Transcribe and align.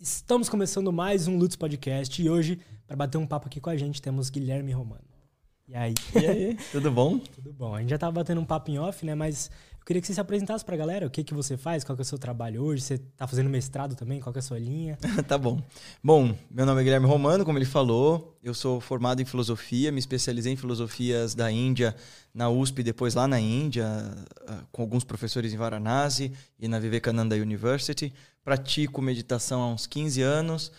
Estamos 0.00 0.48
começando 0.48 0.92
mais 0.92 1.26
um 1.26 1.36
Lutz 1.36 1.56
Podcast 1.56 2.22
e 2.22 2.30
hoje, 2.30 2.60
para 2.86 2.94
bater 2.94 3.18
um 3.18 3.26
papo 3.26 3.48
aqui 3.48 3.60
com 3.60 3.68
a 3.68 3.76
gente, 3.76 4.00
temos 4.00 4.30
Guilherme 4.30 4.70
Romano. 4.70 5.02
E 5.66 5.74
aí? 5.74 5.92
E 6.14 6.24
aí, 6.24 6.58
tudo 6.70 6.88
bom? 6.88 7.18
Tudo 7.18 7.52
bom. 7.52 7.74
A 7.74 7.80
gente 7.80 7.90
já 7.90 7.98
tava 7.98 8.12
batendo 8.12 8.40
um 8.40 8.44
papo 8.44 8.70
em 8.70 8.78
off, 8.78 9.04
né? 9.04 9.16
Mas 9.16 9.50
eu 9.80 9.84
queria 9.84 10.00
que 10.00 10.06
você 10.06 10.14
se 10.14 10.20
apresentasse 10.20 10.64
pra 10.64 10.76
galera. 10.76 11.04
O 11.04 11.10
que 11.10 11.24
que 11.24 11.34
você 11.34 11.56
faz? 11.56 11.82
Qual 11.82 11.96
que 11.96 12.00
é 12.02 12.04
o 12.04 12.06
seu 12.06 12.16
trabalho 12.16 12.62
hoje? 12.62 12.82
Você 12.82 12.98
tá 12.98 13.26
fazendo 13.26 13.50
mestrado 13.50 13.96
também? 13.96 14.20
Qual 14.20 14.32
que 14.32 14.38
é 14.38 14.40
a 14.40 14.42
sua 14.42 14.58
linha? 14.60 14.96
tá 15.26 15.36
bom. 15.36 15.60
Bom, 16.02 16.32
meu 16.48 16.64
nome 16.64 16.80
é 16.80 16.84
Guilherme 16.84 17.08
Romano, 17.08 17.44
como 17.44 17.58
ele 17.58 17.66
falou. 17.66 18.38
Eu 18.40 18.54
sou 18.54 18.80
formado 18.80 19.20
em 19.20 19.24
filosofia, 19.24 19.90
me 19.90 19.98
especializei 19.98 20.52
em 20.52 20.56
filosofias 20.56 21.34
da 21.34 21.50
Índia 21.50 21.96
na 22.32 22.48
USP, 22.48 22.84
depois 22.84 23.14
lá 23.14 23.26
na 23.26 23.40
Índia, 23.40 23.84
ah, 24.46 24.62
com 24.70 24.80
alguns 24.80 25.02
professores 25.02 25.52
em 25.52 25.56
Varanasi 25.56 26.32
e 26.56 26.68
na 26.68 26.78
Vivekananda 26.78 27.34
University. 27.34 28.14
Pratico 28.48 29.02
meditação 29.02 29.60
há 29.60 29.68
uns 29.68 29.86
15 29.86 30.22
anos. 30.22 30.72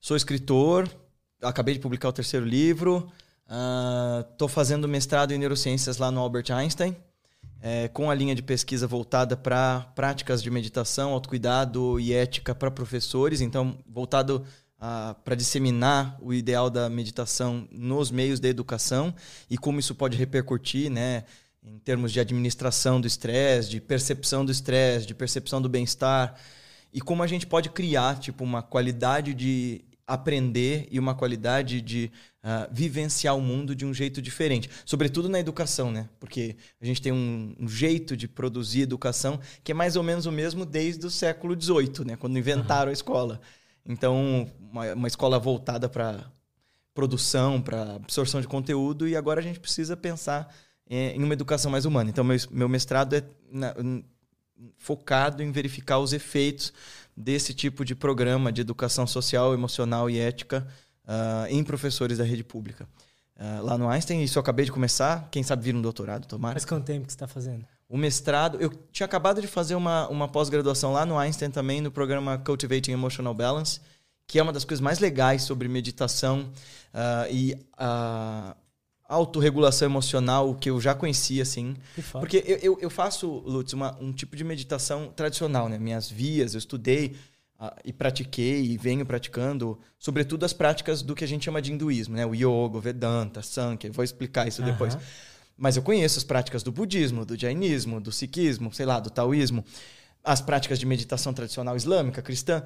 Sou 0.00 0.16
escritor, 0.16 0.88
acabei 1.42 1.74
de 1.74 1.80
publicar 1.80 2.08
o 2.08 2.12
terceiro 2.14 2.46
livro. 2.46 3.12
Estou 4.30 4.48
uh, 4.48 4.50
fazendo 4.50 4.88
mestrado 4.88 5.32
em 5.32 5.36
neurociências 5.36 5.98
lá 5.98 6.10
no 6.10 6.18
Albert 6.18 6.50
Einstein, 6.50 6.96
é, 7.60 7.88
com 7.88 8.10
a 8.10 8.14
linha 8.14 8.34
de 8.34 8.42
pesquisa 8.42 8.86
voltada 8.86 9.36
para 9.36 9.80
práticas 9.94 10.42
de 10.42 10.50
meditação, 10.50 11.12
autocuidado 11.12 12.00
e 12.00 12.14
ética 12.14 12.54
para 12.54 12.70
professores, 12.70 13.42
então 13.42 13.76
voltado 13.86 14.42
ah, 14.78 15.14
para 15.22 15.34
disseminar 15.34 16.16
o 16.22 16.32
ideal 16.32 16.70
da 16.70 16.88
meditação 16.88 17.68
nos 17.70 18.10
meios 18.10 18.40
da 18.40 18.48
educação 18.48 19.14
e 19.50 19.58
como 19.58 19.78
isso 19.78 19.94
pode 19.94 20.16
repercutir, 20.16 20.90
né, 20.90 21.24
em 21.62 21.78
termos 21.80 22.12
de 22.12 22.18
administração 22.18 22.98
do 22.98 23.06
estresse, 23.06 23.68
de 23.68 23.78
percepção 23.78 24.42
do 24.42 24.50
estresse, 24.50 25.06
de 25.06 25.14
percepção 25.14 25.60
do 25.60 25.68
bem-estar 25.68 26.34
e 26.92 27.00
como 27.00 27.22
a 27.22 27.26
gente 27.26 27.46
pode 27.46 27.70
criar 27.70 28.18
tipo 28.18 28.44
uma 28.44 28.62
qualidade 28.62 29.34
de 29.34 29.84
aprender 30.06 30.88
e 30.90 30.98
uma 30.98 31.14
qualidade 31.14 31.80
de 31.80 32.10
uh, 32.42 32.68
vivenciar 32.72 33.36
o 33.36 33.40
mundo 33.40 33.76
de 33.76 33.86
um 33.86 33.94
jeito 33.94 34.20
diferente. 34.20 34.68
Sobretudo 34.84 35.28
na 35.28 35.38
educação, 35.38 35.92
né? 35.92 36.08
Porque 36.18 36.56
a 36.80 36.84
gente 36.84 37.00
tem 37.00 37.12
um, 37.12 37.54
um, 37.60 37.68
jeito 37.68 38.16
de 38.16 38.26
produzir 38.26 38.82
educação 38.82 39.38
que 39.62 39.70
é 39.70 39.74
mais 39.74 39.94
ou 39.94 40.02
menos 40.02 40.26
o 40.26 40.32
mesmo 40.32 40.66
desde 40.66 41.06
o 41.06 41.10
século 41.10 41.60
XVIII, 41.60 42.04
né? 42.04 42.16
Quando 42.16 42.36
inventaram 42.36 42.86
uhum. 42.86 42.90
a 42.90 42.92
escola. 42.92 43.40
Então, 43.86 44.50
uma, 44.58 44.92
uma 44.94 45.08
escola 45.08 45.38
voltada 45.38 45.88
para 45.88 46.24
produção, 46.92 47.62
para 47.62 47.94
absorção 47.94 48.40
de 48.40 48.48
conteúdo, 48.48 49.06
e 49.06 49.14
agora 49.14 49.38
a 49.38 49.42
gente 49.42 49.60
precisa 49.60 49.96
pensar 49.96 50.52
é, 50.88 51.14
em 51.14 51.22
uma 51.22 51.32
educação 51.32 51.70
mais 51.70 51.84
humana. 51.84 52.10
Então, 52.10 52.24
meu, 52.24 52.36
meu 52.50 52.68
mestrado 52.68 53.14
é 53.14 53.22
na, 53.50 53.74
focado 54.76 55.42
em 55.42 55.50
verificar 55.52 55.98
os 55.98 56.12
efeitos 56.12 56.72
desse 57.16 57.52
tipo 57.52 57.84
de 57.84 57.94
programa 57.94 58.52
de 58.52 58.60
educação 58.60 59.06
social, 59.06 59.52
emocional 59.52 60.08
e 60.08 60.18
ética 60.18 60.66
uh, 61.04 61.46
em 61.48 61.62
professores 61.62 62.18
da 62.18 62.24
rede 62.24 62.44
pública. 62.44 62.88
Uh, 63.36 63.64
lá 63.64 63.78
no 63.78 63.88
Einstein, 63.88 64.22
isso 64.22 64.38
eu 64.38 64.40
acabei 64.40 64.64
de 64.64 64.72
começar, 64.72 65.28
quem 65.30 65.42
sabe 65.42 65.64
vir 65.64 65.74
um 65.74 65.82
doutorado, 65.82 66.26
tomara. 66.26 66.54
Mas 66.54 66.64
quanto 66.64 66.84
tempo 66.84 67.06
que 67.06 67.12
você 67.12 67.16
está 67.16 67.26
fazendo? 67.26 67.64
O 67.88 67.96
mestrado, 67.96 68.58
eu 68.60 68.70
tinha 68.92 69.04
acabado 69.04 69.40
de 69.40 69.46
fazer 69.46 69.74
uma, 69.74 70.08
uma 70.08 70.28
pós-graduação 70.28 70.92
lá 70.92 71.04
no 71.04 71.18
Einstein 71.18 71.50
também, 71.50 71.80
no 71.80 71.90
programa 71.90 72.38
Cultivating 72.38 72.92
Emotional 72.92 73.34
Balance, 73.34 73.80
que 74.26 74.38
é 74.38 74.42
uma 74.42 74.52
das 74.52 74.64
coisas 74.64 74.80
mais 74.80 75.00
legais 75.00 75.42
sobre 75.42 75.66
meditação 75.68 76.52
uh, 76.94 77.32
e 77.32 77.56
autorregulação 79.10 79.86
emocional 79.86 80.54
que 80.54 80.70
eu 80.70 80.80
já 80.80 80.94
conhecia, 80.94 81.42
assim. 81.42 81.76
Porque 82.20 82.44
eu, 82.46 82.56
eu, 82.58 82.78
eu, 82.82 82.88
faço, 82.88 83.28
Lutz, 83.28 83.72
uma, 83.72 83.98
um 84.00 84.12
tipo 84.12 84.36
de 84.36 84.44
meditação 84.44 85.08
tradicional, 85.08 85.68
né? 85.68 85.78
Minhas 85.78 86.08
vias, 86.08 86.54
eu 86.54 86.58
estudei 86.58 87.16
uh, 87.60 87.72
e 87.84 87.92
pratiquei 87.92 88.62
e 88.62 88.78
venho 88.78 89.04
praticando, 89.04 89.76
sobretudo 89.98 90.44
as 90.44 90.52
práticas 90.52 91.02
do 91.02 91.16
que 91.16 91.24
a 91.24 91.26
gente 91.26 91.44
chama 91.44 91.60
de 91.60 91.72
hinduísmo, 91.72 92.14
né? 92.14 92.24
O 92.24 92.34
yoga, 92.34 92.78
o 92.78 92.80
vedanta, 92.80 93.42
sankhya, 93.42 93.90
vou 93.90 94.04
explicar 94.04 94.46
isso 94.46 94.62
depois. 94.62 94.96
Mas 95.58 95.76
eu 95.76 95.82
conheço 95.82 96.16
as 96.16 96.24
práticas 96.24 96.62
do 96.62 96.70
budismo, 96.70 97.26
do 97.26 97.36
jainismo, 97.36 98.00
do 98.00 98.12
sikhismo, 98.12 98.72
sei 98.72 98.86
lá, 98.86 99.00
do 99.00 99.10
taoísmo, 99.10 99.64
as 100.22 100.40
práticas 100.40 100.78
de 100.78 100.86
meditação 100.86 101.34
tradicional 101.34 101.76
islâmica, 101.76 102.22
cristã. 102.22 102.62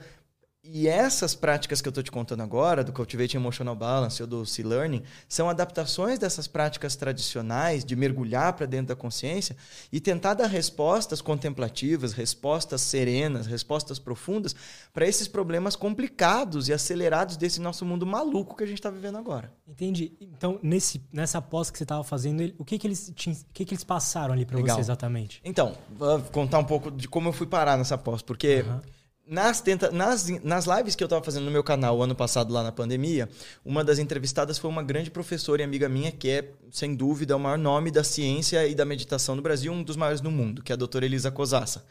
E 0.66 0.88
essas 0.88 1.34
práticas 1.34 1.82
que 1.82 1.88
eu 1.88 1.91
estou 1.91 2.02
te 2.02 2.10
contando 2.10 2.42
agora, 2.42 2.82
do 2.82 2.91
Cultivate 2.91 3.36
Emotional 3.36 3.76
Balance 3.76 4.22
ou 4.22 4.26
do 4.26 4.47
Sea 4.47 4.66
Learning, 4.66 5.02
são 5.28 5.50
adaptações 5.50 6.19
dessas 6.19 6.47
práticas 6.47 6.97
tradicionais 6.97 7.84
de 7.84 7.94
mergulhar 7.94 8.54
para 8.54 8.64
dentro 8.64 8.86
da 8.86 8.97
consciência 8.97 9.54
e 9.92 10.00
tentar 10.00 10.32
dar 10.32 10.47
respostas 10.47 11.20
contemplativas, 11.20 12.14
respostas 12.14 12.80
serenas, 12.80 13.47
respostas 13.47 13.98
profundas 13.98 14.56
para 14.91 15.06
esses 15.06 15.28
problemas 15.28 15.76
complicados 15.76 16.70
e 16.70 16.72
acelerados 16.72 17.36
desse 17.36 17.60
nosso 17.60 17.84
mundo 17.84 18.06
maluco 18.06 18.56
que 18.56 18.64
a 18.64 18.66
gente 18.66 18.78
está 18.78 18.88
vivendo 18.88 19.19
agora. 19.19 19.52
Entendi. 19.69 20.12
Então, 20.19 20.58
nesse, 20.62 21.06
nessa 21.12 21.42
pós 21.42 21.70
que 21.70 21.76
você 21.76 21.84
estava 21.84 22.02
fazendo, 22.02 22.54
o 22.56 22.64
que, 22.64 22.78
que, 22.78 22.86
eles, 22.86 23.12
tinham, 23.14 23.36
o 23.36 23.52
que, 23.52 23.66
que 23.66 23.75
eles 23.75 23.84
passaram 23.84 24.32
ali 24.32 24.46
para 24.46 24.58
você 24.58 24.81
exatamente? 24.81 25.42
Então, 25.44 25.76
vou 25.91 26.20
contar 26.20 26.58
um 26.58 26.64
pouco 26.64 26.91
de 26.91 27.06
como 27.06 27.28
eu 27.28 27.34
fui 27.34 27.46
parar 27.46 27.76
nessa 27.76 27.98
pós, 27.98 28.22
porque. 28.22 28.64
Uhum 28.66 29.03
nas, 29.26 29.60
tenta, 29.60 29.90
nas, 29.90 30.28
nas 30.42 30.66
lives 30.66 30.94
que 30.94 31.02
eu 31.02 31.06
estava 31.06 31.24
fazendo 31.24 31.44
no 31.44 31.50
meu 31.50 31.64
canal 31.64 32.02
ano 32.02 32.14
passado, 32.14 32.52
lá 32.52 32.62
na 32.62 32.72
pandemia, 32.72 33.28
uma 33.64 33.82
das 33.82 33.98
entrevistadas 33.98 34.58
foi 34.58 34.68
uma 34.68 34.82
grande 34.82 35.10
professora 35.10 35.62
e 35.62 35.64
amiga 35.64 35.88
minha, 35.88 36.12
que 36.12 36.28
é, 36.28 36.50
sem 36.70 36.94
dúvida, 36.94 37.36
o 37.36 37.40
maior 37.40 37.58
nome 37.58 37.90
da 37.90 38.04
ciência 38.04 38.66
e 38.66 38.74
da 38.74 38.84
meditação 38.84 39.34
no 39.34 39.42
Brasil, 39.42 39.72
um 39.72 39.82
dos 39.82 39.96
maiores 39.96 40.20
no 40.20 40.30
mundo, 40.30 40.62
que 40.62 40.72
é 40.72 40.74
a 40.74 40.76
doutora 40.76 41.06
Elisa 41.06 41.30
Cosassa. 41.30 41.84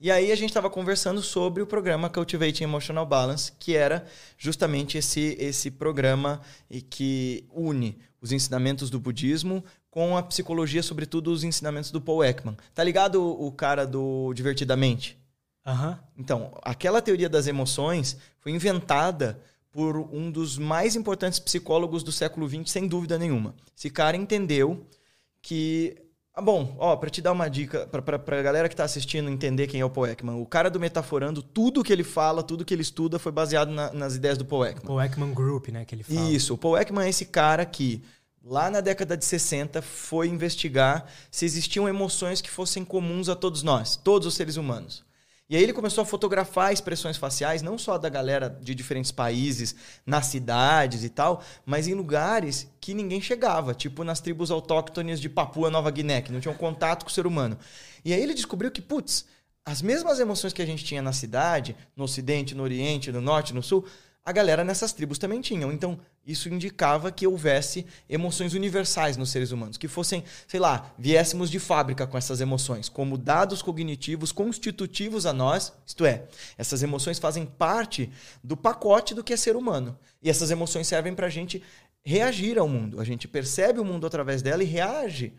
E 0.00 0.10
aí 0.10 0.32
a 0.32 0.34
gente 0.34 0.48
estava 0.48 0.70
conversando 0.70 1.20
sobre 1.20 1.62
o 1.62 1.66
programa 1.66 2.08
Cultivating 2.08 2.64
Emotional 2.64 3.04
Balance, 3.04 3.52
que 3.58 3.76
era 3.76 4.06
justamente 4.38 4.96
esse, 4.96 5.36
esse 5.38 5.70
programa 5.70 6.40
que 6.88 7.44
une 7.52 7.98
os 8.22 8.32
ensinamentos 8.32 8.88
do 8.88 8.98
budismo 8.98 9.62
com 9.90 10.16
a 10.16 10.22
psicologia, 10.22 10.82
sobretudo 10.82 11.30
os 11.30 11.44
ensinamentos 11.44 11.90
do 11.90 12.00
Paul 12.00 12.24
Ekman. 12.24 12.56
Tá 12.74 12.82
ligado 12.82 13.22
o, 13.22 13.48
o 13.48 13.52
cara 13.52 13.86
do 13.86 14.32
Divertidamente? 14.32 15.19
Uhum. 15.66 15.96
Então, 16.16 16.58
aquela 16.62 17.02
teoria 17.02 17.28
das 17.28 17.46
emoções 17.46 18.16
foi 18.38 18.52
inventada 18.52 19.40
por 19.72 19.96
um 19.96 20.30
dos 20.30 20.58
mais 20.58 20.96
importantes 20.96 21.38
psicólogos 21.38 22.02
do 22.02 22.10
século 22.10 22.48
XX, 22.48 22.70
sem 22.70 22.88
dúvida 22.88 23.18
nenhuma. 23.18 23.54
Esse 23.76 23.90
cara 23.90 24.16
entendeu 24.16 24.86
que. 25.40 25.96
Ah, 26.32 26.40
bom, 26.40 26.76
ó, 26.78 26.96
para 26.96 27.10
te 27.10 27.20
dar 27.20 27.32
uma 27.32 27.48
dica, 27.48 27.86
para 27.88 28.38
a 28.38 28.42
galera 28.42 28.68
que 28.68 28.72
está 28.72 28.84
assistindo 28.84 29.28
entender 29.28 29.66
quem 29.66 29.80
é 29.80 29.84
o 29.84 29.90
Paul 29.90 30.06
Ekman, 30.06 30.40
o 30.40 30.46
cara 30.46 30.70
do 30.70 30.78
Metaforando, 30.78 31.42
tudo 31.42 31.82
que 31.82 31.92
ele 31.92 32.04
fala, 32.04 32.42
tudo 32.42 32.64
que 32.64 32.72
ele 32.72 32.82
estuda 32.82 33.18
foi 33.18 33.32
baseado 33.32 33.70
na, 33.70 33.92
nas 33.92 34.14
ideias 34.14 34.38
do 34.38 34.44
Paul 34.44 34.64
Ekman. 34.64 34.86
Paul 34.86 35.02
Ekman 35.02 35.34
Group, 35.34 35.68
né, 35.68 35.84
que 35.84 35.94
ele 35.94 36.04
fala. 36.04 36.20
Isso, 36.30 36.54
o 36.54 36.58
Paul 36.58 36.78
Ekman 36.78 37.04
é 37.04 37.08
esse 37.08 37.26
cara 37.26 37.66
que 37.66 38.02
lá 38.44 38.70
na 38.70 38.80
década 38.80 39.16
de 39.16 39.24
60 39.24 39.82
foi 39.82 40.28
investigar 40.28 41.04
se 41.32 41.44
existiam 41.44 41.88
emoções 41.88 42.40
que 42.40 42.48
fossem 42.48 42.84
comuns 42.84 43.28
a 43.28 43.34
todos 43.34 43.64
nós, 43.64 43.96
todos 43.96 44.26
os 44.26 44.34
seres 44.34 44.56
humanos. 44.56 45.04
E 45.50 45.56
aí 45.56 45.64
ele 45.64 45.72
começou 45.72 46.02
a 46.02 46.06
fotografar 46.06 46.72
expressões 46.72 47.16
faciais, 47.16 47.60
não 47.60 47.76
só 47.76 47.98
da 47.98 48.08
galera 48.08 48.48
de 48.48 48.72
diferentes 48.72 49.10
países, 49.10 49.74
nas 50.06 50.26
cidades 50.26 51.02
e 51.02 51.08
tal, 51.08 51.42
mas 51.66 51.88
em 51.88 51.94
lugares 51.94 52.70
que 52.80 52.94
ninguém 52.94 53.20
chegava, 53.20 53.74
tipo 53.74 54.04
nas 54.04 54.20
tribos 54.20 54.52
autóctones 54.52 55.20
de 55.20 55.28
Papua 55.28 55.68
Nova 55.68 55.90
Guiné, 55.90 56.22
que 56.22 56.30
não 56.30 56.38
tinham 56.38 56.54
contato 56.54 57.02
com 57.02 57.10
o 57.10 57.12
ser 57.12 57.26
humano. 57.26 57.58
E 58.04 58.14
aí 58.14 58.22
ele 58.22 58.32
descobriu 58.32 58.70
que, 58.70 58.80
putz, 58.80 59.26
as 59.64 59.82
mesmas 59.82 60.20
emoções 60.20 60.52
que 60.52 60.62
a 60.62 60.66
gente 60.66 60.84
tinha 60.84 61.02
na 61.02 61.12
cidade, 61.12 61.74
no 61.96 62.04
ocidente, 62.04 62.54
no 62.54 62.62
oriente, 62.62 63.10
no 63.10 63.20
norte, 63.20 63.52
no 63.52 63.60
sul, 63.60 63.84
a 64.24 64.32
galera 64.32 64.62
nessas 64.62 64.92
tribos 64.92 65.18
também 65.18 65.40
tinham. 65.40 65.72
Então, 65.72 65.98
isso 66.26 66.48
indicava 66.48 67.10
que 67.10 67.26
houvesse 67.26 67.86
emoções 68.08 68.54
universais 68.54 69.16
nos 69.16 69.30
seres 69.30 69.50
humanos, 69.50 69.76
que 69.76 69.88
fossem, 69.88 70.22
sei 70.46 70.60
lá, 70.60 70.92
viéssemos 70.98 71.50
de 71.50 71.58
fábrica 71.58 72.06
com 72.06 72.18
essas 72.18 72.40
emoções, 72.40 72.88
como 72.88 73.16
dados 73.16 73.62
cognitivos 73.62 74.30
constitutivos 74.30 75.26
a 75.26 75.32
nós, 75.32 75.72
isto 75.86 76.04
é, 76.04 76.24
essas 76.58 76.82
emoções 76.82 77.18
fazem 77.18 77.46
parte 77.46 78.10
do 78.44 78.56
pacote 78.56 79.14
do 79.14 79.24
que 79.24 79.32
é 79.32 79.36
ser 79.36 79.56
humano. 79.56 79.98
E 80.22 80.28
essas 80.28 80.50
emoções 80.50 80.86
servem 80.86 81.14
para 81.14 81.26
a 81.26 81.30
gente 81.30 81.62
reagir 82.04 82.58
ao 82.58 82.68
mundo. 82.68 83.00
A 83.00 83.04
gente 83.04 83.26
percebe 83.26 83.80
o 83.80 83.84
mundo 83.84 84.06
através 84.06 84.42
dela 84.42 84.62
e 84.62 84.66
reage 84.66 85.32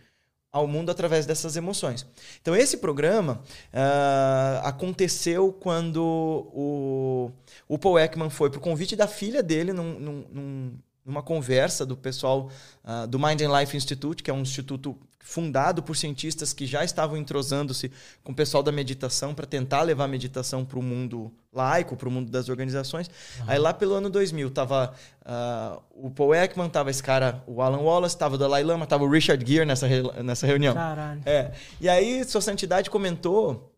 ao 0.51 0.68
mundo 0.68 0.89
através 0.89 1.25
dessas 1.25 1.56
emoções. 1.56 2.06
Então, 2.42 2.56
esse 2.56 2.77
programa 2.77 3.42
uh, 3.74 4.65
aconteceu 4.68 5.53
quando 5.53 6.03
o, 6.03 7.31
o 7.68 7.77
Paul 7.77 7.98
Ekman 7.98 8.30
foi 8.30 8.50
para 8.50 8.59
o 8.59 8.62
convite 8.62 8.95
da 8.95 9.07
filha 9.07 9.42
dele 9.42 9.71
num, 9.71 10.00
num, 10.00 10.77
numa 11.06 11.24
conversa 11.24 11.86
do 11.86 11.98
pessoal 11.98 12.50
uh, 12.83 13.07
do 13.07 13.18
Mind 13.19 13.42
and 13.42 13.59
Life 13.59 13.75
Institute, 13.75 14.21
que 14.21 14.30
é 14.30 14.33
um 14.33 14.42
instituto 14.42 14.98
fundado 15.24 15.81
por 15.81 15.95
cientistas 15.95 16.51
que 16.51 16.65
já 16.65 16.83
estavam 16.83 17.15
entrosando-se 17.15 17.92
com 18.24 18.31
o 18.31 18.36
pessoal 18.36 18.62
da 18.63 18.71
meditação 18.71 19.33
para 19.33 19.45
tentar 19.45 19.81
levar 19.83 20.06
a 20.06 20.07
meditação 20.07 20.65
para 20.65 20.80
o 20.80 20.83
mundo 20.83 21.31
laico, 21.53 21.95
para 21.95 22.09
o 22.09 22.12
mundo 22.12 22.30
das 22.30 22.50
organizações. 22.50 23.07
Uhum. 23.39 23.45
Aí 23.48 23.59
lá 23.59 23.74
pelo 23.74 23.94
ano 23.94 24.09
2000 24.09 24.50
tava 24.51 24.94
uh, 25.21 25.81
o 25.92 26.09
Paul 26.12 26.33
Ekman, 26.33 26.69
tava 26.69 26.89
esse 26.89 27.01
cara, 27.01 27.44
o 27.45 27.62
Alan 27.62 27.80
Wallace, 27.80 28.18
tava 28.18 28.36
o 28.36 28.38
Dalai 28.38 28.63
Lama, 28.63 28.88
tava 28.88 29.04
o 29.04 29.09
Richard 29.09 29.45
Gere 29.50 29.65
nessa, 29.65 29.88
nessa 30.24 30.47
reunião. 30.47 30.74
Caralho. 30.74 31.21
É. 31.25 31.51
E 31.80 31.88
aí 31.88 32.24
sua 32.25 32.42
santidade 32.42 32.89
comentou, 32.89 33.74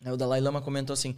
né, 0.00 0.12
o 0.12 0.16
Dalai 0.16 0.40
Lama 0.40 0.60
comentou 0.60 0.94
assim, 0.94 1.16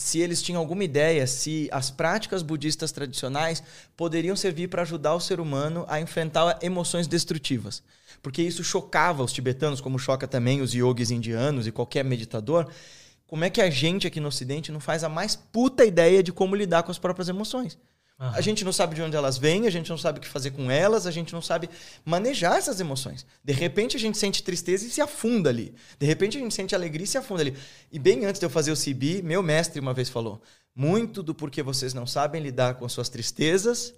se 0.00 0.18
eles 0.18 0.40
tinham 0.40 0.58
alguma 0.58 0.82
ideia 0.82 1.26
se 1.26 1.68
as 1.70 1.90
práticas 1.90 2.42
budistas 2.42 2.90
tradicionais 2.90 3.62
poderiam 3.94 4.34
servir 4.34 4.68
para 4.68 4.80
ajudar 4.80 5.14
o 5.14 5.20
ser 5.20 5.38
humano 5.38 5.84
a 5.88 6.00
enfrentar 6.00 6.58
emoções 6.62 7.06
destrutivas. 7.06 7.82
Porque 8.22 8.40
isso 8.40 8.64
chocava 8.64 9.22
os 9.22 9.30
tibetanos, 9.30 9.78
como 9.78 9.98
choca 9.98 10.26
também 10.26 10.62
os 10.62 10.72
yogis 10.72 11.10
indianos 11.10 11.66
e 11.66 11.72
qualquer 11.72 12.02
meditador. 12.02 12.66
Como 13.26 13.44
é 13.44 13.50
que 13.50 13.60
a 13.60 13.68
gente 13.68 14.06
aqui 14.06 14.20
no 14.20 14.28
Ocidente 14.28 14.72
não 14.72 14.80
faz 14.80 15.04
a 15.04 15.08
mais 15.08 15.36
puta 15.36 15.84
ideia 15.84 16.22
de 16.22 16.32
como 16.32 16.56
lidar 16.56 16.82
com 16.82 16.90
as 16.90 16.98
próprias 16.98 17.28
emoções? 17.28 17.78
Uhum. 18.20 18.28
A 18.34 18.40
gente 18.42 18.64
não 18.64 18.72
sabe 18.72 18.94
de 18.94 19.00
onde 19.00 19.16
elas 19.16 19.38
vêm, 19.38 19.66
a 19.66 19.70
gente 19.70 19.88
não 19.88 19.96
sabe 19.96 20.18
o 20.18 20.20
que 20.20 20.28
fazer 20.28 20.50
com 20.50 20.70
elas, 20.70 21.06
a 21.06 21.10
gente 21.10 21.32
não 21.32 21.40
sabe 21.40 21.70
manejar 22.04 22.58
essas 22.58 22.78
emoções. 22.78 23.24
De 23.42 23.52
repente 23.54 23.96
a 23.96 24.00
gente 24.00 24.18
sente 24.18 24.42
tristeza 24.42 24.86
e 24.86 24.90
se 24.90 25.00
afunda 25.00 25.48
ali. 25.48 25.74
De 25.98 26.04
repente 26.04 26.36
a 26.36 26.40
gente 26.40 26.54
sente 26.54 26.74
alegria 26.74 27.04
e 27.04 27.08
se 27.08 27.16
afunda 27.16 27.40
ali. 27.40 27.56
E 27.90 27.98
bem 27.98 28.26
antes 28.26 28.38
de 28.38 28.44
eu 28.44 28.50
fazer 28.50 28.72
o 28.72 28.76
CB, 28.76 29.22
meu 29.22 29.42
mestre 29.42 29.80
uma 29.80 29.94
vez 29.94 30.10
falou: 30.10 30.42
muito 30.74 31.22
do 31.22 31.34
porquê 31.34 31.62
vocês 31.62 31.94
não 31.94 32.06
sabem 32.06 32.42
lidar 32.42 32.74
com 32.74 32.84
as 32.84 32.92
suas 32.92 33.08
tristezas 33.08 33.94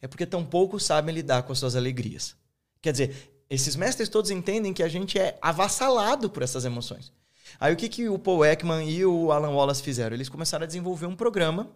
é 0.00 0.06
porque 0.06 0.26
tão 0.26 0.44
pouco 0.44 0.78
sabem 0.78 1.14
lidar 1.14 1.42
com 1.42 1.52
as 1.52 1.58
suas 1.58 1.74
alegrias. 1.74 2.36
Quer 2.80 2.92
dizer, 2.92 3.32
esses 3.48 3.76
mestres 3.76 4.08
todos 4.08 4.30
entendem 4.30 4.72
que 4.72 4.82
a 4.82 4.88
gente 4.88 5.18
é 5.18 5.38
avassalado 5.40 6.28
por 6.30 6.42
essas 6.42 6.64
emoções. 6.64 7.12
Aí 7.58 7.72
o 7.72 7.76
que, 7.76 7.88
que 7.88 8.08
o 8.08 8.18
Paul 8.18 8.44
Ekman 8.44 8.88
e 8.88 9.04
o 9.04 9.30
Alan 9.30 9.50
Wallace 9.50 9.82
fizeram? 9.82 10.14
Eles 10.14 10.28
começaram 10.28 10.64
a 10.64 10.66
desenvolver 10.66 11.06
um 11.06 11.16
programa 11.16 11.70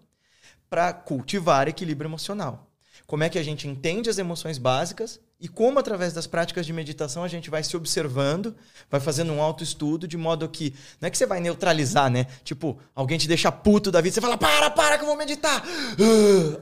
para 0.69 0.93
cultivar 0.93 1.69
equilíbrio 1.69 2.09
emocional. 2.09 2.71
Como 3.07 3.23
é 3.23 3.29
que 3.29 3.39
a 3.39 3.43
gente 3.43 3.69
entende 3.69 4.11
as 4.11 4.19
emoções 4.19 4.59
básicas 4.59 5.21
e 5.39 5.49
como, 5.49 5.79
através 5.79 6.15
das 6.15 6.27
práticas 6.27 6.65
de 6.65 6.73
meditação, 6.73 7.23
a 7.23 7.29
gente 7.29 7.51
vai 7.51 7.63
se 7.63 7.77
observando, 7.77 8.55
vai 8.91 8.99
fazendo 9.01 9.33
um 9.33 9.43
autoestudo, 9.43 10.09
de 10.09 10.17
modo 10.17 10.49
que. 10.49 10.75
Não 10.99 11.09
é 11.09 11.11
que 11.11 11.19
você 11.19 11.27
vai 11.27 11.41
neutralizar, 11.41 12.11
né? 12.11 12.27
Tipo, 12.43 12.79
alguém 12.95 13.19
te 13.19 13.29
deixa 13.29 13.53
puto 13.53 13.91
da 13.91 14.01
vida, 14.01 14.15
você 14.15 14.21
fala, 14.21 14.39
para, 14.39 14.71
para 14.71 14.97
que 14.97 15.05
eu 15.05 15.09
vou 15.09 15.17
meditar. 15.17 15.63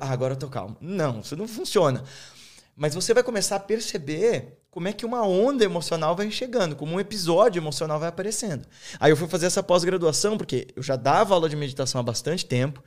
Ah, 0.00 0.10
agora 0.10 0.34
eu 0.34 0.38
tô 0.38 0.48
calmo. 0.48 0.76
Não, 0.80 1.20
isso 1.20 1.36
não 1.36 1.46
funciona. 1.46 2.02
Mas 2.76 2.94
você 2.94 3.14
vai 3.14 3.22
começar 3.22 3.56
a 3.56 3.60
perceber 3.60 4.58
como 4.72 4.88
é 4.88 4.92
que 4.92 5.06
uma 5.06 5.24
onda 5.24 5.64
emocional 5.64 6.16
vai 6.16 6.28
chegando, 6.32 6.74
como 6.74 6.96
um 6.96 7.00
episódio 7.00 7.60
emocional 7.60 8.00
vai 8.00 8.08
aparecendo. 8.08 8.66
Aí 8.98 9.12
eu 9.12 9.16
fui 9.16 9.28
fazer 9.28 9.46
essa 9.46 9.62
pós-graduação, 9.62 10.36
porque 10.36 10.66
eu 10.74 10.82
já 10.82 10.96
dava 10.96 11.32
aula 11.32 11.48
de 11.48 11.54
meditação 11.54 12.00
há 12.00 12.02
bastante 12.02 12.44
tempo, 12.44 12.82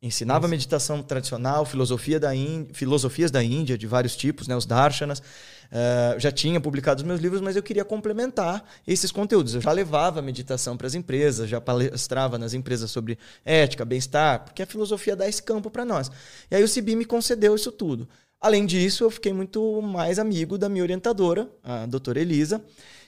Ensinava 0.00 0.46
meditação 0.46 1.02
tradicional, 1.02 1.64
filosofia 1.64 2.20
da 2.20 2.30
filosofias 2.72 3.32
da 3.32 3.42
Índia, 3.42 3.76
de 3.76 3.84
vários 3.84 4.14
tipos, 4.14 4.46
né, 4.46 4.54
os 4.54 4.64
darshanas. 4.64 5.18
Uh, 5.18 6.18
já 6.20 6.30
tinha 6.30 6.60
publicado 6.60 7.02
os 7.02 7.06
meus 7.06 7.20
livros, 7.20 7.40
mas 7.40 7.56
eu 7.56 7.62
queria 7.64 7.84
complementar 7.84 8.64
esses 8.86 9.10
conteúdos. 9.10 9.56
Eu 9.56 9.60
já 9.60 9.72
levava 9.72 10.22
meditação 10.22 10.76
para 10.76 10.86
as 10.86 10.94
empresas, 10.94 11.50
já 11.50 11.60
palestrava 11.60 12.38
nas 12.38 12.54
empresas 12.54 12.92
sobre 12.92 13.18
ética, 13.44 13.84
bem-estar, 13.84 14.44
porque 14.44 14.62
a 14.62 14.66
filosofia 14.66 15.16
dá 15.16 15.28
esse 15.28 15.42
campo 15.42 15.68
para 15.68 15.84
nós. 15.84 16.08
E 16.48 16.54
aí 16.54 16.62
o 16.62 16.68
CIBI 16.68 16.94
me 16.94 17.04
concedeu 17.04 17.56
isso 17.56 17.72
tudo. 17.72 18.08
Além 18.40 18.64
disso, 18.66 19.02
eu 19.02 19.10
fiquei 19.10 19.32
muito 19.32 19.82
mais 19.82 20.20
amigo 20.20 20.56
da 20.56 20.68
minha 20.68 20.84
orientadora, 20.84 21.50
a 21.62 21.86
doutora 21.86 22.20
Elisa, 22.20 22.64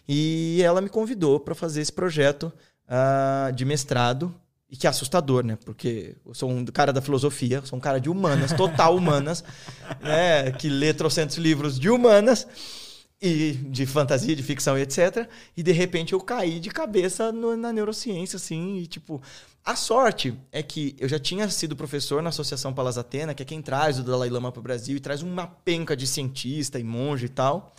e 0.09 0.61
ela 0.61 0.81
me 0.81 0.89
convidou 0.89 1.39
para 1.39 1.55
fazer 1.55 1.81
esse 1.83 1.93
projeto 1.93 2.53
uh, 2.89 3.53
de 3.53 3.65
mestrado 3.65 4.35
e 4.71 4.77
que 4.77 4.87
é 4.87 4.91
assustador, 4.91 5.45
né? 5.45 5.59
Porque 5.65 6.15
eu 6.25 6.33
sou 6.33 6.49
um 6.49 6.65
cara 6.65 6.93
da 6.93 7.03
filosofia, 7.03 7.61
sou 7.65 7.77
um 7.77 7.81
cara 7.81 8.01
de 8.01 8.09
humanas, 8.09 8.53
total 8.53 8.97
humanas, 8.97 9.43
né? 10.01 10.53
Que 10.53 10.69
lê 10.69 10.95
trocentos 10.95 11.37
livros 11.37 11.79
de 11.79 11.91
humanas 11.91 12.47
e 13.21 13.53
de 13.53 13.85
fantasia, 13.85 14.35
de 14.37 14.43
ficção 14.43 14.79
e 14.79 14.83
etc. 14.83 15.29
E 15.57 15.63
de 15.63 15.73
repente 15.73 16.13
eu 16.13 16.21
caí 16.21 16.61
de 16.61 16.71
cabeça 16.71 17.33
no, 17.33 17.57
na 17.57 17.73
neurociência, 17.73 18.37
assim, 18.37 18.79
e 18.79 18.87
tipo. 18.87 19.21
A 19.63 19.77
sorte 19.77 20.35
é 20.51 20.63
que 20.63 20.97
eu 20.99 21.07
já 21.07 21.19
tinha 21.19 21.47
sido 21.51 21.77
professor 21.77 22.23
na 22.23 22.31
Associação 22.31 22.73
Palas 22.73 22.97
Atena, 22.97 23.35
que 23.35 23.43
é 23.43 23.47
quem 23.47 23.61
traz 23.61 23.99
o 23.99 24.03
Dalai 24.03 24.31
Lama 24.31 24.51
para 24.51 24.61
o 24.61 24.63
Brasil 24.63 24.97
e 24.97 25.01
traz 25.01 25.21
uma 25.21 25.47
penca 25.47 25.95
de 25.95 26.07
cientista 26.07 26.79
e 26.79 26.85
monge 26.85 27.27
e 27.27 27.29
tal. 27.29 27.75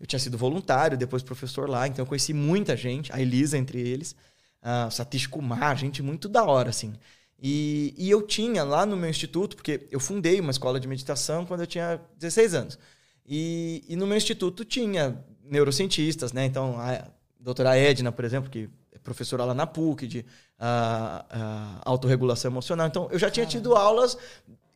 Eu 0.00 0.06
tinha 0.06 0.18
sido 0.18 0.36
voluntário, 0.36 0.98
depois 0.98 1.22
professor 1.22 1.68
lá, 1.70 1.86
então 1.86 2.02
eu 2.02 2.06
conheci 2.06 2.32
muita 2.34 2.76
gente, 2.76 3.12
a 3.12 3.20
Elisa 3.20 3.56
entre 3.56 3.78
eles 3.78 4.16
uh, 4.62 4.90
Satish 4.90 5.26
Kumar, 5.26 5.76
gente 5.76 6.02
muito 6.02 6.28
da 6.28 6.44
hora, 6.44 6.70
assim. 6.70 6.94
E, 7.42 7.94
e 7.96 8.10
eu 8.10 8.22
tinha 8.22 8.62
lá 8.62 8.84
no 8.84 8.96
meu 8.96 9.08
instituto, 9.08 9.56
porque 9.56 9.86
eu 9.90 9.98
fundei 9.98 10.38
uma 10.40 10.50
escola 10.50 10.78
de 10.78 10.86
meditação 10.86 11.46
quando 11.46 11.60
eu 11.60 11.66
tinha 11.66 12.00
16 12.18 12.54
anos. 12.54 12.78
E, 13.26 13.84
e 13.88 13.96
no 13.96 14.06
meu 14.06 14.16
instituto 14.16 14.64
tinha 14.64 15.24
neurocientistas, 15.44 16.32
né? 16.32 16.44
Então, 16.44 16.78
a 16.78 17.06
doutora 17.38 17.76
Edna, 17.76 18.12
por 18.12 18.24
exemplo, 18.24 18.50
que 18.50 18.68
é 18.92 18.98
professora 18.98 19.44
lá 19.44 19.54
na 19.54 19.66
PUC, 19.66 20.06
de 20.06 20.18
uh, 20.18 20.22
uh, 20.22 21.80
autorregulação 21.84 22.50
emocional. 22.50 22.86
Então, 22.86 23.08
eu 23.10 23.18
já 23.18 23.30
tinha 23.30 23.46
tido 23.46 23.74
aulas, 23.74 24.18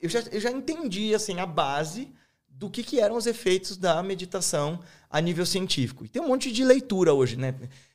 eu 0.00 0.08
já, 0.08 0.20
eu 0.32 0.40
já 0.40 0.50
entendi, 0.50 1.14
assim, 1.14 1.38
a 1.40 1.46
base 1.46 2.10
do 2.48 2.70
que, 2.70 2.82
que 2.82 3.00
eram 3.00 3.16
os 3.16 3.26
efeitos 3.26 3.76
da 3.76 4.02
meditação 4.02 4.80
a 5.10 5.20
nível 5.20 5.44
científico. 5.44 6.04
E 6.04 6.08
tem 6.08 6.22
um 6.22 6.28
monte 6.28 6.50
de 6.50 6.64
leitura 6.64 7.12
hoje, 7.12 7.36
né? 7.36 7.54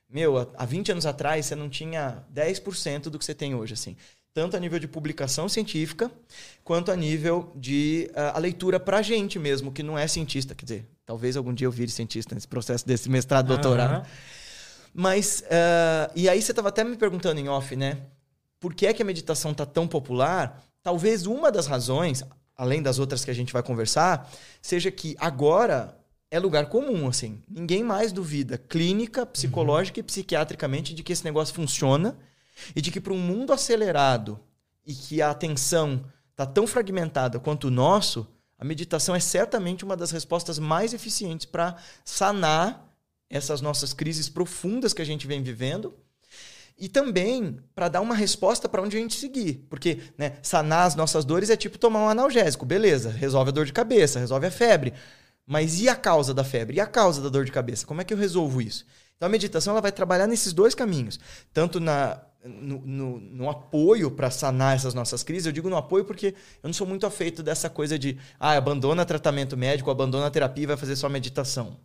Meu, 0.10 0.38
há 0.58 0.66
20 0.66 0.94
anos 0.94 1.06
atrás 1.06 1.46
você 1.46 1.56
não 1.56 1.70
tinha 1.70 2.24
10% 2.34 3.04
do 3.10 3.20
que 3.20 3.26
você 3.26 3.36
tem 3.36 3.54
hoje, 3.54 3.76
assim. 3.76 3.96
Tanto 4.34 4.58
a 4.58 4.60
nível 4.60 4.80
de 4.80 4.88
publicação 4.88 5.48
científica, 5.48 6.12
quanto 6.64 6.92
a 6.92 6.96
nível 6.96 7.52
de 7.56 8.10
uh, 8.12 8.36
a 8.36 8.40
leitura 8.40 8.80
pra 8.80 9.02
gente 9.02 9.38
mesmo, 9.38 9.72
que 9.72 9.84
não 9.84 9.98
é 9.98 10.08
cientista. 10.08 10.56
Quer 10.56 10.66
dizer, 10.66 10.90
talvez 11.06 11.38
algum 11.38 11.54
dia 11.54 11.68
eu 11.68 11.72
vire 11.72 11.92
cientista 11.92 12.34
nesse 12.34 12.48
processo 12.48 12.88
desse 12.88 13.10
mestrado, 13.10 13.48
doutorado. 13.48 14.00
Uhum. 14.00 14.06
Mas, 14.94 15.44
uh, 15.46 16.12
e 16.16 16.28
aí 16.28 16.42
você 16.42 16.52
estava 16.52 16.70
até 16.70 16.84
me 16.84 16.98
perguntando 16.98 17.40
em 17.40 17.48
off, 17.48 17.76
né? 17.76 17.98
Por 18.60 18.74
que 18.74 18.88
é 18.88 18.94
que 18.94 19.02
a 19.02 19.06
meditação 19.06 19.54
tá 19.54 19.66
tão 19.66 19.88
popular? 19.88 20.64
Talvez 20.82 21.26
uma 21.26 21.52
das 21.52 21.68
razões, 21.68 22.24
além 22.56 22.82
das 22.82 22.98
outras 22.98 23.24
que 23.24 23.30
a 23.30 23.34
gente 23.34 23.54
vai 23.54 23.62
conversar, 23.62 24.30
seja 24.62 24.90
que 24.90 25.16
agora 25.20 25.99
é 26.32 26.40
lugar 26.40 26.68
comum, 26.68 27.08
assim. 27.08 27.42
Ninguém 27.48 27.84
mais 27.84 28.12
duvida, 28.12 28.58
clínica, 28.58 29.26
psicológica 29.26 30.00
uhum. 30.00 30.02
e 30.02 30.04
psiquiatricamente, 30.04 30.94
de 30.94 31.04
que 31.04 31.14
esse 31.14 31.24
negócio 31.24 31.54
funciona 31.54 32.18
e 32.76 32.82
de 32.82 32.92
que 32.92 33.02
para 33.02 33.14
um 33.14 33.20
mundo 33.20 33.54
acelerado 33.54 34.40
e 34.86 34.94
que 34.94 35.22
a 35.22 35.32
atenção 35.32 36.06
está 36.32 36.46
tão 36.46 36.68
fragmentada 36.68 37.40
quanto 37.40 37.68
o 37.68 37.72
nosso, 37.72 38.28
a 38.58 38.66
meditação 38.66 39.16
é 39.16 39.20
certamente 39.20 39.84
uma 39.84 39.96
das 39.96 40.12
respostas 40.12 40.60
mais 40.60 40.94
eficientes 40.94 41.46
para 41.46 41.76
sanar 42.04 42.88
essas 43.30 43.62
nossas 43.62 43.94
crises 43.94 44.28
profundas 44.28 44.94
que 44.94 45.02
a 45.02 45.06
gente 45.06 45.28
vem 45.28 45.42
vivendo 45.42 45.94
e 46.78 46.88
também 46.88 47.60
para 47.76 47.90
dar 47.90 48.02
uma 48.02 48.16
resposta 48.16 48.70
para 48.70 48.82
onde 48.82 48.98
a 48.98 49.00
gente 49.00 49.16
seguir. 49.16 49.66
Porque 49.70 50.00
né, 50.18 50.38
sanar 50.42 50.88
as 50.88 50.96
nossas 50.96 51.26
dores 51.26 51.50
é 51.50 51.58
tipo 51.58 51.78
tomar 51.78 52.00
um 52.00 52.10
analgésico, 52.10 52.66
beleza, 52.66 53.10
resolve 53.10 53.50
a 53.50 53.54
dor 53.54 53.66
de 53.66 53.74
cabeça, 53.74 54.20
resolve 54.20 54.48
a 54.48 54.52
febre. 54.52 54.94
Mas 55.50 55.82
e 55.82 55.90
a 55.90 55.96
causa 55.96 56.32
da 56.32 56.44
febre? 56.44 56.78
E 56.78 56.80
a 56.80 56.86
causa 56.86 57.24
da 57.24 57.28
dor 57.28 57.44
de 57.44 57.52
cabeça? 57.52 57.84
Como 57.84 58.00
é 58.00 58.04
que 58.04 58.14
eu 58.14 58.18
resolvo 58.20 58.62
isso? 58.62 58.86
Então 59.18 59.26
a 59.26 59.32
meditação 59.32 59.72
ela 59.72 59.82
vai 59.82 59.92
trabalhar 59.92 60.28
nesses 60.28 60.54
dois 60.54 60.76
caminhos. 60.76 61.20
Tanto 61.52 61.80
na, 61.80 62.22
no, 62.44 62.80
no, 62.86 63.20
no 63.20 63.50
apoio 63.50 64.12
para 64.12 64.30
sanar 64.30 64.76
essas 64.76 64.94
nossas 64.94 65.24
crises. 65.24 65.48
Eu 65.48 65.52
digo 65.52 65.68
no 65.68 65.76
apoio 65.76 66.06
porque 66.06 66.36
eu 66.62 66.68
não 66.68 66.74
sou 66.74 66.86
muito 66.86 67.04
afeito 67.08 67.42
dessa 67.42 67.68
coisa 67.68 67.98
de 67.98 68.16
ah, 68.40 68.52
abandona 68.52 69.04
tratamento 69.04 69.58
médico, 69.58 69.90
abandona 69.90 70.30
terapia 70.30 70.66
e 70.66 70.68
vai 70.68 70.78
fazer 70.78 70.96
só 70.96 71.10
meditação. 71.10 71.80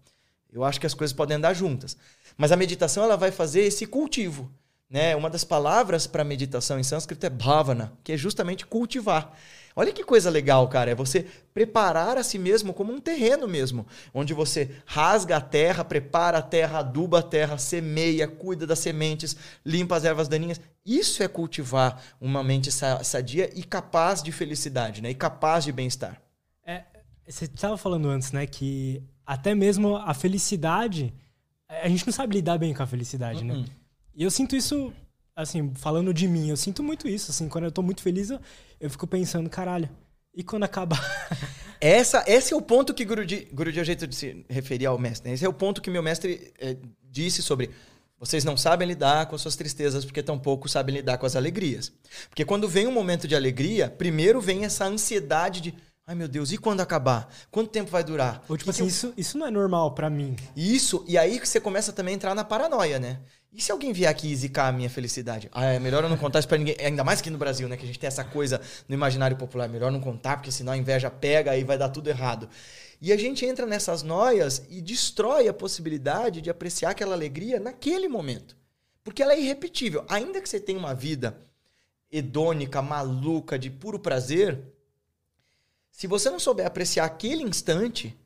Eu 0.53 0.63
acho 0.63 0.79
que 0.79 0.87
as 0.87 0.93
coisas 0.93 1.17
podem 1.17 1.39
andar 1.39 1.55
juntas. 1.55 1.97
Mas 2.37 2.53
a 2.53 2.57
meditação 2.57 3.03
ela 3.03 3.17
vai 3.17 3.31
fazer 3.31 3.63
esse 3.63 3.87
cultivo. 3.87 4.53
Né? 4.91 5.17
Uma 5.17 5.31
das 5.31 5.43
palavras 5.43 6.07
para 6.07 6.23
meditação 6.23 6.79
em 6.79 6.85
sânscrito 6.85 7.25
é 7.25 7.31
bhavana, 7.31 7.95
que 8.05 8.13
é 8.13 8.17
justamente 8.19 8.67
cultivar. 8.67 9.35
Olha 9.77 9.93
que 9.93 10.05
coisa 10.05 10.31
legal, 10.31 10.69
cara. 10.69 10.93
É 10.93 10.95
você 10.95 11.27
preparar 11.53 12.17
a 12.17 12.23
si 12.23 12.39
mesmo 12.39 12.73
como 12.73 12.93
um 12.93 13.01
terreno 13.01 13.49
mesmo. 13.49 13.87
Onde 14.13 14.33
você 14.33 14.71
rasga 14.87 15.37
a 15.37 15.41
terra, 15.41 15.85
prepara 15.85 16.39
a 16.39 16.43
terra, 16.43 16.79
aduba 16.79 17.19
a 17.19 17.23
terra, 17.23 17.59
semeia, 17.59 18.29
cuida 18.29 18.67
das 18.67 18.79
sementes, 18.79 19.37
limpa 19.65 19.97
as 19.97 20.05
ervas 20.05 20.29
daninhas. 20.29 20.61
Isso 20.87 21.23
é 21.23 21.29
cultivar 21.29 22.03
uma 22.21 22.45
mente 22.45 22.71
sadia 22.71 23.51
e 23.55 23.65
capaz 23.65 24.23
de 24.23 24.31
felicidade, 24.31 25.03
né? 25.03 25.11
E 25.11 25.15
capaz 25.15 25.65
de 25.65 25.73
bem-estar. 25.73 26.21
É, 26.65 26.85
você 27.27 27.47
estava 27.47 27.77
falando 27.77 28.09
antes, 28.09 28.31
né? 28.31 28.47
Que 28.47 29.03
até 29.27 29.55
mesmo 29.55 29.97
a 29.97 30.15
felicidade. 30.15 31.13
A 31.69 31.89
gente 31.89 32.07
não 32.07 32.13
sabe 32.13 32.37
lidar 32.37 32.59
bem 32.59 32.73
com 32.73 32.83
a 32.83 32.87
felicidade, 32.87 33.43
né? 33.43 33.55
Uhum. 33.55 33.65
E 34.15 34.23
eu 34.23 34.31
sinto 34.31 34.55
isso 34.55 34.93
assim, 35.35 35.73
falando 35.75 36.13
de 36.15 36.29
mim, 36.29 36.49
eu 36.49 36.57
sinto 36.57 36.83
muito 36.83 37.09
isso, 37.09 37.31
assim, 37.31 37.49
quando 37.49 37.65
eu 37.65 37.73
tô 37.73 37.83
muito 37.83 38.03
feliz, 38.03 38.31
eu, 38.31 38.41
eu 38.81 38.91
fico 38.91 39.07
pensando, 39.07 39.51
caralho, 39.51 39.89
e 40.35 40.43
quando 40.43 40.65
acabar? 40.65 41.01
Essa, 41.81 42.25
esse 42.27 42.55
é 42.55 42.57
o 42.57 42.63
ponto 42.63 42.95
que 42.95 43.05
Guruji, 43.05 43.49
Guruji 43.53 43.79
é 43.79 43.83
o 43.83 43.85
jeito 43.85 44.07
de 44.07 44.17
se 44.17 44.47
referir 44.49 44.87
ao 44.87 44.99
mestre. 44.99 45.29
Né? 45.29 45.35
Esse 45.35 45.45
é 45.45 45.49
o 45.49 45.53
ponto 45.53 45.83
que 45.83 45.91
meu 45.91 46.03
mestre 46.03 46.51
é, 46.59 46.79
disse 47.03 47.43
sobre 47.43 47.71
vocês 48.19 48.43
não 48.43 48.57
sabem 48.57 48.89
lidar 48.89 49.27
com 49.27 49.35
as 49.35 49.43
suas 49.43 49.55
tristezas 49.55 50.03
porque 50.03 50.23
tampouco 50.23 50.67
sabem 50.67 50.95
lidar 50.95 51.19
com 51.19 51.27
as 51.27 51.37
alegrias. 51.37 51.93
Porque 52.31 52.43
quando 52.43 52.67
vem 52.67 52.87
um 52.87 52.93
momento 52.93 53.29
de 53.29 53.37
alegria, 53.37 53.91
primeiro 53.91 54.41
vem 54.41 54.65
essa 54.65 54.87
ansiedade 54.87 55.61
de 55.61 55.75
Ai 56.07 56.15
meu 56.15 56.29
Deus, 56.29 56.53
e 56.53 56.59
quando 56.59 56.81
acabar? 56.81 57.31
Quanto 57.51 57.71
tempo 57.71 57.91
vai 57.91 58.05
durar? 58.05 58.45
Ou 58.47 58.59
tipo 58.59 58.71
assim, 58.71 58.83
eu... 58.83 58.89
isso, 58.89 59.15
isso 59.17 59.39
não 59.39 59.47
é 59.47 59.51
normal 59.51 59.95
para 59.95 60.11
mim. 60.11 60.37
Isso, 60.55 61.03
e 61.09 61.17
aí 61.17 61.41
que 61.41 61.49
você 61.49 61.59
começa 61.59 61.95
também 61.95 62.13
a 62.13 62.17
entrar 62.17 62.35
na 62.35 62.45
paranoia, 62.45 62.99
né? 62.99 63.21
E 63.55 63.63
se 63.63 63.71
alguém 63.71 63.93
vier 63.93 64.11
aqui 64.11 64.33
e 64.33 64.35
zicar 64.35 64.67
a 64.67 64.73
minha 64.73 64.91
felicidade? 64.91 65.49
Ah, 65.53 65.67
é 65.67 65.79
melhor 65.79 66.03
eu 66.03 66.11
não 66.11 66.17
contar 66.17 66.41
isso 66.41 66.49
pra 66.49 66.59
ninguém. 66.59 66.75
Ainda 66.81 67.05
mais 67.05 67.21
que 67.21 67.31
no 67.31 67.39
Brasil, 67.39 67.69
né? 67.69 67.77
Que 67.77 67.85
a 67.85 67.87
gente 67.87 68.01
tem 68.01 68.09
essa 68.09 68.25
coisa 68.25 68.61
no 68.89 68.95
imaginário 68.97 69.37
popular. 69.37 69.69
Melhor 69.69 69.93
não 69.93 70.01
contar, 70.01 70.39
porque 70.39 70.51
senão 70.51 70.73
a 70.73 70.77
inveja 70.77 71.09
pega 71.09 71.57
e 71.57 71.63
vai 71.63 71.79
dar 71.79 71.89
tudo 71.89 72.11
errado. 72.11 72.49
E 73.01 73.13
a 73.13 73.17
gente 73.17 73.47
entra 73.47 73.65
nessas 73.65 74.03
noias 74.03 74.65
e 74.69 74.81
destrói 74.81 75.47
a 75.47 75.55
possibilidade 75.55 76.41
de 76.41 76.51
apreciar 76.51 76.91
aquela 76.91 77.15
alegria 77.15 77.61
naquele 77.61 78.09
momento. 78.09 78.57
Porque 79.05 79.23
ela 79.23 79.35
é 79.35 79.41
irrepetível. 79.41 80.05
Ainda 80.09 80.41
que 80.41 80.49
você 80.49 80.59
tenha 80.59 80.79
uma 80.79 80.95
vida 80.95 81.41
hedônica, 82.11 82.83
maluca, 82.83 83.57
de 83.57 83.71
puro 83.71 84.01
prazer, 84.01 84.61
se 85.93 86.09
você 86.09 86.29
não 86.29 86.41
souber 86.41 86.67
apreciar 86.67 87.05
aquele 87.05 87.45
instante, 87.45 88.19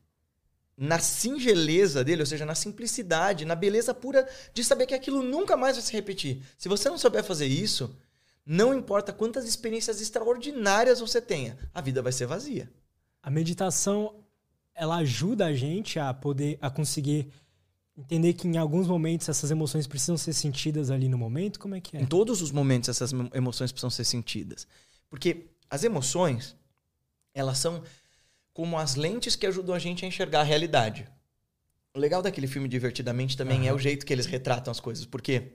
na 0.80 1.00
singeleza 1.00 2.04
dele, 2.04 2.22
ou 2.22 2.26
seja, 2.26 2.46
na 2.46 2.54
simplicidade, 2.54 3.44
na 3.44 3.56
beleza 3.56 3.92
pura 3.92 4.28
de 4.54 4.62
saber 4.62 4.86
que 4.86 4.94
aquilo 4.94 5.24
nunca 5.24 5.56
mais 5.56 5.74
vai 5.74 5.84
se 5.84 5.92
repetir. 5.92 6.40
Se 6.56 6.68
você 6.68 6.88
não 6.88 6.96
souber 6.96 7.24
fazer 7.24 7.46
isso, 7.46 7.98
não 8.46 8.72
importa 8.72 9.12
quantas 9.12 9.44
experiências 9.44 10.00
extraordinárias 10.00 11.00
você 11.00 11.20
tenha, 11.20 11.58
a 11.74 11.80
vida 11.80 12.00
vai 12.00 12.12
ser 12.12 12.26
vazia. 12.26 12.70
A 13.20 13.28
meditação 13.28 14.24
ela 14.72 14.98
ajuda 14.98 15.46
a 15.46 15.52
gente 15.52 15.98
a 15.98 16.14
poder 16.14 16.56
a 16.60 16.70
conseguir 16.70 17.28
entender 17.96 18.32
que 18.34 18.46
em 18.46 18.56
alguns 18.56 18.86
momentos 18.86 19.28
essas 19.28 19.50
emoções 19.50 19.88
precisam 19.88 20.16
ser 20.16 20.32
sentidas 20.32 20.92
ali 20.92 21.08
no 21.08 21.18
momento? 21.18 21.58
Como 21.58 21.74
é 21.74 21.80
que 21.80 21.96
é? 21.96 22.00
Em 22.00 22.06
todos 22.06 22.40
os 22.40 22.52
momentos 22.52 22.88
essas 22.88 23.12
emoções 23.34 23.72
precisam 23.72 23.90
ser 23.90 24.04
sentidas. 24.04 24.68
Porque 25.10 25.48
as 25.68 25.82
emoções, 25.82 26.56
elas 27.34 27.58
são 27.58 27.82
como 28.58 28.76
as 28.76 28.96
lentes 28.96 29.36
que 29.36 29.46
ajudam 29.46 29.72
a 29.72 29.78
gente 29.78 30.04
a 30.04 30.08
enxergar 30.08 30.40
a 30.40 30.42
realidade. 30.42 31.06
O 31.94 32.00
legal 32.00 32.20
daquele 32.20 32.48
filme 32.48 32.68
Divertidamente 32.68 33.36
também 33.36 33.60
uhum. 33.60 33.68
é 33.68 33.72
o 33.72 33.78
jeito 33.78 34.04
que 34.04 34.12
eles 34.12 34.26
retratam 34.26 34.72
as 34.72 34.80
coisas. 34.80 35.06
Porque 35.06 35.52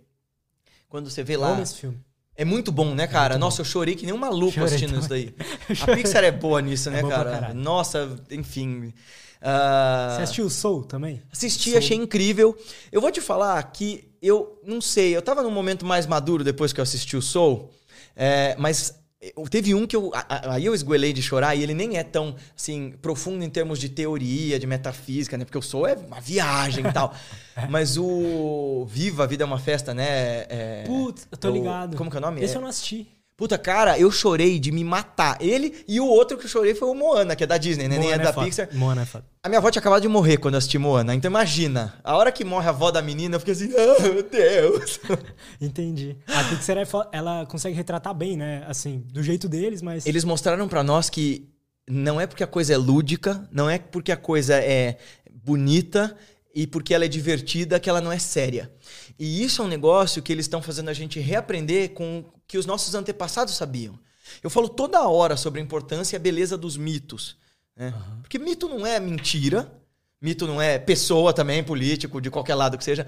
quando 0.88 1.10
você 1.10 1.22
vê 1.22 1.36
lá... 1.36 1.62
esse 1.62 1.80
filme. 1.80 2.00
É 2.34 2.46
muito 2.46 2.72
bom, 2.72 2.96
né, 2.96 3.06
cara? 3.06 3.36
É 3.36 3.38
Nossa, 3.38 3.58
bom. 3.58 3.62
eu 3.64 3.66
chorei 3.66 3.96
que 3.96 4.06
nem 4.06 4.16
um 4.16 4.18
maluco 4.18 4.54
chorei 4.54 4.68
assistindo 4.68 5.02
também. 5.02 5.02
isso 5.02 5.36
daí. 5.68 5.84
A 5.84 5.96
Pixar 5.98 6.24
é 6.24 6.32
boa 6.32 6.62
nisso, 6.62 6.88
é 6.88 6.94
né, 6.94 7.10
cara? 7.10 7.54
Nossa, 7.54 8.18
enfim. 8.32 8.86
Uh... 8.86 10.16
Você 10.16 10.22
assistiu 10.22 10.46
o 10.46 10.50
Soul 10.50 10.86
também? 10.86 11.22
Assisti, 11.30 11.72
Soul. 11.72 11.80
achei 11.80 11.98
incrível. 11.98 12.58
Eu 12.90 13.02
vou 13.02 13.12
te 13.12 13.20
falar 13.20 13.62
que 13.64 14.16
eu 14.22 14.62
não 14.66 14.80
sei, 14.80 15.14
eu 15.14 15.22
tava 15.22 15.44
num 15.44 15.52
momento 15.52 15.86
mais 15.86 16.08
maduro 16.08 16.42
depois 16.42 16.72
que 16.72 16.80
eu 16.80 16.84
assisti 16.84 17.18
o 17.18 17.22
Soul, 17.22 17.70
é, 18.16 18.56
mas 18.58 19.03
Teve 19.50 19.74
um 19.74 19.88
que 19.88 19.96
eu. 19.96 20.12
Aí 20.28 20.66
eu 20.66 20.76
esgoelei 20.76 21.14
de 21.14 21.22
chorar 21.22 21.56
e 21.56 21.64
ele 21.64 21.74
nem 21.74 21.98
é 21.98 22.04
tão 22.04 22.36
assim, 22.58 22.94
profundo 23.02 23.44
em 23.44 23.50
termos 23.50 23.80
de 23.80 23.88
teoria, 23.88 24.60
de 24.60 24.68
metafísica, 24.68 25.38
né? 25.38 25.46
Porque 25.46 25.58
eu 25.58 25.62
sou 25.62 25.88
é 25.88 25.94
uma 25.94 26.20
viagem 26.20 26.86
e 26.86 26.92
tal. 26.92 27.14
Mas 27.70 27.98
o 27.98 28.86
Viva, 28.90 29.24
a 29.24 29.28
Vida 29.28 29.44
é 29.44 29.46
uma 29.46 29.60
Festa, 29.60 29.94
né? 29.94 30.46
É, 30.50 30.84
Putz, 30.86 31.28
eu 31.32 31.38
tô 31.38 31.50
ligado. 31.50 31.96
Como 31.96 32.10
que 32.10 32.18
é 32.18 32.20
o 32.20 32.22
nome? 32.22 32.42
Esse 32.42 32.56
é, 32.56 32.58
eu 32.58 32.62
não 32.62 32.70
assisti. 32.70 33.08
Puta, 33.36 33.58
cara, 33.58 33.98
eu 33.98 34.12
chorei 34.12 34.60
de 34.60 34.72
me 34.72 34.84
matar. 34.84 35.38
Ele 35.42 35.84
e 35.88 36.00
o 36.00 36.06
outro 36.06 36.38
que 36.38 36.46
eu 36.46 36.50
chorei 36.50 36.76
foi 36.76 36.88
o 36.88 36.94
Moana, 36.94 37.36
que 37.36 37.44
é 37.44 37.48
da 37.48 37.58
Disney, 37.58 37.88
né? 37.88 37.98
Nem 37.98 38.12
é, 38.12 38.14
é 38.14 38.20
da 38.20 38.32
foda. 38.32 38.46
Pixar. 38.46 38.70
Moana 38.74 39.02
é 39.02 39.06
foda. 39.06 39.26
A 39.42 39.50
minha 39.50 39.58
avó 39.58 39.72
tinha 39.72 39.80
acabado 39.80 40.04
de 40.04 40.08
morrer 40.08 40.38
quando 40.38 40.54
eu 40.54 40.60
assisti 40.60 40.78
Moana. 40.78 41.16
Então 41.16 41.30
imagina, 41.30 41.96
a 42.04 42.16
hora 42.16 42.32
que 42.32 42.46
morre 42.46 42.68
a 42.68 42.70
avó 42.70 42.92
da 42.92 43.02
menina, 43.02 43.36
eu 43.36 43.40
fiquei 43.40 43.54
assim, 43.54 43.72
oh, 43.74 44.02
meu 44.02 44.24
Deus. 44.24 45.00
Entendi. 45.60 46.16
A 46.28 46.44
Pixar, 46.44 46.78
é 46.78 46.86
ela 47.12 47.46
consegue 47.48 47.76
retratar 47.76 48.14
bem, 48.14 48.38
né? 48.38 48.64
Assim, 48.68 49.04
do 49.12 49.24
jeito 49.24 49.50
deles, 49.50 49.82
mas... 49.82 50.06
Eles 50.06 50.24
mostraram 50.24 50.68
para 50.68 50.84
nós 50.84 51.10
que 51.10 51.50
não 51.90 52.22
é 52.22 52.28
porque 52.28 52.44
a 52.44 52.48
coisa 52.48 52.74
é 52.74 52.78
lúdica, 52.78 53.48
não 53.52 53.70
é 53.70 53.80
porque 53.80 54.12
a 54.12 54.18
coisa 54.18 54.56
é 54.56 54.98
bonita 55.44 56.16
e 56.56 56.68
porque 56.68 56.94
ela 56.94 57.06
é 57.06 57.08
divertida 57.08 57.80
que 57.80 57.90
ela 57.90 58.00
não 58.00 58.12
é 58.12 58.20
séria. 58.20 58.72
E 59.18 59.44
isso 59.44 59.62
é 59.62 59.66
um 59.66 59.68
negócio 59.68 60.22
que 60.22 60.32
eles 60.32 60.46
estão 60.46 60.62
fazendo 60.62 60.90
a 60.90 60.94
gente 60.94 61.20
reaprender 61.20 61.90
com 61.94 62.24
que 62.54 62.58
os 62.60 62.68
nossos 62.68 62.94
antepassados 62.94 63.56
sabiam. 63.56 63.98
Eu 64.44 64.48
falo 64.48 64.70
toda 64.70 65.08
hora 65.08 65.36
sobre 65.36 65.60
a 65.60 65.64
importância 65.64 66.16
e 66.16 66.18
a 66.18 66.20
beleza 66.20 66.56
dos 66.56 66.78
mitos. 66.78 67.36
Né? 67.76 67.88
Uhum. 67.88 68.22
Porque 68.22 68.38
mito 68.38 68.70
não 68.70 68.86
é 68.86 69.00
mentira, 69.00 69.74
mito 70.22 70.46
não 70.46 70.62
é 70.62 70.78
pessoa 70.78 71.34
também, 71.34 71.64
político, 71.64 72.22
de 72.22 72.30
qualquer 72.30 72.54
lado 72.54 72.78
que 72.78 72.84
seja. 72.84 73.08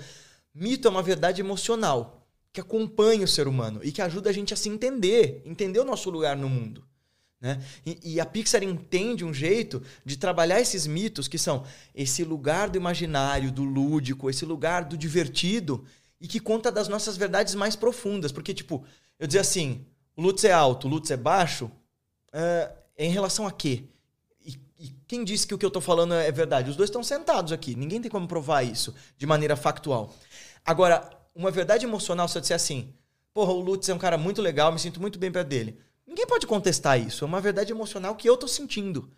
Mito 0.52 0.88
é 0.88 0.90
uma 0.90 1.04
verdade 1.04 1.42
emocional 1.42 2.28
que 2.52 2.60
acompanha 2.60 3.24
o 3.24 3.28
ser 3.28 3.48
humano 3.48 3.82
e 3.84 3.92
que 3.92 4.02
ajuda 4.02 4.32
a 4.32 4.34
gente 4.34 4.52
a 4.52 4.58
se 4.58 4.68
entender, 4.68 5.44
entender 5.46 5.80
o 5.80 5.86
nosso 5.86 6.10
lugar 6.10 6.36
no 6.36 6.50
mundo. 6.50 6.84
Né? 7.40 7.62
E, 7.86 8.16
e, 8.16 8.20
a 8.20 8.25
Pixar 8.25 8.64
entende 8.64 9.24
um 9.24 9.32
jeito 9.32 9.80
de 10.04 10.18
trabalhar 10.18 10.60
esses 10.60 10.88
mitos 10.88 11.28
que 11.28 11.38
são 11.38 11.64
esse 11.94 12.24
lugar 12.24 12.68
do 12.68 12.80
imaginário, 12.80 13.52
do 13.52 13.64
lúdico, 13.64 14.28
esse 14.28 14.44
lugar 14.44 14.86
do 14.86 14.98
divertido 14.98 15.86
e 16.20 16.28
que 16.28 16.40
conta 16.40 16.72
das 16.72 16.88
nossas 16.88 17.18
verdades 17.18 17.56
mais 17.56 17.76
profundas. 17.76 18.32
Porque, 18.32 18.54
tipo, 18.54 18.84
eu 19.20 19.28
dizer 19.28 19.40
assim, 19.40 19.86
o 20.16 20.22
Lutz 20.22 20.44
é 20.44 20.52
alto, 20.52 20.88
o 20.88 20.90
Lutz 20.90 21.12
é 21.12 21.18
baixo, 21.18 21.70
é, 22.32 22.72
em 22.98 23.12
relação 23.12 23.46
a 23.46 23.52
quê? 23.52 23.84
E, 24.46 24.60
e 24.80 24.90
quem 25.08 25.24
disse 25.24 25.46
que 25.46 25.54
o 25.54 25.58
que 25.58 25.66
eu 25.66 25.70
estou 25.70 25.82
falando 25.82 26.14
é 26.14 26.32
verdade? 26.32 26.70
Os 26.70 26.76
dois 26.76 26.90
estão 26.90 27.04
sentados 27.04 27.52
aqui, 27.52 27.76
ninguém 27.76 28.02
tem 28.02 28.10
como 28.10 28.28
provar 28.28 28.64
isso 28.64 28.94
de 29.18 29.26
maneira 29.26 29.56
factual. 29.56 30.14
Agora, 30.64 31.10
uma 31.34 31.52
verdade 31.52 31.86
emocional, 31.86 32.28
se 32.28 32.38
eu 32.38 32.42
disser 32.42 32.56
assim, 32.56 32.94
porra, 33.34 33.52
o 33.52 33.60
Lutz 33.60 33.90
é 33.90 33.94
um 33.94 33.98
cara 34.00 34.18
muito 34.18 34.42
legal, 34.42 34.72
me 34.72 34.80
sinto 34.80 35.02
muito 35.02 35.20
bem 35.20 35.32
perto 35.32 35.48
dele. 35.48 35.78
Ninguém 36.08 36.26
pode 36.26 36.48
contestar 36.48 37.00
isso. 37.00 37.26
É 37.26 37.28
uma 37.28 37.42
verdade 37.42 37.74
emocional 37.74 38.16
que 38.16 38.30
eu 38.30 38.36
estou 38.36 38.48
sentindo. 38.48 39.12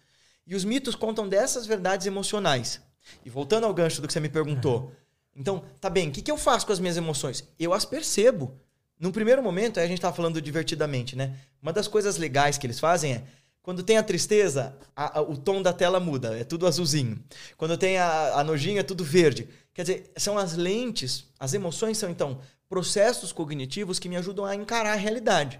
E 0.46 0.56
os 0.56 0.64
mitos 0.64 0.96
contam 0.96 1.28
dessas 1.28 1.68
verdades 1.68 2.08
emocionais. 2.08 2.82
E 3.24 3.30
voltando 3.30 3.66
ao 3.66 3.74
gancho 3.74 4.02
do 4.02 4.08
que 4.08 4.14
você 4.14 4.20
me 4.20 4.30
perguntou. 4.30 4.92
Então, 5.38 5.64
tá 5.80 5.90
bem, 5.90 6.10
o 6.10 6.12
que, 6.12 6.22
que 6.22 6.32
eu 6.32 6.38
faço 6.38 6.66
com 6.66 6.74
as 6.74 6.80
minhas 6.80 6.98
emoções? 6.98 7.48
Eu 7.60 7.74
as 7.74 7.86
percebo. 7.86 8.60
Num 9.00 9.12
primeiro 9.12 9.44
momento, 9.44 9.80
a 9.80 9.86
gente 9.86 10.00
estava 10.00 10.16
falando 10.16 10.42
divertidamente, 10.42 11.16
né? 11.16 11.36
Uma 11.62 11.72
das 11.72 11.88
coisas 11.88 12.18
legais 12.18 12.58
que 12.58 12.66
eles 12.66 12.80
fazem 12.80 13.14
é 13.14 13.24
quando 13.62 13.84
tem 13.84 13.98
a 13.98 14.04
tristeza, 14.04 14.76
a, 14.96 15.20
a, 15.20 15.22
o 15.22 15.38
tom 15.38 15.62
da 15.62 15.72
tela 15.72 16.00
muda, 16.00 16.38
é 16.38 16.44
tudo 16.44 16.66
azulzinho. 16.66 17.24
Quando 17.56 17.78
tem 17.78 17.98
a, 17.98 18.40
a 18.40 18.44
nojinha, 18.44 18.80
é 18.80 18.84
tudo 18.84 19.04
verde. 19.04 19.48
Quer 19.74 19.84
dizer, 19.84 20.12
são 20.18 20.38
as 20.38 20.56
lentes, 20.56 21.26
as 21.40 21.54
emoções 21.54 21.98
são 21.98 22.10
então 22.10 22.40
processos 22.68 23.32
cognitivos 23.32 24.00
que 24.00 24.10
me 24.10 24.18
ajudam 24.18 24.46
a 24.46 24.56
encarar 24.56 24.94
a 24.94 24.96
realidade. 24.96 25.60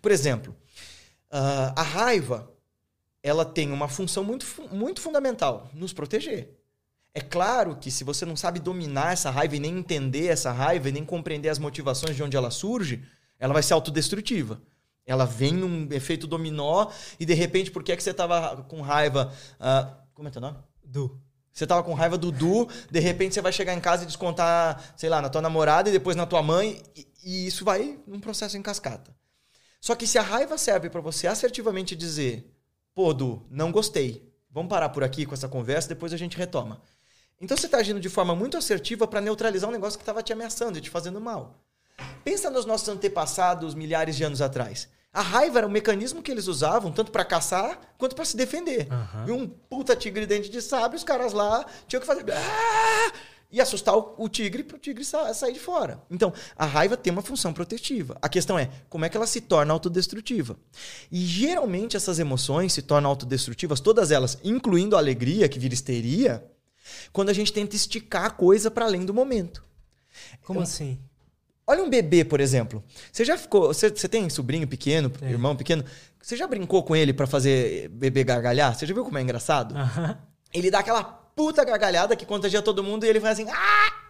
Por 0.00 0.12
exemplo, 0.12 0.54
Uh, 1.30 1.74
a 1.74 1.82
raiva, 1.82 2.50
ela 3.22 3.44
tem 3.44 3.72
uma 3.72 3.88
função 3.88 4.22
muito, 4.22 4.46
muito 4.72 5.00
fundamental, 5.00 5.68
nos 5.74 5.92
proteger. 5.92 6.55
É 7.16 7.20
claro 7.22 7.76
que 7.76 7.90
se 7.90 8.04
você 8.04 8.26
não 8.26 8.36
sabe 8.36 8.60
dominar 8.60 9.14
essa 9.14 9.30
raiva 9.30 9.56
e 9.56 9.58
nem 9.58 9.78
entender 9.78 10.26
essa 10.26 10.52
raiva 10.52 10.90
e 10.90 10.92
nem 10.92 11.02
compreender 11.02 11.48
as 11.48 11.58
motivações 11.58 12.14
de 12.14 12.22
onde 12.22 12.36
ela 12.36 12.50
surge, 12.50 13.02
ela 13.38 13.54
vai 13.54 13.62
ser 13.62 13.72
autodestrutiva. 13.72 14.60
Ela 15.06 15.24
vem 15.24 15.54
num 15.54 15.88
efeito 15.92 16.26
dominó 16.26 16.90
e 17.18 17.24
de 17.24 17.32
repente, 17.32 17.70
por 17.70 17.82
que, 17.82 17.92
é 17.92 17.96
que 17.96 18.02
você 18.02 18.10
estava 18.10 18.62
com 18.64 18.82
raiva? 18.82 19.32
Uh, 19.54 19.96
como 20.12 20.28
é 20.28 20.30
teu 20.30 20.42
nome? 20.42 20.58
Du. 20.84 21.18
Você 21.50 21.64
estava 21.64 21.82
com 21.82 21.94
raiva 21.94 22.18
do 22.18 22.30
Du, 22.30 22.68
de 22.90 23.00
repente 23.00 23.32
você 23.32 23.40
vai 23.40 23.50
chegar 23.50 23.72
em 23.72 23.80
casa 23.80 24.02
e 24.02 24.06
descontar, 24.06 24.92
sei 24.94 25.08
lá, 25.08 25.22
na 25.22 25.30
tua 25.30 25.40
namorada 25.40 25.88
e 25.88 25.92
depois 25.92 26.16
na 26.16 26.26
tua 26.26 26.42
mãe, 26.42 26.82
e, 26.94 27.08
e 27.24 27.46
isso 27.46 27.64
vai 27.64 27.98
num 28.06 28.20
processo 28.20 28.58
em 28.58 28.62
cascata. 28.62 29.16
Só 29.80 29.94
que 29.94 30.06
se 30.06 30.18
a 30.18 30.22
raiva 30.22 30.58
serve 30.58 30.90
para 30.90 31.00
você 31.00 31.26
assertivamente 31.26 31.96
dizer, 31.96 32.54
pô, 32.94 33.14
Du, 33.14 33.42
não 33.50 33.72
gostei, 33.72 34.30
vamos 34.50 34.68
parar 34.68 34.90
por 34.90 35.02
aqui 35.02 35.24
com 35.24 35.32
essa 35.32 35.48
conversa, 35.48 35.88
depois 35.88 36.12
a 36.12 36.18
gente 36.18 36.36
retoma. 36.36 36.82
Então 37.40 37.56
você 37.56 37.66
está 37.66 37.78
agindo 37.78 38.00
de 38.00 38.08
forma 38.08 38.34
muito 38.34 38.56
assertiva 38.56 39.06
para 39.06 39.20
neutralizar 39.20 39.68
um 39.68 39.72
negócio 39.72 39.98
que 39.98 40.02
estava 40.02 40.22
te 40.22 40.32
ameaçando 40.32 40.78
e 40.78 40.80
te 40.80 40.90
fazendo 40.90 41.20
mal. 41.20 41.54
Pensa 42.24 42.50
nos 42.50 42.64
nossos 42.66 42.88
antepassados 42.88 43.74
milhares 43.74 44.16
de 44.16 44.24
anos 44.24 44.40
atrás. 44.40 44.88
A 45.12 45.22
raiva 45.22 45.58
era 45.58 45.66
um 45.66 45.70
mecanismo 45.70 46.22
que 46.22 46.30
eles 46.30 46.46
usavam 46.46 46.92
tanto 46.92 47.10
para 47.10 47.24
caçar 47.24 47.80
quanto 47.96 48.14
para 48.14 48.24
se 48.24 48.36
defender. 48.36 48.86
Uhum. 48.90 49.28
E 49.28 49.32
um 49.32 49.48
puta 49.48 49.96
tigre 49.96 50.26
dente 50.26 50.50
de 50.50 50.60
sabre, 50.60 50.96
os 50.96 51.04
caras 51.04 51.32
lá 51.32 51.64
tinham 51.86 52.00
que 52.00 52.06
fazer. 52.06 52.24
Ah! 52.32 53.12
e 53.50 53.60
assustar 53.60 53.96
o, 53.96 54.28
tigre 54.28 54.64
para 54.64 54.76
o 54.76 54.78
tigre 54.78 55.04
sa 55.04 55.32
sair 55.32 55.52
de 55.52 55.60
fora. 55.60 56.02
Então, 56.10 56.32
a 56.56 56.66
raiva 56.66 56.96
tem 56.96 57.12
uma 57.12 57.22
função 57.22 57.52
protetiva. 57.52 58.16
A 58.20 58.28
questão 58.28 58.58
é 58.58 58.68
como 58.88 59.04
é 59.04 59.08
que 59.08 59.16
ela 59.16 59.26
se 59.26 59.40
torna 59.40 59.72
autodestrutiva. 59.72 60.56
E 61.10 61.24
geralmente 61.24 61.96
essas 61.96 62.18
emoções 62.18 62.72
se 62.72 62.82
tornam 62.82 63.08
autodestrutivas, 63.08 63.80
todas 63.80 64.10
elas, 64.10 64.38
incluindo 64.42 64.96
a 64.96 64.98
alegria, 64.98 65.48
que 65.48 65.58
vira 65.58 65.74
histeria, 65.74 66.44
quando 67.12 67.28
a 67.28 67.32
gente 67.32 67.52
tenta 67.52 67.76
esticar 67.76 68.24
a 68.24 68.30
coisa 68.30 68.70
para 68.70 68.84
além 68.84 69.04
do 69.04 69.14
momento. 69.14 69.64
Como 70.42 70.60
assim? 70.60 70.98
Olha 71.66 71.82
um 71.82 71.90
bebê, 71.90 72.24
por 72.24 72.40
exemplo. 72.40 72.82
Você 73.10 73.24
já 73.24 73.36
ficou. 73.36 73.68
Você, 73.68 73.90
você 73.90 74.08
tem 74.08 74.28
sobrinho 74.30 74.68
pequeno, 74.68 75.10
é. 75.20 75.30
irmão 75.30 75.56
pequeno? 75.56 75.84
Você 76.22 76.36
já 76.36 76.46
brincou 76.46 76.82
com 76.82 76.94
ele 76.94 77.12
para 77.12 77.26
fazer 77.26 77.88
bebê 77.88 78.22
gargalhar? 78.22 78.74
Você 78.74 78.86
já 78.86 78.94
viu 78.94 79.04
como 79.04 79.18
é 79.18 79.22
engraçado? 79.22 79.72
Uh 79.72 79.78
-huh. 79.78 80.16
Ele 80.54 80.70
dá 80.70 80.78
aquela 80.78 81.02
puta 81.02 81.64
gargalhada 81.64 82.14
que 82.14 82.24
contagia 82.24 82.62
todo 82.62 82.84
mundo 82.84 83.04
e 83.04 83.08
ele 83.08 83.20
faz 83.20 83.38
assim. 83.38 83.50
Ah! 83.50 84.05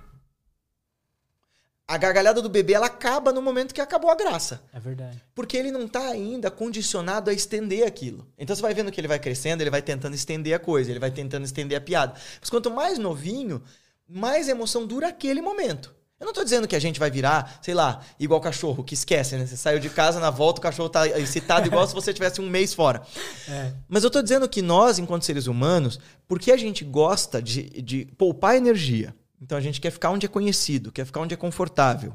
A 1.88 1.96
gargalhada 1.96 2.42
do 2.42 2.48
bebê 2.48 2.72
ela 2.72 2.86
acaba 2.86 3.32
no 3.32 3.40
momento 3.40 3.72
que 3.72 3.80
acabou 3.80 4.10
a 4.10 4.16
graça. 4.16 4.60
É 4.72 4.80
verdade. 4.80 5.22
Porque 5.34 5.56
ele 5.56 5.70
não 5.70 5.84
está 5.84 6.08
ainda 6.08 6.50
condicionado 6.50 7.30
a 7.30 7.32
estender 7.32 7.86
aquilo. 7.86 8.26
Então 8.36 8.56
você 8.56 8.62
vai 8.62 8.74
vendo 8.74 8.90
que 8.90 9.00
ele 9.00 9.06
vai 9.06 9.20
crescendo, 9.20 9.60
ele 9.60 9.70
vai 9.70 9.82
tentando 9.82 10.14
estender 10.14 10.52
a 10.52 10.58
coisa, 10.58 10.90
ele 10.90 10.98
vai 10.98 11.12
tentando 11.12 11.44
estender 11.44 11.78
a 11.78 11.80
piada. 11.80 12.14
Mas 12.40 12.50
quanto 12.50 12.72
mais 12.72 12.98
novinho, 12.98 13.62
mais 14.08 14.48
emoção 14.48 14.84
dura 14.84 15.08
aquele 15.08 15.40
momento. 15.40 15.94
Eu 16.18 16.24
não 16.24 16.32
tô 16.32 16.42
dizendo 16.42 16.66
que 16.66 16.74
a 16.74 16.80
gente 16.80 16.98
vai 16.98 17.10
virar, 17.10 17.58
sei 17.60 17.74
lá, 17.74 18.00
igual 18.18 18.40
cachorro, 18.40 18.82
que 18.82 18.94
esquece, 18.94 19.36
né? 19.36 19.46
Você 19.46 19.56
saiu 19.56 19.78
de 19.78 19.90
casa, 19.90 20.18
na 20.18 20.30
volta 20.30 20.60
o 20.60 20.62
cachorro 20.62 20.88
tá 20.88 21.06
excitado 21.06 21.66
igual 21.66 21.86
se 21.86 21.94
você 21.94 22.12
tivesse 22.12 22.40
um 22.40 22.48
mês 22.48 22.74
fora. 22.74 23.02
É. 23.48 23.72
Mas 23.88 24.02
eu 24.02 24.10
tô 24.10 24.20
dizendo 24.20 24.48
que 24.48 24.60
nós, 24.60 24.98
enquanto 24.98 25.24
seres 25.24 25.46
humanos, 25.46 26.00
porque 26.26 26.50
a 26.50 26.56
gente 26.56 26.84
gosta 26.84 27.40
de, 27.40 27.62
de 27.80 28.06
poupar 28.18 28.56
energia, 28.56 29.14
então 29.40 29.56
a 29.56 29.60
gente 29.60 29.80
quer 29.80 29.90
ficar 29.90 30.10
onde 30.10 30.26
é 30.26 30.28
conhecido, 30.28 30.92
quer 30.92 31.04
ficar 31.04 31.20
onde 31.20 31.34
é 31.34 31.36
confortável. 31.36 32.14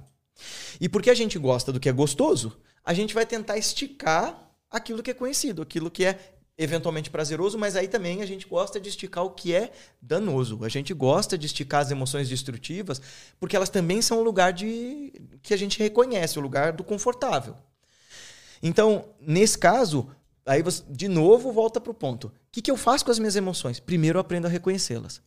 E 0.79 0.89
porque 0.89 1.09
a 1.09 1.13
gente 1.13 1.37
gosta 1.37 1.71
do 1.71 1.79
que 1.79 1.89
é 1.89 1.91
gostoso, 1.91 2.57
a 2.83 2.93
gente 2.93 3.13
vai 3.13 3.25
tentar 3.25 3.57
esticar 3.57 4.51
aquilo 4.69 5.03
que 5.03 5.11
é 5.11 5.13
conhecido, 5.13 5.61
aquilo 5.61 5.91
que 5.91 6.05
é 6.05 6.33
eventualmente 6.57 7.09
prazeroso, 7.09 7.57
mas 7.57 7.75
aí 7.75 7.87
também 7.87 8.21
a 8.21 8.25
gente 8.25 8.47
gosta 8.47 8.79
de 8.79 8.89
esticar 8.89 9.23
o 9.23 9.31
que 9.31 9.53
é 9.53 9.71
danoso. 10.01 10.63
A 10.63 10.69
gente 10.69 10.93
gosta 10.93 11.37
de 11.37 11.47
esticar 11.47 11.81
as 11.81 11.91
emoções 11.91 12.29
destrutivas, 12.29 13.01
porque 13.39 13.55
elas 13.55 13.69
também 13.69 14.01
são 14.01 14.19
o 14.19 14.23
lugar 14.23 14.53
de 14.53 15.13
que 15.41 15.53
a 15.53 15.57
gente 15.57 15.79
reconhece, 15.79 16.37
o 16.37 16.41
lugar 16.41 16.73
do 16.73 16.83
confortável. 16.83 17.55
Então, 18.61 19.05
nesse 19.19 19.57
caso, 19.57 20.09
aí 20.45 20.61
você 20.61 20.83
de 20.87 21.07
novo 21.07 21.51
volta 21.51 21.81
para 21.81 21.91
o 21.91 21.95
ponto. 21.95 22.27
O 22.27 22.31
que, 22.51 22.61
que 22.61 22.69
eu 22.69 22.77
faço 22.77 23.05
com 23.05 23.11
as 23.11 23.17
minhas 23.17 23.35
emoções? 23.35 23.79
Primeiro 23.79 24.17
eu 24.17 24.21
aprendo 24.21 24.45
a 24.45 24.49
reconhecê-las. 24.49 25.21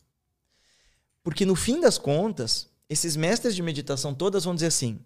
Porque 1.25 1.45
no 1.45 1.55
fim 1.55 1.81
das 1.81 1.97
contas, 1.97 2.69
esses 2.87 3.17
mestres 3.17 3.53
de 3.53 3.61
meditação 3.61 4.15
todas 4.15 4.45
vão 4.45 4.55
dizer 4.55 4.67
assim: 4.67 4.97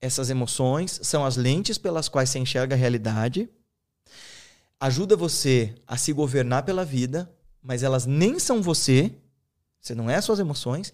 essas 0.00 0.30
emoções 0.30 0.98
são 1.02 1.22
as 1.22 1.36
lentes 1.36 1.76
pelas 1.76 2.08
quais 2.08 2.30
se 2.30 2.38
enxerga 2.38 2.74
a 2.74 2.78
realidade 2.78 3.50
ajuda 4.82 5.14
você 5.14 5.76
a 5.86 5.96
se 5.96 6.12
governar 6.12 6.64
pela 6.64 6.84
vida, 6.84 7.32
mas 7.62 7.84
elas 7.84 8.04
nem 8.04 8.40
são 8.40 8.60
você, 8.60 9.14
você 9.80 9.94
não 9.94 10.10
é 10.10 10.20
suas 10.20 10.40
emoções, 10.40 10.92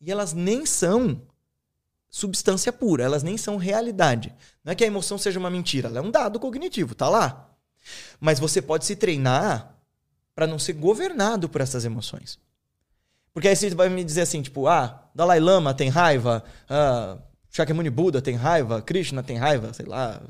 e 0.00 0.10
elas 0.10 0.32
nem 0.32 0.64
são 0.64 1.20
substância 2.08 2.72
pura, 2.72 3.04
elas 3.04 3.22
nem 3.22 3.36
são 3.36 3.58
realidade. 3.58 4.34
Não 4.64 4.72
é 4.72 4.74
que 4.74 4.82
a 4.82 4.86
emoção 4.86 5.18
seja 5.18 5.38
uma 5.38 5.50
mentira, 5.50 5.88
ela 5.88 5.98
é 5.98 6.00
um 6.00 6.10
dado 6.10 6.40
cognitivo, 6.40 6.94
tá 6.94 7.10
lá. 7.10 7.54
Mas 8.18 8.40
você 8.40 8.62
pode 8.62 8.86
se 8.86 8.96
treinar 8.96 9.76
para 10.34 10.46
não 10.46 10.58
ser 10.58 10.72
governado 10.72 11.46
por 11.46 11.60
essas 11.60 11.84
emoções. 11.84 12.38
Porque 13.36 13.48
aí 13.48 13.54
você 13.54 13.68
vai 13.74 13.90
me 13.90 14.02
dizer 14.02 14.22
assim, 14.22 14.40
tipo, 14.40 14.66
ah, 14.66 15.10
Dalai 15.14 15.38
Lama 15.38 15.74
tem 15.74 15.90
raiva, 15.90 16.42
ah, 16.70 17.18
Shakyamuni 17.50 17.90
Buda 17.90 18.22
tem 18.22 18.34
raiva, 18.34 18.80
Krishna 18.80 19.22
tem 19.22 19.36
raiva, 19.36 19.74
sei 19.74 19.84
lá, 19.84 20.22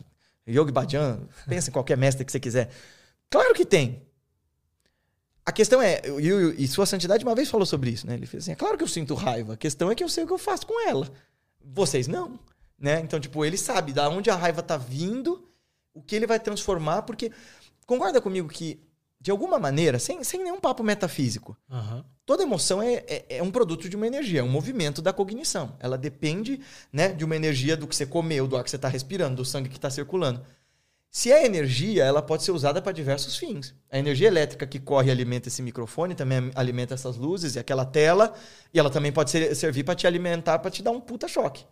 Yogi 0.44 0.72
Bhajan, 0.72 1.20
pensa 1.48 1.70
em 1.70 1.72
qualquer 1.72 1.96
mestre 1.96 2.24
que 2.24 2.32
você 2.32 2.40
quiser. 2.40 2.68
Claro 3.30 3.54
que 3.54 3.64
tem. 3.64 4.02
A 5.44 5.52
questão 5.52 5.80
é, 5.80 6.02
e, 6.18 6.64
e 6.64 6.66
Sua 6.66 6.84
Santidade 6.84 7.24
uma 7.24 7.36
vez 7.36 7.48
falou 7.48 7.64
sobre 7.64 7.90
isso, 7.90 8.08
né? 8.08 8.14
Ele 8.14 8.26
fez 8.26 8.42
assim: 8.42 8.50
é 8.50 8.56
claro 8.56 8.76
que 8.76 8.82
eu 8.82 8.88
sinto 8.88 9.14
raiva, 9.14 9.52
a 9.52 9.56
questão 9.56 9.88
é 9.88 9.94
que 9.94 10.02
eu 10.02 10.08
sei 10.08 10.24
o 10.24 10.26
que 10.26 10.32
eu 10.32 10.38
faço 10.38 10.66
com 10.66 10.88
ela. 10.88 11.08
Vocês 11.64 12.08
não. 12.08 12.40
Né? 12.76 12.98
Então, 12.98 13.20
tipo, 13.20 13.44
ele 13.44 13.56
sabe 13.56 13.92
da 13.92 14.08
onde 14.08 14.30
a 14.30 14.34
raiva 14.34 14.64
tá 14.64 14.76
vindo, 14.76 15.48
o 15.94 16.02
que 16.02 16.16
ele 16.16 16.26
vai 16.26 16.40
transformar, 16.40 17.02
porque. 17.02 17.30
Concorda 17.86 18.20
comigo 18.20 18.48
que, 18.48 18.80
de 19.26 19.32
alguma 19.32 19.58
maneira, 19.58 19.98
sem, 19.98 20.22
sem 20.22 20.40
nenhum 20.40 20.60
papo 20.60 20.84
metafísico, 20.84 21.56
uhum. 21.68 22.04
toda 22.24 22.44
emoção 22.44 22.80
é, 22.80 23.02
é, 23.08 23.24
é, 23.30 23.42
um 23.42 23.50
produto 23.50 23.88
de 23.88 23.96
uma 23.96 24.06
energia, 24.06 24.38
é 24.38 24.42
um 24.44 24.48
movimento 24.48 25.02
da 25.02 25.12
cognição. 25.12 25.74
Ela 25.80 25.98
depende 25.98 26.60
né, 26.92 27.08
de 27.08 27.24
uma 27.24 27.34
energia 27.34 27.76
do 27.76 27.88
que 27.88 27.96
você 27.96 28.06
comeu, 28.06 28.46
do 28.46 28.56
ar 28.56 28.62
que 28.62 28.70
você 28.70 28.76
está 28.76 28.86
respirando, 28.86 29.34
do 29.34 29.44
sangue 29.44 29.68
que 29.68 29.78
está 29.78 29.90
circulando. 29.90 30.44
Se 31.10 31.32
é 31.32 31.44
energia, 31.44 32.04
ela 32.04 32.22
pode 32.22 32.44
ser 32.44 32.52
usada 32.52 32.80
para 32.80 32.92
diversos 32.92 33.36
fins. 33.36 33.74
A 33.90 33.98
energia 33.98 34.28
elétrica 34.28 34.64
que 34.64 34.78
corre 34.78 35.08
e 35.08 35.10
alimenta 35.10 35.48
esse 35.48 35.60
microfone 35.60 36.14
também 36.14 36.52
alimenta 36.54 36.94
essas 36.94 37.16
luzes 37.16 37.56
e 37.56 37.58
aquela 37.58 37.84
tela, 37.84 38.32
e 38.72 38.78
ela 38.78 38.90
também 38.90 39.10
pode 39.10 39.32
ser, 39.32 39.56
servir 39.56 39.82
para 39.82 39.96
te 39.96 40.06
alimentar, 40.06 40.60
para 40.60 40.70
te 40.70 40.84
dar 40.84 40.92
um 40.92 41.00
puta 41.00 41.26
choque. 41.26 41.66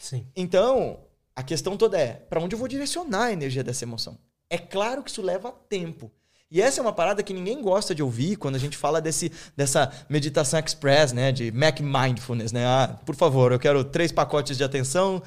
Sim. 0.00 0.24
Então, 0.36 1.00
a 1.34 1.42
questão 1.42 1.76
toda 1.76 1.98
é, 1.98 2.12
para 2.12 2.40
onde 2.40 2.54
eu 2.54 2.60
vou 2.60 2.68
direcionar 2.68 3.24
a 3.24 3.32
energia 3.32 3.64
dessa 3.64 3.82
emoção? 3.82 4.16
É 4.48 4.56
claro 4.56 5.02
que 5.02 5.10
isso 5.10 5.20
leva 5.20 5.50
tempo. 5.68 6.12
E 6.50 6.60
essa 6.60 6.80
é 6.80 6.82
uma 6.82 6.92
parada 6.92 7.22
que 7.22 7.32
ninguém 7.32 7.62
gosta 7.62 7.94
de 7.94 8.02
ouvir 8.02 8.34
quando 8.34 8.56
a 8.56 8.58
gente 8.58 8.76
fala 8.76 9.00
desse, 9.00 9.30
dessa 9.56 9.88
meditação 10.08 10.58
express, 10.58 11.12
né? 11.12 11.30
De 11.30 11.52
Mac 11.52 11.78
Mindfulness, 11.78 12.50
né? 12.50 12.66
Ah, 12.66 12.98
por 13.06 13.14
favor, 13.14 13.52
eu 13.52 13.58
quero 13.58 13.84
três 13.84 14.10
pacotes 14.10 14.56
de 14.56 14.64
atenção, 14.64 15.22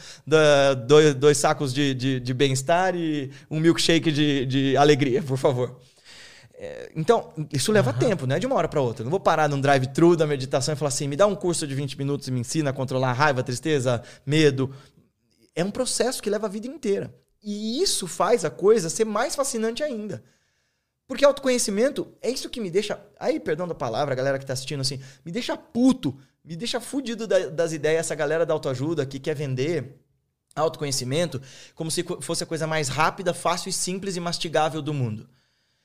dois, 0.86 1.16
dois 1.16 1.38
sacos 1.38 1.74
de, 1.74 1.94
de, 1.94 2.20
de 2.20 2.34
bem-estar 2.34 2.94
e 2.94 3.32
um 3.50 3.62
milkshake 3.62 4.12
de, 4.12 4.46
de 4.46 4.76
alegria, 4.76 5.24
por 5.24 5.38
favor. 5.38 5.80
É, 6.56 6.92
então, 6.94 7.32
isso 7.54 7.72
leva 7.72 7.92
uhum. 7.92 7.98
tempo, 7.98 8.28
não 8.28 8.36
é 8.36 8.40
de 8.40 8.46
uma 8.46 8.56
hora 8.56 8.68
para 8.68 8.82
outra. 8.82 9.02
Eu 9.02 9.06
não 9.06 9.12
vou 9.12 9.20
parar 9.20 9.48
num 9.48 9.62
drive-thru 9.62 10.18
da 10.18 10.28
meditação 10.28 10.74
e 10.74 10.78
falar 10.78 10.90
assim, 10.90 11.08
me 11.08 11.16
dá 11.16 11.26
um 11.26 11.36
curso 11.36 11.66
de 11.66 11.74
20 11.74 11.98
minutos 11.98 12.28
e 12.28 12.32
me 12.32 12.42
ensina 12.42 12.72
a 12.72 12.74
controlar 12.74 13.12
a 13.12 13.14
raiva, 13.14 13.42
tristeza, 13.42 14.04
medo. 14.26 14.76
É 15.56 15.64
um 15.64 15.72
processo 15.72 16.22
que 16.22 16.30
leva 16.30 16.48
a 16.48 16.50
vida 16.50 16.68
inteira. 16.68 17.16
E 17.42 17.82
isso 17.82 18.08
faz 18.08 18.44
a 18.44 18.50
coisa 18.50 18.90
ser 18.90 19.06
mais 19.06 19.36
fascinante 19.36 19.82
ainda. 19.82 20.22
Porque 21.08 21.26
autoconhecimento 21.26 22.14
é 22.22 22.30
isso 22.30 22.50
que 22.50 22.62
me 22.62 22.72
deixa. 22.72 23.00
Aí, 23.20 23.40
perdão 23.40 23.68
da 23.68 23.76
palavra, 23.76 24.14
a 24.14 24.16
galera 24.16 24.40
que 24.40 24.46
tá 24.46 24.54
assistindo 24.54 24.82
assim, 24.82 25.02
me 25.26 25.32
deixa 25.32 25.58
puto, 25.58 26.18
me 26.44 26.56
deixa 26.56 26.80
fudido 26.80 27.28
da, 27.28 27.50
das 27.50 27.74
ideias, 27.74 28.02
essa 28.02 28.16
galera 28.16 28.46
da 28.46 28.54
autoajuda 28.54 29.06
que 29.06 29.20
quer 29.20 29.36
vender 29.36 30.00
autoconhecimento 30.56 31.42
como 31.74 31.90
se 31.90 32.06
fosse 32.22 32.44
a 32.44 32.48
coisa 32.48 32.68
mais 32.68 32.88
rápida, 32.88 33.34
fácil 33.34 33.70
e 33.70 33.74
simples 33.74 34.16
e 34.16 34.20
mastigável 34.20 34.82
do 34.82 34.94
mundo. 34.94 35.28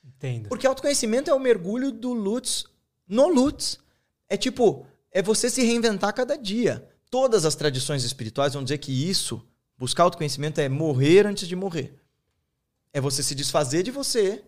Entendo. 0.03 0.49
Porque 0.49 0.67
autoconhecimento 0.67 1.29
é 1.29 1.33
o 1.33 1.39
mergulho 1.39 1.91
do 1.91 2.13
Lutz 2.13 2.65
no 3.07 3.27
Lutz. 3.27 3.79
É 4.27 4.37
tipo, 4.37 4.85
é 5.11 5.21
você 5.21 5.49
se 5.49 5.63
reinventar 5.63 6.13
cada 6.13 6.37
dia. 6.37 6.87
Todas 7.09 7.45
as 7.45 7.55
tradições 7.55 8.03
espirituais 8.03 8.53
vão 8.53 8.63
dizer 8.63 8.77
que 8.77 8.91
isso, 8.91 9.43
buscar 9.77 10.03
autoconhecimento, 10.03 10.61
é 10.61 10.69
morrer 10.69 11.25
antes 11.25 11.47
de 11.47 11.55
morrer. 11.55 11.95
É 12.93 13.01
você 13.01 13.23
se 13.23 13.33
desfazer 13.33 13.83
de 13.83 13.91
você 13.91 14.43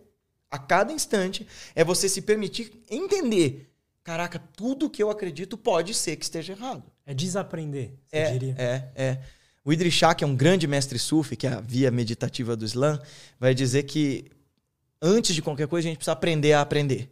a 0.52 0.58
cada 0.58 0.92
instante 0.92 1.46
é 1.74 1.82
você 1.82 2.10
se 2.10 2.20
permitir 2.20 2.70
entender. 2.90 3.72
Caraca, 4.04 4.38
tudo 4.38 4.90
que 4.90 5.02
eu 5.02 5.08
acredito 5.08 5.56
pode 5.56 5.94
ser 5.94 6.16
que 6.16 6.24
esteja 6.24 6.52
errado. 6.52 6.84
É 7.06 7.14
desaprender, 7.14 7.94
você 8.06 8.16
é, 8.16 8.30
diria. 8.32 8.54
É, 8.58 8.88
é. 8.94 9.18
O 9.64 9.72
Idris 9.72 9.94
Shah, 9.94 10.14
que 10.14 10.24
é 10.24 10.26
um 10.26 10.36
grande 10.36 10.66
mestre 10.66 10.98
sufi, 10.98 11.36
que 11.36 11.46
é 11.46 11.52
a 11.54 11.60
via 11.60 11.90
meditativa 11.90 12.54
do 12.54 12.66
Islã, 12.66 13.00
vai 13.40 13.54
dizer 13.54 13.84
que 13.84 14.30
antes 15.00 15.34
de 15.34 15.40
qualquer 15.40 15.68
coisa 15.68 15.88
a 15.88 15.90
gente 15.90 15.98
precisa 15.98 16.12
aprender 16.12 16.52
a 16.52 16.60
aprender. 16.60 17.08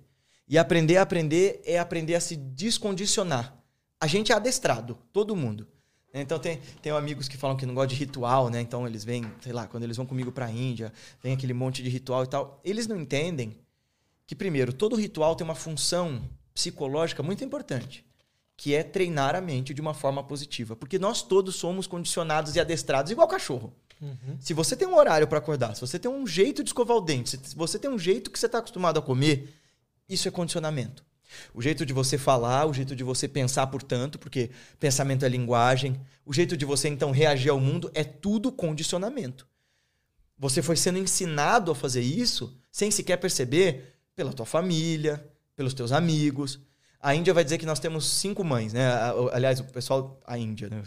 E 0.46 0.58
aprender 0.58 0.98
a 0.98 1.02
aprender 1.02 1.62
é 1.64 1.78
aprender 1.78 2.16
a 2.16 2.20
se 2.20 2.36
descondicionar. 2.36 3.56
A 3.98 4.06
gente 4.06 4.32
é 4.32 4.34
adestrado, 4.34 4.98
todo 5.12 5.34
mundo. 5.34 5.66
Então 6.12 6.38
tem, 6.38 6.60
tem 6.82 6.92
amigos 6.92 7.28
que 7.28 7.36
falam 7.36 7.56
que 7.56 7.64
não 7.64 7.74
gostam 7.74 7.94
de 7.96 8.04
ritual, 8.04 8.50
né? 8.50 8.60
Então 8.60 8.86
eles 8.86 9.04
vêm, 9.04 9.24
sei 9.40 9.52
lá, 9.52 9.66
quando 9.66 9.84
eles 9.84 9.96
vão 9.96 10.04
comigo 10.04 10.32
para 10.32 10.46
a 10.46 10.50
Índia, 10.50 10.92
vem 11.22 11.32
aquele 11.34 11.54
monte 11.54 11.82
de 11.82 11.88
ritual 11.88 12.24
e 12.24 12.26
tal. 12.26 12.60
Eles 12.64 12.86
não 12.86 13.00
entendem 13.00 13.56
que, 14.26 14.34
primeiro, 14.34 14.72
todo 14.72 14.96
ritual 14.96 15.36
tem 15.36 15.44
uma 15.44 15.54
função 15.54 16.28
psicológica 16.52 17.22
muito 17.22 17.44
importante, 17.44 18.04
que 18.56 18.74
é 18.74 18.82
treinar 18.82 19.36
a 19.36 19.40
mente 19.40 19.72
de 19.72 19.80
uma 19.80 19.94
forma 19.94 20.22
positiva. 20.22 20.74
Porque 20.74 20.98
nós 20.98 21.22
todos 21.22 21.56
somos 21.56 21.86
condicionados 21.86 22.56
e 22.56 22.60
adestrados 22.60 23.12
igual 23.12 23.28
cachorro. 23.28 23.72
Uhum. 24.00 24.36
Se 24.40 24.54
você 24.54 24.74
tem 24.74 24.88
um 24.88 24.96
horário 24.96 25.28
para 25.28 25.38
acordar, 25.38 25.74
se 25.74 25.80
você 25.80 25.98
tem 25.98 26.10
um 26.10 26.26
jeito 26.26 26.64
de 26.64 26.70
escovar 26.70 26.96
o 26.96 27.00
dente, 27.00 27.30
se 27.30 27.54
você 27.54 27.78
tem 27.78 27.90
um 27.90 27.98
jeito 27.98 28.30
que 28.30 28.38
você 28.38 28.46
está 28.46 28.58
acostumado 28.58 28.98
a 28.98 29.02
comer, 29.02 29.54
isso 30.08 30.26
é 30.26 30.30
condicionamento. 30.30 31.04
O 31.54 31.62
jeito 31.62 31.84
de 31.86 31.92
você 31.92 32.18
falar, 32.18 32.66
o 32.66 32.74
jeito 32.74 32.94
de 32.94 33.04
você 33.04 33.28
pensar, 33.28 33.66
portanto, 33.66 34.18
porque 34.18 34.50
pensamento 34.78 35.24
é 35.24 35.28
linguagem, 35.28 36.00
o 36.24 36.32
jeito 36.32 36.56
de 36.56 36.64
você 36.64 36.88
então 36.88 37.10
reagir 37.10 37.50
ao 37.50 37.60
mundo 37.60 37.90
é 37.94 38.04
tudo 38.04 38.52
condicionamento. 38.52 39.46
Você 40.38 40.62
foi 40.62 40.76
sendo 40.76 40.98
ensinado 40.98 41.70
a 41.70 41.74
fazer 41.74 42.00
isso 42.00 42.56
sem 42.70 42.90
sequer 42.90 43.18
perceber 43.18 43.94
pela 44.16 44.32
tua 44.32 44.46
família, 44.46 45.24
pelos 45.54 45.74
teus 45.74 45.92
amigos. 45.92 46.58
A 47.02 47.14
Índia 47.14 47.32
vai 47.32 47.42
dizer 47.42 47.58
que 47.58 47.66
nós 47.66 47.78
temos 47.78 48.06
cinco 48.06 48.44
mães, 48.44 48.72
né? 48.72 48.86
Aliás, 49.32 49.60
o 49.60 49.64
pessoal, 49.64 50.20
a 50.26 50.36
Índia, 50.38 50.68
né? 50.68 50.82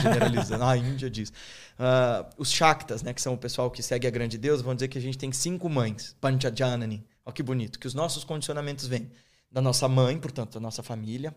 Generalizando, 0.00 0.62
a 0.64 0.76
Índia 0.76 1.10
diz. 1.10 1.30
Uh, 1.30 2.28
os 2.38 2.50
Shaktas, 2.50 3.02
né? 3.02 3.12
Que 3.12 3.20
são 3.20 3.34
o 3.34 3.38
pessoal 3.38 3.70
que 3.70 3.82
segue 3.82 4.06
a 4.06 4.10
grande 4.10 4.38
Deus, 4.38 4.62
vão 4.62 4.74
dizer 4.74 4.88
que 4.88 4.98
a 4.98 5.00
gente 5.00 5.18
tem 5.18 5.32
cinco 5.32 5.68
mães. 5.68 6.16
Panchajanani. 6.20 7.04
Olha 7.24 7.34
que 7.34 7.42
bonito, 7.42 7.78
que 7.78 7.86
os 7.86 7.94
nossos 7.94 8.24
condicionamentos 8.24 8.86
vêm 8.86 9.10
da 9.52 9.60
nossa 9.60 9.86
mãe, 9.86 10.18
portanto, 10.18 10.54
da 10.54 10.60
nossa 10.60 10.82
família, 10.82 11.34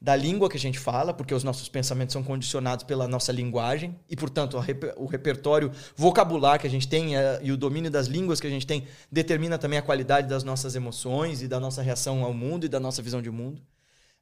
da 0.00 0.14
língua 0.14 0.48
que 0.48 0.56
a 0.56 0.60
gente 0.60 0.78
fala, 0.78 1.14
porque 1.14 1.34
os 1.34 1.44
nossos 1.44 1.68
pensamentos 1.68 2.12
são 2.12 2.22
condicionados 2.22 2.84
pela 2.84 3.08
nossa 3.08 3.32
linguagem 3.32 3.98
e, 4.08 4.16
portanto, 4.16 4.56
o 4.96 5.06
repertório 5.06 5.70
vocabular 5.96 6.58
que 6.58 6.66
a 6.66 6.70
gente 6.70 6.88
tem 6.88 7.16
eh, 7.16 7.40
e 7.42 7.52
o 7.52 7.56
domínio 7.56 7.90
das 7.90 8.06
línguas 8.06 8.40
que 8.40 8.46
a 8.46 8.50
gente 8.50 8.66
tem 8.66 8.86
determina 9.10 9.58
também 9.58 9.78
a 9.78 9.82
qualidade 9.82 10.28
das 10.28 10.44
nossas 10.44 10.74
emoções 10.74 11.42
e 11.42 11.48
da 11.48 11.58
nossa 11.58 11.82
reação 11.82 12.22
ao 12.24 12.34
mundo 12.34 12.66
e 12.66 12.68
da 12.68 12.80
nossa 12.80 13.00
visão 13.02 13.22
de 13.22 13.30
mundo. 13.30 13.62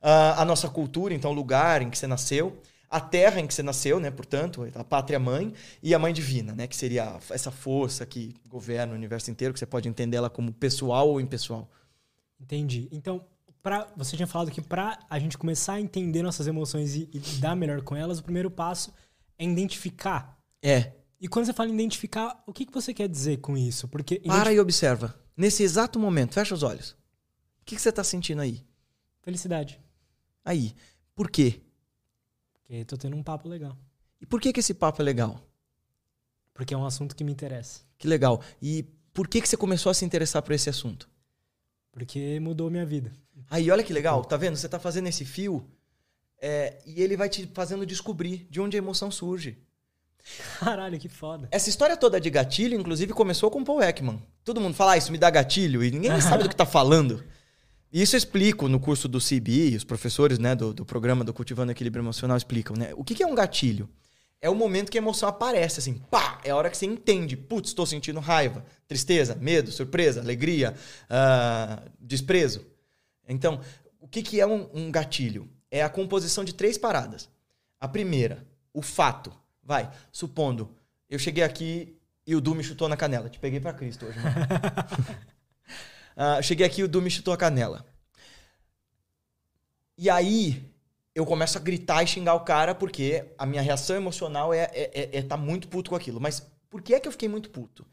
Uh, 0.00 0.34
a 0.36 0.44
nossa 0.44 0.68
cultura, 0.68 1.14
então, 1.14 1.30
o 1.30 1.34
lugar 1.34 1.80
em 1.80 1.88
que 1.88 1.96
você 1.96 2.08
nasceu, 2.08 2.60
a 2.90 3.00
terra 3.00 3.40
em 3.40 3.46
que 3.46 3.54
você 3.54 3.62
nasceu, 3.62 4.00
né, 4.00 4.10
portanto, 4.10 4.68
a 4.74 4.84
pátria 4.84 5.18
mãe 5.18 5.54
e 5.80 5.94
a 5.94 5.98
mãe 5.98 6.12
divina, 6.12 6.52
né, 6.54 6.66
que 6.66 6.74
seria 6.74 7.18
essa 7.30 7.52
força 7.52 8.04
que 8.04 8.34
governa 8.48 8.92
o 8.92 8.96
universo 8.96 9.30
inteiro, 9.30 9.54
que 9.54 9.60
você 9.60 9.66
pode 9.66 9.88
entender 9.88 10.16
ela 10.16 10.28
como 10.28 10.52
pessoal 10.52 11.08
ou 11.08 11.20
impessoal. 11.20 11.70
Entendi. 12.40 12.88
Então, 12.90 13.24
pra, 13.62 13.88
você 13.96 14.16
tinha 14.16 14.26
falado 14.26 14.50
que 14.50 14.60
para 14.60 14.98
a 15.08 15.18
gente 15.18 15.38
começar 15.38 15.74
a 15.74 15.80
entender 15.80 16.22
nossas 16.22 16.46
emoções 16.46 16.94
e, 16.94 17.08
e 17.12 17.18
lidar 17.18 17.54
melhor 17.54 17.82
com 17.82 17.94
elas, 17.94 18.18
o 18.18 18.22
primeiro 18.22 18.50
passo 18.50 18.92
é 19.38 19.44
identificar. 19.44 20.38
É. 20.60 20.92
E 21.20 21.28
quando 21.28 21.46
você 21.46 21.52
fala 21.52 21.70
em 21.70 21.74
identificar, 21.74 22.42
o 22.46 22.52
que, 22.52 22.66
que 22.66 22.72
você 22.72 22.92
quer 22.92 23.08
dizer 23.08 23.38
com 23.38 23.56
isso? 23.56 23.86
Porque 23.86 24.18
Para 24.20 24.52
e 24.52 24.58
observa. 24.58 25.14
Nesse 25.36 25.62
exato 25.62 25.98
momento, 25.98 26.34
fecha 26.34 26.54
os 26.54 26.62
olhos. 26.62 26.90
O 27.60 27.64
que, 27.64 27.76
que 27.76 27.82
você 27.82 27.90
está 27.90 28.02
sentindo 28.02 28.42
aí? 28.42 28.64
Felicidade. 29.22 29.80
Aí. 30.44 30.74
Por 31.14 31.30
quê? 31.30 31.60
Porque 32.52 32.84
tô 32.84 32.96
tendo 32.96 33.16
um 33.16 33.22
papo 33.22 33.48
legal. 33.48 33.78
E 34.20 34.26
por 34.26 34.40
que, 34.40 34.52
que 34.52 34.60
esse 34.60 34.74
papo 34.74 35.00
é 35.00 35.04
legal? 35.04 35.40
Porque 36.52 36.74
é 36.74 36.76
um 36.76 36.84
assunto 36.84 37.14
que 37.14 37.22
me 37.22 37.32
interessa. 37.32 37.80
Que 37.98 38.08
legal. 38.08 38.42
E 38.60 38.84
por 39.14 39.28
que, 39.28 39.40
que 39.40 39.48
você 39.48 39.56
começou 39.56 39.90
a 39.90 39.94
se 39.94 40.04
interessar 40.04 40.42
por 40.42 40.52
esse 40.52 40.68
assunto? 40.68 41.08
Porque 41.92 42.40
mudou 42.40 42.70
minha 42.70 42.86
vida. 42.86 43.12
Aí, 43.52 43.70
olha 43.70 43.84
que 43.84 43.92
legal. 43.92 44.24
Tá 44.24 44.38
vendo? 44.38 44.56
Você 44.56 44.66
tá 44.66 44.78
fazendo 44.78 45.08
esse 45.08 45.26
fio 45.26 45.62
é, 46.40 46.78
e 46.86 47.02
ele 47.02 47.18
vai 47.18 47.28
te 47.28 47.46
fazendo 47.52 47.84
descobrir 47.84 48.46
de 48.48 48.58
onde 48.62 48.78
a 48.78 48.78
emoção 48.78 49.10
surge. 49.10 49.58
Caralho, 50.58 50.98
que 50.98 51.06
foda. 51.06 51.48
Essa 51.50 51.68
história 51.68 51.94
toda 51.94 52.18
de 52.18 52.30
gatilho, 52.30 52.80
inclusive, 52.80 53.12
começou 53.12 53.50
com 53.50 53.62
Paul 53.62 53.82
Ekman. 53.82 54.22
Todo 54.42 54.58
mundo 54.58 54.72
fala, 54.72 54.92
ah, 54.92 54.96
isso 54.96 55.12
me 55.12 55.18
dá 55.18 55.28
gatilho, 55.28 55.84
e 55.84 55.90
ninguém 55.90 56.18
sabe 56.22 56.44
do 56.44 56.48
que 56.48 56.56
tá 56.56 56.64
falando. 56.64 57.22
E 57.92 58.00
isso 58.00 58.16
eu 58.16 58.18
explico 58.18 58.68
no 58.68 58.80
curso 58.80 59.06
do 59.06 59.18
CB, 59.18 59.76
os 59.76 59.84
professores 59.84 60.38
né, 60.38 60.54
do, 60.54 60.72
do 60.72 60.86
programa 60.86 61.22
do 61.22 61.34
Cultivando 61.34 61.72
Equilíbrio 61.72 62.00
Emocional 62.00 62.38
explicam, 62.38 62.74
né? 62.74 62.94
O 62.96 63.04
que, 63.04 63.14
que 63.14 63.22
é 63.22 63.26
um 63.26 63.34
gatilho? 63.34 63.86
É 64.40 64.48
o 64.48 64.54
momento 64.54 64.90
que 64.90 64.96
a 64.96 65.02
emoção 65.02 65.28
aparece, 65.28 65.78
assim, 65.78 66.00
pá! 66.10 66.40
É 66.42 66.50
a 66.50 66.56
hora 66.56 66.70
que 66.70 66.76
você 66.78 66.86
entende, 66.86 67.36
putz, 67.36 67.68
estou 67.68 67.84
sentindo 67.84 68.18
raiva, 68.18 68.64
tristeza, 68.88 69.34
medo, 69.34 69.70
surpresa, 69.70 70.22
alegria, 70.22 70.74
uh, 71.04 71.90
desprezo. 72.00 72.71
Então, 73.32 73.60
o 74.00 74.06
que, 74.06 74.22
que 74.22 74.40
é 74.40 74.46
um, 74.46 74.68
um 74.72 74.90
gatilho? 74.90 75.48
É 75.70 75.82
a 75.82 75.88
composição 75.88 76.44
de 76.44 76.54
três 76.54 76.76
paradas. 76.76 77.28
A 77.80 77.88
primeira, 77.88 78.46
o 78.72 78.82
fato. 78.82 79.32
Vai, 79.64 79.90
supondo, 80.10 80.74
eu 81.08 81.18
cheguei 81.18 81.44
aqui 81.44 81.96
e 82.26 82.34
o 82.34 82.40
Du 82.40 82.54
me 82.54 82.64
chutou 82.64 82.88
na 82.88 82.96
canela. 82.96 83.28
Te 83.30 83.38
peguei 83.38 83.60
para 83.60 83.72
Cristo 83.72 84.06
hoje, 84.06 84.18
mano. 84.18 84.36
uh, 86.38 86.42
cheguei 86.42 86.66
aqui 86.66 86.80
e 86.80 86.84
o 86.84 86.88
Du 86.88 87.00
me 87.00 87.10
chutou 87.10 87.32
a 87.32 87.36
canela. 87.36 87.86
E 89.96 90.10
aí, 90.10 90.64
eu 91.14 91.26
começo 91.26 91.58
a 91.58 91.60
gritar 91.60 92.02
e 92.02 92.06
xingar 92.06 92.34
o 92.34 92.40
cara 92.40 92.74
porque 92.74 93.24
a 93.38 93.46
minha 93.46 93.62
reação 93.62 93.94
emocional 93.94 94.52
é, 94.52 94.70
é, 94.72 94.90
é, 94.94 95.18
é 95.18 95.22
tá 95.22 95.36
muito 95.36 95.68
puto 95.68 95.90
com 95.90 95.96
aquilo. 95.96 96.20
Mas 96.20 96.40
por 96.68 96.82
que 96.82 96.94
é 96.94 97.00
que 97.00 97.06
eu 97.06 97.12
fiquei 97.12 97.28
muito 97.28 97.50
puto? 97.50 97.86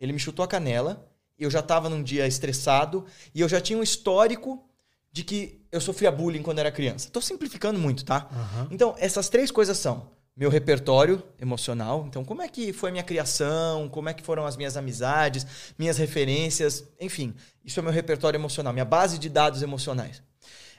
Ele 0.00 0.12
me 0.12 0.18
chutou 0.18 0.44
a 0.44 0.48
canela, 0.48 1.08
eu 1.38 1.50
já 1.50 1.62
tava 1.62 1.88
num 1.88 2.02
dia 2.02 2.26
estressado 2.26 3.06
e 3.34 3.40
eu 3.40 3.48
já 3.48 3.60
tinha 3.60 3.78
um 3.78 3.82
histórico 3.82 4.68
de 5.14 5.22
que 5.22 5.60
eu 5.70 5.80
sofria 5.80 6.10
bullying 6.10 6.42
quando 6.42 6.58
era 6.58 6.72
criança. 6.72 7.08
Tô 7.08 7.20
simplificando 7.20 7.78
muito, 7.78 8.04
tá? 8.04 8.28
Uhum. 8.32 8.68
Então, 8.72 8.96
essas 8.98 9.28
três 9.28 9.48
coisas 9.48 9.78
são 9.78 10.10
meu 10.36 10.50
repertório 10.50 11.22
emocional. 11.40 12.04
Então, 12.08 12.24
como 12.24 12.42
é 12.42 12.48
que 12.48 12.72
foi 12.72 12.90
a 12.90 12.92
minha 12.92 13.04
criação? 13.04 13.88
Como 13.88 14.08
é 14.08 14.12
que 14.12 14.24
foram 14.24 14.44
as 14.44 14.56
minhas 14.56 14.76
amizades, 14.76 15.46
minhas 15.78 15.98
referências? 15.98 16.82
Enfim, 17.00 17.32
isso 17.64 17.78
é 17.78 17.82
meu 17.82 17.92
repertório 17.92 18.36
emocional, 18.36 18.72
minha 18.72 18.84
base 18.84 19.16
de 19.16 19.28
dados 19.28 19.62
emocionais. 19.62 20.20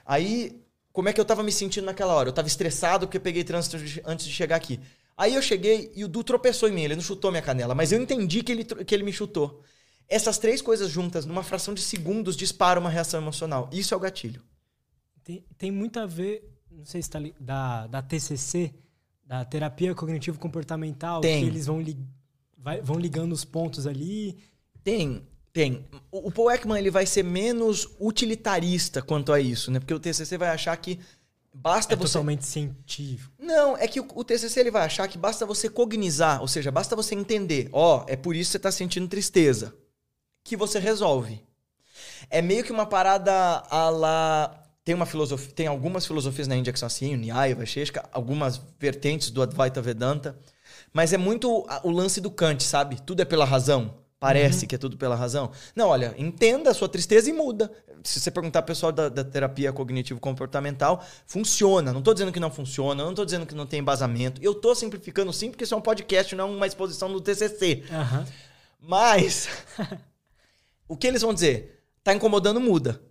Aí, 0.04 0.62
como 0.92 1.08
é 1.08 1.14
que 1.14 1.20
eu 1.20 1.22
estava 1.22 1.42
me 1.42 1.50
sentindo 1.50 1.86
naquela 1.86 2.12
hora? 2.12 2.28
Eu 2.28 2.30
estava 2.30 2.46
estressado 2.46 3.06
porque 3.06 3.16
eu 3.16 3.22
peguei 3.22 3.42
trânsito 3.42 3.78
antes 4.04 4.26
de 4.26 4.32
chegar 4.34 4.56
aqui. 4.56 4.78
Aí 5.16 5.34
eu 5.34 5.40
cheguei 5.40 5.90
e 5.96 6.04
o 6.04 6.08
Du 6.08 6.22
tropeçou 6.22 6.68
em 6.68 6.72
mim, 6.72 6.82
ele 6.82 6.94
não 6.94 7.02
chutou 7.02 7.30
minha 7.30 7.42
canela, 7.42 7.74
mas 7.74 7.90
eu 7.90 7.98
entendi 7.98 8.42
que 8.42 8.52
ele, 8.52 8.64
que 8.64 8.94
ele 8.94 9.02
me 9.02 9.14
chutou. 9.14 9.62
Essas 10.08 10.38
três 10.38 10.62
coisas 10.62 10.90
juntas, 10.90 11.26
numa 11.26 11.42
fração 11.42 11.74
de 11.74 11.82
segundos, 11.82 12.36
disparam 12.36 12.80
uma 12.80 12.90
reação 12.90 13.20
emocional. 13.20 13.68
Isso 13.72 13.92
é 13.92 13.96
o 13.96 14.00
gatilho. 14.00 14.42
Tem, 15.24 15.44
tem 15.58 15.70
muito 15.70 15.98
a 15.98 16.06
ver, 16.06 16.48
não 16.70 16.84
sei 16.84 17.02
se 17.02 17.08
está 17.08 17.20
da, 17.40 17.86
da 17.88 18.02
TCC, 18.02 18.72
da 19.24 19.44
terapia 19.44 19.94
cognitivo-comportamental, 19.94 21.20
que 21.20 21.26
eles 21.26 21.66
vão, 21.66 21.80
li, 21.80 21.98
vai, 22.56 22.80
vão 22.80 22.96
ligando 22.96 23.32
os 23.32 23.44
pontos 23.44 23.86
ali. 23.86 24.38
Tem, 24.84 25.26
tem. 25.52 25.84
O, 26.12 26.28
o 26.28 26.30
Paul 26.30 26.52
Ekman 26.52 26.78
ele 26.78 26.90
vai 26.90 27.04
ser 27.04 27.24
menos 27.24 27.88
utilitarista 27.98 29.02
quanto 29.02 29.32
a 29.32 29.40
isso, 29.40 29.72
né? 29.72 29.80
Porque 29.80 29.94
o 29.94 29.98
TCC 29.98 30.38
vai 30.38 30.50
achar 30.50 30.76
que 30.76 31.00
basta 31.52 31.94
é 31.94 31.96
você... 31.96 32.12
totalmente 32.12 32.46
científico. 32.46 33.32
Não, 33.36 33.76
é 33.76 33.88
que 33.88 33.98
o, 33.98 34.06
o, 34.14 34.22
TCC 34.22 34.60
ele 34.60 34.70
vai 34.70 34.84
achar 34.84 35.08
que 35.08 35.18
basta 35.18 35.44
você 35.44 35.68
cognizar, 35.68 36.40
ou 36.40 36.46
seja, 36.46 36.70
basta 36.70 36.94
você 36.94 37.16
entender. 37.16 37.68
Ó, 37.72 37.98
oh, 37.98 38.04
é 38.06 38.14
por 38.14 38.36
isso 38.36 38.50
que 38.50 38.52
você 38.52 38.56
está 38.58 38.70
sentindo 38.70 39.08
tristeza. 39.08 39.74
Que 40.46 40.56
você 40.56 40.78
resolve. 40.78 41.42
É 42.30 42.40
meio 42.40 42.62
que 42.62 42.70
uma 42.70 42.86
parada 42.86 43.32
a 43.68 43.90
la 43.90 44.62
tem 44.84 44.94
uma 44.94 45.04
filosofia, 45.04 45.52
tem 45.52 45.66
algumas 45.66 46.06
filosofias 46.06 46.46
na 46.46 46.54
Índia 46.54 46.72
que 46.72 46.78
são 46.78 46.86
assim, 46.86 47.12
o 47.12 47.18
Nyaya, 47.18 47.56
Vaisheshka, 47.56 48.08
algumas 48.12 48.60
vertentes 48.78 49.30
do 49.30 49.42
Advaita 49.42 49.82
Vedanta, 49.82 50.38
mas 50.92 51.12
é 51.12 51.18
muito 51.18 51.66
o 51.82 51.90
lance 51.90 52.20
do 52.20 52.30
Kant, 52.30 52.62
sabe? 52.62 53.02
Tudo 53.02 53.20
é 53.20 53.24
pela 53.24 53.44
razão. 53.44 53.94
Parece 54.20 54.62
uhum. 54.62 54.68
que 54.68 54.74
é 54.76 54.78
tudo 54.78 54.96
pela 54.96 55.16
razão. 55.16 55.50
Não, 55.74 55.88
olha, 55.88 56.14
entenda 56.16 56.70
a 56.70 56.74
sua 56.74 56.88
tristeza 56.88 57.28
e 57.28 57.32
muda. 57.32 57.70
Se 58.04 58.20
você 58.20 58.30
perguntar 58.30 58.62
pro 58.62 58.72
pessoal 58.72 58.92
da, 58.92 59.08
da 59.08 59.24
terapia 59.24 59.72
cognitivo-comportamental, 59.72 61.04
funciona. 61.26 61.92
Não 61.92 61.98
estou 61.98 62.14
dizendo 62.14 62.30
que 62.30 62.38
não 62.38 62.52
funciona, 62.52 63.02
não 63.02 63.10
estou 63.10 63.24
dizendo 63.24 63.44
que 63.44 63.56
não 63.56 63.66
tem 63.66 63.80
embasamento. 63.80 64.40
Eu 64.40 64.52
estou 64.52 64.74
simplificando 64.76 65.32
sim, 65.32 65.50
porque 65.50 65.64
isso 65.64 65.74
é 65.74 65.76
um 65.76 65.82
podcast, 65.82 66.34
não 66.36 66.44
é 66.44 66.50
uma 66.50 66.66
exposição 66.66 67.12
do 67.12 67.20
TCC. 67.20 67.82
Uhum. 67.90 68.24
Mas, 68.80 69.48
o 70.88 70.96
que 70.96 71.06
eles 71.06 71.22
vão 71.22 71.34
dizer? 71.34 71.82
Tá 72.02 72.14
incomodando, 72.14 72.60
muda. 72.60 73.02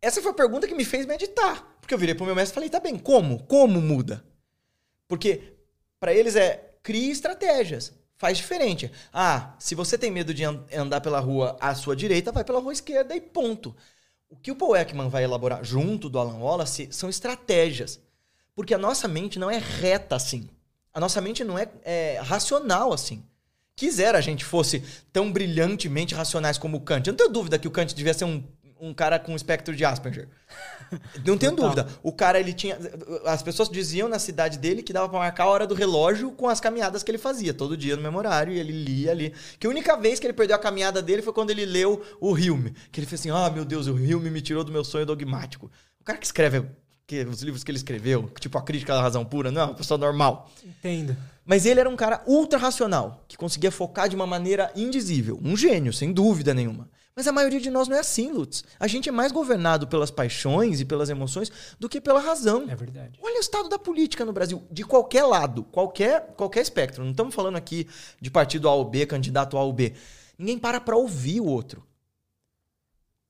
Essa 0.00 0.22
foi 0.22 0.30
a 0.30 0.34
pergunta 0.34 0.66
que 0.66 0.74
me 0.74 0.84
fez 0.84 1.06
meditar. 1.06 1.76
Porque 1.80 1.94
eu 1.94 1.98
virei 1.98 2.14
pro 2.14 2.26
meu 2.26 2.34
mestre 2.34 2.52
e 2.52 2.54
falei, 2.54 2.70
tá 2.70 2.80
bem, 2.80 2.98
como? 2.98 3.44
Como 3.44 3.80
muda? 3.80 4.24
Porque 5.08 5.54
para 6.00 6.12
eles 6.12 6.36
é 6.36 6.74
crie 6.82 7.10
estratégias. 7.10 7.92
Faz 8.16 8.38
diferente. 8.38 8.90
Ah, 9.12 9.54
se 9.58 9.74
você 9.74 9.98
tem 9.98 10.10
medo 10.10 10.32
de 10.32 10.42
andar 10.44 11.00
pela 11.00 11.20
rua 11.20 11.56
à 11.60 11.74
sua 11.74 11.94
direita, 11.94 12.32
vai 12.32 12.44
pela 12.44 12.60
rua 12.60 12.72
esquerda 12.72 13.14
e 13.14 13.20
ponto. 13.20 13.76
O 14.28 14.36
que 14.36 14.50
o 14.50 14.56
Paul 14.56 14.74
Ekman 14.74 15.08
vai 15.08 15.22
elaborar 15.22 15.62
junto 15.62 16.08
do 16.08 16.18
Alan 16.18 16.38
Wallace 16.38 16.88
são 16.90 17.10
estratégias. 17.10 18.00
Porque 18.54 18.72
a 18.72 18.78
nossa 18.78 19.06
mente 19.06 19.38
não 19.38 19.50
é 19.50 19.58
reta 19.58 20.16
assim. 20.16 20.48
A 20.94 20.98
nossa 20.98 21.20
mente 21.20 21.44
não 21.44 21.58
é, 21.58 21.68
é 21.84 22.18
racional 22.22 22.92
assim. 22.92 23.22
Quisera 23.76 24.18
a 24.18 24.22
gente 24.22 24.44
fosse 24.44 24.82
tão 25.12 25.30
brilhantemente 25.30 26.14
racionais 26.14 26.56
como 26.56 26.78
o 26.78 26.80
Kant. 26.80 27.06
Eu 27.06 27.12
não 27.12 27.18
tenho 27.18 27.30
dúvida 27.30 27.58
que 27.58 27.68
o 27.68 27.70
Kant 27.70 27.94
devia 27.94 28.14
ser 28.14 28.24
um 28.24 28.42
um 28.80 28.92
cara 28.92 29.18
com 29.18 29.34
espectro 29.34 29.74
de 29.74 29.84
Asperger. 29.84 30.28
Não 31.24 31.36
tenho 31.36 31.52
Total. 31.52 31.70
dúvida. 31.70 31.88
O 32.02 32.12
cara, 32.12 32.38
ele 32.38 32.52
tinha. 32.52 32.78
As 33.24 33.42
pessoas 33.42 33.68
diziam 33.68 34.08
na 34.08 34.18
cidade 34.18 34.58
dele 34.58 34.82
que 34.82 34.92
dava 34.92 35.08
pra 35.08 35.18
marcar 35.18 35.44
a 35.44 35.48
hora 35.48 35.66
do 35.66 35.74
relógio 35.74 36.30
com 36.32 36.48
as 36.48 36.60
caminhadas 36.60 37.02
que 37.02 37.10
ele 37.10 37.18
fazia, 37.18 37.52
todo 37.52 37.76
dia 37.76 37.96
no 37.96 38.02
memorário, 38.02 38.52
e 38.52 38.58
ele 38.58 38.72
lia 38.72 39.10
ali. 39.10 39.34
Que 39.58 39.66
a 39.66 39.70
única 39.70 39.96
vez 39.96 40.20
que 40.20 40.26
ele 40.26 40.32
perdeu 40.32 40.56
a 40.56 40.58
caminhada 40.58 41.02
dele 41.02 41.22
foi 41.22 41.32
quando 41.32 41.50
ele 41.50 41.64
leu 41.64 42.02
o 42.20 42.32
Hume. 42.32 42.72
Que 42.92 43.00
ele 43.00 43.06
fez 43.06 43.20
assim: 43.20 43.30
ah, 43.30 43.50
meu 43.50 43.64
Deus, 43.64 43.86
o 43.86 43.94
Hume 43.94 44.30
me 44.30 44.40
tirou 44.40 44.62
do 44.62 44.70
meu 44.70 44.84
sonho 44.84 45.06
dogmático. 45.06 45.70
O 46.00 46.04
cara 46.04 46.18
que 46.18 46.26
escreve 46.26 46.64
que, 47.06 47.22
os 47.22 47.40
livros 47.42 47.62
que 47.62 47.70
ele 47.70 47.78
escreveu, 47.78 48.28
tipo 48.40 48.58
A 48.58 48.62
Crítica 48.62 48.92
da 48.92 49.00
Razão 49.00 49.24
Pura, 49.24 49.50
não 49.50 49.62
é 49.62 49.64
uma 49.66 49.74
pessoa 49.74 49.96
normal. 49.96 50.50
Entendo. 50.64 51.16
Mas 51.44 51.64
ele 51.64 51.78
era 51.78 51.88
um 51.88 51.94
cara 51.94 52.22
ultra 52.26 52.58
racional, 52.58 53.24
que 53.28 53.36
conseguia 53.36 53.70
focar 53.70 54.08
de 54.08 54.16
uma 54.16 54.26
maneira 54.26 54.72
indizível. 54.74 55.38
Um 55.42 55.56
gênio, 55.56 55.92
sem 55.92 56.12
dúvida 56.12 56.52
nenhuma. 56.52 56.88
Mas 57.14 57.26
a 57.26 57.32
maioria 57.32 57.60
de 57.60 57.70
nós 57.70 57.88
não 57.88 57.96
é 57.96 58.00
assim, 58.00 58.30
Lutz. 58.30 58.64
A 58.78 58.86
gente 58.86 59.08
é 59.08 59.12
mais 59.12 59.32
governado 59.32 59.86
pelas 59.86 60.10
paixões 60.10 60.80
e 60.80 60.84
pelas 60.84 61.08
emoções 61.08 61.50
do 61.78 61.88
que 61.88 62.00
pela 62.00 62.20
razão. 62.20 62.66
É 62.68 62.74
verdade. 62.74 63.18
Olha 63.22 63.38
o 63.38 63.40
estado 63.40 63.68
da 63.68 63.78
política 63.78 64.24
no 64.24 64.32
Brasil, 64.32 64.62
de 64.70 64.82
qualquer 64.82 65.22
lado, 65.22 65.62
qualquer, 65.64 66.34
qualquer 66.36 66.60
espectro. 66.60 67.04
Não 67.04 67.12
estamos 67.12 67.34
falando 67.34 67.56
aqui 67.56 67.88
de 68.20 68.30
partido 68.30 68.68
A 68.68 68.74
ou 68.74 68.84
B, 68.84 69.06
candidato 69.06 69.56
A 69.56 69.62
ou 69.62 69.72
B. 69.72 69.94
Ninguém 70.36 70.58
para 70.58 70.78
para 70.78 70.96
ouvir 70.96 71.40
o 71.40 71.46
outro. 71.46 71.82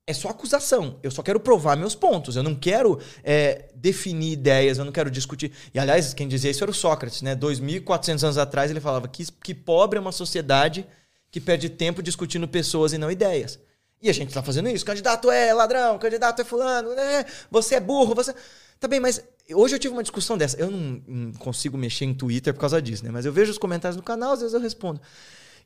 É 0.07 0.13
só 0.13 0.29
acusação. 0.29 1.01
Eu 1.03 1.11
só 1.11 1.21
quero 1.21 1.41
provar 1.41 1.77
meus 1.77 1.95
pontos. 1.95 2.37
Eu 2.37 2.43
não 2.43 2.55
quero 2.55 3.01
é, 3.25 3.71
definir 3.75 4.33
ideias, 4.33 4.79
eu 4.79 4.85
não 4.85 4.93
quero 4.93 5.11
discutir. 5.11 5.51
E, 5.75 5.79
aliás, 5.79 6.15
quem 6.15 6.29
dizia 6.29 6.51
isso 6.51 6.63
era 6.63 6.71
o 6.71 6.75
Sócrates, 6.75 7.23
né? 7.23 7.35
2.400 7.35 8.23
anos 8.23 8.39
atrás, 8.39 8.71
ele 8.71 8.81
falava 8.81 9.09
que, 9.09 9.27
que 9.43 9.53
pobre 9.53 9.99
é 9.99 10.01
uma 10.01 10.13
sociedade 10.13 10.87
que 11.31 11.41
perde 11.41 11.69
tempo 11.69 12.03
discutindo 12.03 12.47
pessoas 12.47 12.93
e 12.93 12.99
não 12.99 13.11
ideias. 13.11 13.59
E 14.01 14.09
a 14.09 14.13
gente 14.13 14.33
tá 14.33 14.43
fazendo 14.43 14.69
isso. 14.69 14.85
Candidato 14.85 15.31
é 15.31 15.53
ladrão, 15.53 15.99
candidato 15.99 16.41
é 16.41 16.45
fulano, 16.45 16.93
é, 16.93 17.27
você 17.51 17.75
é 17.75 17.81
burro, 17.81 18.15
você. 18.15 18.35
Tá 18.79 18.87
bem, 18.87 19.01
mas 19.01 19.23
hoje 19.53 19.75
eu 19.75 19.79
tive 19.79 19.93
uma 19.93 20.03
discussão 20.03 20.37
dessa. 20.37 20.57
Eu 20.57 20.71
não, 20.71 21.03
não, 21.07 21.33
consigo 21.33 21.77
mexer 21.77 22.05
em 22.05 22.15
Twitter 22.15 22.55
por 22.55 22.61
causa 22.61 22.81
disso, 22.81 23.05
né? 23.05 23.11
Mas 23.11 23.25
eu 23.25 23.33
vejo 23.33 23.51
os 23.51 23.59
comentários 23.59 23.97
no 23.97 24.03
canal, 24.03 24.33
às 24.33 24.41
vezes 24.41 24.55
eu 24.55 24.61
respondo. 24.61 25.01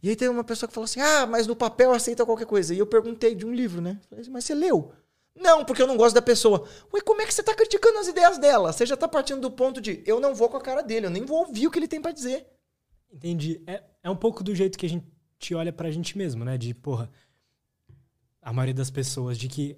E 0.03 0.09
aí 0.09 0.17
tem 0.17 0.29
uma 0.29 0.45
pessoa 0.45 0.69
que 0.69 0.75
falou 0.75 0.85
assim: 0.85 1.01
ah, 1.01 1.27
mas 1.27 1.47
no 1.47 1.57
papel 1.57 1.93
aceita 1.93 2.25
qualquer 2.25 2.47
coisa. 2.47 2.75
E 2.75 2.79
eu 2.79 2.87
perguntei 2.87 3.35
de 3.35 3.47
um 3.47 3.53
livro, 3.53 3.81
né? 3.81 4.01
Falei, 4.09 4.25
mas 4.31 4.45
você 4.45 4.55
leu? 4.55 4.93
Não, 5.35 5.65
porque 5.65 5.81
eu 5.81 5.87
não 5.87 5.97
gosto 5.97 6.15
da 6.15 6.23
pessoa. 6.23 6.67
Ué, 6.93 7.01
como 7.01 7.23
é 7.23 7.27
que 7.27 7.33
você 7.33 7.43
tá 7.43 7.55
criticando 7.55 7.99
as 7.99 8.09
ideias 8.09 8.39
dela? 8.39 8.73
Você 8.73 8.85
já 8.85 8.97
tá 8.97 9.09
partindo 9.09 9.41
do 9.41 9.51
ponto 9.51 9.81
de 9.81 10.03
eu 10.07 10.21
não 10.21 10.35
vou 10.35 10.49
com 10.49 10.57
a 10.57 10.61
cara 10.61 10.83
dele, 10.83 11.07
eu 11.07 11.11
nem 11.11 11.25
vou 11.25 11.39
ouvir 11.39 11.67
o 11.67 11.71
que 11.71 11.79
ele 11.79 11.89
tem 11.89 12.01
para 12.01 12.13
dizer. 12.13 12.47
Entendi. 13.13 13.63
É, 13.67 13.83
é 14.03 14.11
um 14.11 14.17
pouco 14.17 14.43
do 14.43 14.55
jeito 14.55 14.79
que 14.79 14.87
a 14.87 14.89
gente 14.89 15.55
olha 15.55 15.73
pra 15.73 15.91
gente 15.91 16.17
mesmo, 16.19 16.45
né? 16.45 16.59
De, 16.59 16.75
porra, 16.75 17.11
a 18.43 18.53
maioria 18.53 18.75
das 18.75 18.91
pessoas, 18.91 19.39
de 19.39 19.49
que 19.49 19.77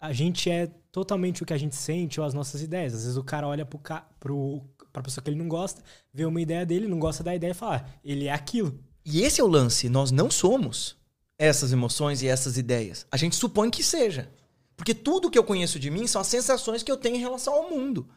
a 0.00 0.12
gente 0.12 0.50
é 0.50 0.66
totalmente 0.92 1.42
o 1.42 1.46
que 1.46 1.54
a 1.54 1.58
gente 1.58 1.74
sente 1.74 2.20
ou 2.20 2.26
as 2.26 2.34
nossas 2.34 2.60
ideias. 2.60 2.94
Às 2.94 3.02
vezes 3.04 3.16
o 3.16 3.24
cara 3.24 3.48
olha 3.48 3.64
pro, 3.64 3.80
pro... 4.20 4.62
pra 4.94 5.02
pessoa 5.02 5.22
que 5.22 5.28
ele 5.28 5.36
não 5.36 5.48
gosta, 5.48 5.82
vê 6.12 6.24
uma 6.24 6.40
ideia 6.40 6.64
dele, 6.64 6.86
não 6.86 7.00
gosta 7.00 7.24
da 7.24 7.34
ideia 7.34 7.50
e 7.50 7.54
fala, 7.54 7.84
ah, 7.84 7.98
ele 8.04 8.26
é 8.26 8.32
aquilo. 8.32 8.78
E 9.04 9.22
esse 9.22 9.40
é 9.40 9.44
o 9.44 9.48
lance. 9.48 9.88
Nós 9.88 10.12
não 10.12 10.30
somos 10.30 10.96
essas 11.36 11.72
emoções 11.72 12.22
e 12.22 12.28
essas 12.28 12.56
ideias. 12.56 13.04
A 13.10 13.16
gente 13.16 13.34
supõe 13.34 13.70
que 13.70 13.82
seja. 13.82 14.30
Porque 14.76 14.94
tudo 14.94 15.28
que 15.28 15.38
eu 15.38 15.42
conheço 15.42 15.80
de 15.80 15.90
mim 15.90 16.06
são 16.06 16.20
as 16.20 16.28
sensações 16.28 16.84
que 16.84 16.90
eu 16.90 16.96
tenho 16.96 17.16
em 17.16 17.20
relação 17.20 17.52
ao 17.54 17.68
mundo. 17.68 18.08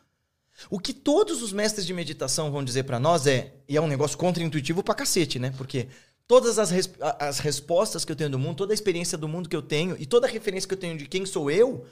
O 0.69 0.79
que 0.79 0.93
todos 0.93 1.41
os 1.41 1.51
mestres 1.51 1.85
de 1.85 1.93
meditação 1.93 2.51
vão 2.51 2.63
dizer 2.63 2.83
para 2.83 2.99
nós 2.99 3.25
é, 3.25 3.55
e 3.67 3.75
é 3.75 3.81
um 3.81 3.87
negócio 3.87 4.17
contra-intuitivo 4.17 4.83
pra 4.83 4.95
cacete, 4.95 5.39
né? 5.39 5.51
Porque 5.57 5.87
todas 6.27 6.59
as, 6.59 6.71
as 7.19 7.39
respostas 7.39 8.05
que 8.05 8.11
eu 8.11 8.15
tenho 8.15 8.29
do 8.29 8.39
mundo, 8.39 8.57
toda 8.57 8.71
a 8.73 8.75
experiência 8.75 9.17
do 9.17 9.27
mundo 9.27 9.49
que 9.49 9.55
eu 9.55 9.61
tenho 9.63 9.95
e 9.99 10.05
toda 10.05 10.27
a 10.27 10.29
referência 10.29 10.67
que 10.67 10.75
eu 10.75 10.79
tenho 10.79 10.97
de 10.97 11.07
quem 11.07 11.25
sou 11.25 11.49
eu, 11.49 11.85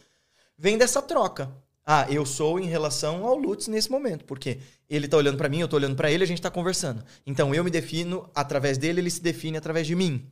vem 0.55 0.77
dessa 0.77 1.01
troca. 1.01 1.51
Ah, 1.85 2.07
eu 2.09 2.25
sou 2.25 2.59
em 2.59 2.65
relação 2.65 3.25
ao 3.25 3.37
Lutz 3.37 3.67
nesse 3.67 3.91
momento, 3.91 4.25
porque 4.25 4.59
ele 4.89 5.07
tá 5.07 5.17
olhando 5.17 5.37
para 5.37 5.47
mim, 5.47 5.59
eu 5.59 5.67
tô 5.67 5.75
olhando 5.75 5.95
para 5.95 6.09
ele, 6.09 6.23
a 6.23 6.27
gente 6.27 6.41
tá 6.41 6.49
conversando. 6.49 7.03
Então 7.25 7.53
eu 7.53 7.63
me 7.63 7.69
defino 7.69 8.27
através 8.33 8.77
dele, 8.77 9.01
ele 9.01 9.11
se 9.11 9.21
define 9.21 9.57
através 9.57 9.85
de 9.85 9.95
mim. 9.95 10.31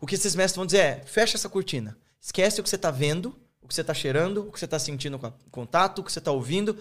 O 0.00 0.06
que 0.06 0.14
esses 0.14 0.34
mestres 0.34 0.56
vão 0.56 0.66
dizer 0.66 0.78
é: 0.78 1.02
fecha 1.06 1.36
essa 1.36 1.48
cortina. 1.48 1.96
Esquece 2.20 2.60
o 2.60 2.62
que 2.62 2.68
você 2.68 2.78
tá 2.78 2.90
vendo, 2.90 3.34
o 3.60 3.68
que 3.68 3.74
você 3.74 3.82
tá 3.82 3.94
cheirando, 3.94 4.48
o 4.48 4.52
que 4.52 4.60
você 4.60 4.66
tá 4.66 4.78
sentindo 4.78 5.18
com 5.18 5.32
contato, 5.50 6.00
o 6.00 6.04
que 6.04 6.12
você 6.12 6.20
tá 6.20 6.30
ouvindo. 6.30 6.76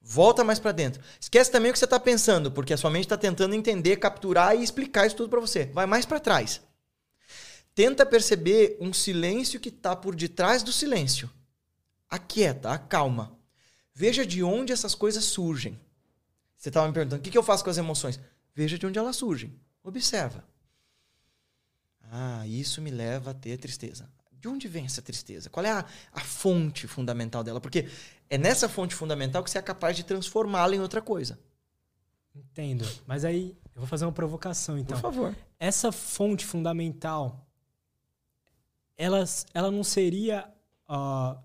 Volta 0.00 0.42
mais 0.42 0.58
para 0.58 0.72
dentro. 0.72 1.02
Esquece 1.20 1.50
também 1.50 1.70
o 1.70 1.74
que 1.74 1.78
você 1.78 1.84
está 1.84 2.00
pensando, 2.00 2.50
porque 2.50 2.72
a 2.72 2.76
sua 2.78 2.90
mente 2.90 3.04
está 3.04 3.18
tentando 3.18 3.54
entender, 3.54 3.96
capturar 3.96 4.56
e 4.56 4.62
explicar 4.62 5.06
isso 5.06 5.16
tudo 5.16 5.28
para 5.28 5.40
você. 5.40 5.66
Vai 5.66 5.84
mais 5.84 6.06
para 6.06 6.18
trás. 6.18 6.62
Tenta 7.74 8.06
perceber 8.06 8.78
um 8.80 8.92
silêncio 8.92 9.60
que 9.60 9.68
está 9.68 9.94
por 9.94 10.14
detrás 10.14 10.62
do 10.62 10.72
silêncio. 10.72 11.30
Aquieta, 12.08 12.70
acalma. 12.70 13.38
Veja 14.00 14.24
de 14.24 14.42
onde 14.42 14.72
essas 14.72 14.94
coisas 14.94 15.24
surgem. 15.24 15.78
Você 16.56 16.70
estava 16.70 16.88
me 16.88 16.94
perguntando, 16.94 17.20
o 17.20 17.22
que, 17.22 17.30
que 17.30 17.36
eu 17.36 17.42
faço 17.42 17.62
com 17.62 17.68
as 17.68 17.76
emoções? 17.76 18.18
Veja 18.54 18.78
de 18.78 18.86
onde 18.86 18.98
elas 18.98 19.14
surgem. 19.14 19.54
Observa. 19.84 20.42
Ah, 22.10 22.46
isso 22.46 22.80
me 22.80 22.90
leva 22.90 23.32
a 23.32 23.34
ter 23.34 23.58
tristeza. 23.58 24.10
De 24.40 24.48
onde 24.48 24.68
vem 24.68 24.86
essa 24.86 25.02
tristeza? 25.02 25.50
Qual 25.50 25.66
é 25.66 25.70
a, 25.70 25.84
a 26.14 26.20
fonte 26.20 26.86
fundamental 26.86 27.44
dela? 27.44 27.60
Porque 27.60 27.90
é 28.30 28.38
nessa 28.38 28.70
fonte 28.70 28.94
fundamental 28.94 29.44
que 29.44 29.50
você 29.50 29.58
é 29.58 29.62
capaz 29.62 29.94
de 29.94 30.02
transformá-la 30.02 30.74
em 30.74 30.80
outra 30.80 31.02
coisa. 31.02 31.38
Entendo. 32.34 32.88
Mas 33.06 33.22
aí 33.22 33.54
eu 33.74 33.80
vou 33.80 33.86
fazer 33.86 34.06
uma 34.06 34.12
provocação, 34.12 34.78
então. 34.78 34.98
Por 34.98 35.12
favor. 35.12 35.36
Essa 35.58 35.92
fonte 35.92 36.46
fundamental, 36.46 37.46
ela, 38.96 39.22
ela 39.52 39.70
não 39.70 39.84
seria 39.84 40.50
uh, 40.88 41.38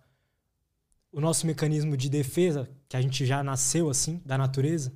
o 1.16 1.22
nosso 1.22 1.48
mecanismo 1.48 1.96
de 1.96 2.10
defesa, 2.10 2.70
que 2.88 2.98
a 2.98 3.02
gente 3.02 3.26
já 3.26 3.44
nasceu 3.44 3.90
assim, 3.90 4.22
da 4.26 4.38
natureza? 4.38 4.94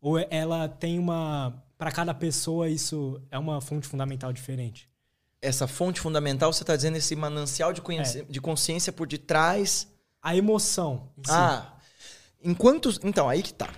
Ou 0.00 0.18
ela 0.30 0.68
tem 0.68 0.98
uma. 0.98 1.62
Para 1.76 1.92
cada 1.92 2.14
pessoa, 2.14 2.70
isso 2.70 3.20
é 3.30 3.38
uma 3.38 3.60
fonte 3.60 3.86
fundamental 3.86 4.32
diferente? 4.32 4.88
essa 5.46 5.66
fonte 5.66 6.00
fundamental, 6.00 6.52
você 6.52 6.62
está 6.62 6.74
dizendo 6.74 6.96
esse 6.96 7.14
manancial 7.14 7.72
de, 7.72 7.80
é. 7.92 8.22
de, 8.24 8.40
consciência 8.40 8.92
por 8.92 9.06
detrás. 9.06 9.88
A 10.20 10.34
emoção. 10.34 11.10
Si. 11.24 11.30
Ah. 11.30 11.72
Enquanto. 12.42 12.90
Então, 13.04 13.28
aí 13.28 13.42
que 13.42 13.54
tá. 13.54 13.72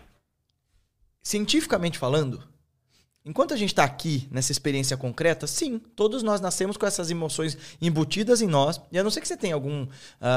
Cientificamente 1.21 1.99
falando, 1.99 2.43
enquanto 3.29 3.53
a 3.53 3.57
gente 3.57 3.69
está 3.69 3.85
aqui 3.85 4.27
nessa 4.31 4.51
experiência 4.51 4.97
concreta, 4.97 5.47
sim, 5.47 5.79
todos 5.95 6.23
nós 6.23 6.41
nascemos 6.41 6.79
com 6.79 6.87
essas 6.87 7.11
emoções 7.11 7.59
embutidas 7.81 8.41
em 8.41 8.47
nós. 8.47 8.81
E 8.91 8.99
a 8.99 9.05
não 9.05 9.11
ser 9.11 9.21
que 9.21 9.29
você 9.29 9.37
tenha 9.37 9.55
algum, 9.55 9.85
uh, 9.85 9.89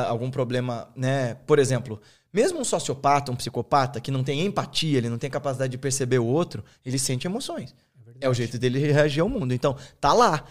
algum 0.08 0.30
problema, 0.30 0.90
né? 0.94 1.36
Por 1.48 1.58
exemplo, 1.58 2.02
mesmo 2.34 2.60
um 2.60 2.66
sociopata, 2.66 3.32
um 3.32 3.36
psicopata 3.36 4.02
que 4.02 4.12
não 4.12 4.26
tem 4.26 4.46
empatia, 4.46 4.98
ele 4.98 5.08
não 5.08 5.18
tem 5.18 5.30
capacidade 5.30 5.72
de 5.72 5.78
perceber 5.78 6.20
o 6.20 6.26
outro, 6.26 6.66
ele 6.86 7.00
sente 7.00 7.26
emoções. 7.26 7.74
É, 8.20 8.26
é 8.26 8.30
o 8.30 8.34
jeito 8.34 8.60
dele 8.60 8.80
reagir 8.80 9.22
ao 9.22 9.30
mundo. 9.30 9.54
Então, 9.54 9.78
tá 10.02 10.12
lá. 10.12 10.44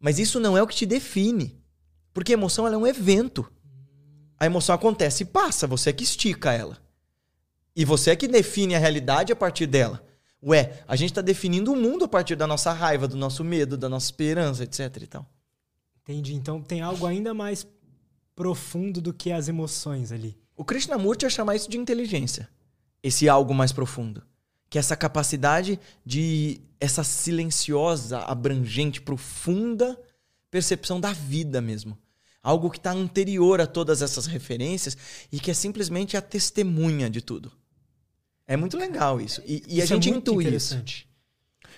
Mas 0.00 0.18
isso 0.18 0.40
não 0.40 0.58
é 0.58 0.62
o 0.62 0.66
que 0.66 0.74
te 0.74 0.86
define. 0.86 1.56
Porque 2.12 2.32
a 2.32 2.34
emoção 2.34 2.66
é 2.66 2.76
um 2.76 2.86
evento. 2.86 3.48
A 4.38 4.44
emoção 4.44 4.74
acontece 4.74 5.22
e 5.22 5.26
passa, 5.26 5.68
você 5.68 5.90
é 5.90 5.92
que 5.92 6.02
estica 6.02 6.52
ela. 6.52 6.78
E 7.76 7.84
você 7.84 8.10
é 8.10 8.16
que 8.16 8.26
define 8.26 8.74
a 8.74 8.78
realidade 8.78 9.32
a 9.32 9.36
partir 9.36 9.66
dela. 9.66 10.04
Ué, 10.44 10.82
a 10.86 10.94
gente 10.94 11.10
está 11.10 11.22
definindo 11.22 11.72
o 11.72 11.76
mundo 11.76 12.04
a 12.04 12.08
partir 12.08 12.36
da 12.36 12.46
nossa 12.46 12.72
raiva, 12.72 13.08
do 13.08 13.16
nosso 13.16 13.42
medo, 13.42 13.76
da 13.76 13.88
nossa 13.88 14.06
esperança, 14.06 14.64
etc. 14.64 15.02
E 15.02 15.06
tal. 15.06 15.26
Entendi. 16.02 16.34
Então 16.34 16.60
tem 16.60 16.82
algo 16.82 17.06
ainda 17.06 17.32
mais 17.32 17.66
profundo 18.36 19.00
do 19.00 19.12
que 19.12 19.32
as 19.32 19.48
emoções 19.48 20.12
ali. 20.12 20.36
O 20.56 20.64
Krishnamurti 20.64 21.24
ia 21.24 21.30
chamar 21.30 21.56
isso 21.56 21.70
de 21.70 21.78
inteligência. 21.78 22.48
Esse 23.02 23.28
algo 23.28 23.54
mais 23.54 23.72
profundo 23.72 24.22
que 24.74 24.78
é 24.78 24.80
essa 24.80 24.96
capacidade 24.96 25.78
de 26.04 26.60
essa 26.80 27.04
silenciosa, 27.04 28.18
abrangente, 28.18 29.00
profunda 29.00 29.96
percepção 30.50 31.00
da 31.00 31.12
vida 31.12 31.60
mesmo. 31.60 31.96
Algo 32.42 32.68
que 32.68 32.78
está 32.78 32.90
anterior 32.90 33.60
a 33.60 33.68
todas 33.68 34.02
essas 34.02 34.26
referências 34.26 34.98
e 35.30 35.38
que 35.38 35.52
é 35.52 35.54
simplesmente 35.54 36.16
a 36.16 36.20
testemunha 36.20 37.08
de 37.08 37.20
tudo. 37.20 37.52
É 38.46 38.56
muito 38.56 38.76
legal 38.76 39.20
isso. 39.20 39.42
E, 39.46 39.62
e 39.66 39.80
isso 39.80 39.92
a 39.92 39.96
gente 39.96 40.10
é 40.10 40.16
intui 40.16 40.54
isso. 40.54 40.82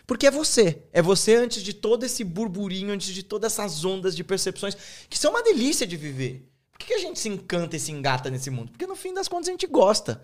Porque 0.06 0.26
é 0.26 0.30
você. 0.30 0.82
É 0.92 1.02
você 1.02 1.34
antes 1.34 1.62
de 1.62 1.72
todo 1.72 2.04
esse 2.04 2.22
burburinho, 2.22 2.92
antes 2.92 3.12
de 3.12 3.22
todas 3.22 3.52
essas 3.52 3.84
ondas 3.84 4.14
de 4.14 4.22
percepções, 4.22 4.76
que 5.08 5.18
são 5.18 5.32
uma 5.32 5.42
delícia 5.42 5.86
de 5.86 5.96
viver. 5.96 6.48
Por 6.70 6.78
que 6.78 6.94
a 6.94 6.98
gente 6.98 7.18
se 7.18 7.28
encanta 7.28 7.76
e 7.76 7.80
se 7.80 7.90
engata 7.90 8.30
nesse 8.30 8.50
mundo? 8.50 8.70
Porque 8.70 8.86
no 8.86 8.94
fim 8.94 9.12
das 9.12 9.28
contas 9.28 9.48
a 9.48 9.52
gente 9.52 9.66
gosta. 9.66 10.22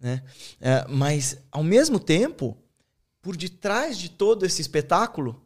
Né? 0.00 0.22
É, 0.60 0.86
mas, 0.88 1.38
ao 1.50 1.62
mesmo 1.62 2.00
tempo, 2.00 2.58
por 3.22 3.36
detrás 3.36 3.96
de 3.96 4.10
todo 4.10 4.44
esse 4.44 4.60
espetáculo, 4.60 5.42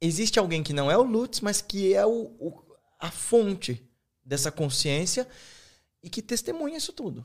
existe 0.00 0.38
alguém 0.38 0.62
que 0.62 0.72
não 0.72 0.90
é 0.90 0.98
o 0.98 1.04
Lutz, 1.04 1.40
mas 1.40 1.60
que 1.60 1.94
é 1.94 2.04
o, 2.04 2.34
o, 2.38 2.62
a 2.98 3.10
fonte 3.10 3.88
dessa 4.24 4.50
consciência 4.50 5.26
e 6.02 6.10
que 6.10 6.20
testemunha 6.20 6.76
isso 6.76 6.92
tudo. 6.92 7.24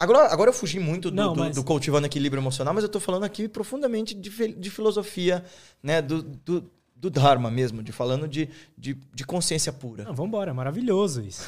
Agora, 0.00 0.32
agora 0.32 0.48
eu 0.48 0.54
fugi 0.54 0.80
muito 0.80 1.10
do, 1.10 1.16
não, 1.16 1.34
mas... 1.34 1.54
do, 1.54 1.60
do, 1.60 1.66
cultivando 1.66 2.06
equilíbrio 2.06 2.40
emocional, 2.40 2.72
mas 2.72 2.82
eu 2.82 2.86
estou 2.86 3.02
falando 3.02 3.24
aqui 3.24 3.46
profundamente 3.46 4.14
de, 4.14 4.30
de 4.54 4.70
filosofia, 4.70 5.44
né? 5.82 6.00
Do, 6.00 6.22
do, 6.22 6.70
do, 6.96 7.10
Dharma 7.10 7.50
mesmo, 7.50 7.82
de 7.82 7.92
falando 7.92 8.26
de, 8.26 8.48
de, 8.78 8.94
de 8.94 9.24
consciência 9.26 9.70
pura. 9.70 10.04
Não, 10.04 10.14
vamos 10.14 10.28
embora, 10.28 10.54
maravilhoso 10.54 11.20
isso. 11.20 11.46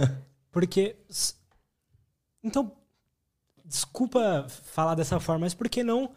Porque. 0.52 0.96
Então, 2.42 2.72
desculpa 3.64 4.46
falar 4.48 4.94
dessa 4.94 5.18
forma, 5.18 5.40
mas 5.46 5.54
por 5.54 5.66
que 5.70 5.82
não 5.82 6.10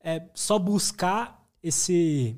é, 0.00 0.20
só 0.34 0.58
buscar 0.58 1.40
esse, 1.62 2.36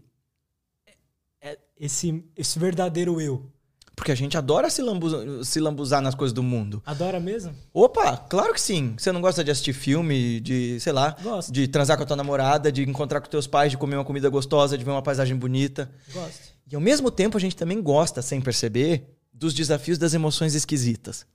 é, 1.41 1.59
esse, 1.79 2.23
esse 2.37 2.59
verdadeiro 2.59 3.19
eu? 3.19 3.51
Porque 3.95 4.13
a 4.13 4.15
gente 4.15 4.37
adora 4.39 4.71
se, 4.71 4.81
lambu 4.81 5.45
se 5.45 5.61
lambuzar 5.61 6.01
nas 6.01 6.15
coisas 6.15 6.33
do 6.33 6.43
mundo. 6.43 6.83
Adora 6.87 7.21
mesmo? 7.21 7.55
Opa, 7.73 8.17
claro 8.17 8.55
que 8.55 8.61
sim. 8.61 8.95
Você 8.97 9.13
não 9.13 9.21
gosta 9.21 9.45
de 9.45 9.51
assistir 9.51 9.73
filme, 9.73 10.41
de, 10.41 10.81
sei 10.81 10.93
lá, 10.93 11.15
Gosto. 11.23 11.53
de 11.53 11.69
transar 11.69 11.97
com 11.97 12.05
a 12.05 12.07
tua 12.07 12.17
namorada, 12.17 12.73
de 12.73 12.83
encontrar 12.89 13.21
com 13.21 13.29
teus 13.29 13.47
pais, 13.47 13.71
de 13.71 13.77
comer 13.77 13.97
uma 13.97 14.05
comida 14.05 14.29
gostosa, 14.29 14.79
de 14.79 14.85
ver 14.85 14.91
uma 14.91 15.03
paisagem 15.03 15.37
bonita. 15.37 15.91
Gosto. 16.13 16.51
E 16.71 16.75
ao 16.75 16.81
mesmo 16.81 17.11
tempo 17.11 17.37
a 17.37 17.41
gente 17.41 17.57
também 17.57 17.83
gosta, 17.83 18.23
sem 18.23 18.41
perceber, 18.41 19.05
dos 19.33 19.53
desafios 19.53 19.99
das 19.99 20.15
emoções 20.15 20.55
esquisitas. 20.55 21.27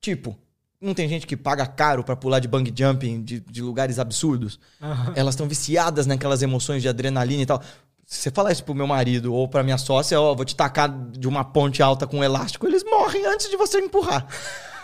Tipo, 0.00 0.38
não 0.80 0.94
tem 0.94 1.08
gente 1.08 1.26
que 1.26 1.36
paga 1.36 1.66
caro 1.66 2.02
para 2.02 2.16
pular 2.16 2.38
de 2.38 2.48
bang 2.48 2.72
jumping 2.74 3.22
de, 3.22 3.40
de 3.40 3.60
lugares 3.60 3.98
absurdos. 3.98 4.58
Uhum. 4.80 5.12
Elas 5.14 5.34
estão 5.34 5.46
viciadas 5.46 6.06
naquelas 6.06 6.40
emoções 6.40 6.80
de 6.80 6.88
adrenalina 6.88 7.42
e 7.42 7.46
tal. 7.46 7.62
Se 8.10 8.22
você 8.22 8.30
falar 8.32 8.50
isso 8.50 8.64
pro 8.64 8.74
meu 8.74 8.88
marido 8.88 9.32
ou 9.32 9.46
pra 9.46 9.62
minha 9.62 9.78
sócia, 9.78 10.20
ó, 10.20 10.34
vou 10.34 10.44
te 10.44 10.56
tacar 10.56 10.90
de 11.12 11.28
uma 11.28 11.44
ponte 11.44 11.80
alta 11.80 12.08
com 12.08 12.18
um 12.18 12.24
elástico, 12.24 12.66
eles 12.66 12.82
morrem 12.82 13.24
antes 13.24 13.48
de 13.48 13.56
você 13.56 13.78
empurrar. 13.78 14.26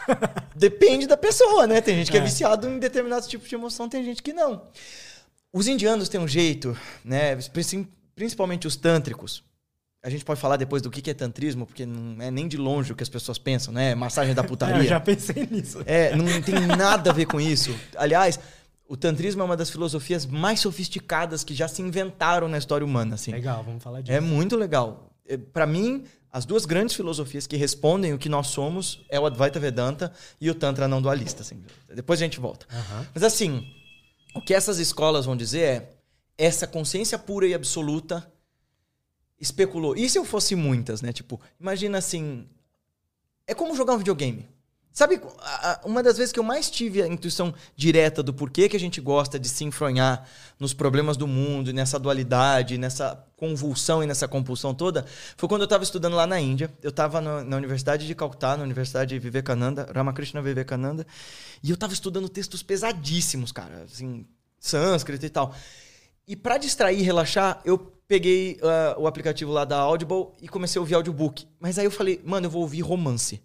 Depende 0.54 1.08
da 1.08 1.16
pessoa, 1.16 1.66
né? 1.66 1.80
Tem 1.80 1.96
gente 1.96 2.08
que 2.08 2.16
é. 2.16 2.20
é 2.20 2.22
viciado 2.22 2.68
em 2.68 2.78
determinados 2.78 3.26
tipos 3.26 3.48
de 3.48 3.54
emoção, 3.56 3.88
tem 3.88 4.04
gente 4.04 4.22
que 4.22 4.32
não. 4.32 4.62
Os 5.52 5.66
indianos 5.66 6.08
têm 6.08 6.20
um 6.20 6.28
jeito, 6.28 6.78
né? 7.04 7.36
Principalmente 8.14 8.64
os 8.64 8.76
tântricos 8.76 9.42
a 10.06 10.08
gente 10.08 10.24
pode 10.24 10.40
falar 10.40 10.56
depois 10.56 10.80
do 10.80 10.88
que 10.88 11.10
é 11.10 11.14
tantrismo, 11.14 11.66
porque 11.66 11.84
não 11.84 12.22
é 12.22 12.30
nem 12.30 12.46
de 12.46 12.56
longe 12.56 12.92
o 12.92 12.94
que 12.94 13.02
as 13.02 13.08
pessoas 13.08 13.38
pensam, 13.38 13.74
né? 13.74 13.92
Massagem 13.96 14.36
da 14.36 14.44
putaria. 14.46 14.76
É, 14.76 14.80
eu 14.82 14.84
já 14.84 15.00
pensei 15.00 15.48
nisso. 15.50 15.82
É, 15.84 16.14
não 16.14 16.40
tem 16.40 16.64
nada 16.64 17.10
a 17.10 17.12
ver 17.12 17.26
com 17.26 17.40
isso. 17.40 17.74
Aliás, 17.96 18.38
o 18.88 18.96
tantrismo 18.96 19.42
é 19.42 19.44
uma 19.44 19.56
das 19.56 19.70
filosofias 19.70 20.26
mais 20.26 20.60
sofisticadas 20.60 21.42
que 21.42 21.54
já 21.54 21.68
se 21.68 21.82
inventaram 21.82 22.48
na 22.48 22.58
história 22.58 22.84
humana, 22.84 23.14
assim. 23.14 23.32
Legal, 23.32 23.62
vamos 23.64 23.82
falar 23.82 24.00
disso. 24.00 24.16
É 24.16 24.20
muito 24.20 24.56
legal. 24.56 25.10
É, 25.26 25.36
Para 25.36 25.66
mim, 25.66 26.04
as 26.30 26.44
duas 26.44 26.64
grandes 26.66 26.94
filosofias 26.94 27.46
que 27.46 27.56
respondem 27.56 28.12
o 28.12 28.18
que 28.18 28.28
nós 28.28 28.48
somos 28.48 29.00
é 29.08 29.18
o 29.18 29.26
Advaita 29.26 29.58
Vedanta 29.58 30.12
e 30.40 30.50
o 30.50 30.54
Tantra 30.54 30.86
não 30.86 31.02
dualista, 31.02 31.42
assim. 31.42 31.62
Depois 31.94 32.20
a 32.20 32.24
gente 32.24 32.38
volta. 32.38 32.66
Uhum. 32.72 33.06
Mas 33.14 33.22
assim, 33.22 33.66
o 34.34 34.40
que 34.40 34.54
essas 34.54 34.78
escolas 34.78 35.26
vão 35.26 35.36
dizer 35.36 35.60
é 35.60 35.92
essa 36.38 36.66
consciência 36.66 37.18
pura 37.18 37.46
e 37.46 37.54
absoluta 37.54 38.30
especulou. 39.40 39.96
E 39.96 40.08
se 40.08 40.18
eu 40.18 40.24
fosse 40.24 40.54
muitas, 40.54 41.02
né? 41.02 41.12
Tipo, 41.12 41.40
imagina 41.58 41.98
assim, 41.98 42.46
é 43.46 43.54
como 43.54 43.74
jogar 43.74 43.94
um 43.94 43.98
videogame. 43.98 44.46
Sabe, 44.96 45.20
uma 45.84 46.02
das 46.02 46.16
vezes 46.16 46.32
que 46.32 46.40
eu 46.40 46.42
mais 46.42 46.70
tive 46.70 47.02
a 47.02 47.06
intuição 47.06 47.52
direta 47.76 48.22
do 48.22 48.32
porquê 48.32 48.66
que 48.66 48.78
a 48.78 48.80
gente 48.80 48.98
gosta 48.98 49.38
de 49.38 49.46
se 49.46 49.62
enfronhar 49.62 50.26
nos 50.58 50.72
problemas 50.72 51.18
do 51.18 51.26
mundo, 51.26 51.70
nessa 51.70 51.98
dualidade, 51.98 52.78
nessa 52.78 53.22
convulsão 53.36 54.02
e 54.02 54.06
nessa 54.06 54.26
compulsão 54.26 54.74
toda, 54.74 55.04
foi 55.36 55.50
quando 55.50 55.60
eu 55.60 55.66
estava 55.66 55.84
estudando 55.84 56.16
lá 56.16 56.26
na 56.26 56.40
Índia. 56.40 56.72
Eu 56.82 56.88
estava 56.88 57.20
na 57.20 57.58
Universidade 57.58 58.06
de 58.06 58.14
Calcutá, 58.14 58.56
na 58.56 58.62
Universidade 58.62 59.10
de 59.10 59.18
Vivekananda, 59.18 59.86
Ramakrishna 59.94 60.40
Vivekananda, 60.40 61.06
e 61.62 61.68
eu 61.68 61.74
estava 61.74 61.92
estudando 61.92 62.26
textos 62.26 62.62
pesadíssimos, 62.62 63.52
cara, 63.52 63.82
assim, 63.84 64.24
sânscrito 64.58 65.26
e 65.26 65.28
tal. 65.28 65.54
E 66.26 66.34
para 66.34 66.56
distrair 66.56 67.00
e 67.00 67.02
relaxar, 67.02 67.60
eu 67.66 67.76
peguei 68.08 68.58
uh, 68.62 69.02
o 69.02 69.06
aplicativo 69.06 69.52
lá 69.52 69.66
da 69.66 69.76
Audible 69.76 70.28
e 70.40 70.48
comecei 70.48 70.78
a 70.78 70.80
ouvir 70.80 70.94
audiobook. 70.94 71.46
Mas 71.60 71.78
aí 71.78 71.84
eu 71.84 71.90
falei, 71.90 72.18
mano, 72.24 72.46
eu 72.46 72.50
vou 72.50 72.62
ouvir 72.62 72.80
romance 72.80 73.42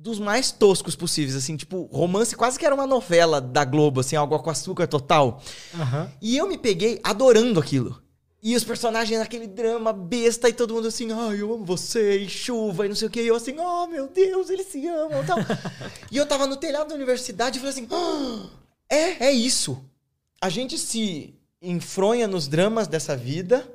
dos 0.00 0.18
mais 0.18 0.50
toscos 0.50 0.96
possíveis, 0.96 1.36
assim, 1.36 1.56
tipo, 1.56 1.82
romance 1.92 2.34
quase 2.34 2.58
que 2.58 2.64
era 2.64 2.74
uma 2.74 2.86
novela 2.86 3.38
da 3.38 3.64
Globo, 3.66 4.00
assim, 4.00 4.16
algo 4.16 4.38
com 4.38 4.48
açúcar 4.48 4.86
total. 4.86 5.42
Uhum. 5.74 6.08
E 6.22 6.38
eu 6.38 6.48
me 6.48 6.56
peguei 6.56 6.98
adorando 7.04 7.60
aquilo. 7.60 8.02
E 8.42 8.56
os 8.56 8.64
personagens 8.64 9.18
naquele 9.18 9.46
drama 9.46 9.92
besta 9.92 10.48
e 10.48 10.54
todo 10.54 10.72
mundo 10.72 10.88
assim, 10.88 11.12
ai, 11.12 11.42
eu 11.42 11.52
amo 11.52 11.66
você, 11.66 12.16
e 12.16 12.28
chuva, 12.28 12.86
e 12.86 12.88
não 12.88 12.96
sei 12.96 13.08
o 13.08 13.10
que. 13.10 13.20
E 13.20 13.26
eu 13.26 13.36
assim, 13.36 13.54
oh 13.58 13.86
meu 13.86 14.08
Deus, 14.08 14.48
eles 14.48 14.68
se 14.68 14.86
amam 14.88 15.22
e 15.22 15.26
tal. 15.26 15.36
e 16.10 16.16
eu 16.16 16.24
tava 16.24 16.46
no 16.46 16.56
telhado 16.56 16.88
da 16.88 16.94
universidade 16.94 17.58
e 17.58 17.60
falei 17.60 17.74
assim, 17.74 17.86
oh, 17.90 18.46
é, 18.88 19.26
é 19.26 19.30
isso. 19.30 19.84
A 20.40 20.48
gente 20.48 20.78
se 20.78 21.34
enfronha 21.60 22.26
nos 22.26 22.48
dramas 22.48 22.88
dessa 22.88 23.14
vida 23.14 23.70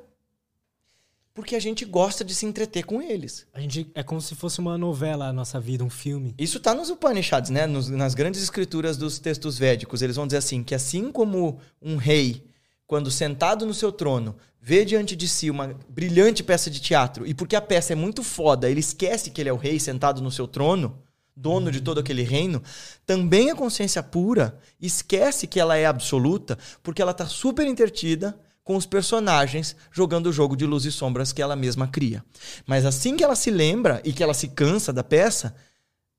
porque 1.36 1.54
a 1.54 1.60
gente 1.60 1.84
gosta 1.84 2.24
de 2.24 2.34
se 2.34 2.46
entreter 2.46 2.84
com 2.86 3.02
eles. 3.02 3.46
A 3.52 3.60
gente 3.60 3.90
é 3.94 4.02
como 4.02 4.22
se 4.22 4.34
fosse 4.34 4.58
uma 4.58 4.78
novela 4.78 5.26
a 5.26 5.32
nossa 5.34 5.60
vida, 5.60 5.84
um 5.84 5.90
filme. 5.90 6.34
Isso 6.38 6.56
está 6.56 6.74
nos 6.74 6.88
Upanishads, 6.88 7.50
né? 7.50 7.66
Nos, 7.66 7.90
nas 7.90 8.14
grandes 8.14 8.42
escrituras 8.42 8.96
dos 8.96 9.18
textos 9.18 9.58
védicos, 9.58 10.00
eles 10.00 10.16
vão 10.16 10.26
dizer 10.26 10.38
assim 10.38 10.64
que 10.64 10.74
assim 10.74 11.12
como 11.12 11.60
um 11.80 11.96
rei, 11.96 12.42
quando 12.86 13.10
sentado 13.10 13.66
no 13.66 13.74
seu 13.74 13.92
trono, 13.92 14.34
vê 14.58 14.82
diante 14.82 15.14
de 15.14 15.28
si 15.28 15.50
uma 15.50 15.78
brilhante 15.86 16.42
peça 16.42 16.70
de 16.70 16.80
teatro 16.80 17.26
e 17.26 17.34
porque 17.34 17.54
a 17.54 17.60
peça 17.60 17.92
é 17.92 17.96
muito 17.96 18.22
foda, 18.22 18.70
ele 18.70 18.80
esquece 18.80 19.30
que 19.30 19.42
ele 19.42 19.50
é 19.50 19.52
o 19.52 19.58
rei 19.58 19.78
sentado 19.78 20.22
no 20.22 20.30
seu 20.30 20.48
trono, 20.48 20.98
dono 21.36 21.70
de 21.70 21.82
todo 21.82 22.00
aquele 22.00 22.22
reino, 22.22 22.62
também 23.04 23.50
a 23.50 23.54
consciência 23.54 24.02
pura 24.02 24.58
esquece 24.80 25.46
que 25.46 25.60
ela 25.60 25.76
é 25.76 25.84
absoluta, 25.84 26.56
porque 26.82 27.02
ela 27.02 27.10
está 27.10 27.26
super 27.26 27.66
intertida 27.66 28.40
com 28.66 28.74
os 28.74 28.84
personagens 28.84 29.76
jogando 29.92 30.26
o 30.26 30.32
jogo 30.32 30.56
de 30.56 30.66
luz 30.66 30.84
e 30.84 30.90
sombras 30.90 31.32
que 31.32 31.40
ela 31.40 31.54
mesma 31.54 31.86
cria. 31.86 32.24
Mas 32.66 32.84
assim 32.84 33.16
que 33.16 33.22
ela 33.22 33.36
se 33.36 33.48
lembra 33.48 34.02
e 34.04 34.12
que 34.12 34.24
ela 34.24 34.34
se 34.34 34.48
cansa 34.48 34.92
da 34.92 35.04
peça, 35.04 35.54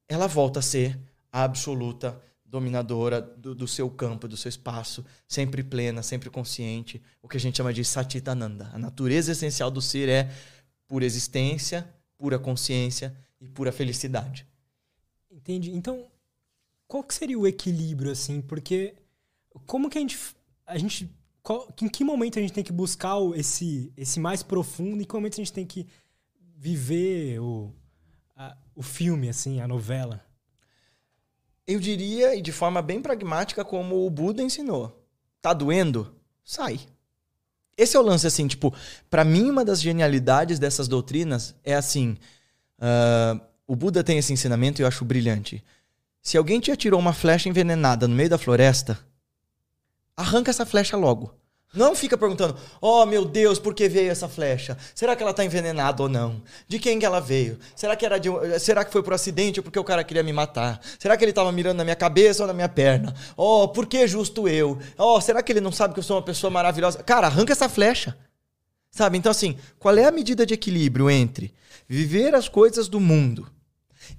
ela 0.08 0.28
volta 0.28 0.60
a 0.60 0.62
ser 0.62 0.98
a 1.30 1.44
absoluta 1.44 2.18
dominadora 2.46 3.20
do, 3.20 3.54
do, 3.54 3.68
seu 3.68 3.90
campo, 3.90 4.30
do 4.30 4.38
seu 4.38 4.48
espaço, 4.48 5.06
sempre 5.28 5.62
plena, 5.62 6.02
sempre 6.02 6.30
consciente, 6.30 7.02
o 7.22 7.28
que 7.28 7.36
a 7.36 7.40
gente 7.40 7.58
chama 7.58 7.74
de 7.74 7.84
Satitananda. 7.84 8.72
A 8.74 8.80
natureza 8.80 9.34
essencial 9.34 9.70
do 9.70 9.82
ser 9.82 10.08
é 10.08 10.32
pura 10.88 11.04
existência, 11.04 11.86
pura 12.18 12.40
consciência 12.40 13.14
e 13.42 13.50
pura 13.50 13.74
felicidade. 13.74 14.48
Entendi. 15.30 15.72
Então, 15.72 16.06
qual 16.88 17.04
que 17.04 17.14
seria 17.14 17.38
o 17.38 17.46
equilíbrio 17.46 18.10
assim? 18.10 18.40
Porque 18.40 18.96
como 19.66 19.90
que 19.90 19.98
a 19.98 20.02
gente 20.02 20.18
a 20.66 20.78
gente 20.78 21.10
qual, 21.48 21.74
em 21.82 21.88
que 21.88 22.04
momento 22.04 22.38
a 22.38 22.42
gente 22.42 22.52
tem 22.52 22.64
que 22.64 22.74
buscar 22.74 23.16
esse, 23.34 23.90
esse 23.96 24.20
mais 24.20 24.44
profundo 24.44 25.02
em 25.02 25.06
que 25.06 25.14
momento 25.14 25.36
a 25.36 25.38
gente 25.38 25.54
tem 25.54 25.66
que 25.66 25.88
viver 26.58 27.40
o, 27.40 27.74
a, 28.36 28.58
o 28.76 28.84
filme, 28.84 29.30
assim, 29.30 29.62
a 29.62 29.68
novela? 29.68 30.26
Eu 31.66 31.80
diria, 31.80 32.36
e 32.36 32.42
de 32.42 32.52
forma 32.52 32.82
bem 32.82 33.02
pragmática, 33.02 33.64
como 33.64 34.06
o 34.06 34.10
Buda 34.10 34.44
ensinou. 34.44 35.02
Tá 35.42 35.54
doendo? 35.54 36.14
Sai. 36.44 36.82
Esse 37.78 37.96
é 37.96 38.00
o 38.02 38.04
lance, 38.04 38.28
assim, 38.28 38.46
tipo, 38.46 38.74
para 39.10 39.24
mim, 39.24 39.50
uma 39.50 39.64
das 39.64 39.82
genialidades 39.82 40.60
dessas 40.60 40.90
doutrinas 40.90 41.56
é 41.64 41.76
assim. 41.76 42.18
Uh, 42.78 43.40
o 43.66 43.74
Buda 43.74 44.04
tem 44.04 44.18
esse 44.18 44.34
ensinamento 44.34 44.82
e 44.82 44.84
eu 44.84 44.88
acho 44.88 45.06
brilhante. 45.06 45.64
Se 46.22 46.36
alguém 46.36 46.60
te 46.60 46.72
atirou 46.72 47.00
uma 47.00 47.14
flecha 47.14 47.48
envenenada 47.48 48.06
no 48.06 48.16
meio 48.16 48.30
da 48.30 48.38
floresta, 48.38 49.00
arranca 50.18 50.52
essa 50.52 50.66
flecha 50.66 50.98
logo. 50.98 51.37
Não 51.74 51.94
fica 51.94 52.18
perguntando, 52.18 52.58
oh 52.82 53.06
meu 53.06 53.26
Deus, 53.26 53.60
por 53.60 53.74
que 53.74 53.90
veio 53.90 54.10
essa 54.10 54.28
flecha? 54.28 54.78
Será 54.96 55.16
que 55.16 55.22
ela 55.22 55.32
está 55.32 55.44
envenenada 55.44 56.02
ou 56.02 56.08
não? 56.08 56.42
De 56.68 56.80
quem 56.80 56.98
que 56.98 57.06
ela 57.06 57.20
veio? 57.20 57.60
Será 57.76 57.96
que, 57.96 58.06
era 58.06 58.18
de, 58.18 58.30
será 58.60 58.86
que 58.86 58.92
foi 58.92 59.04
por 59.04 59.14
acidente 59.14 59.60
ou 59.60 59.64
porque 59.64 59.78
o 59.78 59.84
cara 59.84 60.04
queria 60.04 60.24
me 60.24 60.32
matar? 60.32 60.80
Será 60.98 61.18
que 61.18 61.24
ele 61.24 61.32
estava 61.32 61.52
mirando 61.52 61.78
na 61.78 61.84
minha 61.84 61.96
cabeça 61.96 62.44
ou 62.44 62.48
na 62.48 62.54
minha 62.54 62.70
perna? 62.70 63.14
Oh, 63.36 63.68
por 63.68 63.86
que 63.86 64.08
justo 64.08 64.48
eu? 64.48 64.80
Oh, 64.98 65.20
será 65.20 65.44
que 65.44 65.52
ele 65.52 65.62
não 65.62 65.72
sabe 65.72 65.94
que 65.94 66.00
eu 66.00 66.04
sou 66.04 66.16
uma 66.16 66.24
pessoa 66.24 66.50
maravilhosa? 66.50 67.04
Cara, 67.04 67.28
arranca 67.28 67.52
essa 67.52 67.68
flecha. 67.68 68.18
Sabe? 68.90 69.18
Então, 69.18 69.30
assim, 69.30 69.58
qual 69.78 69.96
é 69.98 70.06
a 70.06 70.12
medida 70.12 70.46
de 70.46 70.54
equilíbrio 70.54 71.10
entre 71.10 71.54
viver 71.88 72.34
as 72.34 72.48
coisas 72.48 72.88
do 72.88 73.00
mundo 73.00 73.48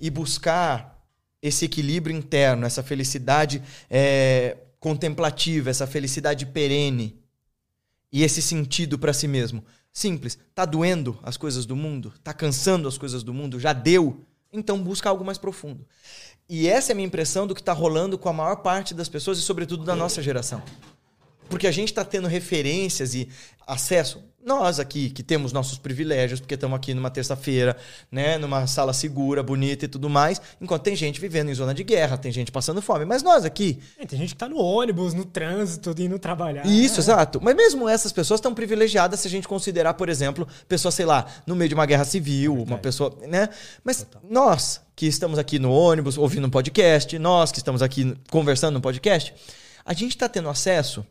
e 0.00 0.10
buscar 0.10 1.02
esse 1.42 1.64
equilíbrio 1.64 2.14
interno, 2.14 2.66
essa 2.66 2.82
felicidade 2.82 3.62
é, 3.90 4.56
contemplativa, 4.78 5.70
essa 5.70 5.86
felicidade 5.86 6.46
perene 6.46 7.17
e 8.12 8.22
esse 8.22 8.40
sentido 8.40 8.98
para 8.98 9.12
si 9.12 9.28
mesmo. 9.28 9.64
Simples. 9.92 10.38
Tá 10.54 10.64
doendo 10.64 11.18
as 11.22 11.36
coisas 11.36 11.66
do 11.66 11.76
mundo? 11.76 12.12
Tá 12.22 12.32
cansando 12.32 12.88
as 12.88 12.96
coisas 12.96 13.22
do 13.22 13.34
mundo? 13.34 13.58
Já 13.58 13.72
deu? 13.72 14.24
Então 14.52 14.82
busca 14.82 15.08
algo 15.08 15.24
mais 15.24 15.38
profundo. 15.38 15.86
E 16.48 16.66
essa 16.66 16.90
é 16.90 16.94
a 16.94 16.96
minha 16.96 17.06
impressão 17.06 17.46
do 17.46 17.54
que 17.54 17.60
está 17.60 17.72
rolando 17.72 18.16
com 18.16 18.28
a 18.28 18.32
maior 18.32 18.56
parte 18.56 18.94
das 18.94 19.08
pessoas 19.08 19.38
e, 19.38 19.42
sobretudo, 19.42 19.84
da 19.84 19.94
nossa 19.94 20.22
geração. 20.22 20.62
Porque 21.48 21.66
a 21.66 21.70
gente 21.70 21.88
está 21.88 22.04
tendo 22.04 22.28
referências 22.28 23.14
e 23.14 23.28
acesso. 23.66 24.22
Nós 24.48 24.80
aqui, 24.80 25.10
que 25.10 25.22
temos 25.22 25.52
nossos 25.52 25.76
privilégios, 25.76 26.40
porque 26.40 26.54
estamos 26.54 26.74
aqui 26.74 26.94
numa 26.94 27.10
terça-feira, 27.10 27.76
né, 28.10 28.38
numa 28.38 28.66
sala 28.66 28.94
segura, 28.94 29.42
bonita 29.42 29.84
e 29.84 29.88
tudo 29.88 30.08
mais, 30.08 30.40
enquanto 30.58 30.84
tem 30.84 30.96
gente 30.96 31.20
vivendo 31.20 31.50
em 31.50 31.54
zona 31.54 31.74
de 31.74 31.84
guerra, 31.84 32.16
tem 32.16 32.32
gente 32.32 32.50
passando 32.50 32.80
fome. 32.80 33.04
Mas 33.04 33.22
nós 33.22 33.44
aqui. 33.44 33.78
É, 33.98 34.06
tem 34.06 34.18
gente 34.18 34.30
que 34.30 34.36
está 34.36 34.48
no 34.48 34.56
ônibus, 34.56 35.12
no 35.12 35.26
trânsito, 35.26 35.94
indo 35.98 36.18
trabalhar. 36.18 36.64
Isso, 36.64 36.96
é. 36.96 37.00
exato. 37.00 37.38
Mas 37.42 37.54
mesmo 37.54 37.86
essas 37.86 38.10
pessoas 38.10 38.38
estão 38.38 38.54
privilegiadas 38.54 39.20
se 39.20 39.28
a 39.28 39.30
gente 39.30 39.46
considerar, 39.46 39.92
por 39.92 40.08
exemplo, 40.08 40.48
pessoa, 40.66 40.90
sei 40.90 41.04
lá, 41.04 41.26
no 41.46 41.54
meio 41.54 41.68
de 41.68 41.74
uma 41.74 41.84
guerra 41.84 42.06
civil, 42.06 42.56
é 42.56 42.62
uma 42.62 42.78
pessoa. 42.78 43.14
né? 43.28 43.50
Mas 43.84 43.98
Total. 43.98 44.22
nós 44.30 44.80
que 44.96 45.04
estamos 45.04 45.38
aqui 45.38 45.58
no 45.58 45.70
ônibus, 45.70 46.16
ouvindo 46.16 46.46
um 46.46 46.50
podcast, 46.50 47.18
nós 47.18 47.52
que 47.52 47.58
estamos 47.58 47.82
aqui 47.82 48.16
conversando 48.30 48.76
no 48.76 48.80
podcast, 48.80 49.34
a 49.84 49.92
gente 49.92 50.12
está 50.12 50.26
tendo 50.26 50.48
acesso 50.48 51.04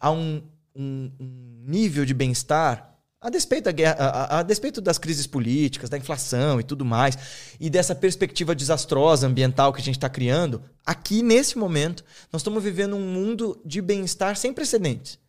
a 0.00 0.10
um, 0.10 0.42
um, 0.74 1.12
um 1.20 1.51
nível 1.64 2.04
de 2.04 2.14
bem-estar 2.14 2.92
a 3.22 3.30
despeito, 3.30 3.66
da 3.66 3.72
guerra, 3.72 3.94
a, 3.94 4.38
a, 4.40 4.42
despeito 4.42 4.80
das 4.80 4.98
crises 4.98 5.28
políticas, 5.28 5.88
da 5.88 5.96
inflação 5.96 6.58
e 6.58 6.64
tudo 6.64 6.84
mais, 6.84 7.16
e 7.60 7.70
dessa 7.70 7.94
perspectiva 7.94 8.52
desastrosa 8.52 9.28
ambiental 9.28 9.72
que 9.72 9.80
a 9.80 9.84
gente 9.84 9.96
está 9.96 10.08
criando, 10.08 10.60
aqui 10.84 11.22
nesse 11.22 11.56
momento, 11.56 12.04
nós 12.32 12.42
estamos 12.42 12.60
vivendo 12.64 12.96
um 12.96 13.00
mundo 13.00 13.60
de 13.64 13.80
bem-estar 13.80 14.36
sem 14.36 14.52
precedentes. 14.52 15.20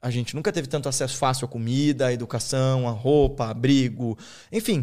A 0.00 0.10
gente 0.10 0.34
nunca 0.34 0.50
teve 0.50 0.66
tanto 0.66 0.88
acesso 0.88 1.16
fácil 1.16 1.44
à 1.44 1.48
comida, 1.48 2.08
à 2.08 2.12
educação, 2.12 2.88
à 2.88 2.90
roupa, 2.90 3.44
a 3.44 3.50
abrigo, 3.50 4.18
enfim. 4.50 4.82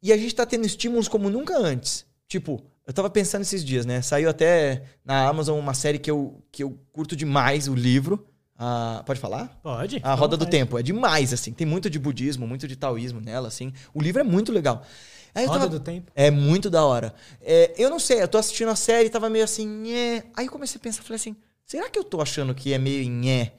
E 0.00 0.12
a 0.12 0.16
gente 0.16 0.28
está 0.28 0.46
tendo 0.46 0.64
estímulos 0.64 1.08
como 1.08 1.28
nunca 1.28 1.58
antes. 1.58 2.06
Tipo, 2.28 2.64
eu 2.86 2.90
estava 2.90 3.10
pensando 3.10 3.42
esses 3.42 3.64
dias, 3.64 3.84
né? 3.84 4.00
Saiu 4.00 4.30
até 4.30 4.84
na 5.04 5.26
Amazon 5.26 5.58
uma 5.58 5.74
série 5.74 5.98
que 5.98 6.08
eu, 6.08 6.40
que 6.52 6.62
eu 6.62 6.78
curto 6.92 7.16
demais, 7.16 7.66
o 7.66 7.74
livro, 7.74 8.24
ah, 8.58 9.04
pode 9.06 9.20
falar? 9.20 9.56
Pode. 9.62 10.00
A 10.02 10.14
Roda 10.14 10.36
do 10.36 10.44
Tempo. 10.44 10.76
É 10.76 10.82
demais, 10.82 11.32
assim. 11.32 11.52
Tem 11.52 11.64
muito 11.64 11.88
de 11.88 11.96
budismo, 11.96 12.44
muito 12.44 12.66
de 12.66 12.74
taoísmo 12.74 13.20
nela, 13.20 13.46
assim. 13.46 13.72
O 13.94 14.02
livro 14.02 14.20
é 14.20 14.24
muito 14.24 14.50
legal. 14.50 14.84
Aí 15.32 15.46
Roda 15.46 15.60
tava... 15.60 15.70
do 15.70 15.80
Tempo? 15.80 16.10
É 16.12 16.28
muito 16.28 16.68
da 16.68 16.84
hora. 16.84 17.14
É, 17.40 17.72
eu 17.78 17.88
não 17.88 18.00
sei, 18.00 18.20
eu 18.20 18.26
tô 18.26 18.36
assistindo 18.36 18.70
a 18.70 18.76
série 18.76 19.06
e 19.06 19.10
tava 19.10 19.30
meio 19.30 19.44
assim, 19.44 19.64
nhé. 19.64 20.24
Aí 20.36 20.46
eu 20.46 20.50
comecei 20.50 20.76
a 20.76 20.82
pensar, 20.82 21.02
falei 21.02 21.16
assim, 21.16 21.36
será 21.64 21.88
que 21.88 21.96
eu 21.96 22.02
tô 22.02 22.20
achando 22.20 22.52
que 22.52 22.72
é 22.72 22.78
meio 22.78 23.08
nhé? 23.08 23.52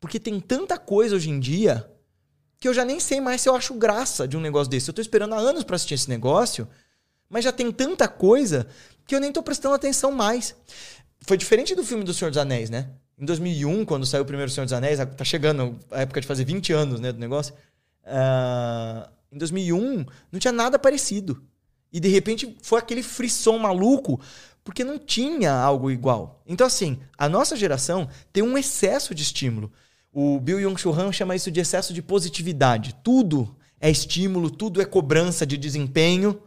Porque 0.00 0.18
tem 0.18 0.40
tanta 0.40 0.78
coisa 0.78 1.16
hoje 1.16 1.28
em 1.28 1.38
dia 1.38 1.86
que 2.58 2.66
eu 2.66 2.72
já 2.72 2.84
nem 2.84 2.98
sei 2.98 3.20
mais 3.20 3.42
se 3.42 3.50
eu 3.50 3.54
acho 3.54 3.74
graça 3.74 4.26
de 4.26 4.38
um 4.38 4.40
negócio 4.40 4.70
desse. 4.70 4.88
Eu 4.88 4.94
tô 4.94 5.02
esperando 5.02 5.34
há 5.34 5.38
anos 5.38 5.64
para 5.64 5.76
assistir 5.76 5.94
esse 5.94 6.08
negócio, 6.08 6.66
mas 7.28 7.44
já 7.44 7.52
tem 7.52 7.70
tanta 7.70 8.08
coisa 8.08 8.66
que 9.06 9.14
eu 9.14 9.20
nem 9.20 9.30
tô 9.30 9.42
prestando 9.42 9.74
atenção 9.74 10.10
mais. 10.10 10.56
Foi 11.20 11.36
diferente 11.36 11.74
do 11.74 11.84
filme 11.84 12.04
do 12.04 12.14
Senhor 12.14 12.30
dos 12.30 12.38
Anéis, 12.38 12.70
né? 12.70 12.88
Em 13.18 13.24
2001, 13.24 13.84
quando 13.86 14.04
saiu 14.04 14.22
o 14.22 14.26
primeiro 14.26 14.50
Senhor 14.50 14.66
dos 14.66 14.72
Anéis, 14.74 14.98
tá 15.16 15.24
chegando 15.24 15.78
a 15.90 16.02
época 16.02 16.20
de 16.20 16.26
fazer 16.26 16.44
20 16.44 16.72
anos 16.72 17.00
né, 17.00 17.12
do 17.12 17.18
negócio. 17.18 17.54
Uh, 18.04 19.08
em 19.32 19.38
2001, 19.38 20.04
não 20.30 20.38
tinha 20.38 20.52
nada 20.52 20.78
parecido. 20.78 21.42
E 21.90 21.98
de 21.98 22.08
repente 22.08 22.56
foi 22.62 22.78
aquele 22.78 23.02
frisson 23.02 23.58
maluco, 23.58 24.20
porque 24.62 24.84
não 24.84 24.98
tinha 24.98 25.52
algo 25.52 25.90
igual. 25.90 26.42
Então, 26.46 26.66
assim, 26.66 26.98
a 27.16 27.28
nossa 27.28 27.56
geração 27.56 28.08
tem 28.32 28.42
um 28.42 28.58
excesso 28.58 29.14
de 29.14 29.22
estímulo. 29.22 29.72
O 30.12 30.38
Bill 30.38 30.60
Young-Chul 30.60 30.94
Han 30.94 31.12
chama 31.12 31.36
isso 31.36 31.50
de 31.50 31.60
excesso 31.60 31.94
de 31.94 32.02
positividade. 32.02 32.96
Tudo 33.02 33.56
é 33.80 33.90
estímulo, 33.90 34.50
tudo 34.50 34.82
é 34.82 34.84
cobrança 34.84 35.46
de 35.46 35.56
desempenho. 35.56 36.40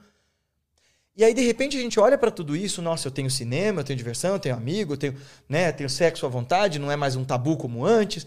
E 1.16 1.24
aí, 1.24 1.34
de 1.34 1.42
repente, 1.42 1.78
a 1.78 1.82
gente 1.82 2.00
olha 2.00 2.18
para 2.18 2.32
tudo 2.32 2.56
isso, 2.56 2.82
nossa, 2.82 3.08
eu 3.08 3.12
tenho 3.12 3.30
cinema, 3.30 3.82
eu 3.82 3.84
tenho 3.84 3.98
diversão, 3.98 4.34
eu 4.34 4.40
tenho 4.40 4.56
amigo, 4.56 4.94
eu 4.94 4.98
tenho, 4.98 5.16
né, 5.50 5.72
tenho 5.72 5.90
sexo 5.90 6.26
à 6.26 6.30
vontade, 6.30 6.80
não 6.80 6.92
é 6.92 6.96
mais 6.96 7.16
um 7.16 7.26
tabu 7.26 7.58
como 7.58 7.86
antes. 7.86 8.26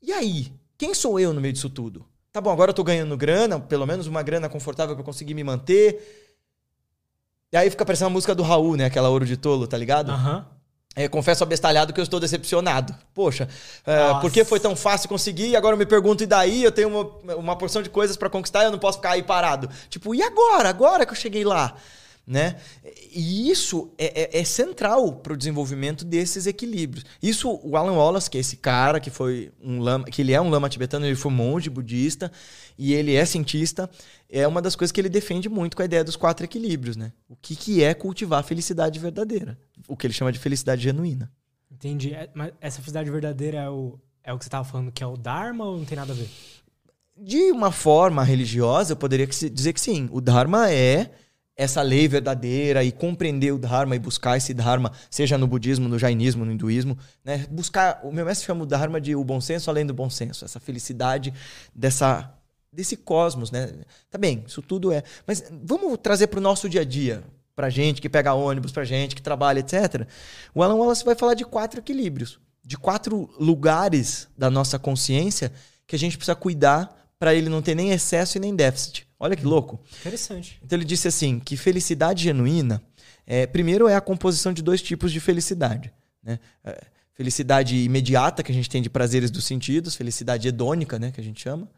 E 0.00 0.12
aí? 0.12 0.52
Quem 0.78 0.94
sou 0.94 1.20
eu 1.20 1.32
no 1.32 1.40
meio 1.40 1.52
disso 1.52 1.68
tudo? 1.68 2.06
Tá 2.32 2.40
bom, 2.40 2.50
agora 2.50 2.70
eu 2.70 2.74
tô 2.74 2.82
ganhando 2.82 3.16
grana, 3.16 3.60
pelo 3.60 3.86
menos 3.86 4.06
uma 4.06 4.22
grana 4.22 4.48
confortável 4.48 4.96
para 4.96 5.04
conseguir 5.04 5.34
me 5.34 5.44
manter. 5.44 6.30
E 7.52 7.56
aí 7.56 7.68
fica 7.68 7.84
parecendo 7.84 8.06
a 8.06 8.10
música 8.10 8.34
do 8.34 8.42
Raul, 8.42 8.76
né? 8.76 8.86
Aquela 8.86 9.10
Ouro 9.10 9.26
de 9.26 9.36
Tolo, 9.36 9.66
tá 9.66 9.76
ligado? 9.76 10.10
Aham. 10.10 10.36
Uhum. 10.38 10.62
É, 10.94 11.08
confesso 11.08 11.42
abestalhado 11.42 11.92
que 11.92 12.00
eu 12.00 12.02
estou 12.02 12.20
decepcionado. 12.20 12.94
Poxa, 13.14 13.48
é, 13.86 14.20
por 14.20 14.30
que 14.30 14.44
foi 14.44 14.60
tão 14.60 14.76
fácil 14.76 15.08
conseguir? 15.08 15.48
E 15.48 15.56
agora 15.56 15.74
eu 15.74 15.78
me 15.78 15.86
pergunto, 15.86 16.22
e 16.22 16.26
daí? 16.26 16.62
Eu 16.62 16.72
tenho 16.72 16.88
uma, 16.88 17.34
uma 17.36 17.56
porção 17.56 17.82
de 17.82 17.88
coisas 17.88 18.16
para 18.16 18.28
conquistar 18.28 18.62
e 18.62 18.66
eu 18.66 18.70
não 18.70 18.78
posso 18.78 18.98
ficar 18.98 19.12
aí 19.12 19.22
parado. 19.22 19.70
Tipo, 19.88 20.14
e 20.14 20.22
agora? 20.22 20.68
Agora 20.68 21.06
que 21.06 21.12
eu 21.12 21.16
cheguei 21.16 21.44
lá? 21.44 21.76
Né? 22.24 22.56
E 23.12 23.50
isso 23.50 23.92
é, 23.98 24.22
é, 24.22 24.40
é 24.40 24.44
central 24.44 25.12
para 25.16 25.32
o 25.32 25.36
desenvolvimento 25.36 26.04
desses 26.04 26.46
equilíbrios. 26.46 27.04
Isso, 27.20 27.60
o 27.64 27.76
Alan 27.76 27.92
Wallace, 27.92 28.30
que 28.30 28.38
é 28.38 28.40
esse 28.40 28.56
cara 28.56 29.00
que 29.00 29.10
foi 29.10 29.50
um 29.60 29.80
lama, 29.80 30.04
que 30.04 30.22
ele 30.22 30.32
é 30.32 30.40
um 30.40 30.48
lama 30.48 30.68
tibetano, 30.68 31.04
ele 31.04 31.16
foi 31.16 31.32
monge 31.32 31.68
budista 31.68 32.30
e 32.78 32.94
ele 32.94 33.14
é 33.14 33.24
cientista, 33.24 33.90
é 34.30 34.46
uma 34.46 34.62
das 34.62 34.76
coisas 34.76 34.92
que 34.92 35.00
ele 35.00 35.08
defende 35.08 35.48
muito 35.48 35.76
com 35.76 35.82
a 35.82 35.84
ideia 35.84 36.04
dos 36.04 36.16
quatro 36.16 36.44
equilíbrios, 36.44 36.96
né? 36.96 37.12
O 37.28 37.34
que, 37.34 37.56
que 37.56 37.82
é 37.82 37.92
cultivar 37.92 38.40
a 38.40 38.42
felicidade 38.44 38.98
verdadeira? 39.00 39.58
O 39.88 39.96
que 39.96 40.06
ele 40.06 40.14
chama 40.14 40.32
de 40.32 40.38
felicidade 40.38 40.82
genuína. 40.82 41.30
Entendi. 41.70 42.14
É, 42.14 42.30
mas 42.32 42.52
essa 42.60 42.76
felicidade 42.76 43.10
verdadeira 43.10 43.58
é 43.58 43.68
o, 43.68 43.98
é 44.22 44.32
o 44.32 44.38
que 44.38 44.44
você 44.44 44.48
estava 44.48 44.64
falando, 44.64 44.92
que 44.92 45.02
é 45.02 45.06
o 45.06 45.16
Dharma 45.16 45.64
ou 45.64 45.78
não 45.78 45.84
tem 45.84 45.96
nada 45.96 46.12
a 46.12 46.16
ver? 46.16 46.28
De 47.16 47.50
uma 47.50 47.72
forma 47.72 48.22
religiosa, 48.22 48.92
eu 48.92 48.96
poderia 48.96 49.26
dizer 49.26 49.72
que 49.72 49.80
sim. 49.80 50.08
O 50.12 50.20
Dharma 50.20 50.70
é 50.70 51.10
essa 51.56 51.82
lei 51.82 52.08
verdadeira 52.08 52.82
e 52.82 52.90
compreender 52.90 53.52
o 53.52 53.58
Dharma 53.58 53.94
e 53.94 53.98
buscar 53.98 54.36
esse 54.36 54.54
Dharma, 54.54 54.92
seja 55.10 55.36
no 55.36 55.46
budismo, 55.46 55.88
no 55.88 55.98
jainismo, 55.98 56.44
no 56.44 56.52
hinduísmo, 56.52 56.96
né? 57.24 57.46
Buscar, 57.50 58.00
o 58.02 58.10
meu 58.10 58.24
mestre 58.24 58.46
chama 58.46 58.62
o 58.62 58.66
Dharma 58.66 59.00
de 59.00 59.14
o 59.14 59.22
bom 59.22 59.40
senso 59.40 59.68
além 59.68 59.84
do 59.84 59.92
bom 59.92 60.08
senso, 60.08 60.44
essa 60.44 60.58
felicidade 60.58 61.32
dessa 61.74 62.34
desse 62.72 62.96
cosmos, 62.96 63.50
né? 63.50 63.70
Tá 64.10 64.16
bem, 64.16 64.44
isso 64.46 64.62
tudo 64.62 64.90
é, 64.90 65.02
mas 65.26 65.44
vamos 65.62 65.98
trazer 66.02 66.28
para 66.28 66.38
o 66.38 66.42
nosso 66.42 66.70
dia 66.70 66.80
a 66.80 66.84
dia, 66.84 67.22
pra 67.54 67.68
gente 67.68 68.00
que 68.00 68.08
pega 68.08 68.32
ônibus, 68.32 68.72
pra 68.72 68.82
gente 68.82 69.14
que 69.14 69.20
trabalha, 69.20 69.60
etc. 69.60 70.06
O 70.54 70.62
Alan 70.62 70.76
Wallace 70.76 71.04
vai 71.04 71.14
falar 71.14 71.34
de 71.34 71.44
quatro 71.44 71.80
equilíbrios, 71.80 72.40
de 72.64 72.78
quatro 72.78 73.28
lugares 73.38 74.26
da 74.38 74.48
nossa 74.48 74.78
consciência 74.78 75.52
que 75.86 75.94
a 75.94 75.98
gente 75.98 76.16
precisa 76.16 76.34
cuidar 76.34 77.01
para 77.22 77.32
ele 77.32 77.48
não 77.48 77.62
ter 77.62 77.76
nem 77.76 77.92
excesso 77.92 78.36
e 78.36 78.40
nem 78.40 78.52
déficit. 78.52 79.06
Olha 79.16 79.36
que 79.36 79.44
louco. 79.46 79.78
Interessante. 80.00 80.58
Então 80.60 80.76
ele 80.76 80.84
disse 80.84 81.06
assim 81.06 81.38
que 81.38 81.56
felicidade 81.56 82.24
genuína, 82.24 82.82
é, 83.24 83.46
primeiro 83.46 83.86
é 83.86 83.94
a 83.94 84.00
composição 84.00 84.52
de 84.52 84.60
dois 84.60 84.82
tipos 84.82 85.12
de 85.12 85.20
felicidade. 85.20 85.92
Né? 86.20 86.40
É, 86.64 86.82
felicidade 87.14 87.76
imediata, 87.76 88.42
que 88.42 88.50
a 88.50 88.54
gente 88.54 88.68
tem 88.68 88.82
de 88.82 88.90
prazeres 88.90 89.30
dos 89.30 89.44
sentidos, 89.44 89.94
felicidade 89.94 90.48
hedônica, 90.48 90.98
né, 90.98 91.12
que 91.12 91.20
a 91.20 91.22
gente 91.22 91.40
chama. 91.40 91.70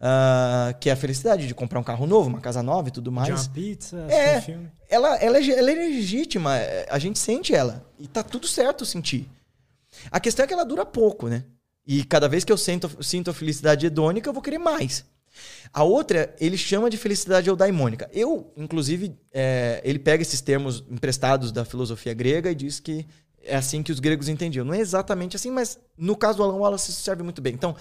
Uh, 0.00 0.76
que 0.80 0.90
é 0.90 0.92
a 0.92 0.96
felicidade 0.96 1.46
de 1.46 1.54
comprar 1.54 1.78
um 1.78 1.84
carro 1.84 2.04
novo, 2.04 2.28
uma 2.28 2.40
casa 2.40 2.60
nova 2.60 2.88
e 2.88 2.90
tudo 2.90 3.12
mais. 3.12 3.28
De 3.28 3.32
uma 3.48 3.54
pizza, 3.54 3.96
é, 4.08 4.38
um 4.38 4.42
filme. 4.42 4.72
Ela, 4.88 5.16
ela, 5.18 5.38
é, 5.38 5.50
ela 5.50 5.70
é 5.70 5.74
legítima, 5.74 6.58
é, 6.58 6.88
a 6.90 6.98
gente 6.98 7.16
sente 7.16 7.54
ela. 7.54 7.86
E 7.96 8.08
tá 8.08 8.24
tudo 8.24 8.48
certo 8.48 8.84
sentir. 8.84 9.30
A 10.10 10.18
questão 10.18 10.42
é 10.42 10.48
que 10.48 10.52
ela 10.52 10.64
dura 10.64 10.84
pouco, 10.84 11.28
né? 11.28 11.44
E 11.92 12.04
cada 12.04 12.28
vez 12.28 12.44
que 12.44 12.52
eu 12.52 12.56
sinto, 12.56 12.88
sinto 13.02 13.32
a 13.32 13.34
felicidade 13.34 13.84
hedônica, 13.84 14.28
eu 14.28 14.32
vou 14.32 14.40
querer 14.40 14.58
mais. 14.58 15.04
A 15.72 15.82
outra, 15.82 16.32
ele 16.38 16.56
chama 16.56 16.88
de 16.88 16.96
felicidade 16.96 17.48
eudaimônica. 17.48 18.08
Eu, 18.12 18.52
inclusive, 18.56 19.18
é, 19.32 19.80
ele 19.82 19.98
pega 19.98 20.22
esses 20.22 20.40
termos 20.40 20.84
emprestados 20.88 21.50
da 21.50 21.64
filosofia 21.64 22.14
grega 22.14 22.48
e 22.48 22.54
diz 22.54 22.78
que 22.78 23.04
é 23.42 23.56
assim 23.56 23.82
que 23.82 23.90
os 23.90 23.98
gregos 23.98 24.28
entendiam. 24.28 24.64
Não 24.64 24.72
é 24.72 24.78
exatamente 24.78 25.34
assim, 25.34 25.50
mas 25.50 25.80
no 25.98 26.14
caso 26.14 26.38
do 26.38 26.44
Alan 26.44 26.58
Wallace 26.58 26.92
isso 26.92 27.02
serve 27.02 27.24
muito 27.24 27.42
bem. 27.42 27.54
Então, 27.54 27.74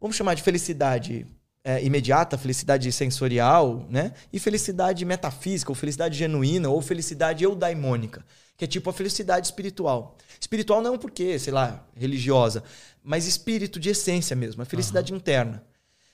vamos 0.00 0.16
chamar 0.16 0.32
de 0.32 0.42
felicidade 0.42 1.26
é, 1.62 1.84
imediata, 1.84 2.38
felicidade 2.38 2.90
sensorial, 2.92 3.86
né? 3.90 4.14
E 4.32 4.40
felicidade 4.40 5.04
metafísica, 5.04 5.70
ou 5.70 5.76
felicidade 5.76 6.16
genuína, 6.16 6.70
ou 6.70 6.80
felicidade 6.80 7.44
eudaimônica, 7.44 8.24
que 8.56 8.64
é 8.64 8.68
tipo 8.68 8.88
a 8.90 8.92
felicidade 8.92 9.46
espiritual. 9.46 10.16
Espiritual 10.40 10.80
não 10.80 10.96
porque, 10.98 11.38
sei 11.38 11.52
lá, 11.52 11.86
religiosa, 11.96 12.62
mas 13.02 13.26
espírito 13.26 13.80
de 13.80 13.90
essência 13.90 14.36
mesmo, 14.36 14.62
a 14.62 14.66
felicidade 14.66 15.12
uhum. 15.12 15.18
interna. 15.18 15.64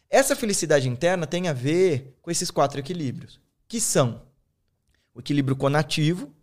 Essa 0.08 0.34
felicidade 0.34 0.88
interna 0.88 1.26
tem 1.26 1.48
a 1.48 1.52
ver 1.52 2.16
com 2.20 2.30
esses 2.30 2.50
quatro 2.50 2.80
equilíbrios, 2.80 3.40
que 3.68 3.80
são 3.80 4.22
o 5.14 5.20
equilíbrio 5.20 5.54
conativo, 5.54 6.34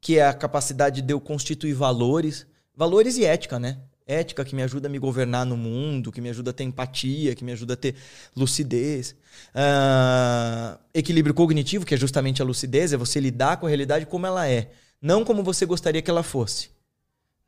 que 0.00 0.18
é 0.18 0.26
a 0.26 0.34
capacidade 0.34 1.00
de 1.00 1.12
eu 1.12 1.20
constituir 1.20 1.72
valores, 1.72 2.46
valores 2.74 3.16
e 3.16 3.24
ética, 3.24 3.58
né? 3.58 3.78
Ética 4.06 4.44
que 4.44 4.54
me 4.54 4.62
ajuda 4.62 4.88
a 4.88 4.90
me 4.90 4.98
governar 4.98 5.44
no 5.44 5.56
mundo, 5.56 6.10
que 6.10 6.20
me 6.20 6.30
ajuda 6.30 6.50
a 6.50 6.54
ter 6.54 6.64
empatia, 6.64 7.34
que 7.34 7.44
me 7.44 7.52
ajuda 7.52 7.74
a 7.74 7.76
ter 7.76 7.94
lucidez. 8.34 9.14
Uh, 9.54 10.78
equilíbrio 10.94 11.34
cognitivo, 11.34 11.84
que 11.84 11.94
é 11.94 11.96
justamente 11.96 12.40
a 12.40 12.44
lucidez, 12.44 12.92
é 12.92 12.96
você 12.96 13.20
lidar 13.20 13.58
com 13.58 13.66
a 13.66 13.68
realidade 13.68 14.06
como 14.06 14.26
ela 14.26 14.48
é, 14.48 14.70
não 15.00 15.24
como 15.24 15.42
você 15.42 15.64
gostaria 15.64 16.02
que 16.02 16.10
ela 16.10 16.22
fosse. 16.22 16.70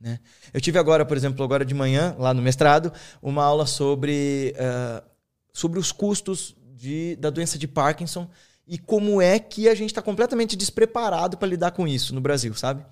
Né? 0.00 0.18
Eu 0.52 0.60
tive 0.60 0.78
agora, 0.78 1.04
por 1.04 1.16
exemplo, 1.16 1.44
agora 1.44 1.64
de 1.64 1.74
manhã, 1.74 2.16
lá 2.18 2.32
no 2.32 2.40
mestrado, 2.40 2.92
uma 3.20 3.44
aula 3.44 3.66
sobre 3.66 4.54
uh, 4.56 5.10
sobre 5.52 5.78
os 5.78 5.92
custos 5.92 6.56
de, 6.74 7.16
da 7.16 7.28
doença 7.28 7.58
de 7.58 7.68
Parkinson 7.68 8.28
e 8.66 8.78
como 8.78 9.20
é 9.20 9.38
que 9.38 9.68
a 9.68 9.74
gente 9.74 9.90
está 9.90 10.00
completamente 10.00 10.56
despreparado 10.56 11.36
para 11.36 11.48
lidar 11.48 11.72
com 11.72 11.86
isso 11.86 12.14
no 12.14 12.20
Brasil, 12.20 12.54
sabe? 12.54 12.84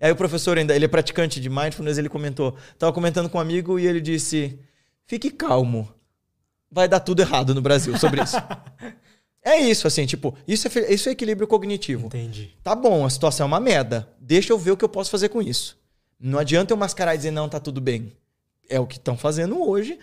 Aí 0.00 0.10
o 0.10 0.16
professor 0.16 0.58
ainda, 0.58 0.74
ele 0.74 0.84
é 0.84 0.88
praticante 0.88 1.40
de 1.40 1.48
mindfulness, 1.48 1.98
ele 1.98 2.08
comentou, 2.08 2.56
estava 2.72 2.92
comentando 2.92 3.30
com 3.30 3.38
um 3.38 3.40
amigo 3.40 3.78
e 3.78 3.86
ele 3.86 4.00
disse: 4.00 4.58
"Fique 5.06 5.30
calmo, 5.30 5.88
vai 6.70 6.88
dar 6.88 7.00
tudo 7.00 7.20
errado 7.20 7.54
no 7.54 7.62
Brasil 7.62 7.96
sobre 7.98 8.22
isso". 8.22 8.36
é 9.50 9.60
isso, 9.60 9.86
assim, 9.86 10.06
tipo, 10.06 10.34
isso 10.46 10.66
é, 10.68 10.92
isso 10.92 11.08
é 11.08 11.12
equilíbrio 11.12 11.46
cognitivo. 11.46 12.06
Entendi. 12.06 12.54
Tá 12.62 12.74
bom, 12.74 13.04
a 13.04 13.10
situação 13.10 13.44
é 13.44 13.48
uma 13.48 13.60
merda. 13.60 14.08
Deixa 14.20 14.52
eu 14.52 14.58
ver 14.58 14.72
o 14.72 14.76
que 14.76 14.84
eu 14.84 14.88
posso 14.88 15.10
fazer 15.10 15.28
com 15.28 15.40
isso. 15.40 15.78
Não 16.18 16.38
adianta 16.38 16.72
eu 16.72 16.76
mascarar 16.76 17.14
e 17.14 17.18
dizer 17.18 17.30
não, 17.30 17.48
tá 17.48 17.60
tudo 17.60 17.80
bem. 17.80 18.12
É 18.68 18.80
o 18.80 18.86
que 18.86 18.96
estão 18.96 19.16
fazendo 19.16 19.62
hoje 19.62 19.98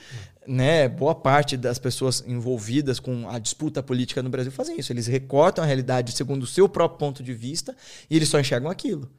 né, 0.47 0.87
boa 0.87 1.15
parte 1.15 1.55
das 1.57 1.79
pessoas 1.79 2.23
envolvidas 2.25 2.99
com 2.99 3.29
a 3.29 3.39
disputa 3.39 3.81
política 3.81 4.21
no 4.21 4.29
Brasil 4.29 4.51
fazem 4.51 4.79
isso. 4.79 4.91
Eles 4.91 5.07
recortam 5.07 5.63
a 5.63 5.67
realidade 5.67 6.11
segundo 6.11 6.43
o 6.43 6.47
seu 6.47 6.67
próprio 6.67 6.99
ponto 6.99 7.23
de 7.23 7.33
vista 7.33 7.75
e 8.09 8.15
eles 8.15 8.29
só 8.29 8.39
enxergam 8.39 8.69
aquilo. 8.69 9.09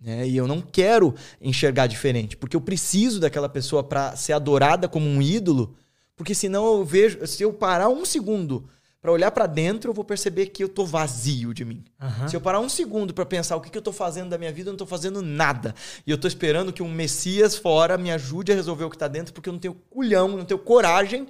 Né? 0.00 0.28
E 0.28 0.36
eu 0.36 0.46
não 0.46 0.60
quero 0.60 1.14
enxergar 1.40 1.86
diferente, 1.86 2.36
porque 2.36 2.56
eu 2.56 2.60
preciso 2.60 3.20
daquela 3.20 3.48
pessoa 3.48 3.82
para 3.84 4.16
ser 4.16 4.32
adorada 4.32 4.88
como 4.88 5.06
um 5.06 5.20
ídolo, 5.20 5.76
porque 6.16 6.34
senão 6.34 6.66
eu 6.66 6.84
vejo, 6.84 7.26
se 7.26 7.42
eu 7.42 7.52
parar 7.52 7.88
um 7.88 8.04
segundo 8.04 8.68
para 9.00 9.10
olhar 9.10 9.30
para 9.30 9.46
dentro, 9.46 9.90
eu 9.90 9.94
vou 9.94 10.04
perceber 10.04 10.46
que 10.46 10.62
eu 10.62 10.68
tô 10.68 10.84
vazio 10.84 11.54
de 11.54 11.64
mim. 11.64 11.82
Uhum. 12.00 12.28
Se 12.28 12.36
eu 12.36 12.40
parar 12.40 12.60
um 12.60 12.68
segundo 12.68 13.14
para 13.14 13.24
pensar 13.24 13.56
o 13.56 13.60
que, 13.60 13.70
que 13.70 13.78
eu 13.78 13.82
tô 13.82 13.92
fazendo 13.92 14.28
da 14.28 14.36
minha 14.36 14.52
vida, 14.52 14.68
eu 14.68 14.72
não 14.72 14.78
tô 14.78 14.86
fazendo 14.86 15.22
nada. 15.22 15.74
E 16.06 16.10
eu 16.10 16.18
tô 16.18 16.28
esperando 16.28 16.72
que 16.72 16.82
um 16.82 16.92
Messias 16.92 17.56
fora 17.56 17.96
me 17.96 18.10
ajude 18.10 18.52
a 18.52 18.54
resolver 18.54 18.84
o 18.84 18.90
que 18.90 18.98
tá 18.98 19.08
dentro, 19.08 19.32
porque 19.32 19.48
eu 19.48 19.52
não 19.52 19.60
tenho 19.60 19.74
culhão, 19.88 20.28
não 20.28 20.44
tenho 20.44 20.60
coragem 20.60 21.26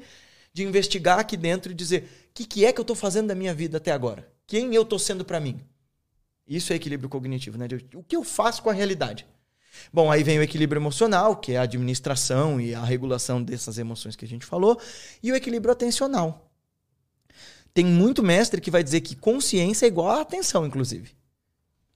de 0.52 0.64
investigar 0.64 1.20
aqui 1.20 1.36
dentro 1.36 1.70
e 1.70 1.74
dizer 1.74 2.08
o 2.30 2.34
que, 2.34 2.44
que 2.44 2.64
é 2.64 2.72
que 2.72 2.80
eu 2.80 2.84
tô 2.84 2.96
fazendo 2.96 3.28
da 3.28 3.34
minha 3.36 3.54
vida 3.54 3.76
até 3.76 3.92
agora? 3.92 4.28
Quem 4.46 4.74
eu 4.74 4.84
tô 4.84 4.98
sendo 4.98 5.24
para 5.24 5.38
mim? 5.38 5.60
Isso 6.48 6.72
é 6.72 6.76
equilíbrio 6.76 7.08
cognitivo, 7.08 7.56
né? 7.56 7.68
O 7.94 8.02
que 8.02 8.16
eu 8.16 8.24
faço 8.24 8.62
com 8.62 8.70
a 8.70 8.72
realidade? 8.72 9.24
Bom, 9.92 10.10
aí 10.10 10.24
vem 10.24 10.40
o 10.40 10.42
equilíbrio 10.42 10.80
emocional, 10.80 11.36
que 11.36 11.52
é 11.52 11.58
a 11.58 11.62
administração 11.62 12.60
e 12.60 12.74
a 12.74 12.82
regulação 12.82 13.40
dessas 13.40 13.78
emoções 13.78 14.16
que 14.16 14.24
a 14.24 14.28
gente 14.28 14.44
falou, 14.44 14.80
e 15.22 15.30
o 15.30 15.36
equilíbrio 15.36 15.72
atencional, 15.72 16.49
tem 17.72 17.84
muito 17.84 18.22
mestre 18.22 18.60
que 18.60 18.70
vai 18.70 18.82
dizer 18.82 19.00
que 19.00 19.14
consciência 19.14 19.86
é 19.86 19.88
igual 19.88 20.10
a 20.10 20.20
atenção, 20.20 20.66
inclusive. 20.66 21.10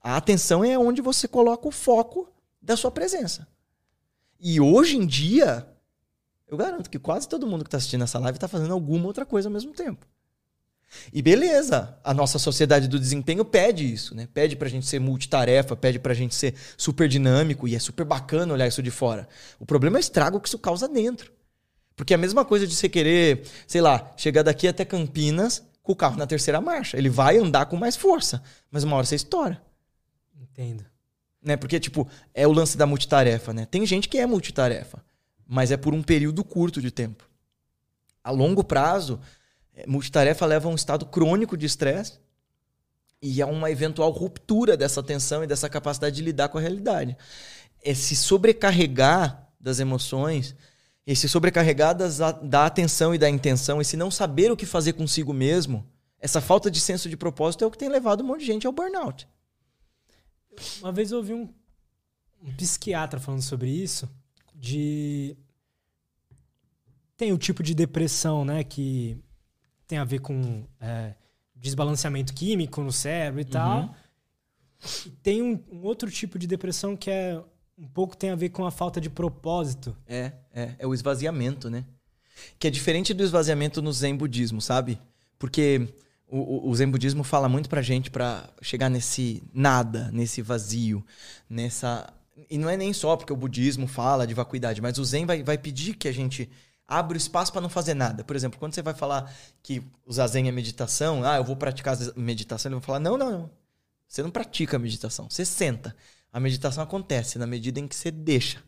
A 0.01 0.17
atenção 0.17 0.63
é 0.63 0.77
onde 0.77 1.01
você 1.01 1.27
coloca 1.27 1.67
o 1.67 1.71
foco 1.71 2.31
da 2.61 2.77
sua 2.77 2.91
presença. 2.91 3.47
E 4.39 4.59
hoje 4.59 4.97
em 4.97 5.05
dia, 5.05 5.67
eu 6.47 6.57
garanto 6.57 6.89
que 6.89 6.99
quase 6.99 7.27
todo 7.27 7.47
mundo 7.47 7.63
que 7.63 7.67
está 7.67 7.77
assistindo 7.77 8.03
essa 8.03 8.19
live 8.19 8.37
está 8.37 8.47
fazendo 8.47 8.73
alguma 8.73 9.07
outra 9.07 9.25
coisa 9.25 9.49
ao 9.49 9.53
mesmo 9.53 9.73
tempo. 9.73 10.05
E 11.11 11.21
beleza, 11.21 11.97
a 12.03 12.13
nossa 12.13 12.37
sociedade 12.37 12.87
do 12.87 12.99
desempenho 12.99 13.43
pede 13.43 13.91
isso, 13.91 14.15
né? 14.15 14.27
Pede 14.33 14.55
pra 14.55 14.69
gente 14.69 14.85
ser 14.85 14.99
multitarefa, 14.99 15.75
pede 15.75 15.99
pra 15.99 16.13
gente 16.13 16.35
ser 16.35 16.55
super 16.77 17.07
dinâmico, 17.07 17.67
e 17.67 17.75
é 17.75 17.79
super 17.79 18.05
bacana 18.05 18.53
olhar 18.53 18.67
isso 18.67 18.83
de 18.83 18.91
fora. 18.91 19.27
O 19.59 19.65
problema 19.65 19.97
é 19.97 19.99
o 19.99 20.01
estrago 20.01 20.39
que 20.39 20.47
isso 20.47 20.59
causa 20.59 20.87
dentro. 20.87 21.33
Porque 21.95 22.13
é 22.13 22.15
a 22.15 22.19
mesma 22.19 22.43
coisa 22.43 22.67
de 22.67 22.75
você 22.75 22.89
querer, 22.89 23.47
sei 23.65 23.81
lá, 23.81 24.13
chegar 24.17 24.43
daqui 24.43 24.67
até 24.67 24.83
Campinas 24.83 25.63
com 25.81 25.93
o 25.93 25.95
carro 25.95 26.17
na 26.17 26.27
terceira 26.27 26.59
marcha. 26.59 26.97
Ele 26.97 27.09
vai 27.09 27.37
andar 27.37 27.67
com 27.67 27.77
mais 27.77 27.95
força, 27.95 28.43
mas 28.69 28.83
uma 28.83 28.97
hora 28.97 29.05
você 29.05 29.15
estoura. 29.15 29.61
Entendo. 30.37 30.85
Né? 31.41 31.55
Porque, 31.55 31.79
tipo, 31.79 32.07
é 32.33 32.45
o 32.47 32.51
lance 32.51 32.75
da 32.75 32.85
multitarefa, 32.85 33.53
né? 33.53 33.65
Tem 33.65 33.85
gente 33.85 34.09
que 34.09 34.17
é 34.17 34.25
multitarefa, 34.25 35.03
mas 35.47 35.71
é 35.71 35.77
por 35.77 35.93
um 35.93 36.01
período 36.01 36.43
curto 36.43 36.81
de 36.81 36.91
tempo. 36.91 37.29
A 38.23 38.31
longo 38.31 38.63
prazo, 38.63 39.19
é, 39.73 39.85
multitarefa 39.85 40.45
leva 40.45 40.67
a 40.67 40.71
um 40.71 40.75
estado 40.75 41.05
crônico 41.05 41.55
de 41.55 41.65
estresse 41.65 42.19
e 43.21 43.41
há 43.41 43.45
uma 43.45 43.71
eventual 43.71 44.09
ruptura 44.11 44.75
dessa 44.75 45.01
tensão 45.03 45.43
e 45.43 45.47
dessa 45.47 45.69
capacidade 45.69 46.15
de 46.15 46.21
lidar 46.23 46.49
com 46.49 46.57
a 46.57 46.61
realidade. 46.61 47.15
Esse 47.83 48.15
sobrecarregar 48.15 49.47
das 49.59 49.79
emoções, 49.79 50.55
esse 51.05 51.29
sobrecarregar 51.29 51.95
das, 51.95 52.17
da 52.17 52.65
atenção 52.65 53.13
e 53.13 53.17
da 53.17 53.29
intenção, 53.29 53.79
esse 53.79 53.95
não 53.95 54.09
saber 54.09 54.51
o 54.51 54.57
que 54.57 54.65
fazer 54.65 54.93
consigo 54.93 55.33
mesmo, 55.33 55.85
essa 56.19 56.41
falta 56.41 56.71
de 56.71 56.79
senso 56.79 57.07
de 57.07 57.15
propósito 57.15 57.63
é 57.63 57.67
o 57.67 57.71
que 57.71 57.77
tem 57.77 57.89
levado 57.89 58.23
um 58.23 58.27
monte 58.27 58.39
de 58.39 58.47
gente 58.47 58.65
ao 58.65 58.73
burnout. 58.73 59.27
Uma 60.79 60.91
vez 60.91 61.11
eu 61.11 61.19
ouvi 61.19 61.33
um, 61.33 61.53
um 62.41 62.53
psiquiatra 62.55 63.19
falando 63.19 63.41
sobre 63.41 63.69
isso, 63.69 64.09
de 64.53 65.37
tem 67.17 67.31
o 67.31 67.37
tipo 67.37 67.61
de 67.61 67.75
depressão, 67.75 68.43
né, 68.43 68.63
que 68.63 69.17
tem 69.87 69.97
a 69.97 70.03
ver 70.03 70.19
com 70.19 70.65
é, 70.79 71.13
desbalanceamento 71.55 72.33
químico 72.33 72.81
no 72.81 72.91
cérebro 72.91 73.41
e 73.41 73.45
tal. 73.45 73.81
Uhum. 73.81 73.89
E 75.05 75.09
tem 75.09 75.41
um, 75.41 75.63
um, 75.71 75.83
outro 75.83 76.09
tipo 76.11 76.37
de 76.37 76.47
depressão 76.47 76.95
que 76.95 77.09
é 77.09 77.41
um 77.77 77.87
pouco 77.87 78.15
tem 78.15 78.29
a 78.29 78.35
ver 78.35 78.49
com 78.49 78.65
a 78.65 78.71
falta 78.71 79.01
de 79.01 79.09
propósito. 79.09 79.95
É, 80.07 80.31
é, 80.53 80.75
é 80.79 80.87
o 80.87 80.93
esvaziamento, 80.93 81.69
né? 81.69 81.85
Que 82.59 82.67
é 82.67 82.71
diferente 82.71 83.13
do 83.13 83.23
esvaziamento 83.23 83.81
no 83.81 83.91
Zen 83.91 84.15
budismo, 84.15 84.61
sabe? 84.61 84.99
Porque 85.37 85.87
o, 86.27 86.69
o 86.69 86.75
Zen 86.75 86.89
budismo 86.89 87.23
fala 87.23 87.47
muito 87.47 87.69
pra 87.69 87.81
gente 87.81 88.09
para 88.09 88.49
chegar 88.61 88.89
nesse 88.89 89.43
nada, 89.53 90.09
nesse 90.11 90.41
vazio, 90.41 91.05
nessa 91.49 92.11
e 92.49 92.57
não 92.57 92.69
é 92.69 92.75
nem 92.75 92.91
só 92.91 93.15
porque 93.15 93.31
o 93.31 93.37
budismo 93.37 93.87
fala 93.87 94.27
de 94.27 94.33
vacuidade, 94.33 94.81
mas 94.81 94.97
o 94.97 95.05
Zen 95.05 95.25
vai, 95.25 95.41
vai 95.41 95.57
pedir 95.57 95.95
que 95.95 96.07
a 96.07 96.11
gente 96.11 96.49
abre 96.87 97.15
o 97.15 97.19
espaço 97.19 97.51
para 97.51 97.61
não 97.61 97.69
fazer 97.69 97.93
nada. 97.93 98.23
Por 98.23 98.35
exemplo, 98.35 98.59
quando 98.59 98.73
você 98.73 98.81
vai 98.81 98.93
falar 98.93 99.33
que 99.63 99.81
o 100.05 100.13
zazen 100.13 100.47
é 100.47 100.51
meditação, 100.51 101.23
ah, 101.23 101.37
eu 101.37 101.43
vou 101.43 101.55
praticar 101.55 101.97
meditação, 102.15 102.69
ele 102.69 102.79
vai 102.79 102.85
falar: 102.85 102.99
não, 102.99 103.17
não, 103.17 103.31
não. 103.31 103.49
Você 104.07 104.21
não 104.21 104.29
pratica 104.29 104.77
meditação. 104.77 105.29
Você 105.29 105.43
senta. 105.43 105.95
A 106.35 106.39
meditação 106.41 106.83
acontece 106.83 107.39
na 107.39 107.47
medida 107.47 107.79
em 107.79 107.87
que 107.87 107.95
você 107.95 108.11
deixa, 108.11 108.61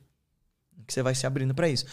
que 0.87 0.93
você 0.93 1.03
vai 1.03 1.13
se 1.13 1.27
abrindo 1.27 1.53
para 1.53 1.67
isso. 1.67 1.85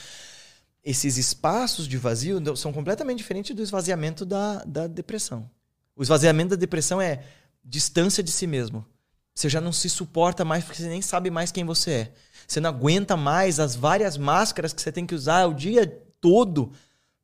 Esses 0.85 1.17
espaços 1.17 1.89
de 1.89 1.99
vazio 1.99 2.57
são 2.57 2.73
completamente 2.73 3.19
diferentes 3.19 3.57
do 3.57 3.61
esvaziamento 3.61 4.25
da, 4.25 4.63
da 4.63 4.87
depressão. 4.87 5.51
O 5.97 6.03
esvaziamento 6.05 6.51
da 6.51 6.57
depressão 6.57 7.01
é 7.01 7.25
distância 7.65 8.23
de 8.23 8.31
si 8.31 8.47
mesmo. 8.47 8.87
Você 9.35 9.49
já 9.49 9.61
não 9.61 9.73
se 9.73 9.91
suporta 9.91 10.45
mais 10.45 10.63
porque 10.63 10.81
você 10.81 10.89
nem 10.89 11.03
sabe 11.03 11.29
mais 11.29 11.51
quem 11.51 11.65
você 11.65 11.91
é. 11.91 12.13
Você 12.47 12.61
não 12.61 12.71
aguenta 12.71 13.17
mais 13.17 13.59
as 13.59 13.75
várias 13.75 14.17
máscaras 14.17 14.73
que 14.73 14.81
você 14.81 14.93
tem 14.93 15.05
que 15.05 15.15
usar 15.17 15.45
o 15.47 15.55
dia 15.55 15.89
todo 16.21 16.71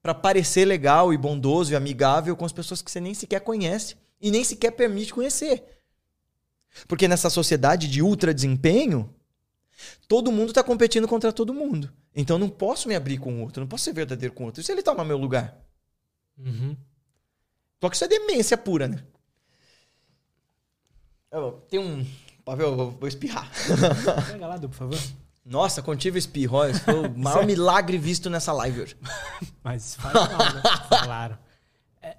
para 0.02 0.12
parecer 0.12 0.64
legal 0.64 1.14
e 1.14 1.16
bondoso 1.16 1.70
e 1.70 1.76
amigável 1.76 2.36
com 2.36 2.44
as 2.44 2.52
pessoas 2.52 2.82
que 2.82 2.90
você 2.90 3.00
nem 3.00 3.14
sequer 3.14 3.42
conhece 3.42 3.94
e 4.20 4.28
nem 4.28 4.42
sequer 4.42 4.72
permite 4.72 5.14
conhecer. 5.14 5.79
Porque 6.86 7.08
nessa 7.08 7.30
sociedade 7.30 7.88
de 7.88 8.02
ultra 8.02 8.32
desempenho, 8.34 9.14
todo 10.08 10.32
mundo 10.32 10.48
está 10.50 10.62
competindo 10.62 11.08
contra 11.08 11.32
todo 11.32 11.54
mundo. 11.54 11.92
Então 12.14 12.36
eu 12.36 12.40
não 12.40 12.48
posso 12.48 12.88
me 12.88 12.94
abrir 12.94 13.18
com 13.18 13.34
o 13.34 13.40
outro, 13.42 13.60
não 13.60 13.68
posso 13.68 13.84
ser 13.84 13.92
verdadeiro 13.92 14.34
com 14.34 14.44
o 14.44 14.46
outro. 14.46 14.60
E 14.60 14.64
se 14.64 14.72
ele 14.72 14.82
no 14.82 15.04
meu 15.04 15.18
lugar? 15.18 15.56
Uhum. 16.38 16.76
Só 17.80 17.88
que 17.88 17.96
isso 17.96 18.04
é 18.04 18.08
demência 18.08 18.58
pura, 18.58 18.88
né? 18.88 19.02
Tem 21.68 21.78
um. 21.78 22.04
Pavel, 22.44 22.68
eu 22.70 22.90
vou 22.90 23.08
espirrar. 23.08 23.48
Pega 24.26 24.46
lá, 24.46 24.58
por 24.58 24.72
favor. 24.72 24.98
Nossa, 25.44 25.80
contive 25.80 26.18
espirro. 26.18 26.58
Foi 26.84 26.94
o 26.94 27.10
maior 27.16 27.46
milagre 27.46 27.96
visto 27.96 28.28
nessa 28.28 28.52
live 28.52 28.82
hoje. 28.82 28.96
Mas 29.62 29.94
faz 29.94 30.14
mal, 30.14 30.54
né? 30.54 30.62
Falaram. 30.88 31.38
É, 32.02 32.16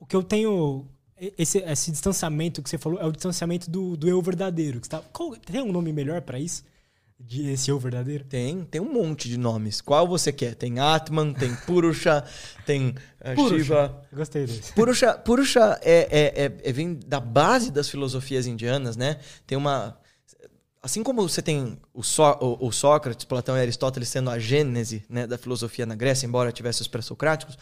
o 0.00 0.06
que 0.06 0.16
eu 0.16 0.22
tenho. 0.22 0.88
Esse, 1.18 1.58
esse 1.58 1.90
distanciamento 1.90 2.62
que 2.62 2.68
você 2.68 2.76
falou 2.76 3.00
é 3.00 3.06
o 3.06 3.12
distanciamento 3.12 3.70
do, 3.70 3.96
do 3.96 4.08
eu 4.08 4.20
verdadeiro. 4.20 4.80
Que 4.80 4.88
tá, 4.88 5.02
qual, 5.12 5.34
tem 5.36 5.62
um 5.62 5.72
nome 5.72 5.92
melhor 5.92 6.20
para 6.20 6.38
isso? 6.38 6.62
De 7.18 7.50
esse 7.50 7.70
eu 7.70 7.78
verdadeiro? 7.78 8.24
Tem, 8.24 8.62
tem 8.64 8.80
um 8.80 8.92
monte 8.92 9.26
de 9.26 9.38
nomes. 9.38 9.80
Qual 9.80 10.06
você 10.06 10.30
quer? 10.30 10.54
Tem 10.54 10.78
Atman, 10.78 11.32
tem 11.32 11.54
Purusha, 11.66 12.22
tem 12.66 12.90
uh, 12.90 13.34
Purusha. 13.34 13.56
Shiva. 13.56 14.02
Gostei 14.12 14.46
desse. 14.46 14.72
Purusha, 14.74 15.14
Purusha 15.14 15.80
é, 15.82 16.08
é, 16.10 16.44
é, 16.44 16.52
é, 16.62 16.72
vem 16.72 16.94
da 17.06 17.18
base 17.18 17.70
das 17.70 17.88
filosofias 17.88 18.46
indianas, 18.46 18.96
né? 18.96 19.18
Tem 19.46 19.56
uma 19.56 19.98
Assim 20.82 21.02
como 21.02 21.26
você 21.26 21.42
tem 21.42 21.76
o, 21.92 22.00
Só, 22.00 22.38
o, 22.40 22.68
o 22.68 22.70
Sócrates, 22.70 23.24
Platão 23.24 23.56
e 23.56 23.60
Aristóteles 23.60 24.08
sendo 24.08 24.30
a 24.30 24.38
gênese 24.38 25.04
né, 25.08 25.26
da 25.26 25.36
filosofia 25.36 25.84
na 25.84 25.96
Grécia, 25.96 26.26
embora 26.26 26.52
tivesse 26.52 26.80
os 26.80 26.86
pré-socráticos, 26.86 27.58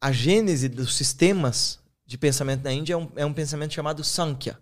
a 0.00 0.10
gênese 0.10 0.68
dos 0.68 0.96
sistemas 0.96 1.78
de 2.08 2.16
pensamento 2.16 2.64
na 2.64 2.72
Índia 2.72 2.94
é 2.94 2.96
um, 2.96 3.08
é 3.16 3.26
um 3.26 3.34
pensamento 3.34 3.74
chamado 3.74 4.02
Sankhya. 4.02 4.58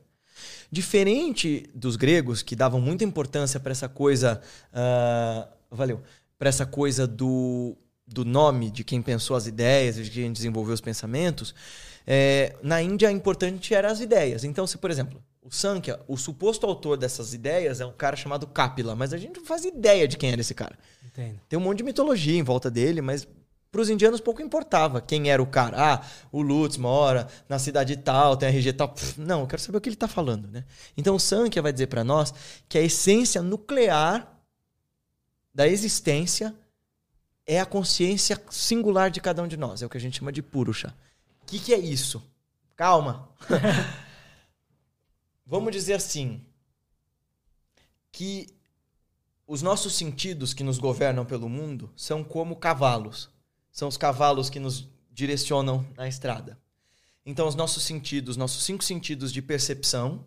Diferente 0.70 1.70
dos 1.72 1.94
gregos, 1.94 2.42
que 2.42 2.56
davam 2.56 2.80
muita 2.80 3.04
importância 3.04 3.60
para 3.60 3.70
essa 3.70 3.88
coisa. 3.88 4.42
Uh, 4.72 5.48
valeu. 5.70 6.02
Para 6.36 6.48
essa 6.48 6.66
coisa 6.66 7.06
do, 7.06 7.76
do 8.04 8.24
nome 8.24 8.68
de 8.68 8.82
quem 8.82 9.00
pensou 9.00 9.36
as 9.36 9.46
ideias, 9.46 9.94
de 9.94 10.10
quem 10.10 10.32
desenvolveu 10.32 10.74
os 10.74 10.80
pensamentos, 10.80 11.54
é, 12.04 12.56
na 12.62 12.82
Índia, 12.82 13.10
importante 13.12 13.72
eram 13.72 13.90
as 13.90 14.00
ideias. 14.00 14.42
Então, 14.42 14.66
se, 14.66 14.76
por 14.76 14.90
exemplo, 14.90 15.22
o 15.40 15.50
Sankhya, 15.50 16.00
o 16.08 16.16
suposto 16.16 16.66
autor 16.66 16.96
dessas 16.96 17.32
ideias 17.32 17.80
é 17.80 17.86
um 17.86 17.92
cara 17.92 18.16
chamado 18.16 18.44
Kapila, 18.48 18.96
mas 18.96 19.12
a 19.12 19.18
gente 19.18 19.38
não 19.38 19.46
faz 19.46 19.64
ideia 19.64 20.08
de 20.08 20.16
quem 20.16 20.32
era 20.32 20.40
esse 20.40 20.54
cara. 20.54 20.76
Entendo. 21.04 21.40
Tem 21.48 21.56
um 21.56 21.62
monte 21.62 21.78
de 21.78 21.84
mitologia 21.84 22.36
em 22.36 22.42
volta 22.42 22.68
dele, 22.68 23.00
mas 23.00 23.26
para 23.76 23.82
os 23.82 23.90
indianos 23.90 24.22
pouco 24.22 24.40
importava 24.40 25.02
quem 25.02 25.28
era 25.28 25.42
o 25.42 25.46
cara. 25.46 25.76
Ah, 25.76 26.06
o 26.32 26.40
Lutz 26.40 26.78
mora 26.78 27.28
na 27.46 27.58
cidade 27.58 27.94
tal, 27.98 28.34
tem 28.34 28.48
RG 28.48 28.72
tal. 28.72 28.88
Pff, 28.88 29.20
não, 29.20 29.42
eu 29.42 29.46
quero 29.46 29.60
saber 29.60 29.76
o 29.76 29.80
que 29.82 29.90
ele 29.90 29.96
está 29.96 30.08
falando, 30.08 30.48
né? 30.48 30.64
Então 30.96 31.14
o 31.14 31.20
Sankhya 31.20 31.60
vai 31.60 31.74
dizer 31.74 31.88
para 31.88 32.02
nós 32.02 32.32
que 32.70 32.78
a 32.78 32.80
essência 32.80 33.42
nuclear 33.42 34.34
da 35.54 35.68
existência 35.68 36.54
é 37.46 37.60
a 37.60 37.66
consciência 37.66 38.42
singular 38.48 39.10
de 39.10 39.20
cada 39.20 39.42
um 39.42 39.46
de 39.46 39.58
nós. 39.58 39.82
É 39.82 39.86
o 39.86 39.90
que 39.90 39.98
a 39.98 40.00
gente 40.00 40.20
chama 40.20 40.32
de 40.32 40.40
Purusha. 40.40 40.94
O 41.42 41.46
que, 41.46 41.58
que 41.58 41.74
é 41.74 41.78
isso? 41.78 42.22
Calma. 42.74 43.28
vamos 45.44 45.70
dizer 45.70 45.92
assim, 45.92 46.40
que 48.10 48.46
os 49.46 49.60
nossos 49.60 49.94
sentidos 49.94 50.54
que 50.54 50.64
nos 50.64 50.78
governam 50.78 51.26
pelo 51.26 51.46
mundo 51.46 51.92
são 51.94 52.24
como 52.24 52.56
cavalos. 52.56 53.35
São 53.76 53.88
os 53.88 53.98
cavalos 53.98 54.48
que 54.48 54.58
nos 54.58 54.88
direcionam 55.12 55.86
na 55.98 56.08
estrada. 56.08 56.58
Então, 57.26 57.46
os 57.46 57.54
nossos 57.54 57.82
sentidos, 57.82 58.34
nossos 58.34 58.64
cinco 58.64 58.82
sentidos 58.82 59.30
de 59.30 59.42
percepção, 59.42 60.24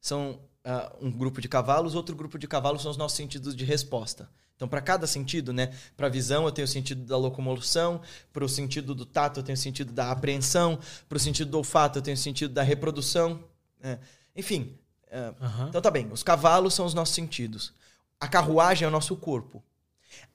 são 0.00 0.40
uh, 0.64 1.06
um 1.06 1.10
grupo 1.10 1.38
de 1.38 1.50
cavalos, 1.50 1.94
outro 1.94 2.16
grupo 2.16 2.38
de 2.38 2.48
cavalos 2.48 2.80
são 2.80 2.90
os 2.90 2.96
nossos 2.96 3.14
sentidos 3.14 3.54
de 3.54 3.62
resposta. 3.62 4.30
Então, 4.56 4.66
para 4.66 4.80
cada 4.80 5.06
sentido, 5.06 5.52
né? 5.52 5.74
Para 5.98 6.06
a 6.06 6.10
visão, 6.10 6.46
eu 6.46 6.50
tenho 6.50 6.64
o 6.64 6.68
sentido 6.68 7.04
da 7.04 7.18
locomoção, 7.18 8.00
para 8.32 8.42
o 8.42 8.48
sentido 8.48 8.94
do 8.94 9.04
tato, 9.04 9.40
eu 9.40 9.44
tenho 9.44 9.58
o 9.58 9.60
sentido 9.60 9.92
da 9.92 10.10
apreensão, 10.10 10.78
para 11.06 11.16
o 11.16 11.20
sentido 11.20 11.50
do 11.50 11.58
olfato, 11.58 11.98
eu 11.98 12.02
tenho 12.02 12.16
o 12.16 12.18
sentido 12.18 12.54
da 12.54 12.62
reprodução. 12.62 13.44
Né? 13.78 13.98
Enfim. 14.34 14.78
uhum. 15.12 15.68
Então 15.68 15.82
tá 15.82 15.90
bem. 15.90 16.10
Os 16.10 16.22
cavalos 16.22 16.72
são 16.72 16.86
os 16.86 16.94
nossos 16.94 17.14
sentidos. 17.14 17.70
A 18.18 18.26
carruagem 18.26 18.86
é 18.86 18.88
o 18.88 18.90
nosso 18.90 19.14
corpo. 19.14 19.62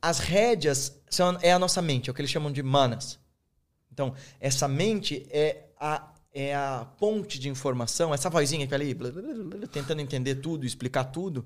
As 0.01 0.19
rédeas 0.19 0.99
são, 1.09 1.37
é 1.41 1.51
a 1.51 1.59
nossa 1.59 1.81
mente, 1.81 2.09
é 2.09 2.11
o 2.11 2.13
que 2.13 2.21
eles 2.21 2.31
chamam 2.31 2.51
de 2.51 2.61
manas. 2.61 3.19
Então, 3.91 4.13
essa 4.39 4.67
mente 4.67 5.25
é 5.29 5.67
a, 5.79 6.13
é 6.33 6.55
a 6.55 6.87
ponte 6.97 7.39
de 7.39 7.49
informação, 7.49 8.13
essa 8.13 8.29
vozinha 8.29 8.67
que 8.67 8.73
ali, 8.73 8.93
blá, 8.93 9.11
blá, 9.11 9.67
tentando 9.71 10.01
entender 10.01 10.35
tudo, 10.35 10.65
explicar 10.65 11.05
tudo. 11.05 11.45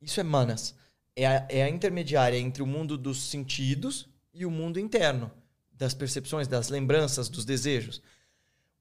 Isso 0.00 0.20
é 0.20 0.22
manas. 0.22 0.74
É 1.14 1.26
a, 1.26 1.46
é 1.48 1.62
a 1.62 1.68
intermediária 1.68 2.38
entre 2.38 2.62
o 2.62 2.66
mundo 2.66 2.98
dos 2.98 3.30
sentidos 3.30 4.08
e 4.34 4.44
o 4.44 4.50
mundo 4.50 4.78
interno, 4.78 5.30
das 5.72 5.94
percepções, 5.94 6.46
das 6.48 6.68
lembranças, 6.68 7.28
dos 7.28 7.44
desejos. 7.44 8.02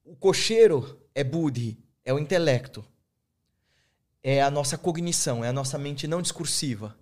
O 0.04 0.16
cocheiro 0.16 1.00
é 1.14 1.24
buddhi, 1.24 1.78
é 2.04 2.14
o 2.14 2.20
intelecto 2.20 2.86
é 4.28 4.42
a 4.42 4.50
nossa 4.50 4.76
cognição, 4.76 5.46
é 5.46 5.50
a 5.50 5.54
nossa 5.54 5.78
mente 5.78 6.08
não 6.08 6.20
discursiva. 6.20 6.98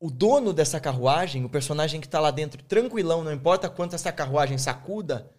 O 0.00 0.10
dono 0.10 0.52
dessa 0.52 0.80
carruagem, 0.80 1.44
o 1.44 1.48
personagem 1.48 2.00
que 2.00 2.06
está 2.06 2.18
lá 2.18 2.30
dentro, 2.30 2.62
tranquilão, 2.64 3.22
não 3.22 3.32
importa 3.32 3.68
quanto 3.68 3.94
essa 3.94 4.10
carruagem 4.10 4.56
sacuda, 4.56 5.30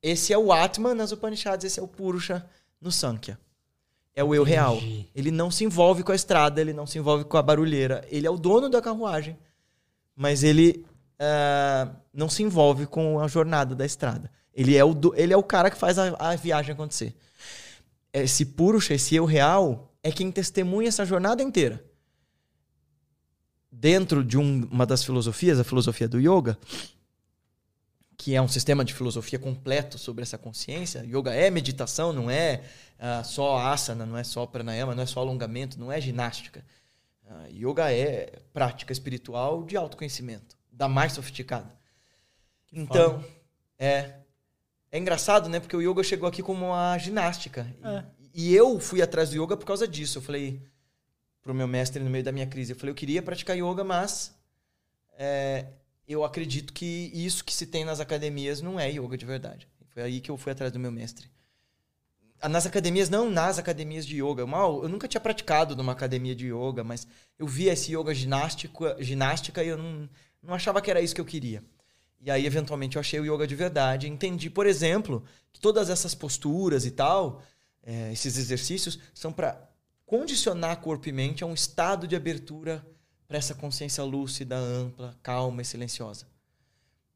esse 0.00 0.32
é 0.32 0.38
o 0.38 0.52
Atman 0.52 0.94
nas 0.94 1.12
Upanishads, 1.12 1.66
esse 1.66 1.80
é 1.80 1.82
o 1.82 1.88
Purusha 1.88 2.48
no 2.80 2.92
Sankhya. 2.92 3.38
É 4.14 4.22
o 4.22 4.34
eu 4.34 4.42
real. 4.42 4.78
Ele 5.14 5.30
não 5.30 5.50
se 5.50 5.64
envolve 5.64 6.02
com 6.02 6.12
a 6.12 6.14
estrada, 6.14 6.60
ele 6.60 6.72
não 6.72 6.86
se 6.86 6.98
envolve 6.98 7.24
com 7.24 7.36
a 7.36 7.42
barulheira. 7.42 8.04
Ele 8.08 8.26
é 8.26 8.30
o 8.30 8.38
dono 8.38 8.68
da 8.68 8.80
carruagem, 8.80 9.36
mas 10.14 10.42
ele 10.42 10.84
uh, 11.20 11.94
não 12.12 12.28
se 12.28 12.42
envolve 12.42 12.86
com 12.86 13.20
a 13.20 13.28
jornada 13.28 13.74
da 13.74 13.84
estrada. 13.84 14.30
Ele 14.54 14.76
é 14.76 14.84
o, 14.84 14.92
do, 14.94 15.14
ele 15.16 15.32
é 15.32 15.36
o 15.36 15.42
cara 15.42 15.70
que 15.70 15.76
faz 15.76 15.98
a, 15.98 16.16
a 16.18 16.34
viagem 16.36 16.72
acontecer. 16.72 17.14
Esse 18.12 18.44
Purusha, 18.44 18.94
esse 18.94 19.14
eu 19.14 19.24
real, 19.24 19.92
é 20.02 20.10
quem 20.10 20.32
testemunha 20.32 20.88
essa 20.88 21.04
jornada 21.04 21.42
inteira. 21.42 21.84
Dentro 23.80 24.24
de 24.24 24.36
um, 24.36 24.66
uma 24.70 24.84
das 24.84 25.04
filosofias, 25.04 25.60
a 25.60 25.64
filosofia 25.64 26.08
do 26.08 26.18
yoga, 26.18 26.58
que 28.16 28.34
é 28.34 28.42
um 28.42 28.48
sistema 28.48 28.84
de 28.84 28.92
filosofia 28.92 29.38
completo 29.38 29.96
sobre 29.96 30.22
essa 30.22 30.36
consciência. 30.36 31.04
Yoga 31.06 31.32
é 31.32 31.48
meditação, 31.48 32.12
não 32.12 32.28
é 32.28 32.62
uh, 32.98 33.24
só 33.24 33.58
asana, 33.58 34.04
não 34.04 34.18
é 34.18 34.24
só 34.24 34.44
pranayama, 34.46 34.96
não 34.96 35.04
é 35.04 35.06
só 35.06 35.20
alongamento, 35.20 35.78
não 35.78 35.92
é 35.92 36.00
ginástica. 36.00 36.64
Uh, 37.24 37.46
yoga 37.52 37.92
é 37.92 38.32
prática 38.52 38.92
espiritual 38.92 39.62
de 39.62 39.76
autoconhecimento, 39.76 40.56
da 40.72 40.88
mais 40.88 41.12
sofisticada. 41.12 41.72
Que 42.66 42.80
então, 42.80 43.20
foda. 43.20 43.28
é 43.78 44.14
é 44.90 44.98
engraçado, 44.98 45.48
né? 45.48 45.60
Porque 45.60 45.76
o 45.76 45.82
yoga 45.82 46.02
chegou 46.02 46.28
aqui 46.28 46.42
como 46.42 46.66
uma 46.66 46.96
ginástica. 46.98 47.72
É. 47.82 48.04
E, 48.34 48.50
e 48.50 48.56
eu 48.56 48.80
fui 48.80 49.02
atrás 49.02 49.30
do 49.30 49.42
yoga 49.42 49.56
por 49.56 49.66
causa 49.66 49.86
disso. 49.86 50.18
Eu 50.18 50.22
falei 50.22 50.62
pro 51.48 51.54
meu 51.54 51.66
mestre 51.66 52.04
no 52.04 52.10
meio 52.10 52.22
da 52.22 52.30
minha 52.30 52.46
crise, 52.46 52.74
eu 52.74 52.76
falei, 52.76 52.90
eu 52.90 52.94
queria 52.94 53.22
praticar 53.22 53.56
yoga, 53.56 53.82
mas 53.82 54.34
é, 55.16 55.64
eu 56.06 56.22
acredito 56.22 56.74
que 56.74 57.10
isso 57.14 57.42
que 57.42 57.54
se 57.54 57.66
tem 57.66 57.86
nas 57.86 58.00
academias 58.00 58.60
não 58.60 58.78
é 58.78 58.90
yoga 58.90 59.16
de 59.16 59.24
verdade. 59.24 59.66
Foi 59.88 60.02
aí 60.02 60.20
que 60.20 60.30
eu 60.30 60.36
fui 60.36 60.52
atrás 60.52 60.70
do 60.70 60.78
meu 60.78 60.92
mestre. 60.92 61.30
Nas 62.50 62.66
academias, 62.66 63.08
não 63.08 63.30
nas 63.30 63.58
academias 63.58 64.04
de 64.04 64.22
yoga. 64.22 64.46
Mal, 64.46 64.82
eu 64.82 64.90
nunca 64.90 65.08
tinha 65.08 65.22
praticado 65.22 65.74
numa 65.74 65.92
academia 65.92 66.34
de 66.34 66.48
yoga, 66.48 66.84
mas 66.84 67.06
eu 67.38 67.46
via 67.46 67.72
esse 67.72 67.96
yoga 67.96 68.12
ginástico, 68.12 68.84
ginástica 68.98 69.64
e 69.64 69.68
eu 69.68 69.78
não, 69.78 70.06
não 70.42 70.52
achava 70.52 70.82
que 70.82 70.90
era 70.90 71.00
isso 71.00 71.14
que 71.14 71.20
eu 71.20 71.24
queria. 71.24 71.64
E 72.20 72.30
aí, 72.30 72.44
eventualmente, 72.44 72.96
eu 72.96 73.00
achei 73.00 73.18
o 73.18 73.24
yoga 73.24 73.46
de 73.46 73.54
verdade. 73.54 74.06
Entendi, 74.06 74.50
por 74.50 74.66
exemplo, 74.66 75.24
que 75.50 75.60
todas 75.60 75.88
essas 75.88 76.14
posturas 76.14 76.84
e 76.84 76.90
tal, 76.90 77.42
é, 77.82 78.12
esses 78.12 78.36
exercícios, 78.36 78.98
são 79.14 79.32
para 79.32 79.67
condicionar 80.08 80.80
corpo 80.80 81.06
e 81.06 81.12
mente 81.12 81.44
a 81.44 81.46
um 81.46 81.52
estado 81.52 82.08
de 82.08 82.16
abertura 82.16 82.82
para 83.26 83.36
essa 83.36 83.54
consciência 83.54 84.02
lúcida, 84.02 84.56
ampla, 84.56 85.14
calma 85.22 85.60
e 85.60 85.66
silenciosa. 85.66 86.26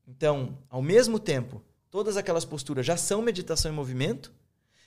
Então, 0.07 0.59
ao 0.69 0.83
mesmo 0.83 1.19
tempo, 1.19 1.63
todas 1.91 2.19
aquelas 2.19 2.45
posturas 2.45 2.85
já 2.85 2.99
são 2.99 3.23
meditação 3.23 3.73
em 3.73 3.75
movimento 3.75 4.31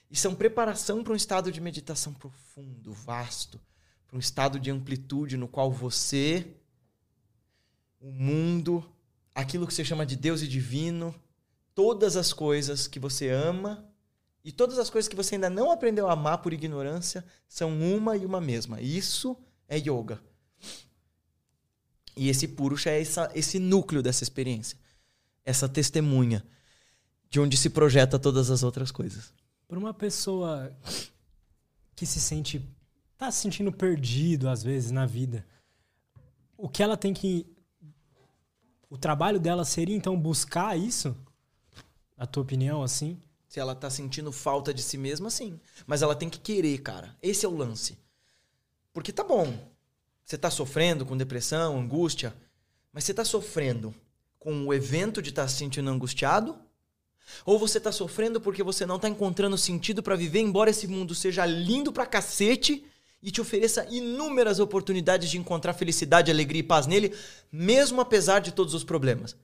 e 0.08 0.16
são 0.16 0.36
preparação 0.36 1.02
para 1.02 1.14
um 1.14 1.16
estado 1.16 1.50
de 1.50 1.60
meditação 1.60 2.14
profundo, 2.14 2.92
vasto, 2.92 3.60
para 4.06 4.16
um 4.16 4.20
estado 4.20 4.60
de 4.60 4.70
amplitude 4.70 5.36
no 5.36 5.48
qual 5.48 5.72
você, 5.72 6.46
o 8.00 8.12
mundo, 8.12 8.88
aquilo 9.34 9.66
que 9.66 9.74
você 9.74 9.84
chama 9.84 10.06
de 10.06 10.14
Deus 10.14 10.42
e 10.42 10.46
divino, 10.46 11.12
todas 11.74 12.16
as 12.16 12.32
coisas 12.32 12.86
que 12.86 13.00
você 13.00 13.30
ama 13.30 13.84
e 14.46 14.52
todas 14.52 14.78
as 14.78 14.88
coisas 14.88 15.08
que 15.08 15.16
você 15.16 15.34
ainda 15.34 15.50
não 15.50 15.72
aprendeu 15.72 16.08
a 16.08 16.12
amar 16.12 16.38
por 16.38 16.52
ignorância 16.52 17.24
são 17.48 17.76
uma 17.80 18.16
e 18.16 18.24
uma 18.24 18.40
mesma. 18.40 18.80
Isso 18.80 19.36
é 19.66 19.76
yoga. 19.76 20.22
E 22.16 22.28
esse 22.28 22.46
Purusha 22.46 22.90
é 22.90 23.00
essa, 23.00 23.28
esse 23.34 23.58
núcleo 23.58 24.04
dessa 24.04 24.22
experiência. 24.22 24.78
Essa 25.44 25.68
testemunha 25.68 26.46
de 27.28 27.40
onde 27.40 27.56
se 27.56 27.68
projeta 27.68 28.20
todas 28.20 28.48
as 28.48 28.62
outras 28.62 28.92
coisas. 28.92 29.34
Para 29.66 29.80
uma 29.80 29.92
pessoa 29.92 30.72
que 31.96 32.06
se 32.06 32.20
sente. 32.20 32.64
tá 33.18 33.32
se 33.32 33.40
sentindo 33.40 33.72
perdido, 33.72 34.48
às 34.48 34.62
vezes, 34.62 34.92
na 34.92 35.06
vida, 35.06 35.44
o 36.56 36.68
que 36.68 36.84
ela 36.84 36.96
tem 36.96 37.12
que. 37.12 37.44
O 38.88 38.96
trabalho 38.96 39.40
dela 39.40 39.64
seria, 39.64 39.96
então, 39.96 40.16
buscar 40.16 40.78
isso? 40.78 41.16
Na 42.16 42.26
tua 42.26 42.44
opinião, 42.44 42.80
assim? 42.80 43.20
Se 43.56 43.60
ela 43.60 43.74
tá 43.74 43.88
sentindo 43.88 44.30
falta 44.32 44.74
de 44.74 44.82
si 44.82 44.98
mesma, 44.98 45.30
sim. 45.30 45.58
Mas 45.86 46.02
ela 46.02 46.14
tem 46.14 46.28
que 46.28 46.38
querer, 46.38 46.76
cara. 46.82 47.16
Esse 47.22 47.46
é 47.46 47.48
o 47.48 47.56
lance. 47.56 47.96
Porque 48.92 49.10
tá 49.10 49.24
bom, 49.24 49.50
você 50.22 50.36
está 50.36 50.50
sofrendo 50.50 51.06
com 51.06 51.16
depressão, 51.16 51.78
angústia, 51.78 52.36
mas 52.92 53.04
você 53.04 53.12
está 53.12 53.24
sofrendo 53.24 53.94
com 54.38 54.66
o 54.66 54.74
evento 54.74 55.22
de 55.22 55.30
estar 55.30 55.44
tá 55.44 55.48
se 55.48 55.56
sentindo 55.56 55.88
angustiado? 55.88 56.54
Ou 57.46 57.58
você 57.58 57.78
está 57.78 57.90
sofrendo 57.90 58.42
porque 58.42 58.62
você 58.62 58.84
não 58.84 58.96
está 58.96 59.08
encontrando 59.08 59.56
sentido 59.56 60.02
para 60.02 60.16
viver, 60.16 60.40
embora 60.40 60.68
esse 60.68 60.86
mundo 60.86 61.14
seja 61.14 61.46
lindo 61.46 61.90
pra 61.90 62.04
cacete 62.04 62.84
e 63.22 63.30
te 63.30 63.40
ofereça 63.40 63.86
inúmeras 63.90 64.60
oportunidades 64.60 65.30
de 65.30 65.38
encontrar 65.38 65.72
felicidade, 65.72 66.30
alegria 66.30 66.60
e 66.60 66.62
paz 66.62 66.86
nele, 66.86 67.16
mesmo 67.50 68.02
apesar 68.02 68.40
de 68.40 68.52
todos 68.52 68.74
os 68.74 68.84
problemas? 68.84 69.34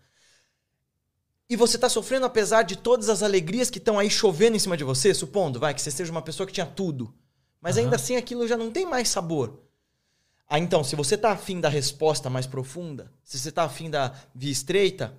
E 1.53 1.57
você 1.57 1.77
está 1.77 1.87
sofrendo 1.87 2.25
apesar 2.25 2.63
de 2.63 2.77
todas 2.77 3.11
as 3.11 3.23
alegrias 3.23 3.69
que 3.69 3.77
estão 3.77 3.99
aí 3.99 4.09
chovendo 4.09 4.57
em 4.57 4.59
cima 4.59 4.75
de 4.75 4.85
você, 4.85 5.13
supondo, 5.13 5.61
vai, 5.61 5.75
que 5.75 5.83
você 5.83 5.91
seja 5.91 6.11
uma 6.11 6.23
pessoa 6.23 6.47
que 6.47 6.53
tinha 6.55 6.65
tudo. 6.65 7.13
Mas 7.61 7.77
uhum. 7.77 7.83
ainda 7.83 7.97
assim 7.97 8.17
aquilo 8.17 8.49
já 8.49 8.57
não 8.57 8.71
tem 8.71 8.87
mais 8.87 9.11
sabor. 9.11 9.61
Ah, 10.49 10.59
então, 10.59 10.83
se 10.83 10.97
você 10.97 11.15
está 11.15 11.31
afim 11.31 11.61
da 11.61 11.69
resposta 11.69 12.31
mais 12.31 12.47
profunda, 12.47 13.13
se 13.23 13.39
você 13.39 13.51
está 13.51 13.65
afim 13.65 13.91
da 13.91 14.15
via 14.35 14.51
estreita, 14.51 15.15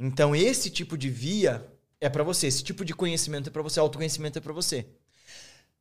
então 0.00 0.34
esse 0.34 0.70
tipo 0.70 0.96
de 0.96 1.10
via 1.10 1.62
é 2.00 2.08
para 2.08 2.24
você, 2.24 2.46
esse 2.46 2.64
tipo 2.64 2.82
de 2.82 2.94
conhecimento 2.94 3.50
é 3.50 3.52
para 3.52 3.60
você, 3.60 3.78
autoconhecimento 3.78 4.38
é 4.38 4.40
para 4.40 4.54
você. 4.54 4.86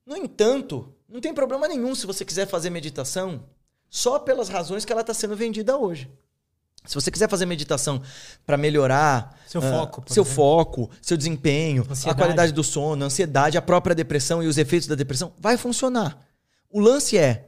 No 0.06 0.18
entanto, 0.18 0.94
não 1.08 1.22
tem 1.22 1.34
problema 1.34 1.66
nenhum 1.66 1.96
se 1.96 2.06
você 2.06 2.26
quiser 2.26 2.46
fazer 2.46 2.70
meditação 2.70 3.46
só 3.90 4.20
pelas 4.20 4.50
razões 4.50 4.84
que 4.84 4.92
ela 4.92 5.00
está 5.00 5.14
sendo 5.14 5.34
vendida 5.34 5.78
hoje. 5.78 6.12
Se 6.86 6.96
você 6.96 7.10
quiser 7.10 7.30
fazer 7.30 7.46
meditação 7.46 8.02
para 8.46 8.58
melhorar 8.58 9.40
seu 9.48 9.62
uh, 9.62 9.64
foco, 9.64 10.04
seu 10.08 10.24
exemplo. 10.24 10.36
foco, 10.36 10.90
seu 11.02 11.16
desempenho, 11.16 11.84
ansiedade. 11.90 12.10
a 12.10 12.16
qualidade 12.16 12.52
do 12.52 12.64
sono, 12.64 13.04
a 13.04 13.08
ansiedade, 13.08 13.58
a 13.58 13.62
própria 13.62 13.96
depressão 13.96 14.44
e 14.44 14.48
os 14.48 14.58
efeitos 14.58 14.88
da 14.88 14.96
depressão, 14.96 15.34
vai 15.40 15.58
funcionar. 15.58 16.20
O 16.70 16.80
lance 16.80 17.18
é 17.18 17.48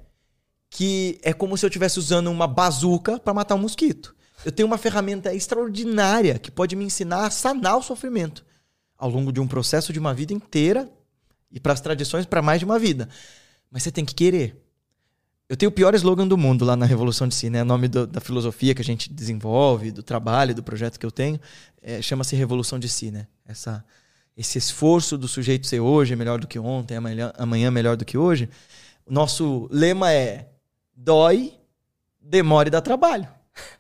que 0.70 1.20
é 1.24 1.34
como 1.34 1.58
se 1.58 1.66
eu 1.66 1.70
estivesse 1.70 2.00
usando 2.00 2.28
uma 2.28 2.48
bazuca 2.48 3.20
para 3.20 3.34
matar 3.34 3.56
um 3.56 3.60
mosquito. 3.60 4.16
Eu 4.44 4.52
tenho 4.52 4.68
uma 4.68 4.78
ferramenta 4.78 5.34
extraordinária 5.34 6.38
que 6.38 6.52
pode 6.52 6.76
me 6.76 6.86
ensinar 6.86 7.26
a 7.26 7.32
sanar 7.32 7.78
o 7.78 7.82
sofrimento 7.82 8.46
ao 8.98 9.10
longo 9.10 9.32
de 9.32 9.40
um 9.40 9.48
processo 9.48 9.92
de 9.92 10.00
uma 10.00 10.14
vida 10.14 10.34
inteira 10.34 10.90
e 11.52 11.60
para 11.60 11.74
as 11.74 11.82
tradições 11.82 12.26
para 12.26 12.42
mais 12.42 12.60
de 12.60 12.66
uma 12.66 12.78
vida. 12.78 13.10
Mas 13.72 13.84
você 13.84 13.92
tem 13.92 14.06
que 14.06 14.14
querer. 14.14 14.65
Eu 15.48 15.56
tenho 15.56 15.70
o 15.70 15.72
pior 15.72 15.94
slogan 15.94 16.28
do 16.28 16.36
mundo 16.36 16.66
lá 16.66 16.76
na 16.76 16.88
Revolução 16.88 17.28
de 17.28 17.36
Si, 17.36 17.52
né? 17.52 17.62
O 17.62 17.66
nome 17.66 17.88
do, 17.88 18.08
da 18.08 18.20
filosofia 18.20 18.74
que 18.74 18.82
a 18.82 18.86
gente 18.86 19.14
desenvolve, 19.14 19.92
do 19.92 20.02
trabalho, 20.02 20.56
do 20.56 20.64
projeto 20.64 21.00
que 21.00 21.06
eu 21.06 21.12
tenho, 21.12 21.40
é, 21.84 22.02
chama-se 22.02 22.36
Revolução 22.36 22.80
de 22.80 22.90
Si, 22.90 23.12
né? 23.12 23.28
Essa, 23.46 23.86
esse 24.36 24.58
esforço 24.58 25.20
do 25.20 25.28
sujeito 25.28 25.68
ser 25.68 25.80
hoje 25.80 26.16
melhor 26.16 26.40
do 26.40 26.48
que 26.48 26.58
ontem, 26.58 26.98
amanhã, 26.98 27.32
amanhã 27.38 27.70
melhor 27.70 27.96
do 27.96 28.04
que 28.04 28.18
hoje. 28.18 28.50
Nosso 29.08 29.70
lema 29.72 30.12
é 30.12 30.50
dói, 30.96 31.54
demora 32.20 32.68
e 32.68 32.72
dá 32.72 32.82
trabalho. 32.82 33.28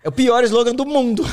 É 0.03 0.09
o 0.09 0.11
pior 0.11 0.43
slogan 0.43 0.75
do 0.75 0.85
mundo. 0.85 1.23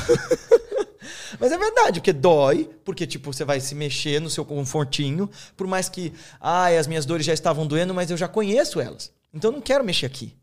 Mas 1.39 1.51
é 1.51 1.57
verdade, 1.59 1.99
porque 1.99 2.11
dói, 2.11 2.71
porque 2.83 3.05
tipo, 3.05 3.31
você 3.31 3.45
vai 3.45 3.59
se 3.59 3.75
mexer 3.75 4.19
no 4.19 4.31
seu 4.31 4.43
confortinho, 4.43 5.29
por 5.55 5.67
mais 5.67 5.89
que, 5.89 6.11
ai, 6.41 6.75
as 6.75 6.87
minhas 6.87 7.05
dores 7.05 7.25
já 7.25 7.33
estavam 7.33 7.67
doendo, 7.67 7.93
mas 7.93 8.09
eu 8.09 8.15
já 8.15 8.27
conheço 8.27 8.79
elas. 8.79 9.11
Então 9.33 9.49
eu 9.49 9.55
não 9.55 9.61
quero 9.61 9.83
mexer 9.83 10.05
aqui. 10.05 10.37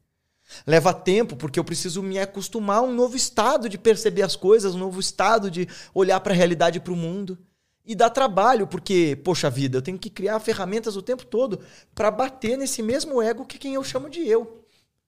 Leva 0.66 0.92
tempo, 0.92 1.36
porque 1.36 1.60
eu 1.60 1.64
preciso 1.64 2.02
me 2.02 2.18
acostumar 2.18 2.78
a 2.78 2.82
um 2.82 2.92
novo 2.92 3.16
estado 3.16 3.68
de 3.68 3.78
perceber 3.78 4.22
as 4.22 4.34
coisas, 4.34 4.74
um 4.74 4.78
novo 4.78 4.98
estado 4.98 5.48
de 5.50 5.68
olhar 5.94 6.18
para 6.20 6.32
a 6.32 6.36
realidade 6.36 6.78
e 6.78 6.80
para 6.80 6.92
o 6.92 6.96
mundo. 6.96 7.38
E 7.84 7.94
dá 7.94 8.10
trabalho, 8.10 8.66
porque, 8.66 9.16
poxa 9.24 9.48
vida, 9.48 9.78
eu 9.78 9.82
tenho 9.82 9.98
que 9.98 10.10
criar 10.10 10.40
ferramentas 10.40 10.96
o 10.96 11.02
tempo 11.02 11.24
todo 11.24 11.60
para 11.94 12.10
bater 12.10 12.58
nesse 12.58 12.82
mesmo 12.82 13.22
ego 13.22 13.46
que 13.46 13.58
quem 13.58 13.74
eu 13.74 13.84
chamo 13.84 14.10
de 14.10 14.26
eu. 14.26 14.64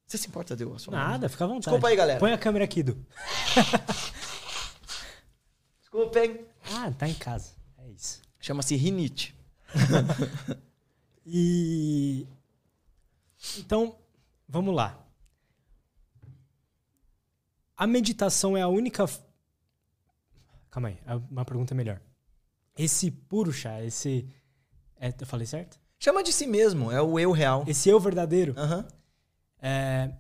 Você 0.07 0.19
se 0.19 0.29
importa 0.29 0.55
de 0.55 0.63
eu 0.63 0.77
Nada, 0.91 1.29
fica 1.29 1.45
à 1.45 1.47
vontade. 1.47 1.65
Desculpa 1.65 1.89
aí, 1.89 1.97
galera. 1.97 2.21
Põe 2.21 2.33
a 2.33 2.39
câmera 2.39 2.65
aqui, 2.65 2.83
Du. 2.83 2.97
Desculpa, 5.81 6.21
hein? 6.21 6.41
Ah, 6.75 6.93
tá 6.97 7.09
em 7.09 7.15
casa. 7.15 7.51
É 7.79 7.89
isso. 7.91 8.21
Chama-se 8.41 8.77
rinite. 8.77 9.35
e. 11.27 12.27
Então, 13.59 13.97
vamos 14.49 14.75
lá. 14.75 14.99
A 17.77 17.87
meditação 17.87 18.57
é 18.57 18.63
a 18.63 18.69
única. 18.69 19.05
Calma 20.71 20.89
aí, 20.89 20.99
é 21.07 21.15
uma 21.31 21.45
pergunta 21.45 21.75
melhor. 21.75 22.01
Esse 22.77 23.11
Purusha, 23.11 23.85
esse. 23.85 24.29
É, 24.97 25.13
eu 25.19 25.27
falei 25.27 25.47
certo? 25.47 25.81
Chama 25.99 26.23
de 26.23 26.33
si 26.33 26.47
mesmo, 26.47 26.91
é 26.91 27.01
o 27.01 27.19
eu 27.19 27.33
real. 27.33 27.65
Esse 27.67 27.89
eu 27.89 28.01
verdadeiro. 28.01 28.55
Uhum 28.59 28.85
é, 29.63 30.11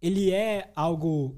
ele 0.00 0.30
é 0.30 0.70
algo 0.76 1.36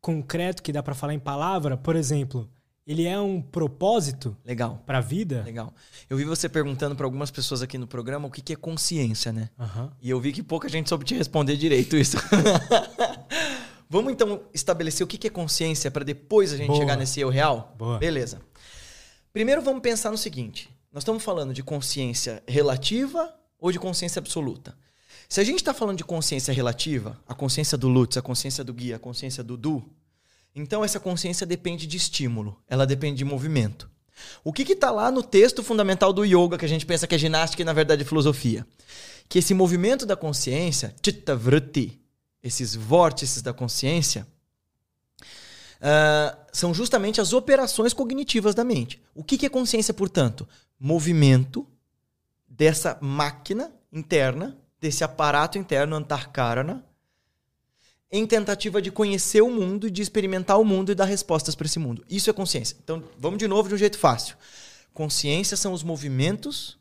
concreto 0.00 0.62
que 0.62 0.72
dá 0.72 0.82
para 0.82 0.94
falar 0.94 1.12
em 1.12 1.18
palavra? 1.18 1.76
Por 1.76 1.96
exemplo, 1.96 2.48
ele 2.86 3.06
é 3.06 3.18
um 3.18 3.40
propósito 3.40 4.36
legal 4.44 4.82
para 4.84 4.98
a 4.98 5.00
vida? 5.00 5.42
Legal. 5.42 5.72
Eu 6.08 6.16
vi 6.16 6.24
você 6.24 6.48
perguntando 6.48 6.94
para 6.94 7.06
algumas 7.06 7.30
pessoas 7.30 7.62
aqui 7.62 7.78
no 7.78 7.86
programa 7.86 8.28
o 8.28 8.30
que, 8.30 8.42
que 8.42 8.52
é 8.52 8.56
consciência, 8.56 9.32
né? 9.32 9.48
Uhum. 9.58 9.90
E 10.02 10.10
eu 10.10 10.20
vi 10.20 10.32
que 10.32 10.42
pouca 10.42 10.68
gente 10.68 10.88
soube 10.88 11.04
te 11.04 11.14
responder 11.14 11.56
direito 11.56 11.96
isso. 11.96 12.16
Vamos 13.88 14.12
então 14.12 14.42
estabelecer 14.52 15.04
o 15.04 15.06
que, 15.06 15.16
que 15.16 15.28
é 15.28 15.30
consciência 15.30 15.90
para 15.90 16.04
depois 16.04 16.52
a 16.52 16.56
gente 16.56 16.68
Boa. 16.68 16.78
chegar 16.78 16.96
nesse 16.96 17.20
eu 17.20 17.28
real? 17.28 17.74
Boa. 17.78 17.98
Beleza. 17.98 18.40
Primeiro 19.32 19.62
vamos 19.62 19.82
pensar 19.82 20.10
no 20.10 20.18
seguinte: 20.18 20.70
nós 20.92 21.02
estamos 21.02 21.22
falando 21.22 21.52
de 21.52 21.62
consciência 21.62 22.42
relativa 22.46 23.32
ou 23.58 23.70
de 23.70 23.78
consciência 23.78 24.18
absoluta? 24.18 24.76
Se 25.28 25.40
a 25.40 25.44
gente 25.44 25.56
está 25.56 25.72
falando 25.72 25.98
de 25.98 26.04
consciência 26.04 26.52
relativa, 26.52 27.20
a 27.26 27.34
consciência 27.34 27.78
do 27.78 27.88
Lutz, 27.88 28.16
a 28.16 28.22
consciência 28.22 28.64
do 28.64 28.72
guia, 28.72 28.96
a 28.96 28.98
consciência 28.98 29.42
do 29.42 29.56
Du, 29.56 29.84
então 30.54 30.84
essa 30.84 31.00
consciência 31.00 31.46
depende 31.46 31.86
de 31.86 31.96
estímulo, 31.96 32.56
ela 32.68 32.86
depende 32.86 33.18
de 33.18 33.24
movimento. 33.24 33.90
O 34.42 34.52
que 34.52 34.62
está 34.62 34.90
lá 34.90 35.10
no 35.10 35.22
texto 35.22 35.62
fundamental 35.62 36.12
do 36.12 36.24
yoga, 36.24 36.56
que 36.56 36.64
a 36.64 36.68
gente 36.68 36.86
pensa 36.86 37.06
que 37.06 37.14
é 37.14 37.18
ginástica 37.18 37.62
e 37.62 37.64
na 37.64 37.72
verdade 37.72 38.02
é 38.02 38.04
filosofia? 38.04 38.66
Que 39.28 39.40
esse 39.40 39.54
movimento 39.54 40.06
da 40.06 40.16
consciência, 40.16 40.94
chitta 41.04 41.34
vritti, 41.34 42.00
esses 42.42 42.74
vórtices 42.74 43.42
da 43.42 43.52
consciência, 43.52 44.26
uh, 45.80 46.36
são 46.52 46.72
justamente 46.72 47.20
as 47.20 47.32
operações 47.32 47.92
cognitivas 47.92 48.54
da 48.54 48.62
mente. 48.62 49.02
O 49.14 49.24
que, 49.24 49.36
que 49.36 49.46
é 49.46 49.48
consciência, 49.48 49.92
portanto? 49.92 50.46
Movimento 50.78 51.66
dessa 52.46 52.98
máquina 53.00 53.72
interna, 53.92 54.56
desse 54.80 55.02
aparato 55.02 55.58
interno 55.58 55.96
antarkarana, 55.96 56.84
em 58.16 58.24
tentativa 58.24 58.80
de 58.80 58.92
conhecer 58.92 59.42
o 59.42 59.50
mundo, 59.50 59.90
de 59.90 60.00
experimentar 60.00 60.60
o 60.60 60.64
mundo 60.64 60.92
e 60.92 60.94
dar 60.94 61.04
respostas 61.04 61.56
para 61.56 61.66
esse 61.66 61.80
mundo. 61.80 62.04
Isso 62.08 62.30
é 62.30 62.32
consciência. 62.32 62.76
Então, 62.80 63.02
vamos 63.18 63.40
de 63.40 63.48
novo 63.48 63.68
de 63.68 63.74
um 63.74 63.76
jeito 63.76 63.98
fácil. 63.98 64.36
Consciência 64.92 65.56
são 65.56 65.72
os 65.72 65.82
movimentos 65.82 66.78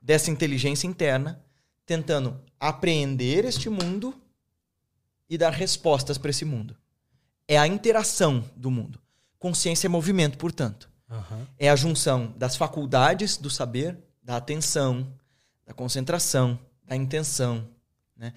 dessa 0.00 0.30
inteligência 0.30 0.86
interna 0.86 1.42
tentando 1.84 2.40
apreender 2.60 3.44
este 3.44 3.68
mundo 3.68 4.14
e 5.28 5.36
dar 5.36 5.50
respostas 5.50 6.16
para 6.16 6.30
esse 6.30 6.44
mundo. 6.44 6.76
É 7.48 7.58
a 7.58 7.66
interação 7.66 8.48
do 8.54 8.70
mundo. 8.70 9.00
Consciência 9.40 9.88
é 9.88 9.90
movimento, 9.90 10.38
portanto. 10.38 10.88
Uhum. 11.10 11.44
É 11.58 11.68
a 11.68 11.74
junção 11.74 12.32
das 12.36 12.54
faculdades 12.54 13.36
do 13.36 13.50
saber, 13.50 13.98
da 14.22 14.36
atenção, 14.36 15.12
da 15.66 15.74
concentração, 15.74 16.56
da 16.84 16.94
intenção. 16.94 17.68
Né? 18.16 18.32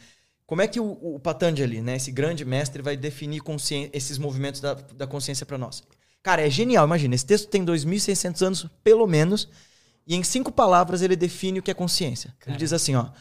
Como 0.50 0.64
é 0.64 0.68
que 0.68 0.80
o, 0.80 0.97
o 1.00 1.20
Patanjali, 1.20 1.80
né, 1.80 1.97
esse 1.97 2.12
grande 2.12 2.43
mestre, 2.43 2.82
vai 2.82 2.97
definir 2.97 3.39
esses 3.93 4.18
movimentos 4.18 4.60
da, 4.60 4.74
da 4.74 5.06
consciência 5.06 5.45
para 5.45 5.60
nós? 5.60 5.84
Cara, 6.24 6.41
é 6.41 6.50
genial. 6.50 6.88
Imagina, 6.88 7.14
esse 7.14 7.24
texto 7.24 7.47
tem 7.47 7.64
2.600 7.64 8.41
anos, 8.41 8.68
pelo 8.84 9.06
menos, 9.06 9.47
e 10.08 10.16
em 10.16 10.24
cinco 10.24 10.52
palavras 10.52 11.04
ele 11.04 11.16
define 11.16 11.60
o 11.60 11.62
que 11.62 11.70
é 11.70 11.74
consciência. 11.76 12.36
Ele 12.47 12.58
diz 12.58 12.74
assim, 12.74 12.95
ó, 12.95 13.12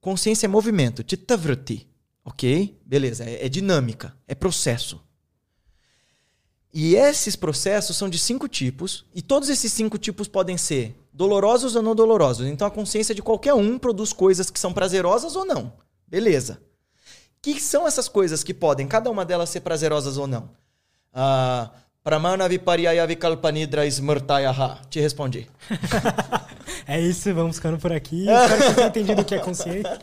consciência 0.00 0.46
é 0.46 0.48
movimento, 0.48 1.04
chittavritti, 1.08 1.88
ok? 2.24 2.76
Beleza, 2.84 3.22
é, 3.22 3.46
é 3.46 3.48
dinâmica, 3.48 4.12
é 4.26 4.34
processo. 4.34 5.00
E 6.74 6.96
esses 6.96 7.36
processos 7.36 7.96
são 7.96 8.08
de 8.08 8.18
cinco 8.18 8.48
tipos, 8.48 9.06
e 9.14 9.22
todos 9.22 9.50
esses 9.50 9.72
cinco 9.72 9.98
tipos 9.98 10.26
podem 10.26 10.58
ser 10.58 11.00
dolorosos 11.12 11.76
ou 11.76 11.82
não 11.82 11.94
dolorosos. 11.94 12.44
Então 12.48 12.66
a 12.66 12.72
consciência 12.72 13.14
de 13.14 13.22
qualquer 13.22 13.54
um 13.54 13.78
produz 13.78 14.12
coisas 14.12 14.50
que 14.50 14.58
são 14.58 14.72
prazerosas 14.72 15.36
ou 15.36 15.44
não. 15.44 15.85
Beleza. 16.06 16.60
que 17.42 17.60
são 17.60 17.86
essas 17.86 18.08
coisas 18.08 18.42
que 18.42 18.52
podem, 18.52 18.88
cada 18.88 19.10
uma 19.10 19.24
delas, 19.24 19.50
ser 19.50 19.60
prazerosas 19.60 20.16
ou 20.16 20.26
não? 20.26 20.50
Ah, 21.12 21.70
Pramana 22.06 22.48
viparyaya 22.48 23.04
vikalpanidra 23.04 23.84
smurtayaha. 23.84 24.78
Te 24.88 25.00
respondi. 25.00 25.50
é 26.86 27.00
isso, 27.00 27.34
vamos 27.34 27.56
ficando 27.56 27.78
por 27.78 27.90
aqui. 27.90 28.26
Espero 28.30 28.56
que 28.58 28.62
você 28.62 28.74
tenha 28.74 28.86
entendido 28.86 29.22
o 29.22 29.24
que 29.24 29.34
é 29.34 29.40
consciência. 29.40 29.98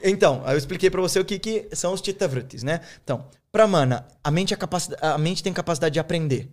Então, 0.00 0.44
eu 0.46 0.56
expliquei 0.56 0.88
para 0.88 1.00
você 1.00 1.18
o 1.18 1.24
que, 1.24 1.40
que 1.40 1.68
são 1.72 1.92
os 1.92 2.00
chittavrittis, 2.00 2.62
né? 2.62 2.82
Então, 3.02 3.26
pramana, 3.50 4.06
a 4.22 4.30
mente, 4.30 4.54
é 4.54 4.58
a 5.00 5.18
mente 5.18 5.42
tem 5.42 5.52
capacidade 5.52 5.92
de 5.92 5.98
aprender. 5.98 6.48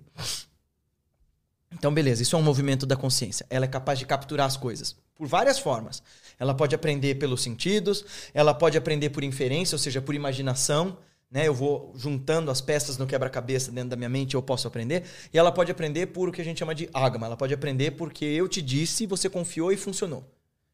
Então, 1.72 1.94
beleza, 1.94 2.24
isso 2.24 2.36
é 2.36 2.40
um 2.40 2.42
movimento 2.42 2.88
da 2.88 2.96
consciência. 2.96 3.46
Ela 3.52 3.66
é 3.66 3.68
capaz 3.68 4.00
de 4.00 4.08
capturar 4.08 4.48
as 4.48 4.58
coisas 4.58 4.96
por 5.18 5.28
várias 5.28 5.58
formas. 5.60 6.04
Ela 6.40 6.54
pode 6.54 6.76
aprender 6.76 7.16
pelos 7.16 7.42
sentidos, 7.42 8.06
ela 8.34 8.54
pode 8.54 8.78
aprender 8.78 9.10
por 9.10 9.24
inferência, 9.24 9.76
ou 9.76 9.80
seja, 9.80 10.02
por 10.02 10.14
imaginação. 10.14 10.98
Né? 11.30 11.48
Eu 11.48 11.54
vou 11.54 11.94
juntando 11.96 12.50
as 12.52 12.62
peças 12.62 12.98
no 12.98 13.08
quebra-cabeça 13.08 13.72
dentro 13.72 13.90
da 13.90 13.96
minha 13.96 14.10
mente, 14.10 14.36
eu 14.36 14.42
posso 14.42 14.68
aprender. 14.68 15.04
E 15.34 15.38
ela 15.38 15.52
pode 15.52 15.72
aprender 15.72 16.08
por 16.08 16.30
o 16.30 16.32
que 16.32 16.42
a 16.42 16.46
gente 16.46 16.60
chama 16.60 16.76
de 16.76 16.90
agama. 16.94 17.26
Ela 17.26 17.38
pode 17.38 17.54
aprender 17.54 17.92
porque 17.92 18.24
eu 18.24 18.48
te 18.48 18.62
disse, 18.62 19.06
você 19.06 19.30
confiou 19.30 19.72
e 19.72 19.78
funcionou. 19.78 20.24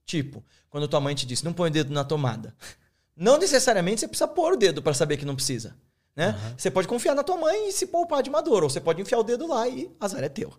Tipo, 0.06 0.44
quando 0.70 0.88
tua 0.88 1.00
mãe 1.00 1.16
te 1.16 1.26
disse, 1.26 1.46
não 1.46 1.54
põe 1.54 1.70
o 1.70 1.74
dedo 1.74 1.94
na 1.94 2.04
tomada. 2.04 2.54
Não 3.16 3.38
necessariamente 3.38 4.00
você 4.00 4.08
precisa 4.08 4.28
pôr 4.28 4.54
o 4.54 4.58
dedo 4.58 4.82
para 4.82 4.92
saber 4.92 5.18
que 5.18 5.26
não 5.26 5.36
precisa. 5.36 5.76
Né? 6.16 6.30
Uhum. 6.30 6.56
Você 6.58 6.72
pode 6.72 6.88
confiar 6.88 7.14
na 7.14 7.22
tua 7.22 7.38
mãe 7.38 7.70
e 7.70 7.72
se 7.72 7.86
poupar 7.86 8.24
de 8.24 8.30
uma 8.32 8.42
dor. 8.42 8.64
Ou 8.64 8.70
você 8.72 8.82
pode 8.82 9.04
enfiar 9.04 9.20
o 9.20 9.24
dedo 9.24 9.46
lá 9.46 9.68
e 9.68 9.96
azar 10.00 10.24
é 10.24 10.30
teu. 10.30 10.52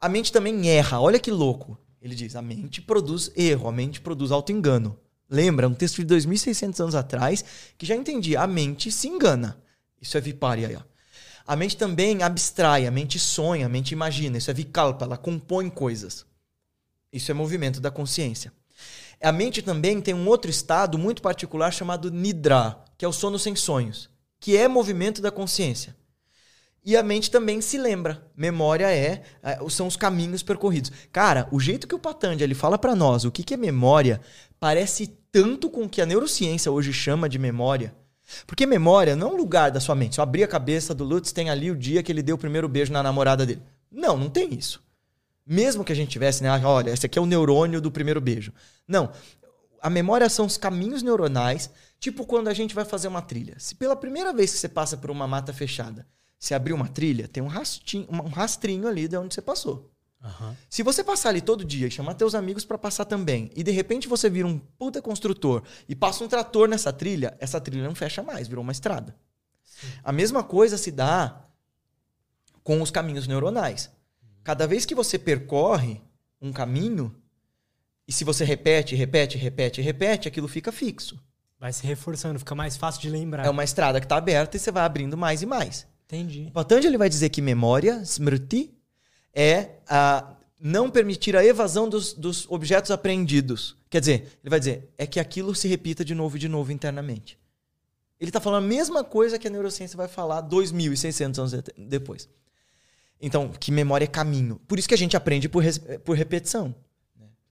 A 0.00 0.08
mente 0.08 0.30
também 0.30 0.68
erra. 0.68 1.00
Olha 1.00 1.18
que 1.18 1.30
louco. 1.32 1.76
Ele 2.02 2.16
diz: 2.16 2.34
a 2.34 2.42
mente 2.42 2.82
produz 2.82 3.30
erro, 3.36 3.68
a 3.68 3.72
mente 3.72 4.00
produz 4.00 4.32
auto-engano. 4.32 4.98
Lembra, 5.30 5.68
um 5.68 5.74
texto 5.74 6.04
de 6.04 6.14
2.600 6.14 6.80
anos 6.80 6.94
atrás 6.96 7.44
que 7.78 7.86
já 7.86 7.94
entendi: 7.94 8.36
a 8.36 8.46
mente 8.46 8.90
se 8.90 9.08
engana. 9.08 9.56
Isso 10.00 10.18
é 10.18 10.20
viparia. 10.20 10.84
A 11.46 11.54
mente 11.56 11.76
também 11.76 12.22
abstrai, 12.22 12.86
a 12.86 12.90
mente 12.90 13.18
sonha, 13.18 13.66
a 13.66 13.68
mente 13.68 13.92
imagina. 13.92 14.36
Isso 14.36 14.50
é 14.50 14.54
vikalpa, 14.54 15.04
ela 15.04 15.16
compõe 15.16 15.70
coisas. 15.70 16.26
Isso 17.12 17.30
é 17.30 17.34
movimento 17.34 17.80
da 17.80 17.90
consciência. 17.90 18.52
A 19.20 19.30
mente 19.30 19.62
também 19.62 20.00
tem 20.00 20.12
um 20.12 20.26
outro 20.26 20.50
estado 20.50 20.98
muito 20.98 21.22
particular 21.22 21.72
chamado 21.72 22.10
nidra, 22.10 22.84
que 22.98 23.04
é 23.04 23.08
o 23.08 23.12
sono 23.12 23.38
sem 23.38 23.54
sonhos, 23.54 24.10
que 24.40 24.56
é 24.56 24.66
movimento 24.66 25.22
da 25.22 25.30
consciência. 25.30 25.96
E 26.84 26.96
a 26.96 27.02
mente 27.02 27.30
também 27.30 27.60
se 27.60 27.78
lembra. 27.78 28.26
Memória 28.36 28.90
é, 28.90 29.22
é 29.42 29.58
são 29.68 29.86
os 29.86 29.96
caminhos 29.96 30.42
percorridos. 30.42 30.90
Cara, 31.12 31.46
o 31.52 31.60
jeito 31.60 31.86
que 31.86 31.94
o 31.94 31.98
Patanjali 31.98 32.54
fala 32.54 32.76
para 32.76 32.96
nós 32.96 33.24
o 33.24 33.30
que, 33.30 33.44
que 33.44 33.54
é 33.54 33.56
memória 33.56 34.20
parece 34.58 35.06
tanto 35.30 35.70
com 35.70 35.84
o 35.84 35.88
que 35.88 36.02
a 36.02 36.06
neurociência 36.06 36.72
hoje 36.72 36.92
chama 36.92 37.28
de 37.28 37.38
memória. 37.38 37.94
Porque 38.46 38.66
memória 38.66 39.14
não 39.14 39.30
é 39.30 39.32
um 39.32 39.36
lugar 39.36 39.70
da 39.70 39.80
sua 39.80 39.94
mente. 39.94 40.14
Se 40.14 40.20
eu 40.20 40.22
abrir 40.22 40.42
a 40.42 40.48
cabeça 40.48 40.94
do 40.94 41.04
Lutz, 41.04 41.32
tem 41.32 41.50
ali 41.50 41.70
o 41.70 41.76
dia 41.76 42.02
que 42.02 42.10
ele 42.10 42.22
deu 42.22 42.36
o 42.36 42.38
primeiro 42.38 42.68
beijo 42.68 42.92
na 42.92 43.02
namorada 43.02 43.46
dele. 43.46 43.62
Não, 43.90 44.16
não 44.16 44.28
tem 44.28 44.54
isso. 44.54 44.82
Mesmo 45.46 45.84
que 45.84 45.92
a 45.92 45.96
gente 45.96 46.10
tivesse, 46.10 46.42
né? 46.42 46.48
Ah, 46.48 46.60
olha, 46.64 46.90
esse 46.90 47.06
aqui 47.06 47.18
é 47.18 47.22
o 47.22 47.26
neurônio 47.26 47.80
do 47.80 47.90
primeiro 47.90 48.20
beijo. 48.20 48.52
Não. 48.86 49.10
A 49.80 49.90
memória 49.90 50.28
são 50.28 50.46
os 50.46 50.56
caminhos 50.56 51.02
neuronais, 51.02 51.70
tipo 51.98 52.24
quando 52.24 52.48
a 52.48 52.54
gente 52.54 52.74
vai 52.74 52.84
fazer 52.84 53.08
uma 53.08 53.20
trilha. 53.20 53.56
Se 53.58 53.74
pela 53.74 53.96
primeira 53.96 54.32
vez 54.32 54.52
que 54.52 54.58
você 54.58 54.68
passa 54.68 54.96
por 54.96 55.10
uma 55.10 55.26
mata 55.26 55.52
fechada, 55.52 56.06
se 56.42 56.54
abrir 56.54 56.72
uma 56.72 56.88
trilha, 56.88 57.28
tem 57.28 57.40
um 57.40 57.46
rastrinho, 57.46 58.08
um 58.10 58.28
rastrinho 58.28 58.88
ali 58.88 59.06
de 59.06 59.16
onde 59.16 59.32
você 59.32 59.40
passou. 59.40 59.88
Uhum. 60.20 60.56
Se 60.68 60.82
você 60.82 61.04
passar 61.04 61.28
ali 61.28 61.40
todo 61.40 61.64
dia 61.64 61.86
e 61.86 61.90
chamar 61.90 62.14
teus 62.14 62.34
amigos 62.34 62.64
para 62.64 62.76
passar 62.76 63.04
também, 63.04 63.48
e 63.54 63.62
de 63.62 63.70
repente 63.70 64.08
você 64.08 64.28
vira 64.28 64.48
um 64.48 64.58
puta 64.58 65.00
construtor 65.00 65.62
e 65.88 65.94
passa 65.94 66.24
um 66.24 66.26
trator 66.26 66.68
nessa 66.68 66.92
trilha, 66.92 67.36
essa 67.38 67.60
trilha 67.60 67.84
não 67.84 67.94
fecha 67.94 68.24
mais, 68.24 68.48
virou 68.48 68.64
uma 68.64 68.72
estrada. 68.72 69.14
Sim. 69.62 69.86
A 70.02 70.10
mesma 70.10 70.42
coisa 70.42 70.76
se 70.76 70.90
dá 70.90 71.46
com 72.64 72.82
os 72.82 72.90
caminhos 72.90 73.28
neuronais. 73.28 73.88
Cada 74.42 74.66
vez 74.66 74.84
que 74.84 74.96
você 74.96 75.20
percorre 75.20 76.02
um 76.40 76.52
caminho, 76.52 77.14
e 78.08 78.12
se 78.12 78.24
você 78.24 78.44
repete, 78.44 78.96
repete, 78.96 79.38
repete, 79.38 79.80
repete, 79.80 80.26
aquilo 80.26 80.48
fica 80.48 80.72
fixo. 80.72 81.22
Vai 81.56 81.72
se 81.72 81.86
reforçando, 81.86 82.40
fica 82.40 82.56
mais 82.56 82.76
fácil 82.76 83.00
de 83.00 83.10
lembrar. 83.10 83.46
É 83.46 83.50
uma 83.50 83.62
estrada 83.62 84.00
que 84.00 84.06
está 84.06 84.16
aberta 84.16 84.56
e 84.56 84.60
você 84.60 84.72
vai 84.72 84.82
abrindo 84.84 85.16
mais 85.16 85.40
e 85.40 85.46
mais. 85.46 85.86
Entendi. 86.12 86.48
O 86.48 86.52
Patanjali 86.52 86.98
vai 86.98 87.08
dizer 87.08 87.30
que 87.30 87.40
memória, 87.40 88.02
smriti, 88.02 88.70
é 89.32 89.70
a 89.88 90.36
não 90.60 90.90
permitir 90.90 91.34
a 91.34 91.42
evasão 91.42 91.88
dos, 91.88 92.12
dos 92.12 92.46
objetos 92.50 92.90
apreendidos. 92.90 93.78
Quer 93.88 94.00
dizer, 94.00 94.38
ele 94.42 94.50
vai 94.50 94.58
dizer, 94.58 94.92
é 94.98 95.06
que 95.06 95.18
aquilo 95.18 95.54
se 95.54 95.66
repita 95.68 96.04
de 96.04 96.14
novo 96.14 96.36
e 96.36 96.38
de 96.38 96.48
novo 96.48 96.70
internamente. 96.70 97.38
Ele 98.20 98.28
está 98.28 98.42
falando 98.42 98.64
a 98.64 98.68
mesma 98.68 99.02
coisa 99.02 99.38
que 99.38 99.48
a 99.48 99.50
neurociência 99.50 99.96
vai 99.96 100.06
falar 100.06 100.42
2.600 100.42 101.38
anos 101.38 101.52
depois. 101.78 102.28
Então, 103.18 103.48
que 103.48 103.72
memória 103.72 104.04
é 104.04 104.08
caminho. 104.08 104.60
Por 104.68 104.78
isso 104.78 104.86
que 104.86 104.94
a 104.94 104.98
gente 104.98 105.16
aprende 105.16 105.48
por, 105.48 105.64
por 106.04 106.14
repetição. 106.14 106.74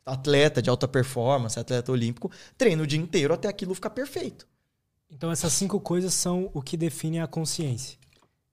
Atleta 0.05 0.61
de 0.61 0.69
alta 0.69 0.87
performance, 0.87 1.59
atleta 1.59 1.91
olímpico, 1.91 2.31
treina 2.57 2.83
o 2.83 2.87
dia 2.87 2.99
inteiro 2.99 3.33
até 3.33 3.47
aquilo 3.47 3.73
ficar 3.73 3.89
perfeito. 3.89 4.47
Então, 5.09 5.31
essas 5.31 5.51
cinco 5.51 5.79
coisas 5.79 6.13
são 6.13 6.49
o 6.53 6.61
que 6.61 6.77
define 6.77 7.19
a 7.19 7.27
consciência. 7.27 8.00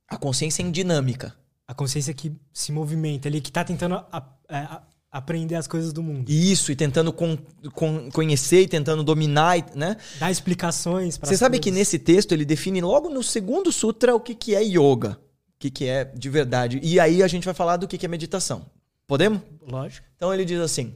A 0.09 0.17
consciência 0.17 0.63
em 0.63 0.71
dinâmica. 0.71 1.35
A 1.67 1.75
consciência 1.75 2.15
que 2.15 2.33
se 2.53 2.73
movimenta, 2.73 3.29
ele 3.29 3.41
que 3.41 3.51
está 3.51 3.63
tentando 3.63 3.97
a, 3.97 4.07
a, 4.11 4.25
a, 4.49 4.83
aprender 5.11 5.55
as 5.55 5.67
coisas 5.67 5.93
do 5.93 6.03
mundo. 6.03 6.31
Isso, 6.31 6.73
e 6.73 6.77
tentando 6.77 7.13
con, 7.13 7.37
con, 7.73 8.11
conhecer 8.11 8.63
e 8.63 8.69
tentando 8.69 9.05
dominar, 9.05 9.75
né? 9.75 9.97
Dar 10.19 10.31
explicações 10.31 11.19
para 11.19 11.29
Você 11.29 11.37
sabe 11.37 11.59
coisas. 11.59 11.65
que 11.65 11.71
nesse 11.79 11.99
texto 11.99 12.33
ele 12.33 12.45
define 12.45 12.81
logo 12.81 13.11
no 13.11 13.23
segundo 13.23 13.71
sutra 13.71 14.15
o 14.15 14.21
que, 14.21 14.35
que 14.35 14.55
é 14.55 14.63
yoga, 14.63 15.19
o 15.57 15.59
que, 15.59 15.71
que 15.71 15.87
é 15.87 16.05
de 16.05 16.31
verdade. 16.31 16.81
E 16.83 16.99
aí 16.99 17.23
a 17.23 17.29
gente 17.29 17.45
vai 17.45 17.55
falar 17.55 17.77
do 17.77 17.87
que, 17.87 17.99
que 17.99 18.07
é 18.07 18.09
meditação. 18.09 18.65
Podemos? 19.07 19.41
Lógico. 19.67 20.07
Então 20.17 20.33
ele 20.33 20.45
diz 20.45 20.61
assim: 20.61 20.95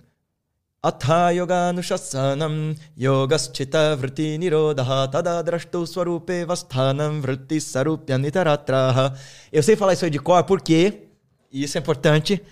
Yogaschita 2.99 3.95
vritti 3.95 4.37
nirodha 4.37 5.07
tada 5.07 5.41
drashtu 5.41 5.87
swarupe 5.87 6.45
vasthanam 6.45 7.21
vritti 7.21 7.61
sarupya 7.61 8.19
nitaratraha. 8.19 9.17
Eu 9.53 9.63
sei 9.63 9.77
falar 9.77 9.93
isso 9.93 10.05
aí 10.05 10.11
de 10.11 10.19
cor 10.19 10.43
porque, 10.43 11.05
e 11.53 11.63
isso 11.63 11.79
é 11.79 11.81
importante, 11.81 12.43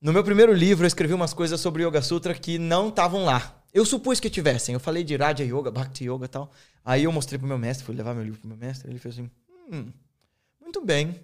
no 0.00 0.12
meu 0.12 0.22
primeiro 0.22 0.52
livro 0.52 0.84
eu 0.84 0.86
escrevi 0.86 1.14
umas 1.14 1.34
coisas 1.34 1.60
sobre 1.60 1.84
Yoga 1.84 2.00
Sutra 2.00 2.32
que 2.32 2.58
não 2.58 2.90
estavam 2.90 3.24
lá. 3.24 3.60
Eu 3.74 3.84
supus 3.84 4.20
que 4.20 4.30
tivessem. 4.30 4.74
Eu 4.74 4.80
falei 4.80 5.02
de 5.02 5.16
Raja 5.16 5.42
Yoga, 5.42 5.72
Bhakti 5.72 6.04
Yoga 6.04 6.26
e 6.26 6.28
tal. 6.28 6.48
Aí 6.84 7.04
eu 7.04 7.10
mostrei 7.10 7.40
pro 7.40 7.48
meu 7.48 7.58
mestre, 7.58 7.84
fui 7.84 7.94
levar 7.96 8.14
meu 8.14 8.22
livro 8.22 8.38
pro 8.38 8.48
meu 8.48 8.56
mestre. 8.56 8.88
Ele 8.88 9.00
fez 9.00 9.14
assim: 9.14 9.28
hum, 9.68 9.90
muito 10.60 10.84
bem. 10.84 11.18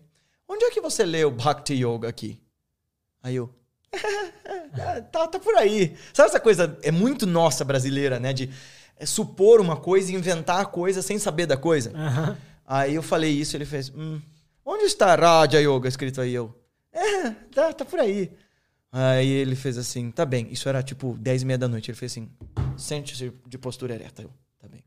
Onde 0.48 0.64
é 0.64 0.70
que 0.72 0.80
você 0.80 1.04
leu 1.04 1.30
Bhakti 1.30 1.74
Yoga 1.74 2.08
aqui? 2.08 2.40
Aí 3.22 3.36
eu. 3.36 3.57
tá, 5.10 5.26
tá 5.26 5.38
por 5.38 5.54
aí. 5.56 5.96
Sabe 6.12 6.28
essa 6.28 6.40
coisa? 6.40 6.78
É 6.82 6.90
muito 6.90 7.26
nossa 7.26 7.64
brasileira, 7.64 8.18
né? 8.18 8.32
De 8.32 8.50
é, 8.96 9.06
supor 9.06 9.60
uma 9.60 9.76
coisa 9.76 10.12
e 10.12 10.14
inventar 10.14 10.60
a 10.60 10.66
coisa 10.66 11.02
sem 11.02 11.18
saber 11.18 11.46
da 11.46 11.56
coisa. 11.56 11.92
Aham. 11.94 12.36
Aí 12.66 12.94
eu 12.94 13.02
falei 13.02 13.30
isso, 13.30 13.56
ele 13.56 13.64
fez. 13.64 13.90
Hum, 13.90 14.20
onde 14.64 14.84
está 14.84 15.14
Raja 15.14 15.60
Yoga 15.60 15.88
escrito 15.88 16.20
aí? 16.20 16.34
Eu. 16.34 16.54
É, 16.92 17.30
tá, 17.30 17.72
tá 17.72 17.84
por 17.84 17.98
aí. 17.98 18.30
Aí 18.90 19.28
ele 19.28 19.54
fez 19.54 19.78
assim, 19.78 20.10
tá 20.10 20.24
bem. 20.24 20.48
Isso 20.50 20.68
era 20.68 20.82
tipo 20.82 21.16
10 21.18 21.42
e 21.42 21.44
meia 21.46 21.58
da 21.58 21.68
noite. 21.68 21.90
Ele 21.90 21.98
fez 21.98 22.12
assim, 22.12 22.28
sente-se 22.76 23.32
de 23.46 23.58
postura 23.58 23.94
ereta. 23.94 24.22
Eu, 24.22 24.30
tá 24.58 24.68
bem. 24.68 24.84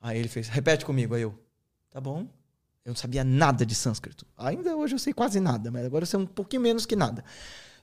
Aí 0.00 0.18
ele 0.18 0.28
fez, 0.28 0.48
repete 0.48 0.84
comigo. 0.84 1.14
Aí 1.14 1.22
eu, 1.22 1.36
tá 1.90 2.00
bom. 2.00 2.28
Eu 2.84 2.90
não 2.90 2.96
sabia 2.96 3.22
nada 3.22 3.64
de 3.66 3.74
sânscrito. 3.74 4.26
Ainda 4.36 4.76
hoje 4.76 4.94
eu 4.94 4.98
sei 4.98 5.12
quase 5.12 5.38
nada, 5.38 5.70
mas 5.70 5.84
agora 5.84 6.02
eu 6.02 6.06
sei 6.06 6.18
um 6.18 6.26
pouquinho 6.26 6.62
menos 6.62 6.86
que 6.86 6.96
nada. 6.96 7.24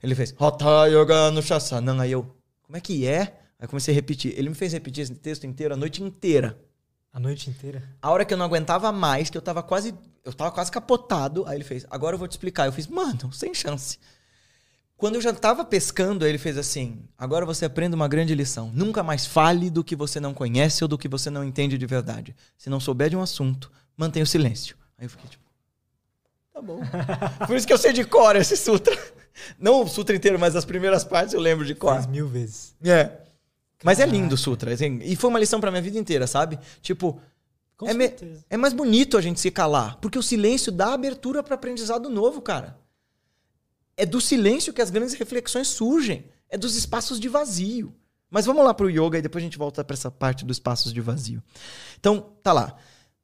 Ele 0.01 0.15
fez, 0.15 0.33
Hatha 0.39 0.87
Yoga 0.87 1.31
no 1.31 1.41
Shasanam. 1.41 1.99
Aí 1.99 2.11
eu, 2.11 2.23
como 2.63 2.77
é 2.77 2.81
que 2.81 3.05
é? 3.07 3.39
Aí 3.59 3.67
comecei 3.67 3.93
a 3.93 3.95
repetir. 3.95 4.33
Ele 4.37 4.49
me 4.49 4.55
fez 4.55 4.73
repetir 4.73 5.03
esse 5.03 5.15
texto 5.15 5.45
inteiro 5.45 5.73
a 5.73 5.77
noite 5.77 6.03
inteira. 6.03 6.57
A 7.11 7.19
noite 7.19 7.49
inteira. 7.49 7.83
A 8.01 8.11
hora 8.11 8.23
que 8.23 8.33
eu 8.33 8.37
não 8.37 8.45
aguentava 8.45 8.91
mais, 8.91 9.29
que 9.29 9.37
eu 9.37 9.41
tava 9.41 9.63
quase. 9.63 9.95
Eu 10.23 10.33
tava 10.33 10.51
quase 10.51 10.71
capotado. 10.71 11.45
Aí 11.47 11.57
ele 11.57 11.63
fez, 11.63 11.85
agora 11.89 12.15
eu 12.15 12.19
vou 12.19 12.27
te 12.27 12.33
explicar. 12.33 12.67
Eu 12.67 12.71
fiz, 12.71 12.85
mano, 12.85 13.33
sem 13.33 13.53
chance. 13.53 13.97
Quando 14.95 15.15
eu 15.15 15.21
já 15.21 15.33
tava 15.33 15.63
pescando, 15.63 16.25
aí 16.25 16.31
ele 16.31 16.37
fez 16.37 16.57
assim: 16.57 17.03
agora 17.17 17.45
você 17.45 17.65
aprende 17.65 17.95
uma 17.95 18.07
grande 18.07 18.35
lição. 18.35 18.71
Nunca 18.73 19.01
mais 19.01 19.25
fale 19.25 19.69
do 19.69 19.83
que 19.83 19.95
você 19.95 20.19
não 20.19 20.33
conhece 20.33 20.83
ou 20.83 20.87
do 20.87 20.97
que 20.97 21.07
você 21.07 21.29
não 21.29 21.43
entende 21.43 21.77
de 21.77 21.85
verdade. 21.85 22.35
Se 22.57 22.69
não 22.69 22.79
souber 22.79 23.09
de 23.09 23.15
um 23.15 23.21
assunto, 23.21 23.71
mantenha 23.95 24.23
o 24.23 24.27
silêncio. 24.27 24.75
Aí 24.97 25.05
eu 25.05 25.09
fiquei 25.09 25.29
tipo. 25.29 25.46
Tá 26.57 26.61
bom. 26.63 26.79
Por 27.45 27.55
isso 27.55 27.67
que 27.67 27.73
eu 27.73 27.77
sei 27.77 27.93
de 27.93 28.03
cor 28.03 28.35
esse 28.35 28.57
sutra. 28.57 28.97
Não 29.59 29.83
o 29.83 29.87
sutra 29.87 30.15
inteiro, 30.15 30.39
mas 30.39 30.55
as 30.55 30.65
primeiras 30.65 31.03
partes 31.03 31.35
eu 31.35 31.39
lembro 31.39 31.63
de 31.63 31.75
cor. 31.75 31.93
Faz 31.93 32.07
mil 32.07 32.27
vezes. 32.27 32.73
É. 32.83 33.11
Mas 33.83 33.99
é 33.99 34.05
Caraca. 34.05 34.17
lindo 34.17 34.33
o 34.33 34.37
sutra. 34.37 34.73
assim, 34.73 34.99
E 35.03 35.15
foi 35.15 35.29
uma 35.29 35.37
lição 35.39 35.59
pra 35.61 35.69
minha 35.69 35.83
vida 35.83 35.99
inteira, 35.99 36.25
sabe? 36.25 36.57
Tipo, 36.81 37.21
é, 37.85 37.93
me- 37.93 38.11
é 38.49 38.57
mais 38.57 38.73
bonito 38.73 39.15
a 39.17 39.21
gente 39.21 39.39
se 39.39 39.51
calar, 39.51 39.97
porque 39.97 40.17
o 40.17 40.23
silêncio 40.23 40.71
dá 40.71 40.93
abertura 40.93 41.43
para 41.43 41.53
aprendizado 41.53 42.09
novo, 42.09 42.41
cara. 42.41 42.75
É 43.95 44.03
do 44.03 44.19
silêncio 44.19 44.73
que 44.73 44.81
as 44.81 44.89
grandes 44.89 45.13
reflexões 45.13 45.67
surgem. 45.67 46.25
É 46.49 46.57
dos 46.57 46.75
espaços 46.75 47.19
de 47.19 47.29
vazio. 47.29 47.93
Mas 48.31 48.47
vamos 48.47 48.65
lá 48.65 48.73
pro 48.73 48.89
yoga 48.89 49.19
e 49.19 49.21
depois 49.21 49.43
a 49.43 49.45
gente 49.45 49.57
volta 49.59 49.83
para 49.83 49.93
essa 49.93 50.09
parte 50.09 50.43
dos 50.43 50.57
espaços 50.57 50.91
de 50.91 50.99
vazio. 51.01 51.43
Então, 51.99 52.31
tá 52.41 52.51
lá. 52.51 52.75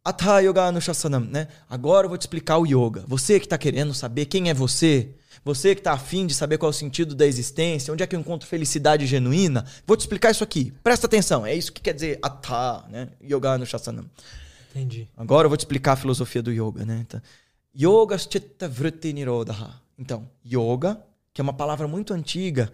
Atha 0.05 0.39
Yoga 0.41 0.63
Anushasanam, 0.63 1.21
né? 1.21 1.47
Agora 1.69 2.05
eu 2.05 2.09
vou 2.09 2.17
te 2.17 2.21
explicar 2.21 2.57
o 2.57 2.65
yoga. 2.65 3.05
Você 3.07 3.39
que 3.39 3.47
tá 3.47 3.57
querendo 3.57 3.93
saber 3.93 4.25
quem 4.25 4.49
é 4.49 4.53
você, 4.53 5.09
você 5.45 5.73
que 5.73 5.81
tá 5.81 5.93
afim 5.93 6.27
de 6.27 6.33
saber 6.33 6.57
qual 6.57 6.69
é 6.69 6.73
o 6.73 6.77
sentido 6.77 7.15
da 7.15 7.25
existência, 7.25 7.93
onde 7.93 8.03
é 8.03 8.07
que 8.07 8.15
eu 8.15 8.19
encontro 8.19 8.47
felicidade 8.47 9.05
genuína, 9.05 9.65
vou 9.87 9.95
te 9.95 10.01
explicar 10.01 10.31
isso 10.31 10.43
aqui. 10.43 10.73
Presta 10.83 11.07
atenção, 11.07 11.45
é 11.45 11.55
isso 11.55 11.71
que 11.71 11.81
quer 11.81 11.93
dizer 11.93 12.19
Atha, 12.21 12.83
né? 12.89 13.09
Yoga 13.23 13.51
Anushasanam. 13.51 14.05
Entendi. 14.71 15.07
Agora 15.15 15.45
eu 15.45 15.49
vou 15.49 15.57
te 15.57 15.61
explicar 15.61 15.93
a 15.93 15.95
filosofia 15.95 16.41
do 16.41 16.51
yoga, 16.51 16.83
né? 16.83 17.05
Então, 17.07 17.21
yoga 17.73 18.17
chitta 18.17 18.67
vritti 18.67 19.13
nirodha. 19.13 19.55
Então, 19.97 20.27
yoga, 20.45 20.99
que 21.33 21.39
é 21.39 21.43
uma 21.43 21.53
palavra 21.53 21.87
muito 21.87 22.13
antiga, 22.13 22.71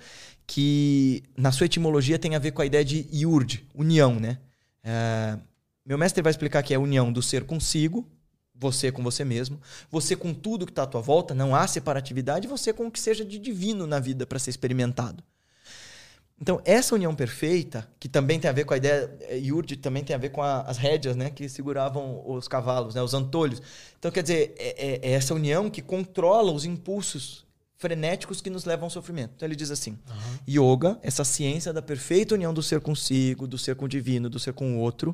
que 0.48 1.24
na 1.38 1.52
sua 1.52 1.66
etimologia 1.66 2.18
tem 2.18 2.36
a 2.36 2.40
ver 2.40 2.54
com 2.54 2.62
a 2.62 2.66
ideia 2.66 2.84
de 2.84 3.06
yurd, 3.14 3.68
união, 3.76 4.16
né? 4.16 4.40
É, 4.84 5.38
meu 5.86 5.98
mestre 5.98 6.22
vai 6.22 6.32
explicar 6.32 6.62
que 6.64 6.74
é 6.74 6.78
a 6.78 6.80
união 6.80 7.12
do 7.12 7.22
ser 7.22 7.44
consigo, 7.46 8.08
você 8.54 8.92
com 8.92 9.02
você 9.02 9.24
mesmo, 9.24 9.60
você 9.90 10.16
com 10.16 10.34
tudo 10.34 10.66
que 10.66 10.72
está 10.72 10.84
à 10.84 10.88
tua 10.88 11.02
volta, 11.02 11.34
não 11.34 11.56
há 11.56 11.66
separatividade, 11.68 12.48
você 12.48 12.74
com 12.74 12.88
o 12.88 12.92
que 12.92 13.00
seja 13.00 13.24
de 13.24 13.40
divino 13.40 13.88
na 13.88 14.00
vida 14.00 14.26
para 14.26 14.38
ser 14.38 14.50
experimentado. 14.50 15.24
Então, 16.42 16.62
essa 16.64 16.96
união 16.96 17.14
perfeita, 17.14 17.90
que 18.00 18.08
também 18.08 18.40
tem 18.40 18.50
a 18.50 18.54
ver 18.54 18.64
com 18.64 18.74
a 18.74 18.78
ideia, 18.78 19.14
eh, 19.22 19.38
Yurd 19.40 19.76
também 19.78 20.04
tem 20.06 20.16
a 20.16 20.20
ver 20.20 20.30
com 20.30 20.42
a- 20.42 20.62
as 20.62 20.78
rédeas, 20.78 21.16
né, 21.16 21.30
que 21.30 21.50
seguravam 21.50 22.24
os 22.26 22.48
cavalos, 22.48 22.96
né, 22.96 23.02
os 23.02 23.14
antolhos. 23.14 23.62
Então, 23.98 24.10
quer 24.10 24.22
dizer, 24.22 24.56
é, 24.58 24.88
é- 24.88 25.00
é 25.10 25.12
essa 25.12 25.34
união 25.34 25.70
que 25.70 25.82
controla 25.82 26.52
os 26.54 26.64
impulsos 26.64 27.46
frenéticos 27.76 28.40
que 28.40 28.50
nos 28.50 28.64
levam 28.64 28.86
ao 28.86 28.90
sofrimento. 28.90 29.34
Então, 29.36 29.46
ele 29.46 29.56
diz 29.56 29.70
assim: 29.70 29.98
Yoga, 30.50 30.98
essa 31.02 31.26
ciência 31.26 31.74
da 31.74 31.82
perfeita 31.82 32.36
união 32.36 32.54
do 32.54 32.64
ser 32.64 32.80
consigo, 32.80 33.46
do 33.46 33.58
ser 33.58 33.76
com 33.76 33.84
o 33.86 33.90
divino, 33.90 34.30
do 34.30 34.40
ser 34.40 34.54
com 34.54 34.78
o 34.78 34.80
outro, 34.80 35.14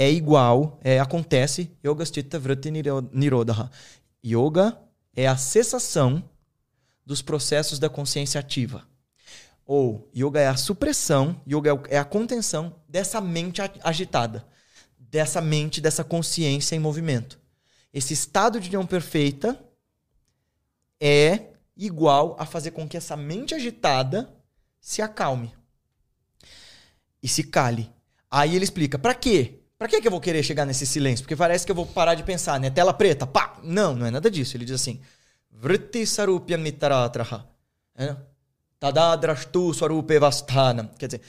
é 0.00 0.10
igual, 0.10 0.80
é, 0.82 0.98
acontece, 0.98 1.70
Yoga 1.84 2.06
Chitta 2.06 2.38
Vritti 2.38 2.70
Niro- 2.70 3.10
Nirodha. 3.12 3.70
Yoga 4.24 4.80
é 5.14 5.26
a 5.26 5.36
cessação 5.36 6.24
dos 7.04 7.20
processos 7.20 7.78
da 7.78 7.86
consciência 7.90 8.40
ativa. 8.40 8.88
Ou 9.66 10.10
yoga 10.16 10.40
é 10.40 10.48
a 10.48 10.56
supressão, 10.56 11.38
yoga 11.46 11.82
é 11.90 11.98
a 11.98 12.04
contenção 12.06 12.80
dessa 12.88 13.20
mente 13.20 13.60
agitada, 13.84 14.48
dessa 14.98 15.38
mente, 15.42 15.82
dessa 15.82 16.02
consciência 16.02 16.74
em 16.74 16.78
movimento. 16.78 17.38
Esse 17.92 18.14
estado 18.14 18.58
de 18.58 18.68
união 18.68 18.86
perfeita 18.86 19.62
é 20.98 21.48
igual 21.76 22.36
a 22.38 22.46
fazer 22.46 22.70
com 22.70 22.88
que 22.88 22.96
essa 22.96 23.18
mente 23.18 23.54
agitada 23.54 24.34
se 24.80 25.02
acalme 25.02 25.54
e 27.22 27.28
se 27.28 27.44
cale. 27.44 27.92
Aí 28.30 28.56
ele 28.56 28.64
explica, 28.64 28.98
pra 28.98 29.12
quê? 29.12 29.59
Pra 29.80 29.88
que 29.88 29.98
que 29.98 30.06
eu 30.06 30.10
vou 30.10 30.20
querer 30.20 30.42
chegar 30.42 30.66
nesse 30.66 30.84
silêncio? 30.84 31.24
Porque 31.24 31.34
parece 31.34 31.64
que 31.64 31.72
eu 31.72 31.74
vou 31.74 31.86
parar 31.86 32.14
de 32.14 32.22
pensar, 32.22 32.60
né? 32.60 32.68
Tela 32.68 32.92
preta, 32.92 33.26
pá! 33.26 33.58
Não, 33.62 33.96
não 33.96 34.04
é 34.04 34.10
nada 34.10 34.30
disso. 34.30 34.54
Ele 34.54 34.66
diz 34.66 34.74
assim, 34.74 35.00
vritti 35.50 36.06
sarupya 36.06 36.58
mitaratraha. 36.58 37.48
É? 37.94 38.14
Tadadrashtu 38.78 39.72
swarupe 39.72 40.18
vasthanam. 40.18 40.86
Quer 40.98 41.06
dizer, 41.06 41.22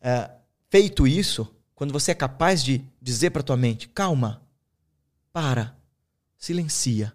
é, 0.00 0.28
feito 0.68 1.06
isso, 1.06 1.46
quando 1.76 1.92
você 1.92 2.10
é 2.10 2.14
capaz 2.16 2.64
de 2.64 2.84
dizer 3.00 3.30
para 3.30 3.40
tua 3.40 3.56
mente, 3.56 3.86
calma, 3.86 4.42
para, 5.32 5.72
silencia, 6.36 7.12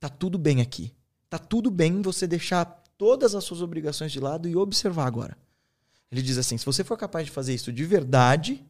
tá 0.00 0.08
tudo 0.08 0.38
bem 0.38 0.62
aqui. 0.62 0.90
Tá 1.28 1.38
tudo 1.38 1.70
bem 1.70 2.00
você 2.00 2.26
deixar 2.26 2.64
todas 2.96 3.34
as 3.34 3.44
suas 3.44 3.60
obrigações 3.60 4.10
de 4.10 4.20
lado 4.20 4.48
e 4.48 4.56
observar 4.56 5.06
agora. 5.06 5.36
Ele 6.10 6.22
diz 6.22 6.38
assim: 6.38 6.56
se 6.56 6.64
você 6.64 6.82
for 6.82 6.96
capaz 6.96 7.26
de 7.26 7.30
fazer 7.30 7.52
isso 7.52 7.70
de 7.70 7.84
verdade, 7.84 8.64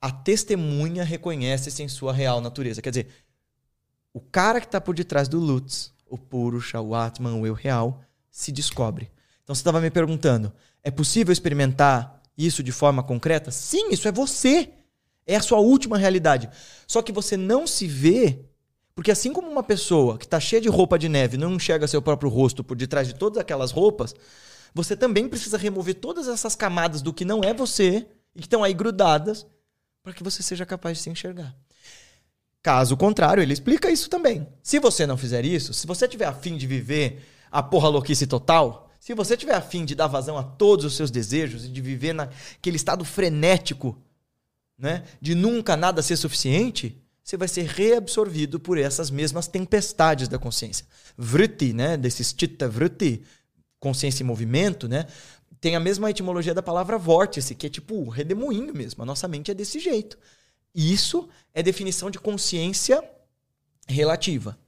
a 0.00 0.10
testemunha 0.10 1.04
reconhece-se 1.04 1.82
em 1.82 1.88
sua 1.88 2.12
real 2.12 2.40
natureza. 2.40 2.80
Quer 2.80 2.90
dizer, 2.90 3.08
o 4.12 4.20
cara 4.20 4.60
que 4.60 4.66
está 4.66 4.80
por 4.80 4.94
detrás 4.94 5.28
do 5.28 5.38
Lutz, 5.38 5.92
o 6.08 6.16
Purusha, 6.16 6.80
o 6.80 6.94
Atman, 6.94 7.34
o 7.34 7.46
eu 7.46 7.54
real, 7.54 8.00
se 8.30 8.50
descobre. 8.50 9.10
Então 9.44 9.54
você 9.54 9.60
estava 9.60 9.80
me 9.80 9.90
perguntando: 9.90 10.52
é 10.82 10.90
possível 10.90 11.32
experimentar 11.32 12.22
isso 12.36 12.62
de 12.62 12.72
forma 12.72 13.02
concreta? 13.02 13.50
Sim, 13.50 13.90
isso 13.90 14.08
é 14.08 14.12
você. 14.12 14.70
É 15.26 15.36
a 15.36 15.42
sua 15.42 15.58
última 15.58 15.98
realidade. 15.98 16.48
Só 16.86 17.02
que 17.02 17.12
você 17.12 17.36
não 17.36 17.66
se 17.66 17.86
vê, 17.86 18.40
porque 18.94 19.10
assim 19.10 19.32
como 19.32 19.48
uma 19.48 19.62
pessoa 19.62 20.18
que 20.18 20.24
está 20.24 20.40
cheia 20.40 20.62
de 20.62 20.68
roupa 20.68 20.98
de 20.98 21.08
neve 21.08 21.36
não 21.36 21.54
enxerga 21.54 21.86
seu 21.86 22.00
próprio 22.02 22.30
rosto 22.30 22.64
por 22.64 22.76
detrás 22.76 23.06
de 23.06 23.14
todas 23.14 23.38
aquelas 23.38 23.70
roupas, 23.70 24.14
você 24.74 24.96
também 24.96 25.28
precisa 25.28 25.58
remover 25.58 25.96
todas 25.96 26.26
essas 26.26 26.56
camadas 26.56 27.02
do 27.02 27.12
que 27.12 27.24
não 27.24 27.44
é 27.44 27.52
você 27.52 28.08
e 28.34 28.40
que 28.40 28.46
estão 28.46 28.64
aí 28.64 28.72
grudadas 28.72 29.46
para 30.02 30.12
que 30.12 30.22
você 30.22 30.42
seja 30.42 30.66
capaz 30.66 30.98
de 30.98 31.04
se 31.04 31.10
enxergar. 31.10 31.54
Caso 32.62 32.96
contrário, 32.96 33.42
ele 33.42 33.52
explica 33.52 33.90
isso 33.90 34.08
também. 34.10 34.46
Se 34.62 34.78
você 34.78 35.06
não 35.06 35.16
fizer 35.16 35.44
isso, 35.44 35.72
se 35.72 35.86
você 35.86 36.06
tiver 36.06 36.26
afim 36.26 36.56
de 36.56 36.66
viver 36.66 37.22
a 37.50 37.62
porra 37.62 37.88
louquice 37.88 38.26
total, 38.26 38.90
se 39.00 39.14
você 39.14 39.36
tiver 39.36 39.54
afim 39.54 39.84
de 39.84 39.94
dar 39.94 40.06
vazão 40.06 40.36
a 40.36 40.42
todos 40.42 40.84
os 40.84 40.94
seus 40.94 41.10
desejos 41.10 41.64
e 41.64 41.68
de 41.68 41.80
viver 41.80 42.12
naquele 42.12 42.76
estado 42.76 43.04
frenético, 43.04 43.98
né, 44.78 45.04
de 45.20 45.34
nunca 45.34 45.76
nada 45.76 46.02
ser 46.02 46.16
suficiente, 46.16 47.00
você 47.24 47.36
vai 47.36 47.48
ser 47.48 47.66
reabsorvido 47.66 48.60
por 48.60 48.76
essas 48.76 49.10
mesmas 49.10 49.46
tempestades 49.46 50.28
da 50.28 50.38
consciência. 50.38 50.84
Vritti, 51.16 51.72
né, 51.72 51.96
desses 51.96 52.34
chitta 52.36 52.68
vritti, 52.68 53.22
consciência 53.78 54.22
em 54.22 54.26
movimento, 54.26 54.86
né, 54.86 55.06
tem 55.60 55.76
a 55.76 55.80
mesma 55.80 56.10
etimologia 56.10 56.54
da 56.54 56.62
palavra 56.62 56.96
vórtice, 56.96 57.54
que 57.54 57.66
é 57.66 57.70
tipo 57.70 58.08
redemoinho 58.08 58.72
mesmo. 58.74 59.02
A 59.02 59.06
nossa 59.06 59.28
mente 59.28 59.50
é 59.50 59.54
desse 59.54 59.78
jeito. 59.78 60.18
Isso 60.74 61.28
é 61.52 61.62
definição 61.62 62.10
de 62.10 62.18
consciência 62.18 63.02
relativa, 63.86 64.58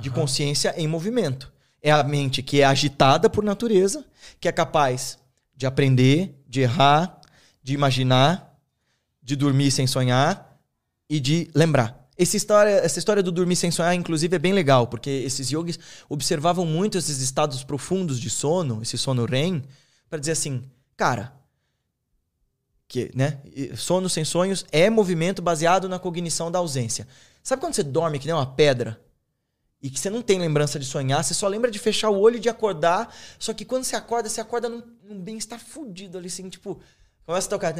de 0.00 0.10
consciência 0.10 0.74
em 0.76 0.86
movimento. 0.86 1.50
É 1.80 1.90
a 1.90 2.02
mente 2.02 2.42
que 2.42 2.60
é 2.60 2.64
agitada 2.64 3.30
por 3.30 3.42
natureza, 3.44 4.04
que 4.40 4.48
é 4.48 4.52
capaz 4.52 5.18
de 5.56 5.64
aprender, 5.64 6.34
de 6.46 6.60
errar, 6.60 7.20
de 7.62 7.72
imaginar, 7.72 8.58
de 9.22 9.36
dormir 9.36 9.70
sem 9.70 9.86
sonhar 9.86 10.60
e 11.08 11.20
de 11.20 11.48
lembrar. 11.54 12.08
Essa 12.18 12.36
história, 12.36 12.70
essa 12.70 12.98
história 12.98 13.22
do 13.22 13.30
dormir 13.30 13.56
sem 13.56 13.70
sonhar, 13.70 13.94
inclusive, 13.94 14.34
é 14.34 14.38
bem 14.38 14.52
legal, 14.52 14.88
porque 14.88 15.08
esses 15.08 15.50
yogis 15.50 15.78
observavam 16.08 16.66
muito 16.66 16.98
esses 16.98 17.20
estados 17.20 17.62
profundos 17.62 18.18
de 18.18 18.28
sono, 18.28 18.82
esse 18.82 18.98
sono 18.98 19.24
REM, 19.24 19.62
para 20.08 20.18
dizer 20.18 20.32
assim, 20.32 20.64
cara, 20.96 21.38
que, 22.86 23.10
né, 23.14 23.40
sono 23.76 24.08
sem 24.08 24.24
sonhos 24.24 24.64
é 24.72 24.88
movimento 24.88 25.42
baseado 25.42 25.88
na 25.88 25.98
cognição 25.98 26.50
da 26.50 26.58
ausência. 26.58 27.06
Sabe 27.42 27.60
quando 27.60 27.74
você 27.74 27.82
dorme 27.82 28.18
que 28.18 28.26
nem 28.26 28.34
uma 28.34 28.54
pedra 28.54 29.00
e 29.80 29.88
que 29.90 30.00
você 30.00 30.10
não 30.10 30.22
tem 30.22 30.38
lembrança 30.38 30.78
de 30.78 30.86
sonhar, 30.86 31.22
você 31.22 31.34
só 31.34 31.46
lembra 31.46 31.70
de 31.70 31.78
fechar 31.78 32.10
o 32.10 32.18
olho 32.18 32.36
e 32.36 32.40
de 32.40 32.48
acordar. 32.48 33.14
Só 33.38 33.52
que 33.52 33.64
quando 33.64 33.84
você 33.84 33.94
acorda, 33.94 34.28
você 34.28 34.40
acorda 34.40 34.68
num, 34.68 34.82
num 35.04 35.20
bem-estar 35.20 35.60
fudido 35.60 36.18
ali, 36.18 36.26
assim, 36.26 36.48
tipo. 36.48 36.80
Começa 37.24 37.46
a 37.46 37.50
tocar. 37.50 37.74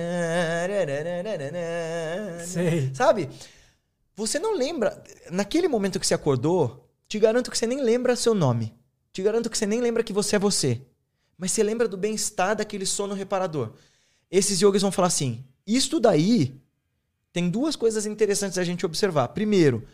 Sei. 2.46 2.94
Sabe? 2.94 3.28
Você 4.14 4.38
não 4.38 4.54
lembra. 4.54 5.02
Naquele 5.30 5.66
momento 5.68 5.98
que 5.98 6.06
você 6.06 6.14
acordou, 6.14 6.88
te 7.08 7.18
garanto 7.18 7.50
que 7.50 7.56
você 7.56 7.66
nem 7.66 7.80
lembra 7.80 8.14
seu 8.14 8.34
nome. 8.34 8.78
Te 9.10 9.22
garanto 9.22 9.48
que 9.48 9.56
você 9.56 9.66
nem 9.66 9.80
lembra 9.80 10.04
que 10.04 10.12
você 10.12 10.36
é 10.36 10.38
você. 10.38 10.82
Mas 11.38 11.52
você 11.52 11.62
lembra 11.62 11.86
do 11.86 11.96
bem-estar 11.96 12.56
daquele 12.56 12.84
sono 12.84 13.14
reparador. 13.14 13.72
Esses 14.28 14.60
yogis 14.60 14.82
vão 14.82 14.90
falar 14.90 15.08
assim: 15.08 15.44
isto 15.64 16.00
daí 16.00 16.60
tem 17.32 17.48
duas 17.48 17.76
coisas 17.76 18.04
interessantes 18.04 18.58
a 18.58 18.64
gente 18.64 18.84
observar. 18.84 19.28
Primeiro, 19.28 19.86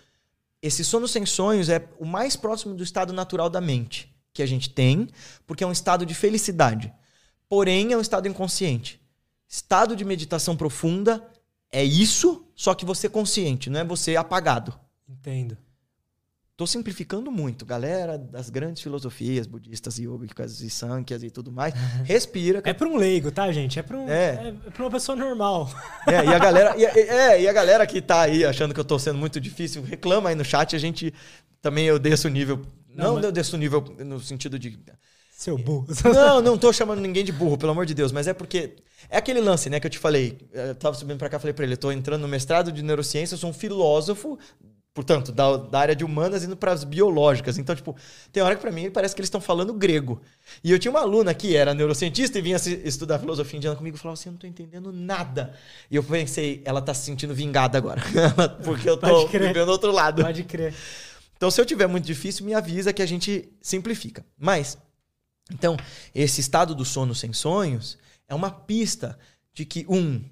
esse 0.63 0.83
sono 0.83 1.07
sem 1.07 1.27
sonhos 1.27 1.69
é 1.69 1.87
o 1.99 2.07
mais 2.07 2.35
próximo 2.35 2.75
do 2.75 2.83
estado 2.83 3.13
natural 3.13 3.51
da 3.51 3.61
mente 3.61 4.11
que 4.33 4.43
a 4.43 4.47
gente 4.47 4.71
tem, 4.71 5.09
porque 5.47 5.63
é 5.63 5.67
um 5.67 5.73
estado 5.73 6.05
de 6.05 6.15
felicidade. 6.15 6.93
Porém, 7.49 7.93
é 7.93 7.97
um 7.97 8.01
estado 8.01 8.27
inconsciente. 8.27 9.01
Estado 9.47 9.95
de 9.95 10.05
meditação 10.05 10.57
profunda 10.57 11.25
é 11.71 11.85
isso, 11.85 12.45
só 12.55 12.75
que 12.75 12.85
você 12.85 13.09
consciente, 13.09 13.71
não 13.71 13.81
é 13.81 13.85
você 13.85 14.17
apagado. 14.17 14.75
Entendo. 15.09 15.57
Tô 16.57 16.69
simplificando 16.69 17.33
muito, 17.33 17.67
galera 17.67 18.17
das 18.17 18.49
grandes 18.49 18.81
filosofias 18.81 19.45
budistas, 19.45 19.99
yogicas 19.99 20.61
e 20.61 20.71
sankhya's 20.71 21.25
e 21.25 21.31
tudo 21.31 21.51
mais. 21.51 21.75
Respira. 22.05 22.63
É 22.65 22.73
para 22.73 22.87
um 22.89 22.97
leigo, 22.97 23.33
tá, 23.33 23.51
gente? 23.51 23.77
É 23.81 23.83
para 23.83 23.99
um, 23.99 24.09
É. 24.09 24.55
é. 24.67 24.71
pra 24.71 24.85
uma 24.85 24.91
pessoa 24.91 25.17
normal. 25.17 25.69
É, 26.07 26.25
e 26.25 26.29
a 26.29 26.39
galera, 26.39 26.77
e, 26.79 26.85
é, 26.85 27.41
e 27.43 27.49
a 27.49 27.53
galera 27.53 27.85
que 27.87 28.01
tá 28.01 28.21
aí 28.21 28.45
achando 28.45 28.73
que 28.73 28.79
eu 28.79 28.85
tô 28.85 28.99
sendo 29.01 29.19
muito 29.19 29.41
difícil, 29.41 29.83
reclama 29.83 30.29
aí 30.29 30.35
no 30.37 30.45
chat, 30.45 30.77
a 30.77 30.79
gente 30.79 31.13
também 31.61 31.87
eu 31.87 31.99
desço 31.99 32.29
o 32.29 32.31
nível. 32.31 32.61
Não, 32.89 33.07
Não, 33.07 33.15
mas- 33.17 33.25
eu 33.25 33.33
desço 33.33 33.57
o 33.57 33.59
nível 33.59 33.83
no 34.05 34.21
sentido 34.21 34.57
de. 34.59 34.79
Seu 35.37 35.59
burro. 35.59 35.87
Não, 36.15 36.41
não 36.41 36.57
tô 36.57 36.73
chamando 36.73 37.01
ninguém 37.01 37.25
de 37.25 37.33
burro, 37.33 37.59
pelo 37.59 37.73
amor 37.73 37.85
de 37.85 37.93
Deus, 37.95 38.13
mas 38.13 38.29
é 38.29 38.33
porque. 38.33 38.77
É 39.11 39.17
aquele 39.19 39.41
lance, 39.41 39.69
né, 39.69 39.81
que 39.81 39.87
eu 39.87 39.91
te 39.91 39.99
falei. 39.99 40.39
Eu 40.53 40.75
tava 40.77 40.95
subindo 40.97 41.19
pra 41.19 41.29
cá, 41.29 41.39
falei 41.41 41.53
pra 41.53 41.65
ele, 41.65 41.75
eu 41.75 41.79
tô 41.79 41.91
entrando 41.91 42.23
no 42.23 42.29
mestrado 42.29 42.71
de 42.71 42.83
neurociência, 42.83 43.35
eu 43.35 43.39
sou 43.39 43.51
um 43.51 43.53
filósofo, 43.53 44.39
portanto, 44.95 45.33
da, 45.33 45.57
da 45.57 45.81
área 45.81 45.97
de 45.97 46.05
humanas 46.05 46.45
indo 46.45 46.57
pras 46.57 46.85
biológicas. 46.85 47.59
Então, 47.59 47.75
tipo, 47.75 47.97
tem 48.33 48.43
hora 48.43 48.55
que 48.55 48.63
pra 48.63 48.71
mim 48.71 48.89
parece 48.91 49.13
que 49.13 49.21
eles 49.21 49.27
estão 49.27 49.41
falando 49.41 49.75
grego. 49.75 50.23
E 50.63 50.71
eu 50.71 50.79
tinha 50.79 50.91
uma 50.91 51.01
aluna 51.01 51.35
que 51.35 51.57
era 51.57 51.75
neurocientista 51.75 52.39
e 52.39 52.43
vinha 52.43 52.57
estudar 52.57 53.19
filosofia 53.19 53.57
indiana 53.57 53.77
comigo 53.77 53.97
e 53.97 54.01
falava 54.01 54.15
assim: 54.19 54.29
eu 54.29 54.33
não 54.33 54.39
tô 54.39 54.47
entendendo 54.47 54.93
nada. 54.93 55.55
E 55.91 55.97
eu 55.97 56.03
pensei, 56.05 56.63
ela 56.65 56.81
tá 56.81 56.95
se 56.95 57.05
sentindo 57.05 57.35
vingada 57.35 57.77
agora. 57.77 58.01
porque 58.65 58.89
eu 58.89 58.97
tô 58.97 59.27
vivendo 59.27 59.69
outro 59.69 59.91
lado. 59.91 60.23
Pode 60.23 60.45
crer. 60.45 60.73
Então, 61.37 61.51
se 61.51 61.61
eu 61.61 61.67
tiver 61.67 61.89
muito 61.89 62.05
difícil, 62.05 62.47
me 62.47 62.55
avisa 62.55 62.93
que 62.93 63.03
a 63.03 63.07
gente 63.07 63.53
simplifica. 63.61 64.25
Mas, 64.39 64.79
então, 65.53 65.77
esse 66.15 66.41
estado 66.41 66.73
do 66.73 66.85
sono 66.85 67.15
sem 67.15 67.33
sonhos 67.33 67.99
é 68.29 68.35
uma 68.35 68.51
pista 68.51 69.19
de 69.53 69.65
que, 69.65 69.85
um, 69.89 70.23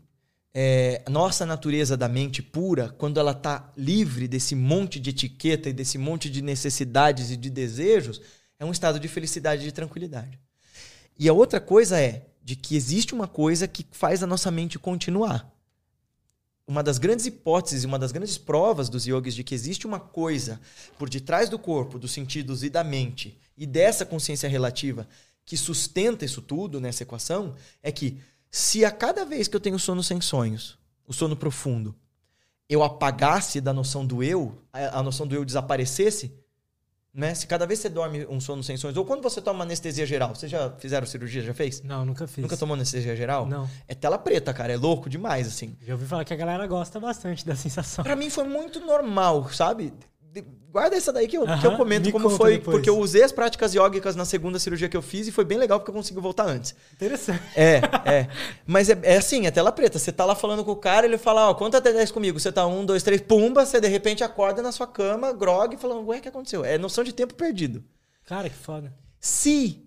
é, 0.54 1.02
nossa 1.08 1.46
natureza 1.46 1.96
da 1.96 2.08
mente 2.08 2.42
pura, 2.42 2.90
quando 2.98 3.18
ela 3.18 3.32
está 3.32 3.72
livre 3.76 4.28
desse 4.28 4.54
monte 4.54 5.00
de 5.00 5.10
etiqueta 5.10 5.68
e 5.68 5.72
desse 5.72 5.98
monte 5.98 6.28
de 6.28 6.42
necessidades 6.42 7.30
e 7.30 7.36
de 7.36 7.48
desejos, 7.48 8.20
é 8.58 8.64
um 8.64 8.72
estado 8.72 9.00
de 9.00 9.08
felicidade 9.08 9.62
e 9.62 9.66
de 9.66 9.72
tranquilidade. 9.72 10.38
E 11.18 11.28
a 11.28 11.32
outra 11.32 11.60
coisa 11.60 12.00
é 12.00 12.26
de 12.42 12.56
que 12.56 12.76
existe 12.76 13.14
uma 13.14 13.28
coisa 13.28 13.66
que 13.68 13.86
faz 13.92 14.22
a 14.22 14.26
nossa 14.26 14.50
mente 14.50 14.78
continuar 14.78 15.52
uma 16.66 16.82
das 16.82 16.98
grandes 16.98 17.26
hipóteses, 17.26 17.84
uma 17.84 17.98
das 17.98 18.12
grandes 18.12 18.38
provas 18.38 18.88
dos 18.88 19.06
yogis 19.06 19.34
de 19.34 19.44
que 19.44 19.54
existe 19.54 19.86
uma 19.86 19.98
coisa 19.98 20.60
por 20.98 21.08
detrás 21.08 21.48
do 21.48 21.58
corpo, 21.58 21.98
dos 21.98 22.12
sentidos 22.12 22.62
e 22.62 22.70
da 22.70 22.84
mente 22.84 23.38
e 23.56 23.66
dessa 23.66 24.06
consciência 24.06 24.48
relativa 24.48 25.06
que 25.44 25.56
sustenta 25.56 26.24
isso 26.24 26.40
tudo 26.40 26.80
nessa 26.80 27.02
equação 27.02 27.54
é 27.82 27.90
que 27.90 28.18
se 28.54 28.84
a 28.84 28.90
cada 28.90 29.24
vez 29.24 29.48
que 29.48 29.56
eu 29.56 29.60
tenho 29.60 29.78
sono 29.78 30.02
sem 30.02 30.20
sonhos, 30.20 30.78
o 31.08 31.12
sono 31.14 31.34
profundo, 31.34 31.94
eu 32.68 32.82
apagasse 32.82 33.62
da 33.62 33.72
noção 33.72 34.04
do 34.04 34.22
eu, 34.22 34.58
a, 34.70 35.02
noção 35.02 35.26
do 35.26 35.34
eu 35.34 35.42
desaparecesse, 35.42 36.30
né? 37.14 37.34
Se 37.34 37.46
cada 37.46 37.66
vez 37.66 37.80
você 37.80 37.88
dorme 37.88 38.26
um 38.26 38.40
sono 38.40 38.62
sem 38.62 38.76
sonhos, 38.76 38.96
ou 38.98 39.06
quando 39.06 39.22
você 39.22 39.40
toma 39.40 39.64
anestesia 39.64 40.04
geral, 40.04 40.34
vocês 40.34 40.52
já 40.52 40.70
fizeram 40.72 41.06
cirurgia, 41.06 41.42
já 41.42 41.54
fez? 41.54 41.82
Não, 41.82 42.04
nunca 42.04 42.26
fiz. 42.26 42.42
Nunca 42.42 42.56
tomou 42.56 42.74
anestesia 42.74 43.16
geral? 43.16 43.46
Não. 43.46 43.68
É 43.88 43.94
tela 43.94 44.18
preta, 44.18 44.52
cara, 44.52 44.70
é 44.70 44.76
louco 44.76 45.08
demais 45.08 45.46
assim. 45.46 45.74
Já 45.80 45.94
ouvi 45.94 46.04
falar 46.04 46.24
que 46.24 46.34
a 46.34 46.36
galera 46.36 46.66
gosta 46.66 47.00
bastante 47.00 47.46
da 47.46 47.56
sensação. 47.56 48.04
Pra 48.04 48.14
mim 48.14 48.28
foi 48.28 48.44
muito 48.44 48.80
normal, 48.80 49.50
sabe? 49.50 49.94
Guarda 50.70 50.96
essa 50.96 51.12
daí 51.12 51.28
que 51.28 51.36
eu, 51.36 51.44
que 51.44 51.66
eu 51.66 51.76
comento 51.76 52.06
me 52.06 52.12
como 52.12 52.30
foi, 52.30 52.52
depois. 52.56 52.74
porque 52.74 52.88
eu 52.88 52.98
usei 52.98 53.22
as 53.22 53.30
práticas 53.30 53.74
yógicas 53.74 54.16
na 54.16 54.24
segunda 54.24 54.58
cirurgia 54.58 54.88
que 54.88 54.96
eu 54.96 55.02
fiz 55.02 55.28
e 55.28 55.32
foi 55.32 55.44
bem 55.44 55.58
legal 55.58 55.78
porque 55.78 55.90
eu 55.90 55.94
consegui 55.94 56.18
voltar 56.18 56.46
antes. 56.46 56.74
Interessante. 56.94 57.42
É, 57.54 57.82
é. 58.06 58.28
Mas 58.66 58.88
é, 58.88 58.98
é 59.02 59.16
assim, 59.18 59.46
é 59.46 59.50
tela 59.50 59.70
preta. 59.70 59.98
Você 59.98 60.10
tá 60.10 60.24
lá 60.24 60.34
falando 60.34 60.64
com 60.64 60.70
o 60.70 60.76
cara, 60.76 61.04
ele 61.06 61.18
fala, 61.18 61.50
ó, 61.50 61.54
conta 61.54 61.76
até 61.76 61.92
10 61.92 62.10
comigo. 62.10 62.40
Você 62.40 62.50
tá 62.50 62.66
um, 62.66 62.86
dois, 62.86 63.02
três, 63.02 63.20
pumba, 63.20 63.66
você 63.66 63.78
de 63.78 63.88
repente 63.88 64.24
acorda 64.24 64.62
na 64.62 64.72
sua 64.72 64.86
cama, 64.86 65.32
grog, 65.32 65.76
falando, 65.76 66.06
ué, 66.06 66.18
o 66.18 66.22
que 66.22 66.28
aconteceu? 66.28 66.64
É 66.64 66.78
noção 66.78 67.04
de 67.04 67.12
tempo 67.12 67.34
perdido. 67.34 67.84
Cara, 68.24 68.48
que 68.48 68.56
foda. 68.56 68.94
Se 69.20 69.86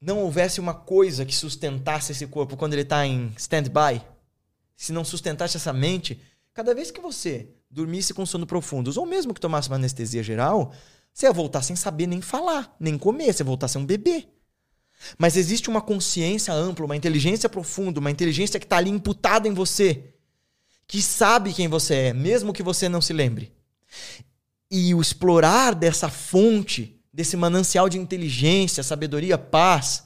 não 0.00 0.20
houvesse 0.20 0.60
uma 0.60 0.74
coisa 0.74 1.24
que 1.24 1.34
sustentasse 1.34 2.12
esse 2.12 2.28
corpo 2.28 2.56
quando 2.56 2.74
ele 2.74 2.84
tá 2.84 3.04
em 3.04 3.32
stand-by, 3.36 4.00
se 4.76 4.92
não 4.92 5.04
sustentasse 5.04 5.56
essa 5.56 5.72
mente, 5.72 6.20
cada 6.54 6.72
vez 6.74 6.92
que 6.92 7.00
você 7.00 7.50
dormisse 7.76 8.14
com 8.14 8.24
sono 8.24 8.46
profundo, 8.46 8.90
ou 8.98 9.04
mesmo 9.04 9.34
que 9.34 9.40
tomasse 9.40 9.68
uma 9.68 9.76
anestesia 9.76 10.22
geral, 10.22 10.72
você 11.12 11.26
ia 11.26 11.32
voltar 11.32 11.60
sem 11.60 11.76
saber 11.76 12.06
nem 12.06 12.22
falar, 12.22 12.74
nem 12.80 12.96
comer, 12.96 13.34
você 13.34 13.42
ia 13.42 13.46
voltar 13.46 13.66
a 13.66 13.68
ser 13.68 13.76
um 13.76 13.84
bebê. 13.84 14.26
Mas 15.18 15.36
existe 15.36 15.68
uma 15.68 15.82
consciência 15.82 16.54
ampla, 16.54 16.86
uma 16.86 16.96
inteligência 16.96 17.50
profunda, 17.50 18.00
uma 18.00 18.10
inteligência 18.10 18.58
que 18.58 18.64
está 18.64 18.78
ali 18.78 18.88
imputada 18.88 19.46
em 19.46 19.52
você, 19.52 20.14
que 20.86 21.02
sabe 21.02 21.52
quem 21.52 21.68
você 21.68 21.94
é, 21.94 22.12
mesmo 22.14 22.50
que 22.50 22.62
você 22.62 22.88
não 22.88 23.02
se 23.02 23.12
lembre. 23.12 23.52
E 24.70 24.94
o 24.94 25.00
explorar 25.02 25.74
dessa 25.74 26.08
fonte, 26.08 26.98
desse 27.12 27.36
manancial 27.36 27.90
de 27.90 27.98
inteligência, 27.98 28.82
sabedoria, 28.82 29.36
paz 29.36 30.02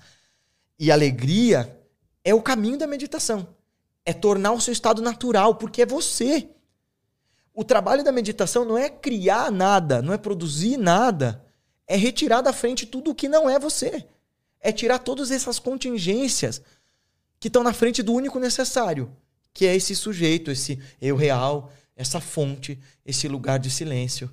e 0.76 0.90
alegria, 0.90 1.80
é 2.24 2.34
o 2.34 2.42
caminho 2.42 2.78
da 2.78 2.88
meditação. 2.88 3.46
É 4.04 4.12
tornar 4.12 4.50
o 4.50 4.60
seu 4.60 4.72
estado 4.72 5.00
natural, 5.00 5.54
porque 5.54 5.82
é 5.82 5.86
você. 5.86 6.48
O 7.54 7.64
trabalho 7.64 8.04
da 8.04 8.12
meditação 8.12 8.64
não 8.64 8.78
é 8.78 8.88
criar 8.88 9.50
nada, 9.50 10.00
não 10.00 10.12
é 10.12 10.18
produzir 10.18 10.76
nada, 10.76 11.44
é 11.86 11.96
retirar 11.96 12.40
da 12.40 12.52
frente 12.52 12.86
tudo 12.86 13.10
o 13.10 13.14
que 13.14 13.28
não 13.28 13.48
é 13.50 13.58
você. 13.58 14.06
É 14.60 14.70
tirar 14.72 14.98
todas 14.98 15.30
essas 15.30 15.58
contingências 15.58 16.62
que 17.38 17.48
estão 17.48 17.62
na 17.62 17.72
frente 17.72 18.02
do 18.02 18.12
único 18.12 18.38
necessário, 18.38 19.10
que 19.52 19.66
é 19.66 19.74
esse 19.74 19.96
sujeito, 19.96 20.50
esse 20.50 20.78
eu 21.00 21.16
real, 21.16 21.72
essa 21.96 22.20
fonte, 22.20 22.78
esse 23.04 23.26
lugar 23.26 23.58
de 23.58 23.70
silêncio, 23.70 24.30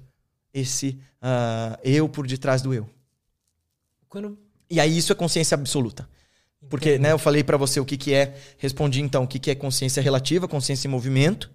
esse 0.54 1.00
ah, 1.22 1.80
eu 1.84 2.08
por 2.08 2.28
detrás 2.28 2.62
do 2.62 2.74
eu. 2.74 2.90
Quando. 4.08 4.38
E 4.70 4.80
aí 4.80 4.98
isso 4.98 5.12
é 5.12 5.16
consciência 5.16 5.56
absoluta. 5.56 6.08
Porque 6.70 6.98
né, 6.98 7.12
eu 7.12 7.20
falei 7.20 7.44
pra 7.44 7.58
você 7.58 7.80
o 7.80 7.86
que, 7.86 7.98
que 7.98 8.14
é, 8.14 8.36
respondi 8.58 9.02
então 9.02 9.24
o 9.24 9.28
que, 9.28 9.40
que 9.40 9.52
é 9.52 9.56
consciência 9.56 10.02
relativa, 10.02 10.48
consciência 10.48 10.88
em 10.88 10.92
movimento, 10.92 11.50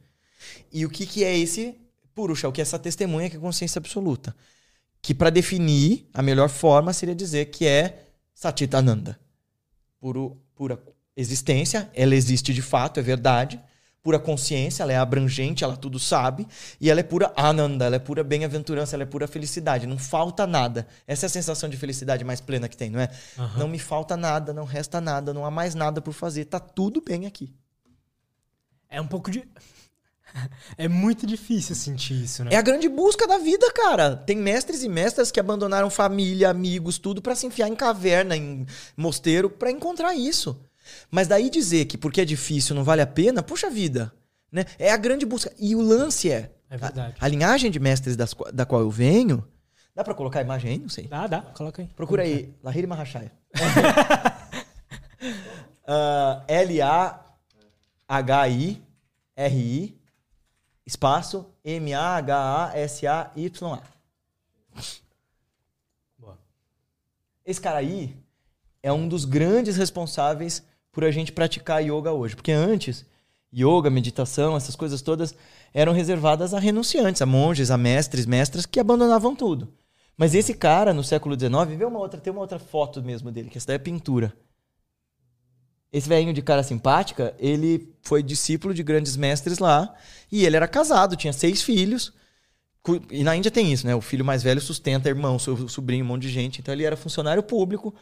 e 0.72 0.84
o 0.86 0.90
que, 0.90 1.06
que 1.06 1.24
é 1.24 1.36
esse 1.36 1.78
purusha, 2.14 2.48
o 2.48 2.52
que 2.52 2.60
é 2.60 2.62
essa 2.62 2.78
testemunha 2.78 3.28
que 3.28 3.36
é 3.36 3.40
consciência 3.40 3.78
absoluta. 3.78 4.34
Que 5.00 5.14
para 5.14 5.30
definir, 5.30 6.08
a 6.14 6.22
melhor 6.22 6.48
forma 6.48 6.92
seria 6.92 7.14
dizer 7.14 7.46
que 7.46 7.66
é 7.66 8.06
Satitananda. 8.34 9.18
Puro, 9.98 10.40
pura 10.54 10.82
existência, 11.16 11.90
ela 11.94 12.14
existe 12.14 12.52
de 12.52 12.62
fato, 12.62 12.98
é 12.98 13.02
verdade. 13.02 13.60
Pura 14.02 14.18
consciência, 14.18 14.82
ela 14.82 14.92
é 14.92 14.96
abrangente, 14.96 15.62
ela 15.62 15.76
tudo 15.76 15.96
sabe. 15.96 16.46
E 16.80 16.90
ela 16.90 16.98
é 16.98 17.04
pura 17.04 17.32
ananda, 17.36 17.84
ela 17.84 17.94
é 17.94 18.00
pura 18.00 18.24
bem-aventurança, 18.24 18.96
ela 18.96 19.04
é 19.04 19.06
pura 19.06 19.28
felicidade. 19.28 19.86
Não 19.86 19.96
falta 19.96 20.44
nada. 20.44 20.88
Essa 21.06 21.26
é 21.26 21.28
a 21.28 21.30
sensação 21.30 21.68
de 21.68 21.76
felicidade 21.76 22.24
mais 22.24 22.40
plena 22.40 22.68
que 22.68 22.76
tem, 22.76 22.90
não 22.90 22.98
é? 22.98 23.08
Aham. 23.38 23.58
Não 23.60 23.68
me 23.68 23.78
falta 23.78 24.16
nada, 24.16 24.52
não 24.52 24.64
resta 24.64 25.00
nada, 25.00 25.32
não 25.32 25.46
há 25.46 25.52
mais 25.52 25.76
nada 25.76 26.00
por 26.00 26.12
fazer. 26.12 26.46
Tá 26.46 26.58
tudo 26.58 27.00
bem 27.00 27.26
aqui. 27.26 27.54
É 28.90 29.00
um 29.00 29.06
pouco 29.06 29.30
de. 29.30 29.44
É 30.78 30.88
muito 30.88 31.26
difícil 31.26 31.74
sentir 31.74 32.24
isso, 32.24 32.44
né? 32.44 32.50
É 32.54 32.56
a 32.56 32.62
grande 32.62 32.88
busca 32.88 33.26
da 33.26 33.38
vida, 33.38 33.70
cara. 33.72 34.16
Tem 34.16 34.36
mestres 34.36 34.82
e 34.82 34.88
mestras 34.88 35.30
que 35.30 35.38
abandonaram 35.38 35.90
família, 35.90 36.48
amigos, 36.50 36.98
tudo 36.98 37.20
pra 37.20 37.34
se 37.34 37.46
enfiar 37.46 37.68
em 37.68 37.76
caverna, 37.76 38.36
em 38.36 38.66
mosteiro, 38.96 39.50
pra 39.50 39.70
encontrar 39.70 40.14
isso. 40.14 40.58
Mas 41.10 41.28
daí 41.28 41.50
dizer 41.50 41.84
que 41.84 41.98
porque 41.98 42.20
é 42.22 42.24
difícil 42.24 42.74
não 42.74 42.84
vale 42.84 43.02
a 43.02 43.06
pena, 43.06 43.42
puxa 43.42 43.70
vida. 43.70 44.12
Né? 44.50 44.64
É 44.78 44.90
a 44.90 44.96
grande 44.96 45.24
busca. 45.24 45.52
E 45.58 45.74
o 45.74 45.80
lance 45.80 46.30
é. 46.30 46.52
É 46.68 46.76
verdade. 46.76 47.16
A, 47.20 47.24
a 47.24 47.28
linhagem 47.28 47.70
de 47.70 47.78
mestres 47.78 48.16
das 48.16 48.34
da 48.52 48.64
qual 48.66 48.80
eu 48.80 48.90
venho. 48.90 49.46
Dá 49.94 50.02
pra 50.02 50.14
colocar 50.14 50.38
a 50.38 50.42
imagem 50.42 50.70
aí? 50.72 50.78
Não 50.78 50.88
sei. 50.88 51.06
Dá, 51.06 51.26
dá. 51.26 51.42
Coloca 51.42 51.82
aí. 51.82 51.88
Procura 51.88 52.22
aí, 52.22 52.54
Lahiri 52.62 52.86
Mahashaya. 52.86 53.30
Ah, 55.84 56.44
L-A-H-I-R-I, 58.46 60.00
espaço 60.86 61.46
M-A-H-A-S-A-Y-A. 61.64 62.72
Esse 67.44 67.60
cara 67.60 67.78
aí 67.78 68.16
é 68.82 68.92
um 68.92 69.08
dos 69.08 69.24
grandes 69.24 69.76
responsáveis 69.76 70.64
por 70.92 71.04
a 71.04 71.10
gente 71.10 71.32
praticar 71.32 71.82
yoga 71.82 72.12
hoje. 72.12 72.36
Porque 72.36 72.52
antes, 72.52 73.04
yoga, 73.52 73.90
meditação, 73.90 74.56
essas 74.56 74.76
coisas 74.76 75.02
todas 75.02 75.34
eram 75.74 75.92
reservadas 75.92 76.54
a 76.54 76.58
renunciantes, 76.58 77.22
a 77.22 77.26
monges, 77.26 77.70
a 77.70 77.78
mestres, 77.78 78.26
mestras 78.26 78.66
que 78.66 78.78
abandonavam 78.78 79.34
tudo. 79.34 79.72
Mas 80.16 80.34
esse 80.34 80.54
cara, 80.54 80.92
no 80.92 81.02
século 81.02 81.38
XIX, 81.38 81.76
vê 81.76 81.84
uma 81.84 81.98
outra, 81.98 82.20
tem 82.20 82.32
uma 82.32 82.42
outra 82.42 82.58
foto 82.58 83.02
mesmo 83.02 83.30
dele, 83.30 83.48
que 83.48 83.58
essa 83.58 83.68
daí 83.68 83.76
é 83.76 83.78
pintura. 83.78 84.32
Esse 85.92 86.08
velhinho 86.08 86.32
de 86.32 86.40
cara 86.40 86.62
simpática, 86.62 87.34
ele 87.38 87.94
foi 88.00 88.22
discípulo 88.22 88.72
de 88.72 88.82
grandes 88.82 89.14
mestres 89.14 89.58
lá, 89.58 89.94
e 90.30 90.46
ele 90.46 90.56
era 90.56 90.66
casado, 90.66 91.16
tinha 91.16 91.32
seis 91.32 91.60
filhos. 91.60 92.14
E 93.10 93.22
na 93.22 93.36
Índia 93.36 93.50
tem 93.50 93.70
isso, 93.72 93.86
né? 93.86 93.94
O 93.94 94.00
filho 94.00 94.24
mais 94.24 94.42
velho 94.42 94.60
sustenta 94.60 95.08
irmão, 95.08 95.38
sobrinho, 95.38 96.04
um 96.04 96.08
monte 96.08 96.22
de 96.22 96.30
gente. 96.30 96.60
Então 96.60 96.72
ele 96.72 96.84
era 96.84 96.96
funcionário 96.96 97.42
público. 97.42 97.94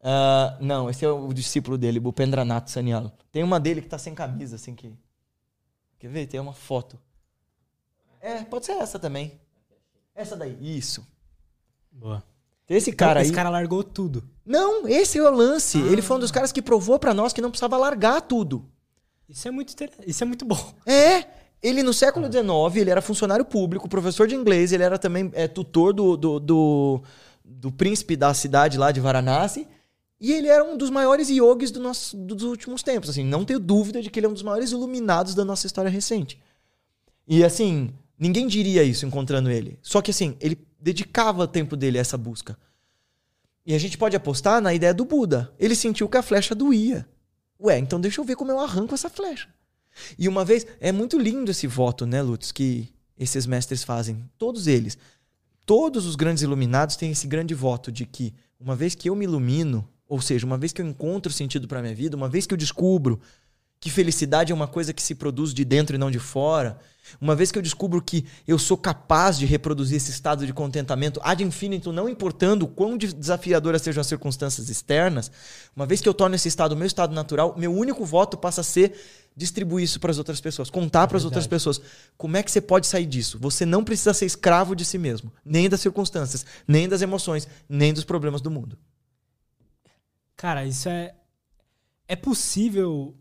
Uh, 0.00 0.62
não, 0.64 0.88
esse 0.88 1.04
é 1.04 1.08
o 1.08 1.32
discípulo 1.32 1.76
dele, 1.76 1.98
Bupendranath 1.98 2.68
Sanyal. 2.68 3.10
Tem 3.32 3.42
uma 3.42 3.58
dele 3.58 3.82
que 3.82 3.88
tá 3.88 3.98
sem 3.98 4.14
camisa, 4.14 4.56
assim 4.56 4.74
que. 4.74 4.94
Quer 5.98 6.08
ver? 6.08 6.26
Tem 6.26 6.38
uma 6.38 6.52
foto. 6.52 6.98
É, 8.20 8.44
pode 8.44 8.64
ser 8.64 8.72
essa 8.72 8.98
também. 8.98 9.38
Essa 10.14 10.36
daí. 10.36 10.56
Isso. 10.60 11.06
Boa. 11.90 12.22
Esse 12.68 12.92
cara 12.92 13.12
então, 13.12 13.20
aí. 13.20 13.26
Esse 13.26 13.34
cara 13.34 13.50
largou 13.50 13.82
tudo. 13.82 14.28
Não, 14.44 14.86
esse 14.86 15.18
é 15.18 15.22
o 15.22 15.30
lance. 15.34 15.78
Ah. 15.78 15.92
Ele 15.92 16.02
foi 16.02 16.16
um 16.16 16.20
dos 16.20 16.30
caras 16.30 16.52
que 16.52 16.60
provou 16.60 16.98
para 16.98 17.14
nós 17.14 17.32
que 17.32 17.40
não 17.40 17.50
precisava 17.50 17.76
largar 17.76 18.20
tudo. 18.20 18.64
Isso 19.28 19.48
é 19.48 19.50
muito, 19.50 19.74
isso 20.06 20.22
é 20.22 20.26
muito 20.26 20.44
bom. 20.44 20.74
É. 20.84 21.24
Ele, 21.62 21.82
no 21.82 21.94
século 21.94 22.30
XIX, 22.30 22.76
ele 22.76 22.90
era 22.90 23.00
funcionário 23.00 23.42
público, 23.42 23.88
professor 23.88 24.28
de 24.28 24.34
inglês, 24.34 24.70
ele 24.70 24.82
era 24.82 24.98
também 24.98 25.30
é, 25.32 25.48
tutor 25.48 25.94
do, 25.94 26.14
do, 26.14 26.38
do, 26.38 27.02
do, 27.42 27.72
príncipe 27.72 28.16
da 28.16 28.34
cidade 28.34 28.76
lá 28.76 28.92
de 28.92 29.00
Varanasi. 29.00 29.66
E 30.20 30.30
ele 30.30 30.48
era 30.48 30.62
um 30.62 30.76
dos 30.76 30.90
maiores 30.90 31.30
yogis 31.30 31.70
do 31.70 31.80
nosso, 31.80 32.14
dos 32.18 32.42
últimos 32.42 32.82
tempos. 32.82 33.08
Assim, 33.08 33.24
não 33.24 33.46
tenho 33.46 33.58
dúvida 33.58 34.02
de 34.02 34.10
que 34.10 34.18
ele 34.18 34.26
é 34.26 34.28
um 34.28 34.34
dos 34.34 34.42
maiores 34.42 34.72
iluminados 34.72 35.34
da 35.34 35.42
nossa 35.42 35.66
história 35.66 35.90
recente. 35.90 36.38
E 37.26 37.42
assim, 37.42 37.94
ninguém 38.18 38.46
diria 38.46 38.82
isso 38.82 39.06
encontrando 39.06 39.50
ele. 39.50 39.78
Só 39.80 40.02
que 40.02 40.10
assim, 40.10 40.36
ele 40.40 40.58
dedicava 40.78 41.44
o 41.44 41.48
tempo 41.48 41.76
dele 41.76 41.96
a 41.96 42.02
essa 42.02 42.18
busca. 42.18 42.58
E 43.66 43.74
a 43.74 43.78
gente 43.78 43.96
pode 43.96 44.14
apostar 44.14 44.60
na 44.60 44.74
ideia 44.74 44.92
do 44.92 45.04
Buda. 45.04 45.52
Ele 45.58 45.74
sentiu 45.74 46.08
que 46.08 46.16
a 46.16 46.22
flecha 46.22 46.54
doía. 46.54 47.08
Ué, 47.60 47.78
então 47.78 48.00
deixa 48.00 48.20
eu 48.20 48.24
ver 48.24 48.36
como 48.36 48.50
eu 48.50 48.58
arranco 48.58 48.94
essa 48.94 49.08
flecha. 49.08 49.48
E 50.18 50.28
uma 50.28 50.44
vez, 50.44 50.66
é 50.80 50.92
muito 50.92 51.18
lindo 51.18 51.50
esse 51.50 51.66
voto, 51.66 52.04
né, 52.04 52.20
Lutz, 52.20 52.52
que 52.52 52.92
esses 53.16 53.46
mestres 53.46 53.82
fazem. 53.82 54.22
Todos 54.36 54.66
eles. 54.66 54.98
Todos 55.64 56.04
os 56.04 56.16
grandes 56.16 56.42
iluminados 56.42 56.96
têm 56.96 57.12
esse 57.12 57.26
grande 57.26 57.54
voto 57.54 57.90
de 57.90 58.04
que, 58.04 58.34
uma 58.60 58.76
vez 58.76 58.94
que 58.94 59.08
eu 59.08 59.16
me 59.16 59.24
ilumino, 59.24 59.88
ou 60.06 60.20
seja, 60.20 60.44
uma 60.44 60.58
vez 60.58 60.72
que 60.72 60.82
eu 60.82 60.86
encontro 60.86 61.32
sentido 61.32 61.66
para 61.66 61.80
minha 61.80 61.94
vida, 61.94 62.16
uma 62.16 62.28
vez 62.28 62.46
que 62.46 62.52
eu 62.52 62.58
descubro 62.58 63.18
que 63.84 63.90
felicidade 63.90 64.50
é 64.50 64.54
uma 64.54 64.66
coisa 64.66 64.94
que 64.94 65.02
se 65.02 65.14
produz 65.14 65.52
de 65.52 65.62
dentro 65.62 65.94
e 65.94 65.98
não 65.98 66.10
de 66.10 66.18
fora, 66.18 66.78
uma 67.20 67.36
vez 67.36 67.52
que 67.52 67.58
eu 67.58 67.62
descubro 67.62 68.00
que 68.00 68.24
eu 68.48 68.58
sou 68.58 68.78
capaz 68.78 69.38
de 69.38 69.44
reproduzir 69.44 69.98
esse 69.98 70.10
estado 70.10 70.46
de 70.46 70.54
contentamento 70.54 71.20
ad 71.22 71.44
infinitum, 71.44 71.92
não 71.92 72.08
importando 72.08 72.66
quão 72.66 72.96
desafiadoras 72.96 73.82
sejam 73.82 74.00
as 74.00 74.06
circunstâncias 74.06 74.70
externas, 74.70 75.30
uma 75.76 75.84
vez 75.84 76.00
que 76.00 76.08
eu 76.08 76.14
torno 76.14 76.34
esse 76.34 76.48
estado 76.48 76.74
meu 76.74 76.86
estado 76.86 77.14
natural, 77.14 77.54
meu 77.58 77.74
único 77.74 78.06
voto 78.06 78.38
passa 78.38 78.62
a 78.62 78.64
ser 78.64 78.98
distribuir 79.36 79.84
isso 79.84 80.00
para 80.00 80.10
as 80.10 80.16
outras 80.16 80.40
pessoas, 80.40 80.70
contar 80.70 81.06
para 81.06 81.18
as 81.18 81.24
outras 81.26 81.46
pessoas. 81.46 81.78
Como 82.16 82.38
é 82.38 82.42
que 82.42 82.50
você 82.50 82.62
pode 82.62 82.86
sair 82.86 83.04
disso? 83.04 83.38
Você 83.38 83.66
não 83.66 83.84
precisa 83.84 84.14
ser 84.14 84.24
escravo 84.24 84.74
de 84.74 84.86
si 84.86 84.96
mesmo, 84.96 85.30
nem 85.44 85.68
das 85.68 85.82
circunstâncias, 85.82 86.46
nem 86.66 86.88
das 86.88 87.02
emoções, 87.02 87.46
nem 87.68 87.92
dos 87.92 88.04
problemas 88.04 88.40
do 88.40 88.50
mundo. 88.50 88.78
Cara, 90.34 90.64
isso 90.64 90.88
é 90.88 91.16
é 92.06 92.16
possível 92.16 93.14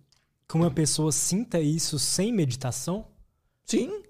que 0.47 0.55
uma 0.55 0.71
pessoa 0.71 1.11
sinta 1.11 1.59
isso 1.59 1.97
sem 1.97 2.31
meditação? 2.31 3.05
Sim. 3.65 4.03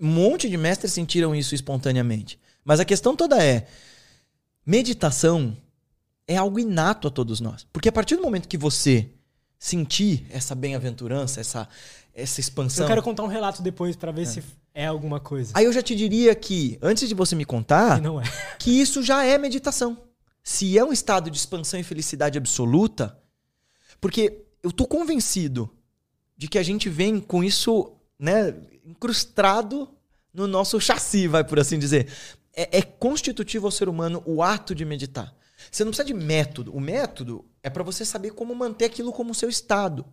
Um 0.00 0.08
monte 0.08 0.48
de 0.48 0.56
mestres 0.56 0.92
sentiram 0.92 1.34
isso 1.34 1.54
espontaneamente. 1.54 2.38
Mas 2.64 2.80
a 2.80 2.84
questão 2.84 3.16
toda 3.16 3.42
é: 3.42 3.66
meditação 4.64 5.56
é 6.26 6.36
algo 6.36 6.58
inato 6.58 7.08
a 7.08 7.10
todos 7.10 7.40
nós. 7.40 7.66
Porque 7.72 7.88
a 7.88 7.92
partir 7.92 8.16
do 8.16 8.22
momento 8.22 8.48
que 8.48 8.58
você 8.58 9.10
sentir 9.58 10.26
essa 10.30 10.54
bem-aventurança, 10.54 11.40
essa, 11.40 11.68
essa 12.14 12.40
expansão. 12.40 12.84
Eu 12.84 12.88
quero 12.88 13.02
contar 13.02 13.24
um 13.24 13.28
relato 13.28 13.62
depois 13.62 13.96
para 13.96 14.12
ver 14.12 14.22
é. 14.22 14.26
se 14.26 14.44
é 14.72 14.86
alguma 14.86 15.18
coisa. 15.18 15.52
Aí 15.54 15.64
eu 15.64 15.72
já 15.72 15.82
te 15.82 15.96
diria 15.96 16.34
que, 16.34 16.78
antes 16.80 17.08
de 17.08 17.14
você 17.14 17.34
me 17.34 17.44
contar, 17.44 17.98
é. 17.98 18.02
que 18.58 18.70
isso 18.70 19.02
já 19.02 19.24
é 19.24 19.36
meditação. 19.36 19.98
Se 20.44 20.78
é 20.78 20.84
um 20.84 20.92
estado 20.92 21.30
de 21.30 21.36
expansão 21.36 21.80
e 21.80 21.82
felicidade 21.82 22.38
absoluta, 22.38 23.18
porque 24.00 24.44
eu 24.62 24.72
tô 24.72 24.86
convencido 24.86 25.70
de 26.36 26.48
que 26.48 26.58
a 26.58 26.62
gente 26.62 26.88
vem 26.88 27.20
com 27.20 27.42
isso, 27.42 27.92
né, 28.18 28.54
incrustado 28.84 29.88
no 30.32 30.46
nosso 30.46 30.80
chassi, 30.80 31.26
vai 31.26 31.44
por 31.44 31.58
assim 31.58 31.78
dizer. 31.78 32.08
É, 32.54 32.78
é 32.78 32.82
constitutivo 32.82 33.66
ao 33.66 33.70
ser 33.70 33.88
humano 33.88 34.22
o 34.24 34.42
ato 34.42 34.74
de 34.74 34.84
meditar. 34.84 35.34
Você 35.70 35.84
não 35.84 35.90
precisa 35.90 36.06
de 36.06 36.14
método. 36.14 36.72
O 36.72 36.80
método 36.80 37.44
é 37.62 37.68
para 37.68 37.82
você 37.82 38.04
saber 38.04 38.30
como 38.30 38.54
manter 38.54 38.84
aquilo 38.84 39.12
como 39.12 39.34
seu 39.34 39.48
estado. 39.48 40.04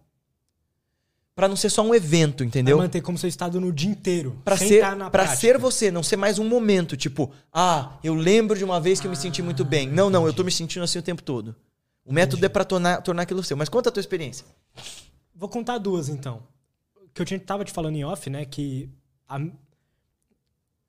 Para 1.36 1.48
não 1.50 1.56
ser 1.56 1.70
só 1.70 1.82
um 1.82 1.94
evento, 1.94 2.44
entendeu? 2.44 2.78
Pra 2.78 2.86
manter 2.86 3.02
como 3.02 3.18
seu 3.18 3.28
estado 3.28 3.60
no 3.60 3.72
dia 3.72 3.90
inteiro. 3.90 4.42
Para 4.44 4.58
ser, 4.58 4.84
pra 5.12 5.28
ser 5.28 5.58
você, 5.58 5.92
não 5.92 6.02
ser 6.02 6.16
mais 6.16 6.40
um 6.40 6.48
momento, 6.48 6.96
tipo, 6.96 7.32
ah, 7.52 7.98
eu 8.04 8.16
lembro 8.16 8.58
de 8.58 8.64
uma 8.64 8.80
vez 8.80 9.02
que 9.02 9.08
eu 9.08 9.12
me 9.12 9.18
senti 9.18 9.42
muito 9.42 9.66
bem. 9.66 9.88
Não, 9.88 10.10
não, 10.10 10.26
eu 10.26 10.34
tô 10.34 10.44
me 10.44 10.52
sentindo 10.52 10.84
assim 10.84 10.98
o 10.98 11.04
tempo 11.04 11.22
todo. 11.22 11.54
O 12.06 12.14
método 12.14 12.38
entendi. 12.38 12.46
é 12.46 12.50
para 12.50 12.64
tornar, 12.64 13.02
tornar 13.02 13.24
aquilo 13.24 13.44
seu. 13.44 13.58
Mas 13.58 13.68
conta 13.68 13.90
a 13.90 13.92
tua 13.92 14.00
experiência. 14.00 14.46
Vou 15.34 15.50
contar 15.50 15.80
duas, 15.80 16.08
então. 16.08 16.44
Que 17.14 17.22
eu 17.22 17.40
tava 17.40 17.66
te 17.66 17.72
falando 17.72 17.96
em 17.96 18.06
off, 18.06 18.30
né? 18.30 18.46
Que 18.46 18.90
a, 19.28 19.40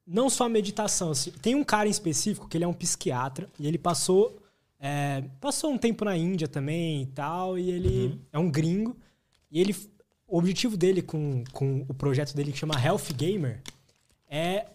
não 0.07 0.29
só 0.29 0.45
a 0.45 0.49
meditação. 0.49 1.11
Assim, 1.11 1.31
tem 1.31 1.55
um 1.55 1.65
cara 1.65 1.89
em 1.89 1.91
específico 1.91 2.47
que 2.47 2.57
ele 2.57 2.65
é 2.65 2.69
um 2.69 2.75
psiquiatra 2.75 3.49
e 3.59 3.67
ele 3.67 3.79
passou 3.79 4.39
é, 4.79 5.25
passou 5.41 5.73
um 5.73 5.79
tempo 5.79 6.05
na 6.05 6.17
Índia 6.17 6.47
também 6.47 7.03
e 7.03 7.07
tal, 7.07 7.59
e 7.59 7.71
ele 7.71 8.07
uhum. 8.07 8.19
é 8.33 8.39
um 8.39 8.51
gringo. 8.51 8.97
E 9.51 9.61
ele, 9.61 9.75
o 10.27 10.39
objetivo 10.39 10.77
dele 10.77 11.03
com, 11.03 11.43
com 11.53 11.85
o 11.89 11.95
projeto 11.95 12.35
dele 12.35 12.53
que 12.53 12.59
chama 12.59 12.81
Health 12.81 13.13
Gamer 13.17 13.63
é 14.29 14.67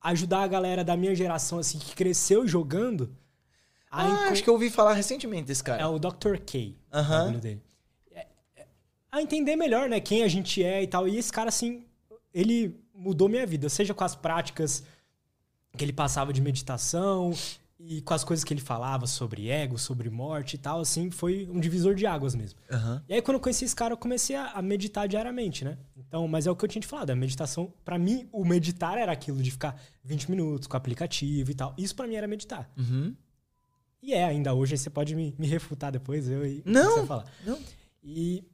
ajudar 0.00 0.42
a 0.42 0.48
galera 0.48 0.84
da 0.84 0.96
minha 0.96 1.14
geração, 1.14 1.58
assim, 1.58 1.78
que 1.78 1.94
cresceu 1.94 2.46
jogando. 2.46 3.10
Ah, 3.90 4.28
acho 4.28 4.42
que 4.42 4.50
eu 4.50 4.54
ouvi 4.54 4.70
falar 4.70 4.94
recentemente 4.94 5.44
desse 5.44 5.62
cara. 5.62 5.82
É 5.82 5.86
o 5.86 5.98
Dr. 5.98 6.38
K, 6.44 6.76
uhum. 6.92 7.36
o 7.36 7.38
dele. 7.38 7.62
É, 8.12 8.26
é, 8.56 8.66
a 9.10 9.22
entender 9.22 9.56
melhor, 9.56 9.88
né, 9.88 10.00
quem 10.00 10.22
a 10.22 10.28
gente 10.28 10.62
é 10.62 10.82
e 10.82 10.86
tal. 10.86 11.08
E 11.08 11.16
esse 11.16 11.32
cara, 11.32 11.48
assim, 11.48 11.86
ele 12.32 12.78
mudou 12.94 13.28
minha 13.28 13.46
vida, 13.46 13.68
seja 13.68 13.94
com 13.94 14.04
as 14.04 14.14
práticas 14.14 14.82
que 15.76 15.84
ele 15.84 15.92
passava 15.92 16.32
de 16.32 16.40
meditação, 16.40 17.32
e 17.80 18.02
com 18.02 18.12
as 18.12 18.24
coisas 18.24 18.42
que 18.42 18.52
ele 18.52 18.60
falava 18.60 19.06
sobre 19.06 19.48
ego, 19.48 19.78
sobre 19.78 20.10
morte 20.10 20.54
e 20.54 20.58
tal, 20.58 20.80
assim, 20.80 21.10
foi 21.12 21.48
um 21.48 21.60
divisor 21.60 21.94
de 21.94 22.06
águas 22.06 22.34
mesmo. 22.34 22.58
Uhum. 22.70 23.00
E 23.08 23.14
aí, 23.14 23.22
quando 23.22 23.36
eu 23.36 23.40
conheci 23.40 23.64
esse 23.64 23.76
cara, 23.76 23.92
eu 23.92 23.96
comecei 23.96 24.34
a, 24.34 24.60
meditar 24.60 25.06
diariamente, 25.06 25.64
né? 25.64 25.78
Então, 25.96 26.26
mas 26.26 26.46
é 26.46 26.50
o 26.50 26.56
que 26.56 26.64
eu 26.64 26.68
tinha 26.68 26.82
te 26.82 26.88
falado, 26.88 27.10
a 27.10 27.16
meditação, 27.16 27.72
para 27.84 27.96
mim, 27.96 28.28
o 28.32 28.44
meditar 28.44 28.98
era 28.98 29.12
aquilo 29.12 29.40
de 29.40 29.50
ficar 29.50 29.80
20 30.02 30.30
minutos 30.30 30.66
com 30.66 30.74
o 30.74 30.76
aplicativo 30.76 31.50
e 31.52 31.54
tal. 31.54 31.72
Isso 31.78 31.94
para 31.94 32.08
mim 32.08 32.16
era 32.16 32.26
meditar. 32.26 32.68
Uhum. 32.76 33.14
E 34.02 34.14
é, 34.14 34.24
ainda 34.24 34.54
hoje, 34.54 34.76
você 34.76 34.88
pode 34.88 35.14
me, 35.14 35.34
me 35.38 35.46
refutar 35.46 35.90
depois, 35.90 36.28
eu 36.28 36.46
e 36.46 36.62
não, 36.64 37.06
falar. 37.06 37.24
Não. 37.44 37.58
E 38.02 38.44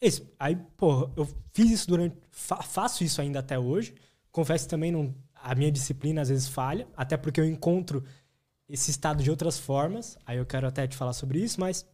esse, 0.00 0.26
aí, 0.38 0.56
pô, 0.76 1.10
eu 1.16 1.28
fiz 1.52 1.70
isso 1.70 1.88
durante. 1.88 2.16
Fa, 2.30 2.62
faço 2.62 3.04
isso 3.04 3.20
ainda 3.20 3.38
até 3.38 3.58
hoje. 3.58 3.94
Confesso 4.32 4.68
também 4.68 4.90
não. 4.90 5.14
A 5.34 5.54
minha 5.54 5.72
disciplina 5.72 6.20
às 6.20 6.28
vezes 6.28 6.48
falha, 6.48 6.86
até 6.96 7.16
porque 7.16 7.40
eu 7.40 7.44
encontro 7.44 8.04
esse 8.68 8.90
estado 8.90 9.22
de 9.22 9.30
outras 9.30 9.58
formas. 9.58 10.18
Aí 10.24 10.38
eu 10.38 10.46
quero 10.46 10.66
até 10.66 10.86
te 10.86 10.96
falar 10.96 11.12
sobre 11.12 11.40
isso, 11.40 11.60
mas 11.60 11.86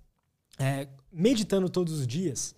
é, 0.59 0.89
meditando 1.13 1.69
todos 1.69 2.01
os 2.01 2.07
dias, 2.07 2.55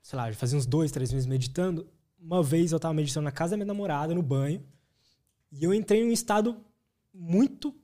sei 0.00 0.16
lá, 0.16 0.32
fazia 0.32 0.58
uns 0.58 0.66
dois, 0.66 0.90
três 0.90 1.12
meses 1.12 1.26
meditando. 1.26 1.88
Uma 2.18 2.42
vez 2.42 2.72
eu 2.72 2.80
tava 2.80 2.94
meditando 2.94 3.24
na 3.24 3.32
casa 3.32 3.50
da 3.50 3.56
minha 3.56 3.66
namorada, 3.66 4.14
no 4.14 4.22
banho, 4.22 4.64
e 5.52 5.62
eu 5.62 5.72
entrei 5.72 6.02
em 6.02 6.08
um 6.08 6.12
estado 6.12 6.56
muito 7.12 7.74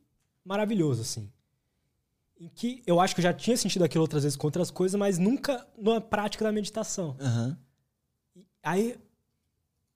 maravilhoso, 0.45 1.03
assim. 1.03 1.31
Em 2.39 2.49
que 2.49 2.83
eu 2.87 3.01
acho 3.01 3.15
que 3.15 3.21
eu 3.21 3.25
já 3.25 3.33
tinha 3.33 3.57
sentido 3.57 3.85
aquilo 3.85 4.03
outras 4.03 4.25
vezes 4.25 4.37
com 4.37 4.47
outras 4.47 4.71
coisas, 4.71 4.99
mas 4.99 5.19
nunca 5.19 5.66
na 5.79 6.01
prática 6.01 6.45
da 6.45 6.53
meditação. 6.53 7.16
Uhum. 7.21 7.57
Aí 8.62 8.97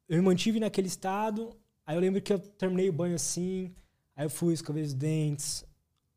eu 0.08 0.16
me 0.16 0.22
mantive 0.22 0.60
naquele 0.60 0.86
estado. 0.86 1.56
Aí 1.84 1.96
eu 1.96 2.00
lembro 2.00 2.22
que 2.22 2.32
eu 2.32 2.38
terminei 2.38 2.88
o 2.88 2.92
banho 2.92 3.16
assim, 3.16 3.74
Aí 4.18 4.24
eu 4.26 4.30
fui, 4.30 4.52
escovei 4.52 4.82
os 4.82 4.92
dentes. 4.92 5.64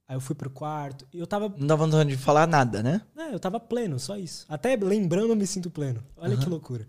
Aí 0.08 0.16
eu 0.16 0.20
fui 0.20 0.36
pro 0.36 0.50
quarto. 0.50 1.08
E 1.14 1.20
eu 1.20 1.28
tava. 1.28 1.54
Não 1.56 1.68
dava 1.68 1.86
vontade 1.86 2.10
de 2.10 2.18
falar 2.18 2.48
nada, 2.48 2.82
né? 2.82 3.00
É, 3.16 3.32
eu 3.32 3.40
tava 3.40 3.60
pleno, 3.60 4.00
só 4.00 4.18
isso. 4.18 4.44
Até 4.50 4.76
lembrando, 4.76 5.30
eu 5.30 5.36
me 5.36 5.46
sinto 5.46 5.70
pleno. 5.70 6.04
Olha 6.18 6.34
uhum. 6.34 6.40
que 6.40 6.50
loucura. 6.50 6.88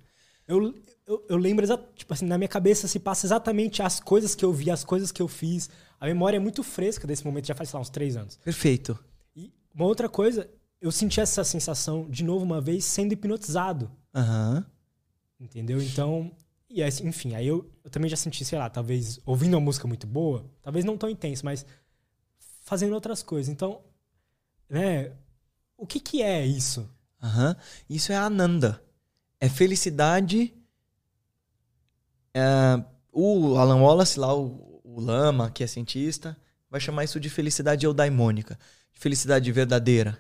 eu, 0.49 0.75
eu, 1.07 1.27
eu 1.29 1.37
lembro, 1.37 1.67
tipo 1.95 2.15
assim, 2.15 2.25
na 2.25 2.39
minha 2.39 2.49
cabeça 2.49 2.89
se 2.89 2.99
passa 2.99 3.27
exatamente 3.27 3.83
as 3.83 4.01
coisas 4.01 4.35
que 4.35 4.43
eu 4.43 4.55
vi, 4.55 4.71
as 4.71 4.85
coisas 4.85 5.13
que 5.13 5.21
eu 5.21 5.29
fiz. 5.29 5.69
A 6.03 6.07
memória 6.07 6.37
é 6.37 6.41
muito 6.41 6.65
fresca 6.65 7.07
desse 7.07 7.25
momento, 7.25 7.47
já 7.47 7.55
faz, 7.55 7.69
sei 7.69 7.77
lá, 7.77 7.81
uns 7.81 7.89
três 7.89 8.17
anos. 8.17 8.37
Perfeito. 8.39 8.99
E 9.37 9.53
uma 9.73 9.85
outra 9.85 10.09
coisa, 10.09 10.51
eu 10.81 10.91
senti 10.91 11.21
essa 11.21 11.45
sensação 11.45 12.11
de 12.11 12.25
novo 12.25 12.45
uma 12.45 12.61
vez 12.61 12.85
sendo 12.85 13.13
hipnotizado. 13.13 13.89
Aham. 14.13 14.57
Uhum. 14.57 15.45
Entendeu? 15.47 15.81
Então, 15.81 16.33
e 16.69 16.83
aí, 16.83 16.91
enfim, 17.05 17.37
aí 17.37 17.47
eu, 17.47 17.71
eu 17.85 17.89
também 17.89 18.11
já 18.11 18.17
senti, 18.17 18.45
sei 18.45 18.59
lá, 18.59 18.69
talvez 18.69 19.21
ouvindo 19.25 19.55
uma 19.55 19.61
música 19.61 19.87
muito 19.87 20.05
boa, 20.05 20.45
talvez 20.61 20.85
não 20.85 20.99
tão 20.99 21.09
intenso, 21.09 21.45
mas 21.45 21.65
fazendo 22.65 22.95
outras 22.95 23.23
coisas. 23.23 23.49
Então, 23.49 23.81
né, 24.69 25.13
o 25.77 25.87
que 25.87 26.01
que 26.01 26.21
é 26.21 26.45
isso? 26.45 26.81
Uhum. 27.23 27.55
Isso 27.89 28.11
é 28.11 28.17
Ananda. 28.17 28.83
É 29.39 29.49
felicidade. 29.49 30.53
É, 32.35 32.85
o 33.13 33.55
Alan 33.57 33.81
Wallace, 33.81 34.19
lá, 34.19 34.35
o, 34.35 34.72
o, 34.95 35.01
Lama, 35.01 35.51
que 35.51 35.65
é 35.65 35.67
cientista, 35.67 36.37
vai 36.71 36.81
chamar 36.81 37.05
isso 37.05 37.19
de 37.19 37.31
felicidade 37.31 37.87
eudaimônica, 37.87 38.59
de 38.93 39.01
felicidade 39.01 39.51
verdadeira. 39.51 40.19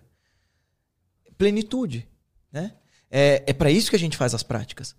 Plenitude. 1.36 2.08
Né? 2.50 2.72
É, 3.10 3.42
é 3.46 3.52
para 3.52 3.70
isso 3.70 3.90
que 3.90 3.96
a 3.96 3.98
gente 3.98 4.16
faz 4.16 4.34
as 4.34 4.42
práticas. 4.42 4.94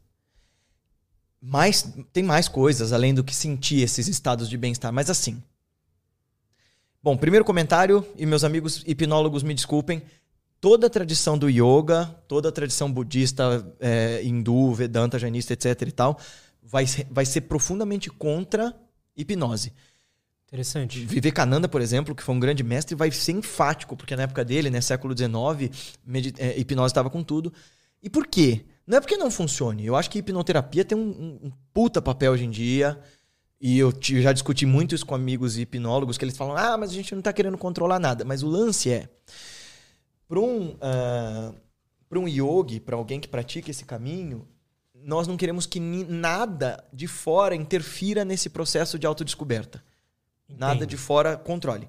Mas 1.41 1.93
tem 2.11 2.23
mais 2.23 2.47
coisas 2.47 2.93
além 2.93 3.13
do 3.13 3.23
que 3.23 3.35
sentir 3.35 3.81
esses 3.81 4.07
estados 4.07 4.49
de 4.49 4.57
bem-estar. 4.57 4.93
Mas 4.93 5.09
assim. 5.09 5.41
Bom, 7.01 7.17
primeiro 7.17 7.43
comentário, 7.43 8.05
e 8.15 8.25
meus 8.25 8.43
amigos 8.43 8.81
hipnólogos 8.87 9.43
me 9.43 9.53
desculpem. 9.53 10.01
Toda 10.61 10.87
a 10.87 10.89
tradição 10.89 11.37
do 11.37 11.49
yoga, 11.49 12.05
toda 12.29 12.47
a 12.47 12.51
tradição 12.51 12.89
budista, 12.89 13.75
é, 13.79 14.23
hindu, 14.23 14.73
vedanta, 14.73 15.19
jainista, 15.19 15.51
etc 15.51 15.81
e 15.81 15.91
tal, 15.91 16.17
vai, 16.61 16.85
vai 17.11 17.25
ser 17.25 17.41
profundamente 17.41 18.09
contra 18.09 18.73
hipnose. 19.15 19.73
Interessante. 20.47 21.03
Vivekananda, 21.03 21.67
por 21.67 21.81
exemplo, 21.81 22.13
que 22.13 22.21
foi 22.21 22.35
um 22.35 22.39
grande 22.39 22.63
mestre, 22.63 22.95
vai 22.95 23.09
ser 23.11 23.31
enfático, 23.31 23.97
porque 23.97 24.15
na 24.15 24.23
época 24.23 24.45
dele, 24.45 24.69
né, 24.69 24.81
século 24.81 25.17
XIX, 25.17 25.97
é, 26.37 26.59
hipnose 26.59 26.91
estava 26.91 27.09
com 27.09 27.23
tudo. 27.23 27.51
E 28.01 28.09
por 28.09 28.27
quê? 28.27 28.65
Não 28.85 28.97
é 28.97 29.01
porque 29.01 29.17
não 29.17 29.31
funcione. 29.31 29.85
Eu 29.85 29.95
acho 29.95 30.11
que 30.11 30.19
hipnoterapia 30.19 30.85
tem 30.85 30.97
um, 30.97 31.01
um, 31.01 31.47
um 31.47 31.51
puta 31.73 32.01
papel 32.01 32.33
hoje 32.33 32.45
em 32.45 32.51
dia. 32.51 32.99
E 33.59 33.79
eu 33.79 33.93
já 34.01 34.33
discuti 34.33 34.65
muito 34.65 34.93
isso 34.93 35.05
com 35.05 35.15
amigos 35.15 35.57
hipnólogos, 35.57 36.17
que 36.17 36.25
eles 36.25 36.35
falam: 36.35 36.55
ah, 36.57 36.77
mas 36.77 36.91
a 36.91 36.93
gente 36.93 37.13
não 37.13 37.19
está 37.19 37.31
querendo 37.31 37.57
controlar 37.57 37.97
nada. 37.97 38.25
Mas 38.25 38.43
o 38.43 38.47
lance 38.47 38.91
é: 38.91 39.09
para 40.27 40.39
um, 40.39 40.71
uh, 40.71 42.19
um 42.19 42.27
yogi, 42.27 42.81
para 42.81 42.97
alguém 42.97 43.21
que 43.21 43.27
pratica 43.27 43.71
esse 43.71 43.85
caminho, 43.85 44.45
nós 45.03 45.27
não 45.27 45.37
queremos 45.37 45.65
que 45.65 45.79
nada 45.79 46.83
de 46.91 47.07
fora 47.07 47.55
interfira 47.55 48.23
nesse 48.23 48.49
processo 48.49 48.97
de 48.97 49.05
autodescoberta. 49.05 49.83
Entendo. 50.47 50.59
Nada 50.59 50.87
de 50.87 50.97
fora 50.97 51.37
controle. 51.37 51.87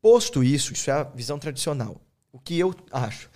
Posto 0.00 0.44
isso, 0.44 0.72
isso 0.72 0.90
é 0.90 0.94
a 0.94 1.02
visão 1.02 1.38
tradicional. 1.38 2.00
O 2.32 2.38
que 2.38 2.58
eu 2.58 2.74
acho? 2.92 3.28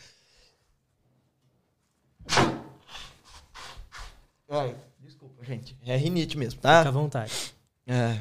Ai, 4.48 4.76
desculpa, 5.00 5.44
gente. 5.44 5.76
É 5.84 5.96
rinite 5.96 6.36
mesmo, 6.36 6.60
tá? 6.60 6.78
Fica 6.78 6.88
à 6.90 6.92
vontade. 6.92 7.32
É. 7.86 8.20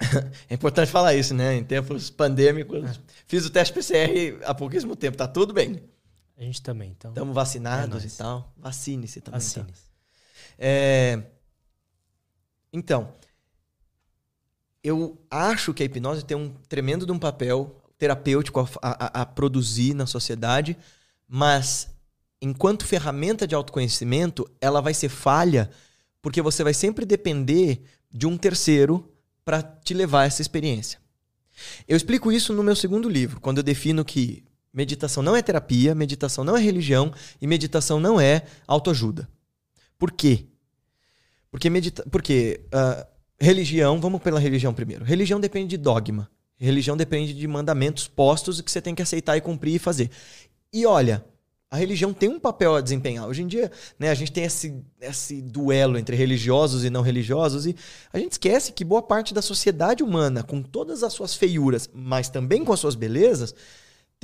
É 0.50 0.54
importante 0.54 0.90
falar 0.90 1.14
isso, 1.14 1.34
né? 1.34 1.54
Em 1.56 1.64
tempos 1.64 2.10
pandêmicos. 2.10 2.84
É. 2.84 3.00
Fiz 3.26 3.46
o 3.46 3.50
teste 3.50 3.72
PCR 3.72 4.38
há 4.44 4.54
pouquíssimo 4.54 4.94
tempo, 4.94 5.16
tá 5.16 5.26
tudo 5.26 5.52
bem. 5.52 5.82
A 6.36 6.42
gente 6.42 6.62
também, 6.62 6.90
então. 6.90 7.10
Estamos 7.10 7.34
vacinados 7.34 8.04
é 8.04 8.06
e 8.06 8.10
tal. 8.10 8.52
Vacine-se 8.56 9.20
também. 9.20 9.40
Tá? 9.40 9.44
Vacine-se. 9.44 9.82
Tá? 9.82 9.88
É... 10.58 11.22
Então, 12.72 13.12
eu 14.82 15.18
acho 15.30 15.72
que 15.72 15.82
a 15.82 15.86
hipnose 15.86 16.24
tem 16.24 16.36
um 16.36 16.50
tremendo 16.68 17.06
de 17.06 17.12
um 17.12 17.18
papel 17.18 17.80
terapêutico 17.96 18.60
a, 18.60 18.68
a, 18.82 19.22
a 19.22 19.26
produzir 19.26 19.94
na 19.94 20.06
sociedade, 20.06 20.76
mas 21.26 21.88
enquanto 22.42 22.84
ferramenta 22.84 23.46
de 23.46 23.54
autoconhecimento, 23.54 24.48
ela 24.60 24.80
vai 24.80 24.92
ser 24.92 25.08
falha 25.08 25.70
porque 26.20 26.42
você 26.42 26.64
vai 26.64 26.74
sempre 26.74 27.06
depender 27.06 27.84
de 28.10 28.26
um 28.26 28.36
terceiro 28.36 29.12
para 29.44 29.62
te 29.62 29.94
levar 29.94 30.22
a 30.22 30.24
essa 30.24 30.42
experiência. 30.42 30.98
Eu 31.86 31.96
explico 31.96 32.32
isso 32.32 32.52
no 32.52 32.62
meu 32.62 32.74
segundo 32.74 33.08
livro, 33.08 33.40
quando 33.40 33.58
eu 33.58 33.62
defino 33.62 34.04
que 34.04 34.44
meditação 34.74 35.22
não 35.22 35.36
é 35.36 35.40
terapia, 35.40 35.94
meditação 35.94 36.42
não 36.42 36.56
é 36.56 36.60
religião 36.60 37.12
e 37.40 37.46
meditação 37.46 38.00
não 38.00 38.20
é 38.20 38.42
autoajuda. 38.66 39.28
Por 39.96 40.10
quê? 40.10 40.46
Porque, 41.50 41.70
medita 41.70 42.04
porque 42.10 42.60
uh, 42.66 43.06
religião, 43.38 44.00
vamos 44.00 44.20
pela 44.20 44.40
religião 44.40 44.74
primeiro. 44.74 45.04
Religião 45.04 45.38
depende 45.38 45.68
de 45.68 45.76
dogma. 45.76 46.28
Religião 46.56 46.96
depende 46.96 47.32
de 47.32 47.46
mandamentos 47.46 48.08
postos 48.08 48.60
que 48.60 48.70
você 48.70 48.82
tem 48.82 48.94
que 48.94 49.02
aceitar 49.02 49.36
e 49.36 49.40
cumprir 49.40 49.76
e 49.76 49.78
fazer. 49.78 50.10
E 50.72 50.84
olha, 50.84 51.24
a 51.70 51.76
religião 51.76 52.12
tem 52.12 52.28
um 52.28 52.38
papel 52.40 52.74
a 52.74 52.80
desempenhar. 52.80 53.26
Hoje 53.26 53.42
em 53.42 53.46
dia, 53.46 53.70
né, 53.98 54.10
a 54.10 54.14
gente 54.14 54.32
tem 54.32 54.44
esse, 54.44 54.80
esse 55.00 55.42
duelo 55.42 55.98
entre 55.98 56.16
religiosos 56.16 56.84
e 56.84 56.90
não 56.90 57.02
religiosos 57.02 57.66
e 57.66 57.76
a 58.12 58.18
gente 58.18 58.32
esquece 58.32 58.72
que 58.72 58.84
boa 58.84 59.02
parte 59.02 59.34
da 59.34 59.42
sociedade 59.42 60.02
humana, 60.02 60.42
com 60.42 60.62
todas 60.62 61.02
as 61.02 61.12
suas 61.12 61.34
feiuras, 61.34 61.90
mas 61.92 62.28
também 62.28 62.64
com 62.64 62.72
as 62.72 62.80
suas 62.80 62.94
belezas, 62.94 63.54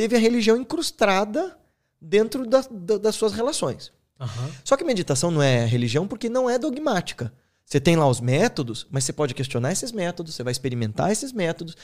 teve 0.01 0.17
a 0.17 0.19
religião 0.19 0.57
incrustada 0.57 1.59
dentro 2.01 2.47
da, 2.47 2.65
da, 2.71 2.97
das 2.97 3.15
suas 3.15 3.35
relações. 3.35 3.93
Uhum. 4.19 4.51
Só 4.65 4.75
que 4.75 4.83
meditação 4.83 5.31
não 5.31 5.43
é 5.43 5.67
religião 5.67 6.09
porque 6.09 6.31
não 6.31 6.49
é 6.49 6.59
dogmática. 6.59 7.31
Você 7.67 7.79
tem 7.79 7.97
lá 7.97 8.09
os 8.09 8.19
métodos, 8.19 8.87
mas 8.91 9.05
você 9.05 9.13
pode 9.13 9.35
questionar 9.35 9.73
esses 9.73 9.93
métodos, 9.93 10.35
você 10.35 10.43
vai 10.43 10.53
experimentar 10.53 11.13
esses 11.13 11.35
métodos. 11.35 11.77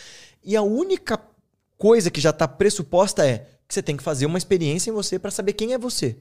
E 0.43 0.57
a 0.57 0.63
única 0.63 1.21
coisa 1.77 2.11
que 2.11 2.19
já 2.19 2.31
está 2.31 2.49
pressuposta 2.49 3.23
é 3.27 3.47
que 3.69 3.75
você 3.75 3.83
tem 3.83 3.99
que 3.99 4.03
fazer 4.03 4.25
uma 4.25 4.39
experiência 4.39 4.91
em 4.91 4.95
você 4.95 5.19
para 5.19 5.31
saber 5.31 5.53
quem 5.53 5.75
é 5.75 5.79
você. 5.79 6.17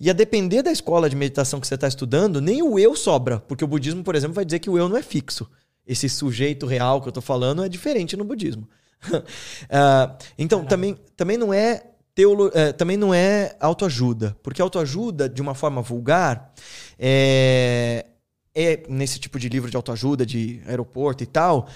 E 0.00 0.08
a 0.08 0.14
depender 0.14 0.62
da 0.62 0.72
escola 0.72 1.10
de 1.10 1.16
meditação 1.16 1.60
que 1.60 1.66
você 1.66 1.74
está 1.74 1.86
estudando, 1.86 2.40
nem 2.40 2.62
o 2.62 2.78
eu 2.78 2.96
sobra, 2.96 3.40
porque 3.40 3.62
o 3.62 3.68
budismo, 3.68 4.02
por 4.02 4.14
exemplo, 4.14 4.34
vai 4.34 4.44
dizer 4.46 4.60
que 4.60 4.70
o 4.70 4.78
eu 4.78 4.88
não 4.88 4.96
é 4.96 5.02
fixo. 5.02 5.46
Esse 5.86 6.08
sujeito 6.08 6.64
real 6.64 7.02
que 7.02 7.08
eu 7.08 7.10
estou 7.10 7.22
falando 7.22 7.62
é 7.62 7.68
diferente 7.68 8.16
no 8.16 8.24
budismo. 8.24 8.66
Uh, 9.12 10.16
então, 10.38 10.64
também, 10.64 10.96
também 11.16 11.36
não 11.36 11.52
é 11.52 11.84
teolo, 12.14 12.48
uh, 12.48 12.72
também 12.76 12.96
não 12.96 13.12
é 13.12 13.56
autoajuda, 13.60 14.36
porque 14.42 14.62
autoajuda, 14.62 15.28
de 15.28 15.42
uma 15.42 15.54
forma 15.54 15.82
vulgar, 15.82 16.52
é, 16.98 18.06
é 18.54 18.82
nesse 18.88 19.18
tipo 19.18 19.38
de 19.38 19.48
livro 19.48 19.70
de 19.70 19.76
autoajuda, 19.76 20.24
de 20.24 20.62
aeroporto 20.66 21.22
e 21.22 21.26
tal, 21.26 21.68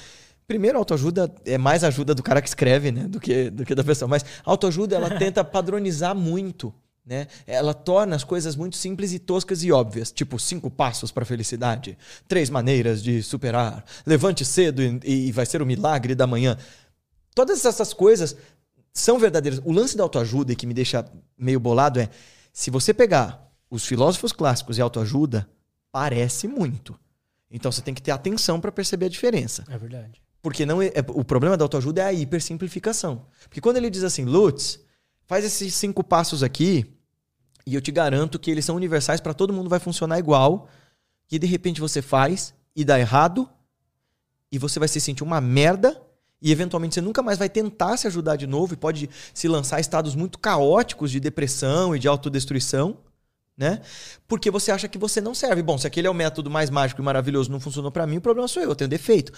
Primeiro, 0.50 0.78
autoajuda 0.78 1.32
é 1.44 1.56
mais 1.56 1.84
ajuda 1.84 2.12
do 2.12 2.24
cara 2.24 2.42
que 2.42 2.48
escreve, 2.48 2.90
né? 2.90 3.06
Do 3.06 3.20
que, 3.20 3.50
do 3.50 3.64
que 3.64 3.72
da 3.72 3.84
pessoa. 3.84 4.08
Mas 4.08 4.24
autoajuda, 4.44 4.96
ela 4.96 5.08
tenta 5.16 5.44
padronizar 5.44 6.12
muito. 6.12 6.74
Né? 7.06 7.28
Ela 7.46 7.72
torna 7.72 8.16
as 8.16 8.24
coisas 8.24 8.56
muito 8.56 8.76
simples 8.76 9.12
e 9.12 9.20
toscas 9.20 9.62
e 9.62 9.70
óbvias, 9.70 10.10
tipo 10.10 10.40
cinco 10.40 10.68
passos 10.68 11.12
para 11.12 11.22
a 11.22 11.26
felicidade, 11.26 11.96
três 12.26 12.50
maneiras 12.50 13.00
de 13.00 13.22
superar, 13.22 13.84
levante 14.04 14.44
cedo 14.44 14.82
e, 14.82 15.28
e 15.28 15.30
vai 15.30 15.46
ser 15.46 15.62
o 15.62 15.66
milagre 15.66 16.16
da 16.16 16.26
manhã. 16.26 16.58
Todas 17.40 17.64
essas 17.64 17.94
coisas 17.94 18.36
são 18.92 19.18
verdadeiras. 19.18 19.62
O 19.64 19.72
lance 19.72 19.96
da 19.96 20.02
autoajuda 20.02 20.52
e 20.52 20.56
que 20.56 20.66
me 20.66 20.74
deixa 20.74 21.10
meio 21.38 21.58
bolado 21.58 21.98
é: 21.98 22.10
se 22.52 22.70
você 22.70 22.92
pegar 22.92 23.50
os 23.70 23.86
filósofos 23.86 24.30
clássicos 24.30 24.76
e 24.76 24.82
autoajuda, 24.82 25.48
parece 25.90 26.46
muito. 26.46 27.00
Então 27.50 27.72
você 27.72 27.80
tem 27.80 27.94
que 27.94 28.02
ter 28.02 28.10
atenção 28.10 28.60
para 28.60 28.70
perceber 28.70 29.06
a 29.06 29.08
diferença. 29.08 29.64
É 29.70 29.78
verdade. 29.78 30.20
Porque 30.42 30.66
não 30.66 30.82
é, 30.82 30.88
é, 30.88 31.02
o 31.14 31.24
problema 31.24 31.56
da 31.56 31.64
autoajuda 31.64 32.02
é 32.02 32.04
a 32.04 32.12
hipersimplificação. 32.12 33.24
Porque 33.44 33.62
quando 33.62 33.78
ele 33.78 33.88
diz 33.88 34.04
assim, 34.04 34.26
Lutz, 34.26 34.78
faz 35.24 35.42
esses 35.42 35.74
cinco 35.74 36.04
passos 36.04 36.42
aqui 36.42 36.94
e 37.66 37.74
eu 37.74 37.80
te 37.80 37.90
garanto 37.90 38.38
que 38.38 38.50
eles 38.50 38.66
são 38.66 38.76
universais 38.76 39.18
para 39.18 39.32
todo 39.32 39.50
mundo, 39.50 39.70
vai 39.70 39.80
funcionar 39.80 40.18
igual. 40.18 40.68
E 41.32 41.38
de 41.38 41.46
repente 41.46 41.80
você 41.80 42.02
faz 42.02 42.52
e 42.76 42.84
dá 42.84 43.00
errado 43.00 43.48
e 44.52 44.58
você 44.58 44.78
vai 44.78 44.88
se 44.88 45.00
sentir 45.00 45.22
uma 45.22 45.40
merda 45.40 45.98
e 46.42 46.50
eventualmente 46.50 46.94
você 46.94 47.00
nunca 47.00 47.22
mais 47.22 47.38
vai 47.38 47.48
tentar 47.48 47.96
se 47.96 48.06
ajudar 48.06 48.36
de 48.36 48.46
novo 48.46 48.74
e 48.74 48.76
pode 48.76 49.10
se 49.34 49.46
lançar 49.46 49.78
em 49.78 49.80
estados 49.80 50.14
muito 50.14 50.38
caóticos 50.38 51.10
de 51.10 51.20
depressão 51.20 51.94
e 51.94 51.98
de 51.98 52.08
autodestruição, 52.08 52.96
né? 53.56 53.82
Porque 54.26 54.50
você 54.50 54.72
acha 54.72 54.88
que 54.88 54.96
você 54.96 55.20
não 55.20 55.34
serve. 55.34 55.62
Bom, 55.62 55.76
se 55.76 55.86
aquele 55.86 56.06
é 56.06 56.10
o 56.10 56.14
método 56.14 56.48
mais 56.48 56.70
mágico 56.70 57.02
e 57.02 57.04
maravilhoso 57.04 57.50
não 57.50 57.60
funcionou 57.60 57.90
para 57.90 58.06
mim, 58.06 58.16
o 58.16 58.20
problema 58.20 58.48
sou 58.48 58.62
eu, 58.62 58.70
eu 58.70 58.74
tenho 58.74 58.88
defeito. 58.88 59.32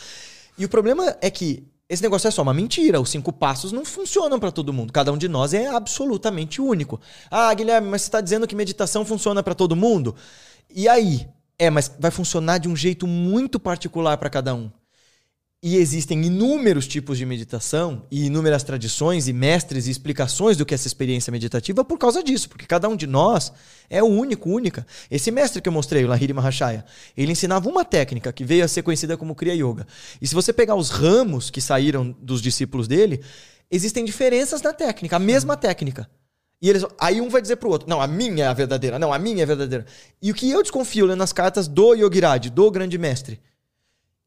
E 0.56 0.64
o 0.64 0.68
problema 0.68 1.16
é 1.20 1.30
que 1.30 1.66
esse 1.88 2.02
negócio 2.02 2.28
é 2.28 2.30
só 2.30 2.40
uma 2.40 2.54
mentira. 2.54 3.00
Os 3.00 3.10
cinco 3.10 3.32
passos 3.32 3.72
não 3.72 3.84
funcionam 3.84 4.38
para 4.38 4.52
todo 4.52 4.72
mundo. 4.72 4.92
Cada 4.92 5.12
um 5.12 5.18
de 5.18 5.28
nós 5.28 5.52
é 5.52 5.66
absolutamente 5.66 6.60
único. 6.60 7.00
Ah, 7.30 7.52
Guilherme, 7.52 7.88
mas 7.88 8.02
você 8.02 8.08
está 8.08 8.20
dizendo 8.20 8.46
que 8.46 8.54
meditação 8.54 9.04
funciona 9.04 9.42
para 9.42 9.54
todo 9.54 9.76
mundo? 9.76 10.14
E 10.70 10.88
aí? 10.88 11.28
É, 11.58 11.68
mas 11.68 11.94
vai 11.98 12.10
funcionar 12.10 12.58
de 12.58 12.68
um 12.68 12.74
jeito 12.74 13.06
muito 13.06 13.60
particular 13.60 14.16
para 14.16 14.30
cada 14.30 14.54
um. 14.54 14.70
E 15.64 15.76
existem 15.76 16.24
inúmeros 16.24 16.88
tipos 16.88 17.16
de 17.16 17.24
meditação 17.24 18.04
e 18.10 18.26
inúmeras 18.26 18.64
tradições 18.64 19.28
e 19.28 19.32
mestres 19.32 19.86
e 19.86 19.92
explicações 19.92 20.56
do 20.56 20.66
que 20.66 20.74
é 20.74 20.76
essa 20.76 20.88
experiência 20.88 21.30
meditativa 21.30 21.84
por 21.84 21.96
causa 21.98 22.20
disso, 22.20 22.48
porque 22.48 22.66
cada 22.66 22.88
um 22.88 22.96
de 22.96 23.06
nós 23.06 23.52
é 23.88 24.02
o 24.02 24.06
único, 24.06 24.50
única. 24.50 24.84
Esse 25.08 25.30
mestre 25.30 25.62
que 25.62 25.68
eu 25.68 25.72
mostrei, 25.72 26.04
o 26.04 26.08
Lahiri 26.08 26.32
Mahashaya, 26.32 26.84
ele 27.16 27.30
ensinava 27.30 27.68
uma 27.68 27.84
técnica 27.84 28.32
que 28.32 28.44
veio 28.44 28.64
a 28.64 28.68
ser 28.68 28.82
conhecida 28.82 29.16
como 29.16 29.36
Kriya 29.36 29.54
Yoga. 29.54 29.86
E 30.20 30.26
se 30.26 30.34
você 30.34 30.52
pegar 30.52 30.74
os 30.74 30.90
ramos 30.90 31.48
que 31.48 31.60
saíram 31.60 32.10
dos 32.20 32.42
discípulos 32.42 32.88
dele, 32.88 33.22
existem 33.70 34.04
diferenças 34.04 34.62
na 34.62 34.72
técnica, 34.72 35.14
a 35.14 35.20
mesma 35.20 35.56
técnica. 35.56 36.10
E 36.60 36.68
eles, 36.68 36.84
aí 36.98 37.20
um 37.20 37.28
vai 37.28 37.40
dizer 37.40 37.54
pro 37.54 37.70
outro, 37.70 37.88
não, 37.88 38.02
a 38.02 38.08
minha 38.08 38.46
é 38.46 38.48
a 38.48 38.52
verdadeira, 38.52 38.98
não, 38.98 39.12
a 39.12 39.18
minha 39.18 39.42
é 39.42 39.44
a 39.44 39.46
verdadeira. 39.46 39.86
E 40.20 40.32
o 40.32 40.34
que 40.34 40.50
eu 40.50 40.60
desconfio 40.60 41.06
lendo 41.06 41.22
as 41.22 41.32
cartas 41.32 41.68
do 41.68 41.94
Yogiraj, 41.94 42.50
do 42.50 42.68
grande 42.68 42.98
mestre, 42.98 43.40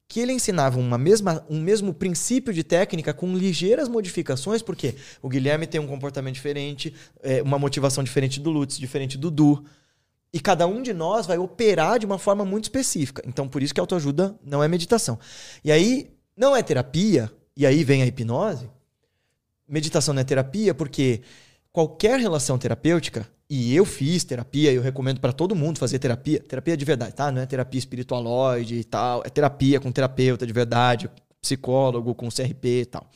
que 0.07 0.19
ele 0.19 0.32
ensinava 0.32 0.80
uma 0.80 0.98
mesma, 0.98 1.45
um 1.49 1.60
mesmo 1.60 1.94
princípio 1.94 2.53
de 2.53 2.64
técnica 2.64 3.14
com 3.14 3.36
ligeiras 3.36 3.90
modificações, 3.90 4.61
porque 4.61 4.95
o 5.22 5.27
Guilherme 5.27 5.65
tem 5.65 5.82
um 5.82 5.88
comportamento 5.88 6.36
diferente, 6.36 6.94
é, 7.23 7.41
uma 7.41 7.57
motivação 7.57 8.03
diferente 8.03 8.40
do 8.40 8.52
Lutz, 8.52 8.77
diferente 8.77 9.18
do 9.18 9.32
Du. 9.32 9.65
E 10.32 10.40
cada 10.40 10.68
um 10.68 10.82
de 10.82 10.94
nós 10.94 11.26
vai 11.26 11.38
operar 11.38 11.98
de 11.98 12.06
uma 12.06 12.19
forma 12.19 12.45
muito 12.45 12.65
específica. 12.65 13.23
Então, 13.26 13.48
por 13.48 13.64
isso 13.64 13.73
que 13.73 13.80
autoajuda 13.80 14.38
não 14.44 14.64
é 14.64 14.68
meditação. 14.68 15.18
E 15.64 15.72
aí, 15.72 16.11
não 16.38 16.56
é 16.56 16.61
terapia, 16.61 17.32
e 17.56 17.65
aí 17.65 17.84
vem 17.84 18.02
a 18.02 18.06
hipnose. 18.06 18.69
Meditação 19.68 20.14
não 20.14 20.22
é 20.22 20.26
terapia 20.26 20.76
porque 20.76 21.22
qualquer 21.72 22.19
relação 22.19 22.57
terapêutica 22.57 23.27
e 23.50 23.76
eu 23.76 23.86
fiz 23.86 24.24
terapia, 24.24 24.72
eu 24.72 24.82
recomendo 24.82 25.20
para 25.20 25.32
todo 25.32 25.56
mundo 25.56 25.78
fazer 25.78 26.00
terapia. 26.00 26.40
Terapia 26.40 26.76
de 26.76 26.84
verdade, 26.84 27.14
tá? 27.14 27.32
Não 27.32 27.42
é 27.42 27.46
terapia 27.46 27.78
espiritualoide 27.78 28.76
e 28.76 28.84
tal. 28.84 29.22
É 29.24 29.30
terapia 29.30 29.80
com 29.80 29.92
terapeuta 29.92 30.48
de 30.48 30.54
verdade, 30.54 31.10
psicólogo 31.42 32.16
com 32.16 32.30
CRP 32.30 32.82
e 32.82 32.86
tal. 32.86 33.10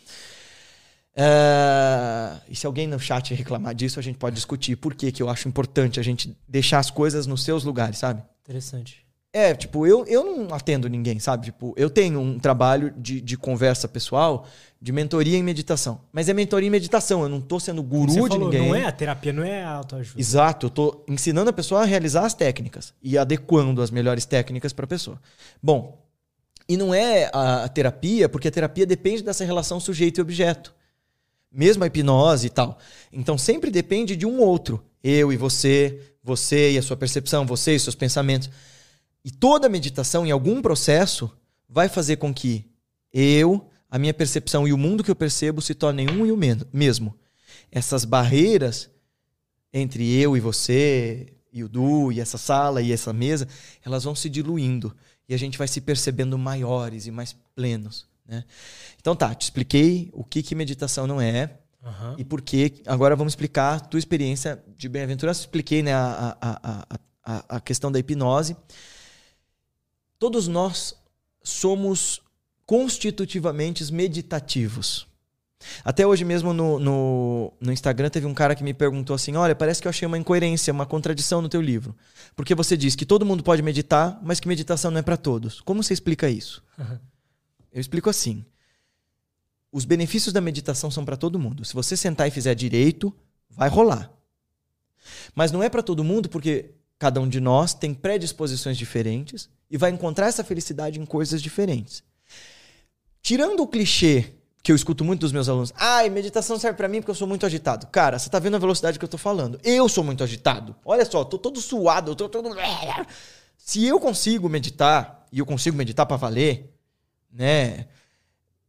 Uh, 1.15 2.39
e 2.47 2.55
se 2.55 2.65
alguém 2.65 2.87
no 2.87 2.99
chat 2.99 3.33
reclamar 3.33 3.73
disso, 3.73 3.99
a 3.99 4.03
gente 4.03 4.17
pode 4.17 4.35
discutir 4.35 4.75
por 4.75 4.93
que, 4.93 5.11
que 5.11 5.21
eu 5.21 5.29
acho 5.29 5.47
importante 5.47 5.99
a 5.99 6.03
gente 6.03 6.37
deixar 6.47 6.79
as 6.79 6.91
coisas 6.91 7.25
nos 7.25 7.43
seus 7.43 7.63
lugares, 7.63 7.97
sabe? 7.97 8.23
Interessante. 8.43 9.08
É, 9.31 9.53
tipo, 9.53 9.85
eu, 9.85 10.05
eu 10.07 10.23
não 10.23 10.55
atendo 10.55 10.89
ninguém, 10.89 11.19
sabe? 11.19 11.45
Tipo, 11.45 11.73
eu 11.77 11.87
tenho 11.87 12.19
um 12.19 12.39
trabalho 12.39 12.91
de, 12.97 13.21
de 13.21 13.37
conversa 13.37 13.87
pessoal, 13.87 14.47
de 14.81 14.91
mentoria 14.91 15.37
em 15.37 15.43
meditação. 15.43 16.01
Mas 16.11 16.29
é 16.29 16.33
mentoria 16.33 16.67
em 16.67 16.71
meditação, 16.71 17.21
eu 17.21 17.29
não 17.29 17.39
tô 17.39 17.59
sendo 17.59 17.83
guru 17.83 18.11
Você 18.11 18.21
de 18.21 18.27
falou, 18.27 18.49
ninguém. 18.49 18.69
Não 18.69 18.75
é 18.75 18.85
a 18.85 18.91
terapia, 18.91 19.31
não 19.31 19.43
é 19.43 19.63
a 19.63 19.69
autoajuda. 19.69 20.19
Exato, 20.19 20.65
eu 20.65 20.69
tô 20.71 21.03
ensinando 21.07 21.49
a 21.51 21.53
pessoa 21.53 21.81
a 21.81 21.85
realizar 21.85 22.25
as 22.25 22.33
técnicas 22.33 22.91
e 23.03 23.19
adequando 23.19 23.83
as 23.83 23.91
melhores 23.91 24.25
técnicas 24.25 24.73
para 24.73 24.85
a 24.85 24.87
pessoa. 24.87 25.21
Bom, 25.61 26.03
e 26.67 26.75
não 26.75 26.91
é 26.91 27.29
a 27.31 27.67
terapia, 27.69 28.27
porque 28.27 28.47
a 28.47 28.51
terapia 28.51 28.85
depende 28.85 29.21
dessa 29.21 29.45
relação 29.45 29.79
sujeito 29.79 30.17
e 30.17 30.21
objeto. 30.21 30.73
Mesmo 31.51 31.83
a 31.83 31.87
hipnose 31.87 32.47
e 32.47 32.49
tal. 32.49 32.79
Então 33.13 33.37
sempre 33.37 33.69
depende 33.69 34.15
de 34.15 34.25
um 34.25 34.39
outro. 34.39 34.83
Eu 35.03 35.31
e 35.31 35.37
você, 35.37 35.99
você 36.23 36.71
e 36.71 36.77
a 36.77 36.81
sua 36.81 36.97
percepção, 36.97 37.45
você 37.45 37.75
e 37.75 37.79
seus 37.79 37.95
pensamentos. 37.95 38.49
E 39.23 39.31
toda 39.31 39.69
meditação, 39.69 40.25
em 40.25 40.31
algum 40.31 40.61
processo, 40.61 41.31
vai 41.67 41.89
fazer 41.89 42.17
com 42.17 42.33
que 42.33 42.65
eu, 43.13 43.69
a 43.89 43.97
minha 43.99 44.13
percepção 44.13 44.67
e 44.67 44.73
o 44.73 44.77
mundo 44.77 45.03
que 45.03 45.11
eu 45.11 45.15
percebo 45.15 45.61
se 45.61 45.73
tornem 45.73 46.09
um 46.09 46.25
e 46.25 46.31
o 46.31 46.37
mesmo. 46.71 47.15
Essas 47.71 48.05
barreiras 48.05 48.89
entre 49.73 50.09
eu 50.19 50.35
e 50.35 50.39
você, 50.39 51.33
e 51.51 51.63
o 51.63 51.69
Du, 51.69 52.11
e 52.11 52.19
essa 52.19 52.37
sala, 52.37 52.81
e 52.81 52.91
essa 52.91 53.11
mesa, 53.11 53.47
elas 53.83 54.03
vão 54.03 54.15
se 54.15 54.29
diluindo. 54.29 54.95
E 55.27 55.33
a 55.33 55.37
gente 55.37 55.57
vai 55.57 55.67
se 55.67 55.81
percebendo 55.81 56.37
maiores 56.37 57.05
e 57.05 57.11
mais 57.11 57.35
plenos. 57.55 58.07
Né? 58.25 58.43
Então 58.99 59.15
tá, 59.15 59.33
te 59.33 59.43
expliquei 59.43 60.09
o 60.13 60.23
que, 60.23 60.41
que 60.41 60.55
meditação 60.55 61.05
não 61.05 61.19
é. 61.19 61.59
Uhum. 61.83 62.15
E 62.17 62.25
por 62.25 62.41
que. 62.41 62.81
Agora 62.85 63.15
vamos 63.15 63.31
explicar 63.31 63.75
a 63.75 63.79
tua 63.79 63.99
experiência 63.99 64.61
de 64.75 64.89
bem-aventurança. 64.89 65.41
Expliquei 65.41 65.81
né, 65.81 65.93
a, 65.93 66.37
a, 66.41 66.99
a, 67.23 67.57
a 67.57 67.59
questão 67.61 67.91
da 67.91 67.99
hipnose. 67.99 68.55
Todos 70.19 70.47
nós 70.47 70.95
somos 71.41 72.21
constitutivamente 72.65 73.91
meditativos. 73.91 75.07
Até 75.83 76.05
hoje 76.05 76.23
mesmo 76.23 76.53
no, 76.53 76.79
no, 76.79 77.53
no, 77.59 77.73
Instagram 77.73 78.09
teve 78.09 78.25
um 78.25 78.33
cara 78.33 78.55
que 78.55 78.63
me 78.63 78.73
perguntou 78.73 79.13
assim: 79.13 79.35
Olha, 79.35 79.55
parece 79.55 79.81
que 79.81 79.87
eu 79.87 79.89
achei 79.89 80.05
uma 80.05 80.17
incoerência, 80.17 80.71
uma 80.71 80.85
contradição 80.85 81.41
no 81.41 81.49
teu 81.49 81.61
livro. 81.61 81.95
Porque 82.35 82.55
você 82.55 82.77
diz 82.77 82.95
que 82.95 83.05
todo 83.05 83.25
mundo 83.25 83.43
pode 83.43 83.61
meditar, 83.61 84.19
mas 84.21 84.39
que 84.39 84.47
meditação 84.47 84.91
não 84.91 84.99
é 84.99 85.01
para 85.01 85.17
todos. 85.17 85.59
Como 85.61 85.83
você 85.83 85.93
explica 85.93 86.29
isso? 86.29 86.63
Uhum. 86.77 86.99
Eu 87.73 87.81
explico 87.81 88.09
assim: 88.09 88.45
os 89.71 89.83
benefícios 89.83 90.31
da 90.31 90.39
meditação 90.39 90.89
são 90.89 91.03
para 91.03 91.17
todo 91.17 91.39
mundo. 91.39 91.65
Se 91.65 91.73
você 91.73 91.97
sentar 91.97 92.27
e 92.27 92.31
fizer 92.31 92.55
direito, 92.55 93.13
vai 93.49 93.67
rolar. 93.67 94.11
Mas 95.35 95.51
não 95.51 95.61
é 95.61 95.69
para 95.69 95.83
todo 95.83 96.03
mundo 96.03 96.29
porque 96.29 96.71
cada 96.97 97.19
um 97.19 97.27
de 97.27 97.39
nós 97.39 97.73
tem 97.73 97.93
predisposições 97.93 98.77
diferentes 98.77 99.49
e 99.69 99.77
vai 99.77 99.91
encontrar 99.91 100.27
essa 100.27 100.43
felicidade 100.43 100.99
em 100.99 101.05
coisas 101.05 101.41
diferentes. 101.41 102.03
Tirando 103.21 103.61
o 103.61 103.67
clichê 103.67 104.33
que 104.61 104.71
eu 104.71 104.75
escuto 104.75 105.05
muito 105.05 105.21
dos 105.21 105.31
meus 105.31 105.47
alunos, 105.47 105.73
ai, 105.77 106.09
meditação 106.09 106.59
serve 106.59 106.77
para 106.77 106.87
mim 106.87 106.99
porque 106.99 107.11
eu 107.11 107.15
sou 107.15 107.27
muito 107.27 107.45
agitado. 107.45 107.87
Cara, 107.87 108.17
você 108.17 108.29
tá 108.29 108.39
vendo 108.39 108.55
a 108.55 108.59
velocidade 108.59 108.97
que 108.97 109.05
eu 109.05 109.09
tô 109.09 109.17
falando? 109.17 109.59
Eu 109.63 109.87
sou 109.87 110.03
muito 110.03 110.23
agitado. 110.23 110.75
Olha 110.83 111.05
só, 111.05 111.23
tô 111.23 111.37
todo 111.37 111.61
suado, 111.61 112.11
eu 112.11 112.15
tô 112.15 112.27
todo 112.27 112.49
Se 113.57 113.85
eu 113.85 113.99
consigo 113.99 114.49
meditar 114.49 115.25
e 115.31 115.39
eu 115.39 115.45
consigo 115.45 115.77
meditar 115.77 116.05
para 116.05 116.17
valer, 116.17 116.73
né? 117.31 117.87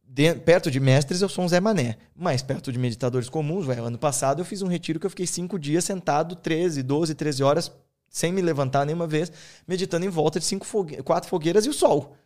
De, 0.03 0.35
perto 0.35 0.69
de 0.69 0.79
mestres 0.79 1.21
eu 1.21 1.29
sou 1.29 1.45
um 1.45 1.47
Zé 1.47 1.61
Mané, 1.61 1.97
mas 2.13 2.41
perto 2.41 2.69
de 2.69 2.77
meditadores 2.77 3.29
comuns, 3.29 3.65
véio, 3.65 3.85
ano 3.85 3.97
passado 3.97 4.41
eu 4.41 4.45
fiz 4.45 4.61
um 4.61 4.67
retiro 4.67 4.99
que 4.99 5.05
eu 5.05 5.09
fiquei 5.09 5.25
cinco 5.25 5.57
dias 5.57 5.85
sentado, 5.85 6.35
13, 6.35 6.83
12, 6.83 7.15
13 7.15 7.43
horas 7.43 7.71
sem 8.11 8.33
me 8.33 8.41
levantar 8.41 8.85
nenhuma 8.85 9.07
vez, 9.07 9.31
meditando 9.65 10.05
em 10.05 10.09
volta 10.09 10.37
de 10.37 10.45
cinco 10.45 10.65
fogue 10.65 11.01
quatro 11.01 11.29
fogueiras 11.29 11.65
e 11.65 11.69
o 11.69 11.73
sol. 11.73 12.17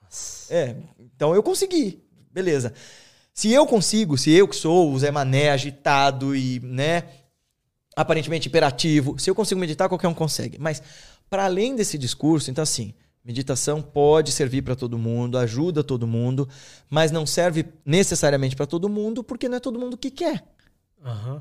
Nossa. 0.00 0.54
É, 0.54 0.76
então 1.00 1.34
eu 1.34 1.42
consegui. 1.42 2.00
Beleza. 2.30 2.72
Se 3.34 3.50
eu 3.52 3.66
consigo, 3.66 4.16
se 4.16 4.30
eu 4.30 4.46
que 4.46 4.54
sou 4.54 4.92
o 4.92 4.98
Zé 4.98 5.10
Mané 5.10 5.50
agitado 5.50 6.36
e, 6.36 6.60
né, 6.60 7.04
aparentemente 7.96 8.46
hiperativo, 8.46 9.18
se 9.18 9.28
eu 9.28 9.34
consigo 9.34 9.60
meditar, 9.60 9.88
qualquer 9.88 10.08
um 10.08 10.14
consegue. 10.14 10.58
Mas 10.58 10.80
para 11.28 11.46
além 11.46 11.74
desse 11.74 11.98
discurso, 11.98 12.50
então 12.50 12.62
assim, 12.62 12.94
meditação 13.24 13.82
pode 13.82 14.30
servir 14.30 14.62
para 14.62 14.76
todo 14.76 14.98
mundo, 14.98 15.38
ajuda 15.38 15.82
todo 15.82 16.06
mundo, 16.06 16.48
mas 16.88 17.10
não 17.10 17.26
serve 17.26 17.66
necessariamente 17.84 18.54
para 18.54 18.66
todo 18.66 18.88
mundo, 18.88 19.24
porque 19.24 19.48
não 19.48 19.56
é 19.56 19.60
todo 19.60 19.78
mundo 19.78 19.96
que 19.96 20.10
quer. 20.10 20.44
Uhum. 21.04 21.40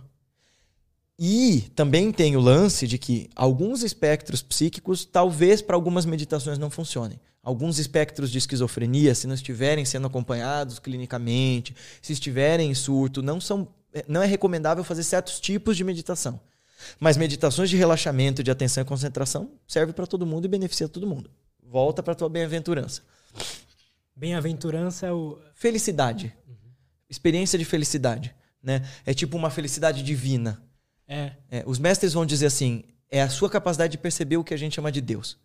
E 1.24 1.70
também 1.76 2.12
tem 2.12 2.36
o 2.36 2.40
lance 2.40 2.88
de 2.88 2.98
que 2.98 3.30
alguns 3.36 3.84
espectros 3.84 4.42
psíquicos, 4.42 5.06
talvez 5.06 5.62
para 5.62 5.76
algumas 5.76 6.04
meditações 6.04 6.58
não 6.58 6.72
funcionem. 6.72 7.20
Alguns 7.44 7.78
espectros 7.78 8.32
de 8.32 8.40
esquizofrenia, 8.40 9.14
se 9.14 9.28
não 9.28 9.36
estiverem 9.36 9.86
sendo 9.86 10.08
acompanhados 10.08 10.80
clinicamente, 10.80 11.76
se 12.02 12.12
estiverem 12.12 12.72
em 12.72 12.74
surto, 12.74 13.22
não, 13.22 13.40
são, 13.40 13.68
não 14.08 14.24
é 14.24 14.26
recomendável 14.26 14.84
fazer 14.84 15.04
certos 15.04 15.40
tipos 15.40 15.78
de 15.78 15.84
meditação. 15.84 16.40
Mas 17.00 17.18
meditações 17.18 17.70
de 17.70 17.78
relaxamento, 17.78 18.42
de 18.42 18.50
atenção 18.50 18.82
e 18.82 18.86
concentração 18.86 19.52
serve 19.68 19.94
para 19.94 20.08
todo 20.08 20.26
mundo 20.26 20.46
e 20.46 20.48
beneficia 20.48 20.90
todo 20.90 21.06
mundo. 21.06 21.30
Volta 21.62 22.02
para 22.02 22.16
tua 22.16 22.30
bem-aventurança. 22.30 23.04
Bem-aventurança 24.16 25.06
é 25.06 25.12
o. 25.12 25.38
Felicidade. 25.54 26.36
Uhum. 26.48 26.56
Experiência 27.08 27.60
de 27.60 27.66
felicidade. 27.66 28.34
Né? 28.62 28.84
É 29.06 29.14
tipo 29.14 29.38
uma 29.38 29.52
felicidade 29.52 30.02
divina. 30.02 30.60
É. 31.12 31.34
é. 31.52 31.64
Os 31.68 31.78
mestres 31.78 32.14
vão 32.14 32.26
dizer 32.26 32.46
assim: 32.46 32.86
é 33.10 33.22
a 33.22 33.30
sua 33.30 33.50
capacidade 33.50 33.92
de 33.92 33.98
perceber 33.98 34.38
o 34.38 34.44
que 34.46 34.54
a 34.54 34.58
gente 34.58 34.76
chama 34.76 34.90
de 34.90 35.02
Deus. 35.02 35.38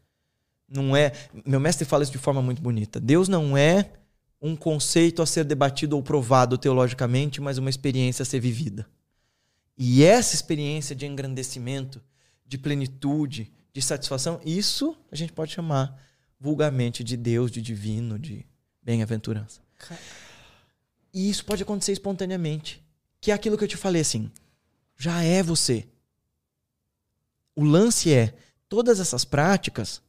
Não 0.69 0.97
é. 0.97 1.13
Meu 1.45 1.59
mestre 1.59 1.85
fala 1.85 2.05
isso 2.05 2.13
de 2.13 2.19
forma 2.19 2.41
muito 2.41 2.63
bonita. 2.63 3.01
Deus 3.01 3.29
não 3.29 3.57
é 3.57 3.91
um 4.41 4.55
conceito 4.55 5.21
a 5.23 5.27
ser 5.27 5.45
debatido 5.45 5.97
ou 5.97 6.03
provado 6.03 6.57
teologicamente, 6.57 7.41
mas 7.41 7.59
uma 7.59 7.69
experiência 7.69 8.23
a 8.23 8.27
ser 8.27 8.39
vivida. 8.39 8.87
E 9.77 10.05
essa 10.05 10.37
experiência 10.37 10.95
de 10.95 11.05
engrandecimento, 11.05 12.01
de 12.47 12.57
plenitude, 12.57 13.53
de 13.73 13.83
satisfação, 13.83 14.41
isso 14.45 14.97
a 15.11 15.17
gente 15.17 15.33
pode 15.33 15.53
chamar 15.53 16.01
vulgarmente 16.39 17.03
de 17.03 17.17
Deus, 17.17 17.51
de 17.51 17.61
divino, 17.61 18.19
de 18.19 18.47
bem-aventurança. 18.81 19.61
E 21.13 21.29
isso 21.29 21.45
pode 21.45 21.63
acontecer 21.65 21.93
espontaneamente. 21.93 22.85
Que 23.21 23.33
é 23.33 23.35
aquilo 23.35 23.59
que 23.59 23.65
eu 23.65 23.69
te 23.69 23.77
falei 23.77 24.03
assim 24.03 24.31
já 24.97 25.23
é 25.23 25.43
você. 25.43 25.87
O 27.55 27.65
lance 27.65 28.13
é, 28.13 28.35
todas 28.69 29.01
essas 29.01 29.25
práticas 29.25 30.03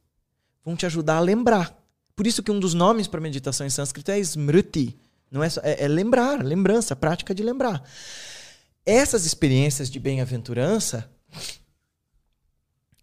vão 0.64 0.76
te 0.76 0.86
ajudar 0.86 1.16
a 1.16 1.20
lembrar. 1.20 1.76
Por 2.14 2.26
isso 2.26 2.42
que 2.42 2.50
um 2.50 2.58
dos 2.58 2.74
nomes 2.74 3.06
para 3.06 3.20
meditação 3.20 3.66
em 3.66 3.70
sânscrito 3.70 4.10
é 4.10 4.18
smriti. 4.18 4.98
Não 5.30 5.42
é, 5.42 5.48
só, 5.48 5.60
é, 5.62 5.84
é 5.84 5.88
lembrar, 5.88 6.44
lembrança, 6.44 6.96
prática 6.96 7.34
de 7.34 7.42
lembrar. 7.42 7.82
Essas 8.84 9.26
experiências 9.26 9.90
de 9.90 10.00
bem-aventurança. 10.00 11.10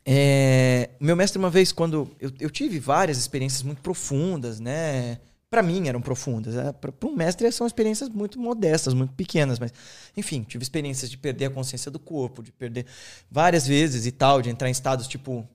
É, 0.03 0.90
meu 0.99 1.16
mestre, 1.16 1.40
uma 1.40 1.49
vez, 1.49 1.72
quando 1.72 2.12
eu, 2.20 2.32
eu 2.40 2.49
tive 2.49 2.80
várias 2.80 3.18
experiências 3.18 3.64
muito 3.64 3.82
profundas, 3.82 4.60
né? 4.60 5.20
Para 5.50 5.62
mim 5.62 5.88
eram 5.88 6.02
profundas. 6.02 6.56
É, 6.56 6.72
para 6.72 6.92
um 7.04 7.16
mestre 7.16 7.52
são 7.52 7.66
experiências 7.66 8.10
muito 8.10 8.40
modestas, 8.40 8.94
muito 8.94 9.14
pequenas, 9.14 9.60
mas 9.60 9.74
enfim, 10.16 10.44
tive 10.44 10.64
experiências 10.64 11.10
de 11.10 11.18
perder 11.18 11.46
a 11.46 11.50
consciência 11.50 11.92
do 11.92 12.00
corpo, 12.00 12.44
de 12.44 12.52
perder 12.52 12.86
várias 13.30 13.68
vezes 13.68 14.06
e 14.06 14.12
tal, 14.12 14.42
de 14.42 14.50
entrar 14.50 14.68
em 14.68 14.72
estados 14.72 15.08
tipo 15.08 15.48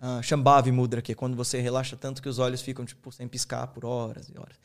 uh, 0.00 0.22
Shambhavi 0.22 0.72
Mudra, 0.72 1.02
que 1.02 1.12
é 1.12 1.14
quando 1.14 1.36
você 1.36 1.60
relaxa 1.60 1.96
tanto 1.96 2.22
que 2.22 2.28
os 2.28 2.38
olhos 2.38 2.60
ficam 2.60 2.84
tipo 2.84 3.12
sem 3.12 3.28
piscar 3.28 3.66
por 3.68 3.84
horas 3.84 4.28
e 4.28 4.38
horas. 4.38 4.56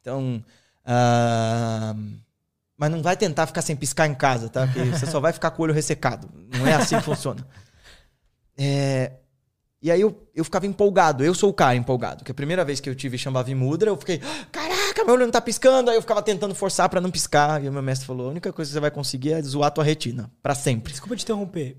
Então, 0.00 0.42
uh, 0.84 2.20
mas 2.76 2.90
não 2.90 3.02
vai 3.02 3.16
tentar 3.16 3.46
ficar 3.46 3.62
sem 3.62 3.76
piscar 3.76 4.06
em 4.06 4.14
casa, 4.14 4.48
tá? 4.48 4.66
Porque 4.66 4.84
você 4.84 5.06
só 5.06 5.20
vai 5.20 5.32
ficar 5.32 5.50
com 5.50 5.62
o 5.62 5.64
olho 5.64 5.74
ressecado. 5.74 6.30
Não 6.56 6.66
é 6.66 6.72
assim 6.72 6.96
que 6.96 7.04
funciona. 7.04 7.46
É, 8.56 9.12
e 9.82 9.90
aí 9.90 10.00
eu, 10.00 10.28
eu 10.34 10.44
ficava 10.44 10.66
empolgado. 10.66 11.24
Eu 11.24 11.34
sou 11.34 11.48
o 11.48 11.54
cara 11.54 11.74
empolgado. 11.74 12.22
Que 12.22 12.30
a 12.30 12.34
primeira 12.34 12.64
vez 12.64 12.80
que 12.80 12.90
eu 12.90 12.94
tive 12.94 13.16
Shambhavi 13.16 13.54
Mudra, 13.54 13.90
eu 13.90 13.96
fiquei, 13.96 14.20
caraca, 14.52 15.04
meu 15.04 15.14
olho 15.14 15.24
não 15.24 15.32
tá 15.32 15.40
piscando. 15.40 15.90
Aí 15.90 15.96
eu 15.96 16.02
ficava 16.02 16.22
tentando 16.22 16.54
forçar 16.54 16.88
para 16.88 17.00
não 17.00 17.10
piscar. 17.10 17.64
E 17.64 17.68
o 17.68 17.72
meu 17.72 17.82
mestre 17.82 18.06
falou: 18.06 18.28
a 18.28 18.30
única 18.30 18.52
coisa 18.52 18.68
que 18.68 18.74
você 18.74 18.80
vai 18.80 18.90
conseguir 18.90 19.32
é 19.32 19.42
zoar 19.42 19.68
a 19.68 19.70
tua 19.70 19.84
retina. 19.84 20.30
para 20.42 20.54
sempre. 20.54 20.92
Desculpa 20.92 21.16
te 21.16 21.22
interromper. 21.22 21.78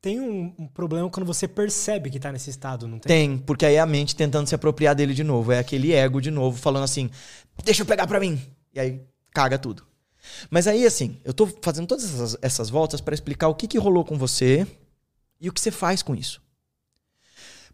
Tem 0.00 0.20
um, 0.20 0.54
um, 0.58 0.66
problema 0.68 1.10
quando 1.10 1.26
você 1.26 1.46
percebe 1.46 2.08
que 2.08 2.18
tá 2.18 2.32
nesse 2.32 2.48
estado, 2.48 2.88
não 2.88 2.98
tem? 2.98 3.08
Tem, 3.08 3.38
porque 3.38 3.66
aí 3.66 3.74
é 3.74 3.80
a 3.80 3.86
mente 3.86 4.16
tentando 4.16 4.46
se 4.46 4.54
apropriar 4.54 4.94
dele 4.94 5.12
de 5.12 5.24
novo. 5.24 5.52
É 5.52 5.58
aquele 5.58 5.92
ego 5.92 6.20
de 6.20 6.30
novo, 6.30 6.58
falando 6.58 6.84
assim: 6.84 7.10
deixa 7.64 7.82
eu 7.82 7.86
pegar 7.86 8.06
pra 8.06 8.20
mim. 8.20 8.40
E 8.72 8.78
aí 8.78 9.02
caga 9.34 9.58
tudo. 9.58 9.84
Mas 10.48 10.68
aí, 10.68 10.86
assim, 10.86 11.18
eu 11.24 11.34
tô 11.34 11.48
fazendo 11.60 11.88
todas 11.88 12.04
essas, 12.04 12.36
essas 12.40 12.70
voltas 12.70 13.00
para 13.00 13.14
explicar 13.14 13.48
o 13.48 13.54
que, 13.54 13.66
que 13.66 13.78
rolou 13.78 14.04
com 14.04 14.16
você 14.16 14.66
e 15.40 15.48
o 15.48 15.52
que 15.52 15.60
você 15.60 15.70
faz 15.72 16.02
com 16.02 16.14
isso. 16.14 16.40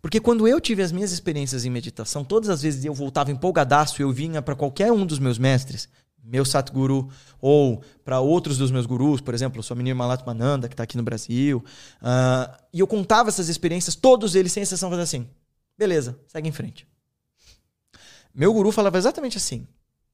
Porque 0.06 0.20
quando 0.20 0.46
eu 0.46 0.60
tive 0.60 0.84
as 0.84 0.92
minhas 0.92 1.10
experiências 1.10 1.64
em 1.64 1.70
meditação, 1.70 2.24
todas 2.24 2.48
as 2.48 2.62
vezes 2.62 2.84
eu 2.84 2.94
voltava 2.94 3.32
empolgadaço 3.32 4.00
eu 4.00 4.12
vinha 4.12 4.40
para 4.40 4.54
qualquer 4.54 4.92
um 4.92 5.04
dos 5.04 5.18
meus 5.18 5.36
mestres, 5.36 5.88
meu 6.22 6.44
Satguru, 6.44 7.10
ou 7.40 7.82
para 8.04 8.20
outros 8.20 8.56
dos 8.56 8.70
meus 8.70 8.86
gurus, 8.86 9.20
por 9.20 9.34
exemplo, 9.34 9.60
sua 9.64 9.74
menina 9.74 9.96
Malatmananda, 9.96 10.68
que 10.68 10.74
está 10.74 10.84
aqui 10.84 10.96
no 10.96 11.02
Brasil, 11.02 11.58
uh, 12.00 12.56
e 12.72 12.78
eu 12.78 12.86
contava 12.86 13.30
essas 13.30 13.48
experiências, 13.48 13.96
todos 13.96 14.36
eles, 14.36 14.52
sem 14.52 14.62
exceção, 14.62 14.90
faziam 14.90 15.02
assim: 15.02 15.28
beleza, 15.76 16.16
segue 16.28 16.48
em 16.48 16.52
frente. 16.52 16.86
Meu 18.32 18.52
guru 18.52 18.70
falava 18.70 18.98
exatamente 18.98 19.36
assim: 19.38 19.66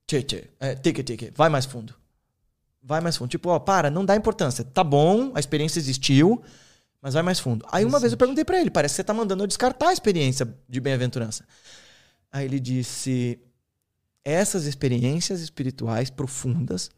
tchê, 0.07 0.23
tchê, 0.23 0.45
é, 0.59 0.75
tique, 0.75 1.03
tique, 1.03 1.31
vai 1.37 1.51
mais 1.51 1.67
fundo 1.67 1.95
vai 2.83 3.01
mais 3.01 3.17
fundo. 3.17 3.29
Tipo, 3.29 3.51
ó, 3.51 3.61
para, 3.61 3.91
não 3.91 4.05
dá 4.05 4.17
importância. 4.17 4.65
Tá 4.65 4.83
bom, 4.83 5.31
a 5.37 5.39
experiência 5.39 5.79
existiu, 5.79 6.43
mas 7.03 7.15
vai 7.15 7.23
mais 7.23 7.41
fundo. 7.41 7.67
Aí 7.71 7.85
uma 7.85 7.99
vez 7.99 8.13
eu 8.13 8.19
perguntei 8.19 8.45
para 8.45 8.61
ele, 8.61 8.71
parece 8.71 8.93
que 8.93 8.97
você 8.97 9.05
tá 9.05 9.13
mandando 9.13 9.43
eu 9.43 9.49
descartar 9.49 9.89
a 9.89 9.93
experiência 9.93 10.49
de 10.69 10.81
bem-aventurança. 10.81 11.45
Aí 12.31 12.45
ele 12.45 12.61
disse: 12.61 13.41
essas 14.25 14.65
experiências 14.65 15.41
espirituais 15.41 16.09
profundas 16.09 16.89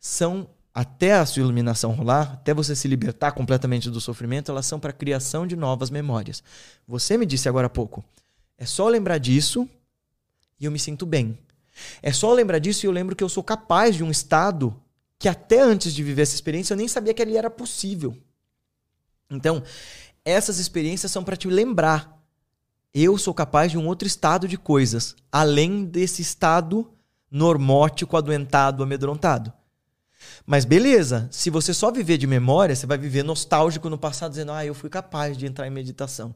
são 0.00 0.48
até 0.72 1.14
a 1.14 1.26
sua 1.26 1.42
iluminação 1.42 1.92
rolar, 1.92 2.34
até 2.34 2.54
você 2.54 2.74
se 2.74 2.88
libertar 2.88 3.32
completamente 3.32 3.90
do 3.90 4.00
sofrimento, 4.00 4.50
elas 4.50 4.64
são 4.64 4.78
para 4.78 4.90
a 4.90 4.94
criação 4.94 5.46
de 5.46 5.56
novas 5.56 5.90
memórias. 5.90 6.42
Você 6.86 7.18
me 7.18 7.26
disse 7.26 7.48
agora 7.48 7.66
há 7.66 7.70
pouco, 7.70 8.04
é 8.56 8.64
só 8.64 8.88
lembrar 8.88 9.18
disso 9.18 9.68
e 10.58 10.64
eu 10.64 10.70
me 10.70 10.78
sinto 10.78 11.04
bem. 11.04 11.36
É 12.02 12.12
só 12.12 12.32
lembrar 12.32 12.58
disso 12.58 12.84
e 12.84 12.88
eu 12.88 12.92
lembro 12.92 13.14
que 13.14 13.22
eu 13.22 13.28
sou 13.28 13.42
capaz 13.42 13.96
de 13.96 14.04
um 14.04 14.10
estado 14.10 14.74
que 15.18 15.28
até 15.28 15.60
antes 15.60 15.92
de 15.92 16.02
viver 16.02 16.22
essa 16.22 16.34
experiência 16.34 16.74
eu 16.74 16.78
nem 16.78 16.88
sabia 16.88 17.12
que 17.12 17.22
ali 17.22 17.36
era 17.36 17.50
possível. 17.50 18.16
Então, 19.30 19.62
essas 20.24 20.58
experiências 20.58 21.12
são 21.12 21.22
para 21.22 21.36
te 21.36 21.48
lembrar. 21.48 22.18
Eu 22.92 23.18
sou 23.18 23.34
capaz 23.34 23.70
de 23.70 23.78
um 23.78 23.86
outro 23.86 24.08
estado 24.08 24.48
de 24.48 24.56
coisas, 24.56 25.14
além 25.30 25.84
desse 25.84 26.22
estado 26.22 26.90
normótico, 27.30 28.16
adoentado, 28.16 28.82
amedrontado. 28.82 29.52
Mas 30.44 30.64
beleza, 30.64 31.28
se 31.30 31.50
você 31.50 31.72
só 31.72 31.90
viver 31.90 32.18
de 32.18 32.26
memória, 32.26 32.74
você 32.74 32.86
vai 32.86 32.98
viver 32.98 33.22
nostálgico 33.22 33.88
no 33.88 33.98
passado, 33.98 34.30
dizendo, 34.30 34.52
ah, 34.52 34.64
eu 34.64 34.74
fui 34.74 34.90
capaz 34.90 35.36
de 35.36 35.46
entrar 35.46 35.66
em 35.66 35.70
meditação. 35.70 36.30
O 36.30 36.34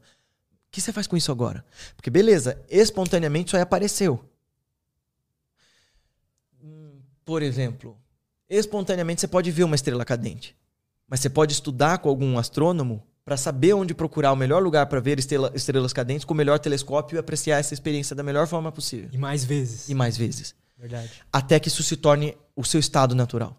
que 0.71 0.79
você 0.79 0.93
faz 0.93 1.07
com 1.07 1.17
isso 1.17 1.31
agora? 1.31 1.65
Porque 1.95 2.09
beleza, 2.09 2.63
espontaneamente 2.69 3.47
isso 3.47 3.55
aí 3.55 3.61
apareceu. 3.61 4.23
Hum, 6.63 6.99
por 7.25 7.41
exemplo, 7.41 7.97
espontaneamente 8.49 9.21
você 9.21 9.27
pode 9.27 9.51
ver 9.51 9.63
uma 9.63 9.75
estrela 9.75 10.05
cadente. 10.05 10.55
Mas 11.07 11.19
você 11.19 11.29
pode 11.29 11.53
estudar 11.53 11.99
com 11.99 12.09
algum 12.09 12.37
astrônomo 12.37 13.03
para 13.25 13.37
saber 13.37 13.73
onde 13.73 13.93
procurar 13.93 14.33
o 14.33 14.35
melhor 14.35 14.61
lugar 14.61 14.85
para 14.87 14.99
ver 14.99 15.17
estrela, 15.17 15.51
estrelas 15.55 15.93
cadentes 15.93 16.25
com 16.25 16.33
o 16.33 16.37
melhor 16.37 16.59
telescópio 16.59 17.15
e 17.15 17.19
apreciar 17.19 17.59
essa 17.59 17.73
experiência 17.73 18.15
da 18.15 18.23
melhor 18.23 18.47
forma 18.47 18.71
possível. 18.71 19.09
E 19.11 19.17
mais 19.17 19.45
vezes. 19.45 19.87
E 19.87 19.95
mais 19.95 20.17
vezes. 20.17 20.53
Verdade. 20.77 21.11
Até 21.31 21.59
que 21.59 21.69
isso 21.69 21.83
se 21.83 21.95
torne 21.95 22.35
o 22.55 22.63
seu 22.63 22.79
estado 22.79 23.15
natural. 23.15 23.57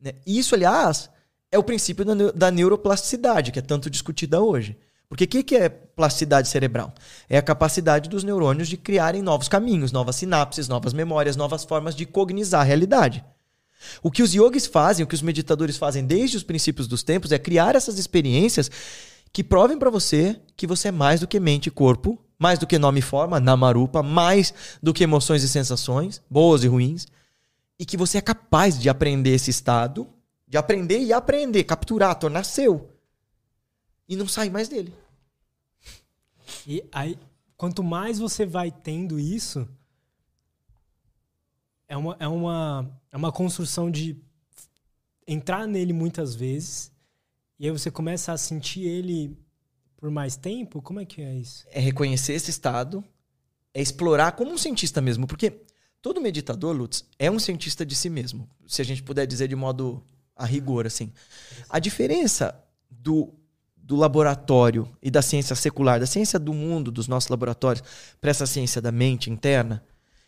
Né? 0.00 0.12
Isso, 0.26 0.54
aliás, 0.54 1.08
é 1.50 1.58
o 1.58 1.62
princípio 1.62 2.04
da, 2.04 2.14
da 2.32 2.50
neuroplasticidade, 2.50 3.50
que 3.50 3.58
é 3.58 3.62
tanto 3.62 3.88
discutida 3.88 4.40
hoje. 4.40 4.76
Porque 5.08 5.24
o 5.24 5.28
que, 5.28 5.42
que 5.42 5.56
é 5.56 5.68
plasticidade 5.68 6.48
cerebral? 6.48 6.92
É 7.28 7.38
a 7.38 7.42
capacidade 7.42 8.08
dos 8.08 8.24
neurônios 8.24 8.68
de 8.68 8.76
criarem 8.76 9.22
novos 9.22 9.48
caminhos, 9.48 9.92
novas 9.92 10.16
sinapses, 10.16 10.68
novas 10.68 10.92
memórias, 10.92 11.36
novas 11.36 11.64
formas 11.64 11.94
de 11.94 12.04
cognizar 12.04 12.60
a 12.60 12.64
realidade. 12.64 13.24
O 14.02 14.10
que 14.10 14.22
os 14.22 14.34
yogis 14.34 14.66
fazem, 14.66 15.04
o 15.04 15.06
que 15.06 15.14
os 15.14 15.22
meditadores 15.22 15.76
fazem 15.76 16.04
desde 16.04 16.36
os 16.36 16.42
princípios 16.42 16.86
dos 16.86 17.02
tempos 17.02 17.32
é 17.32 17.38
criar 17.38 17.74
essas 17.76 17.98
experiências 17.98 18.70
que 19.32 19.44
provem 19.44 19.78
para 19.78 19.90
você 19.90 20.40
que 20.56 20.66
você 20.66 20.88
é 20.88 20.92
mais 20.92 21.20
do 21.20 21.26
que 21.26 21.38
mente 21.38 21.66
e 21.66 21.70
corpo, 21.70 22.18
mais 22.38 22.58
do 22.58 22.66
que 22.66 22.78
nome 22.78 23.00
e 23.00 23.02
forma, 23.02 23.40
namarupa, 23.40 24.02
mais 24.02 24.52
do 24.82 24.92
que 24.92 25.04
emoções 25.04 25.42
e 25.42 25.48
sensações, 25.48 26.22
boas 26.30 26.64
e 26.64 26.68
ruins, 26.68 27.06
e 27.78 27.84
que 27.84 27.96
você 27.96 28.18
é 28.18 28.22
capaz 28.22 28.78
de 28.78 28.88
aprender 28.88 29.34
esse 29.34 29.50
estado, 29.50 30.06
de 30.46 30.56
aprender 30.56 31.00
e 31.00 31.12
aprender, 31.12 31.64
capturar, 31.64 32.14
tornar 32.18 32.44
seu. 32.44 32.90
E 34.08 34.16
não 34.16 34.28
sair 34.28 34.50
mais 34.50 34.68
dele. 34.68 34.94
E 36.66 36.84
aí, 36.92 37.18
quanto 37.56 37.82
mais 37.82 38.18
você 38.18 38.46
vai 38.46 38.70
tendo 38.70 39.18
isso, 39.18 39.68
é 41.88 41.96
uma, 41.96 42.16
é 42.18 42.28
uma, 42.28 43.00
é 43.12 43.16
uma 43.16 43.32
construção 43.32 43.90
de 43.90 44.16
entrar 45.26 45.66
nele 45.66 45.92
muitas 45.92 46.34
vezes 46.34 46.92
e 47.58 47.66
aí 47.66 47.70
você 47.70 47.90
começa 47.90 48.32
a 48.32 48.36
sentir 48.36 48.82
ele 48.82 49.36
por 49.96 50.10
mais 50.10 50.36
tempo? 50.36 50.82
Como 50.82 51.00
é 51.00 51.04
que 51.04 51.22
é 51.22 51.34
isso? 51.34 51.64
É 51.70 51.80
reconhecer 51.80 52.34
esse 52.34 52.50
estado, 52.50 53.02
é 53.72 53.80
explorar 53.80 54.32
como 54.32 54.52
um 54.52 54.58
cientista 54.58 55.00
mesmo, 55.00 55.26
porque 55.26 55.62
todo 56.02 56.20
meditador, 56.20 56.76
Lutz, 56.76 57.04
é 57.18 57.30
um 57.30 57.38
cientista 57.38 57.84
de 57.84 57.94
si 57.94 58.10
mesmo, 58.10 58.48
se 58.66 58.82
a 58.82 58.84
gente 58.84 59.02
puder 59.02 59.26
dizer 59.26 59.48
de 59.48 59.56
modo 59.56 60.04
a 60.34 60.44
rigor, 60.44 60.86
assim. 60.86 61.10
A 61.70 61.78
diferença 61.78 62.62
do, 62.90 63.32
do 63.74 63.96
laboratório 63.96 64.86
e 65.00 65.10
da 65.10 65.22
ciência 65.22 65.56
secular, 65.56 65.98
da 65.98 66.06
ciência 66.06 66.38
do 66.38 66.52
mundo, 66.52 66.90
dos 66.90 67.08
nossos 67.08 67.30
laboratórios, 67.30 67.82
para 68.20 68.30
essa 68.30 68.44
ciência 68.44 68.82
da 68.82 68.92
mente 68.92 69.30
interna, 69.30 69.82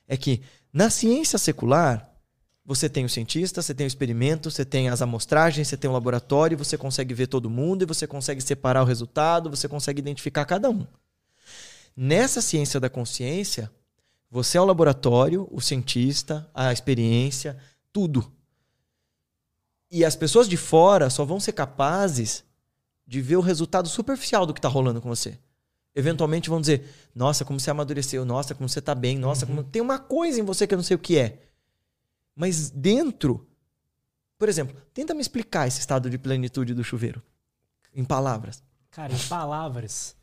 é 0.07 0.17
que 0.17 0.41
na 0.73 0.91
ciência 0.91 1.39
secular, 1.39 2.09
você 2.65 2.89
tem 2.89 3.05
o 3.05 3.09
cientista, 3.09 3.63
você 3.63 3.75
tem 3.75 3.87
o 3.87 3.89
experimento, 3.89 4.51
você 4.51 4.65
tem 4.65 4.91
as 4.91 5.01
amostragens, 5.01 5.69
você 5.69 5.77
tem 5.77 5.89
o 5.89 5.93
laboratório, 5.93 6.59
você 6.59 6.77
consegue 6.77 7.15
ver 7.15 7.27
todo 7.27 7.49
mundo 7.49 7.83
e 7.83 7.87
você 7.87 8.07
consegue 8.07 8.43
separar 8.43 8.83
o 8.83 8.87
resultado, 8.87 9.49
você 9.49 9.67
consegue 9.67 10.01
identificar 10.01 10.45
cada 10.45 10.69
um. 10.69 10.87
Nessa 11.97 12.43
ciência 12.43 12.79
da 12.79 12.91
consciência, 12.91 13.71
você 14.31 14.59
é 14.59 14.61
o 14.61 14.67
laboratório, 14.67 15.49
o 15.51 15.61
cientista, 15.61 16.49
a 16.55 16.71
experiência, 16.71 17.57
tudo. 17.91 18.31
E 19.91 20.05
as 20.05 20.15
pessoas 20.15 20.47
de 20.47 20.59
fora 20.59 21.09
só 21.09 21.25
vão 21.25 21.41
ser 21.41 21.53
capazes 21.53 22.45
de 23.07 23.23
ver 23.23 23.37
o 23.37 23.41
resultado 23.41 23.89
superficial 23.89 24.45
do 24.45 24.53
que 24.53 24.59
está 24.59 24.69
rolando 24.69 25.01
com 25.01 25.09
você 25.09 25.39
eventualmente 25.99 26.49
vão 26.49 26.61
dizer: 26.61 26.89
Nossa, 27.15 27.45
como 27.45 27.59
você 27.59 27.71
amadureceu, 27.71 28.25
nossa, 28.25 28.55
como 28.55 28.69
você 28.69 28.81
tá 28.81 28.95
bem, 28.95 29.19
nossa, 29.19 29.45
uhum. 29.45 29.57
como... 29.57 29.65
tem 29.65 29.83
uma 29.83 29.99
coisa 29.99 30.41
em 30.41 30.45
você 30.45 30.67
que 30.67 30.75
eu 30.75 30.79
não 30.79 30.85
sei 30.85 30.95
o 30.95 31.01
que 31.01 31.19
é. 31.19 31.41
Mas 32.35 32.71
dentro, 32.71 33.47
por 34.39 34.49
exemplo, 34.49 34.81
tenta 34.95 35.13
me 35.13 35.21
explicar 35.21 35.67
esse 35.67 35.81
estado 35.81 36.09
de 36.09 36.17
plenitude 36.17 36.73
do 36.73 36.85
chuveiro. 36.85 37.21
Em 37.93 38.05
palavras. 38.05 38.63
Cara, 38.93 39.13
em 39.13 39.19
palavras. 39.19 40.15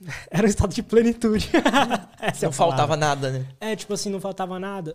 Era 0.30 0.46
um 0.46 0.50
estado 0.50 0.74
de 0.74 0.82
plenitude. 0.82 1.48
não 2.42 2.48
é 2.48 2.52
faltava 2.52 2.96
nada, 2.96 3.30
né? 3.30 3.48
É, 3.58 3.74
tipo 3.74 3.94
assim, 3.94 4.10
não 4.10 4.20
faltava 4.20 4.58
nada. 4.58 4.94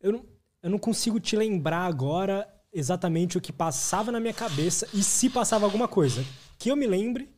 Eu 0.00 0.12
não, 0.12 0.24
eu 0.62 0.70
não 0.70 0.78
consigo 0.78 1.18
te 1.18 1.34
lembrar 1.34 1.86
agora 1.86 2.46
exatamente 2.70 3.38
o 3.38 3.40
que 3.40 3.52
passava 3.52 4.12
na 4.12 4.20
minha 4.20 4.34
cabeça 4.34 4.86
e 4.92 5.02
se 5.02 5.30
passava 5.30 5.64
alguma 5.64 5.88
coisa. 5.88 6.24
Que 6.58 6.70
eu 6.70 6.76
me 6.76 6.86
lembre, 6.86 7.30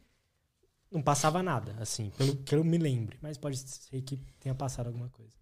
não 0.94 1.02
passava 1.02 1.42
nada, 1.42 1.76
assim, 1.80 2.10
pelo 2.16 2.36
que 2.36 2.54
eu 2.54 2.62
me 2.62 2.78
lembre. 2.78 3.18
Mas 3.20 3.36
pode 3.36 3.58
ser 3.58 4.00
que 4.02 4.16
tenha 4.38 4.54
passado 4.54 4.86
alguma 4.86 5.08
coisa. 5.08 5.34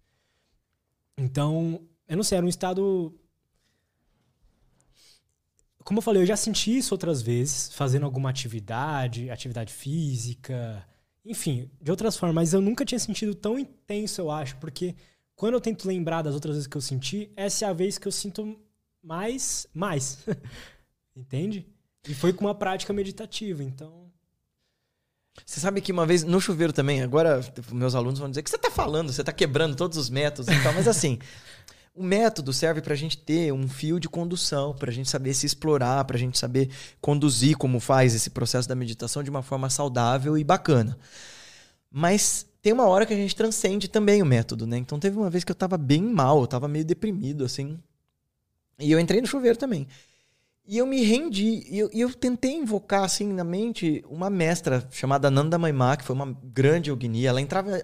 Então, 1.15 1.87
eu 2.07 2.17
não 2.17 2.23
sei, 2.23 2.39
era 2.39 2.45
um 2.45 2.49
estado. 2.49 3.13
Como 5.83 5.99
eu 5.99 6.01
falei, 6.01 6.23
eu 6.23 6.25
já 6.25 6.35
senti 6.35 6.75
isso 6.75 6.93
outras 6.93 7.21
vezes, 7.21 7.71
fazendo 7.73 8.05
alguma 8.05 8.31
atividade, 8.31 9.29
atividade 9.29 9.71
física. 9.71 10.83
Enfim, 11.23 11.69
de 11.79 11.91
outras 11.91 12.17
formas, 12.17 12.35
mas 12.35 12.53
eu 12.53 12.61
nunca 12.61 12.83
tinha 12.83 12.99
sentido 12.99 13.35
tão 13.35 13.57
intenso, 13.59 14.19
eu 14.19 14.31
acho, 14.31 14.57
porque 14.57 14.95
quando 15.35 15.53
eu 15.53 15.61
tento 15.61 15.87
lembrar 15.87 16.21
das 16.21 16.33
outras 16.33 16.55
vezes 16.55 16.67
que 16.67 16.75
eu 16.75 16.81
senti, 16.81 17.31
essa 17.35 17.65
é 17.65 17.69
a 17.69 17.73
vez 17.73 17.97
que 17.97 18.07
eu 18.07 18.11
sinto 18.11 18.59
mais, 19.01 19.67
mais. 19.73 20.25
Entende? 21.15 21.65
E 22.07 22.13
foi 22.13 22.33
com 22.33 22.45
uma 22.45 22.55
prática 22.55 22.91
meditativa, 22.91 23.63
então. 23.63 24.02
Você 25.45 25.59
sabe 25.59 25.81
que 25.81 25.91
uma 25.91 26.05
vez 26.05 26.23
no 26.23 26.39
chuveiro 26.39 26.71
também, 26.71 27.01
agora 27.01 27.41
meus 27.71 27.95
alunos 27.95 28.19
vão 28.19 28.29
dizer 28.29 28.43
que 28.43 28.49
você 28.49 28.55
está 28.55 28.69
falando, 28.69 29.11
você 29.11 29.21
está 29.21 29.31
quebrando 29.31 29.75
todos 29.75 29.97
os 29.97 30.09
métodos 30.09 30.53
e 30.53 30.63
tal, 30.63 30.73
mas 30.73 30.87
assim, 30.87 31.17
o 31.95 32.03
método 32.03 32.51
serve 32.53 32.81
para 32.81 32.93
a 32.93 32.97
gente 32.97 33.17
ter 33.17 33.51
um 33.51 33.67
fio 33.67 33.99
de 33.99 34.09
condução, 34.09 34.73
para 34.73 34.89
a 34.89 34.93
gente 34.93 35.09
saber 35.09 35.33
se 35.33 35.45
explorar, 35.45 36.03
para 36.05 36.17
a 36.17 36.19
gente 36.19 36.39
saber 36.39 36.69
conduzir 37.01 37.55
como 37.57 37.79
faz 37.79 38.15
esse 38.15 38.29
processo 38.29 38.67
da 38.67 38.75
meditação 38.75 39.23
de 39.23 39.29
uma 39.29 39.43
forma 39.43 39.69
saudável 39.69 40.37
e 40.37 40.43
bacana. 40.43 40.97
Mas 41.91 42.45
tem 42.61 42.73
uma 42.73 42.87
hora 42.87 43.05
que 43.05 43.13
a 43.13 43.17
gente 43.17 43.35
transcende 43.35 43.87
também 43.87 44.21
o 44.21 44.25
método, 44.25 44.65
né? 44.65 44.77
Então 44.77 44.99
teve 44.99 45.17
uma 45.17 45.29
vez 45.29 45.43
que 45.43 45.51
eu 45.51 45.55
estava 45.55 45.77
bem 45.77 46.01
mal, 46.01 46.39
eu 46.39 46.45
estava 46.45 46.67
meio 46.67 46.85
deprimido, 46.85 47.43
assim. 47.43 47.77
E 48.79 48.91
eu 48.91 48.99
entrei 48.99 49.21
no 49.21 49.27
chuveiro 49.27 49.57
também. 49.57 49.87
E 50.65 50.77
eu 50.77 50.85
me 50.85 51.03
rendi. 51.03 51.65
E 51.69 51.77
eu, 51.77 51.89
eu, 51.93 52.13
tentei 52.13 52.53
invocar, 52.53 53.03
assim, 53.03 53.31
na 53.33 53.43
mente, 53.43 54.03
uma 54.07 54.29
mestra 54.29 54.87
chamada 54.91 55.29
Nanda 55.29 55.57
Maimá, 55.57 55.97
que 55.97 56.03
foi 56.03 56.15
uma 56.15 56.37
grande 56.43 56.89
yogini. 56.89 57.25
Ela 57.25 57.41
entrava 57.41 57.81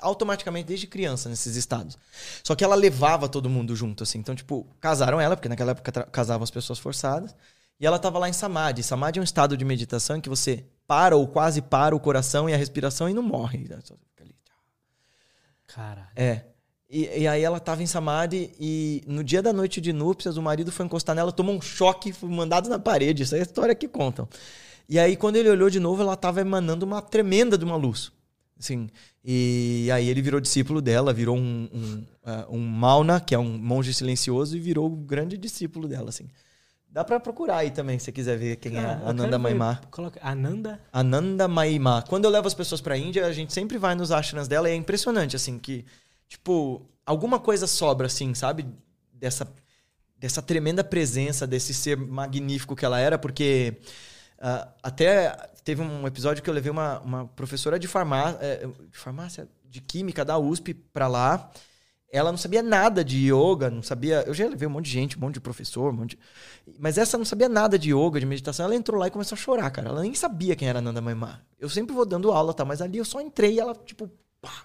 automaticamente 0.00 0.66
desde 0.66 0.86
criança 0.86 1.28
nesses 1.28 1.56
estados. 1.56 1.96
Só 2.42 2.54
que 2.54 2.62
ela 2.62 2.74
levava 2.74 3.28
todo 3.28 3.48
mundo 3.48 3.74
junto, 3.74 4.02
assim. 4.02 4.18
Então, 4.18 4.34
tipo, 4.34 4.66
casaram 4.80 5.20
ela, 5.20 5.36
porque 5.36 5.48
naquela 5.48 5.72
época 5.72 6.04
casavam 6.04 6.44
as 6.44 6.50
pessoas 6.50 6.78
forçadas. 6.78 7.34
E 7.80 7.86
ela 7.86 7.96
estava 7.96 8.18
lá 8.18 8.28
em 8.28 8.32
Samadhi. 8.32 8.82
Samadhi 8.82 9.18
é 9.18 9.22
um 9.22 9.24
estado 9.24 9.56
de 9.56 9.64
meditação 9.64 10.16
em 10.16 10.20
que 10.20 10.28
você 10.28 10.64
para 10.86 11.16
ou 11.16 11.26
quase 11.26 11.60
para 11.60 11.96
o 11.96 12.00
coração 12.00 12.48
e 12.48 12.54
a 12.54 12.56
respiração 12.56 13.08
e 13.08 13.14
não 13.14 13.22
morre. 13.22 13.66
Caralho. 15.66 16.08
É. 16.14 16.53
E, 16.88 17.22
e, 17.22 17.26
aí 17.26 17.42
ela 17.42 17.56
estava 17.56 17.82
em 17.82 17.86
Samadhi 17.86 18.52
e 18.60 19.02
no 19.06 19.24
dia 19.24 19.42
da 19.42 19.52
noite 19.52 19.80
de 19.80 19.92
núpcias 19.92 20.36
o 20.36 20.42
marido 20.42 20.70
foi 20.70 20.84
encostar 20.84 21.16
nela, 21.16 21.32
tomou 21.32 21.54
um 21.54 21.60
choque, 21.60 22.12
foi 22.12 22.28
mandado 22.28 22.68
na 22.68 22.78
parede. 22.78 23.22
Isso 23.22 23.34
é 23.34 23.38
a 23.38 23.42
história 23.42 23.74
que 23.74 23.88
contam. 23.88 24.28
E 24.88 24.98
aí 24.98 25.16
quando 25.16 25.36
ele 25.36 25.48
olhou 25.48 25.70
de 25.70 25.80
novo, 25.80 26.02
ela 26.02 26.14
estava 26.14 26.40
emanando 26.40 26.84
uma 26.84 27.00
tremenda 27.00 27.56
de 27.56 27.64
uma 27.64 27.76
luz. 27.76 28.12
Assim, 28.58 28.88
e 29.24 29.88
aí 29.92 30.08
ele 30.08 30.22
virou 30.22 30.40
discípulo 30.40 30.80
dela, 30.80 31.12
virou 31.12 31.36
um, 31.36 31.68
um, 31.72 32.04
uh, 32.22 32.54
um 32.54 32.60
Mauna, 32.60 33.20
que 33.20 33.34
é 33.34 33.38
um 33.38 33.58
monge 33.58 33.92
silencioso, 33.92 34.56
e 34.56 34.60
virou 34.60 34.86
o 34.86 34.96
grande 34.96 35.36
discípulo 35.36 35.88
dela, 35.88 36.10
assim. 36.10 36.28
Dá 36.88 37.02
para 37.02 37.18
procurar 37.18 37.56
aí 37.56 37.72
também, 37.72 37.98
se 37.98 38.04
você 38.04 38.12
quiser 38.12 38.38
ver 38.38 38.56
quem 38.56 38.76
é 38.76 39.00
Ananda 39.04 39.36
Maimá. 39.36 39.80
Coloca 39.90 40.20
Ananda? 40.22 40.80
Ananda 40.92 41.48
Maimá. 41.48 42.02
Quando 42.02 42.26
eu 42.26 42.30
levo 42.30 42.46
as 42.46 42.54
pessoas 42.54 42.80
pra 42.80 42.96
Índia, 42.96 43.26
a 43.26 43.32
gente 43.32 43.52
sempre 43.52 43.78
vai 43.78 43.96
nos 43.96 44.12
ashrams 44.12 44.46
dela 44.46 44.68
e 44.68 44.72
é 44.72 44.76
impressionante, 44.76 45.34
assim, 45.34 45.58
que, 45.58 45.84
tipo, 46.28 46.82
alguma 47.04 47.38
coisa 47.38 47.66
sobra, 47.66 48.06
assim, 48.06 48.34
sabe? 48.34 48.66
Dessa, 49.12 49.50
dessa 50.16 50.42
tremenda 50.42 50.82
presença, 50.82 51.46
desse 51.46 51.74
ser 51.74 51.96
magnífico 51.96 52.76
que 52.76 52.84
ela 52.84 52.98
era, 52.98 53.18
porque 53.18 53.76
uh, 54.38 54.68
até 54.82 55.36
teve 55.64 55.80
um 55.82 56.06
episódio 56.06 56.42
que 56.42 56.50
eu 56.50 56.54
levei 56.54 56.70
uma, 56.70 57.00
uma 57.00 57.26
professora 57.28 57.78
de 57.78 57.88
farmácia, 57.88 58.38
é, 58.40 58.66
de 58.66 58.98
farmácia, 58.98 59.48
de 59.64 59.80
química 59.80 60.24
da 60.24 60.38
USP 60.38 60.74
para 60.74 61.08
lá. 61.08 61.50
Ela 62.12 62.30
não 62.30 62.38
sabia 62.38 62.62
nada 62.62 63.02
de 63.02 63.32
yoga, 63.32 63.68
não 63.68 63.82
sabia. 63.82 64.22
Eu 64.24 64.32
já 64.34 64.46
levei 64.46 64.68
um 64.68 64.70
monte 64.70 64.84
de 64.84 64.92
gente, 64.92 65.16
um 65.16 65.20
monte 65.20 65.34
de 65.34 65.40
professor, 65.40 65.92
um 65.92 65.96
monte 65.96 66.10
de... 66.10 66.18
Mas 66.78 66.96
essa 66.96 67.18
não 67.18 67.24
sabia 67.24 67.48
nada 67.48 67.76
de 67.76 67.92
yoga, 67.92 68.20
de 68.20 68.26
meditação. 68.26 68.66
Ela 68.66 68.76
entrou 68.76 69.00
lá 69.00 69.08
e 69.08 69.10
começou 69.10 69.34
a 69.34 69.38
chorar, 69.38 69.68
cara. 69.72 69.88
Ela 69.88 70.02
nem 70.02 70.14
sabia 70.14 70.54
quem 70.54 70.68
era 70.68 70.80
Nanda 70.80 71.00
Maimá. 71.00 71.40
Eu 71.58 71.68
sempre 71.68 71.92
vou 71.92 72.06
dando 72.06 72.30
aula, 72.30 72.54
tá? 72.54 72.64
Mas 72.64 72.80
ali 72.80 72.98
eu 72.98 73.04
só 73.04 73.20
entrei 73.20 73.54
e 73.54 73.60
ela, 73.60 73.74
tipo, 73.74 74.08
pá. 74.40 74.64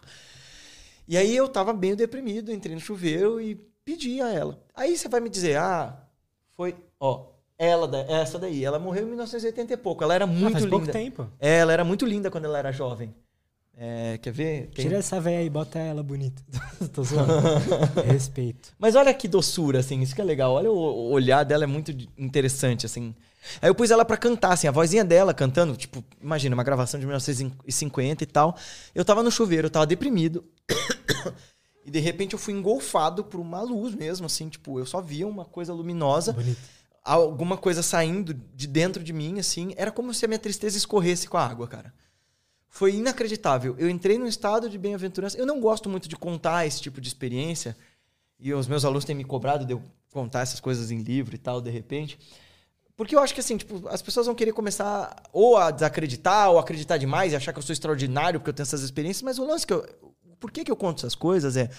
E 1.10 1.18
aí 1.18 1.36
eu 1.36 1.50
tava 1.50 1.74
meio 1.74 1.96
deprimido, 1.96 2.54
entrei 2.54 2.76
no 2.76 2.80
chuveiro 2.80 3.42
e 3.42 3.56
pedi 3.84 4.22
a 4.22 4.32
ela. 4.32 4.64
Aí 4.76 4.96
você 4.96 5.10
vai 5.10 5.20
me 5.20 5.28
dizer, 5.28 5.58
ah, 5.58 5.98
foi, 6.56 6.76
ó, 7.00 7.26
ela, 7.58 7.90
essa 8.08 8.38
daí, 8.38 8.64
ela 8.64 8.78
morreu 8.78 9.06
em 9.06 9.08
1980 9.08 9.74
e 9.74 9.78
pouco. 9.78 10.04
Ela 10.04 10.14
era 10.14 10.28
muito 10.28 10.50
ah, 10.50 10.52
faz 10.52 10.64
linda. 10.66 10.78
pouco 10.78 10.92
tempo. 10.92 11.28
É, 11.40 11.58
ela 11.58 11.74
era 11.74 11.84
muito 11.84 12.06
linda 12.06 12.30
quando 12.30 12.46
ela 12.46 12.60
era 12.60 12.72
jovem. 12.72 13.12
É, 13.76 14.20
quer 14.22 14.32
ver? 14.32 14.68
Tira 14.68 14.98
essa 14.98 15.20
aí 15.20 15.48
e 15.48 15.50
bota 15.50 15.80
ela 15.80 16.04
bonita. 16.04 16.44
Tô 16.94 17.04
zoando. 17.04 17.32
Respeito. 18.06 18.72
Mas 18.78 18.94
olha 18.94 19.12
que 19.12 19.28
doçura, 19.28 19.80
assim, 19.80 20.00
isso 20.02 20.14
que 20.14 20.22
é 20.22 20.24
legal. 20.24 20.54
Olha 20.54 20.70
o 20.70 21.10
olhar 21.10 21.44
dela, 21.44 21.64
é 21.64 21.68
muito 21.68 21.92
interessante, 22.20 22.86
assim. 22.86 23.16
Aí 23.62 23.70
eu 23.70 23.74
pus 23.74 23.90
ela 23.90 24.06
para 24.06 24.18
cantar, 24.18 24.54
assim, 24.54 24.68
a 24.68 24.72
vozinha 24.72 25.04
dela 25.04 25.34
cantando, 25.34 25.76
tipo, 25.76 26.04
imagina, 26.22 26.54
uma 26.54 26.64
gravação 26.64 27.00
de 27.00 27.06
1950 27.06 28.24
e 28.24 28.28
tal. 28.28 28.56
Eu 28.94 29.04
tava 29.04 29.24
no 29.24 29.32
chuveiro, 29.32 29.68
eu 29.68 29.72
tava 29.72 29.88
deprimido. 29.88 30.44
e 31.86 31.92
de 31.92 32.00
repente 32.00 32.34
eu 32.34 32.40
fui 32.40 32.54
engolfado 32.54 33.24
por 33.24 33.40
uma 33.40 33.62
luz 33.62 33.96
mesmo, 33.96 34.26
assim, 34.26 34.50
tipo, 34.50 34.80
eu 34.80 34.86
só 34.86 35.02
via 35.02 35.28
uma 35.28 35.46
coisa 35.46 35.74
luminosa. 35.74 36.34
Bonito 36.34 36.80
alguma 37.04 37.58
coisa 37.58 37.82
saindo 37.82 38.34
de 38.34 38.68
dentro 38.68 39.04
de 39.04 39.14
mim, 39.14 39.40
assim. 39.40 39.74
Era 39.76 39.92
como 39.92 40.14
se 40.14 40.26
a 40.26 40.28
minha 40.28 40.40
tristeza 40.40 40.78
escorresse 40.78 41.28
com 41.28 41.38
a 41.38 41.46
água, 41.46 41.68
cara. 41.68 41.94
Foi 42.68 42.94
inacreditável. 42.94 43.76
Eu 43.80 43.90
entrei 43.90 44.18
num 44.18 44.28
estado 44.28 44.70
de 44.70 44.78
bem-aventurança. 44.78 45.38
Eu 45.38 45.46
não 45.46 45.60
gosto 45.60 45.90
muito 45.90 46.08
de 46.08 46.16
contar 46.16 46.68
esse 46.68 46.82
tipo 46.82 47.02
de 47.02 47.08
experiência. 47.08 47.76
E 48.40 48.54
os 48.54 48.68
meus 48.68 48.86
alunos 48.86 49.06
têm 49.06 49.16
me 49.16 49.24
cobrado 49.24 49.66
de 49.66 49.74
eu 49.74 49.82
contar 50.12 50.42
essas 50.42 50.60
coisas 50.60 50.92
em 50.92 51.02
livro 51.02 51.34
e 51.34 51.38
tal, 51.38 51.60
de 51.60 51.72
repente. 51.72 52.20
Porque 52.96 53.16
eu 53.16 53.20
acho 53.20 53.34
que, 53.34 53.40
assim, 53.40 53.58
tipo, 53.58 53.88
as 53.88 54.02
pessoas 54.02 54.28
vão 54.28 54.36
querer 54.36 54.52
começar 54.52 55.24
ou 55.34 55.58
a 55.58 55.72
desacreditar 55.72 56.52
ou 56.52 56.60
acreditar 56.60 56.98
demais 56.98 57.34
e 57.34 57.36
achar 57.36 57.54
que 57.54 57.60
eu 57.60 57.64
sou 57.64 57.74
extraordinário 57.74 58.40
porque 58.40 58.50
eu 58.50 58.54
tenho 58.54 58.64
essas 58.66 58.82
experiências. 58.82 59.24
Mas 59.24 59.40
o 59.40 59.46
lance 59.46 59.66
que 59.66 59.74
eu... 59.74 59.84
Por 60.40 60.52
que, 60.52 60.64
que 60.64 60.72
eu 60.72 60.76
conto 60.76 61.00
essas 61.00 61.16
coisas 61.16 61.58
é 61.58 61.70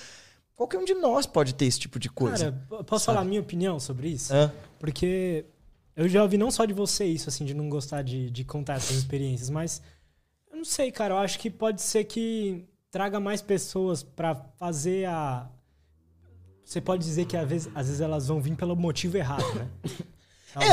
Qualquer 0.60 0.76
um 0.76 0.84
de 0.84 0.92
nós 0.92 1.24
pode 1.24 1.54
ter 1.54 1.64
esse 1.64 1.80
tipo 1.80 1.98
de 1.98 2.10
coisa. 2.10 2.52
Cara, 2.52 2.84
posso 2.84 3.06
sabe? 3.06 3.16
falar 3.16 3.20
a 3.22 3.24
minha 3.24 3.40
opinião 3.40 3.80
sobre 3.80 4.08
isso? 4.08 4.30
Hã? 4.30 4.52
Porque 4.78 5.46
eu 5.96 6.06
já 6.06 6.22
ouvi 6.22 6.36
não 6.36 6.50
só 6.50 6.66
de 6.66 6.74
você 6.74 7.06
isso, 7.06 7.30
assim, 7.30 7.46
de 7.46 7.54
não 7.54 7.70
gostar 7.70 8.02
de, 8.02 8.30
de 8.30 8.44
contar 8.44 8.74
essas 8.74 8.94
experiências, 8.94 9.48
mas 9.48 9.80
eu 10.52 10.58
não 10.58 10.64
sei, 10.66 10.92
cara. 10.92 11.14
Eu 11.14 11.18
acho 11.18 11.38
que 11.38 11.48
pode 11.48 11.80
ser 11.80 12.04
que 12.04 12.68
traga 12.90 13.18
mais 13.18 13.40
pessoas 13.40 14.02
para 14.02 14.34
fazer 14.58 15.06
a. 15.06 15.48
Você 16.62 16.78
pode 16.78 17.06
dizer 17.06 17.24
que 17.24 17.38
às 17.38 17.48
vezes, 17.48 17.72
às 17.74 17.86
vezes 17.86 18.02
elas 18.02 18.28
vão 18.28 18.38
vir 18.38 18.54
pelo 18.54 18.76
motivo 18.76 19.16
errado, 19.16 19.54
né? 19.54 19.66
Talvez. 19.80 20.10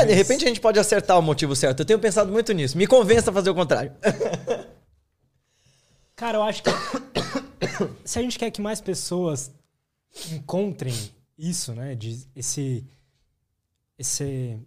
É, 0.02 0.04
de 0.04 0.12
repente 0.12 0.44
a 0.44 0.48
gente 0.48 0.60
pode 0.60 0.78
acertar 0.78 1.18
o 1.18 1.22
motivo 1.22 1.56
certo. 1.56 1.80
Eu 1.80 1.86
tenho 1.86 1.98
pensado 1.98 2.30
muito 2.30 2.52
nisso. 2.52 2.76
Me 2.76 2.86
convença 2.86 3.30
a 3.30 3.32
fazer 3.32 3.48
o 3.48 3.54
contrário. 3.54 3.90
Cara, 6.18 6.38
eu 6.38 6.42
acho 6.42 6.64
que 6.64 6.70
se 8.04 8.18
a 8.18 8.22
gente 8.22 8.38
quer 8.38 8.50
que 8.50 8.60
mais 8.60 8.80
pessoas 8.80 9.52
encontrem 10.32 10.92
isso, 11.38 11.72
né? 11.72 11.94
De 11.94 12.26
esse, 12.34 12.84
esse 13.96 14.58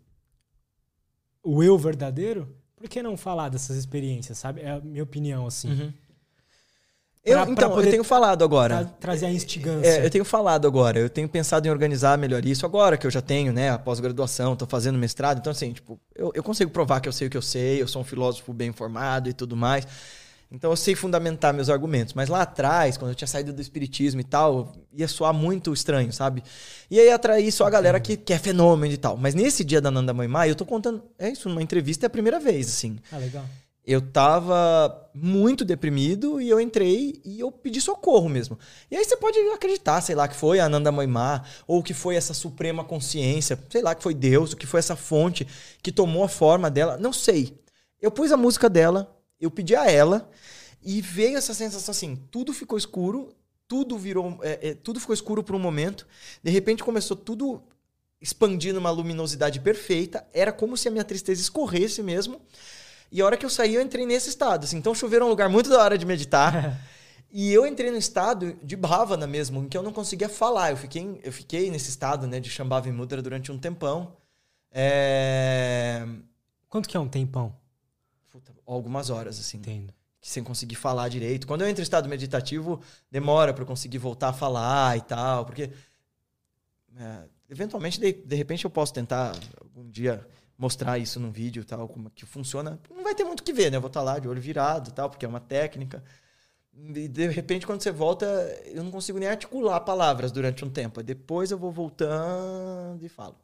o 1.43 1.61
eu 1.61 1.77
verdadeiro, 1.77 2.47
por 2.73 2.87
que 2.87 3.03
não 3.03 3.17
falar 3.17 3.49
dessas 3.49 3.75
experiências, 3.75 4.37
sabe? 4.37 4.61
É 4.61 4.71
a 4.71 4.79
minha 4.79 5.03
opinião, 5.03 5.45
assim. 5.45 5.69
Uhum. 5.69 5.93
Eu, 7.23 7.37
pra, 7.37 7.51
então, 7.51 7.71
pra 7.71 7.83
eu 7.83 7.91
tenho 7.91 8.03
falado 8.03 8.45
agora. 8.45 8.85
Tra 8.85 8.93
trazer 8.99 9.25
a 9.25 9.31
instigância. 9.31 9.89
É, 9.89 10.05
eu 10.05 10.09
tenho 10.09 10.23
falado 10.23 10.65
agora. 10.65 10.99
Eu 10.99 11.09
tenho 11.09 11.27
pensado 11.27 11.67
em 11.67 11.69
organizar 11.69 12.17
melhor 12.17 12.45
isso 12.45 12.65
agora, 12.65 12.97
que 12.97 13.05
eu 13.05 13.11
já 13.11 13.21
tenho, 13.21 13.51
né? 13.51 13.71
A 13.71 13.77
pós-graduação, 13.77 14.55
tô 14.55 14.65
fazendo 14.65 14.97
mestrado. 14.97 15.39
Então, 15.39 15.51
assim, 15.51 15.73
tipo, 15.73 15.99
eu, 16.15 16.31
eu 16.33 16.41
consigo 16.41 16.71
provar 16.71 17.01
que 17.01 17.09
eu 17.09 17.13
sei 17.13 17.27
o 17.27 17.29
que 17.29 17.37
eu 17.37 17.41
sei, 17.41 17.81
eu 17.81 17.87
sou 17.89 18.01
um 18.01 18.05
filósofo 18.05 18.53
bem 18.53 18.69
informado 18.69 19.29
e 19.29 19.33
tudo 19.33 19.55
mais. 19.57 19.85
Então 20.51 20.69
eu 20.69 20.75
sei 20.75 20.95
fundamentar 20.95 21.53
meus 21.53 21.69
argumentos. 21.69 22.13
Mas 22.13 22.27
lá 22.27 22.41
atrás, 22.41 22.97
quando 22.97 23.11
eu 23.11 23.15
tinha 23.15 23.27
saído 23.27 23.53
do 23.53 23.61
espiritismo 23.61 24.19
e 24.19 24.23
tal, 24.23 24.73
ia 24.93 25.07
soar 25.07 25.33
muito 25.33 25.71
estranho, 25.71 26.11
sabe? 26.11 26.43
E 26.89 26.99
aí 26.99 27.09
atrair 27.09 27.51
só 27.51 27.65
a 27.65 27.69
galera 27.69 27.99
que, 28.01 28.17
que 28.17 28.33
é 28.33 28.37
fenômeno 28.37 28.93
e 28.93 28.97
tal. 28.97 29.15
Mas 29.15 29.33
nesse 29.33 29.63
dia 29.63 29.79
da 29.79 29.89
Nanda 29.89 30.13
Moimai, 30.13 30.49
eu 30.49 30.55
tô 30.55 30.65
contando. 30.65 31.03
É 31.17 31.29
isso, 31.29 31.47
numa 31.47 31.63
entrevista 31.63 32.05
é 32.05 32.07
a 32.07 32.09
primeira 32.09 32.37
vez, 32.37 32.67
assim. 32.67 32.99
Ah, 33.11 33.17
legal. 33.17 33.45
Eu 33.83 33.99
tava 33.99 35.09
muito 35.13 35.65
deprimido 35.65 36.39
e 36.39 36.47
eu 36.47 36.61
entrei 36.61 37.19
e 37.25 37.39
eu 37.39 37.51
pedi 37.51 37.81
socorro 37.81 38.29
mesmo. 38.29 38.59
E 38.91 38.95
aí 38.95 39.03
você 39.03 39.17
pode 39.17 39.39
acreditar, 39.39 39.99
sei 40.01 40.13
lá, 40.13 40.27
que 40.27 40.35
foi 40.35 40.59
a 40.59 40.65
Ananda 40.65 40.91
Moimá, 40.91 41.43
ou 41.65 41.81
que 41.81 41.93
foi 41.93 42.15
essa 42.15 42.33
suprema 42.33 42.83
consciência, 42.83 43.57
sei 43.69 43.81
lá, 43.81 43.95
que 43.95 44.03
foi 44.03 44.13
Deus, 44.13 44.51
o 44.51 44.57
que 44.57 44.67
foi 44.67 44.79
essa 44.79 44.95
fonte 44.95 45.47
que 45.81 45.91
tomou 45.91 46.23
a 46.23 46.29
forma 46.29 46.69
dela, 46.69 46.97
não 46.97 47.11
sei. 47.11 47.59
Eu 47.99 48.11
pus 48.11 48.31
a 48.31 48.37
música 48.37 48.69
dela, 48.69 49.11
eu 49.41 49.51
pedi 49.51 49.75
a 49.75 49.89
ela 49.89 50.29
e 50.83 51.01
veio 51.01 51.37
essa 51.37 51.53
sensação 51.53 51.91
assim, 51.91 52.15
tudo 52.29 52.53
ficou 52.53 52.77
escuro, 52.77 53.35
tudo 53.67 53.97
virou, 53.97 54.39
é, 54.41 54.69
é, 54.69 54.73
tudo 54.73 54.99
ficou 54.99 55.13
escuro 55.13 55.43
por 55.43 55.55
um 55.55 55.59
momento. 55.59 56.07
De 56.43 56.51
repente 56.51 56.83
começou 56.83 57.17
tudo 57.17 57.61
expandindo 58.21 58.79
uma 58.79 58.91
luminosidade 58.91 59.59
perfeita. 59.59 60.25
Era 60.33 60.51
como 60.51 60.77
se 60.77 60.87
a 60.87 60.91
minha 60.91 61.03
tristeza 61.03 61.41
escorresse 61.41 62.03
mesmo. 62.03 62.39
E 63.11 63.21
a 63.21 63.25
hora 63.25 63.35
que 63.35 63.45
eu 63.45 63.49
saí, 63.49 63.75
eu 63.75 63.81
entrei 63.81 64.05
nesse 64.05 64.29
estado. 64.29 64.63
Assim. 64.63 64.77
Então, 64.77 64.93
chover 64.93 65.21
é 65.21 65.25
um 65.25 65.29
lugar 65.29 65.49
muito 65.49 65.69
da 65.69 65.81
hora 65.81 65.97
de 65.97 66.05
meditar. 66.05 66.79
e 67.31 67.51
eu 67.51 67.65
entrei 67.65 67.91
no 67.91 67.97
estado 67.97 68.57
de 68.63 68.75
bhavana 68.75 69.25
mesmo, 69.27 69.63
em 69.63 69.67
que 69.67 69.77
eu 69.77 69.83
não 69.83 69.91
conseguia 69.91 70.29
falar. 70.29 70.71
Eu 70.71 70.77
fiquei, 70.77 71.19
eu 71.23 71.31
fiquei 71.31 71.71
nesse 71.71 71.89
estado 71.89 72.27
né, 72.27 72.39
de 72.39 72.49
Shambhavi 72.49 72.91
Mudra 72.91 73.21
durante 73.21 73.51
um 73.51 73.57
tempão. 73.57 74.15
É... 74.71 76.05
Quanto 76.69 76.87
que 76.87 76.95
é 76.95 76.99
um 76.99 77.07
tempão? 77.07 77.53
Algumas 78.65 79.09
horas, 79.09 79.39
assim. 79.39 79.57
Entendo. 79.57 79.93
sem 80.21 80.43
conseguir 80.43 80.75
falar 80.75 81.09
direito. 81.09 81.47
Quando 81.47 81.61
eu 81.61 81.67
entro 81.67 81.81
em 81.81 81.83
estado 81.83 82.07
meditativo, 82.07 82.79
demora 83.09 83.53
para 83.53 83.63
eu 83.63 83.67
conseguir 83.67 83.97
voltar 83.97 84.29
a 84.29 84.33
falar 84.33 84.97
e 84.97 85.01
tal, 85.01 85.45
porque 85.45 85.71
é, 86.95 87.23
eventualmente, 87.49 87.99
de, 87.99 88.13
de 88.13 88.35
repente, 88.35 88.65
eu 88.65 88.71
posso 88.71 88.93
tentar 88.93 89.35
algum 89.59 89.89
dia 89.89 90.25
mostrar 90.57 90.99
isso 90.99 91.19
num 91.19 91.31
vídeo 91.31 91.65
tal, 91.65 91.87
como 91.87 92.09
que 92.11 92.25
funciona. 92.25 92.79
Não 92.89 93.03
vai 93.03 93.15
ter 93.15 93.23
muito 93.23 93.39
o 93.39 93.43
que 93.43 93.51
ver, 93.51 93.71
né? 93.71 93.77
Eu 93.77 93.81
vou 93.81 93.87
estar 93.87 94.03
lá 94.03 94.19
de 94.19 94.27
olho 94.27 94.41
virado 94.41 94.91
tal, 94.91 95.09
porque 95.09 95.25
é 95.25 95.29
uma 95.29 95.39
técnica. 95.39 96.03
E 96.73 97.07
de 97.07 97.27
repente, 97.27 97.65
quando 97.65 97.81
você 97.81 97.91
volta, 97.91 98.25
eu 98.65 98.83
não 98.83 98.91
consigo 98.91 99.17
nem 99.17 99.27
articular 99.27 99.79
palavras 99.81 100.31
durante 100.31 100.63
um 100.63 100.69
tempo. 100.69 101.01
Depois 101.01 101.51
eu 101.51 101.57
vou 101.57 101.71
voltando 101.71 103.03
e 103.03 103.09
falo. 103.09 103.35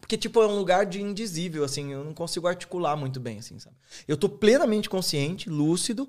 Porque, 0.00 0.16
tipo, 0.16 0.40
é 0.42 0.46
um 0.46 0.56
lugar 0.56 0.86
de 0.86 1.00
indizível, 1.00 1.64
assim, 1.64 1.92
eu 1.92 2.04
não 2.04 2.14
consigo 2.14 2.46
articular 2.46 2.96
muito 2.96 3.18
bem, 3.18 3.38
assim, 3.38 3.58
sabe? 3.58 3.76
Eu 4.06 4.16
tô 4.16 4.28
plenamente 4.28 4.88
consciente, 4.88 5.48
lúcido, 5.48 6.08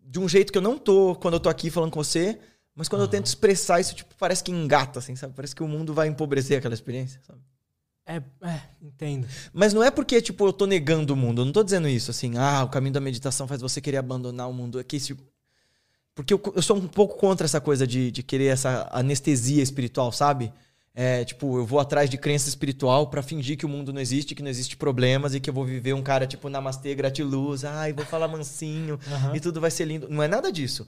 de 0.00 0.18
um 0.20 0.28
jeito 0.28 0.52
que 0.52 0.58
eu 0.58 0.62
não 0.62 0.78
tô 0.78 1.14
quando 1.16 1.34
eu 1.34 1.40
tô 1.40 1.48
aqui 1.48 1.70
falando 1.70 1.90
com 1.90 2.02
você, 2.02 2.38
mas 2.74 2.88
quando 2.88 3.00
uhum. 3.00 3.06
eu 3.06 3.10
tento 3.10 3.26
expressar 3.26 3.80
isso, 3.80 3.94
tipo, 3.94 4.14
parece 4.18 4.42
que 4.42 4.52
engata, 4.52 4.98
assim, 4.98 5.16
sabe? 5.16 5.34
Parece 5.34 5.54
que 5.54 5.62
o 5.62 5.68
mundo 5.68 5.94
vai 5.94 6.08
empobrecer 6.08 6.58
aquela 6.58 6.74
experiência, 6.74 7.20
sabe? 7.26 7.40
É, 8.06 8.16
é, 8.42 8.60
entendo. 8.82 9.26
Mas 9.52 9.72
não 9.72 9.82
é 9.82 9.90
porque, 9.90 10.20
tipo, 10.20 10.46
eu 10.46 10.52
tô 10.52 10.66
negando 10.66 11.14
o 11.14 11.16
mundo. 11.16 11.40
Eu 11.40 11.46
não 11.46 11.52
tô 11.52 11.64
dizendo 11.64 11.88
isso, 11.88 12.10
assim, 12.10 12.36
ah, 12.36 12.64
o 12.64 12.68
caminho 12.68 12.92
da 12.92 13.00
meditação 13.00 13.48
faz 13.48 13.60
você 13.60 13.80
querer 13.80 13.96
abandonar 13.96 14.48
o 14.48 14.52
mundo. 14.52 14.78
É 14.78 14.84
que 14.84 14.96
isso. 14.96 15.16
Porque 16.14 16.34
eu, 16.34 16.40
eu 16.54 16.62
sou 16.62 16.76
um 16.76 16.86
pouco 16.86 17.16
contra 17.16 17.46
essa 17.46 17.60
coisa 17.60 17.86
de, 17.86 18.10
de 18.10 18.22
querer 18.22 18.46
essa 18.46 18.88
anestesia 18.92 19.62
espiritual, 19.62 20.12
sabe? 20.12 20.52
É, 20.96 21.24
tipo, 21.24 21.58
eu 21.58 21.66
vou 21.66 21.80
atrás 21.80 22.08
de 22.08 22.16
crença 22.16 22.48
espiritual 22.48 23.08
para 23.08 23.20
fingir 23.20 23.58
que 23.58 23.66
o 23.66 23.68
mundo 23.68 23.92
não 23.92 24.00
existe, 24.00 24.32
que 24.32 24.42
não 24.42 24.50
existe 24.50 24.76
problemas 24.76 25.34
e 25.34 25.40
que 25.40 25.50
eu 25.50 25.54
vou 25.54 25.64
viver 25.64 25.92
um 25.92 26.02
cara 26.02 26.24
tipo 26.24 26.48
namastê, 26.48 26.94
gratiluz, 26.94 27.64
ai, 27.64 27.92
vou 27.92 28.06
falar 28.06 28.28
mansinho 28.28 28.94
uhum. 29.10 29.34
e 29.34 29.40
tudo 29.40 29.60
vai 29.60 29.72
ser 29.72 29.86
lindo. 29.86 30.08
Não 30.08 30.22
é 30.22 30.28
nada 30.28 30.52
disso. 30.52 30.86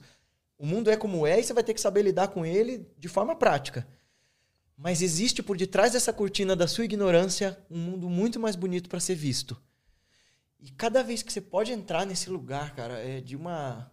O 0.57 0.65
mundo 0.65 0.89
é 0.89 0.95
como 0.95 1.27
é 1.27 1.39
e 1.39 1.43
você 1.43 1.53
vai 1.53 1.63
ter 1.63 1.73
que 1.73 1.81
saber 1.81 2.03
lidar 2.03 2.29
com 2.29 2.45
ele 2.45 2.87
de 2.97 3.09
forma 3.09 3.35
prática. 3.35 3.85
Mas 4.77 5.01
existe 5.01 5.43
por 5.43 5.57
detrás 5.57 5.91
dessa 5.91 6.13
cortina 6.13 6.55
da 6.55 6.67
sua 6.67 6.85
ignorância 6.85 7.57
um 7.69 7.77
mundo 7.77 8.09
muito 8.09 8.39
mais 8.39 8.55
bonito 8.55 8.87
para 8.87 9.01
ser 9.01 9.15
visto. 9.15 9.61
E 10.59 10.71
cada 10.71 11.03
vez 11.03 11.21
que 11.21 11.33
você 11.33 11.41
pode 11.41 11.73
entrar 11.73 12.05
nesse 12.05 12.29
lugar, 12.29 12.73
cara, 12.73 12.97
é 12.99 13.19
de 13.19 13.35
uma 13.35 13.91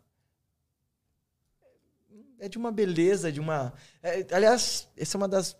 é 2.39 2.49
de 2.49 2.59
uma 2.59 2.71
beleza, 2.71 3.33
de 3.33 3.41
uma. 3.41 3.73
É, 4.03 4.27
aliás, 4.31 4.89
essa 4.97 5.17
é 5.17 5.19
uma 5.19 5.29
das 5.29 5.57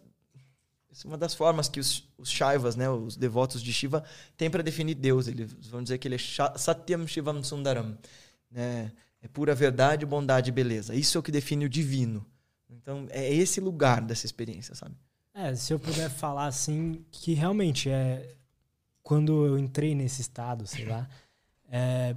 essa 0.95 1.09
é 1.09 1.09
uma 1.09 1.19
das 1.19 1.35
formas 1.35 1.69
que 1.69 1.81
os, 1.81 2.09
os 2.17 2.31
Shaivas, 2.31 2.77
né, 2.77 2.89
os 2.89 3.17
devotos 3.17 3.61
de 3.61 3.73
Shiva, 3.73 4.05
têm 4.37 4.49
para 4.49 4.63
definir 4.63 4.95
Deus. 4.95 5.27
Eles 5.27 5.51
vão 5.67 5.83
dizer 5.83 5.99
que 5.99 6.07
ele 6.07 6.15
é 6.15 6.19
Satyam 6.57 7.05
Shivam 7.05 7.43
Sundaram. 7.43 7.99
Né? 8.49 8.93
É 9.21 9.27
pura 9.27 9.57
verdade, 9.57 10.07
bondade 10.07 10.51
e 10.51 10.53
beleza. 10.53 10.95
Isso 10.95 11.19
é 11.19 11.21
o 11.21 11.23
que 11.23 11.33
define 11.33 11.65
o 11.65 11.69
divino. 11.69 12.25
Então, 12.71 13.09
é 13.11 13.33
esse 13.35 13.61
lugar 13.61 14.01
dessa 14.03 14.25
experiência, 14.25 14.75
sabe? 14.77 14.95
É, 15.35 15.53
se 15.57 15.73
eu 15.73 15.81
puder 15.81 16.09
falar 16.09 16.47
assim, 16.47 17.05
que 17.11 17.35
realmente 17.35 17.91
é. 17.91 18.37
Quando 19.03 19.45
eu 19.47 19.59
entrei 19.59 19.95
nesse 19.95 20.23
estado, 20.23 20.67
sei 20.67 20.87
lá, 20.87 21.07
é, 21.69 22.17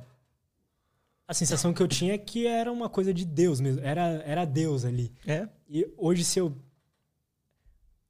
a 1.28 1.34
sensação 1.34 1.74
que 1.74 1.82
eu 1.82 1.88
tinha 1.88 2.14
é 2.14 2.18
que 2.18 2.48
era 2.48 2.72
uma 2.72 2.88
coisa 2.88 3.14
de 3.14 3.26
Deus 3.26 3.60
mesmo. 3.60 3.82
Era, 3.82 4.22
era 4.26 4.46
Deus 4.46 4.86
ali. 4.86 5.12
É. 5.26 5.50
E 5.68 5.86
hoje, 5.98 6.24
se 6.24 6.40
eu 6.40 6.56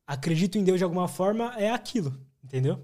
acredito 0.08 0.58
em 0.58 0.64
Deus 0.64 0.78
de 0.78 0.84
alguma 0.86 1.08
forma, 1.08 1.54
é 1.58 1.70
aquilo, 1.70 2.18
entendeu? 2.44 2.80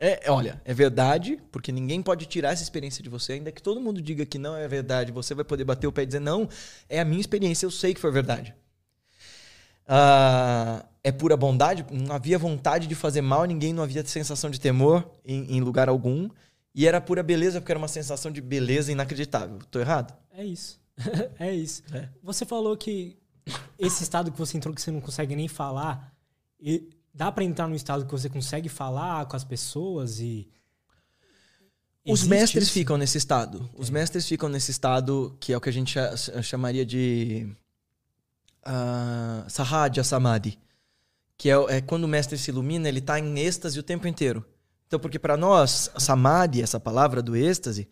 É, 0.00 0.28
olha, 0.28 0.60
é 0.64 0.74
verdade, 0.74 1.38
porque 1.52 1.70
ninguém 1.70 2.02
pode 2.02 2.26
tirar 2.26 2.50
essa 2.50 2.62
experiência 2.62 3.04
de 3.04 3.08
você, 3.08 3.34
ainda 3.34 3.52
que 3.52 3.62
todo 3.62 3.80
mundo 3.80 4.02
diga 4.02 4.26
que 4.26 4.36
não 4.36 4.56
é 4.56 4.66
verdade, 4.66 5.12
você 5.12 5.32
vai 5.32 5.44
poder 5.44 5.64
bater 5.64 5.86
o 5.86 5.92
pé 5.92 6.02
e 6.02 6.06
dizer, 6.06 6.20
não, 6.20 6.48
é 6.88 6.98
a 6.98 7.04
minha 7.04 7.20
experiência, 7.20 7.66
eu 7.66 7.70
sei 7.70 7.94
que 7.94 8.00
foi 8.00 8.10
verdade. 8.10 8.52
Ah, 9.86 10.84
é 11.04 11.12
pura 11.12 11.36
bondade, 11.36 11.86
não 11.92 12.14
havia 12.14 12.38
vontade 12.38 12.88
de 12.88 12.94
fazer 12.96 13.20
mal, 13.20 13.44
ninguém 13.44 13.72
não 13.72 13.82
havia 13.82 14.04
sensação 14.04 14.50
de 14.50 14.58
temor 14.58 15.08
em, 15.24 15.56
em 15.56 15.60
lugar 15.60 15.88
algum, 15.88 16.28
e 16.74 16.86
era 16.86 17.00
pura 17.00 17.22
beleza, 17.22 17.60
porque 17.60 17.70
era 17.70 17.78
uma 17.78 17.86
sensação 17.86 18.32
de 18.32 18.40
beleza 18.40 18.90
inacreditável. 18.90 19.58
Tô 19.70 19.78
errado? 19.78 20.14
É 20.32 20.44
isso. 20.44 20.80
é 21.38 21.54
isso. 21.54 21.82
É. 21.92 22.08
Você 22.22 22.44
falou 22.44 22.76
que 22.76 23.16
esse 23.78 24.02
estado 24.02 24.32
que 24.32 24.38
você 24.38 24.56
entrou 24.56 24.74
que 24.74 24.80
você 24.80 24.90
não 24.90 25.00
consegue 25.00 25.36
nem 25.36 25.46
falar, 25.46 26.12
e 26.62 26.88
dá 27.12 27.32
para 27.32 27.42
entrar 27.42 27.66
num 27.66 27.74
estado 27.74 28.06
que 28.06 28.10
você 28.12 28.28
consegue 28.28 28.68
falar 28.68 29.26
com 29.26 29.36
as 29.36 29.44
pessoas 29.44 30.20
e. 30.20 30.48
Os 32.04 32.24
mestres 32.24 32.64
isso? 32.64 32.72
ficam 32.72 32.96
nesse 32.96 33.18
estado. 33.18 33.68
Os 33.74 33.90
mestres 33.90 34.26
ficam 34.26 34.48
nesse 34.48 34.70
estado 34.70 35.36
que 35.38 35.52
é 35.52 35.56
o 35.56 35.60
que 35.60 35.68
a 35.68 35.72
gente 35.72 35.96
chamaria 36.42 36.86
de. 36.86 37.48
Uh, 38.64 39.48
Sahaja 39.50 40.04
Samadhi. 40.04 40.58
Que 41.36 41.50
é, 41.50 41.54
é, 41.68 41.80
quando 41.80 42.04
o 42.04 42.08
mestre 42.08 42.38
se 42.38 42.50
ilumina, 42.50 42.88
ele 42.88 43.00
está 43.00 43.18
em 43.18 43.38
êxtase 43.40 43.78
o 43.78 43.82
tempo 43.82 44.06
inteiro. 44.06 44.44
Então, 44.86 45.00
porque 45.00 45.18
para 45.18 45.36
nós, 45.36 45.90
Samadhi, 45.96 46.62
essa 46.62 46.78
palavra 46.78 47.20
do 47.22 47.34
êxtase, 47.34 47.88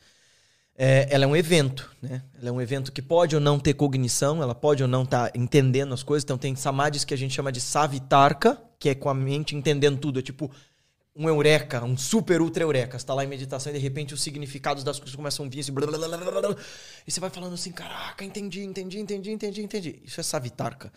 é, 0.82 1.06
ela 1.10 1.24
é 1.24 1.26
um 1.26 1.36
evento, 1.36 1.94
né? 2.00 2.22
Ela 2.40 2.48
é 2.48 2.52
um 2.52 2.58
evento 2.58 2.90
que 2.90 3.02
pode 3.02 3.34
ou 3.34 3.40
não 3.40 3.60
ter 3.60 3.74
cognição, 3.74 4.42
ela 4.42 4.54
pode 4.54 4.82
ou 4.82 4.88
não 4.88 5.02
estar 5.02 5.30
tá 5.30 5.38
entendendo 5.38 5.92
as 5.92 6.02
coisas. 6.02 6.24
Então 6.24 6.38
tem 6.38 6.56
samadhis 6.56 7.04
que 7.04 7.12
a 7.12 7.16
gente 7.18 7.34
chama 7.34 7.52
de 7.52 7.60
savitarka, 7.60 8.58
que 8.78 8.88
é 8.88 8.94
com 8.94 9.10
a 9.10 9.14
mente 9.14 9.54
entendendo 9.54 9.98
tudo. 9.98 10.20
É 10.20 10.22
tipo 10.22 10.50
um 11.14 11.28
eureka, 11.28 11.84
um 11.84 11.98
super 11.98 12.40
ultra 12.40 12.62
eureka. 12.62 12.98
Você 12.98 13.04
tá 13.04 13.12
lá 13.12 13.22
em 13.22 13.26
meditação 13.26 13.70
e 13.70 13.74
de 13.74 13.78
repente 13.78 14.14
os 14.14 14.22
significados 14.22 14.82
das 14.82 14.98
coisas 14.98 15.14
começam 15.14 15.44
a 15.44 15.48
vir 15.50 15.60
assim, 15.60 15.70
blá, 15.70 15.86
blá, 15.86 15.98
blá, 15.98 16.56
e 17.06 17.10
você 17.10 17.20
vai 17.20 17.28
falando 17.28 17.52
assim, 17.52 17.72
caraca, 17.72 18.24
entendi, 18.24 18.64
entendi, 18.64 19.00
entendi, 19.00 19.32
entendi, 19.32 19.62
entendi. 19.62 20.00
Isso 20.02 20.18
é 20.18 20.22
savitarka. 20.22 20.90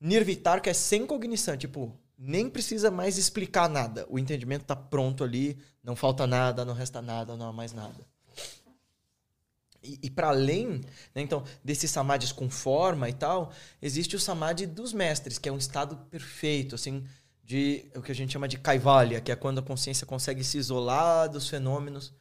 Nirvitarka 0.00 0.68
é 0.68 0.74
sem 0.74 1.06
cognição, 1.06 1.56
tipo, 1.56 1.96
nem 2.18 2.50
precisa 2.50 2.90
mais 2.90 3.16
explicar 3.16 3.68
nada. 3.68 4.04
O 4.10 4.18
entendimento 4.18 4.64
tá 4.64 4.74
pronto 4.74 5.22
ali, 5.22 5.56
não 5.84 5.94
falta 5.94 6.26
nada, 6.26 6.64
não 6.64 6.74
resta 6.74 7.00
nada, 7.00 7.36
não 7.36 7.46
há 7.46 7.52
mais 7.52 7.72
nada. 7.72 8.09
E, 9.82 9.98
e 10.02 10.10
para 10.10 10.28
além, 10.28 10.80
né, 11.14 11.22
então, 11.22 11.42
desses 11.64 11.90
samadhis 11.90 12.32
com 12.32 12.50
forma 12.50 13.08
e 13.08 13.12
tal, 13.12 13.52
existe 13.80 14.14
o 14.14 14.20
samadhi 14.20 14.66
dos 14.66 14.92
mestres, 14.92 15.38
que 15.38 15.48
é 15.48 15.52
um 15.52 15.56
estado 15.58 15.96
perfeito, 16.10 16.74
assim, 16.74 17.04
de 17.42 17.90
o 17.96 18.02
que 18.02 18.12
a 18.12 18.14
gente 18.14 18.32
chama 18.32 18.46
de 18.46 18.58
kaivalya, 18.58 19.20
que 19.20 19.32
é 19.32 19.36
quando 19.36 19.58
a 19.58 19.62
consciência 19.62 20.06
consegue 20.06 20.44
se 20.44 20.58
isolar 20.58 21.28
dos 21.28 21.48
fenômenos 21.48 22.12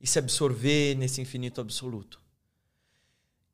e 0.00 0.06
se 0.06 0.18
absorver 0.18 0.94
nesse 0.96 1.20
infinito 1.20 1.60
absoluto. 1.60 2.20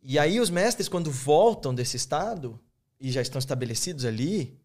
E 0.03 0.19
aí 0.19 0.41
os 0.41 0.51
mestres, 0.51 0.89
quando 0.89 1.11
voltam 1.11 1.73
desse 1.73 1.97
estado 1.97 2.59
e 2.99 3.13
já 3.13 3.23
estão 3.23 3.39
estabelecidos 3.39 4.05
ali, 4.05 4.59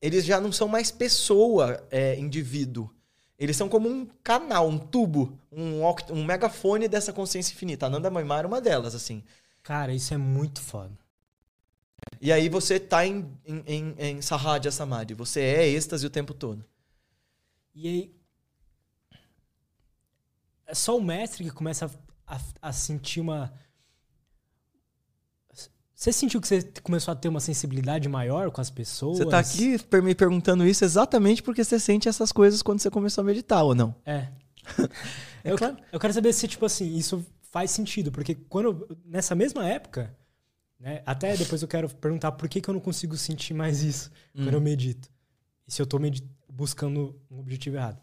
eles 0.00 0.24
já 0.24 0.40
não 0.40 0.50
são 0.50 0.66
mais 0.66 0.90
pessoa, 0.90 1.86
é, 1.90 2.18
indivíduo. 2.18 2.90
Eles 3.38 3.56
são 3.56 3.68
como 3.68 3.88
um 3.88 4.06
canal, 4.22 4.66
um 4.68 4.78
tubo, 4.78 5.38
um, 5.52 5.82
um 6.10 6.24
megafone 6.24 6.88
dessa 6.88 7.12
consciência 7.12 7.52
infinita. 7.52 7.86
A 7.86 7.90
Nanda 7.90 8.10
Maimar 8.10 8.44
é 8.44 8.46
uma 8.46 8.60
delas, 8.60 8.94
assim. 8.94 9.22
Cara, 9.62 9.92
isso 9.92 10.14
é 10.14 10.16
muito 10.16 10.60
foda. 10.60 10.96
E 12.20 12.32
aí 12.32 12.48
você 12.48 12.80
tá 12.80 13.06
em, 13.06 13.30
em, 13.44 13.62
em, 13.66 13.94
em 13.98 14.22
Sahaja 14.22 14.70
Samadhi. 14.70 15.12
Você 15.14 15.40
é 15.40 15.68
êxtase 15.68 16.06
o 16.06 16.10
tempo 16.10 16.32
todo. 16.32 16.64
E 17.74 17.88
aí. 17.88 18.16
É 20.66 20.74
só 20.74 20.96
o 20.96 21.02
mestre 21.02 21.44
que 21.44 21.50
começa 21.50 21.90
a, 22.26 22.36
a, 22.36 22.40
a 22.62 22.72
sentir 22.72 23.20
uma 23.20 23.52
você 26.06 26.12
sentiu 26.12 26.40
que 26.40 26.46
você 26.46 26.62
começou 26.84 27.10
a 27.10 27.16
ter 27.16 27.28
uma 27.28 27.40
sensibilidade 27.40 28.08
maior 28.08 28.52
com 28.52 28.60
as 28.60 28.70
pessoas? 28.70 29.18
Você 29.18 29.24
está 29.24 29.40
aqui 29.40 29.76
me 30.00 30.14
perguntando 30.14 30.64
isso 30.64 30.84
exatamente 30.84 31.42
porque 31.42 31.64
você 31.64 31.80
sente 31.80 32.08
essas 32.08 32.30
coisas 32.30 32.62
quando 32.62 32.78
você 32.78 32.88
começou 32.88 33.22
a 33.22 33.24
meditar, 33.24 33.64
ou 33.64 33.74
não? 33.74 33.92
É. 34.04 34.28
é 35.42 35.50
eu, 35.50 35.58
claro. 35.58 35.76
eu 35.90 35.98
quero 35.98 36.12
saber 36.12 36.32
se, 36.32 36.46
tipo 36.46 36.64
assim, 36.64 36.94
isso 36.96 37.26
faz 37.50 37.72
sentido. 37.72 38.12
Porque 38.12 38.36
quando. 38.36 38.96
Nessa 39.04 39.34
mesma 39.34 39.68
época, 39.68 40.16
né? 40.78 41.02
Até 41.04 41.36
depois 41.36 41.60
eu 41.60 41.66
quero 41.66 41.88
perguntar 41.88 42.30
por 42.32 42.48
que, 42.48 42.60
que 42.60 42.70
eu 42.70 42.74
não 42.74 42.80
consigo 42.80 43.16
sentir 43.16 43.52
mais 43.52 43.82
isso 43.82 44.08
hum. 44.32 44.44
quando 44.44 44.54
eu 44.54 44.60
medito. 44.60 45.10
E 45.66 45.72
se 45.72 45.82
eu 45.82 45.84
estou 45.84 46.00
buscando 46.48 47.20
um 47.28 47.40
objetivo 47.40 47.78
errado. 47.78 48.00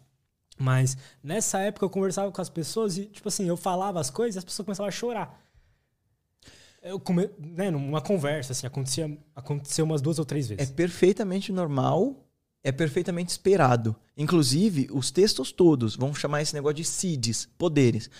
Mas 0.58 0.94
nessa 1.22 1.58
época 1.60 1.86
eu 1.86 1.90
conversava 1.90 2.30
com 2.30 2.42
as 2.42 2.50
pessoas 2.50 2.98
e, 2.98 3.06
tipo 3.06 3.28
assim, 3.28 3.48
eu 3.48 3.56
falava 3.56 3.98
as 3.98 4.10
coisas 4.10 4.36
e 4.36 4.38
as 4.38 4.44
pessoas 4.44 4.66
começavam 4.66 4.88
a 4.88 4.92
chorar 4.92 5.43
come, 7.02 7.30
né, 7.38 7.70
numa 7.70 8.00
conversa, 8.00 8.52
assim, 8.52 8.66
acontecia, 8.66 9.18
aconteceu 9.34 9.84
umas 9.84 10.02
duas 10.02 10.18
ou 10.18 10.24
três 10.24 10.48
vezes. 10.48 10.70
É 10.70 10.72
perfeitamente 10.72 11.50
normal, 11.50 12.26
é 12.62 12.70
perfeitamente 12.70 13.30
esperado. 13.30 13.96
Inclusive, 14.16 14.88
os 14.92 15.10
textos 15.10 15.50
todos, 15.50 15.96
vamos 15.96 16.18
chamar 16.18 16.42
esse 16.42 16.54
negócio 16.54 16.76
de 16.76 16.84
seeds, 16.84 17.48
poderes. 17.58 18.10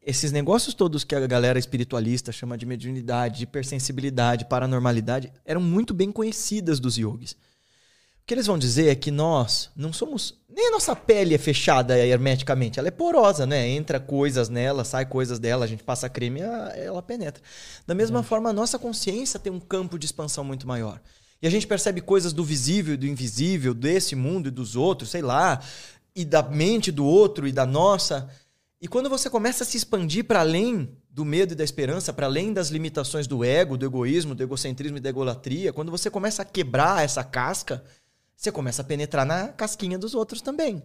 Esses 0.00 0.30
negócios 0.32 0.74
todos 0.74 1.02
que 1.02 1.14
a 1.14 1.26
galera 1.26 1.58
espiritualista 1.58 2.30
chama 2.30 2.58
de 2.58 2.66
mediunidade, 2.66 3.38
de 3.38 3.44
hipersensibilidade, 3.44 4.44
paranormalidade, 4.44 5.32
eram 5.44 5.60
muito 5.60 5.94
bem 5.94 6.12
conhecidas 6.12 6.78
dos 6.78 6.96
yogis. 6.96 7.36
O 8.24 8.26
que 8.26 8.32
eles 8.32 8.46
vão 8.46 8.58
dizer 8.58 8.88
é 8.88 8.94
que 8.94 9.10
nós 9.10 9.68
não 9.76 9.92
somos. 9.92 10.40
Nem 10.48 10.68
a 10.68 10.70
nossa 10.70 10.96
pele 10.96 11.34
é 11.34 11.38
fechada 11.38 11.98
hermeticamente, 11.98 12.78
ela 12.78 12.88
é 12.88 12.90
porosa, 12.90 13.44
né? 13.44 13.68
Entra 13.68 14.00
coisas 14.00 14.48
nela, 14.48 14.82
sai 14.82 15.04
coisas 15.04 15.38
dela, 15.38 15.66
a 15.66 15.68
gente 15.68 15.84
passa 15.84 16.08
creme, 16.08 16.40
ela, 16.40 16.68
ela 16.70 17.02
penetra. 17.02 17.42
Da 17.86 17.94
mesma 17.94 18.20
é. 18.20 18.22
forma, 18.22 18.48
a 18.48 18.52
nossa 18.54 18.78
consciência 18.78 19.38
tem 19.38 19.52
um 19.52 19.60
campo 19.60 19.98
de 19.98 20.06
expansão 20.06 20.42
muito 20.42 20.66
maior. 20.66 21.02
E 21.42 21.46
a 21.46 21.50
gente 21.50 21.66
percebe 21.66 22.00
coisas 22.00 22.32
do 22.32 22.42
visível 22.42 22.94
e 22.94 22.96
do 22.96 23.06
invisível, 23.06 23.74
desse 23.74 24.16
mundo 24.16 24.48
e 24.48 24.50
dos 24.50 24.74
outros, 24.74 25.10
sei 25.10 25.20
lá, 25.20 25.60
e 26.16 26.24
da 26.24 26.42
mente 26.42 26.90
do 26.90 27.04
outro 27.04 27.46
e 27.46 27.52
da 27.52 27.66
nossa. 27.66 28.30
E 28.80 28.88
quando 28.88 29.10
você 29.10 29.28
começa 29.28 29.64
a 29.64 29.66
se 29.66 29.76
expandir 29.76 30.24
para 30.24 30.40
além 30.40 30.96
do 31.10 31.26
medo 31.26 31.52
e 31.52 31.56
da 31.56 31.62
esperança, 31.62 32.10
para 32.10 32.24
além 32.24 32.54
das 32.54 32.70
limitações 32.70 33.26
do 33.26 33.44
ego, 33.44 33.76
do 33.76 33.84
egoísmo, 33.84 34.34
do 34.34 34.42
egocentrismo 34.42 34.96
e 34.96 35.00
da 35.00 35.10
egolatria, 35.10 35.74
quando 35.74 35.90
você 35.90 36.08
começa 36.08 36.40
a 36.40 36.46
quebrar 36.46 37.04
essa 37.04 37.22
casca 37.22 37.84
você 38.36 38.52
começa 38.52 38.82
a 38.82 38.84
penetrar 38.84 39.24
na 39.24 39.48
casquinha 39.48 39.98
dos 39.98 40.14
outros 40.14 40.40
também. 40.40 40.82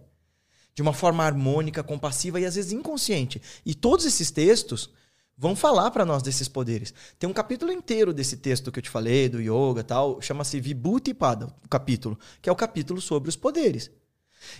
De 0.74 0.82
uma 0.82 0.92
forma 0.92 1.24
harmônica, 1.24 1.82
compassiva 1.82 2.40
e 2.40 2.46
às 2.46 2.54
vezes 2.54 2.72
inconsciente. 2.72 3.42
E 3.66 3.74
todos 3.74 4.06
esses 4.06 4.30
textos 4.30 4.90
vão 5.36 5.56
falar 5.56 5.90
para 5.90 6.04
nós 6.04 6.22
desses 6.22 6.48
poderes. 6.48 6.94
Tem 7.18 7.28
um 7.28 7.32
capítulo 7.32 7.72
inteiro 7.72 8.12
desse 8.12 8.36
texto 8.36 8.70
que 8.70 8.78
eu 8.78 8.82
te 8.82 8.90
falei, 8.90 9.28
do 9.28 9.40
yoga 9.40 9.82
tal, 9.82 10.20
chama-se 10.20 10.60
Vibhuti 10.60 11.12
Pada, 11.14 11.46
o 11.64 11.68
capítulo, 11.68 12.18
que 12.40 12.48
é 12.48 12.52
o 12.52 12.56
capítulo 12.56 13.00
sobre 13.00 13.28
os 13.28 13.36
poderes. 13.36 13.90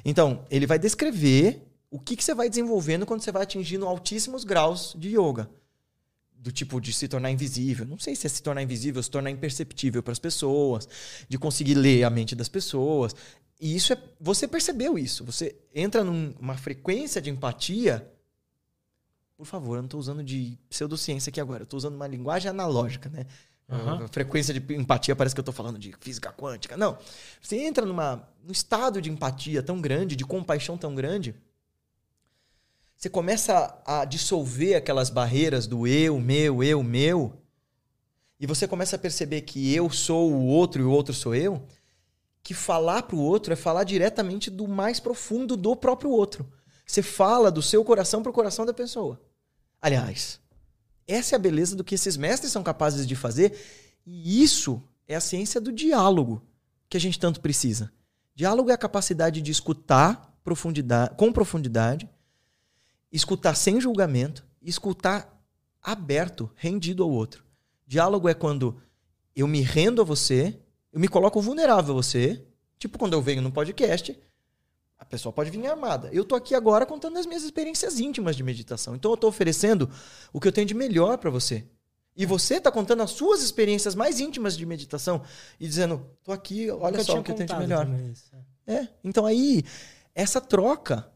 Então, 0.04 0.44
ele 0.50 0.66
vai 0.66 0.78
descrever 0.78 1.66
o 1.90 1.98
que, 1.98 2.16
que 2.16 2.24
você 2.24 2.34
vai 2.34 2.48
desenvolvendo 2.48 3.06
quando 3.06 3.22
você 3.22 3.32
vai 3.32 3.42
atingindo 3.42 3.86
altíssimos 3.86 4.44
graus 4.44 4.94
de 4.98 5.16
yoga 5.16 5.50
do 6.40 6.50
tipo 6.50 6.80
de 6.80 6.92
se 6.92 7.06
tornar 7.06 7.30
invisível. 7.30 7.86
Não 7.86 7.98
sei 7.98 8.16
se 8.16 8.26
é 8.26 8.30
se 8.30 8.42
tornar 8.42 8.62
invisível, 8.62 9.02
se 9.02 9.10
tornar 9.10 9.30
imperceptível 9.30 10.02
para 10.02 10.12
as 10.12 10.18
pessoas, 10.18 10.88
de 11.28 11.38
conseguir 11.38 11.74
ler 11.74 12.04
a 12.04 12.10
mente 12.10 12.34
das 12.34 12.48
pessoas. 12.48 13.14
E 13.60 13.76
isso 13.76 13.92
é. 13.92 13.98
Você 14.18 14.48
percebeu 14.48 14.98
isso. 14.98 15.22
Você 15.24 15.54
entra 15.74 16.02
numa 16.02 16.56
frequência 16.56 17.20
de 17.20 17.28
empatia. 17.28 18.10
Por 19.36 19.44
favor, 19.44 19.76
eu 19.76 19.82
não 19.82 19.86
estou 19.86 20.00
usando 20.00 20.22
de 20.22 20.58
pseudociência 20.68 21.28
aqui 21.28 21.40
agora. 21.40 21.62
Eu 21.62 21.64
estou 21.64 21.76
usando 21.76 21.94
uma 21.94 22.06
linguagem 22.06 22.48
analógica, 22.48 23.10
né? 23.10 23.26
Uhum. 23.68 24.08
Frequência 24.08 24.52
de 24.52 24.74
empatia 24.74 25.14
parece 25.14 25.34
que 25.34 25.38
eu 25.38 25.42
estou 25.42 25.54
falando 25.54 25.78
de 25.78 25.94
física 26.00 26.32
quântica. 26.32 26.76
Não. 26.76 26.98
Você 27.40 27.56
entra 27.56 27.84
numa, 27.86 28.28
num 28.42 28.50
estado 28.50 29.00
de 29.00 29.10
empatia 29.10 29.62
tão 29.62 29.80
grande, 29.80 30.16
de 30.16 30.24
compaixão 30.24 30.76
tão 30.76 30.94
grande, 30.94 31.34
você 33.00 33.08
começa 33.08 33.80
a 33.86 34.04
dissolver 34.04 34.76
aquelas 34.76 35.08
barreiras 35.08 35.66
do 35.66 35.86
eu, 35.86 36.20
meu, 36.20 36.62
eu, 36.62 36.82
meu, 36.82 37.32
e 38.38 38.46
você 38.46 38.68
começa 38.68 38.96
a 38.96 38.98
perceber 38.98 39.40
que 39.40 39.74
eu 39.74 39.88
sou 39.88 40.30
o 40.30 40.44
outro 40.44 40.82
e 40.82 40.84
o 40.84 40.90
outro 40.90 41.14
sou 41.14 41.34
eu, 41.34 41.66
que 42.42 42.52
falar 42.52 43.04
para 43.04 43.16
o 43.16 43.22
outro 43.22 43.54
é 43.54 43.56
falar 43.56 43.84
diretamente 43.84 44.50
do 44.50 44.68
mais 44.68 45.00
profundo 45.00 45.56
do 45.56 45.74
próprio 45.74 46.10
outro. 46.10 46.52
Você 46.84 47.00
fala 47.00 47.50
do 47.50 47.62
seu 47.62 47.82
coração 47.82 48.22
para 48.22 48.28
o 48.28 48.34
coração 48.34 48.66
da 48.66 48.74
pessoa. 48.74 49.18
Aliás, 49.80 50.38
essa 51.08 51.34
é 51.34 51.36
a 51.36 51.40
beleza 51.40 51.74
do 51.74 51.84
que 51.84 51.94
esses 51.94 52.18
mestres 52.18 52.52
são 52.52 52.62
capazes 52.62 53.06
de 53.06 53.16
fazer, 53.16 53.58
e 54.04 54.42
isso 54.42 54.82
é 55.08 55.16
a 55.16 55.22
ciência 55.22 55.58
do 55.58 55.72
diálogo 55.72 56.46
que 56.86 56.98
a 56.98 57.00
gente 57.00 57.18
tanto 57.18 57.40
precisa. 57.40 57.90
Diálogo 58.34 58.68
é 58.68 58.74
a 58.74 58.78
capacidade 58.78 59.40
de 59.40 59.50
escutar 59.50 60.38
profundidade, 60.44 61.14
com 61.16 61.32
profundidade 61.32 62.06
escutar 63.10 63.54
sem 63.54 63.80
julgamento, 63.80 64.44
escutar 64.62 65.40
aberto, 65.82 66.50
rendido 66.54 67.02
ao 67.02 67.10
outro. 67.10 67.44
Diálogo 67.86 68.28
é 68.28 68.34
quando 68.34 68.80
eu 69.34 69.46
me 69.46 69.60
rendo 69.60 70.02
a 70.02 70.04
você, 70.04 70.58
eu 70.92 71.00
me 71.00 71.08
coloco 71.08 71.40
vulnerável 71.40 71.92
a 71.92 71.96
você, 72.02 72.44
tipo 72.78 72.98
quando 72.98 73.14
eu 73.14 73.22
venho 73.22 73.42
no 73.42 73.50
podcast, 73.50 74.18
a 74.98 75.04
pessoa 75.04 75.32
pode 75.32 75.50
vir 75.50 75.66
armada. 75.66 76.10
Eu 76.12 76.24
tô 76.24 76.34
aqui 76.34 76.54
agora 76.54 76.84
contando 76.84 77.18
as 77.18 77.24
minhas 77.24 77.42
experiências 77.42 77.98
íntimas 77.98 78.36
de 78.36 78.42
meditação. 78.42 78.94
Então 78.94 79.10
eu 79.10 79.16
tô 79.16 79.28
oferecendo 79.28 79.90
o 80.32 80.38
que 80.38 80.46
eu 80.46 80.52
tenho 80.52 80.66
de 80.66 80.74
melhor 80.74 81.16
para 81.16 81.30
você. 81.30 81.64
E 82.14 82.26
você 82.26 82.56
está 82.56 82.70
contando 82.70 83.02
as 83.02 83.12
suas 83.12 83.42
experiências 83.42 83.94
mais 83.94 84.20
íntimas 84.20 84.56
de 84.56 84.66
meditação 84.66 85.22
e 85.58 85.66
dizendo, 85.66 86.04
tô 86.22 86.32
aqui, 86.32 86.70
olha 86.70 87.02
só 87.02 87.18
o 87.18 87.22
que 87.22 87.30
eu 87.30 87.34
tenho 87.34 87.48
de 87.48 87.56
melhor. 87.56 87.88
É. 88.66 88.88
Então 89.02 89.24
aí 89.24 89.64
essa 90.14 90.40
troca 90.40 91.10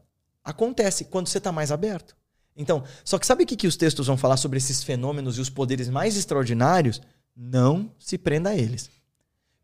acontece 0.45 1.05
quando 1.05 1.27
você 1.27 1.39
está 1.39 1.51
mais 1.51 1.71
aberto. 1.71 2.15
Então, 2.55 2.83
só 3.03 3.19
que 3.19 3.25
sabe 3.25 3.43
o 3.43 3.47
que, 3.47 3.57
que 3.57 3.67
os 3.67 3.75
textos 3.75 4.07
vão 4.07 4.15
falar 4.15 4.37
sobre 4.37 4.57
esses 4.57 4.83
fenômenos 4.83 5.37
e 5.37 5.41
os 5.41 5.49
poderes 5.49 5.89
mais 5.89 6.15
extraordinários? 6.15 7.01
Não 7.35 7.91
se 7.99 8.17
prenda 8.17 8.51
a 8.51 8.55
eles. 8.55 8.89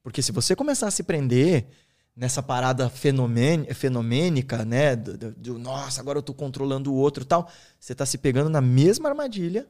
Porque 0.03 0.21
se 0.21 0.31
você 0.31 0.55
começar 0.55 0.87
a 0.87 0.91
se 0.91 1.03
prender 1.03 1.67
nessa 2.15 2.43
parada 2.43 2.89
fenomênica, 2.89 4.65
né? 4.65 4.95
Do, 4.95 5.17
do, 5.17 5.31
do, 5.31 5.59
nossa, 5.59 6.01
agora 6.01 6.17
eu 6.17 6.21
estou 6.21 6.35
controlando 6.35 6.91
o 6.91 6.95
outro 6.95 7.23
tal, 7.23 7.49
você 7.79 7.93
está 7.93 8.05
se 8.05 8.17
pegando 8.17 8.49
na 8.49 8.59
mesma 8.59 9.07
armadilha 9.07 9.65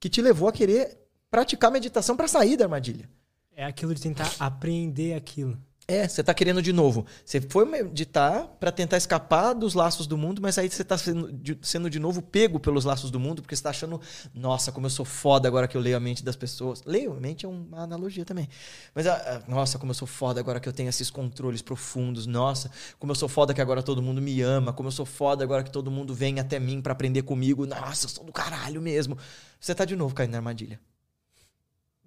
que 0.00 0.08
te 0.08 0.20
levou 0.20 0.48
a 0.48 0.52
querer 0.52 0.98
praticar 1.30 1.70
meditação 1.70 2.16
para 2.16 2.26
sair 2.26 2.56
da 2.56 2.64
armadilha. 2.64 3.08
É 3.54 3.64
aquilo 3.64 3.94
de 3.94 4.00
tentar 4.00 4.32
aprender 4.38 5.14
aquilo. 5.14 5.58
É, 5.90 6.06
você 6.06 6.22
tá 6.22 6.34
querendo 6.34 6.60
de 6.60 6.70
novo. 6.70 7.06
Você 7.24 7.40
foi 7.40 7.64
meditar 7.64 8.46
para 8.60 8.70
tentar 8.70 8.98
escapar 8.98 9.54
dos 9.54 9.72
laços 9.72 10.06
do 10.06 10.18
mundo, 10.18 10.42
mas 10.42 10.58
aí 10.58 10.68
você 10.68 10.84
tá 10.84 10.98
sendo 10.98 11.32
de, 11.32 11.58
sendo 11.62 11.88
de 11.88 11.98
novo 11.98 12.20
pego 12.20 12.60
pelos 12.60 12.84
laços 12.84 13.10
do 13.10 13.18
mundo, 13.18 13.40
porque 13.40 13.56
você 13.56 13.62
tá 13.62 13.70
achando, 13.70 13.98
nossa, 14.34 14.70
como 14.70 14.84
eu 14.84 14.90
sou 14.90 15.06
foda 15.06 15.48
agora 15.48 15.66
que 15.66 15.74
eu 15.74 15.80
leio 15.80 15.96
a 15.96 16.00
mente 16.00 16.22
das 16.22 16.36
pessoas. 16.36 16.82
Leio, 16.84 17.14
a 17.14 17.20
mente 17.20 17.46
é 17.46 17.48
uma 17.48 17.84
analogia 17.84 18.22
também. 18.22 18.50
Mas, 18.94 19.06
ah, 19.06 19.14
ah, 19.14 19.50
nossa, 19.50 19.78
como 19.78 19.90
eu 19.90 19.94
sou 19.94 20.06
foda 20.06 20.38
agora 20.38 20.60
que 20.60 20.68
eu 20.68 20.74
tenho 20.74 20.90
esses 20.90 21.08
controles 21.08 21.62
profundos. 21.62 22.26
Nossa, 22.26 22.70
como 22.98 23.12
eu 23.12 23.16
sou 23.16 23.28
foda 23.28 23.54
que 23.54 23.60
agora 23.62 23.82
todo 23.82 24.02
mundo 24.02 24.20
me 24.20 24.42
ama. 24.42 24.74
Como 24.74 24.88
eu 24.88 24.92
sou 24.92 25.06
foda 25.06 25.42
agora 25.42 25.64
que 25.64 25.70
todo 25.70 25.90
mundo 25.90 26.14
vem 26.14 26.38
até 26.38 26.58
mim 26.60 26.82
para 26.82 26.92
aprender 26.92 27.22
comigo. 27.22 27.64
Nossa, 27.64 28.04
eu 28.04 28.10
sou 28.10 28.24
do 28.24 28.32
caralho 28.32 28.82
mesmo. 28.82 29.16
Você 29.58 29.74
tá 29.74 29.86
de 29.86 29.96
novo 29.96 30.14
caindo 30.14 30.32
na 30.32 30.36
armadilha. 30.36 30.78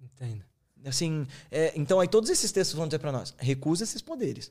Entendo. 0.00 0.51
Assim, 0.84 1.26
é, 1.50 1.72
então 1.76 2.00
aí 2.00 2.08
todos 2.08 2.28
esses 2.30 2.50
textos 2.52 2.76
vão 2.76 2.86
dizer 2.86 2.98
para 2.98 3.12
nós: 3.12 3.34
recusa 3.38 3.84
esses 3.84 4.02
poderes, 4.02 4.50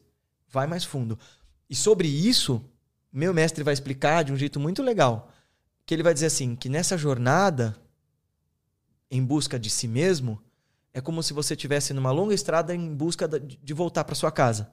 vai 0.50 0.68
mais 0.68 0.84
fundo. 0.84 1.18
E 1.70 1.76
sobre 1.76 2.08
isso, 2.08 2.64
meu 3.12 3.34
mestre 3.34 3.64
vai 3.64 3.74
explicar 3.74 4.24
de 4.24 4.32
um 4.32 4.38
jeito 4.38 4.60
muito 4.60 4.82
legal, 4.82 5.32
que 5.86 5.94
ele 5.94 6.04
vai 6.04 6.14
dizer 6.14 6.28
assim, 6.28 6.56
que 6.56 6.70
nessa 6.70 6.98
jornada 6.98 7.76
em 9.12 9.24
busca 9.24 9.60
de 9.60 9.70
si 9.70 9.90
mesmo, 9.90 10.42
é 10.94 11.02
como 11.02 11.22
se 11.22 11.34
você 11.34 11.54
estivesse 11.54 11.94
numa 11.94 12.12
longa 12.12 12.34
estrada 12.34 12.74
em 12.74 12.96
busca 12.96 13.28
de 13.28 13.74
voltar 13.74 14.06
para 14.06 14.16
sua 14.16 14.32
casa. 14.32 14.72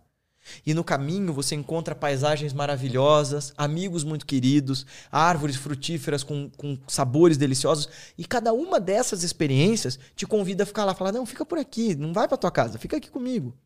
E 0.64 0.74
no 0.74 0.84
caminho 0.84 1.32
você 1.32 1.54
encontra 1.54 1.94
paisagens 1.94 2.52
maravilhosas, 2.52 3.52
amigos 3.56 4.04
muito 4.04 4.26
queridos, 4.26 4.86
árvores 5.10 5.56
frutíferas 5.56 6.22
com, 6.22 6.50
com 6.56 6.78
sabores 6.86 7.36
deliciosos. 7.36 7.88
E 8.16 8.24
cada 8.24 8.52
uma 8.52 8.80
dessas 8.80 9.22
experiências 9.22 9.98
te 10.14 10.26
convida 10.26 10.62
a 10.62 10.66
ficar 10.66 10.84
lá, 10.84 10.94
falar: 10.94 11.12
não, 11.12 11.26
fica 11.26 11.44
por 11.44 11.58
aqui, 11.58 11.94
não 11.94 12.12
vai 12.12 12.28
para 12.28 12.36
tua 12.36 12.50
casa, 12.50 12.78
fica 12.78 12.96
aqui 12.96 13.10
comigo. 13.10 13.56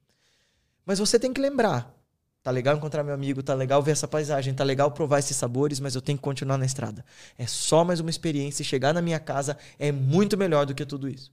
Mas 0.85 0.99
você 0.99 1.19
tem 1.19 1.33
que 1.33 1.41
lembrar: 1.41 1.95
tá 2.43 2.51
legal 2.51 2.77
encontrar 2.77 3.03
meu 3.03 3.15
amigo, 3.15 3.43
tá 3.43 3.55
legal 3.55 3.83
ver 3.83 3.93
essa 3.93 4.09
paisagem, 4.09 4.55
tá 4.55 4.65
legal 4.65 4.91
provar 4.91 5.21
esses 5.21 5.37
sabores, 5.37 5.81
mas 5.81 5.95
eu 5.95 6.03
tenho 6.03 6.19
que 6.19 6.25
continuar 6.25 6.59
na 6.59 6.67
estrada. 6.67 7.05
É 7.39 7.47
só 7.47 7.85
mais 7.85 8.01
uma 8.01 8.11
experiência 8.11 8.63
e 8.63 8.67
chegar 8.67 8.93
na 8.93 9.01
minha 9.03 9.21
casa 9.21 9.57
é 9.79 9.93
muito 9.93 10.37
melhor 10.37 10.67
do 10.67 10.75
que 10.75 10.85
tudo 10.85 11.09
isso. 11.09 11.33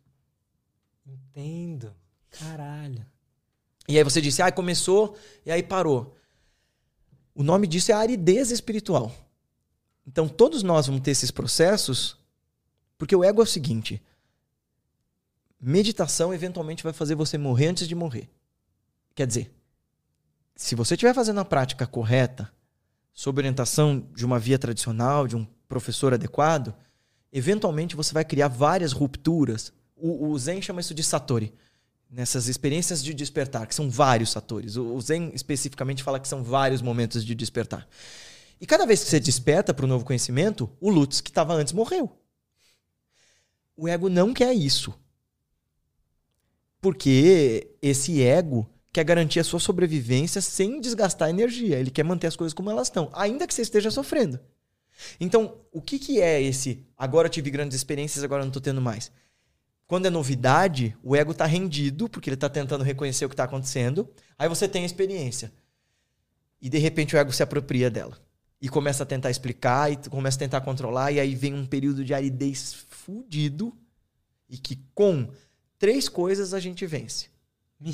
Entendo. 1.06 1.94
Caralho. 2.30 3.06
E 3.90 3.98
aí 3.98 4.04
você 4.04 4.22
disse, 4.22 4.40
ah, 4.44 4.52
começou 4.52 5.18
e 5.44 5.52
aí 5.52 5.64
parou. 5.64 6.16
O 7.34 7.42
nome 7.42 7.66
disso 7.66 7.92
é 7.92 7.96
aridez 7.96 8.52
espiritual. 8.52 9.12
Então 10.06 10.30
todos 10.30 10.62
nós 10.62 10.86
vamos 10.86 11.02
ter 11.02 11.10
esses 11.10 11.32
processos, 11.32 12.16
porque 13.00 13.16
o 13.16 13.24
ego 13.24 13.42
é 13.42 13.44
o 13.44 13.48
seguinte: 13.48 14.00
meditação 15.60 16.32
eventualmente 16.32 16.84
vai 16.84 16.94
fazer 16.94 17.16
você 17.16 17.36
morrer 17.36 17.70
antes 17.70 17.88
de 17.88 17.96
morrer. 17.96 18.30
Quer 19.16 19.26
dizer, 19.26 19.52
se 20.56 20.76
você 20.76 20.94
estiver 20.94 21.16
fazendo 21.16 21.40
a 21.40 21.46
prática 21.46 21.88
correta, 21.88 22.52
sob 23.12 23.40
orientação 23.40 24.08
de 24.14 24.24
uma 24.24 24.38
via 24.38 24.60
tradicional, 24.60 25.28
de 25.28 25.36
um 25.36 25.48
professor 25.68 26.14
adequado, 26.14 26.76
eventualmente 27.34 27.96
você 27.96 28.14
vai 28.14 28.24
criar 28.24 28.50
várias 28.50 28.92
rupturas. 28.92 29.74
O, 29.96 30.28
o 30.28 30.38
Zen 30.38 30.62
chama 30.62 30.80
isso 30.80 30.94
de 30.94 31.02
Satori 31.04 31.52
nessas 32.10 32.48
experiências 32.48 33.04
de 33.04 33.14
despertar, 33.14 33.68
que 33.68 33.76
são 33.76 33.90
vários 33.90 34.34
fatores. 34.34 34.76
O 34.76 35.00
Zen 35.00 35.32
especificamente 35.34 36.04
fala 36.04 36.20
que 36.20 36.28
são 36.28 36.44
vários 36.44 36.82
momentos 36.82 37.24
de 37.24 37.36
despertar. 37.36 37.88
E 38.60 38.66
cada 38.66 38.86
vez 38.86 39.04
que 39.04 39.10
você 39.10 39.20
desperta 39.20 39.74
para 39.74 39.86
o 39.86 39.88
novo 39.88 40.04
conhecimento, 40.04 40.70
o 40.82 40.90
Lutz 40.90 41.22
que 41.22 41.30
estava 41.30 41.54
antes 41.54 41.72
morreu. 41.72 42.12
O 43.78 43.88
ego 43.88 44.10
não 44.10 44.34
quer 44.34 44.54
isso. 44.54 44.94
Porque 46.82 47.76
esse 47.82 48.22
ego 48.22 48.68
quer 48.92 49.04
garantir 49.04 49.40
a 49.40 49.44
sua 49.44 49.60
sobrevivência 49.60 50.42
sem 50.42 50.82
desgastar 50.82 51.30
energia. 51.30 51.78
Ele 51.78 51.92
quer 51.92 52.04
manter 52.04 52.28
as 52.28 52.36
coisas 52.36 52.54
como 52.54 52.70
elas 52.70 52.88
estão, 52.88 53.10
ainda 53.14 53.48
que 53.48 53.54
você 53.54 53.62
esteja 53.62 53.92
sofrendo. 53.92 54.40
Então, 55.20 55.62
o 55.72 55.82
que, 55.82 55.98
que 55.98 56.20
é 56.20 56.42
esse 56.42 56.86
agora 56.98 57.30
tive 57.30 57.50
grandes 57.50 57.78
experiências, 57.78 58.24
agora 58.24 58.42
não 58.42 58.50
estou 58.50 58.62
tendo 58.62 58.82
mais? 58.82 59.12
Quando 59.90 60.06
é 60.06 60.10
novidade, 60.12 60.96
o 61.02 61.16
ego 61.16 61.32
está 61.32 61.48
rendido, 61.48 62.08
porque 62.08 62.30
ele 62.30 62.36
está 62.36 62.48
tentando 62.48 62.84
reconhecer 62.84 63.26
o 63.26 63.28
que 63.28 63.34
está 63.34 63.46
acontecendo. 63.46 64.08
Aí 64.38 64.48
você 64.48 64.68
tem 64.68 64.84
a 64.84 64.86
experiência. 64.86 65.52
E 66.62 66.70
de 66.70 66.78
repente 66.78 67.16
o 67.16 67.18
ego 67.18 67.34
se 67.34 67.42
apropria 67.42 67.90
dela. 67.90 68.16
E 68.62 68.70
começa 68.70 69.02
a 69.02 69.06
tentar 69.06 69.32
explicar, 69.32 69.92
e 69.92 69.98
começa 70.08 70.38
a 70.38 70.40
tentar 70.42 70.62
controlar, 70.62 71.12
e 71.12 71.20
aí 71.20 71.34
vem 71.34 71.56
um 71.56 71.66
período 71.66 72.06
de 72.06 72.14
aridez 72.14 72.86
fudido. 72.88 73.76
E 74.48 74.60
que 74.60 74.80
com 74.94 75.28
três 75.80 76.08
coisas 76.08 76.54
a 76.54 76.60
gente 76.60 76.86
vence. 76.86 77.30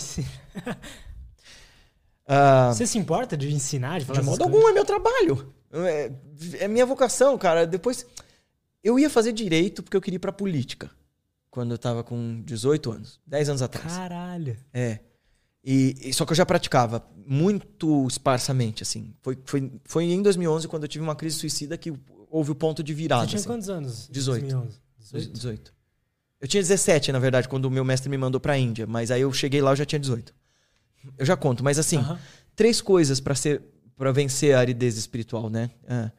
Ah, 2.27 2.73
Você 2.73 2.87
se 2.87 2.97
importa 2.97 3.37
de 3.37 3.53
ensinar, 3.53 3.99
de 3.99 4.05
falar 4.05 4.19
de 4.19 4.25
modo 4.25 4.39
coisas? 4.39 4.55
algum, 4.55 4.67
é 4.67 4.73
meu 4.73 4.83
trabalho. 4.83 5.53
É, 5.71 6.11
é 6.61 6.67
minha 6.67 6.83
vocação, 6.83 7.37
cara. 7.37 7.67
Depois. 7.67 8.03
Eu 8.83 8.97
ia 8.97 9.11
fazer 9.11 9.31
direito 9.31 9.83
porque 9.83 9.95
eu 9.95 10.01
queria 10.01 10.15
ir 10.15 10.19
pra 10.19 10.31
política. 10.31 10.89
Quando 11.55 11.71
eu 11.71 11.77
tava 11.77 12.03
com 12.03 12.41
18 12.43 12.91
anos. 12.91 13.17
10 13.25 13.47
anos 13.47 13.61
atrás. 13.61 13.87
Caralho. 13.87 14.57
É. 14.73 14.99
E, 15.63 15.95
e- 16.01 16.13
só 16.13 16.25
que 16.25 16.33
eu 16.33 16.35
já 16.35 16.45
praticava 16.45 17.07
muito 17.25 18.05
esparsamente, 18.09 18.83
assim. 18.83 19.15
Foi, 19.21 19.37
foi, 19.45 19.71
foi 19.85 20.03
em 20.03 20.21
2011, 20.21 20.67
quando 20.67 20.83
eu 20.83 20.89
tive 20.89 21.01
uma 21.01 21.15
crise 21.15 21.37
suicida, 21.37 21.77
que 21.77 21.93
houve 22.29 22.51
o 22.51 22.55
ponto 22.55 22.83
de 22.83 22.93
virada. 22.93 23.21
Você 23.23 23.29
tinha 23.29 23.39
assim. 23.39 23.47
quantos 23.47 23.69
anos? 23.69 24.09
em 24.09 24.11
18. 24.11 24.41
2011? 24.41 24.79
18? 24.99 25.31
18. 25.31 25.73
Eu 26.41 26.47
tinha 26.49 26.61
17, 26.61 27.13
na 27.13 27.19
verdade, 27.19 27.47
quando 27.47 27.63
o 27.65 27.71
meu 27.71 27.85
mestre 27.85 28.09
me 28.09 28.17
mandou 28.17 28.41
pra 28.41 28.57
Índia. 28.57 28.85
Mas 28.85 29.09
aí 29.09 29.21
eu 29.21 29.31
cheguei 29.31 29.61
lá, 29.61 29.71
eu 29.71 29.77
já 29.77 29.85
tinha 29.85 29.97
18. 29.97 30.33
Eu 31.17 31.25
já 31.25 31.37
conto, 31.37 31.63
mas 31.63 31.79
assim, 31.79 31.99
Aham. 31.99 32.19
três 32.53 32.81
coisas 32.81 33.21
pra 33.21 33.33
ser 33.33 33.61
para 33.95 34.11
vencer 34.11 34.53
a 34.53 34.59
aridez 34.59 34.97
espiritual, 34.97 35.49
né? 35.49 35.71
É. 35.87 36.11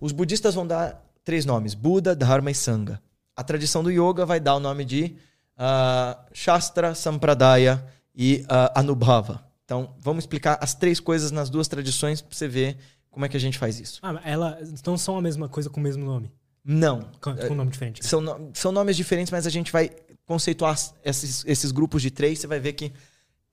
Os 0.00 0.10
budistas 0.10 0.52
vão 0.52 0.66
dar 0.66 1.00
três 1.24 1.44
nomes: 1.44 1.74
Buda, 1.74 2.16
Dharma 2.16 2.50
e 2.50 2.54
Sangha. 2.56 3.00
A 3.36 3.42
tradição 3.42 3.82
do 3.82 3.90
yoga 3.90 4.24
vai 4.24 4.38
dar 4.40 4.54
o 4.56 4.60
nome 4.60 4.84
de 4.84 5.16
ah, 5.56 6.18
Shastra, 6.32 6.94
Sampradaya 6.94 7.84
e 8.14 8.44
ah, 8.48 8.72
Anubhava. 8.80 9.44
Então, 9.64 9.94
vamos 9.98 10.24
explicar 10.24 10.58
as 10.60 10.74
três 10.74 11.00
coisas 11.00 11.30
nas 11.30 11.48
duas 11.50 11.66
tradições 11.68 12.20
pra 12.20 12.36
você 12.36 12.46
ver 12.46 12.76
como 13.10 13.24
é 13.24 13.28
que 13.28 13.36
a 13.36 13.40
gente 13.40 13.58
faz 13.58 13.80
isso. 13.80 13.98
Ah, 14.02 14.20
elas 14.24 14.82
não 14.82 14.98
são 14.98 15.16
a 15.16 15.22
mesma 15.22 15.48
coisa 15.48 15.70
com 15.70 15.80
o 15.80 15.82
mesmo 15.82 16.04
nome? 16.04 16.30
Não. 16.64 17.08
Com, 17.20 17.34
com 17.36 17.52
um 17.52 17.56
nome 17.56 17.70
diferente? 17.70 18.02
né? 18.02 18.08
São, 18.08 18.20
no- 18.20 18.50
são 18.54 18.72
nomes 18.72 18.96
diferentes, 18.96 19.30
mas 19.30 19.46
a 19.46 19.50
gente 19.50 19.70
vai 19.72 19.90
conceituar 20.26 20.78
esses, 21.04 21.44
esses 21.46 21.70
grupos 21.72 22.02
de 22.02 22.10
três. 22.10 22.38
Você 22.38 22.46
vai 22.46 22.58
ver 22.60 22.72
que 22.74 22.92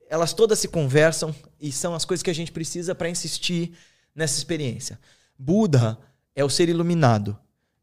elas 0.08 0.32
todas 0.32 0.58
se 0.58 0.68
conversam 0.68 1.34
e 1.60 1.70
são 1.72 1.94
as 1.94 2.04
coisas 2.04 2.22
que 2.22 2.30
a 2.30 2.34
gente 2.34 2.52
precisa 2.52 2.94
para 2.94 3.08
insistir 3.08 3.72
nessa 4.14 4.36
experiência. 4.38 4.98
Buda 5.38 5.98
é 6.34 6.44
o 6.44 6.50
ser 6.50 6.68
iluminado. 6.68 7.38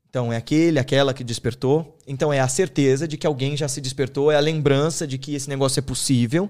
Então, 0.09 0.33
é 0.33 0.37
aquele, 0.37 0.79
aquela 0.79 1.13
que 1.13 1.23
despertou. 1.23 1.97
Então, 2.07 2.33
é 2.33 2.39
a 2.39 2.47
certeza 2.47 3.07
de 3.07 3.15
que 3.17 3.27
alguém 3.27 3.55
já 3.55 3.67
se 3.67 3.79
despertou, 3.79 4.31
é 4.31 4.35
a 4.35 4.39
lembrança 4.39 5.05
de 5.05 5.17
que 5.17 5.35
esse 5.35 5.47
negócio 5.47 5.79
é 5.79 5.83
possível, 5.83 6.49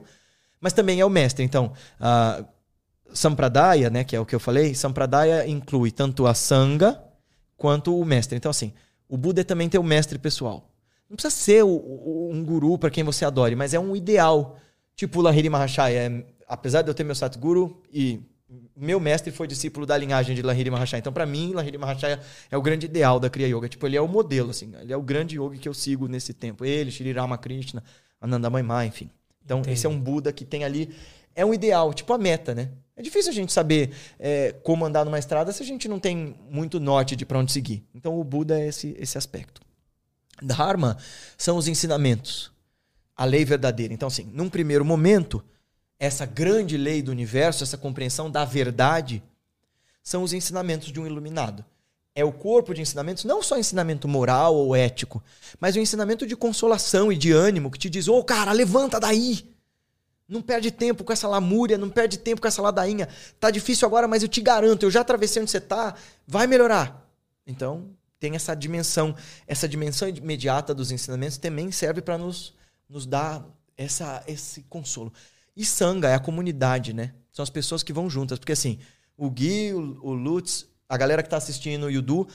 mas 0.61 0.71
também 0.73 0.99
é 0.99 1.05
o 1.05 1.09
mestre. 1.09 1.43
Então, 1.43 1.73
a 1.99 2.43
Sampradaya, 3.13 3.89
né, 3.89 4.03
que 4.03 4.15
é 4.15 4.19
o 4.19 4.25
que 4.25 4.35
eu 4.35 4.39
falei, 4.39 4.73
Sampradaya 4.75 5.47
inclui 5.47 5.91
tanto 5.91 6.25
a 6.27 6.33
Sangha 6.33 7.01
quanto 7.57 7.97
o 7.99 8.05
mestre. 8.05 8.37
Então, 8.37 8.51
assim, 8.51 8.71
o 9.07 9.17
Buda 9.17 9.41
é 9.41 9.43
também 9.43 9.69
o 9.77 9.83
mestre 9.83 10.17
pessoal. 10.17 10.69
Não 11.09 11.15
precisa 11.15 11.35
ser 11.35 11.63
o- 11.63 11.69
o- 11.69 12.29
um 12.31 12.43
guru 12.45 12.77
para 12.77 12.89
quem 12.91 13.03
você 13.03 13.25
adore, 13.25 13.55
mas 13.55 13.73
é 13.73 13.79
um 13.79 13.95
ideal. 13.95 14.57
Tipo 14.95 15.19
o 15.19 15.21
Lahiri 15.23 15.49
Mahashaya. 15.49 15.99
É, 16.07 16.23
apesar 16.47 16.81
de 16.83 16.89
eu 16.89 16.93
ter 16.93 17.03
meu 17.03 17.15
Satguru 17.15 17.81
e 17.91 18.21
meu 18.79 18.99
mestre 18.99 19.31
foi 19.31 19.45
discípulo 19.45 19.85
da 19.85 19.97
linhagem 19.97 20.35
de 20.35 20.41
Lahiri 20.41 20.71
Mahashaya. 20.71 20.99
Então, 20.99 21.11
para 21.11 21.25
mim, 21.25 21.53
Lahiri 21.53 21.77
Mahashaya 21.77 22.19
é 22.49 22.57
o 22.57 22.61
grande 22.61 22.85
ideal 22.85 23.19
da 23.19 23.29
Kriya 23.29 23.47
Yoga. 23.47 23.67
Tipo, 23.67 23.85
ele 23.85 23.97
é 23.97 24.01
o 24.01 24.07
modelo, 24.07 24.51
assim. 24.51 24.71
Ele 24.81 24.93
é 24.93 24.97
o 24.97 25.01
grande 25.01 25.35
yogi 25.35 25.59
que 25.59 25.67
eu 25.67 25.73
sigo 25.73 26.07
nesse 26.07 26.33
tempo. 26.33 26.63
Ele, 26.63 26.89
Shri 26.89 27.11
Ramakrishna, 27.11 27.83
Ananda 28.21 28.49
Maimai, 28.49 28.87
enfim. 28.87 29.09
Então, 29.43 29.59
Entendi. 29.59 29.73
esse 29.73 29.85
é 29.85 29.89
um 29.89 29.99
Buda 29.99 30.31
que 30.31 30.45
tem 30.45 30.63
ali... 30.63 30.95
É 31.35 31.45
um 31.45 31.53
ideal, 31.53 31.93
tipo 31.93 32.11
a 32.13 32.17
meta, 32.17 32.55
né? 32.55 32.69
É 32.95 33.01
difícil 33.01 33.31
a 33.31 33.33
gente 33.33 33.53
saber 33.53 33.91
é, 34.17 34.53
como 34.63 34.85
andar 34.85 35.05
numa 35.05 35.19
estrada 35.19 35.51
se 35.51 35.63
a 35.63 35.65
gente 35.65 35.87
não 35.87 35.99
tem 35.99 36.35
muito 36.49 36.79
norte 36.79 37.15
de 37.15 37.25
para 37.25 37.39
onde 37.39 37.51
seguir. 37.51 37.85
Então, 37.93 38.19
o 38.19 38.23
Buda 38.23 38.59
é 38.59 38.67
esse, 38.67 38.95
esse 38.99 39.17
aspecto. 39.17 39.61
Dharma 40.41 40.97
são 41.37 41.57
os 41.57 41.67
ensinamentos, 41.67 42.51
a 43.15 43.25
lei 43.25 43.43
verdadeira. 43.45 43.93
Então, 43.93 44.07
assim, 44.07 44.29
num 44.33 44.49
primeiro 44.49 44.85
momento, 44.85 45.43
essa 45.99 46.25
grande 46.25 46.77
lei 46.77 47.01
do 47.01 47.11
universo, 47.11 47.63
essa 47.63 47.77
compreensão 47.77 48.31
da 48.31 48.45
verdade, 48.45 49.21
são 50.01 50.23
os 50.23 50.31
ensinamentos 50.31 50.91
de 50.91 50.99
um 50.99 51.05
iluminado. 51.05 51.63
É 52.15 52.23
o 52.23 52.31
corpo 52.31 52.73
de 52.73 52.81
ensinamentos, 52.81 53.25
não 53.25 53.43
só 53.43 53.57
ensinamento 53.57 54.07
moral 54.07 54.55
ou 54.55 54.75
ético, 54.75 55.21
mas 55.59 55.75
o 55.75 55.79
ensinamento 55.79 56.25
de 56.25 56.35
consolação 56.35 57.11
e 57.11 57.17
de 57.17 57.31
ânimo 57.31 57.69
que 57.69 57.77
te 57.77 57.89
diz: 57.89 58.07
ô 58.07 58.23
cara, 58.23 58.51
levanta 58.51 58.99
daí! 58.99 59.47
Não 60.27 60.41
perde 60.41 60.69
tempo 60.69 61.03
com 61.03 61.11
essa 61.11 61.27
lamúria, 61.27 61.77
não 61.77 61.89
perde 61.89 62.17
tempo 62.17 62.39
com 62.39 62.47
essa 62.47 62.61
ladainha. 62.61 63.09
Tá 63.39 63.49
difícil 63.49 63.87
agora, 63.87 64.07
mas 64.07 64.21
eu 64.21 64.29
te 64.29 64.41
garanto, 64.41 64.83
eu 64.83 64.91
já 64.91 65.01
atravessei 65.01 65.41
onde 65.41 65.49
você 65.49 65.59
tá, 65.59 65.95
vai 66.27 66.45
melhorar. 66.45 67.03
Então, 67.47 67.89
tem 68.19 68.35
essa 68.35 68.53
dimensão, 68.53 69.15
essa 69.47 69.67
dimensão 69.67 70.07
imediata 70.07 70.73
dos 70.73 70.91
ensinamentos 70.91 71.37
também 71.37 71.71
serve 71.71 72.01
para 72.01 72.15
nos, 72.15 72.53
nos 72.87 73.07
dar 73.07 73.43
essa, 73.75 74.23
esse 74.27 74.61
consolo. 74.63 75.11
E 75.55 75.65
Sangha 75.65 76.09
é 76.09 76.15
a 76.15 76.19
comunidade, 76.19 76.93
né? 76.93 77.13
São 77.31 77.43
as 77.43 77.49
pessoas 77.49 77.83
que 77.83 77.93
vão 77.93 78.09
juntas. 78.09 78.39
Porque 78.39 78.51
assim, 78.51 78.79
o 79.17 79.29
Gui, 79.29 79.73
o, 79.73 80.13
Lutz, 80.13 80.65
a 80.87 80.97
galera 80.97 81.21
que 81.21 81.29
tá 81.29 81.37
assistindo, 81.37 81.85
o 81.85 81.89
Yudu, 81.89 82.27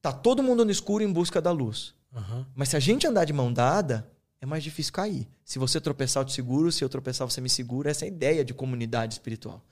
tá 0.00 0.12
todo 0.12 0.42
mundo 0.42 0.64
no 0.64 0.70
escuro 0.70 1.02
em 1.02 1.12
busca 1.12 1.40
da 1.40 1.50
luz. 1.50 1.94
Aham. 2.14 2.46
Mas 2.54 2.70
se 2.70 2.76
a 2.76 2.80
gente 2.80 3.06
andar 3.06 3.24
de 3.24 3.32
mão 3.32 3.52
dada, 3.52 4.10
é 4.40 4.46
mais 4.46 4.62
difícil 4.62 4.92
cair. 4.92 5.28
Se 5.44 5.58
você 5.58 5.80
tropeçar, 5.80 6.22
eu 6.22 6.24
te 6.26 6.32
seguro. 6.32 6.70
Se 6.70 6.84
eu 6.84 6.88
tropeçar, 6.88 7.28
você 7.28 7.40
me 7.40 7.48
segura. 7.48 7.90
Essa 7.90 8.04
é 8.04 8.06
a 8.06 8.08
ideia 8.08 8.44
de 8.44 8.54
comunidade 8.54 9.14
espiritual. 9.14 9.64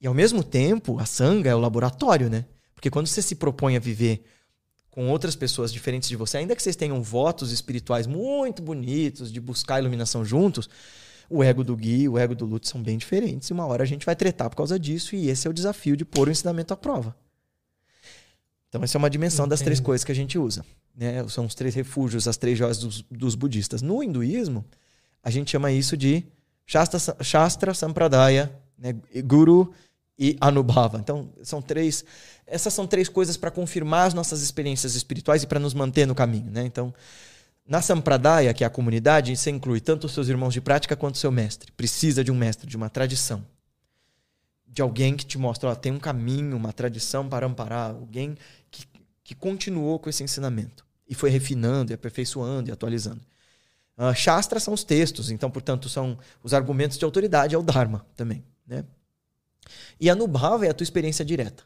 E 0.00 0.06
ao 0.06 0.14
mesmo 0.14 0.42
tempo, 0.42 0.98
a 0.98 1.06
sanga 1.06 1.48
é 1.48 1.54
o 1.54 1.60
laboratório, 1.60 2.28
né? 2.28 2.44
Porque 2.74 2.90
quando 2.90 3.06
você 3.06 3.22
se 3.22 3.36
propõe 3.36 3.76
a 3.76 3.80
viver 3.80 4.24
com 4.90 5.08
outras 5.08 5.36
pessoas 5.36 5.72
diferentes 5.72 6.08
de 6.08 6.16
você, 6.16 6.38
ainda 6.38 6.56
que 6.56 6.62
vocês 6.62 6.74
tenham 6.74 7.00
votos 7.00 7.52
espirituais 7.52 8.06
muito 8.06 8.60
bonitos 8.60 9.32
de 9.32 9.40
buscar 9.40 9.78
iluminação 9.78 10.24
juntos, 10.24 10.68
o 11.28 11.42
ego 11.42 11.64
do 11.64 11.76
Gui 11.76 12.02
e 12.02 12.08
o 12.08 12.18
ego 12.18 12.34
do 12.34 12.44
Lutz 12.44 12.68
são 12.68 12.82
bem 12.82 12.98
diferentes. 12.98 13.48
E 13.48 13.52
uma 13.52 13.66
hora 13.66 13.82
a 13.82 13.86
gente 13.86 14.06
vai 14.06 14.16
tretar 14.16 14.50
por 14.50 14.56
causa 14.56 14.78
disso. 14.78 15.14
E 15.14 15.28
esse 15.28 15.46
é 15.46 15.50
o 15.50 15.52
desafio 15.52 15.96
de 15.96 16.04
pôr 16.04 16.28
o 16.28 16.30
ensinamento 16.30 16.72
à 16.72 16.76
prova. 16.76 17.16
Então, 18.68 18.82
essa 18.82 18.96
é 18.96 18.98
uma 18.98 19.10
dimensão 19.10 19.46
das 19.46 19.60
três 19.60 19.80
coisas 19.80 20.02
que 20.02 20.12
a 20.12 20.14
gente 20.14 20.38
usa. 20.38 20.64
Né? 20.96 21.26
São 21.28 21.44
os 21.44 21.54
três 21.54 21.74
refúgios, 21.74 22.26
as 22.26 22.36
três 22.36 22.56
joias 22.56 22.78
dos, 22.78 23.02
dos 23.10 23.34
budistas. 23.34 23.82
No 23.82 24.02
hinduísmo, 24.02 24.64
a 25.22 25.30
gente 25.30 25.50
chama 25.50 25.70
isso 25.70 25.96
de 25.96 26.24
Shastra, 26.66 26.98
Shastra 27.22 27.74
Sampradaya, 27.74 28.50
né? 28.78 28.96
Guru 29.24 29.72
e 30.18 30.36
Anubhava. 30.40 30.98
Então, 30.98 31.28
são 31.42 31.60
três. 31.60 32.04
Essas 32.46 32.72
são 32.72 32.86
três 32.86 33.08
coisas 33.08 33.36
para 33.36 33.50
confirmar 33.50 34.06
as 34.06 34.14
nossas 34.14 34.40
experiências 34.40 34.94
espirituais 34.94 35.42
e 35.42 35.46
para 35.46 35.60
nos 35.60 35.74
manter 35.74 36.06
no 36.06 36.14
caminho. 36.14 36.50
Né? 36.50 36.64
Então, 36.64 36.94
na 37.66 37.80
Sampradaya, 37.80 38.52
que 38.52 38.64
é 38.64 38.66
a 38.66 38.70
comunidade, 38.70 39.36
você 39.36 39.50
inclui 39.50 39.80
tanto 39.80 40.04
os 40.04 40.12
seus 40.12 40.28
irmãos 40.28 40.52
de 40.52 40.60
prática 40.60 40.96
quanto 40.96 41.14
o 41.14 41.18
seu 41.18 41.30
mestre. 41.30 41.70
Precisa 41.72 42.24
de 42.24 42.32
um 42.32 42.34
mestre, 42.34 42.68
de 42.68 42.76
uma 42.76 42.90
tradição. 42.90 43.46
De 44.66 44.82
alguém 44.82 45.16
que 45.16 45.24
te 45.24 45.38
mostra, 45.38 45.70
ó, 45.70 45.74
tem 45.74 45.92
um 45.92 45.98
caminho, 45.98 46.56
uma 46.56 46.72
tradição 46.72 47.28
para 47.28 47.46
amparar, 47.46 47.90
alguém 47.90 48.36
que, 48.70 48.86
que 49.22 49.34
continuou 49.34 49.98
com 49.98 50.10
esse 50.10 50.24
ensinamento 50.24 50.84
e 51.08 51.14
foi 51.14 51.30
refinando, 51.30 51.92
e 51.92 51.94
aperfeiçoando 51.94 52.70
e 52.70 52.72
atualizando. 52.72 53.20
Uh, 53.96 54.14
Shastra 54.14 54.58
são 54.58 54.72
os 54.72 54.82
textos, 54.82 55.30
então, 55.30 55.50
portanto, 55.50 55.88
são 55.88 56.18
os 56.42 56.54
argumentos 56.54 56.96
de 56.98 57.04
autoridade, 57.04 57.54
é 57.54 57.58
o 57.58 57.62
Dharma 57.62 58.06
também. 58.16 58.42
Né? 58.66 58.84
E 60.00 60.08
Anubhava 60.08 60.66
é 60.66 60.70
a 60.70 60.74
tua 60.74 60.84
experiência 60.84 61.24
direta. 61.24 61.64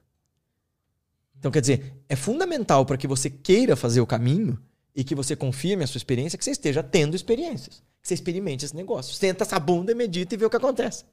Então, 1.39 1.51
quer 1.51 1.61
dizer, 1.61 1.95
é 2.09 2.17
fundamental 2.17 2.85
para 2.85 2.97
que 2.97 3.07
você 3.07 3.31
queira 3.31 3.77
fazer 3.77 4.01
o 4.01 4.07
caminho 4.07 4.61
e 4.97 5.05
que 5.05 5.15
você 5.15 5.37
confirme 5.37 5.85
a 5.85 5.87
sua 5.87 5.99
experiência, 5.99 6.39
que 6.39 6.45
você 6.45 6.51
esteja 6.53 6.83
tendo 6.83 7.15
experiências. 7.15 7.83
Que 8.03 8.09
você 8.09 8.15
experimente 8.15 8.65
esse 8.65 8.75
negócio. 8.75 9.15
Senta 9.15 9.45
essa 9.45 9.61
bunda, 9.61 9.95
medita 9.95 10.35
e 10.35 10.39
vê 10.39 10.47
o 10.47 10.51
que 10.51 10.57
acontece. 10.57 11.05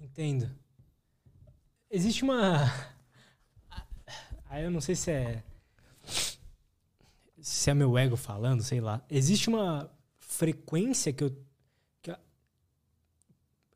Entendo. 0.00 0.48
Existe 1.90 2.22
uma. 2.22 2.72
Aí 4.48 4.62
eu 4.64 4.70
não 4.70 4.80
sei 4.80 4.94
se 4.94 5.10
é. 5.10 5.42
Se 7.40 7.70
é 7.70 7.74
meu 7.74 7.96
ego 7.98 8.16
falando, 8.16 8.62
sei 8.62 8.80
lá. 8.80 9.02
Existe 9.10 9.48
uma 9.48 9.90
frequência 10.20 11.12
que 11.12 11.24
eu. 11.24 11.36
que, 12.02 12.10
a- 12.10 12.20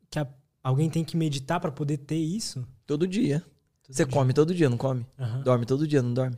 que 0.09 0.19
a- 0.19 0.33
alguém 0.63 0.89
tem 0.89 1.03
que 1.03 1.17
meditar 1.17 1.59
pra 1.59 1.71
poder 1.71 1.97
ter 1.97 2.15
isso? 2.17 2.65
Todo 2.85 3.07
dia. 3.07 3.39
Todo 3.83 3.95
Você 3.95 4.05
dia. 4.05 4.13
come 4.13 4.33
todo 4.33 4.55
dia, 4.55 4.69
não 4.69 4.77
come? 4.77 5.05
Aham. 5.19 5.41
Dorme 5.41 5.65
todo 5.65 5.87
dia, 5.87 6.01
não 6.01 6.13
dorme? 6.13 6.37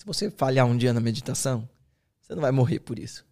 Se 0.00 0.06
você 0.06 0.30
falhar 0.30 0.66
um 0.66 0.78
dia 0.78 0.94
na 0.94 0.98
meditação, 0.98 1.68
você 2.22 2.34
não 2.34 2.40
vai 2.40 2.50
morrer 2.50 2.78
por 2.80 2.98
isso. 2.98 3.22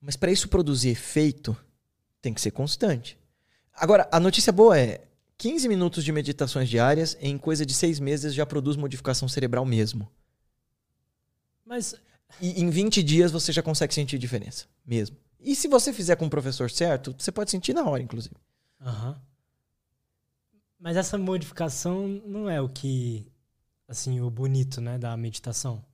Mas 0.00 0.16
para 0.16 0.32
isso 0.32 0.48
produzir 0.48 0.88
efeito, 0.88 1.54
tem 2.22 2.32
que 2.32 2.40
ser 2.40 2.52
constante. 2.52 3.18
Agora, 3.74 4.08
a 4.10 4.18
notícia 4.18 4.50
boa 4.50 4.78
é: 4.78 5.06
15 5.36 5.68
minutos 5.68 6.02
de 6.02 6.10
meditações 6.10 6.70
diárias, 6.70 7.18
em 7.20 7.36
coisa 7.36 7.66
de 7.66 7.74
seis 7.74 8.00
meses, 8.00 8.32
já 8.32 8.46
produz 8.46 8.78
modificação 8.78 9.28
cerebral 9.28 9.66
mesmo. 9.66 10.10
Mas 11.66 11.94
E 12.40 12.62
em 12.62 12.70
20 12.70 13.02
dias 13.02 13.30
você 13.30 13.52
já 13.52 13.62
consegue 13.62 13.92
sentir 13.92 14.16
diferença, 14.16 14.64
mesmo. 14.86 15.18
E 15.38 15.54
se 15.54 15.68
você 15.68 15.92
fizer 15.92 16.16
com 16.16 16.24
o 16.24 16.30
professor 16.30 16.70
certo, 16.70 17.14
você 17.18 17.30
pode 17.30 17.50
sentir 17.50 17.74
na 17.74 17.84
hora, 17.84 18.02
inclusive. 18.02 18.36
Aham. 18.80 19.20
Mas 20.78 20.96
essa 20.96 21.18
modificação 21.18 22.08
não 22.24 22.48
é 22.48 22.58
o 22.58 22.70
que, 22.70 23.30
assim, 23.86 24.18
o 24.22 24.30
bonito, 24.30 24.80
né, 24.80 24.98
da 24.98 25.14
meditação. 25.14 25.84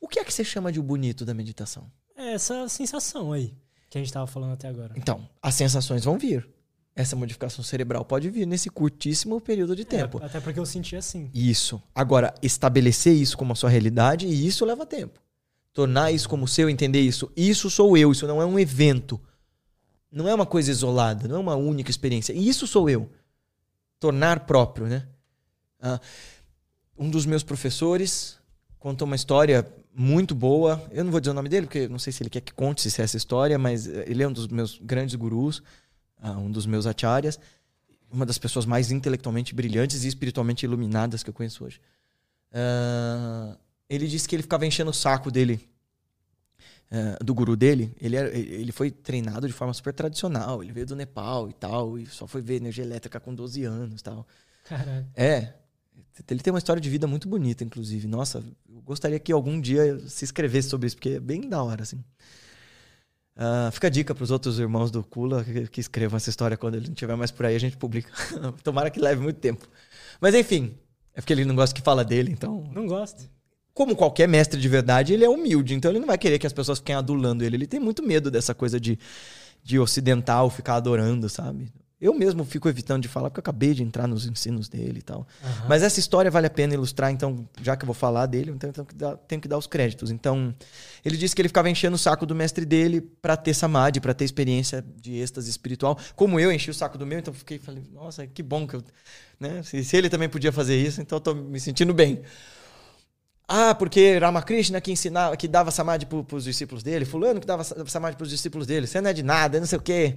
O 0.00 0.08
que 0.08 0.20
é 0.20 0.24
que 0.24 0.32
você 0.32 0.44
chama 0.44 0.70
de 0.70 0.80
bonito 0.80 1.24
da 1.24 1.34
meditação? 1.34 1.90
É 2.16 2.32
essa 2.34 2.68
sensação 2.68 3.32
aí 3.32 3.54
que 3.90 3.98
a 3.98 4.00
gente 4.00 4.12
tava 4.12 4.26
falando 4.26 4.52
até 4.52 4.68
agora. 4.68 4.92
Então, 4.96 5.28
as 5.42 5.54
sensações 5.54 6.04
vão 6.04 6.18
vir. 6.18 6.48
Essa 6.94 7.14
modificação 7.14 7.62
cerebral 7.62 8.04
pode 8.04 8.28
vir 8.28 8.44
nesse 8.44 8.68
curtíssimo 8.68 9.40
período 9.40 9.76
de 9.76 9.84
tempo. 9.84 10.20
É, 10.20 10.26
até 10.26 10.40
porque 10.40 10.58
eu 10.58 10.66
senti 10.66 10.96
assim. 10.96 11.30
Isso. 11.32 11.80
Agora, 11.94 12.34
estabelecer 12.42 13.14
isso 13.14 13.38
como 13.38 13.52
a 13.52 13.56
sua 13.56 13.70
realidade, 13.70 14.26
e 14.26 14.46
isso 14.46 14.64
leva 14.64 14.84
tempo. 14.84 15.20
Tornar 15.72 16.10
isso 16.10 16.28
como 16.28 16.48
seu, 16.48 16.68
entender 16.68 17.00
isso. 17.00 17.30
Isso 17.36 17.70
sou 17.70 17.96
eu, 17.96 18.10
isso 18.10 18.26
não 18.26 18.42
é 18.42 18.44
um 18.44 18.58
evento. 18.58 19.20
Não 20.10 20.26
é 20.26 20.34
uma 20.34 20.46
coisa 20.46 20.70
isolada, 20.72 21.28
não 21.28 21.36
é 21.36 21.38
uma 21.38 21.54
única 21.54 21.90
experiência. 21.90 22.32
Isso 22.32 22.66
sou 22.66 22.90
eu. 22.90 23.08
Tornar 24.00 24.40
próprio, 24.40 24.88
né? 24.88 25.06
Ah, 25.80 26.00
um 26.98 27.08
dos 27.08 27.24
meus 27.24 27.44
professores 27.44 28.38
contou 28.78 29.06
uma 29.06 29.14
história 29.16 29.64
muito 29.98 30.34
boa. 30.34 30.80
Eu 30.92 31.02
não 31.04 31.10
vou 31.10 31.20
dizer 31.20 31.32
o 31.32 31.34
nome 31.34 31.48
dele, 31.48 31.66
porque 31.66 31.88
não 31.88 31.98
sei 31.98 32.12
se 32.12 32.22
ele 32.22 32.30
quer 32.30 32.40
que 32.40 32.52
conte 32.54 32.88
se 32.88 33.00
é 33.00 33.04
essa 33.04 33.16
história, 33.16 33.58
mas 33.58 33.86
eh, 33.88 34.04
ele 34.06 34.22
é 34.22 34.28
um 34.28 34.32
dos 34.32 34.46
meus 34.46 34.78
grandes 34.78 35.14
gurus, 35.16 35.60
ah, 36.20 36.32
um 36.38 36.50
dos 36.50 36.66
meus 36.66 36.86
acharyas, 36.86 37.38
uma 38.10 38.24
das 38.24 38.38
pessoas 38.38 38.64
mais 38.64 38.90
intelectualmente 38.92 39.54
brilhantes 39.54 40.04
e 40.04 40.08
espiritualmente 40.08 40.64
iluminadas 40.64 41.22
que 41.22 41.30
eu 41.30 41.34
conheço 41.34 41.64
hoje. 41.64 41.80
Ah, 42.52 43.56
ele 43.88 44.06
disse 44.06 44.28
que 44.28 44.36
ele 44.36 44.42
ficava 44.42 44.64
enchendo 44.64 44.90
o 44.90 44.94
saco 44.94 45.30
dele, 45.30 45.68
ah, 46.90 47.18
do 47.22 47.34
guru 47.34 47.56
dele. 47.56 47.92
Ele, 48.00 48.16
era- 48.16 48.28
ele 48.36 48.70
foi 48.72 48.90
treinado 48.90 49.46
de 49.46 49.52
forma 49.52 49.74
super 49.74 49.92
tradicional. 49.92 50.62
Ele 50.62 50.72
veio 50.72 50.86
do 50.86 50.96
Nepal 50.96 51.48
e 51.50 51.52
tal, 51.52 51.98
e 51.98 52.06
só 52.06 52.26
foi 52.26 52.40
ver 52.40 52.56
energia 52.56 52.84
elétrica 52.84 53.18
com 53.18 53.34
12 53.34 53.64
anos 53.64 54.00
e 54.00 54.04
tal. 54.04 54.26
Caralho. 54.64 55.06
É. 55.14 55.54
Ele 56.30 56.40
tem 56.40 56.52
uma 56.52 56.58
história 56.58 56.80
de 56.80 56.90
vida 56.90 57.06
muito 57.06 57.28
bonita, 57.28 57.64
inclusive. 57.64 58.06
Nossa, 58.06 58.42
eu 58.68 58.80
gostaria 58.82 59.18
que 59.18 59.32
algum 59.32 59.60
dia 59.60 59.98
se 60.08 60.24
escrevesse 60.24 60.68
sobre 60.68 60.86
isso, 60.86 60.96
porque 60.96 61.10
é 61.10 61.20
bem 61.20 61.48
da 61.48 61.62
hora, 61.62 61.82
assim. 61.82 62.02
Ah, 63.40 63.70
fica 63.72 63.86
a 63.86 63.90
dica 63.90 64.12
para 64.12 64.24
os 64.24 64.32
outros 64.32 64.58
irmãos 64.58 64.90
do 64.90 65.04
Kula 65.04 65.44
que, 65.44 65.68
que 65.68 65.80
escrevam 65.80 66.16
essa 66.16 66.28
história 66.28 66.56
quando 66.56 66.74
ele 66.74 66.86
não 66.86 66.92
estiver 66.92 67.16
mais 67.16 67.30
por 67.30 67.46
aí, 67.46 67.54
a 67.54 67.60
gente 67.60 67.76
publica. 67.76 68.10
Tomara 68.64 68.90
que 68.90 68.98
leve 68.98 69.22
muito 69.22 69.38
tempo. 69.38 69.68
Mas 70.20 70.34
enfim, 70.34 70.76
é 71.14 71.20
porque 71.20 71.32
ele 71.32 71.44
não 71.44 71.54
gosta 71.54 71.72
que 71.72 71.80
fala 71.80 72.04
dele, 72.04 72.32
então. 72.32 72.68
Não 72.74 72.86
gosto. 72.86 73.30
Como 73.72 73.94
qualquer 73.94 74.26
mestre 74.26 74.60
de 74.60 74.68
verdade, 74.68 75.12
ele 75.12 75.24
é 75.24 75.28
humilde, 75.28 75.72
então 75.72 75.88
ele 75.88 76.00
não 76.00 76.08
vai 76.08 76.18
querer 76.18 76.40
que 76.40 76.48
as 76.48 76.52
pessoas 76.52 76.78
fiquem 76.78 76.96
adulando 76.96 77.44
ele. 77.44 77.54
Ele 77.54 77.66
tem 77.68 77.78
muito 77.78 78.02
medo 78.02 78.28
dessa 78.28 78.52
coisa 78.52 78.80
de, 78.80 78.98
de 79.62 79.78
ocidental 79.78 80.50
ficar 80.50 80.74
adorando, 80.74 81.28
sabe? 81.28 81.72
Eu 82.00 82.14
mesmo 82.14 82.44
fico 82.44 82.68
evitando 82.68 83.02
de 83.02 83.08
falar 83.08 83.28
porque 83.28 83.40
eu 83.40 83.42
acabei 83.42 83.74
de 83.74 83.82
entrar 83.82 84.06
nos 84.06 84.24
ensinos 84.24 84.68
dele 84.68 85.00
e 85.00 85.02
tal. 85.02 85.26
Aham. 85.42 85.66
Mas 85.68 85.82
essa 85.82 85.98
história 85.98 86.30
vale 86.30 86.46
a 86.46 86.50
pena 86.50 86.72
ilustrar, 86.72 87.10
então, 87.10 87.48
já 87.60 87.76
que 87.76 87.82
eu 87.82 87.86
vou 87.86 87.94
falar 87.94 88.26
dele, 88.26 88.52
então 88.52 88.70
tenho 88.70 88.86
que 88.86 88.94
dar, 88.94 89.16
tenho 89.16 89.40
que 89.40 89.48
dar 89.48 89.58
os 89.58 89.66
créditos. 89.66 90.10
Então, 90.12 90.54
ele 91.04 91.16
disse 91.16 91.34
que 91.34 91.42
ele 91.42 91.48
ficava 91.48 91.68
enchendo 91.68 91.96
o 91.96 91.98
saco 91.98 92.24
do 92.24 92.36
mestre 92.36 92.64
dele 92.64 93.00
para 93.00 93.36
ter 93.36 93.52
samadhi, 93.52 93.98
para 94.00 94.14
ter 94.14 94.24
experiência 94.24 94.84
de 94.96 95.16
êxtase 95.16 95.50
espiritual. 95.50 95.98
Como 96.14 96.38
eu 96.38 96.52
enchi 96.52 96.70
o 96.70 96.74
saco 96.74 96.96
do 96.96 97.04
meu, 97.04 97.18
então 97.18 97.34
fiquei, 97.34 97.58
falei, 97.58 97.82
nossa, 97.92 98.24
que 98.28 98.44
bom 98.44 98.64
que 98.64 98.76
eu. 98.76 98.84
Né? 99.40 99.64
Se, 99.64 99.82
se 99.82 99.96
ele 99.96 100.08
também 100.08 100.28
podia 100.28 100.52
fazer 100.52 100.76
isso, 100.80 101.00
então 101.00 101.16
eu 101.16 101.20
tô 101.20 101.34
me 101.34 101.58
sentindo 101.58 101.92
bem. 101.92 102.22
Ah, 103.48 103.74
porque 103.74 104.18
Ramakrishna 104.18 104.80
que 104.80 104.92
ensinava, 104.92 105.36
que 105.36 105.48
dava 105.48 105.70
samadhi 105.70 106.06
para 106.06 106.36
os 106.36 106.44
discípulos 106.44 106.82
dele, 106.82 107.04
fulano 107.04 107.40
que 107.40 107.46
dava 107.46 107.64
sa- 107.64 107.84
samadhi 107.86 108.14
para 108.14 108.24
os 108.24 108.30
discípulos 108.30 108.66
dele, 108.66 108.86
você 108.86 109.00
não 109.00 109.10
é 109.10 109.12
de 109.12 109.22
nada, 109.22 109.58
não 109.58 109.66
sei 109.66 109.78
o 109.78 109.82
quê. 109.82 110.16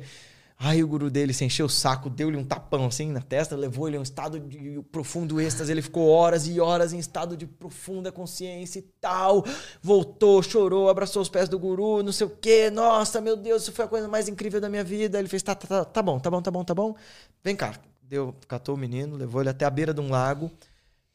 Aí 0.63 0.83
o 0.83 0.88
guru 0.88 1.09
dele 1.09 1.33
se 1.33 1.43
encheu 1.43 1.65
o 1.65 1.69
saco, 1.69 2.07
deu-lhe 2.07 2.38
um 2.38 2.43
tapão 2.43 2.85
assim 2.85 3.11
na 3.11 3.19
testa, 3.19 3.55
levou 3.55 3.88
ele 3.88 3.97
a 3.97 3.99
um 3.99 4.03
estado 4.03 4.39
de 4.39 4.79
profundo 4.91 5.41
êxtase. 5.41 5.71
Ele 5.71 5.81
ficou 5.81 6.07
horas 6.07 6.47
e 6.47 6.59
horas 6.59 6.93
em 6.93 6.99
estado 6.99 7.35
de 7.35 7.47
profunda 7.47 8.11
consciência 8.11 8.77
e 8.77 8.83
tal. 9.01 9.43
Voltou, 9.81 10.43
chorou, 10.43 10.88
abraçou 10.88 11.19
os 11.23 11.29
pés 11.29 11.49
do 11.49 11.57
guru, 11.57 12.03
não 12.03 12.11
sei 12.11 12.27
o 12.27 12.29
quê. 12.29 12.69
Nossa, 12.69 13.19
meu 13.19 13.35
Deus, 13.35 13.63
isso 13.63 13.71
foi 13.71 13.85
a 13.85 13.88
coisa 13.88 14.07
mais 14.07 14.29
incrível 14.29 14.61
da 14.61 14.69
minha 14.69 14.83
vida. 14.83 15.17
Ele 15.17 15.27
fez, 15.27 15.41
tá, 15.41 15.55
tá, 15.55 15.65
tá, 15.67 15.83
tá 15.83 16.01
bom, 16.03 16.19
tá 16.19 16.29
bom, 16.29 16.41
tá 16.43 16.51
bom, 16.51 16.63
tá 16.63 16.75
bom. 16.75 16.95
Vem 17.43 17.55
cá. 17.55 17.73
Deu, 18.03 18.35
catou 18.47 18.75
o 18.75 18.77
menino, 18.77 19.15
levou 19.15 19.41
ele 19.41 19.49
até 19.49 19.65
a 19.65 19.69
beira 19.71 19.91
de 19.95 19.99
um 19.99 20.11
lago. 20.11 20.51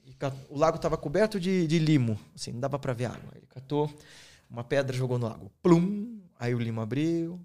E 0.04 0.12
ca- 0.14 0.32
o 0.50 0.58
lago 0.58 0.74
estava 0.76 0.96
coberto 0.96 1.38
de, 1.38 1.68
de 1.68 1.78
limo, 1.78 2.18
assim, 2.34 2.50
não 2.50 2.58
dava 2.58 2.80
para 2.80 2.92
ver 2.92 3.04
água. 3.04 3.30
Ele 3.36 3.46
catou 3.48 3.88
uma 4.50 4.64
pedra, 4.64 4.96
jogou 4.96 5.18
no 5.20 5.28
lago. 5.28 5.52
Plum! 5.62 6.18
Aí 6.36 6.52
o 6.52 6.58
limo 6.58 6.80
abriu, 6.80 7.38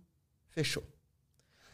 fechou. 0.49 0.83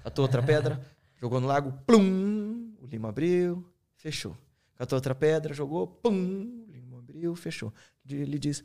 Catou 0.03 0.23
outra 0.23 0.41
pedra, 0.41 0.81
jogou 1.19 1.39
no 1.39 1.47
lago, 1.47 1.71
plum! 1.85 2.73
O 2.81 2.85
limo 2.85 3.07
abriu, 3.07 3.65
fechou. 3.95 4.37
Catou 4.75 4.97
outra 4.97 5.15
pedra, 5.15 5.53
jogou, 5.53 5.87
pum! 5.87 6.65
O 6.67 6.71
limo 6.71 6.97
abriu, 6.97 7.35
fechou. 7.35 7.73
Ele 8.09 8.39
diz: 8.39 8.63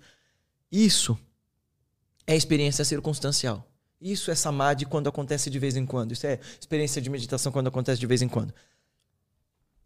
Isso 0.71 1.19
é 2.27 2.37
experiência 2.37 2.85
circunstancial. 2.85 3.67
Isso 4.01 4.31
é 4.31 4.35
samadhi 4.35 4.85
quando 4.85 5.09
acontece 5.09 5.49
de 5.49 5.59
vez 5.59 5.77
em 5.77 5.87
quando. 5.87 6.13
Isso 6.13 6.27
é 6.27 6.41
experiência 6.61 7.01
de 7.01 7.09
meditação 7.09 7.53
quando 7.53 7.69
acontece 7.69 8.01
de 8.01 8.07
vez 8.07 8.21
em 8.21 8.29
quando. 8.29 8.53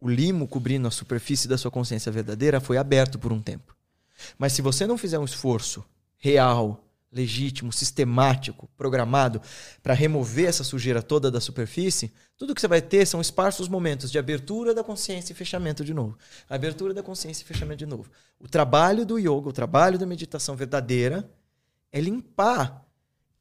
O 0.01 0.09
limo 0.09 0.49
cobrindo 0.49 0.89
a 0.89 0.91
superfície 0.91 1.49
da 1.49 1.59
sua 1.59 1.71
consciência 1.71 2.11
verdadeira 2.11 2.61
foi 2.61 2.79
aberto 2.79 3.19
por 3.19 3.33
um 3.33 3.43
tempo. 3.43 3.77
Mas 4.39 4.53
se 4.53 4.63
você 4.63 4.87
não 4.87 4.97
fizer 4.97 5.19
um 5.19 5.25
esforço 5.25 5.85
real, 6.17 6.83
legítimo, 7.17 7.73
sistemático, 7.73 8.69
programado 8.77 9.41
para 9.83 9.95
remover 9.95 10.49
essa 10.49 10.63
sujeira 10.63 11.03
toda 11.03 11.31
da 11.31 11.41
superfície, 11.41 12.13
tudo 12.37 12.55
que 12.55 12.61
você 12.61 12.69
vai 12.69 12.83
ter 12.83 13.07
são 13.07 13.21
esparsos 13.21 13.69
momentos 13.69 14.11
de 14.11 14.19
abertura 14.19 14.75
da 14.75 14.85
consciência 14.85 15.33
e 15.33 15.37
fechamento 15.37 15.83
de 15.83 15.95
novo. 15.95 16.19
Abertura 16.49 16.93
da 16.93 17.03
consciência 17.03 17.43
e 17.43 17.47
fechamento 17.47 17.79
de 17.79 17.87
novo. 17.87 18.11
O 18.39 18.47
trabalho 18.47 19.07
do 19.07 19.19
yoga, 19.19 19.49
o 19.49 19.53
trabalho 19.53 19.99
da 19.99 20.05
meditação 20.05 20.55
verdadeira 20.55 21.29
é 21.91 22.01
limpar 22.01 22.87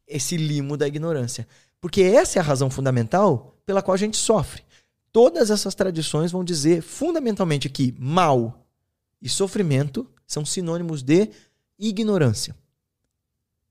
esse 0.08 0.38
limo 0.38 0.78
da 0.78 0.88
ignorância. 0.88 1.46
Porque 1.82 2.02
essa 2.02 2.40
é 2.40 2.42
a 2.42 2.46
razão 2.46 2.70
fundamental 2.70 3.60
pela 3.66 3.82
qual 3.82 3.94
a 3.94 3.98
gente 3.98 4.16
sofre. 4.16 4.64
Todas 5.12 5.50
essas 5.50 5.76
tradições 5.76 6.32
vão 6.32 6.44
dizer 6.44 6.82
fundamentalmente 6.82 7.70
que 7.70 7.94
mal 8.00 8.66
e 9.22 9.28
sofrimento 9.28 10.08
são 10.26 10.46
sinônimos 10.46 11.04
de 11.04 11.30
ignorância. 11.78 12.56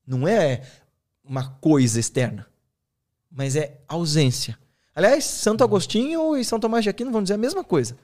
Não 0.05 0.27
é 0.27 0.61
uma 1.23 1.49
coisa 1.49 1.99
externa, 1.99 2.47
mas 3.31 3.55
é 3.55 3.79
ausência. 3.87 4.57
Aliás, 4.93 5.25
Santo 5.25 5.63
Agostinho 5.63 6.37
e 6.37 6.45
São 6.45 6.59
Tomás 6.59 6.83
de 6.83 6.89
Aquino 6.89 7.11
vão 7.11 7.21
dizer 7.21 7.33
a 7.33 7.37
mesma 7.37 7.63
coisa. 7.63 7.97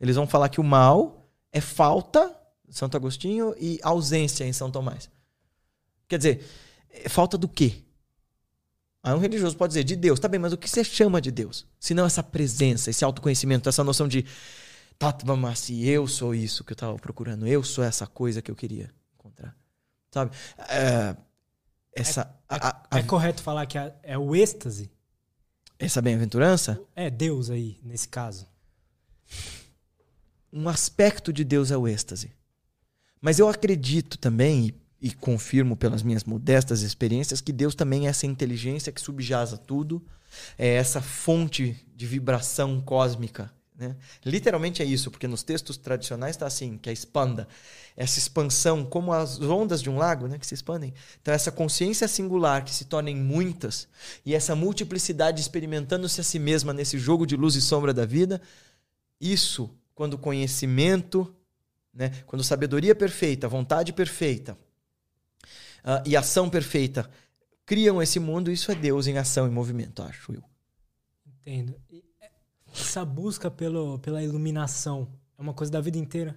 Eles 0.00 0.16
vão 0.16 0.26
falar 0.26 0.48
que 0.48 0.60
o 0.60 0.64
mal 0.64 1.26
é 1.52 1.60
falta, 1.60 2.34
Santo 2.68 2.96
Agostinho, 2.96 3.54
e 3.58 3.78
ausência 3.82 4.44
em 4.44 4.52
São 4.52 4.70
Tomás. 4.70 5.08
Quer 6.08 6.18
dizer, 6.18 6.44
é 6.90 7.08
falta 7.08 7.38
do 7.38 7.48
quê? 7.48 7.84
Aí 9.02 9.12
um 9.14 9.18
religioso 9.18 9.56
pode 9.56 9.70
dizer 9.70 9.84
de 9.84 9.96
Deus, 9.96 10.18
tá 10.18 10.28
bem, 10.28 10.40
mas 10.40 10.52
o 10.52 10.56
que 10.56 10.68
você 10.68 10.82
chama 10.82 11.20
de 11.20 11.30
Deus? 11.30 11.66
Se 11.78 11.94
não 11.94 12.06
essa 12.06 12.22
presença, 12.22 12.90
esse 12.90 13.04
autoconhecimento, 13.04 13.68
essa 13.68 13.84
noção 13.84 14.08
de 14.08 14.24
Tatvamasi, 14.98 15.86
eu 15.86 16.06
sou 16.06 16.34
isso 16.34 16.64
que 16.64 16.72
eu 16.72 16.74
estava 16.74 16.96
procurando, 16.96 17.46
eu 17.46 17.62
sou 17.62 17.84
essa 17.84 18.06
coisa 18.06 18.40
que 18.40 18.50
eu 18.50 18.56
queria 18.56 18.90
encontrar. 19.14 19.54
Sabe? 20.10 20.30
É, 20.68 21.16
essa, 21.94 22.22
a- 22.48 22.68
a- 22.68 22.82
a- 22.90 22.98
É 22.98 23.02
correto 23.02 23.42
falar 23.42 23.66
que 23.66 23.78
é, 23.78 23.94
é 24.02 24.18
o 24.18 24.34
êxtase? 24.34 24.90
essa 25.78 26.00
bem-aventurança, 26.00 26.80
É 26.94 27.10
Deus 27.10 27.50
aí, 27.50 27.78
nesse 27.82 28.08
caso. 28.08 28.46
um 30.52 30.68
aspecto 30.68 31.32
de 31.32 31.44
Deus 31.44 31.70
é 31.70 31.76
o 31.76 31.86
êxtase. 31.88 32.32
Mas 33.20 33.38
eu 33.38 33.48
acredito 33.48 34.16
também, 34.18 34.66
e, 35.00 35.08
e 35.08 35.12
confirmo 35.12 35.76
pelas 35.76 36.02
minhas 36.02 36.24
modestas 36.24 36.82
experiências, 36.82 37.40
que 37.40 37.52
Deus 37.52 37.74
também 37.74 38.06
é 38.06 38.10
essa 38.10 38.26
inteligência 38.26 38.92
que 38.92 39.00
subjaza 39.00 39.56
tudo, 39.56 40.04
é 40.58 40.68
essa 40.74 41.00
fonte 41.00 41.84
de 41.96 42.06
vibração 42.06 42.80
cósmica. 42.80 43.52
Né? 43.74 43.96
Literalmente 44.24 44.80
é 44.82 44.84
isso, 44.84 45.10
porque 45.10 45.26
nos 45.26 45.42
textos 45.42 45.76
tradicionais 45.76 46.36
está 46.36 46.46
assim, 46.46 46.78
que 46.78 46.88
é 46.88 46.92
expanda. 46.92 47.48
Essa 47.96 48.18
expansão, 48.18 48.84
como 48.84 49.12
as 49.12 49.40
ondas 49.40 49.82
de 49.82 49.90
um 49.90 49.96
lago, 49.96 50.28
né, 50.28 50.38
que 50.38 50.46
se 50.46 50.54
expandem. 50.54 50.94
Então, 51.20 51.34
essa 51.34 51.50
consciência 51.50 52.06
singular 52.06 52.64
que 52.64 52.72
se 52.72 52.84
torna 52.84 53.10
em 53.10 53.16
muitas, 53.16 53.88
e 54.24 54.34
essa 54.34 54.54
multiplicidade 54.54 55.40
experimentando-se 55.40 56.20
a 56.20 56.24
si 56.24 56.38
mesma 56.38 56.72
nesse 56.72 56.98
jogo 56.98 57.26
de 57.26 57.36
luz 57.36 57.56
e 57.56 57.60
sombra 57.60 57.92
da 57.92 58.06
vida, 58.06 58.40
isso, 59.20 59.70
quando 59.94 60.16
conhecimento, 60.16 61.34
né, 61.92 62.10
quando 62.26 62.44
sabedoria 62.44 62.94
perfeita, 62.94 63.48
vontade 63.48 63.92
perfeita 63.92 64.56
ah, 65.82 66.02
e 66.06 66.16
ação 66.16 66.48
perfeita 66.48 67.10
criam 67.66 68.02
esse 68.02 68.20
mundo, 68.20 68.50
isso 68.50 68.70
é 68.70 68.74
Deus 68.74 69.06
em 69.06 69.18
ação 69.18 69.46
e 69.46 69.50
movimento, 69.50 70.02
acho 70.02 70.32
eu. 70.32 70.44
Entendo. 71.26 71.74
E 71.90 72.03
essa 72.74 73.04
busca 73.04 73.50
pelo, 73.50 73.98
pela 74.00 74.22
iluminação 74.22 75.08
é 75.38 75.42
uma 75.42 75.54
coisa 75.54 75.72
da 75.72 75.80
vida 75.80 75.98
inteira? 75.98 76.36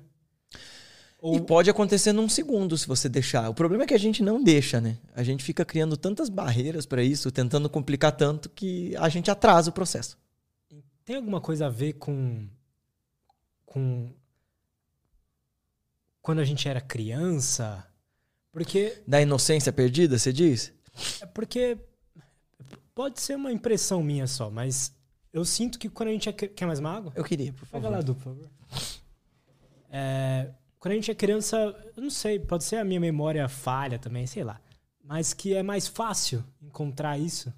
Ou... 1.20 1.36
E 1.36 1.42
pode 1.42 1.70
acontecer 1.70 2.14
num 2.14 2.30
segundo 2.30 2.78
se 2.78 2.88
você 2.88 3.10
deixar. 3.10 3.50
O 3.50 3.54
problema 3.54 3.84
é 3.84 3.88
que 3.88 3.94
a 3.94 4.00
gente 4.00 4.22
não 4.22 4.44
deixa, 4.44 4.80
né? 4.80 4.98
A 5.16 5.24
gente 5.24 5.44
fica 5.44 5.66
criando 5.66 5.98
tantas 5.98 6.30
barreiras 6.30 6.86
para 6.86 7.04
isso, 7.04 7.32
tentando 7.32 7.70
complicar 7.70 8.12
tanto 8.12 8.50
que 8.50 8.96
a 8.98 9.10
gente 9.10 9.32
atrasa 9.32 9.70
o 9.70 9.74
processo. 9.74 10.18
Tem 11.04 11.16
alguma 11.16 11.42
coisa 11.42 11.68
a 11.68 11.70
ver 11.70 11.94
com 11.94 12.48
com 13.66 14.12
quando 16.22 16.40
a 16.40 16.46
gente 16.46 16.68
era 16.68 16.82
criança? 16.82 17.88
Porque 18.52 19.02
da 19.08 19.22
inocência 19.22 19.72
perdida, 19.72 20.20
você 20.20 20.34
diz? 20.34 20.74
É 21.22 21.26
porque 21.26 21.78
pode 22.94 23.22
ser 23.22 23.36
uma 23.36 23.52
impressão 23.52 24.04
minha 24.04 24.28
só, 24.28 24.50
mas 24.50 24.92
eu 25.32 25.46
sinto 25.46 25.78
que 25.78 25.90
quando 25.90 26.10
a 26.10 26.12
gente 26.12 26.30
é 26.30 26.34
quer 26.34 26.66
mais 26.66 26.80
uma 26.80 26.96
água? 26.96 27.14
Eu 27.16 27.24
queria, 27.24 27.54
por 27.54 27.66
favor. 27.66 27.84
Pega 27.84 27.96
lá, 27.96 28.02
Du, 28.02 28.16
por 28.16 28.24
favor. 28.24 28.50
É, 29.90 30.50
quando 30.80 30.92
a 30.92 30.96
gente 30.96 31.12
é 31.12 31.16
criança, 31.16 31.58
eu 31.96 32.04
não 32.04 32.10
sei, 32.10 32.40
pode 32.40 32.64
ser 32.64 32.78
a 32.78 32.84
minha 32.84 33.00
memória 33.00 33.48
falha 33.48 33.98
também, 33.98 34.28
sei 34.28 34.44
lá. 34.44 34.60
Mas 35.04 35.34
que 35.34 35.54
é 35.56 35.64
mais 35.64 35.88
fácil 35.88 36.44
encontrar 36.62 37.18
isso. 37.18 37.54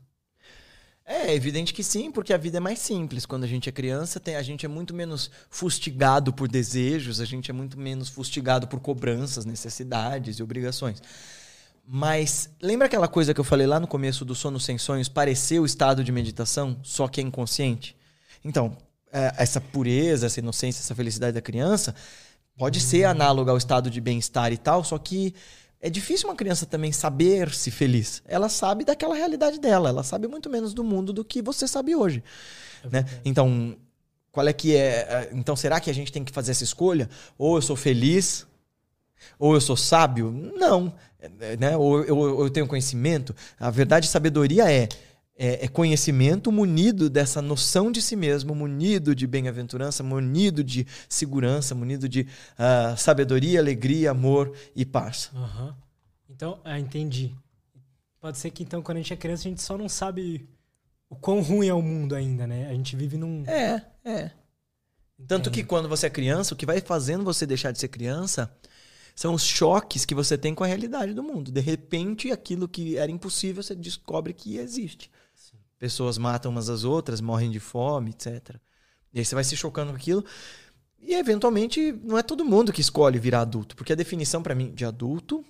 É, 1.04 1.34
evidente 1.34 1.74
que 1.74 1.84
sim, 1.84 2.12
porque 2.12 2.32
a 2.32 2.38
vida 2.38 2.58
é 2.58 2.60
mais 2.60 2.78
simples. 2.78 3.26
Quando 3.26 3.44
a 3.44 3.48
gente 3.48 3.68
é 3.68 3.72
criança, 3.72 4.20
tem, 4.20 4.36
a 4.36 4.44
gente 4.44 4.64
é 4.64 4.70
muito 4.70 4.94
menos 4.94 5.32
fustigado 5.50 6.32
por 6.32 6.48
desejos, 6.48 7.20
a 7.20 7.26
gente 7.26 7.50
é 7.50 7.54
muito 7.54 7.80
menos 7.80 8.10
fustigado 8.10 8.68
por 8.68 8.80
cobranças, 8.80 9.44
necessidades 9.44 10.38
e 10.38 10.44
obrigações. 10.44 11.02
Mas 11.92 12.52
lembra 12.62 12.86
aquela 12.86 13.08
coisa 13.08 13.34
que 13.34 13.40
eu 13.40 13.44
falei 13.44 13.66
lá 13.66 13.80
no 13.80 13.88
começo 13.88 14.24
do 14.24 14.36
sono 14.36 14.60
sem 14.60 14.78
sonhos, 14.78 15.10
parecer 15.10 15.60
o 15.60 15.66
estado 15.66 16.04
de 16.04 16.12
meditação, 16.12 16.78
só 16.84 17.08
que 17.08 17.20
é 17.20 17.24
inconsciente? 17.24 17.98
Então, 18.46 18.78
é, 19.12 19.34
essa 19.38 19.60
pureza, 19.60 20.28
essa 20.28 20.40
inocência, 20.40 20.82
essa 20.82 20.94
felicidade 20.94 21.34
da 21.34 21.42
criança 21.42 21.96
pode 22.56 22.80
ser 22.80 23.06
análoga 23.06 23.50
ao 23.50 23.58
estado 23.58 23.90
de 23.90 24.00
bem-estar 24.00 24.54
e 24.54 24.58
tal, 24.58 24.84
só 24.84 25.00
que 25.00 25.34
é 25.82 25.90
difícil 25.90 26.30
uma 26.30 26.36
criança 26.36 26.68
também 26.68 26.92
saber-se 26.92 27.72
feliz. 27.72 28.22
Ela 28.28 28.50
sabe 28.50 28.86
daquela 28.86 29.16
realidade 29.16 29.60
dela, 29.60 29.90
ela 29.90 30.04
sabe 30.04 30.28
muito 30.28 30.48
menos 30.48 30.76
do 30.76 30.84
mundo 30.84 31.12
do 31.12 31.26
que 31.26 31.42
você 31.42 31.68
sabe 31.68 31.96
hoje. 31.96 32.24
É 32.84 32.88
né? 32.90 33.06
Então, 33.26 33.76
qual 34.32 34.48
é 34.48 34.54
que 34.54 34.76
é. 34.76 35.08
é 35.10 35.30
então, 35.34 35.56
será 35.56 35.80
que 35.80 35.90
a 35.90 35.94
gente 35.94 36.12
tem 36.12 36.24
que 36.24 36.32
fazer 36.32 36.52
essa 36.52 36.64
escolha? 36.64 37.10
Ou 37.36 37.56
eu 37.56 37.64
sou 37.64 37.76
feliz, 37.76 38.46
ou 39.40 39.56
eu 39.56 39.62
sou 39.62 39.76
sábio? 39.76 40.32
Não. 40.56 40.94
É, 41.20 41.58
né? 41.58 41.76
Ou 41.78 42.04
eu, 42.04 42.42
eu 42.42 42.50
tenho 42.50 42.68
conhecimento. 42.68 43.36
A 43.60 43.70
verdade 43.70 44.06
e 44.08 44.10
sabedoria 44.10 44.72
é 44.72 44.88
é, 45.42 45.64
é, 45.64 45.68
conhecimento 45.70 46.52
munido 46.52 47.10
dessa 47.10 47.42
noção 47.42 47.90
de 47.90 48.02
si 48.02 48.14
mesmo, 48.18 48.54
munido 48.54 49.16
de 49.16 49.26
bem-aventurança, 49.26 50.04
munido 50.04 50.62
de 50.62 50.86
segurança, 51.08 51.74
munido 51.74 52.10
de 52.10 52.28
uh, 52.60 52.98
sabedoria, 52.98 53.58
alegria, 53.58 54.12
amor 54.12 54.54
e 54.76 54.86
paz. 54.86 55.32
Uhum. 55.34 55.74
Então, 56.30 56.60
ah, 56.66 56.78
entendi. 56.78 57.34
Pode 58.20 58.38
ser 58.38 58.52
que 58.52 58.64
então, 58.64 58.82
quando 58.82 58.98
a 58.98 59.00
gente 59.00 59.14
é 59.14 59.16
criança, 59.16 59.48
a 59.48 59.50
gente 59.50 59.62
só 59.62 59.78
não 59.78 59.88
sabe 59.88 60.46
o 61.10 61.16
quão 61.16 61.42
ruim 61.42 61.70
é 61.70 61.74
o 61.74 61.82
mundo 61.82 62.16
ainda, 62.16 62.46
né? 62.46 62.68
A 62.68 62.74
gente 62.74 62.98
vive 62.98 63.18
num. 63.18 63.46
É, 63.48 63.82
é. 64.04 64.32
Tanto 65.26 65.50
que 65.50 65.64
quando 65.64 65.88
você 65.88 66.08
é 66.08 66.10
criança, 66.10 66.54
o 66.54 66.58
que 66.58 66.66
vai 66.66 66.82
fazendo 66.82 67.24
você 67.24 67.46
deixar 67.46 67.72
de 67.72 67.80
ser 67.80 67.88
criança 67.88 68.52
são 69.16 69.34
os 69.34 69.44
choques 69.44 70.06
que 70.06 70.16
você 70.16 70.38
tem 70.38 70.56
com 70.56 70.64
a 70.64 70.68
realidade 70.68 71.14
do 71.14 71.24
mundo. 71.24 71.52
De 71.52 71.62
repente, 71.62 72.32
aquilo 72.32 72.68
que 72.68 72.98
era 72.98 73.12
impossível, 73.12 73.62
você 73.62 73.76
descobre 73.76 74.34
que 74.34 74.58
existe 74.58 75.10
pessoas 75.80 76.18
matam 76.18 76.52
umas 76.52 76.70
às 76.70 76.84
outras, 76.84 77.22
morrem 77.22 77.50
de 77.50 77.60
fome, 77.60 78.12
etc. 78.12 78.58
E 79.14 79.20
aí 79.20 79.26
você 79.26 79.34
vai 79.34 79.44
se 79.44 79.56
chocando 79.56 79.92
com 79.92 79.96
aquilo. 79.96 80.24
E 81.00 81.16
eventualmente 81.16 81.94
não 82.04 82.18
é 82.18 82.22
todo 82.22 82.44
mundo 82.44 82.74
que 82.74 82.82
escolhe 82.82 83.18
virar 83.18 83.42
adulto, 83.42 83.76
porque 83.76 83.94
a 83.94 83.96
definição 83.96 84.44
para 84.44 84.54
mim 84.54 84.72
de 84.74 84.84
adulto 84.84 85.44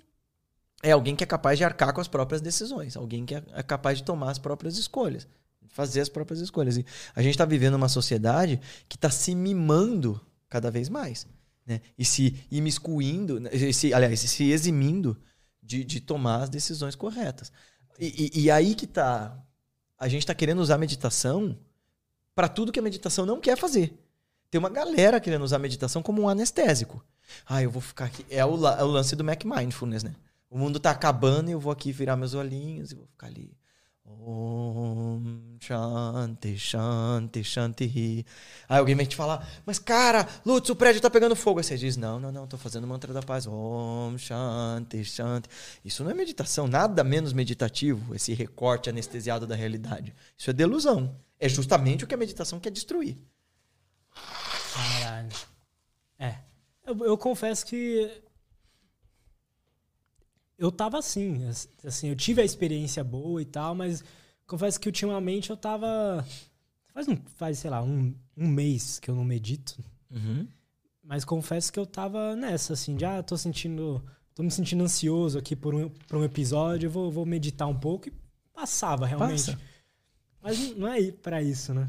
é 0.84 0.92
alguém 0.92 1.16
que 1.16 1.24
é 1.24 1.28
capaz 1.28 1.58
de 1.58 1.66
arcar 1.66 1.92
com 1.92 2.00
as 2.00 2.08
próprias 2.08 2.40
decisões, 2.40 2.96
alguém 2.96 3.26
que 3.26 3.34
é, 3.34 3.44
é 3.54 3.64
capaz 3.64 3.98
de 3.98 4.04
tomar 4.04 4.30
as 4.30 4.38
próprias 4.38 4.78
escolhas, 4.78 5.28
fazer 5.68 6.02
as 6.02 6.08
próprias 6.08 6.40
escolhas. 6.40 6.78
E 6.78 6.86
a 7.16 7.22
gente 7.24 7.32
está 7.32 7.46
vivendo 7.46 7.74
uma 7.74 7.90
sociedade 7.90 8.62
que 8.88 8.96
está 8.96 9.10
se 9.10 9.34
mimando 9.34 10.22
cada 10.48 10.70
vez 10.70 10.88
mais, 10.88 11.28
né? 11.66 11.82
E 11.98 12.04
se 12.04 12.36
imiscuindo, 12.52 13.40
né? 13.40 13.50
se, 13.72 13.94
aliás, 13.94 14.20
se 14.20 14.52
eximindo 14.52 15.18
de, 15.62 15.84
de 15.84 16.00
tomar 16.00 16.44
as 16.44 16.50
decisões 16.50 16.96
corretas. 16.96 17.52
E, 18.00 18.32
e, 18.34 18.42
e 18.44 18.52
aí 18.52 18.74
que 18.76 18.86
está 18.86 19.38
a 20.00 20.08
gente 20.08 20.22
está 20.22 20.34
querendo 20.34 20.60
usar 20.60 20.78
meditação 20.78 21.60
para 22.34 22.48
tudo 22.48 22.72
que 22.72 22.80
a 22.80 22.84
meditação 22.84 23.26
não 23.26 23.42
quer 23.42 23.58
fazer. 23.58 23.94
Tem 24.50 24.58
uma 24.58 24.70
galera 24.70 25.20
querendo 25.20 25.44
usar 25.44 25.58
a 25.58 25.60
meditação 25.60 26.02
como 26.02 26.22
um 26.22 26.30
anestésico. 26.30 27.04
Ah, 27.46 27.62
eu 27.62 27.70
vou 27.70 27.82
ficar 27.82 28.06
aqui. 28.06 28.26
É 28.30 28.44
o, 28.46 28.66
é 28.66 28.84
o 28.84 28.88
lance 28.88 29.16
do 29.16 29.24
Mac 29.24 29.44
Mindfulness, 29.44 30.04
né? 30.04 30.16
O 30.50 30.58
mundo 30.58 30.80
tá 30.80 30.90
acabando 30.90 31.50
e 31.50 31.52
eu 31.52 31.60
vou 31.60 31.72
aqui 31.72 31.92
virar 31.92 32.16
meus 32.16 32.34
olhinhos 32.34 32.92
e 32.92 32.96
vou 32.96 33.06
ficar 33.08 33.28
ali. 33.28 33.56
Om 34.10 35.58
Shanti 35.60 36.58
Shanti 36.58 37.44
Shanti. 37.44 38.26
Aí 38.68 38.80
alguém 38.80 38.96
vem 38.96 39.06
te 39.06 39.16
falar, 39.16 39.48
mas 39.66 39.78
cara, 39.78 40.28
Lutz, 40.46 40.70
o 40.70 40.76
prédio 40.76 41.02
tá 41.02 41.10
pegando 41.10 41.36
fogo. 41.36 41.60
Aí 41.60 41.64
você 41.64 41.78
diz, 41.78 41.96
não, 41.96 42.20
não, 42.20 42.32
não, 42.32 42.48
tô 42.48 42.58
fazendo 42.58 42.88
mantra 42.88 43.14
da 43.14 43.22
paz. 43.22 43.46
Om 43.48 44.18
Shanti 44.18 45.04
Shanti. 45.06 45.50
Isso 45.86 46.04
não 46.04 46.12
é 46.12 46.14
meditação, 46.14 46.68
nada 46.68 47.04
menos 47.04 47.34
meditativo, 47.34 48.16
esse 48.16 48.34
recorte 48.34 48.90
anestesiado 48.90 49.46
da 49.46 49.56
realidade. 49.56 50.14
Isso 50.38 50.50
é 50.50 50.54
delusão. 50.54 51.16
É 51.40 51.48
justamente 51.48 52.04
o 52.04 52.08
que 52.08 52.16
a 52.16 52.18
meditação 52.18 52.60
quer 52.60 52.72
destruir. 52.72 53.18
Caralho. 54.74 55.30
É. 56.18 56.36
Eu, 56.86 57.06
eu 57.06 57.18
confesso 57.18 57.66
que 57.66 58.22
eu 60.60 60.72
tava 60.72 61.00
assim, 61.00 61.42
assim, 61.86 62.10
eu 62.10 62.16
tive 62.16 62.42
a 62.42 62.46
experiência 62.46 63.02
boa 63.02 63.42
e 63.42 63.46
tal, 63.46 63.74
mas 63.74 64.04
confesso 64.46 64.78
que 64.80 64.90
ultimamente 64.90 65.50
eu 65.50 65.56
tava. 65.56 66.26
Faz, 66.94 67.08
um, 67.08 67.18
faz 67.38 67.60
sei 67.60 67.72
lá, 67.72 67.82
um, 67.82 68.14
um 68.36 68.48
mês 68.48 69.00
que 69.00 69.10
eu 69.10 69.16
não 69.16 69.24
medito. 69.24 69.82
Uhum. 70.12 70.46
Mas 71.02 71.24
confesso 71.24 71.72
que 71.72 71.80
eu 71.80 71.86
tava 71.86 72.36
nessa, 72.36 72.74
assim, 72.74 73.00
já 73.00 73.20
ah, 73.20 73.24
tô 73.24 73.38
sentindo. 73.38 74.04
tô 74.36 74.44
me 74.44 74.52
sentindo 74.52 74.84
ansioso 74.84 75.40
aqui 75.40 75.56
por 75.56 75.74
um, 75.74 75.90
por 75.90 76.18
um 76.18 76.24
episódio, 76.26 76.88
eu 76.88 76.92
vou, 76.92 77.10
vou 77.10 77.26
meditar 77.26 77.68
um 77.68 77.80
pouco 77.80 78.10
e 78.10 78.14
passava 78.54 79.06
realmente. 79.06 79.54
Passa. 79.54 79.60
Mas 80.42 80.76
não 80.76 80.88
é 80.90 81.10
para 81.10 81.42
isso, 81.42 81.74
né? 81.74 81.88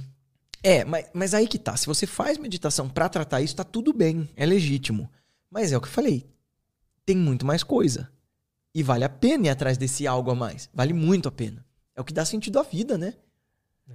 É, 0.63 0.85
mas, 0.85 1.07
mas 1.13 1.35
aí 1.35 1.49
que 1.49 1.59
tá. 1.59 1.77
Se 1.77 1.87
você 1.87 2.07
faz 2.07 2.39
meditação 2.39 2.89
para 2.89 3.09
tratar 3.09 3.41
isso, 3.41 3.57
tá 3.57 3.65
tudo 3.65 3.93
bem, 3.93 4.29
é 4.37 4.47
legítimo. 4.47 5.11
Mas 5.51 5.73
é 5.73 5.77
o 5.77 5.81
que 5.81 5.89
eu 5.89 5.93
falei. 5.93 6.25
Tem 7.05 7.17
muito 7.17 7.45
mais 7.45 7.65
coisa. 7.65 8.09
E 8.75 8.83
vale 8.83 9.05
a 9.05 9.09
pena 9.09 9.47
ir 9.47 9.51
atrás 9.51 9.77
desse 9.77 10.07
algo 10.07 10.31
a 10.31 10.35
mais. 10.35 10.69
Vale 10.73 10.93
muito 10.93 11.29
a 11.29 11.33
pena. 11.33 11.65
É 11.95 12.01
o 12.01 12.05
que 12.05 12.13
dá 12.13 12.25
sentido 12.25 12.59
à 12.59 12.63
vida, 12.63 12.97
né? 12.97 13.15
É. 13.89 13.95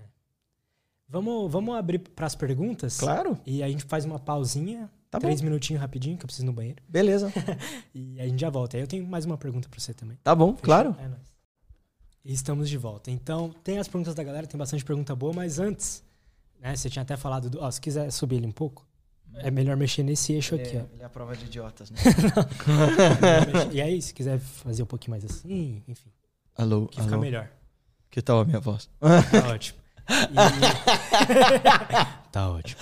Vamos, 1.07 1.51
vamos 1.51 1.75
abrir 1.75 1.99
para 1.99 2.27
as 2.27 2.35
perguntas? 2.35 2.99
Claro. 2.99 3.39
E 3.45 3.63
a 3.63 3.67
gente 3.67 3.85
faz 3.85 4.05
uma 4.05 4.19
pausinha. 4.19 4.89
Tá 5.09 5.19
três 5.19 5.39
bom. 5.39 5.45
minutinhos 5.45 5.81
rapidinho, 5.81 6.17
que 6.17 6.25
eu 6.25 6.27
preciso 6.27 6.45
ir 6.45 6.47
no 6.47 6.53
banheiro. 6.53 6.83
Beleza. 6.89 7.31
e 7.95 8.19
a 8.19 8.27
gente 8.27 8.39
já 8.39 8.49
volta. 8.49 8.75
Aí 8.75 8.83
eu 8.83 8.87
tenho 8.87 9.05
mais 9.07 9.23
uma 9.23 9.37
pergunta 9.37 9.69
para 9.69 9.79
você 9.79 9.93
também. 9.93 10.17
Tá 10.21 10.35
bom, 10.35 10.49
Fechou? 10.49 10.63
claro. 10.63 10.95
É 10.99 11.07
nóis. 11.07 11.35
E 12.25 12.33
estamos 12.33 12.67
de 12.67 12.77
volta. 12.77 13.11
Então, 13.11 13.53
tem 13.63 13.77
as 13.77 13.87
perguntas 13.87 14.15
da 14.15 14.23
galera, 14.23 14.47
tem 14.47 14.57
bastante 14.57 14.83
pergunta 14.83 15.15
boa, 15.15 15.31
mas 15.31 15.59
antes, 15.59 16.03
né, 16.59 16.75
você 16.75 16.89
tinha 16.89 17.03
até 17.03 17.15
falado 17.15 17.49
do. 17.49 17.61
Ó, 17.61 17.69
se 17.69 17.79
quiser 17.79 18.11
subir 18.11 18.37
ele 18.37 18.47
um 18.47 18.51
pouco. 18.51 18.85
É 19.37 19.51
melhor 19.51 19.75
mexer 19.75 20.03
nesse 20.03 20.33
eixo 20.33 20.55
é, 20.55 20.61
aqui, 20.61 20.77
ó. 20.77 20.81
Ele 20.93 21.01
é 21.01 21.05
a 21.05 21.09
prova 21.09 21.35
de 21.35 21.45
idiotas, 21.45 21.91
né? 21.91 21.97
e 23.71 23.81
aí, 23.81 24.01
se 24.01 24.13
quiser 24.13 24.39
fazer 24.39 24.83
um 24.83 24.85
pouquinho 24.87 25.11
mais 25.11 25.25
assim, 25.25 25.83
enfim. 25.87 26.09
Alô, 26.57 26.87
que 26.87 27.01
fica 27.01 27.17
melhor. 27.17 27.49
Que 28.09 28.21
tal 28.21 28.39
a 28.39 28.45
minha 28.45 28.59
voz? 28.59 28.89
Tá 28.99 29.49
ótimo. 29.53 29.79
E... 30.31 30.35
tá 32.31 32.49
ótimo. 32.49 32.79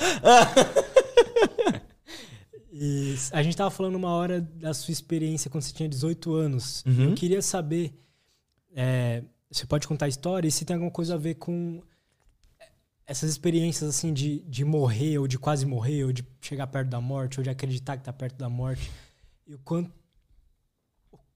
E 2.72 3.16
a 3.32 3.42
gente 3.42 3.58
tava 3.58 3.72
falando 3.72 3.96
uma 3.96 4.12
hora 4.12 4.42
da 4.42 4.74
sua 4.74 4.92
experiência 4.92 5.50
quando 5.50 5.64
você 5.64 5.74
tinha 5.74 5.90
18 5.90 6.34
anos. 6.34 6.84
Uhum. 6.86 7.10
Eu 7.10 7.16
queria 7.16 7.42
saber. 7.42 7.94
É, 8.76 9.24
você 9.50 9.66
pode 9.66 9.88
contar 9.88 10.06
a 10.06 10.10
história 10.10 10.48
e 10.48 10.52
se 10.52 10.66
tem 10.66 10.76
alguma 10.76 10.92
coisa 10.92 11.16
a 11.16 11.18
ver 11.18 11.36
com 11.36 11.82
essas 13.06 13.30
experiências 13.30 13.90
assim 13.90 14.14
de, 14.14 14.40
de 14.42 14.64
morrer 14.64 15.18
ou 15.18 15.28
de 15.28 15.38
quase 15.38 15.66
morrer 15.66 16.06
ou 16.06 16.14
de 16.14 16.26
chegar 16.40 16.68
perto 16.68 16.90
da 16.90 17.02
morte 17.02 17.40
ou 17.40 17.44
de 17.44 17.50
acreditar 17.50 17.98
que 17.98 18.04
tá 18.04 18.14
perto 18.14 18.38
da 18.38 18.50
morte 18.50 18.90
e 19.46 19.54
o 19.54 19.60
quanto 19.60 19.92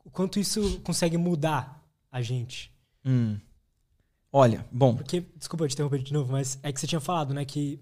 o 0.04 0.10
quanto 0.10 0.40
isso 0.40 0.80
consegue 0.80 1.18
mudar 1.18 1.84
a 2.10 2.22
gente. 2.22 2.72
Hum. 3.06 3.38
olha 4.32 4.66
bom. 4.72 4.96
Porque 4.96 5.26
desculpa 5.36 5.66
eu 5.66 5.70
te 5.70 5.74
interromper 5.74 6.02
de 6.02 6.14
novo 6.14 6.32
mas 6.32 6.58
é 6.64 6.72
que 6.72 6.80
você 6.80 6.88
tinha 6.88 7.02
falado 7.02 7.34
né 7.34 7.44
que 7.44 7.80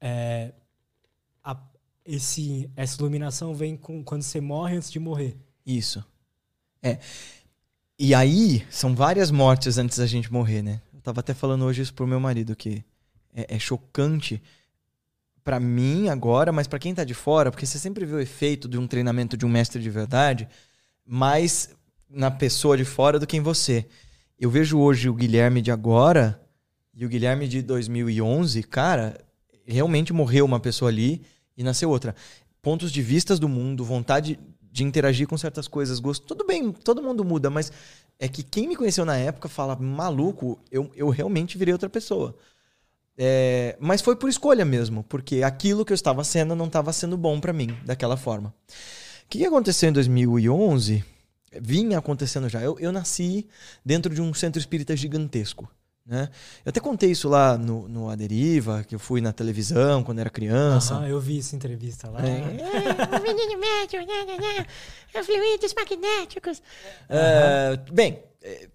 é, 0.00 0.52
a, 1.44 1.56
esse 2.04 2.68
essa 2.74 3.00
iluminação 3.00 3.54
vem 3.54 3.76
com 3.76 4.02
quando 4.02 4.22
você 4.22 4.40
morre 4.40 4.76
antes 4.76 4.90
de 4.90 4.98
morrer. 4.98 5.36
Isso. 5.64 6.04
É. 6.82 6.98
E 7.96 8.12
aí 8.12 8.66
são 8.68 8.96
várias 8.96 9.30
mortes 9.30 9.78
antes 9.78 9.98
da 9.98 10.06
gente 10.06 10.32
morrer 10.32 10.62
né? 10.62 10.82
Eu 10.92 11.00
tava 11.00 11.20
até 11.20 11.32
falando 11.32 11.64
hoje 11.64 11.82
isso 11.82 11.94
pro 11.94 12.06
meu 12.06 12.18
marido 12.18 12.56
que 12.56 12.84
é, 13.34 13.56
é 13.56 13.58
chocante 13.58 14.42
para 15.44 15.58
mim 15.58 16.08
agora, 16.08 16.52
mas 16.52 16.66
para 16.66 16.78
quem 16.78 16.94
tá 16.94 17.04
de 17.04 17.14
fora, 17.14 17.50
porque 17.50 17.66
você 17.66 17.78
sempre 17.78 18.04
vê 18.04 18.14
o 18.14 18.20
efeito 18.20 18.68
de 18.68 18.78
um 18.78 18.86
treinamento 18.86 19.36
de 19.36 19.44
um 19.44 19.48
mestre 19.48 19.82
de 19.82 19.90
verdade, 19.90 20.48
mais 21.04 21.70
na 22.08 22.30
pessoa 22.30 22.76
de 22.76 22.84
fora 22.84 23.18
do 23.18 23.26
que 23.26 23.36
em 23.36 23.40
você. 23.40 23.86
Eu 24.38 24.50
vejo 24.50 24.78
hoje 24.78 25.08
o 25.08 25.14
Guilherme 25.14 25.60
de 25.60 25.70
agora 25.70 26.40
e 26.94 27.04
o 27.04 27.08
Guilherme 27.08 27.48
de 27.48 27.62
2011, 27.62 28.62
cara, 28.64 29.18
realmente 29.66 30.12
morreu 30.12 30.44
uma 30.44 30.60
pessoa 30.60 30.90
ali 30.90 31.22
e 31.56 31.62
nasceu 31.62 31.90
outra. 31.90 32.14
Pontos 32.60 32.92
de 32.92 33.02
vistas 33.02 33.38
do 33.38 33.48
mundo, 33.48 33.84
vontade 33.84 34.38
de 34.70 34.84
interagir 34.84 35.26
com 35.26 35.36
certas 35.36 35.66
coisas, 35.66 35.98
gosto. 35.98 36.26
Tudo 36.26 36.46
bem, 36.46 36.70
todo 36.70 37.02
mundo 37.02 37.24
muda, 37.24 37.50
mas 37.50 37.72
é 38.18 38.28
que 38.28 38.42
quem 38.42 38.68
me 38.68 38.76
conheceu 38.76 39.04
na 39.04 39.16
época 39.16 39.48
fala, 39.48 39.74
maluco, 39.76 40.58
eu, 40.70 40.90
eu 40.94 41.08
realmente 41.08 41.58
virei 41.58 41.72
outra 41.72 41.88
pessoa. 41.88 42.36
É, 43.16 43.76
mas 43.78 44.00
foi 44.00 44.16
por 44.16 44.28
escolha 44.28 44.64
mesmo, 44.64 45.02
porque 45.04 45.42
aquilo 45.42 45.84
que 45.84 45.92
eu 45.92 45.94
estava 45.94 46.24
sendo 46.24 46.56
não 46.56 46.66
estava 46.66 46.92
sendo 46.92 47.16
bom 47.16 47.38
para 47.40 47.52
mim 47.52 47.76
daquela 47.84 48.16
forma. 48.16 48.54
O 49.24 49.28
que 49.28 49.44
aconteceu 49.44 49.88
em 49.88 49.92
2011? 49.92 51.04
Vinha 51.60 51.98
acontecendo 51.98 52.48
já. 52.48 52.60
Eu, 52.60 52.78
eu 52.78 52.92
nasci 52.92 53.46
dentro 53.84 54.14
de 54.14 54.22
um 54.22 54.32
centro 54.32 54.58
espírita 54.58 54.96
gigantesco. 54.96 55.68
Né? 56.04 56.28
Eu 56.64 56.70
até 56.70 56.80
contei 56.80 57.12
isso 57.12 57.28
lá 57.28 57.56
no, 57.56 57.88
no 57.88 58.10
Aderiva, 58.10 58.82
que 58.82 58.94
eu 58.94 58.98
fui 58.98 59.20
na 59.20 59.32
televisão 59.32 60.02
quando 60.02 60.18
era 60.18 60.28
criança. 60.28 60.98
Ah, 60.98 61.08
eu 61.08 61.20
vi 61.20 61.38
essa 61.38 61.54
entrevista 61.54 62.10
lá. 62.10 62.20
É, 62.20 63.18
o 63.18 63.22
menino 63.22 63.60
médio, 63.60 64.00
né, 64.00 64.24
né, 64.24 64.36
né, 65.14 65.22
fluidos 65.22 65.72
magnéticos. 65.74 66.62
É, 67.08 67.78
bem, 67.92 68.20
é, 68.42 68.68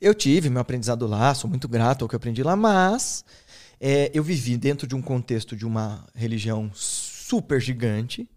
eu 0.00 0.14
tive 0.14 0.50
meu 0.50 0.60
aprendizado 0.60 1.06
lá, 1.06 1.32
sou 1.32 1.48
muito 1.48 1.68
grato 1.68 2.04
ao 2.04 2.08
que 2.08 2.14
eu 2.14 2.18
aprendi 2.18 2.42
lá, 2.42 2.56
mas 2.56 3.24
é, 3.80 4.10
eu 4.12 4.22
vivi 4.22 4.56
dentro 4.56 4.86
de 4.86 4.94
um 4.94 5.02
contexto 5.02 5.56
de 5.56 5.66
uma 5.66 6.04
religião 6.14 6.70
super 6.74 7.60
gigante. 7.60 8.28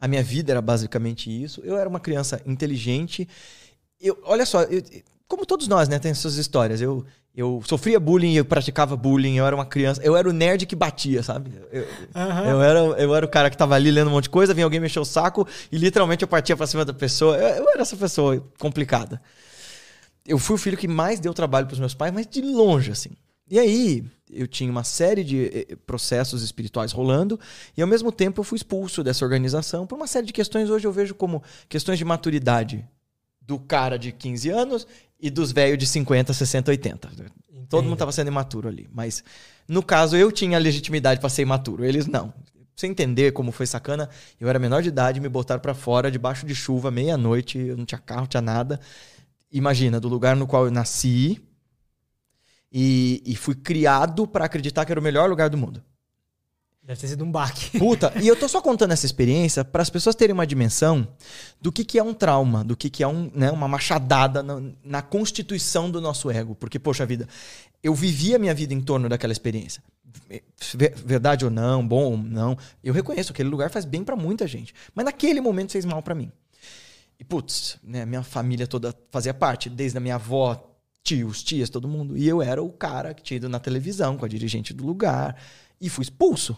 A 0.00 0.06
minha 0.06 0.22
vida 0.22 0.52
era 0.52 0.62
basicamente 0.62 1.30
isso. 1.30 1.60
Eu 1.64 1.76
era 1.76 1.88
uma 1.88 2.00
criança 2.00 2.40
inteligente. 2.46 3.28
Eu, 4.00 4.18
olha 4.24 4.44
só, 4.44 4.62
eu, 4.64 4.82
como 5.26 5.46
todos 5.46 5.66
nós, 5.66 5.88
né, 5.88 5.98
tem 5.98 6.12
suas 6.14 6.36
histórias. 6.36 6.80
Eu, 6.80 7.04
eu 7.34 7.60
sofria 7.66 7.98
bullying, 7.98 8.34
eu 8.34 8.44
praticava 8.44 8.96
bullying, 8.96 9.36
eu 9.36 9.46
era 9.46 9.56
uma 9.56 9.66
criança. 9.66 10.00
Eu 10.04 10.16
era 10.16 10.28
o 10.28 10.32
nerd 10.32 10.66
que 10.66 10.76
batia, 10.76 11.22
sabe? 11.22 11.52
Eu, 11.72 11.82
uhum. 12.14 12.44
eu, 12.50 12.62
era, 12.62 12.78
eu 12.78 13.14
era 13.14 13.26
o 13.26 13.28
cara 13.28 13.50
que 13.50 13.56
tava 13.56 13.74
ali 13.74 13.90
lendo 13.90 14.08
um 14.08 14.12
monte 14.12 14.24
de 14.24 14.30
coisa, 14.30 14.54
vinha 14.54 14.64
alguém 14.64 14.78
mexer 14.78 15.00
o 15.00 15.04
saco 15.04 15.46
e 15.72 15.76
literalmente 15.76 16.22
eu 16.22 16.28
partia 16.28 16.56
pra 16.56 16.66
cima 16.66 16.84
da 16.84 16.94
pessoa. 16.94 17.36
Eu, 17.36 17.64
eu 17.64 17.70
era 17.70 17.82
essa 17.82 17.96
pessoa 17.96 18.44
complicada. 18.58 19.20
Eu 20.26 20.38
fui 20.38 20.54
o 20.54 20.58
filho 20.58 20.76
que 20.76 20.88
mais 20.88 21.18
deu 21.18 21.34
trabalho 21.34 21.66
pros 21.66 21.80
meus 21.80 21.94
pais, 21.94 22.12
mas 22.12 22.26
de 22.26 22.40
longe, 22.40 22.92
assim. 22.92 23.10
E 23.50 23.58
aí, 23.58 24.04
eu 24.34 24.46
tinha 24.46 24.70
uma 24.70 24.84
série 24.84 25.24
de 25.24 25.44
eh, 25.46 25.66
eh, 25.70 25.76
processos 25.86 26.42
espirituais 26.42 26.92
rolando 26.92 27.38
e 27.76 27.82
ao 27.82 27.88
mesmo 27.88 28.10
tempo 28.12 28.40
eu 28.40 28.44
fui 28.44 28.56
expulso 28.56 29.02
dessa 29.02 29.24
organização 29.24 29.86
por 29.86 29.96
uma 29.96 30.06
série 30.06 30.26
de 30.26 30.32
questões 30.32 30.68
hoje 30.70 30.86
eu 30.86 30.92
vejo 30.92 31.14
como 31.14 31.42
questões 31.68 31.98
de 31.98 32.04
maturidade 32.04 32.86
do 33.40 33.58
cara 33.58 33.98
de 33.98 34.12
15 34.12 34.50
anos 34.50 34.86
e 35.20 35.30
dos 35.30 35.52
velhos 35.52 35.78
de 35.78 35.86
50, 35.86 36.32
60, 36.32 36.70
80. 36.70 37.08
Entendo. 37.08 37.32
Todo 37.68 37.84
mundo 37.84 37.94
estava 37.94 38.12
sendo 38.12 38.28
imaturo 38.28 38.68
ali, 38.68 38.88
mas 38.92 39.22
no 39.68 39.82
caso 39.82 40.16
eu 40.16 40.30
tinha 40.30 40.58
legitimidade 40.58 41.20
para 41.20 41.28
ser 41.28 41.42
imaturo, 41.42 41.84
eles 41.84 42.06
não. 42.06 42.32
Você 42.76 42.86
entender 42.86 43.32
como 43.32 43.52
foi 43.52 43.66
sacana, 43.66 44.08
eu 44.40 44.48
era 44.48 44.58
menor 44.58 44.82
de 44.82 44.88
idade, 44.88 45.20
me 45.20 45.28
botaram 45.28 45.60
para 45.60 45.74
fora 45.74 46.10
debaixo 46.10 46.44
de 46.44 46.54
chuva, 46.54 46.90
meia-noite, 46.90 47.58
eu 47.58 47.76
não 47.76 47.84
tinha 47.84 47.98
carro, 47.98 48.22
não 48.22 48.26
tinha 48.26 48.40
nada. 48.40 48.80
Imagina, 49.50 50.00
do 50.00 50.08
lugar 50.08 50.34
no 50.34 50.46
qual 50.46 50.64
eu 50.64 50.70
nasci, 50.72 51.40
e, 52.76 53.22
e 53.24 53.36
fui 53.36 53.54
criado 53.54 54.26
para 54.26 54.46
acreditar 54.46 54.84
que 54.84 54.90
era 54.90 54.98
o 54.98 55.02
melhor 55.02 55.30
lugar 55.30 55.48
do 55.48 55.56
mundo. 55.56 55.80
Deve 56.82 57.00
ter 57.00 57.06
sido 57.06 57.24
um 57.24 57.30
baque. 57.30 57.78
Puta, 57.78 58.12
e 58.20 58.26
eu 58.26 58.36
tô 58.36 58.48
só 58.48 58.60
contando 58.60 58.90
essa 58.90 59.06
experiência 59.06 59.64
para 59.64 59.80
as 59.80 59.88
pessoas 59.88 60.16
terem 60.16 60.34
uma 60.34 60.46
dimensão 60.46 61.06
do 61.60 61.70
que, 61.70 61.84
que 61.84 62.00
é 62.00 62.02
um 62.02 62.12
trauma, 62.12 62.64
do 62.64 62.76
que, 62.76 62.90
que 62.90 63.02
é 63.02 63.08
um, 63.08 63.30
né, 63.32 63.50
uma 63.52 63.68
machadada 63.68 64.42
na, 64.42 64.60
na, 64.84 65.00
constituição 65.00 65.88
do 65.88 66.00
nosso 66.00 66.30
ego. 66.30 66.56
Porque, 66.56 66.78
poxa 66.78 67.06
vida, 67.06 67.28
eu 67.80 67.94
vivi 67.94 68.34
a 68.34 68.38
minha 68.40 68.52
vida 68.52 68.74
em 68.74 68.80
torno 68.80 69.08
daquela 69.08 69.32
experiência. 69.32 69.82
Verdade 71.04 71.44
ou 71.44 71.50
não, 71.50 71.86
bom 71.86 72.02
ou 72.02 72.18
não, 72.18 72.58
eu 72.82 72.92
reconheço 72.92 73.32
que 73.32 73.36
aquele 73.36 73.48
lugar 73.48 73.70
faz 73.70 73.84
bem 73.84 74.04
para 74.04 74.16
muita 74.16 74.46
gente. 74.46 74.74
Mas 74.94 75.04
naquele 75.06 75.40
momento 75.40 75.72
fez 75.72 75.84
mal 75.84 76.02
para 76.02 76.14
mim. 76.14 76.30
E, 77.18 77.24
putz, 77.24 77.78
né, 77.82 78.04
minha 78.04 78.22
família 78.22 78.66
toda 78.66 78.94
fazia 79.10 79.32
parte, 79.32 79.70
desde 79.70 79.96
a 79.96 80.00
minha 80.00 80.16
avó 80.16 80.73
tios, 81.04 81.42
tias, 81.42 81.68
todo 81.68 81.86
mundo. 81.86 82.16
E 82.16 82.26
eu 82.26 82.40
era 82.40 82.62
o 82.62 82.72
cara 82.72 83.12
que 83.12 83.22
tinha 83.22 83.36
ido 83.36 83.48
na 83.48 83.60
televisão 83.60 84.16
com 84.16 84.24
a 84.24 84.28
dirigente 84.28 84.72
do 84.72 84.84
lugar 84.84 85.36
e 85.78 85.90
fui 85.90 86.02
expulso. 86.02 86.56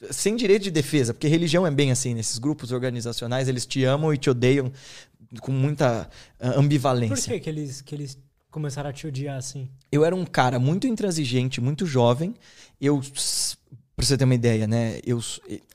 Sem 0.10 0.34
direito 0.34 0.62
de 0.62 0.70
defesa, 0.70 1.12
porque 1.12 1.28
religião 1.28 1.66
é 1.66 1.70
bem 1.70 1.92
assim, 1.92 2.14
nesses 2.14 2.38
grupos 2.38 2.72
organizacionais, 2.72 3.46
eles 3.46 3.66
te 3.66 3.84
amam 3.84 4.12
e 4.14 4.16
te 4.16 4.30
odeiam 4.30 4.72
com 5.42 5.52
muita 5.52 6.08
ah, 6.40 6.58
ambivalência. 6.58 7.14
Por 7.14 7.34
que, 7.34 7.40
que, 7.40 7.50
eles, 7.50 7.80
que 7.82 7.94
eles 7.94 8.18
começaram 8.50 8.88
a 8.88 8.92
te 8.92 9.06
odiar 9.06 9.36
assim? 9.36 9.68
Eu 9.92 10.02
era 10.02 10.16
um 10.16 10.24
cara 10.24 10.58
muito 10.58 10.86
intransigente, 10.86 11.60
muito 11.60 11.84
jovem. 11.84 12.34
Eu, 12.80 13.00
pra 13.94 14.06
você 14.06 14.16
ter 14.16 14.24
uma 14.24 14.34
ideia, 14.34 14.66
né? 14.66 14.98
Eu, 15.04 15.22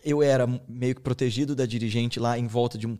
eu 0.03 0.23
era 0.23 0.47
meio 0.67 0.95
que 0.95 1.01
protegido 1.01 1.55
da 1.55 1.67
dirigente 1.67 2.19
lá 2.19 2.39
em 2.39 2.47
volta 2.47 2.75
de 2.75 2.87
um 2.87 2.97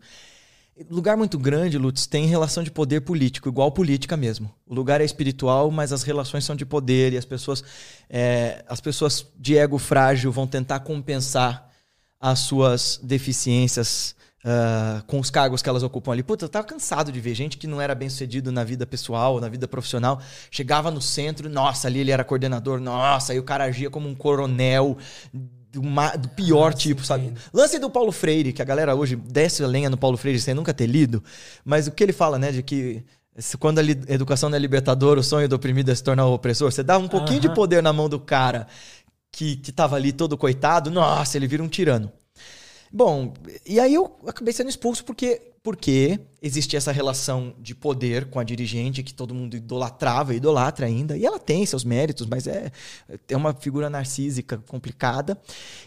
Lugar 0.90 1.16
muito 1.16 1.38
grande, 1.38 1.78
Lutz, 1.78 2.06
tem 2.06 2.26
relação 2.26 2.62
de 2.62 2.70
poder 2.70 3.00
político, 3.00 3.48
igual 3.48 3.72
política 3.72 4.14
mesmo. 4.14 4.54
O 4.66 4.74
lugar 4.74 5.00
é 5.00 5.04
espiritual, 5.04 5.70
mas 5.70 5.90
as 5.90 6.02
relações 6.02 6.44
são 6.44 6.54
de 6.54 6.66
poder 6.66 7.14
e 7.14 7.16
as 7.16 7.24
pessoas, 7.24 7.64
é, 8.10 8.62
as 8.68 8.78
pessoas 8.78 9.26
de 9.38 9.56
ego 9.56 9.78
frágil 9.78 10.30
vão 10.30 10.46
tentar 10.46 10.80
compensar 10.80 11.70
as 12.20 12.40
suas 12.40 13.00
deficiências 13.02 14.14
uh, 14.44 15.02
com 15.06 15.18
os 15.18 15.30
cargos 15.30 15.62
que 15.62 15.68
elas 15.68 15.82
ocupam 15.82 16.12
ali. 16.12 16.22
Puta, 16.22 16.44
eu 16.44 16.48
tava 16.48 16.66
cansado 16.66 17.10
de 17.10 17.20
ver 17.20 17.34
gente 17.34 17.56
que 17.56 17.66
não 17.66 17.80
era 17.80 17.94
bem 17.94 18.08
sucedido 18.08 18.52
na 18.52 18.62
vida 18.62 18.86
pessoal, 18.86 19.40
na 19.40 19.48
vida 19.48 19.66
profissional. 19.66 20.20
Chegava 20.50 20.90
no 20.90 21.00
centro, 21.00 21.48
nossa, 21.48 21.88
ali 21.88 22.00
ele 22.00 22.10
era 22.10 22.24
coordenador, 22.24 22.80
nossa, 22.80 23.32
aí 23.32 23.38
o 23.38 23.44
cara 23.44 23.64
agia 23.64 23.90
como 23.90 24.08
um 24.08 24.14
coronel 24.14 24.96
do, 25.80 26.18
do 26.18 26.28
pior 26.30 26.70
Nossa, 26.70 26.76
tipo, 26.78 27.04
sabe? 27.04 27.26
Entendo. 27.26 27.40
Lance 27.52 27.78
do 27.78 27.90
Paulo 27.90 28.12
Freire, 28.12 28.52
que 28.52 28.62
a 28.62 28.64
galera 28.64 28.94
hoje 28.94 29.16
desce 29.16 29.62
a 29.62 29.66
lenha 29.66 29.90
no 29.90 29.96
Paulo 29.96 30.16
Freire 30.16 30.40
sem 30.40 30.54
nunca 30.54 30.72
ter 30.72 30.86
lido, 30.86 31.22
mas 31.64 31.86
o 31.86 31.92
que 31.92 32.02
ele 32.02 32.12
fala, 32.12 32.38
né, 32.38 32.50
de 32.50 32.62
que 32.62 33.04
quando 33.58 33.78
a 33.78 33.82
educação 33.82 34.48
não 34.48 34.56
é 34.56 34.58
libertadora, 34.58 35.20
o 35.20 35.22
sonho 35.22 35.48
do 35.48 35.56
oprimido 35.56 35.90
é 35.90 35.94
se 35.94 36.02
tornar 36.02 36.26
o 36.26 36.32
opressor, 36.32 36.72
você 36.72 36.82
dá 36.82 36.96
um 36.96 37.06
pouquinho 37.06 37.40
de 37.40 37.54
poder 37.54 37.82
na 37.82 37.92
mão 37.92 38.08
do 38.08 38.18
cara 38.18 38.66
que, 39.30 39.56
que 39.56 39.70
tava 39.70 39.96
ali 39.96 40.12
todo 40.12 40.38
coitado, 40.38 40.90
nossa, 40.90 41.36
ele 41.36 41.46
vira 41.46 41.62
um 41.62 41.68
tirano. 41.68 42.10
Bom, 42.90 43.34
e 43.66 43.78
aí 43.78 43.92
eu 43.92 44.16
acabei 44.26 44.54
sendo 44.54 44.70
expulso 44.70 45.04
porque, 45.04 45.52
porque 45.66 46.20
existia 46.40 46.76
essa 46.76 46.92
relação 46.92 47.52
de 47.58 47.74
poder 47.74 48.26
com 48.26 48.38
a 48.38 48.44
dirigente 48.44 49.02
que 49.02 49.12
todo 49.12 49.34
mundo 49.34 49.56
idolatrava, 49.56 50.32
idolatra 50.32 50.86
ainda. 50.86 51.16
E 51.16 51.26
ela 51.26 51.40
tem 51.40 51.66
seus 51.66 51.82
méritos, 51.82 52.24
mas 52.24 52.46
é, 52.46 52.70
é 53.28 53.36
uma 53.36 53.52
figura 53.52 53.90
narcísica 53.90 54.62
complicada. 54.68 55.36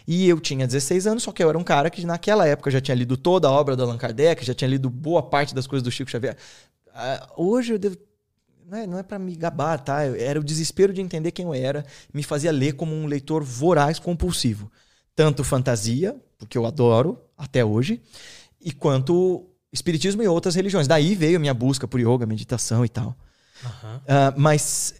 E 0.06 0.28
eu 0.28 0.38
tinha 0.38 0.66
16 0.66 1.06
anos, 1.06 1.22
só 1.22 1.32
que 1.32 1.42
eu 1.42 1.48
era 1.48 1.56
um 1.56 1.64
cara 1.64 1.88
que 1.88 2.04
naquela 2.04 2.46
época 2.46 2.70
já 2.70 2.78
tinha 2.78 2.94
lido 2.94 3.16
toda 3.16 3.48
a 3.48 3.50
obra 3.50 3.74
do 3.74 3.82
Allan 3.82 3.96
Kardec, 3.96 4.44
já 4.44 4.52
tinha 4.52 4.68
lido 4.68 4.90
boa 4.90 5.22
parte 5.22 5.54
das 5.54 5.66
coisas 5.66 5.82
do 5.82 5.90
Chico 5.90 6.10
Xavier. 6.10 6.36
Uh, 6.88 7.42
hoje 7.42 7.72
eu 7.72 7.78
devo 7.78 7.96
não 8.68 8.76
é, 8.76 8.86
não 8.86 8.98
é 8.98 9.02
para 9.02 9.18
me 9.18 9.34
gabar, 9.34 9.80
tá? 9.80 10.02
Era 10.02 10.38
o 10.38 10.44
desespero 10.44 10.92
de 10.92 11.00
entender 11.00 11.30
quem 11.30 11.46
eu 11.46 11.54
era, 11.54 11.86
me 12.12 12.22
fazia 12.22 12.52
ler 12.52 12.74
como 12.74 12.94
um 12.94 13.06
leitor 13.06 13.42
voraz 13.42 13.98
compulsivo. 13.98 14.70
Tanto 15.16 15.42
fantasia, 15.42 16.14
porque 16.36 16.58
eu 16.58 16.66
adoro 16.66 17.18
até 17.38 17.64
hoje, 17.64 18.02
e 18.60 18.72
quanto 18.72 19.49
espiritismo 19.72 20.22
e 20.22 20.28
outras 20.28 20.54
religiões. 20.54 20.86
Daí 20.86 21.14
veio 21.14 21.36
a 21.36 21.40
minha 21.40 21.54
busca 21.54 21.86
por 21.86 22.00
yoga, 22.00 22.26
meditação 22.26 22.84
e 22.84 22.88
tal. 22.88 23.16
Uhum. 23.62 23.96
Uh, 23.96 24.40
mas 24.40 24.94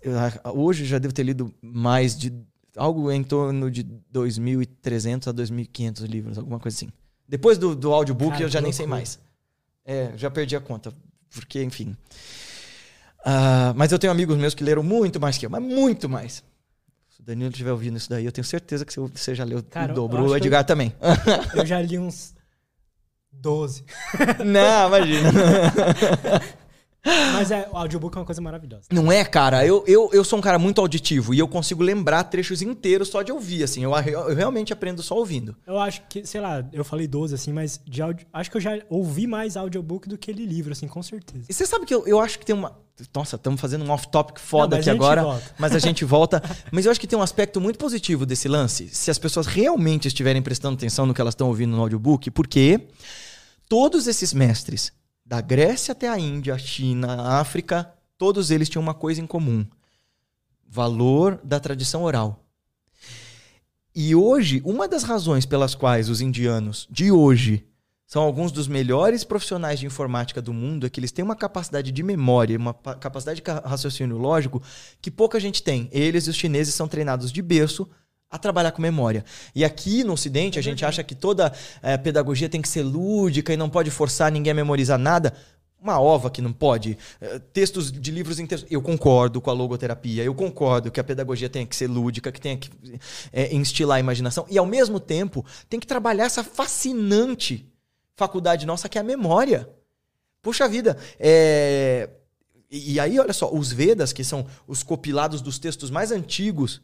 uh, 0.45 0.59
hoje 0.59 0.85
já 0.85 0.99
devo 0.99 1.15
ter 1.15 1.23
lido 1.23 1.53
mais 1.63 2.17
de 2.17 2.33
algo 2.77 3.11
em 3.11 3.23
torno 3.23 3.71
de 3.71 3.85
2.300 3.85 5.29
a 5.29 5.35
2.500 5.35 6.07
livros, 6.07 6.39
alguma 6.39 6.59
coisa 6.59 6.77
assim. 6.77 6.89
Depois 7.29 7.59
do, 7.59 7.75
do 7.75 7.93
audiobook 7.93 8.33
Cara, 8.33 8.45
eu 8.45 8.49
já 8.49 8.61
nem 8.61 8.73
sei 8.73 8.87
mais. 8.87 9.19
É, 9.85 10.13
já 10.17 10.31
perdi 10.31 10.57
a 10.57 10.61
conta, 10.61 10.93
porque 11.31 11.63
enfim. 11.63 11.97
Uh, 13.21 13.75
mas 13.75 13.93
eu 13.93 13.99
tenho 13.99 14.13
amigos 14.13 14.37
meus 14.37 14.55
que 14.55 14.65
leram 14.65 14.83
muito 14.83 15.21
mais 15.21 15.39
que 15.39 15.47
eu, 15.47 15.51
mas 15.51 15.63
muito 15.63 16.09
mais. 16.09 16.45
Se 17.09 17.21
o 17.21 17.23
Danilo 17.23 17.51
estiver 17.51 17.73
ouvindo 17.73 17.97
isso 17.97 18.09
daí, 18.09 18.25
eu 18.25 18.33
tenho 18.33 18.45
certeza 18.45 18.85
que 18.85 18.99
você 18.99 19.35
já 19.35 19.45
leu 19.45 19.63
Cara, 19.63 19.93
o 19.93 19.95
dobro. 19.95 20.23
O 20.25 20.37
Edgar 20.37 20.63
eu, 20.63 20.67
também. 20.67 20.95
Eu 21.55 21.67
já 21.67 21.81
li 21.81 21.99
uns 21.99 22.35
12. 23.33 23.85
Não, 24.45 24.89
imagina. 24.89 25.31
Mas 27.05 27.51
é, 27.51 27.69
o 27.73 27.77
audiobook 27.77 28.17
é 28.17 28.21
uma 28.21 28.27
coisa 28.27 28.41
maravilhosa. 28.41 28.85
Não 28.93 29.11
é, 29.11 29.25
cara? 29.25 29.65
Eu, 29.67 29.83
eu, 29.87 30.11
eu 30.13 30.23
sou 30.23 30.39
um 30.39 30.43
cara 30.43 30.59
muito 30.59 30.81
auditivo 30.81 31.33
e 31.33 31.39
eu 31.39 31.49
consigo 31.49 31.83
lembrar 31.83 32.25
trechos 32.25 32.61
inteiros 32.61 33.09
só 33.09 33.23
de 33.23 33.33
ouvir, 33.33 33.63
assim. 33.63 33.83
Eu, 33.83 33.93
eu 33.95 34.35
realmente 34.35 34.73
aprendo 34.73 35.03
só 35.03 35.17
ouvindo. 35.17 35.57
Eu 35.67 35.79
acho 35.79 36.03
que, 36.09 36.27
sei 36.27 36.41
lá, 36.41 36.65
eu 36.73 36.85
falei 36.85 37.07
12, 37.07 37.35
assim, 37.35 37.53
mas 37.53 37.81
de 37.87 38.03
áudio, 38.03 38.27
acho 38.33 38.51
que 38.51 38.57
eu 38.59 38.61
já 38.61 38.79
ouvi 38.91 39.27
mais 39.27 39.57
audiobook 39.57 40.09
do 40.09 40.19
que 40.19 40.33
li 40.33 40.45
livro, 40.45 40.73
assim, 40.73 40.87
com 40.87 41.03
certeza. 41.03 41.47
E 41.49 41.53
você 41.55 41.65
sabe 41.65 41.87
que 41.87 41.95
eu, 41.95 42.07
eu 42.07 42.21
acho 42.21 42.39
que 42.39 42.45
tem 42.45 42.55
uma. 42.55 42.77
Nossa, 43.15 43.37
estamos 43.37 43.59
fazendo 43.59 43.83
um 43.83 43.91
off-topic 43.91 44.39
foda 44.39 44.77
Não, 44.77 44.81
aqui 44.81 44.91
agora, 44.91 45.23
volta. 45.23 45.55
mas 45.59 45.75
a 45.75 45.79
gente 45.79 46.05
volta. 46.05 46.43
Mas 46.71 46.85
eu 46.85 46.91
acho 46.91 47.01
que 47.01 47.07
tem 47.07 47.19
um 47.19 47.23
aspecto 47.23 47.59
muito 47.59 47.79
positivo 47.79 48.27
desse 48.27 48.47
lance, 48.47 48.89
se 48.89 49.11
as 49.11 49.19
pessoas 49.19 49.47
realmente 49.47 50.07
estiverem 50.07 50.43
prestando 50.43 50.75
atenção 50.75 51.07
no 51.07 51.15
que 51.15 51.21
elas 51.21 51.33
estão 51.33 51.49
ouvindo 51.49 51.75
no 51.75 51.81
audiobook, 51.81 52.31
porque 52.31 52.89
todos 53.71 54.07
esses 54.07 54.35
mestres, 54.35 54.93
da 55.31 55.41
Grécia 55.41 55.93
até 55.93 56.09
a 56.09 56.19
Índia, 56.19 56.59
China, 56.59 57.39
África, 57.39 57.95
todos 58.19 58.51
eles 58.51 58.69
tinham 58.69 58.83
uma 58.83 58.95
coisa 58.95 59.21
em 59.21 59.29
comum: 59.29 59.65
valor 60.69 61.41
da 61.45 61.61
tradição 61.61 62.03
oral. 62.03 62.45
E 63.95 64.13
hoje, 64.13 64.61
uma 64.65 64.89
das 64.89 65.05
razões 65.05 65.47
pelas 65.47 65.73
quais 65.73 66.09
os 66.09 66.21
indianos 66.21 66.89
de 66.91 67.13
hoje 67.13 67.65
são 68.05 68.23
alguns 68.23 68.51
dos 68.51 68.67
melhores 68.67 69.23
profissionais 69.23 69.79
de 69.79 69.87
informática 69.87 70.43
do 70.43 70.53
mundo 70.53 70.85
é 70.85 70.91
que 70.91 70.99
eles 70.99 71.13
têm 71.13 71.25
uma 71.25 71.37
capacidade 71.37 71.93
de 71.93 72.03
memória, 72.03 72.59
uma 72.59 72.75
pa- 72.75 72.97
capacidade 72.97 73.41
de 73.41 73.51
raciocínio 73.65 74.19
lógico 74.19 74.61
que 75.01 75.13
pouca 75.13 75.39
gente 75.39 75.63
tem. 75.63 75.89
Eles 75.93 76.27
e 76.27 76.31
os 76.31 76.37
chineses 76.37 76.75
são 76.75 76.89
treinados 76.89 77.31
de 77.31 77.41
berço 77.41 77.89
a 78.31 78.39
trabalhar 78.39 78.71
com 78.71 78.81
memória. 78.81 79.25
E 79.55 79.65
aqui 79.65 80.05
no 80.05 80.13
Ocidente, 80.13 80.59
a 80.59 80.63
gente 80.63 80.85
acha 80.85 81.03
que 81.03 81.15
toda 81.15 81.53
eh, 81.83 81.99
pedagogia 81.99 82.49
tem 82.49 82.63
que 82.63 82.69
ser 82.69 82.83
lúdica 82.83 83.53
e 83.53 83.57
não 83.57 83.69
pode 83.69 83.91
forçar 83.91 84.31
ninguém 84.31 84.53
a 84.53 84.55
memorizar 84.55 84.99
nada. 84.99 85.35
Uma 85.83 85.99
ova 85.99 86.31
que 86.31 86.41
não 86.41 86.53
pode. 86.53 86.97
Eh, 87.21 87.41
textos 87.53 87.91
de 87.91 88.11
livros 88.13 88.39
inteiros. 88.39 88.65
Eu 88.71 88.81
concordo 88.81 89.41
com 89.41 89.51
a 89.51 89.53
logoterapia, 89.53 90.23
eu 90.23 90.35
concordo 90.35 90.93
que 90.93 91.01
a 91.01 91.05
pedagogia 91.05 91.49
tem 91.49 91.67
que 91.67 91.75
ser 91.75 91.89
lúdica, 91.89 92.31
que 92.31 92.41
tem 92.41 92.57
que 92.57 92.71
eh, 93.33 93.53
instilar 93.53 93.97
a 93.97 94.01
imaginação. 94.01 94.47
E 94.49 94.57
ao 94.57 94.67
mesmo 94.67 95.01
tempo, 95.01 95.45
tem 95.69 95.81
que 95.81 95.87
trabalhar 95.87 96.27
essa 96.27 96.45
fascinante 96.45 97.67
faculdade 98.15 98.65
nossa 98.65 98.89
que 98.89 98.97
é 98.97 99.01
a 99.01 99.05
memória. 99.05 99.69
Puxa 100.41 100.69
vida, 100.69 100.97
é... 101.19 102.09
E 102.71 103.01
aí, 103.01 103.19
olha 103.19 103.33
só, 103.33 103.53
os 103.53 103.73
Vedas, 103.73 104.13
que 104.13 104.23
são 104.23 104.47
os 104.65 104.85
compilados 104.85 105.43
dos 105.43 105.59
textos 105.59 105.91
mais 105.91 106.13
antigos 106.13 106.81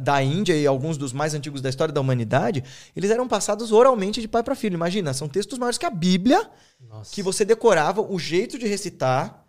da 0.00 0.22
Índia 0.22 0.56
e 0.56 0.66
alguns 0.66 0.96
dos 0.96 1.12
mais 1.12 1.34
antigos 1.34 1.60
da 1.60 1.68
história 1.68 1.92
da 1.92 2.00
humanidade, 2.00 2.64
eles 2.96 3.10
eram 3.10 3.28
passados 3.28 3.70
oralmente 3.72 4.20
de 4.20 4.28
pai 4.28 4.42
para 4.42 4.54
filho. 4.54 4.74
Imagina, 4.74 5.12
são 5.12 5.28
textos 5.28 5.58
maiores 5.58 5.76
que 5.78 5.86
a 5.86 5.90
Bíblia, 5.90 6.48
Nossa. 6.80 7.14
que 7.14 7.22
você 7.22 7.44
decorava 7.44 8.00
o 8.00 8.18
jeito 8.18 8.58
de 8.58 8.66
recitar 8.66 9.44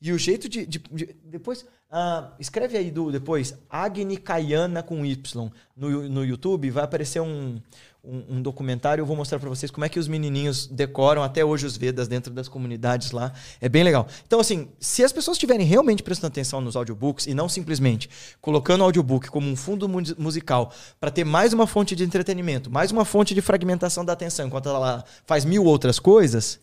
e 0.00 0.12
o 0.12 0.18
jeito 0.18 0.48
de. 0.48 0.64
de- 0.64 0.78
de- 0.78 1.16
depois, 1.24 1.66
ah, 1.90 2.32
escreve 2.38 2.78
aí 2.78 2.90
do 2.90 3.10
depois, 3.10 3.54
Agni 3.68 4.16
Kayana 4.16 4.82
com 4.82 5.04
Y 5.04 5.50
no, 5.76 6.08
no 6.08 6.24
YouTube, 6.24 6.70
vai 6.70 6.84
aparecer 6.84 7.20
um, 7.20 7.60
um, 8.04 8.36
um 8.36 8.42
documentário. 8.42 9.02
Eu 9.02 9.06
vou 9.06 9.16
mostrar 9.16 9.38
para 9.38 9.48
vocês 9.48 9.70
como 9.70 9.84
é 9.84 9.88
que 9.88 9.98
os 9.98 10.08
menininhos 10.08 10.66
decoram 10.66 11.22
até 11.22 11.44
hoje 11.44 11.66
os 11.66 11.76
Vedas 11.76 12.08
dentro 12.08 12.32
das 12.32 12.48
comunidades 12.48 13.10
lá. 13.10 13.32
É 13.60 13.68
bem 13.68 13.82
legal. 13.82 14.06
Então, 14.26 14.40
assim, 14.40 14.68
se 14.78 15.04
as 15.04 15.12
pessoas 15.12 15.36
estiverem 15.36 15.66
realmente 15.66 16.02
prestando 16.02 16.32
atenção 16.32 16.60
nos 16.60 16.76
audiobooks 16.76 17.26
e 17.26 17.34
não 17.34 17.48
simplesmente 17.48 18.08
colocando 18.40 18.80
o 18.80 18.84
audiobook 18.84 19.28
como 19.28 19.48
um 19.48 19.56
fundo 19.56 19.88
mu- 19.88 20.02
musical 20.18 20.72
para 20.98 21.10
ter 21.10 21.24
mais 21.24 21.52
uma 21.52 21.66
fonte 21.66 21.94
de 21.94 22.04
entretenimento, 22.04 22.70
mais 22.70 22.90
uma 22.90 23.04
fonte 23.04 23.34
de 23.34 23.40
fragmentação 23.40 24.04
da 24.04 24.12
atenção, 24.12 24.46
enquanto 24.46 24.68
ela 24.68 25.04
faz 25.26 25.44
mil 25.44 25.64
outras 25.64 25.98
coisas, 25.98 26.60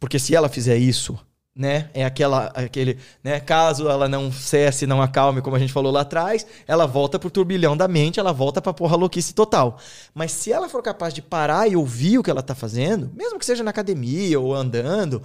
porque 0.00 0.18
se 0.18 0.34
ela 0.34 0.48
fizer 0.48 0.76
isso, 0.76 1.18
né, 1.58 1.90
é 1.92 2.04
aquela, 2.04 2.46
aquele, 2.54 2.98
né, 3.22 3.40
caso 3.40 3.88
ela 3.88 4.08
não 4.08 4.30
cesse, 4.30 4.86
não 4.86 5.02
acalme, 5.02 5.42
como 5.42 5.56
a 5.56 5.58
gente 5.58 5.72
falou 5.72 5.90
lá 5.90 6.02
atrás, 6.02 6.46
ela 6.68 6.86
volta 6.86 7.18
pro 7.18 7.32
turbilhão 7.32 7.76
da 7.76 7.88
mente, 7.88 8.20
ela 8.20 8.32
volta 8.32 8.62
pra 8.62 8.72
porra 8.72 8.94
louquice 8.94 9.34
total. 9.34 9.76
Mas 10.14 10.30
se 10.30 10.52
ela 10.52 10.68
for 10.68 10.80
capaz 10.84 11.12
de 11.12 11.20
parar 11.20 11.68
e 11.68 11.74
ouvir 11.74 12.16
o 12.16 12.22
que 12.22 12.30
ela 12.30 12.44
tá 12.44 12.54
fazendo, 12.54 13.10
mesmo 13.12 13.40
que 13.40 13.44
seja 13.44 13.64
na 13.64 13.70
academia 13.70 14.38
ou 14.38 14.54
andando, 14.54 15.20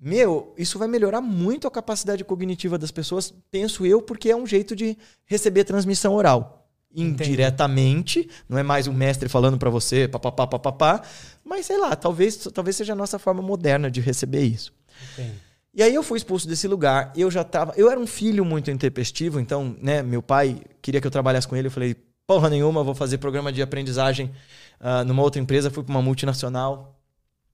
meu, 0.00 0.54
isso 0.56 0.78
vai 0.78 0.86
melhorar 0.86 1.20
muito 1.20 1.66
a 1.66 1.72
capacidade 1.72 2.22
cognitiva 2.22 2.78
das 2.78 2.92
pessoas, 2.92 3.34
penso 3.50 3.84
eu, 3.84 4.00
porque 4.00 4.30
é 4.30 4.36
um 4.36 4.46
jeito 4.46 4.76
de 4.76 4.96
receber 5.26 5.64
transmissão 5.64 6.14
oral. 6.14 6.68
Indiretamente, 6.94 8.30
não 8.48 8.58
é 8.58 8.62
mais 8.62 8.86
um 8.86 8.92
mestre 8.92 9.28
falando 9.28 9.58
pra 9.58 9.70
você, 9.70 10.06
papapá, 10.06 10.46
papapá, 10.46 11.02
mas 11.44 11.66
sei 11.66 11.78
lá, 11.78 11.96
talvez, 11.96 12.36
talvez 12.54 12.76
seja 12.76 12.92
a 12.92 12.96
nossa 12.96 13.18
forma 13.18 13.42
moderna 13.42 13.90
de 13.90 14.00
receber 14.00 14.44
isso. 14.44 14.72
Entendo. 15.12 15.47
E 15.78 15.82
aí 15.84 15.94
eu 15.94 16.02
fui 16.02 16.18
expulso 16.18 16.48
desse 16.48 16.66
lugar. 16.66 17.12
Eu 17.16 17.30
já 17.30 17.44
tava. 17.44 17.72
Eu 17.76 17.88
era 17.88 18.00
um 18.00 18.06
filho 18.06 18.44
muito 18.44 18.68
intempestivo, 18.68 19.38
então, 19.38 19.76
né, 19.80 20.02
meu 20.02 20.20
pai 20.20 20.60
queria 20.82 21.00
que 21.00 21.06
eu 21.06 21.10
trabalhasse 21.10 21.46
com 21.46 21.54
ele. 21.54 21.68
Eu 21.68 21.70
falei, 21.70 21.94
porra 22.26 22.50
nenhuma, 22.50 22.82
vou 22.82 22.96
fazer 22.96 23.18
programa 23.18 23.52
de 23.52 23.62
aprendizagem 23.62 24.32
ah, 24.80 25.04
numa 25.04 25.22
outra 25.22 25.40
empresa, 25.40 25.70
fui 25.70 25.84
para 25.84 25.92
uma 25.92 26.02
multinacional. 26.02 27.00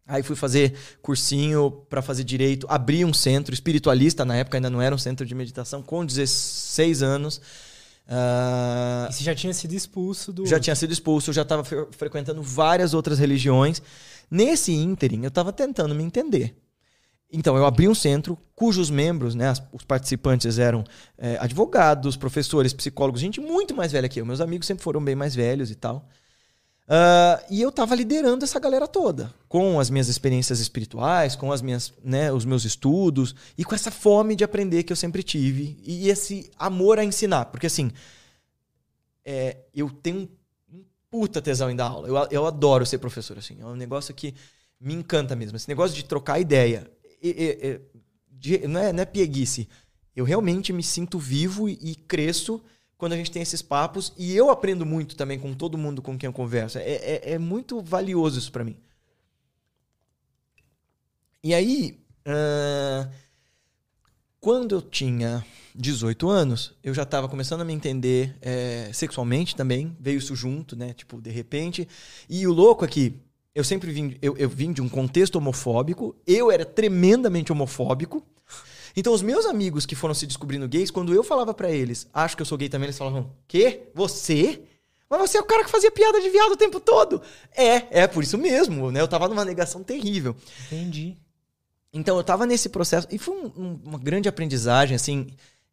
Aí 0.08 0.22
fui 0.22 0.34
fazer 0.36 0.74
cursinho 1.02 1.70
para 1.90 2.00
fazer 2.00 2.24
direito, 2.24 2.66
abri 2.70 3.04
um 3.04 3.12
centro 3.12 3.52
espiritualista, 3.52 4.24
na 4.24 4.36
época 4.36 4.56
ainda 4.56 4.70
não 4.70 4.80
era 4.80 4.94
um 4.94 4.98
centro 4.98 5.26
de 5.26 5.34
meditação, 5.34 5.82
com 5.82 6.02
16 6.02 7.02
anos. 7.02 7.42
Ah, 8.08 9.06
E 9.10 9.12
você 9.12 9.22
já 9.22 9.34
tinha 9.34 9.52
sido 9.52 9.74
expulso 9.74 10.32
do. 10.32 10.46
já 10.46 10.58
tinha 10.58 10.74
sido 10.74 10.94
expulso, 10.94 11.28
eu 11.28 11.34
já 11.34 11.42
estava 11.42 11.62
frequentando 11.90 12.42
várias 12.42 12.94
outras 12.94 13.18
religiões. 13.18 13.82
Nesse 14.30 14.72
ínterim, 14.72 15.24
eu 15.24 15.28
estava 15.28 15.52
tentando 15.52 15.94
me 15.94 16.02
entender. 16.02 16.63
Então, 17.36 17.56
eu 17.56 17.66
abri 17.66 17.88
um 17.88 17.94
centro 17.94 18.38
cujos 18.54 18.88
membros, 18.88 19.34
né, 19.34 19.52
os 19.72 19.84
participantes 19.84 20.58
eram 20.58 20.84
eh, 21.18 21.36
advogados, 21.40 22.16
professores, 22.16 22.72
psicólogos, 22.72 23.20
gente 23.20 23.40
muito 23.40 23.74
mais 23.74 23.90
velha 23.92 24.08
que 24.08 24.20
eu. 24.20 24.24
Meus 24.24 24.40
amigos 24.40 24.66
sempre 24.66 24.84
foram 24.84 25.02
bem 25.04 25.14
mais 25.14 25.34
velhos 25.34 25.70
e 25.70 25.74
tal. 25.74 26.08
Ah, 26.86 27.42
e 27.50 27.62
eu 27.62 27.70
estava 27.70 27.94
liderando 27.94 28.44
essa 28.44 28.60
galera 28.60 28.86
toda, 28.86 29.32
com 29.48 29.80
as 29.80 29.88
minhas 29.88 30.08
experiências 30.08 30.60
espirituais, 30.60 31.34
com 31.34 31.50
as 31.50 31.62
minhas, 31.62 31.92
né, 32.04 32.30
os 32.30 32.44
meus 32.44 32.64
estudos 32.64 33.34
e 33.56 33.64
com 33.64 33.74
essa 33.74 33.90
fome 33.90 34.36
de 34.36 34.44
aprender 34.44 34.82
que 34.82 34.92
eu 34.92 34.96
sempre 34.96 35.22
tive 35.22 35.78
e 35.82 36.08
esse 36.08 36.50
amor 36.58 36.98
a 36.98 37.04
ensinar, 37.04 37.46
porque 37.46 37.66
assim, 37.66 37.90
é, 39.24 39.56
eu 39.74 39.90
tenho 39.90 40.28
um 40.70 40.84
puta 41.10 41.40
tesão 41.40 41.70
em 41.70 41.76
dar 41.76 41.86
aula. 41.86 42.08
Eu, 42.08 42.28
eu 42.30 42.46
adoro 42.46 42.84
ser 42.84 42.98
professor, 42.98 43.38
assim. 43.38 43.56
É 43.60 43.64
um 43.64 43.76
negócio 43.76 44.12
que 44.12 44.34
me 44.78 44.92
encanta 44.92 45.34
mesmo. 45.34 45.56
Esse 45.56 45.68
negócio 45.68 45.96
de 45.96 46.04
trocar 46.04 46.38
ideia. 46.38 46.90
E- 47.28 47.80
de- 48.30 48.66
não, 48.68 48.80
é, 48.80 48.92
não 48.92 49.02
é 49.02 49.06
pieguice. 49.06 49.68
Eu 50.14 50.24
realmente 50.24 50.72
me 50.72 50.82
sinto 50.82 51.18
vivo 51.18 51.68
e, 51.68 51.94
cresço 51.94 52.62
quando 52.96 53.12
a 53.14 53.16
gente 53.16 53.30
tem 53.30 53.42
esses 53.42 53.62
papos. 53.62 54.12
E 54.16 54.34
eu 54.36 54.50
aprendo 54.50 54.86
muito 54.86 55.16
também 55.16 55.38
com 55.38 55.52
todo 55.54 55.78
mundo 55.78 56.02
com 56.02 56.16
quem 56.18 56.26
eu 56.28 56.32
converso. 56.32 56.78
É, 56.78 56.82
é- 56.82 57.32
é 57.32 57.38
muito 57.38 57.80
valioso 57.82 58.38
isso 58.38 58.52
pra 58.52 58.64
mim. 58.64 58.76
E 61.42 61.54
aí, 61.54 61.98
ah, 62.26 63.08
quando 64.40 64.74
eu 64.74 64.82
tinha 64.82 65.44
18 65.74 66.28
anos, 66.28 66.74
eu 66.82 66.92
já 66.94 67.02
estava 67.02 67.28
começando 67.28 67.62
a 67.62 67.64
me 67.64 67.72
entender 67.72 68.36
eh, 68.42 68.90
sexualmente 68.92 69.56
também. 69.56 69.96
Veio 69.98 70.18
isso 70.18 70.36
junto, 70.36 70.76
né? 70.76 70.92
Tipo, 70.92 71.20
de 71.20 71.30
repente. 71.30 71.88
E 72.28 72.46
o 72.46 72.52
louco 72.52 72.84
é 72.84 72.88
que 72.88 73.14
eu 73.54 73.62
sempre 73.64 73.90
vim, 73.92 74.16
eu, 74.20 74.36
eu 74.36 74.48
vim 74.48 74.72
de 74.72 74.82
um 74.82 74.88
contexto 74.88 75.36
homofóbico. 75.36 76.14
Eu 76.26 76.50
era 76.50 76.64
tremendamente 76.64 77.52
homofóbico. 77.52 78.22
Então, 78.96 79.12
os 79.12 79.22
meus 79.22 79.44
amigos 79.46 79.84
que 79.86 79.94
foram 79.94 80.14
se 80.14 80.26
descobrindo 80.26 80.68
gays, 80.68 80.90
quando 80.90 81.12
eu 81.14 81.24
falava 81.24 81.52
pra 81.52 81.70
eles, 81.70 82.06
acho 82.12 82.36
que 82.36 82.42
eu 82.42 82.46
sou 82.46 82.56
gay 82.58 82.68
também, 82.68 82.86
eles 82.86 82.98
falavam: 82.98 83.30
Quê? 83.48 83.88
Você? 83.94 84.62
Mas 85.10 85.20
você 85.20 85.38
é 85.38 85.40
o 85.40 85.44
cara 85.44 85.64
que 85.64 85.70
fazia 85.70 85.90
piada 85.90 86.20
de 86.20 86.30
viado 86.30 86.52
o 86.52 86.56
tempo 86.56 86.80
todo. 86.80 87.20
É, 87.56 88.02
é 88.02 88.06
por 88.06 88.22
isso 88.24 88.38
mesmo, 88.38 88.90
né? 88.90 89.00
Eu 89.00 89.08
tava 89.08 89.28
numa 89.28 89.44
negação 89.44 89.82
terrível. 89.82 90.34
Entendi. 90.66 91.16
Então 91.92 92.16
eu 92.16 92.24
tava 92.24 92.46
nesse 92.46 92.68
processo 92.68 93.06
e 93.10 93.18
foi 93.18 93.34
um- 93.36 93.52
um- 93.56 93.80
uma 93.84 93.98
grande 93.98 94.28
aprendizagem, 94.28 94.96
assim. 94.96 95.28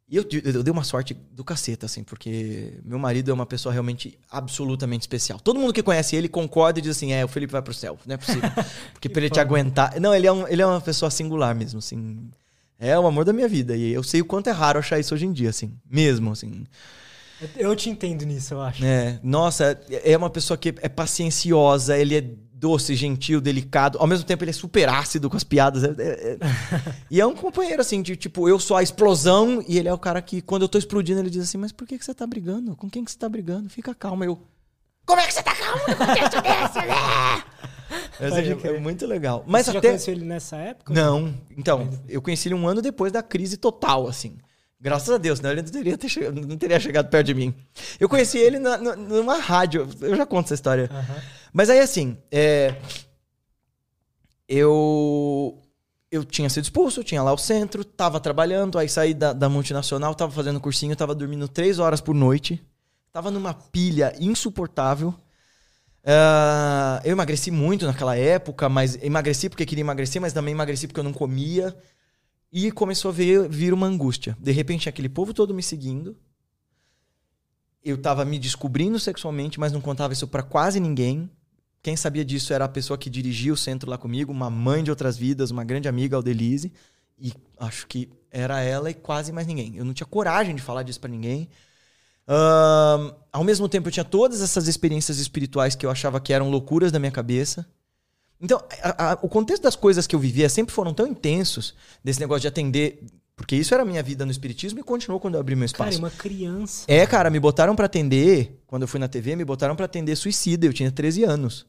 E 0.08 0.16
eu, 0.16 0.24
eu, 0.44 0.62
dei 0.62 0.70
uma 0.72 0.84
sorte 0.84 1.14
do 1.30 1.42
caceta, 1.42 1.86
assim, 1.86 2.04
porque 2.04 2.74
meu 2.84 2.98
marido 2.98 3.30
é 3.30 3.34
uma 3.34 3.46
pessoa 3.46 3.72
realmente 3.72 4.18
absolutamente 4.30 5.02
especial. 5.02 5.40
Todo 5.40 5.58
mundo 5.58 5.72
que 5.72 5.82
conhece 5.82 6.14
ele 6.16 6.28
concorda 6.28 6.78
e 6.78 6.82
diz 6.82 6.96
assim: 6.96 7.12
é, 7.12 7.24
o 7.24 7.28
Felipe 7.28 7.52
vai 7.52 7.62
pro 7.62 7.72
céu, 7.72 7.98
não 8.04 8.14
é 8.14 8.18
possível. 8.18 8.42
Porque 8.92 9.08
pra 9.08 9.22
ele 9.22 9.30
te 9.30 9.40
aguentar. 9.40 9.98
Não, 10.00 10.14
ele 10.14 10.26
é, 10.26 10.32
um- 10.32 10.46
ele 10.48 10.60
é 10.60 10.66
uma 10.66 10.80
pessoa 10.82 11.10
singular 11.10 11.54
mesmo, 11.54 11.78
assim. 11.78 12.28
É 12.78 12.98
o 12.98 13.06
amor 13.06 13.24
da 13.24 13.32
minha 13.32 13.48
vida. 13.48 13.74
E 13.76 13.92
eu 13.92 14.02
sei 14.02 14.20
o 14.20 14.24
quanto 14.24 14.48
é 14.48 14.52
raro 14.52 14.78
achar 14.80 14.98
isso 14.98 15.14
hoje 15.14 15.24
em 15.24 15.32
dia, 15.32 15.48
assim. 15.50 15.72
Mesmo, 15.88 16.32
assim. 16.32 16.64
Eu- 17.40 17.70
Eu 17.70 17.76
te 17.76 17.88
entendo 17.88 18.22
nisso, 18.26 18.52
eu 18.54 18.60
acho. 18.60 18.84
É, 18.84 19.18
nossa, 19.22 19.80
é 20.04 20.16
uma 20.16 20.28
pessoa 20.30 20.58
que 20.58 20.74
é 20.82 20.88
pacienciosa, 20.90 21.96
ele 21.96 22.16
é 22.16 22.24
doce, 22.62 22.94
gentil, 22.94 23.40
delicado. 23.40 23.98
Ao 23.98 24.06
mesmo 24.06 24.24
tempo, 24.24 24.44
ele 24.44 24.50
é 24.52 24.54
super 24.54 24.88
ácido 24.88 25.28
com 25.28 25.36
as 25.36 25.42
piadas. 25.42 25.82
é- 25.82 25.88
é- 25.98 26.32
é- 26.34 26.38
e 27.10 27.20
é 27.20 27.26
um 27.26 27.34
companheiro, 27.34 27.82
assim, 27.82 28.00
de 28.00 28.14
tipo, 28.14 28.48
eu 28.48 28.60
sou 28.60 28.76
a 28.76 28.82
explosão 28.84 29.64
e 29.66 29.76
ele 29.78 29.88
é 29.88 29.92
o 29.92 29.98
cara 29.98 30.22
que, 30.22 30.40
quando 30.40 30.62
eu 30.62 30.68
tô 30.68 30.78
explodindo, 30.78 31.18
ele 31.18 31.28
diz 31.28 31.42
assim: 31.42 31.58
Mas 31.58 31.72
por 31.72 31.86
que, 31.88 31.98
que 31.98 32.04
você 32.04 32.14
tá 32.14 32.24
brigando? 32.24 32.76
Com 32.76 32.88
quem 32.88 33.04
que 33.04 33.10
você 33.10 33.18
tá 33.18 33.28
brigando? 33.28 33.68
Fica 33.68 33.92
calmo. 33.94 34.22
Eu. 34.22 34.38
Como 35.04 35.20
é 35.20 35.26
que 35.26 35.34
você 35.34 35.42
tá 35.42 35.54
calmo 35.56 35.82
no 35.88 35.96
contexto 35.96 36.40
desse, 36.40 36.86
né? 36.86 37.44
É, 38.20 38.68
é 38.76 38.78
muito 38.80 39.04
legal. 39.06 39.44
Mas 39.46 39.66
Você 39.66 39.72
já 39.72 39.78
até. 39.80 39.88
conheceu 39.88 40.14
ele 40.14 40.24
nessa 40.24 40.56
época? 40.56 40.94
Não, 40.94 41.34
então, 41.56 41.90
eu 42.08 42.22
conheci 42.22 42.48
ele 42.48 42.54
um 42.54 42.66
ano 42.68 42.80
depois 42.80 43.10
da 43.12 43.22
crise 43.22 43.56
total, 43.56 44.06
assim. 44.06 44.36
Graças 44.80 45.10
a 45.10 45.18
Deus, 45.18 45.40
né? 45.40 45.50
Ele 45.52 45.62
não 45.62 45.68
teria, 45.70 45.98
ter 45.98 46.08
che- 46.08 46.30
não 46.30 46.56
teria 46.56 46.78
chegado 46.80 47.08
perto 47.08 47.26
de 47.26 47.34
mim. 47.34 47.52
Eu 48.00 48.08
conheci 48.08 48.38
ele 48.38 48.58
na- 48.58 48.78
na- 48.78 48.96
numa 48.96 49.38
rádio, 49.38 49.86
eu 50.00 50.16
já 50.16 50.24
conto 50.24 50.46
essa 50.46 50.54
história. 50.54 50.88
Aham. 50.92 51.16
Mas 51.52 51.68
aí, 51.68 51.80
assim, 51.80 52.16
é, 52.30 52.76
eu 54.48 55.60
eu 56.10 56.24
tinha 56.24 56.50
sido 56.50 56.64
expulso, 56.64 57.02
tinha 57.02 57.22
lá 57.22 57.32
o 57.32 57.38
centro, 57.38 57.82
tava 57.82 58.20
trabalhando, 58.20 58.78
aí 58.78 58.86
saí 58.86 59.14
da, 59.14 59.32
da 59.32 59.48
multinacional, 59.48 60.14
tava 60.14 60.30
fazendo 60.30 60.60
cursinho, 60.60 60.94
tava 60.94 61.14
dormindo 61.14 61.48
três 61.48 61.78
horas 61.78 62.02
por 62.02 62.14
noite, 62.14 62.62
tava 63.10 63.30
numa 63.30 63.54
pilha 63.54 64.14
insuportável. 64.20 65.14
Ah, 66.04 67.00
eu 67.04 67.12
emagreci 67.12 67.50
muito 67.50 67.86
naquela 67.86 68.14
época, 68.16 68.68
mas 68.68 69.02
emagreci 69.02 69.48
porque 69.48 69.64
queria 69.64 69.82
emagrecer, 69.82 70.20
mas 70.20 70.34
também 70.34 70.52
emagreci 70.52 70.86
porque 70.86 71.00
eu 71.00 71.04
não 71.04 71.12
comia. 71.12 71.74
E 72.52 72.70
começou 72.70 73.10
a 73.10 73.12
vir, 73.12 73.48
vir 73.48 73.72
uma 73.72 73.86
angústia. 73.86 74.36
De 74.38 74.52
repente, 74.52 74.86
aquele 74.86 75.08
povo 75.08 75.32
todo 75.32 75.54
me 75.54 75.62
seguindo. 75.62 76.14
Eu 77.82 77.96
tava 77.96 78.26
me 78.26 78.38
descobrindo 78.38 79.00
sexualmente, 79.00 79.58
mas 79.58 79.72
não 79.72 79.80
contava 79.80 80.12
isso 80.12 80.28
pra 80.28 80.42
quase 80.42 80.78
ninguém. 80.78 81.30
Quem 81.82 81.96
sabia 81.96 82.24
disso 82.24 82.52
era 82.52 82.64
a 82.64 82.68
pessoa 82.68 82.96
que 82.96 83.10
dirigia 83.10 83.52
o 83.52 83.56
centro 83.56 83.90
lá 83.90 83.98
comigo, 83.98 84.30
uma 84.30 84.48
mãe 84.48 84.84
de 84.84 84.90
outras 84.90 85.16
vidas, 85.16 85.50
uma 85.50 85.64
grande 85.64 85.88
amiga, 85.88 86.14
Aldelise. 86.16 86.72
E 87.18 87.32
acho 87.58 87.86
que 87.88 88.08
era 88.30 88.60
ela 88.60 88.88
e 88.90 88.94
quase 88.94 89.32
mais 89.32 89.46
ninguém. 89.46 89.76
Eu 89.76 89.84
não 89.84 89.92
tinha 89.92 90.06
coragem 90.06 90.54
de 90.54 90.62
falar 90.62 90.82
disso 90.84 91.00
pra 91.00 91.10
ninguém. 91.10 91.48
Ahn, 92.26 93.12
ao 93.32 93.42
mesmo 93.44 93.68
tempo, 93.68 93.88
eu 93.88 93.92
tinha 93.92 94.04
todas 94.04 94.40
essas 94.40 94.68
experiências 94.68 95.18
espirituais 95.18 95.74
que 95.74 95.84
eu 95.84 95.90
achava 95.90 96.20
que 96.20 96.32
eram 96.32 96.50
loucuras 96.50 96.92
da 96.92 96.98
minha 96.98 97.10
cabeça. 97.12 97.66
Então, 98.40 98.62
a- 98.82 99.12
a- 99.12 99.18
o 99.22 99.28
contexto 99.28 99.62
das 99.62 99.76
coisas 99.76 100.06
que 100.06 100.14
eu 100.14 100.20
vivia 100.20 100.48
sempre 100.48 100.74
foram 100.74 100.94
tão 100.94 101.06
intensos, 101.06 101.74
desse 102.02 102.20
negócio 102.20 102.42
de 102.42 102.48
atender. 102.48 103.04
Porque 103.36 103.56
isso 103.56 103.72
era 103.74 103.82
a 103.82 103.86
minha 103.86 104.02
vida 104.02 104.24
no 104.24 104.30
espiritismo 104.30 104.78
e 104.78 104.82
continuou 104.82 105.18
quando 105.18 105.34
eu 105.34 105.40
abri 105.40 105.56
meu 105.56 105.68
Cara, 105.72 105.90
espaço. 105.90 105.98
e 105.98 105.98
uma 105.98 106.10
criança. 106.10 106.84
É, 106.86 107.04
cara, 107.06 107.30
me 107.30 107.40
botaram 107.40 107.74
pra 107.74 107.86
atender, 107.86 108.62
quando 108.66 108.82
eu 108.82 108.88
fui 108.88 109.00
na 109.00 109.08
TV, 109.08 109.34
me 109.36 109.44
botaram 109.44 109.74
pra 109.74 109.86
atender 109.86 110.14
suicida, 110.16 110.66
eu 110.66 110.72
tinha 110.72 110.90
13 110.92 111.24
anos. 111.24 111.66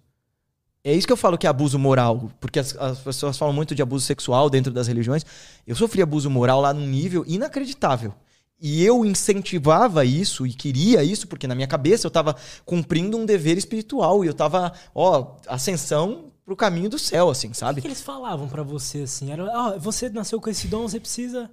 É 0.84 0.94
isso 0.94 1.08
que 1.08 1.14
eu 1.14 1.18
falo 1.18 1.38
que 1.38 1.48
é 1.48 1.50
abuso 1.50 1.80
moral, 1.80 2.30
porque 2.42 2.60
as, 2.60 2.76
as 2.76 3.00
pessoas 3.00 3.38
falam 3.38 3.54
muito 3.54 3.74
de 3.74 3.82
abuso 3.82 4.06
sexual 4.06 4.50
dentro 4.50 4.72
das 4.72 4.88
religiões. 4.88 5.26
Eu 5.66 5.76
sofri 5.76 6.02
abuso 6.02 6.30
moral 6.30 6.60
lá 6.60 6.74
num 6.74 6.86
nível 6.86 7.24
inacreditável. 7.26 8.14
E 8.60 8.84
eu 8.84 9.04
incentivava 9.06 10.04
isso 10.06 10.46
e 10.46 10.54
queria 10.54 11.04
isso, 11.04 11.28
porque 11.28 11.48
na 11.48 11.56
minha 11.56 11.68
cabeça 11.68 12.06
eu 12.06 12.12
tava 12.12 12.36
cumprindo 12.66 13.18
um 13.18 13.26
dever 13.26 13.58
espiritual 13.58 14.24
e 14.24 14.28
eu 14.28 14.34
tava, 14.34 14.74
ó, 14.94 15.36
ascensão 15.48 16.32
pro 16.46 16.56
caminho 16.56 16.90
do 16.90 17.00
céu, 17.00 17.30
assim, 17.30 17.50
O 17.52 17.56
sabe? 17.56 17.82
que 17.82 17.88
eles 17.88 18.02
falavam 18.02 18.48
pra 18.48 18.64
você 18.64 19.00
assim? 19.00 19.32
Era, 19.32 19.46
ó, 19.46 19.80
você 19.80 20.10
nasceu 20.10 20.40
com 20.42 20.50
esse 20.50 20.68
dom, 20.68 20.88
você 20.88 21.00
precisa 21.00 21.50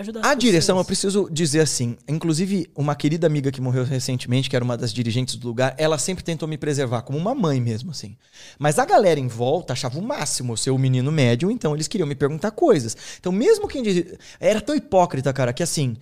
ajudar 0.00 0.20
as 0.20 0.26
A 0.26 0.34
direção, 0.34 0.76
eu 0.78 0.84
pessoas. 0.84 1.14
preciso 1.14 1.32
dizer 1.32 1.60
assim. 1.60 1.96
Inclusive, 2.08 2.70
uma 2.74 2.94
querida 2.94 3.26
amiga 3.26 3.50
que 3.50 3.60
morreu 3.60 3.84
recentemente, 3.84 4.48
que 4.48 4.56
era 4.56 4.64
uma 4.64 4.76
das 4.76 4.92
dirigentes 4.92 5.36
do 5.36 5.46
lugar, 5.46 5.74
ela 5.78 5.98
sempre 5.98 6.24
tentou 6.24 6.48
me 6.48 6.56
preservar, 6.58 7.02
como 7.02 7.18
uma 7.18 7.34
mãe 7.34 7.60
mesmo, 7.60 7.90
assim. 7.90 8.16
Mas 8.58 8.78
a 8.78 8.84
galera 8.84 9.20
em 9.20 9.28
volta 9.28 9.72
achava 9.72 9.98
o 9.98 10.02
máximo 10.02 10.52
eu 10.52 10.56
ser 10.56 10.70
o 10.70 10.78
menino 10.78 11.10
médium, 11.12 11.50
então 11.50 11.74
eles 11.74 11.88
queriam 11.88 12.06
me 12.06 12.14
perguntar 12.14 12.50
coisas. 12.50 12.96
Então, 13.18 13.32
mesmo 13.32 13.68
quem 13.68 13.82
dizia. 13.82 14.18
Era 14.40 14.60
tão 14.60 14.74
hipócrita, 14.74 15.32
cara, 15.32 15.52
que 15.52 15.62
assim. 15.62 15.96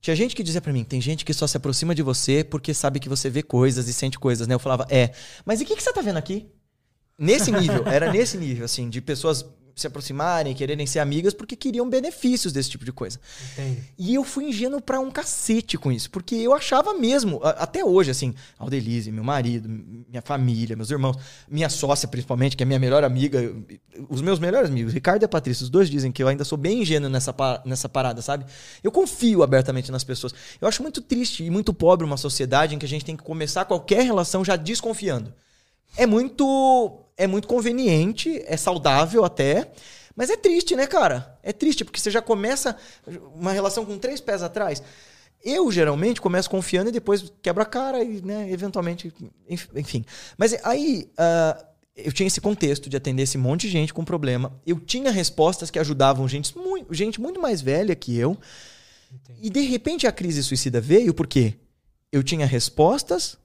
Tinha 0.00 0.16
gente 0.16 0.34
que 0.34 0.42
dizia 0.42 0.62
pra 0.62 0.72
mim, 0.72 0.82
tem 0.82 0.98
gente 0.98 1.26
que 1.26 1.34
só 1.34 1.46
se 1.46 1.58
aproxima 1.58 1.94
de 1.94 2.02
você 2.02 2.42
porque 2.42 2.72
sabe 2.72 2.98
que 2.98 3.06
você 3.06 3.28
vê 3.28 3.42
coisas 3.42 3.86
e 3.86 3.92
sente 3.92 4.18
coisas, 4.18 4.48
né? 4.48 4.54
Eu 4.54 4.58
falava, 4.58 4.86
é. 4.88 5.10
Mas 5.44 5.60
e 5.60 5.64
o 5.64 5.66
que, 5.66 5.76
que 5.76 5.82
você 5.82 5.92
tá 5.92 6.00
vendo 6.00 6.16
aqui? 6.16 6.48
Nesse 7.18 7.52
nível, 7.52 7.86
era 7.86 8.10
nesse 8.10 8.38
nível, 8.38 8.64
assim, 8.64 8.88
de 8.88 9.02
pessoas 9.02 9.44
se 9.80 9.86
aproximarem, 9.86 10.54
quererem 10.54 10.86
ser 10.86 10.98
amigas 11.00 11.32
porque 11.34 11.56
queriam 11.56 11.88
benefícios 11.88 12.52
desse 12.52 12.70
tipo 12.70 12.84
de 12.84 12.92
coisa. 12.92 13.18
Entendo. 13.52 13.78
E 13.98 14.14
eu 14.14 14.22
fui 14.24 14.44
ingênuo 14.44 14.80
pra 14.80 15.00
um 15.00 15.10
cacete 15.10 15.76
com 15.78 15.90
isso, 15.90 16.10
porque 16.10 16.34
eu 16.36 16.54
achava 16.54 16.94
mesmo, 16.94 17.40
a- 17.42 17.50
até 17.50 17.84
hoje, 17.84 18.10
assim, 18.10 18.34
Aldelise, 18.58 19.10
meu 19.10 19.24
marido, 19.24 19.68
minha 19.68 20.22
família, 20.22 20.76
meus 20.76 20.90
irmãos, 20.90 21.16
minha 21.48 21.68
sócia 21.68 22.06
principalmente, 22.08 22.56
que 22.56 22.62
é 22.62 22.66
minha 22.66 22.78
melhor 22.78 23.04
amiga, 23.04 23.54
os 24.08 24.20
meus 24.20 24.38
melhores 24.38 24.68
amigos, 24.70 24.92
Ricardo 24.92 25.22
e 25.22 25.24
a 25.24 25.28
Patrícia, 25.28 25.64
os 25.64 25.70
dois 25.70 25.88
dizem 25.90 26.12
que 26.12 26.22
eu 26.22 26.28
ainda 26.28 26.44
sou 26.44 26.56
bem 26.58 26.82
ingênuo 26.82 27.08
nessa, 27.10 27.34
nessa 27.64 27.88
parada, 27.88 28.22
sabe? 28.22 28.44
Eu 28.82 28.90
confio 28.92 29.42
abertamente 29.42 29.90
nas 29.90 30.04
pessoas. 30.04 30.32
Eu 30.60 30.68
acho 30.68 30.82
muito 30.82 31.00
triste 31.00 31.44
e 31.44 31.50
muito 31.50 31.72
pobre 31.72 32.04
uma 32.06 32.16
sociedade 32.16 32.74
em 32.74 32.78
que 32.78 32.86
a 32.86 32.88
gente 32.88 33.04
tem 33.04 33.16
que 33.16 33.22
começar 33.22 33.64
qualquer 33.64 34.02
relação 34.04 34.44
já 34.44 34.56
desconfiando. 34.56 35.32
É 35.96 36.06
muito 36.06 36.98
é 37.16 37.26
muito 37.26 37.46
conveniente, 37.46 38.42
é 38.46 38.56
saudável 38.56 39.24
até, 39.24 39.70
mas 40.16 40.30
é 40.30 40.36
triste, 40.36 40.74
né, 40.74 40.86
cara? 40.86 41.38
É 41.42 41.52
triste 41.52 41.84
porque 41.84 42.00
você 42.00 42.10
já 42.10 42.22
começa 42.22 42.74
uma 43.34 43.52
relação 43.52 43.84
com 43.84 43.98
três 43.98 44.20
pés 44.22 44.42
atrás. 44.42 44.82
Eu 45.44 45.70
geralmente 45.70 46.20
começo 46.20 46.48
confiando 46.48 46.88
e 46.88 46.92
depois 46.92 47.30
quebro 47.42 47.62
a 47.62 47.66
cara 47.66 48.02
e, 48.02 48.20
né, 48.22 48.50
eventualmente, 48.50 49.12
enf- 49.48 49.68
enfim. 49.74 50.04
Mas 50.38 50.54
aí 50.64 51.10
ah, 51.18 51.62
eu 51.96 52.12
tinha 52.12 52.26
esse 52.26 52.40
contexto 52.40 52.88
de 52.88 52.96
atender 52.96 53.22
esse 53.24 53.36
monte 53.36 53.62
de 53.62 53.70
gente 53.70 53.92
com 53.92 54.04
problema. 54.04 54.58
Eu 54.66 54.78
tinha 54.80 55.10
respostas 55.10 55.70
que 55.70 55.78
ajudavam 55.78 56.26
gente 56.28 56.56
muito, 56.56 56.92
gente 56.94 57.20
muito 57.20 57.40
mais 57.40 57.60
velha 57.60 57.94
que 57.94 58.16
eu. 58.16 58.36
E 59.42 59.50
de 59.50 59.60
repente 59.62 60.06
a 60.06 60.12
crise 60.12 60.42
suicida 60.42 60.80
veio 60.80 61.12
porque 61.12 61.54
eu 62.12 62.22
tinha 62.22 62.46
respostas 62.46 63.36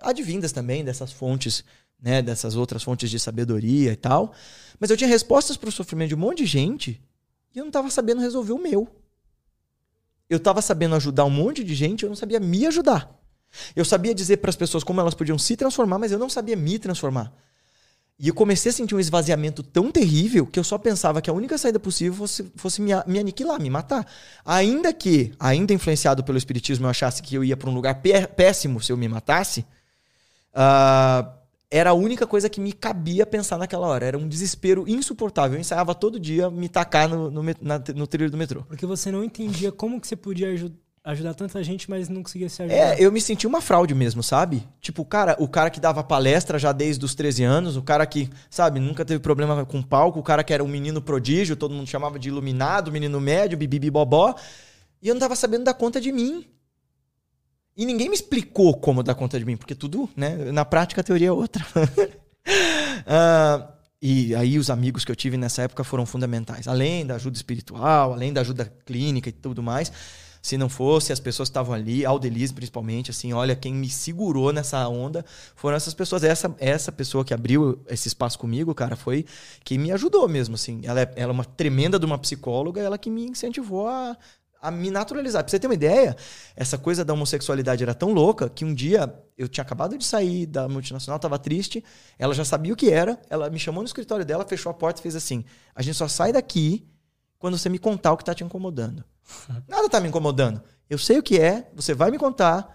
advindas 0.00 0.52
também 0.52 0.84
dessas 0.84 1.12
fontes, 1.12 1.64
né, 2.00 2.22
dessas 2.22 2.56
outras 2.56 2.82
fontes 2.82 3.10
de 3.10 3.18
sabedoria 3.18 3.92
e 3.92 3.96
tal, 3.96 4.32
mas 4.78 4.90
eu 4.90 4.96
tinha 4.96 5.08
respostas 5.08 5.56
para 5.56 5.68
o 5.68 5.72
sofrimento 5.72 6.10
de 6.10 6.14
um 6.14 6.18
monte 6.18 6.38
de 6.38 6.46
gente 6.46 7.02
e 7.54 7.58
eu 7.58 7.64
não 7.64 7.68
estava 7.70 7.90
sabendo 7.90 8.20
resolver 8.20 8.52
o 8.52 8.58
meu. 8.58 8.88
Eu 10.28 10.38
estava 10.38 10.60
sabendo 10.60 10.94
ajudar 10.96 11.24
um 11.24 11.30
monte 11.30 11.62
de 11.62 11.74
gente, 11.74 12.02
eu 12.02 12.08
não 12.08 12.16
sabia 12.16 12.40
me 12.40 12.66
ajudar. 12.66 13.10
Eu 13.76 13.84
sabia 13.84 14.14
dizer 14.14 14.38
para 14.38 14.50
as 14.50 14.56
pessoas 14.56 14.82
como 14.82 15.00
elas 15.00 15.14
podiam 15.14 15.38
se 15.38 15.56
transformar, 15.56 15.98
mas 15.98 16.10
eu 16.10 16.18
não 16.18 16.28
sabia 16.28 16.56
me 16.56 16.78
transformar. 16.78 17.32
E 18.18 18.28
eu 18.28 18.34
comecei 18.34 18.70
a 18.70 18.72
sentir 18.72 18.94
um 18.94 19.00
esvaziamento 19.00 19.62
tão 19.62 19.90
terrível 19.90 20.46
que 20.46 20.58
eu 20.58 20.64
só 20.64 20.78
pensava 20.78 21.20
que 21.20 21.28
a 21.28 21.32
única 21.32 21.58
saída 21.58 21.80
possível 21.80 22.14
fosse, 22.14 22.52
fosse 22.54 22.80
me, 22.80 22.92
me 23.06 23.18
aniquilar, 23.18 23.60
me 23.60 23.68
matar. 23.68 24.06
Ainda 24.44 24.92
que, 24.92 25.32
ainda 25.38 25.72
influenciado 25.72 26.22
pelo 26.22 26.38
espiritismo, 26.38 26.86
eu 26.86 26.90
achasse 26.90 27.22
que 27.22 27.34
eu 27.34 27.42
ia 27.42 27.56
para 27.56 27.68
um 27.68 27.74
lugar 27.74 28.00
pé- 28.00 28.26
péssimo 28.26 28.80
se 28.80 28.92
eu 28.92 28.96
me 28.96 29.08
matasse, 29.08 29.66
ah, 30.52 31.38
era 31.76 31.90
a 31.90 31.94
única 31.94 32.24
coisa 32.26 32.48
que 32.48 32.60
me 32.60 32.72
cabia 32.72 33.26
pensar 33.26 33.58
naquela 33.58 33.86
hora. 33.88 34.06
Era 34.06 34.16
um 34.18 34.28
desespero 34.28 34.84
insuportável. 34.88 35.56
Eu 35.56 35.60
ensaiava 35.60 35.94
todo 35.94 36.20
dia 36.20 36.48
me 36.48 36.68
tacar 36.68 37.08
no, 37.08 37.30
no, 37.30 37.42
na- 37.60 37.82
no 37.94 38.06
trilho 38.06 38.30
do 38.30 38.36
metrô. 38.36 38.62
Porque 38.62 38.86
você 38.86 39.10
não 39.10 39.24
entendia 39.24 39.72
como 39.72 40.00
que 40.00 40.06
você 40.06 40.14
podia 40.14 40.52
aju- 40.52 40.72
ajudar 41.02 41.34
tanta 41.34 41.62
gente, 41.64 41.90
mas 41.90 42.08
não 42.08 42.22
conseguia 42.22 42.48
se 42.48 42.62
ajudar. 42.62 42.76
É, 42.78 42.96
eu 43.04 43.10
me 43.10 43.20
senti 43.20 43.44
uma 43.46 43.60
fraude 43.60 43.92
mesmo, 43.92 44.22
sabe? 44.22 44.62
Tipo, 44.80 45.02
o 45.02 45.04
cara, 45.04 45.34
o 45.40 45.48
cara 45.48 45.68
que 45.68 45.80
dava 45.80 46.04
palestra 46.04 46.58
já 46.60 46.70
desde 46.70 47.04
os 47.04 47.14
13 47.14 47.42
anos, 47.42 47.76
o 47.76 47.82
cara 47.82 48.06
que, 48.06 48.30
sabe, 48.48 48.78
nunca 48.78 49.04
teve 49.04 49.18
problema 49.18 49.66
com 49.66 49.82
palco, 49.82 50.20
o 50.20 50.22
cara 50.22 50.44
que 50.44 50.54
era 50.54 50.62
um 50.62 50.68
menino 50.68 51.02
prodígio, 51.02 51.56
todo 51.56 51.74
mundo 51.74 51.88
chamava 51.88 52.18
de 52.20 52.28
iluminado, 52.28 52.92
menino 52.92 53.20
médio, 53.20 53.58
bobó, 53.90 54.34
e 55.02 55.08
eu 55.08 55.14
não 55.14 55.20
tava 55.20 55.34
sabendo 55.34 55.64
dar 55.64 55.74
conta 55.74 56.00
de 56.00 56.12
mim. 56.12 56.46
E 57.76 57.84
ninguém 57.84 58.08
me 58.08 58.14
explicou 58.14 58.74
como 58.74 59.02
dar 59.02 59.14
conta 59.14 59.38
de 59.38 59.44
mim, 59.44 59.56
porque 59.56 59.74
tudo, 59.74 60.08
né, 60.16 60.36
na 60.52 60.64
prática 60.64 61.00
a 61.00 61.04
teoria 61.04 61.28
é 61.28 61.32
outra. 61.32 61.64
Ah, 63.06 63.74
e 64.00 64.34
aí 64.34 64.58
os 64.58 64.70
amigos 64.70 65.04
que 65.04 65.10
eu 65.10 65.16
tive 65.16 65.36
nessa 65.36 65.62
época 65.62 65.82
foram 65.82 66.06
fundamentais. 66.06 66.68
Além 66.68 67.06
da 67.06 67.14
ajuda 67.14 67.36
espiritual, 67.36 68.12
além 68.12 68.32
da 68.32 68.42
ajuda 68.42 68.72
clínica 68.84 69.28
e 69.28 69.32
tudo 69.32 69.62
mais. 69.62 69.90
Se 70.42 70.58
não 70.58 70.68
fosse, 70.68 71.10
as 71.10 71.18
pessoas 71.18 71.48
que 71.48 71.52
estavam 71.52 71.74
ali, 71.74 72.04
Aldelise 72.04 72.52
principalmente, 72.52 73.10
assim, 73.10 73.32
olha, 73.32 73.56
quem 73.56 73.72
me 73.72 73.88
segurou 73.88 74.52
nessa 74.52 74.86
onda 74.88 75.24
foram 75.56 75.74
essas 75.74 75.94
pessoas. 75.94 76.22
Essa, 76.22 76.54
essa 76.58 76.92
pessoa 76.92 77.24
que 77.24 77.32
abriu 77.32 77.82
esse 77.88 78.08
espaço 78.08 78.38
comigo, 78.38 78.74
cara, 78.74 78.94
foi 78.94 79.24
quem 79.64 79.78
me 79.78 79.90
ajudou 79.90 80.28
mesmo, 80.28 80.54
assim. 80.54 80.82
Ela 80.84 81.00
é, 81.00 81.12
ela 81.16 81.32
é 81.32 81.34
uma 81.34 81.46
tremenda 81.46 81.98
de 81.98 82.04
uma 82.04 82.18
psicóloga, 82.18 82.82
ela 82.82 82.98
que 82.98 83.08
me 83.08 83.24
incentivou 83.24 83.88
a, 83.88 84.14
a 84.64 84.70
me 84.70 84.90
naturalizar. 84.90 85.42
Pra 85.44 85.50
você 85.50 85.58
ter 85.58 85.66
uma 85.66 85.74
ideia, 85.74 86.16
essa 86.56 86.78
coisa 86.78 87.04
da 87.04 87.12
homossexualidade 87.12 87.82
era 87.82 87.94
tão 87.94 88.12
louca 88.12 88.48
que 88.48 88.64
um 88.64 88.72
dia 88.72 89.14
eu 89.36 89.46
tinha 89.46 89.62
acabado 89.62 89.98
de 89.98 90.04
sair 90.04 90.46
da 90.46 90.66
multinacional, 90.68 91.18
tava 91.18 91.38
triste, 91.38 91.84
ela 92.18 92.32
já 92.32 92.44
sabia 92.44 92.72
o 92.72 92.76
que 92.76 92.90
era, 92.90 93.20
ela 93.28 93.50
me 93.50 93.58
chamou 93.58 93.82
no 93.82 93.86
escritório 93.86 94.24
dela, 94.24 94.44
fechou 94.46 94.70
a 94.70 94.74
porta 94.74 95.00
e 95.00 95.02
fez 95.02 95.14
assim: 95.14 95.44
a 95.74 95.82
gente 95.82 95.96
só 95.96 96.08
sai 96.08 96.32
daqui 96.32 96.86
quando 97.38 97.58
você 97.58 97.68
me 97.68 97.78
contar 97.78 98.12
o 98.12 98.16
que 98.16 98.24
tá 98.24 98.32
te 98.34 98.42
incomodando. 98.42 99.04
Nada 99.68 99.88
tá 99.88 100.00
me 100.00 100.08
incomodando. 100.08 100.62
Eu 100.88 100.96
sei 100.98 101.18
o 101.18 101.22
que 101.22 101.38
é, 101.38 101.70
você 101.74 101.92
vai 101.92 102.10
me 102.10 102.18
contar 102.18 102.74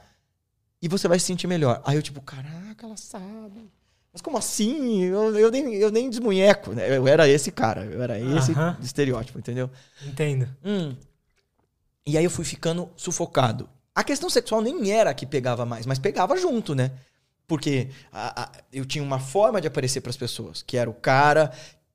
e 0.82 0.88
você 0.88 1.08
vai 1.08 1.18
se 1.20 1.26
sentir 1.26 1.48
melhor. 1.48 1.82
Aí 1.86 1.96
eu, 1.96 2.02
tipo, 2.04 2.22
caraca, 2.22 2.86
ela 2.86 2.98
sabe. 2.98 3.72
Mas 4.14 4.22
como 4.22 4.38
assim? 4.38 5.04
Eu, 5.04 5.38
eu, 5.38 5.52
nem, 5.52 5.76
eu 5.76 5.92
nem 5.92 6.10
desmunheco. 6.10 6.72
né? 6.74 6.98
Eu 6.98 7.08
era 7.08 7.28
esse 7.28 7.52
cara, 7.52 7.86
eu 7.86 8.02
era 8.02 8.20
esse 8.20 8.52
Aham. 8.52 8.78
estereótipo, 8.82 9.38
entendeu? 9.40 9.70
Entendo. 10.06 10.48
Hum. 10.64 10.96
E 12.06 12.18
aí 12.18 12.24
eu 12.24 12.30
fui 12.32 12.46
ficando 12.46 12.90
sufocado. 12.96 13.70
A 13.94 14.04
questão 14.04 14.30
sexual 14.30 14.62
nem 14.62 14.92
era 14.92 15.10
a 15.10 15.14
que 15.14 15.26
pegava 15.26 15.66
mais, 15.66 15.86
mas 15.86 16.00
pegava 16.00 16.36
junto, 16.38 16.74
né? 16.74 16.92
Porque 17.48 17.90
a- 18.12 18.44
a- 18.44 18.52
eu 18.72 18.86
tinha 18.86 19.04
uma 19.04 19.20
forma 19.20 19.60
de 19.60 19.68
aparecer 19.68 20.02
para 20.02 20.10
as 20.12 20.18
pessoas, 20.18 20.62
que 20.62 20.78
era 20.78 20.90
o 20.90 20.94
cara 20.94 21.52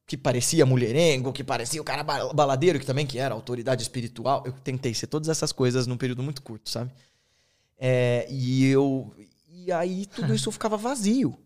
que 0.06 0.16
parecia 0.16 0.66
mulherengo, 0.66 1.32
que 1.32 1.43
parecia 1.43 1.81
o 1.81 1.85
cara 1.85 2.02
ba- 2.02 2.32
baladeiro, 2.32 2.78
que 2.78 2.85
também 2.85 3.06
que 3.06 3.18
era 3.18 3.35
autoridade 3.35 3.82
espiritual. 3.82 4.43
Eu 4.44 4.52
tentei 4.52 4.93
ser 4.93 5.06
todas 5.06 5.28
essas 5.28 5.51
coisas 5.52 5.86
num 5.86 5.97
período 5.97 6.22
muito 6.22 6.43
curto, 6.43 6.68
sabe? 6.68 6.90
É, 7.78 8.26
e 8.31 8.66
eu. 8.66 9.14
E 9.48 9.72
aí 9.72 10.05
tudo 10.06 10.35
isso 10.35 10.51
ficava 10.52 10.76
vazio. 10.76 11.39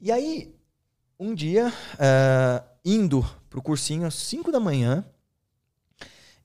E 0.00 0.12
aí, 0.12 0.54
um 1.18 1.34
dia, 1.34 1.72
eh, 1.98 2.62
indo 2.84 3.24
pro 3.48 3.62
cursinho 3.62 4.06
às 4.06 4.14
5 4.14 4.52
da 4.52 4.60
manhã, 4.60 5.04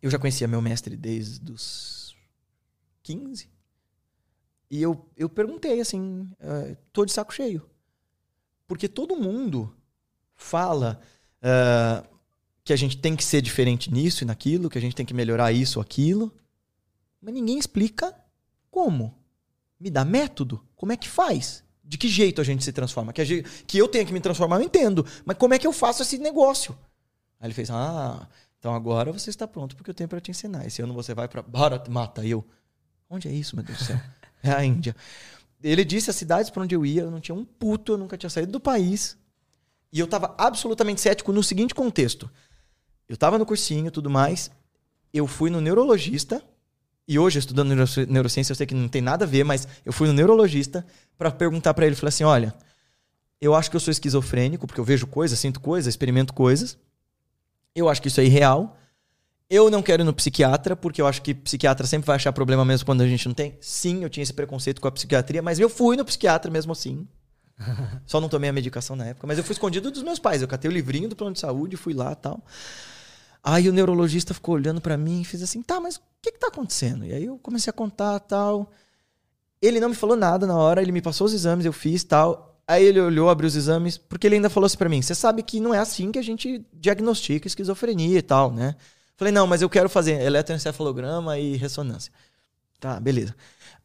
eu 0.01 0.09
já 0.09 0.17
conhecia 0.19 0.47
meu 0.47 0.61
mestre 0.61 0.95
desde 0.95 1.51
os 1.51 2.15
15. 3.03 3.49
E 4.71 4.81
eu, 4.81 5.09
eu 5.17 5.27
perguntei 5.29 5.79
assim, 5.81 6.29
eh, 6.39 6.77
tô 6.93 7.03
de 7.05 7.11
saco 7.11 7.33
cheio. 7.33 7.67
Porque 8.67 8.87
todo 8.87 9.15
mundo 9.15 9.75
fala 10.35 11.01
eh, 11.41 12.03
que 12.63 12.71
a 12.71 12.75
gente 12.75 12.97
tem 12.97 13.15
que 13.15 13.23
ser 13.23 13.41
diferente 13.41 13.91
nisso 13.91 14.23
e 14.23 14.27
naquilo, 14.27 14.69
que 14.69 14.77
a 14.77 14.81
gente 14.81 14.95
tem 14.95 15.05
que 15.05 15.13
melhorar 15.13 15.51
isso 15.51 15.79
ou 15.79 15.83
aquilo. 15.83 16.31
Mas 17.21 17.33
ninguém 17.33 17.57
explica 17.57 18.15
como. 18.69 19.17
Me 19.79 19.89
dá 19.89 20.05
método? 20.05 20.63
Como 20.75 20.91
é 20.91 20.97
que 20.97 21.07
faz? 21.09 21.63
De 21.83 21.97
que 21.97 22.07
jeito 22.07 22.39
a 22.39 22.43
gente 22.43 22.63
se 22.63 22.71
transforma? 22.71 23.11
Que, 23.11 23.25
gente- 23.25 23.63
que 23.65 23.77
eu 23.77 23.87
tenha 23.87 24.05
que 24.05 24.13
me 24.13 24.19
transformar, 24.21 24.57
eu 24.57 24.63
entendo. 24.63 25.05
Mas 25.25 25.37
como 25.37 25.53
é 25.53 25.59
que 25.59 25.65
eu 25.65 25.73
faço 25.73 26.03
esse 26.03 26.17
negócio? 26.19 26.77
Aí 27.39 27.47
ele 27.47 27.53
fez: 27.55 27.69
Ah, 27.71 28.27
então 28.59 28.75
agora 28.75 29.11
você 29.11 29.29
está 29.29 29.47
pronto 29.47 29.75
porque 29.75 29.89
eu 29.89 29.93
tenho 29.93 30.09
para 30.09 30.19
te 30.21 30.29
ensinar. 30.31 30.65
Esse 30.67 30.81
ano 30.81 30.93
você 30.93 31.13
vai 31.13 31.27
para 31.27 31.41
Bharat 31.41 31.89
Mata. 31.89 32.25
E 32.25 32.31
eu: 32.31 32.45
Onde 33.09 33.27
é 33.27 33.31
isso, 33.31 33.55
meu 33.55 33.63
Deus 33.65 33.77
do 33.79 33.83
céu? 33.85 33.99
É 34.41 34.51
a 34.51 34.63
Índia. 34.63 34.95
Ele 35.61 35.83
disse 35.83 36.09
as 36.09 36.15
cidades 36.15 36.49
para 36.49 36.63
onde 36.63 36.73
eu 36.73 36.85
ia, 36.85 37.01
eu 37.01 37.11
não 37.11 37.19
tinha 37.19 37.35
um 37.35 37.43
puto, 37.43 37.91
eu 37.91 37.97
nunca 37.97 38.17
tinha 38.17 38.29
saído 38.29 38.53
do 38.53 38.59
país. 38.59 39.17
E 39.91 39.99
eu 39.99 40.07
tava 40.07 40.33
absolutamente 40.37 41.01
cético 41.01 41.33
no 41.33 41.43
seguinte 41.43 41.75
contexto. 41.75 42.29
Eu 43.09 43.17
tava 43.17 43.37
no 43.37 43.45
cursinho 43.45 43.87
e 43.87 43.91
tudo 43.91 44.09
mais. 44.09 44.49
Eu 45.13 45.27
fui 45.27 45.49
no 45.49 45.59
neurologista. 45.59 46.41
E 47.05 47.19
hoje, 47.19 47.39
estudando 47.39 47.75
neuro- 47.75 48.07
neurociência, 48.07 48.53
eu 48.53 48.55
sei 48.55 48.65
que 48.65 48.73
não 48.73 48.87
tem 48.87 49.01
nada 49.01 49.25
a 49.25 49.27
ver, 49.27 49.43
mas 49.43 49.67
eu 49.83 49.91
fui 49.91 50.07
no 50.07 50.13
neurologista 50.13 50.85
para 51.17 51.29
perguntar 51.31 51.73
para 51.73 51.85
ele. 51.85 51.95
Falei 51.95 52.09
assim: 52.09 52.23
olha, 52.23 52.53
eu 53.41 53.53
acho 53.55 53.69
que 53.69 53.75
eu 53.75 53.79
sou 53.81 53.91
esquizofrênico, 53.91 54.67
porque 54.67 54.79
eu 54.79 54.85
vejo 54.85 55.05
coisas, 55.05 55.37
sinto 55.37 55.59
coisas, 55.59 55.91
experimento 55.91 56.33
coisas. 56.33 56.77
Eu 57.79 57.89
acho 57.89 58.01
que 58.01 58.07
isso 58.07 58.21
é 58.21 58.25
irreal. 58.25 58.77
Eu 59.49 59.69
não 59.71 59.81
quero 59.81 60.03
ir 60.03 60.05
no 60.05 60.13
psiquiatra, 60.13 60.75
porque 60.75 61.01
eu 61.01 61.07
acho 61.07 61.21
que 61.21 61.33
psiquiatra 61.33 61.87
sempre 61.87 62.05
vai 62.05 62.17
achar 62.17 62.31
problema 62.31 62.63
mesmo 62.63 62.85
quando 62.85 63.01
a 63.01 63.07
gente 63.07 63.27
não 63.27 63.33
tem. 63.33 63.57
Sim, 63.59 64.03
eu 64.03 64.09
tinha 64.09 64.21
esse 64.21 64.33
preconceito 64.33 64.79
com 64.79 64.87
a 64.87 64.91
psiquiatria, 64.91 65.41
mas 65.41 65.59
eu 65.59 65.69
fui 65.69 65.97
no 65.97 66.05
psiquiatra 66.05 66.51
mesmo 66.51 66.71
assim. 66.71 67.07
Só 68.05 68.21
não 68.21 68.29
tomei 68.29 68.49
a 68.49 68.53
medicação 68.53 68.95
na 68.95 69.07
época, 69.07 69.25
mas 69.25 69.37
eu 69.37 69.43
fui 69.43 69.53
escondido 69.53 69.89
dos 69.89 70.03
meus 70.03 70.19
pais. 70.19 70.41
Eu 70.41 70.47
catei 70.47 70.69
o 70.69 70.73
livrinho 70.73 71.09
do 71.09 71.15
plano 71.15 71.33
de 71.33 71.39
saúde, 71.39 71.77
fui 71.77 71.93
lá 71.93 72.11
e 72.11 72.15
tal. 72.15 72.43
Aí 73.43 73.69
o 73.69 73.73
neurologista 73.73 74.33
ficou 74.33 74.55
olhando 74.55 74.81
pra 74.81 74.97
mim 74.97 75.21
e 75.21 75.25
fez 75.25 75.41
assim: 75.41 75.61
tá, 75.61 75.79
mas 75.79 75.95
o 75.95 76.01
que 76.21 76.31
que 76.31 76.39
tá 76.39 76.47
acontecendo? 76.47 77.05
E 77.05 77.13
aí 77.13 77.25
eu 77.25 77.39
comecei 77.39 77.71
a 77.71 77.73
contar 77.73 78.19
tal. 78.19 78.71
Ele 79.61 79.79
não 79.79 79.89
me 79.89 79.95
falou 79.95 80.15
nada 80.15 80.45
na 80.45 80.55
hora, 80.55 80.81
ele 80.81 80.91
me 80.91 81.01
passou 81.01 81.25
os 81.25 81.33
exames, 81.33 81.65
eu 81.65 81.73
fiz 81.73 82.03
tal. 82.03 82.48
Aí 82.69 82.85
ele 82.85 83.01
olhou, 83.01 83.31
abriu 83.31 83.47
os 83.47 83.55
exames, 83.55 83.97
porque 83.97 84.27
ele 84.27 84.35
ainda 84.35 84.47
falou 84.47 84.67
assim 84.67 84.77
pra 84.77 84.87
mim: 84.87 85.01
você 85.01 85.15
sabe 85.15 85.41
que 85.41 85.59
não 85.59 85.73
é 85.73 85.79
assim 85.79 86.11
que 86.11 86.19
a 86.19 86.21
gente 86.21 86.63
diagnostica 86.71 87.47
esquizofrenia 87.47 88.19
e 88.19 88.21
tal, 88.21 88.51
né? 88.51 88.75
Falei: 89.17 89.33
não, 89.33 89.47
mas 89.47 89.63
eu 89.63 89.69
quero 89.69 89.89
fazer 89.89 90.21
eletroencefalograma 90.21 91.39
e 91.39 91.55
ressonância. 91.55 92.13
Tá, 92.79 92.99
beleza. 92.99 93.35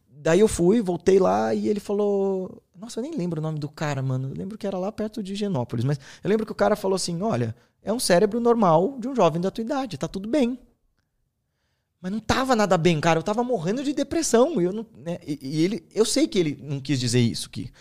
Daí 0.07 0.39
eu 0.39 0.47
fui, 0.47 0.81
voltei 0.81 1.17
lá 1.17 1.51
e 1.51 1.67
ele 1.67 1.79
falou. 1.79 2.61
Nossa, 2.75 2.99
eu 2.99 3.01
nem 3.01 3.17
lembro 3.17 3.39
o 3.39 3.41
nome 3.41 3.57
do 3.57 3.67
cara, 3.67 4.03
mano. 4.03 4.29
Eu 4.29 4.35
lembro 4.35 4.55
que 4.55 4.67
era 4.67 4.77
lá 4.77 4.91
perto 4.91 5.23
de 5.23 5.33
Genópolis, 5.33 5.83
mas 5.83 5.99
eu 6.23 6.29
lembro 6.29 6.45
que 6.45 6.51
o 6.51 6.55
cara 6.55 6.75
falou 6.75 6.95
assim: 6.95 7.19
olha, 7.23 7.55
é 7.81 7.91
um 7.91 7.99
cérebro 7.99 8.39
normal 8.39 8.99
de 8.99 9.07
um 9.07 9.15
jovem 9.15 9.41
da 9.41 9.49
tua 9.49 9.63
idade, 9.63 9.97
tá 9.97 10.07
tudo 10.07 10.29
bem. 10.29 10.59
Mas 11.99 12.11
não 12.11 12.19
tava 12.19 12.55
nada 12.55 12.77
bem, 12.77 13.01
cara. 13.01 13.17
Eu 13.17 13.23
tava 13.23 13.43
morrendo 13.43 13.83
de 13.83 13.93
depressão. 13.93 14.61
E, 14.61 14.65
eu 14.65 14.71
não, 14.71 14.85
né? 14.95 15.17
e, 15.25 15.39
e 15.41 15.63
ele, 15.63 15.83
eu 15.91 16.05
sei 16.05 16.27
que 16.27 16.37
ele 16.37 16.59
não 16.61 16.79
quis 16.79 16.99
dizer 16.99 17.19
isso 17.19 17.47
aqui. 17.47 17.71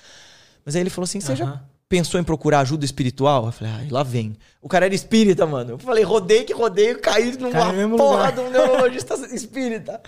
Mas 0.65 0.75
aí 0.77 0.83
ele 0.83 0.91
falou 0.91 1.05
assim: 1.05 1.21
você 1.21 1.37
já 1.37 1.45
Aham. 1.45 1.61
pensou 1.89 2.19
em 2.21 2.25
procurar 2.25 2.61
ajuda 2.61 2.85
espiritual? 2.85 3.47
Eu 3.47 3.53
falei, 3.53 3.73
ai, 3.73 3.89
lá 3.91 4.03
vem. 4.03 4.37
O 4.63 4.69
cara 4.69 4.87
era 4.87 4.95
espírita, 4.95 5.47
mano. 5.47 5.73
Eu 5.73 5.79
falei, 5.79 6.03
rodei 6.05 6.45
que 6.45 6.53
rodei, 6.53 6.95
caí 6.95 7.37
numa 7.37 7.51
Cai 7.51 7.73
mesmo 7.77 7.97
porra 7.97 8.31
lugar. 8.31 8.33
de 8.33 8.41
um 8.41 8.51
neurologista 8.51 9.15
espírita. 9.35 10.01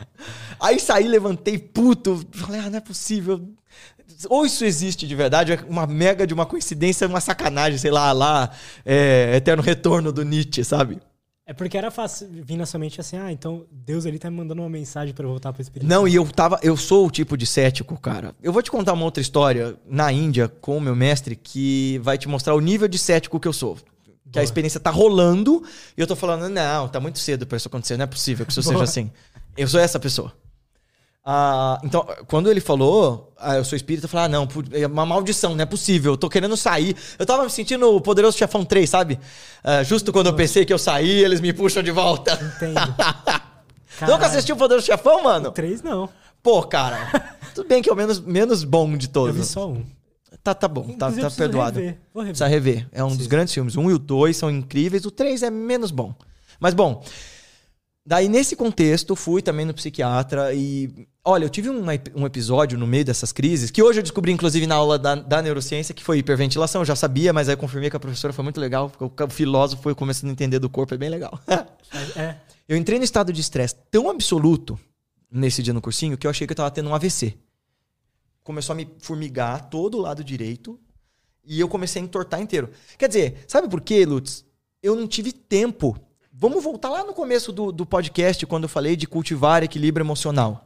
Aí 0.58 0.80
saí, 0.80 1.06
levantei 1.06 1.58
puto. 1.58 2.26
Falei, 2.32 2.60
ah, 2.60 2.70
não 2.70 2.78
é 2.78 2.80
possível. 2.80 3.40
Ou 4.30 4.46
isso 4.46 4.64
existe 4.64 5.06
de 5.06 5.14
verdade, 5.14 5.52
é 5.52 5.58
uma 5.68 5.86
mega 5.86 6.26
de 6.26 6.32
uma 6.32 6.46
coincidência, 6.46 7.06
uma 7.06 7.20
sacanagem, 7.20 7.78
sei 7.78 7.90
lá, 7.90 8.12
lá, 8.12 8.50
é, 8.84 9.36
eterno 9.36 9.62
retorno 9.62 10.10
do 10.10 10.24
Nietzsche, 10.24 10.64
sabe? 10.64 10.98
É 11.48 11.52
porque 11.52 11.78
era 11.78 11.92
fácil 11.92 12.28
vir 12.28 12.56
na 12.56 12.66
sua 12.66 12.80
mente 12.80 13.00
assim, 13.00 13.16
ah, 13.16 13.30
então 13.30 13.64
Deus 13.70 14.04
ali 14.04 14.18
tá 14.18 14.28
me 14.28 14.36
mandando 14.36 14.62
uma 14.62 14.68
mensagem 14.68 15.14
pra 15.14 15.24
eu 15.24 15.30
voltar 15.30 15.52
pro 15.52 15.62
espírito. 15.62 15.88
Não, 15.88 16.08
e 16.08 16.16
eu 16.16 16.26
tava. 16.26 16.58
Eu 16.60 16.76
sou 16.76 17.06
o 17.06 17.10
tipo 17.10 17.36
de 17.36 17.46
cético, 17.46 17.96
cara. 18.00 18.34
Eu 18.42 18.52
vou 18.52 18.60
te 18.62 18.70
contar 18.70 18.94
uma 18.94 19.04
outra 19.04 19.20
história 19.20 19.76
na 19.86 20.10
Índia 20.10 20.48
com 20.48 20.76
o 20.76 20.80
meu 20.80 20.96
mestre 20.96 21.36
que 21.36 22.00
vai 22.02 22.18
te 22.18 22.26
mostrar 22.26 22.56
o 22.56 22.60
nível 22.60 22.88
de 22.88 22.98
cético 22.98 23.38
que 23.38 23.46
eu 23.46 23.52
sou. 23.52 23.76
Que 23.76 24.40
a 24.40 24.42
Boa. 24.42 24.44
experiência 24.44 24.80
tá 24.80 24.90
rolando 24.90 25.62
e 25.96 26.00
eu 26.00 26.06
tô 26.06 26.16
falando, 26.16 26.48
não, 26.48 26.88
tá 26.88 26.98
muito 26.98 27.20
cedo 27.20 27.46
pra 27.46 27.56
isso 27.56 27.68
acontecer, 27.68 27.96
não 27.96 28.02
é 28.02 28.08
possível 28.08 28.44
que 28.44 28.50
isso 28.50 28.60
seja 28.64 28.74
Boa. 28.74 28.82
assim. 28.84 29.08
Eu 29.56 29.68
sou 29.68 29.78
essa 29.78 30.00
pessoa. 30.00 30.32
Ah, 31.28 31.80
então, 31.82 32.06
quando 32.28 32.48
ele 32.48 32.60
falou, 32.60 33.32
ah, 33.36 33.56
eu 33.56 33.64
sou 33.64 33.74
espírita, 33.74 34.04
eu 34.04 34.08
falei, 34.08 34.26
ah, 34.26 34.28
não, 34.28 34.48
é 34.72 34.86
uma 34.86 35.04
maldição, 35.04 35.56
não 35.56 35.62
é 35.62 35.66
possível, 35.66 36.12
eu 36.12 36.16
tô 36.16 36.28
querendo 36.30 36.56
sair. 36.56 36.96
Eu 37.18 37.26
tava 37.26 37.42
me 37.42 37.50
sentindo 37.50 37.96
o 37.96 38.00
Poderoso 38.00 38.38
Chefão 38.38 38.64
3, 38.64 38.88
sabe? 38.88 39.18
Ah, 39.64 39.82
justo 39.82 40.12
quando 40.12 40.28
eu 40.28 40.34
pensei 40.34 40.64
que 40.64 40.72
eu 40.72 40.78
saí, 40.78 41.10
eles 41.24 41.40
me 41.40 41.52
puxam 41.52 41.82
de 41.82 41.90
volta. 41.90 42.32
Entendo. 42.34 42.94
Nunca 44.08 44.26
assistiu 44.26 44.54
o 44.54 44.58
Poderoso 44.58 44.86
Chefão, 44.86 45.24
mano? 45.24 45.50
Três 45.50 45.82
não. 45.82 46.08
Pô, 46.42 46.62
cara. 46.62 47.36
Tudo 47.56 47.66
bem 47.66 47.82
que 47.82 47.90
é 47.90 47.92
o 47.92 47.96
menos, 47.96 48.20
menos 48.20 48.62
bom 48.62 48.96
de 48.96 49.06
Eu 49.06 49.12
todos. 49.12 49.34
vi 49.36 49.44
só 49.44 49.68
um. 49.68 49.84
Tá, 50.44 50.54
tá 50.54 50.68
bom, 50.68 50.82
tá, 50.82 51.08
Inclusive, 51.08 51.22
tá 51.22 51.26
eu 51.26 51.30
perdoado. 51.32 51.80
rever. 51.80 51.98
Vou 52.14 52.22
rever. 52.22 52.32
Precisa 52.34 52.46
rever. 52.46 52.88
É 52.92 53.02
um 53.02 53.16
dos 53.16 53.26
grandes 53.26 53.52
filmes. 53.52 53.74
Um 53.76 53.90
e 53.90 53.94
o 53.94 53.98
dois 53.98 54.36
são 54.36 54.48
incríveis, 54.48 55.04
o 55.04 55.10
três 55.10 55.42
é 55.42 55.50
menos 55.50 55.90
bom. 55.90 56.14
Mas 56.60 56.72
bom, 56.74 57.02
daí 58.04 58.28
nesse 58.28 58.54
contexto, 58.54 59.16
fui 59.16 59.42
também 59.42 59.66
no 59.66 59.74
psiquiatra 59.74 60.54
e. 60.54 61.08
Olha, 61.28 61.44
eu 61.44 61.50
tive 61.50 61.68
um, 61.68 61.90
ep- 61.90 62.12
um 62.14 62.24
episódio 62.24 62.78
no 62.78 62.86
meio 62.86 63.04
dessas 63.04 63.32
crises, 63.32 63.68
que 63.68 63.82
hoje 63.82 63.98
eu 63.98 64.02
descobri, 64.04 64.30
inclusive, 64.30 64.64
na 64.64 64.76
aula 64.76 64.96
da, 64.96 65.16
da 65.16 65.42
neurociência, 65.42 65.92
que 65.92 66.04
foi 66.04 66.18
hiperventilação. 66.18 66.82
Eu 66.82 66.84
já 66.86 66.94
sabia, 66.94 67.32
mas 67.32 67.48
aí 67.48 67.54
eu 67.54 67.58
confirmei 67.58 67.90
que 67.90 67.96
a 67.96 68.00
professora 68.00 68.32
foi 68.32 68.44
muito 68.44 68.60
legal, 68.60 68.88
porque 68.90 69.22
o 69.24 69.28
filósofo 69.28 69.82
foi 69.82 69.92
começando 69.92 70.30
a 70.30 70.32
entender 70.32 70.60
do 70.60 70.70
corpo, 70.70 70.94
é 70.94 70.96
bem 70.96 71.08
legal. 71.08 71.36
É. 71.48 72.36
Eu 72.68 72.76
entrei 72.76 72.98
no 72.98 73.04
estado 73.04 73.32
de 73.32 73.40
estresse 73.40 73.76
tão 73.92 74.10
absoluto 74.10 74.76
nesse 75.30 75.62
dia 75.62 75.72
no 75.72 75.80
cursinho 75.80 76.16
que 76.18 76.26
eu 76.26 76.30
achei 76.30 76.48
que 76.48 76.52
eu 76.52 76.56
tava 76.56 76.68
tendo 76.70 76.88
um 76.88 76.94
AVC. 76.96 77.36
Começou 78.42 78.72
a 78.72 78.76
me 78.76 78.88
formigar 78.98 79.70
todo 79.70 79.98
o 79.98 80.00
lado 80.00 80.24
direito 80.24 80.76
e 81.44 81.60
eu 81.60 81.68
comecei 81.68 82.02
a 82.02 82.04
entortar 82.04 82.40
inteiro. 82.40 82.68
Quer 82.98 83.06
dizer, 83.06 83.44
sabe 83.46 83.68
por 83.68 83.80
quê, 83.80 84.04
Lutz? 84.04 84.44
Eu 84.82 84.96
não 84.96 85.06
tive 85.06 85.30
tempo. 85.32 85.96
Vamos 86.32 86.64
voltar 86.64 86.90
lá 86.90 87.04
no 87.04 87.12
começo 87.12 87.52
do, 87.52 87.70
do 87.70 87.86
podcast, 87.86 88.44
quando 88.46 88.64
eu 88.64 88.68
falei 88.68 88.96
de 88.96 89.06
cultivar 89.06 89.62
equilíbrio 89.62 90.02
emocional. 90.02 90.65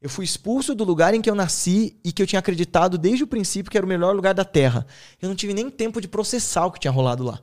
Eu 0.00 0.08
fui 0.08 0.24
expulso 0.24 0.74
do 0.74 0.84
lugar 0.84 1.12
em 1.12 1.20
que 1.20 1.28
eu 1.28 1.34
nasci 1.34 1.96
e 2.04 2.12
que 2.12 2.22
eu 2.22 2.26
tinha 2.26 2.38
acreditado 2.38 2.96
desde 2.96 3.24
o 3.24 3.26
princípio 3.26 3.70
que 3.70 3.76
era 3.76 3.84
o 3.84 3.88
melhor 3.88 4.14
lugar 4.14 4.32
da 4.32 4.44
Terra. 4.44 4.86
Eu 5.20 5.28
não 5.28 5.34
tive 5.34 5.52
nem 5.52 5.68
tempo 5.68 6.00
de 6.00 6.06
processar 6.06 6.66
o 6.66 6.70
que 6.70 6.78
tinha 6.78 6.92
rolado 6.92 7.24
lá. 7.24 7.40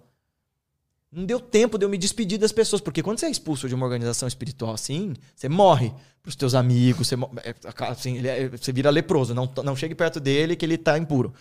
Não 1.12 1.26
deu 1.26 1.40
tempo 1.40 1.78
de 1.78 1.86
eu 1.86 1.90
me 1.90 1.98
despedir 1.98 2.38
das 2.38 2.52
pessoas, 2.52 2.82
porque 2.82 3.04
quando 3.04 3.20
você 3.20 3.26
é 3.26 3.32
expulso 3.32 3.68
de 3.68 3.76
uma 3.76 3.86
organização 3.86 4.28
espiritual 4.28 4.74
assim, 4.74 5.14
você 5.36 5.48
morre 5.48 5.94
pros 6.22 6.36
teus 6.36 6.54
amigos, 6.54 7.08
você, 7.08 7.16
é, 7.44 7.56
assim, 7.90 8.26
é- 8.26 8.50
você 8.50 8.72
vira 8.74 8.90
leproso, 8.90 9.34
não, 9.34 9.50
não 9.64 9.76
chegue 9.76 9.96
perto 9.96 10.20
dele 10.20 10.56
que 10.56 10.66
ele 10.66 10.78
tá 10.78 10.98
impuro. 10.98 11.34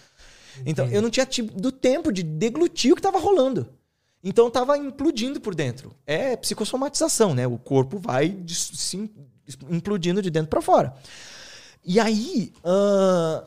Então, 0.64 0.86
eu 0.88 1.02
não 1.02 1.10
tinha 1.10 1.26
tido 1.26 1.72
tempo 1.72 2.12
de 2.12 2.22
deglutir 2.22 2.92
o 2.92 2.96
que 2.96 3.02
tava 3.02 3.18
rolando. 3.18 3.68
Então, 4.22 4.50
tava 4.50 4.78
implodindo 4.78 5.40
por 5.40 5.54
dentro. 5.54 5.94
É 6.06 6.36
psicossomatização, 6.36 7.34
né? 7.34 7.46
O 7.46 7.58
corpo 7.58 7.98
vai 7.98 8.36
se 8.46 9.10
implodindo 9.70 10.22
de 10.22 10.30
dentro 10.30 10.48
para 10.48 10.62
fora. 10.62 10.94
E 11.84 12.00
aí, 12.00 12.52
ah, 12.64 13.44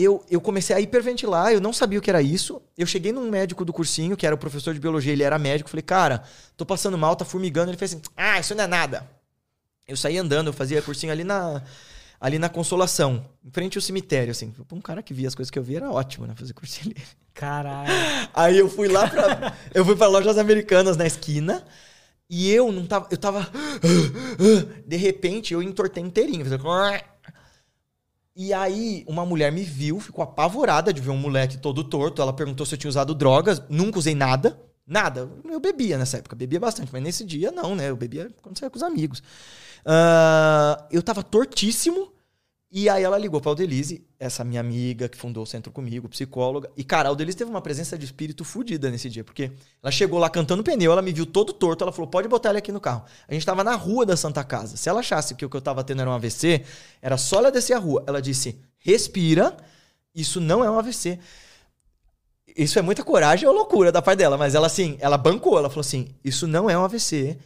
eu, 0.00 0.24
eu 0.30 0.40
comecei 0.40 0.76
a 0.76 0.80
hiperventilar, 0.80 1.52
eu 1.52 1.60
não 1.60 1.72
sabia 1.72 1.98
o 1.98 2.02
que 2.02 2.08
era 2.08 2.22
isso. 2.22 2.62
Eu 2.76 2.86
cheguei 2.86 3.10
num 3.10 3.28
médico 3.28 3.64
do 3.64 3.72
cursinho, 3.72 4.16
que 4.16 4.24
era 4.24 4.34
o 4.34 4.38
professor 4.38 4.72
de 4.72 4.78
biologia, 4.78 5.12
ele 5.12 5.24
era 5.24 5.36
médico. 5.40 5.68
Falei, 5.68 5.82
cara, 5.82 6.22
tô 6.56 6.64
passando 6.64 6.96
mal, 6.96 7.16
tá 7.16 7.24
formigando. 7.24 7.70
Ele 7.70 7.76
fez 7.76 7.92
assim: 7.94 8.02
ah, 8.16 8.38
isso 8.38 8.54
não 8.54 8.62
é 8.62 8.66
nada. 8.68 9.08
Eu 9.88 9.96
saí 9.96 10.16
andando, 10.16 10.48
eu 10.48 10.52
fazia 10.52 10.80
cursinho 10.80 11.10
ali 11.10 11.24
na, 11.24 11.62
ali 12.20 12.38
na 12.38 12.48
Consolação, 12.48 13.24
em 13.44 13.50
frente 13.50 13.76
ao 13.76 13.82
cemitério, 13.82 14.30
assim. 14.30 14.54
Um 14.70 14.80
cara 14.80 15.02
que 15.02 15.12
via 15.12 15.26
as 15.26 15.34
coisas 15.34 15.50
que 15.50 15.58
eu 15.58 15.64
via, 15.64 15.78
era 15.78 15.90
ótimo, 15.90 16.26
né? 16.28 16.34
Fazer 16.36 16.52
cursinho 16.52 16.94
ali. 16.94 17.04
Caralho. 17.34 17.90
Aí 18.34 18.56
eu 18.56 18.68
fui 18.68 18.86
lá 18.86 19.08
pra. 19.08 19.52
eu 19.74 19.84
fui 19.84 19.96
pra 19.96 20.06
lojas 20.06 20.38
americanas 20.38 20.96
na 20.96 21.06
esquina. 21.06 21.64
E 22.30 22.50
eu 22.52 22.70
não 22.70 22.86
tava. 22.86 23.08
Eu 23.10 23.16
tava. 23.16 23.48
De 24.86 24.96
repente, 24.96 25.54
eu 25.54 25.62
entortei 25.62 26.02
inteirinho. 26.02 26.44
E 28.36 28.52
aí, 28.52 29.04
uma 29.08 29.26
mulher 29.26 29.50
me 29.50 29.64
viu, 29.64 29.98
ficou 29.98 30.22
apavorada 30.22 30.92
de 30.92 31.00
ver 31.00 31.10
um 31.10 31.16
moleque 31.16 31.58
todo 31.58 31.82
torto. 31.82 32.22
Ela 32.22 32.32
perguntou 32.32 32.64
se 32.64 32.74
eu 32.74 32.78
tinha 32.78 32.88
usado 32.88 33.14
drogas. 33.14 33.62
Nunca 33.68 33.98
usei 33.98 34.14
nada. 34.14 34.60
Nada. 34.86 35.28
Eu 35.44 35.58
bebia 35.60 35.98
nessa 35.98 36.18
época. 36.18 36.36
Bebia 36.36 36.60
bastante. 36.60 36.92
Mas 36.92 37.02
nesse 37.02 37.24
dia, 37.24 37.50
não, 37.50 37.74
né? 37.74 37.90
Eu 37.90 37.96
bebia 37.96 38.30
quando 38.42 38.58
saía 38.58 38.70
com 38.70 38.76
os 38.76 38.82
amigos. 38.82 39.22
Ah, 39.84 40.86
eu 40.90 41.02
tava 41.02 41.22
tortíssimo. 41.22 42.12
E 42.70 42.86
aí 42.86 43.02
ela 43.02 43.16
ligou 43.16 43.40
pra 43.40 43.50
Aldelise, 43.50 44.06
essa 44.18 44.44
minha 44.44 44.60
amiga 44.60 45.08
que 45.08 45.16
fundou 45.16 45.42
o 45.42 45.46
centro 45.46 45.72
comigo, 45.72 46.06
psicóloga. 46.06 46.70
E, 46.76 46.84
cara, 46.84 47.08
a 47.08 47.10
Aldelise 47.10 47.38
teve 47.38 47.50
uma 47.50 47.62
presença 47.62 47.96
de 47.96 48.04
espírito 48.04 48.44
fodida 48.44 48.90
nesse 48.90 49.08
dia. 49.08 49.24
Porque 49.24 49.50
ela 49.82 49.90
chegou 49.90 50.18
lá 50.18 50.28
cantando 50.28 50.62
pneu, 50.62 50.92
ela 50.92 51.00
me 51.00 51.10
viu 51.10 51.24
todo 51.24 51.54
torto. 51.54 51.82
Ela 51.82 51.92
falou, 51.92 52.10
pode 52.10 52.28
botar 52.28 52.50
ele 52.50 52.58
aqui 52.58 52.70
no 52.70 52.80
carro. 52.80 53.04
A 53.26 53.32
gente 53.32 53.46
tava 53.46 53.64
na 53.64 53.74
rua 53.74 54.04
da 54.04 54.18
Santa 54.18 54.44
Casa. 54.44 54.76
Se 54.76 54.86
ela 54.86 55.00
achasse 55.00 55.34
que 55.34 55.46
o 55.46 55.48
que 55.48 55.56
eu 55.56 55.62
tava 55.62 55.82
tendo 55.82 56.02
era 56.02 56.10
um 56.10 56.12
AVC, 56.12 56.62
era 57.00 57.16
só 57.16 57.38
ela 57.38 57.50
descer 57.50 57.72
a 57.72 57.78
rua. 57.78 58.04
Ela 58.06 58.20
disse, 58.20 58.60
respira, 58.78 59.56
isso 60.14 60.38
não 60.38 60.62
é 60.62 60.70
um 60.70 60.78
AVC. 60.78 61.18
Isso 62.54 62.78
é 62.78 62.82
muita 62.82 63.04
coragem 63.04 63.48
ou 63.48 63.54
loucura 63.54 63.92
da 63.92 64.02
parte 64.02 64.18
dela, 64.18 64.36
mas 64.36 64.54
ela 64.54 64.66
assim, 64.66 64.96
ela 65.00 65.16
bancou, 65.16 65.56
ela 65.56 65.70
falou 65.70 65.82
assim: 65.82 66.08
Isso 66.24 66.44
não 66.46 66.68
é 66.68 66.76
um 66.76 66.82
AVC, 66.84 67.38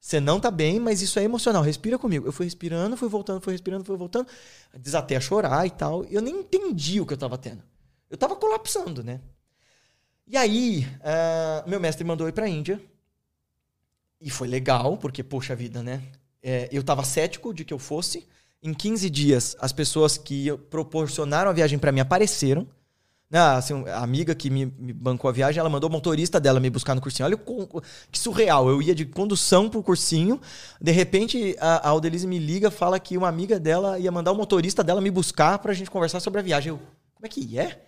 você 0.00 0.18
não 0.18 0.40
tá 0.40 0.50
bem, 0.50 0.80
mas 0.80 1.02
isso 1.02 1.18
é 1.18 1.24
emocional, 1.24 1.62
respira 1.62 1.98
comigo. 1.98 2.26
Eu 2.26 2.32
fui 2.32 2.46
respirando, 2.46 2.96
fui 2.96 3.08
voltando, 3.08 3.40
fui 3.42 3.52
respirando, 3.52 3.84
fui 3.84 3.96
voltando, 3.98 4.26
desatei 4.74 5.16
a 5.16 5.20
chorar 5.20 5.66
e 5.66 5.70
tal. 5.70 6.04
Eu 6.04 6.22
nem 6.22 6.40
entendi 6.40 7.00
o 7.00 7.06
que 7.06 7.12
eu 7.12 7.18
tava 7.18 7.36
tendo. 7.36 7.62
Eu 8.08 8.16
tava 8.16 8.34
colapsando, 8.34 9.04
né? 9.04 9.20
E 10.26 10.36
aí, 10.38 10.86
ah, 11.02 11.62
meu 11.66 11.78
mestre 11.78 12.02
mandou 12.02 12.26
eu 12.26 12.30
ir 12.30 12.32
pra 12.32 12.48
Índia. 12.48 12.80
E 14.18 14.30
foi 14.30 14.48
legal, 14.48 14.96
porque, 14.96 15.22
poxa 15.22 15.54
vida, 15.54 15.82
né? 15.82 16.02
É, 16.42 16.68
eu 16.72 16.82
tava 16.82 17.04
cético 17.04 17.52
de 17.52 17.64
que 17.64 17.72
eu 17.72 17.78
fosse. 17.78 18.26
Em 18.62 18.72
15 18.72 19.08
dias, 19.10 19.56
as 19.60 19.72
pessoas 19.72 20.16
que 20.16 20.56
proporcionaram 20.70 21.50
a 21.50 21.54
viagem 21.54 21.78
pra 21.78 21.92
mim 21.92 22.00
apareceram. 22.00 22.66
Ah, 23.32 23.58
assim, 23.58 23.84
a 23.86 24.02
amiga 24.02 24.34
que 24.34 24.50
me, 24.50 24.66
me 24.66 24.92
bancou 24.92 25.28
a 25.28 25.32
viagem, 25.32 25.60
ela 25.60 25.70
mandou 25.70 25.88
o 25.88 25.92
motorista 25.92 26.40
dela 26.40 26.58
me 26.58 26.68
buscar 26.68 26.96
no 26.96 27.00
cursinho. 27.00 27.26
Olha 27.26 27.38
que 28.10 28.18
surreal. 28.18 28.68
Eu 28.68 28.82
ia 28.82 28.92
de 28.94 29.04
condução 29.04 29.70
pro 29.70 29.84
cursinho. 29.84 30.40
De 30.80 30.90
repente, 30.90 31.56
a, 31.60 31.76
a 31.76 31.88
Aldelise 31.90 32.26
me 32.26 32.40
liga, 32.40 32.72
fala 32.72 32.98
que 32.98 33.16
uma 33.16 33.28
amiga 33.28 33.60
dela 33.60 34.00
ia 34.00 34.10
mandar 34.10 34.32
o 34.32 34.34
motorista 34.34 34.82
dela 34.82 35.00
me 35.00 35.12
buscar 35.12 35.60
pra 35.60 35.72
gente 35.72 35.90
conversar 35.90 36.18
sobre 36.18 36.40
a 36.40 36.42
viagem. 36.42 36.70
Eu, 36.70 36.78
como 37.14 37.26
é 37.26 37.28
que 37.28 37.56
é? 37.56 37.84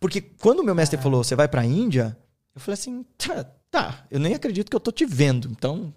Porque 0.00 0.20
quando 0.20 0.60
o 0.60 0.64
meu 0.64 0.74
mestre 0.74 0.98
falou, 0.98 1.22
você 1.22 1.34
vai 1.34 1.46
pra 1.46 1.64
Índia, 1.64 2.16
eu 2.54 2.60
falei 2.60 2.74
assim, 2.74 3.04
tá, 3.18 3.44
tá, 3.70 4.06
eu 4.10 4.18
nem 4.18 4.34
acredito 4.34 4.70
que 4.70 4.76
eu 4.76 4.80
tô 4.80 4.90
te 4.90 5.04
vendo. 5.04 5.48
Então, 5.50 5.92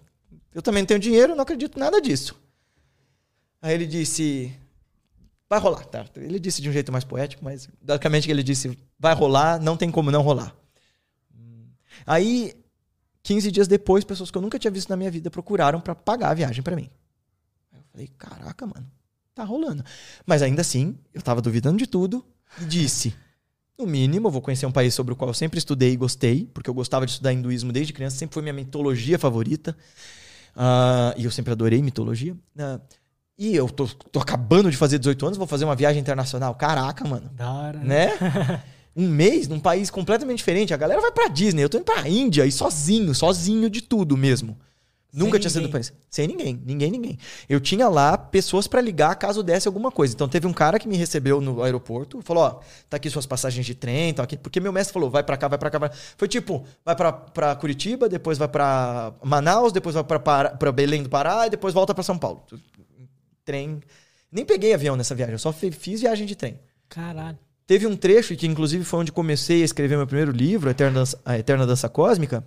eu 0.54 0.60
também 0.60 0.82
não 0.82 0.86
tenho 0.86 1.00
dinheiro, 1.00 1.34
não 1.34 1.42
acredito 1.42 1.76
em 1.76 1.80
nada 1.80 2.02
disso. 2.02 2.38
Aí 3.62 3.74
ele 3.74 3.86
disse, 3.86 4.52
vai 5.50 5.58
rolar, 5.58 5.84
tá? 5.84 6.06
Ele 6.14 6.38
disse 6.38 6.62
de 6.62 6.70
um 6.70 6.72
jeito 6.72 6.92
mais 6.92 7.02
poético, 7.02 7.44
mas 7.44 7.68
basicamente 7.82 8.30
ele 8.30 8.44
disse, 8.44 8.78
vai 8.96 9.12
rolar, 9.12 9.60
não 9.60 9.76
tem 9.76 9.90
como 9.90 10.12
não 10.12 10.22
rolar. 10.22 10.54
Aí, 12.06 12.54
15 13.24 13.50
dias 13.50 13.66
depois, 13.66 14.04
pessoas 14.04 14.30
que 14.30 14.38
eu 14.38 14.42
nunca 14.42 14.60
tinha 14.60 14.70
visto 14.70 14.88
na 14.88 14.96
minha 14.96 15.10
vida 15.10 15.28
procuraram 15.28 15.80
pra 15.80 15.92
pagar 15.94 16.30
a 16.30 16.34
viagem 16.34 16.62
pra 16.62 16.76
mim. 16.76 16.88
Eu 17.72 17.82
falei, 17.90 18.06
caraca, 18.16 18.64
mano, 18.64 18.88
tá 19.34 19.42
rolando. 19.42 19.84
Mas 20.24 20.40
ainda 20.40 20.60
assim, 20.60 20.96
eu 21.12 21.20
tava 21.20 21.42
duvidando 21.42 21.78
de 21.78 21.86
tudo 21.88 22.24
e 22.60 22.64
disse, 22.64 23.12
no 23.76 23.86
mínimo, 23.86 24.28
eu 24.28 24.30
vou 24.30 24.40
conhecer 24.40 24.66
um 24.66 24.72
país 24.72 24.94
sobre 24.94 25.12
o 25.12 25.16
qual 25.16 25.30
eu 25.30 25.34
sempre 25.34 25.58
estudei 25.58 25.92
e 25.92 25.96
gostei, 25.96 26.48
porque 26.54 26.70
eu 26.70 26.74
gostava 26.74 27.04
de 27.04 27.10
estudar 27.10 27.32
hinduísmo 27.32 27.72
desde 27.72 27.92
criança, 27.92 28.16
sempre 28.16 28.34
foi 28.34 28.42
minha 28.42 28.52
mitologia 28.52 29.18
favorita. 29.18 29.76
Ah, 30.54 31.12
e 31.16 31.24
eu 31.24 31.30
sempre 31.30 31.52
adorei 31.52 31.82
mitologia. 31.82 32.36
Ah, 32.56 32.80
e 33.40 33.56
eu 33.56 33.70
tô, 33.70 33.88
tô 34.12 34.20
acabando 34.20 34.70
de 34.70 34.76
fazer 34.76 34.98
18 34.98 35.24
anos, 35.24 35.38
vou 35.38 35.46
fazer 35.46 35.64
uma 35.64 35.74
viagem 35.74 35.98
internacional. 35.98 36.54
Caraca, 36.54 37.08
mano. 37.08 37.30
Da 37.34 37.50
hora. 37.50 37.78
né? 37.78 38.12
Né? 38.20 38.62
um 38.94 39.08
mês 39.08 39.48
num 39.48 39.58
país 39.58 39.88
completamente 39.88 40.36
diferente. 40.38 40.74
A 40.74 40.76
galera 40.76 41.00
vai 41.00 41.10
pra 41.10 41.26
Disney, 41.26 41.64
eu 41.64 41.68
tô 41.70 41.78
indo 41.78 41.84
pra 41.84 42.06
Índia 42.06 42.44
e 42.44 42.52
sozinho, 42.52 43.14
sozinho 43.14 43.70
de 43.70 43.80
tudo 43.80 44.14
mesmo. 44.14 44.58
Nunca 45.10 45.38
tinha 45.38 45.50
sido 45.50 45.78
isso. 45.78 45.92
Sem 46.10 46.28
ninguém, 46.28 46.62
ninguém, 46.64 46.90
ninguém. 46.90 47.18
Eu 47.48 47.60
tinha 47.60 47.88
lá 47.88 48.16
pessoas 48.16 48.68
pra 48.68 48.80
ligar 48.80 49.14
caso 49.16 49.42
desse 49.42 49.66
alguma 49.66 49.90
coisa. 49.90 50.14
Então 50.14 50.28
teve 50.28 50.46
um 50.46 50.52
cara 50.52 50.78
que 50.78 50.86
me 50.86 50.96
recebeu 50.96 51.40
no 51.40 51.62
aeroporto, 51.62 52.20
falou: 52.22 52.44
Ó, 52.44 52.60
tá 52.88 52.98
aqui 52.98 53.08
suas 53.08 53.26
passagens 53.26 53.64
de 53.64 53.74
trem, 53.74 54.12
tá 54.12 54.22
aqui. 54.22 54.36
Porque 54.36 54.60
meu 54.60 54.72
mestre 54.72 54.92
falou: 54.92 55.10
vai 55.10 55.22
pra 55.22 55.36
cá, 55.36 55.48
vai 55.48 55.58
pra 55.58 55.70
cá. 55.70 55.78
Vai... 55.78 55.90
Foi 56.16 56.28
tipo: 56.28 56.64
vai 56.84 56.94
pra, 56.94 57.10
pra 57.10 57.56
Curitiba, 57.56 58.08
depois 58.08 58.38
vai 58.38 58.48
pra 58.48 59.14
Manaus, 59.24 59.72
depois 59.72 59.94
vai 59.94 60.04
pra 60.04 60.72
Belém 60.72 61.02
do 61.02 61.08
Pará 61.08 61.46
e 61.46 61.50
depois 61.50 61.74
volta 61.74 61.94
pra 61.94 62.04
São 62.04 62.18
Paulo. 62.18 62.44
Trem. 63.50 63.80
Nem 64.30 64.44
peguei 64.44 64.72
avião 64.72 64.94
nessa 64.96 65.14
viagem, 65.14 65.32
eu 65.34 65.38
só 65.38 65.52
fi- 65.52 65.72
fiz 65.72 66.00
viagem 66.00 66.24
de 66.26 66.36
trem. 66.36 66.58
Caralho. 66.88 67.38
Teve 67.66 67.86
um 67.86 67.96
trecho 67.96 68.34
que, 68.36 68.46
inclusive, 68.46 68.84
foi 68.84 69.00
onde 69.00 69.12
comecei 69.12 69.62
a 69.62 69.64
escrever 69.64 69.96
meu 69.96 70.06
primeiro 70.06 70.30
livro, 70.32 70.68
A 70.68 70.72
Eterna 70.72 71.00
Dança, 71.00 71.20
a 71.24 71.38
Eterna 71.38 71.66
Dança 71.66 71.88
Cósmica. 71.88 72.44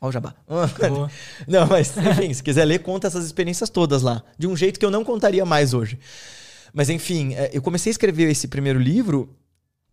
Ó 0.00 0.08
o 0.08 0.12
jabá. 0.12 0.34
Não, 1.46 1.66
mas, 1.66 1.96
enfim, 1.96 2.32
se 2.32 2.42
quiser 2.42 2.64
ler, 2.64 2.78
conta 2.80 3.06
essas 3.08 3.24
experiências 3.26 3.68
todas 3.68 4.02
lá. 4.02 4.22
De 4.38 4.46
um 4.46 4.56
jeito 4.56 4.78
que 4.80 4.86
eu 4.86 4.90
não 4.90 5.04
contaria 5.04 5.44
mais 5.44 5.74
hoje. 5.74 5.98
Mas, 6.72 6.88
enfim, 6.88 7.34
é, 7.34 7.50
eu 7.52 7.60
comecei 7.60 7.90
a 7.90 7.92
escrever 7.92 8.28
esse 8.30 8.48
primeiro 8.48 8.78
livro 8.78 9.36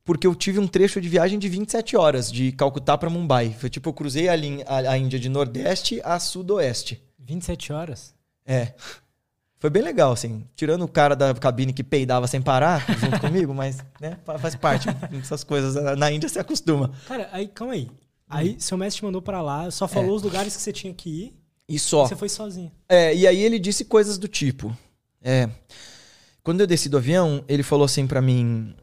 porque 0.05 0.25
eu 0.25 0.33
tive 0.33 0.59
um 0.59 0.67
trecho 0.67 1.01
de 1.01 1.09
viagem 1.09 1.37
de 1.37 1.49
27 1.49 1.97
horas, 1.97 2.31
de 2.31 2.51
Calcutá 2.53 2.97
para 2.97 3.09
Mumbai. 3.09 3.53
Foi 3.59 3.69
tipo, 3.69 3.89
eu 3.89 3.93
cruzei 3.93 4.29
a, 4.29 4.35
linha, 4.35 4.63
a, 4.65 4.77
a 4.91 4.97
Índia 4.97 5.19
de 5.19 5.27
Nordeste 5.27 5.99
a 6.03 6.17
Sudoeste. 6.19 7.03
27 7.19 7.73
horas? 7.73 8.15
É. 8.45 8.73
Foi 9.59 9.69
bem 9.69 9.81
legal, 9.81 10.11
assim. 10.11 10.45
Tirando 10.55 10.83
o 10.83 10.87
cara 10.87 11.15
da 11.15 11.33
cabine 11.33 11.73
que 11.73 11.83
peidava 11.83 12.27
sem 12.27 12.41
parar 12.41 12.85
junto 12.99 13.19
comigo, 13.21 13.53
mas, 13.53 13.83
né, 13.99 14.17
fa- 14.23 14.37
faz 14.37 14.55
parte. 14.55 14.87
Essas 15.19 15.43
coisas. 15.43 15.75
Na 15.97 16.11
Índia 16.11 16.29
se 16.29 16.37
acostuma. 16.37 16.91
Cara, 17.07 17.27
aí, 17.31 17.47
calma 17.47 17.73
aí. 17.73 17.89
Aí 18.29 18.55
seu 18.59 18.77
mestre 18.77 18.99
te 18.99 19.05
mandou 19.05 19.21
pra 19.21 19.41
lá, 19.41 19.71
só 19.71 19.87
falou 19.87 20.15
os 20.15 20.21
lugares 20.21 20.55
que 20.55 20.61
você 20.61 20.73
tinha 20.73 20.93
que 20.93 21.09
ir 21.09 21.33
E 21.67 21.75
e 21.75 21.79
só. 21.79 22.05
você 22.05 22.15
foi 22.15 22.27
sozinho. 22.29 22.71
É, 22.89 23.15
e 23.15 23.25
aí 23.25 23.41
ele 23.41 23.57
disse 23.57 23.85
coisas 23.85 24.17
do 24.17 24.27
tipo. 24.27 24.75
É. 25.21 25.49
Quando 26.43 26.59
eu 26.61 26.67
desci 26.67 26.87
do 26.89 26.97
avião, 26.97 27.43
ele 27.47 27.63
falou 27.63 27.85
assim 27.85 28.05
pra 28.05 28.21
mim: 28.21 28.75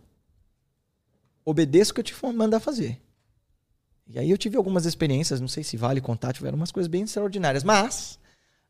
obedeça 1.45 1.91
o 1.91 1.95
que 1.95 2.01
eu 2.01 2.05
te 2.05 2.15
mandar 2.35 2.59
fazer. 2.61 3.01
E 4.07 4.19
aí 4.19 4.31
eu 4.31 4.37
tive 4.39 4.57
algumas 4.57 4.85
experiências, 4.87 5.41
não 5.41 5.49
sei 5.49 5.63
se 5.65 5.77
vale 5.77 6.01
contar, 6.01 6.33
tiveram 6.33 6.57
umas 6.57 6.71
coisas 6.73 6.89
bem 6.89 7.03
extraordinárias. 7.05 7.65
Mas, 7.65 8.19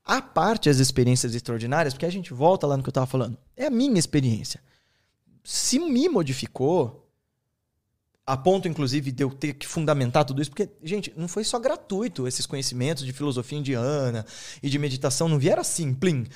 a 0.04 0.20
parte 0.20 0.68
das 0.68 0.78
experiências 0.78 1.34
extraordinárias, 1.34 1.94
porque 1.94 2.04
a 2.04 2.10
gente 2.10 2.34
volta 2.34 2.66
lá 2.66 2.76
no 2.76 2.82
que 2.82 2.88
eu 2.88 2.92
tava 2.92 3.06
falando, 3.06 3.38
é 3.56 3.66
a 3.66 3.70
minha 3.70 3.98
experiência. 3.98 4.60
Se 5.42 5.78
me 5.78 6.08
modificou, 6.08 7.08
a 8.26 8.36
ponto, 8.36 8.68
inclusive, 8.68 9.12
de 9.12 9.22
eu 9.22 9.30
ter 9.30 9.54
que 9.54 9.66
fundamentar 9.66 10.24
tudo 10.24 10.40
isso, 10.40 10.50
porque, 10.50 10.68
gente, 10.82 11.12
não 11.16 11.28
foi 11.28 11.44
só 11.44 11.58
gratuito 11.58 12.26
esses 12.26 12.46
conhecimentos 12.46 13.04
de 13.04 13.12
filosofia 13.12 13.58
indiana 13.58 14.24
e 14.62 14.68
de 14.68 14.78
meditação, 14.78 15.28
não 15.28 15.38
vieram 15.38 15.60
assim, 15.60 15.94
plim. 15.94 16.26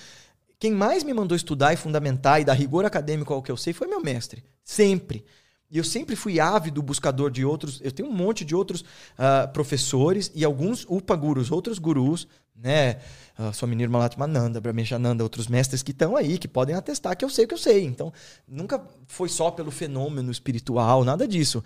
Quem 0.59 0.73
mais 0.73 1.05
me 1.05 1.15
mandou 1.15 1.37
estudar 1.37 1.73
e 1.73 1.77
fundamentar 1.77 2.41
e 2.41 2.45
dar 2.45 2.55
rigor 2.55 2.85
acadêmico 2.85 3.33
ao 3.33 3.43
que 3.43 3.51
eu 3.51 3.57
sei 3.57 3.73
foi 3.73 3.87
meu 3.87 4.01
mestre. 4.01 4.45
Sempre. 4.65 5.25
E 5.71 5.77
eu 5.77 5.85
sempre 5.85 6.17
fui 6.17 6.41
ávido 6.41 6.83
buscador 6.83 7.31
de 7.31 7.45
outros. 7.45 7.81
Eu 7.83 7.93
tenho 7.93 8.09
um 8.09 8.13
monte 8.13 8.45
de 8.45 8.55
outros 8.55 8.85
ah, 9.19 9.47
professores 9.53 10.31
e 10.35 10.45
alguns 10.45 10.87
upagurus, 10.89 11.51
outros 11.51 11.79
gurus, 11.79 12.27
né? 12.57 12.99
Uh, 13.39 13.53
Swami 13.53 13.77
Nirmalatmananda, 13.77 14.61
Brahmeshananda, 14.61 15.23
outros 15.23 15.47
mestres 15.47 15.81
que 15.83 15.93
estão 15.93 16.17
aí, 16.17 16.39
que 16.39 16.49
podem 16.49 16.75
atestar 16.75 17.17
que 17.17 17.25
eu 17.25 17.31
sei 17.31 17.45
o 17.45 17.49
que 17.49 17.55
eu 17.55 17.59
sei. 17.59 17.85
Então, 17.85 18.13
nunca 18.49 18.83
foi 19.07 19.29
só 19.29 19.51
pelo 19.51 19.71
fenômeno 19.71 20.31
espiritual, 20.31 21.05
nada 21.05 21.27
disso. 21.27 21.63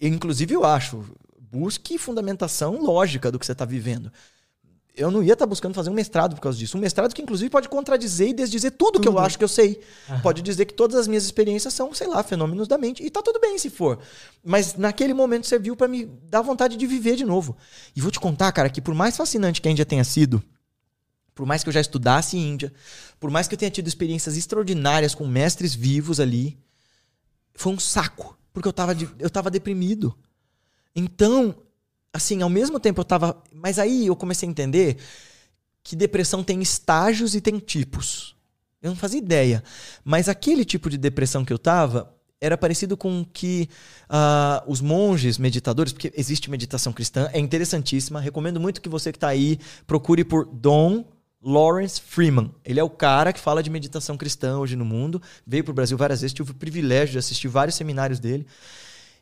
Inclusive, 0.00 0.54
eu 0.54 0.64
acho, 0.64 1.04
busque 1.50 1.98
fundamentação 1.98 2.80
lógica 2.80 3.32
do 3.32 3.38
que 3.38 3.44
você 3.44 3.52
está 3.52 3.64
vivendo. 3.64 4.12
Eu 4.94 5.10
não 5.10 5.22
ia 5.22 5.32
estar 5.32 5.46
buscando 5.46 5.72
fazer 5.74 5.88
um 5.88 5.94
mestrado 5.94 6.34
por 6.34 6.42
causa 6.42 6.58
disso. 6.58 6.76
Um 6.76 6.80
mestrado 6.80 7.14
que, 7.14 7.22
inclusive, 7.22 7.48
pode 7.48 7.66
contradizer 7.66 8.28
e 8.28 8.32
desdizer 8.34 8.72
tudo, 8.72 9.00
que 9.00 9.08
eu 9.08 9.18
acho 9.18 9.38
que 9.38 9.44
eu 9.44 9.48
sei. 9.48 9.80
Pode 10.22 10.42
dizer 10.42 10.66
que 10.66 10.74
todas 10.74 10.96
as 10.96 11.08
minhas 11.08 11.24
experiências 11.24 11.72
são, 11.72 11.94
sei 11.94 12.06
lá, 12.06 12.22
fenômenos 12.22 12.68
da 12.68 12.76
mente. 12.76 13.02
E 13.02 13.08
tá 13.08 13.22
tudo 13.22 13.40
bem 13.40 13.56
se 13.56 13.70
for. 13.70 13.98
Mas 14.44 14.74
naquele 14.76 15.14
momento 15.14 15.46
serviu 15.46 15.74
para 15.74 15.88
me 15.88 16.04
dar 16.04 16.42
vontade 16.42 16.76
de 16.76 16.86
viver 16.86 17.16
de 17.16 17.24
novo. 17.24 17.56
E 17.96 18.02
vou 18.02 18.10
te 18.10 18.20
contar, 18.20 18.52
cara, 18.52 18.68
que 18.68 18.82
por 18.82 18.94
mais 18.94 19.16
fascinante 19.16 19.62
que 19.62 19.68
a 19.68 19.70
Índia 19.70 19.86
tenha 19.86 20.04
sido, 20.04 20.42
por 21.34 21.46
mais 21.46 21.62
que 21.62 21.70
eu 21.70 21.72
já 21.72 21.80
estudasse 21.80 22.36
Índia, 22.36 22.70
por 23.18 23.30
mais 23.30 23.48
que 23.48 23.54
eu 23.54 23.58
tenha 23.58 23.70
tido 23.70 23.88
experiências 23.88 24.36
extraordinárias 24.36 25.14
com 25.14 25.26
mestres 25.26 25.74
vivos 25.74 26.20
ali, 26.20 26.58
foi 27.54 27.72
um 27.72 27.78
saco. 27.78 28.36
Porque 28.52 28.68
eu 28.68 28.72
tava, 28.74 28.94
de- 28.94 29.08
eu 29.18 29.30
tava 29.30 29.50
deprimido. 29.50 30.14
Então, 30.94 31.54
assim, 32.12 32.42
ao 32.42 32.48
mesmo 32.48 32.78
tempo 32.78 33.00
eu 33.00 33.04
tava. 33.04 33.42
Mas 33.52 33.78
aí 33.78 34.06
eu 34.06 34.16
comecei 34.16 34.48
a 34.48 34.50
entender 34.50 34.98
que 35.82 35.96
depressão 35.96 36.44
tem 36.44 36.60
estágios 36.60 37.34
e 37.34 37.40
tem 37.40 37.58
tipos. 37.58 38.36
Eu 38.80 38.90
não 38.90 38.96
fazia 38.96 39.18
ideia. 39.18 39.62
Mas 40.04 40.28
aquele 40.28 40.64
tipo 40.64 40.90
de 40.90 40.98
depressão 40.98 41.44
que 41.44 41.52
eu 41.52 41.58
tava 41.58 42.14
era 42.40 42.58
parecido 42.58 42.96
com 42.96 43.24
que 43.24 43.68
ah, 44.08 44.64
os 44.66 44.80
monges 44.80 45.38
meditadores, 45.38 45.92
porque 45.92 46.12
existe 46.16 46.50
meditação 46.50 46.92
cristã, 46.92 47.30
é 47.32 47.38
interessantíssima. 47.38 48.20
Recomendo 48.20 48.58
muito 48.58 48.80
que 48.80 48.88
você 48.88 49.12
que 49.12 49.16
está 49.16 49.28
aí 49.28 49.60
procure 49.86 50.24
por 50.24 50.44
Dom 50.46 51.04
Lawrence 51.40 52.00
Freeman. 52.00 52.52
Ele 52.64 52.80
é 52.80 52.84
o 52.84 52.90
cara 52.90 53.32
que 53.32 53.38
fala 53.38 53.62
de 53.62 53.70
meditação 53.70 54.16
cristã 54.16 54.58
hoje 54.58 54.74
no 54.74 54.84
mundo. 54.84 55.22
Veio 55.46 55.62
para 55.62 55.70
o 55.70 55.74
Brasil 55.74 55.96
várias 55.96 56.20
vezes, 56.20 56.34
tive 56.34 56.50
o 56.50 56.54
privilégio 56.54 57.12
de 57.12 57.18
assistir 57.18 57.46
vários 57.46 57.76
seminários 57.76 58.18
dele. 58.18 58.44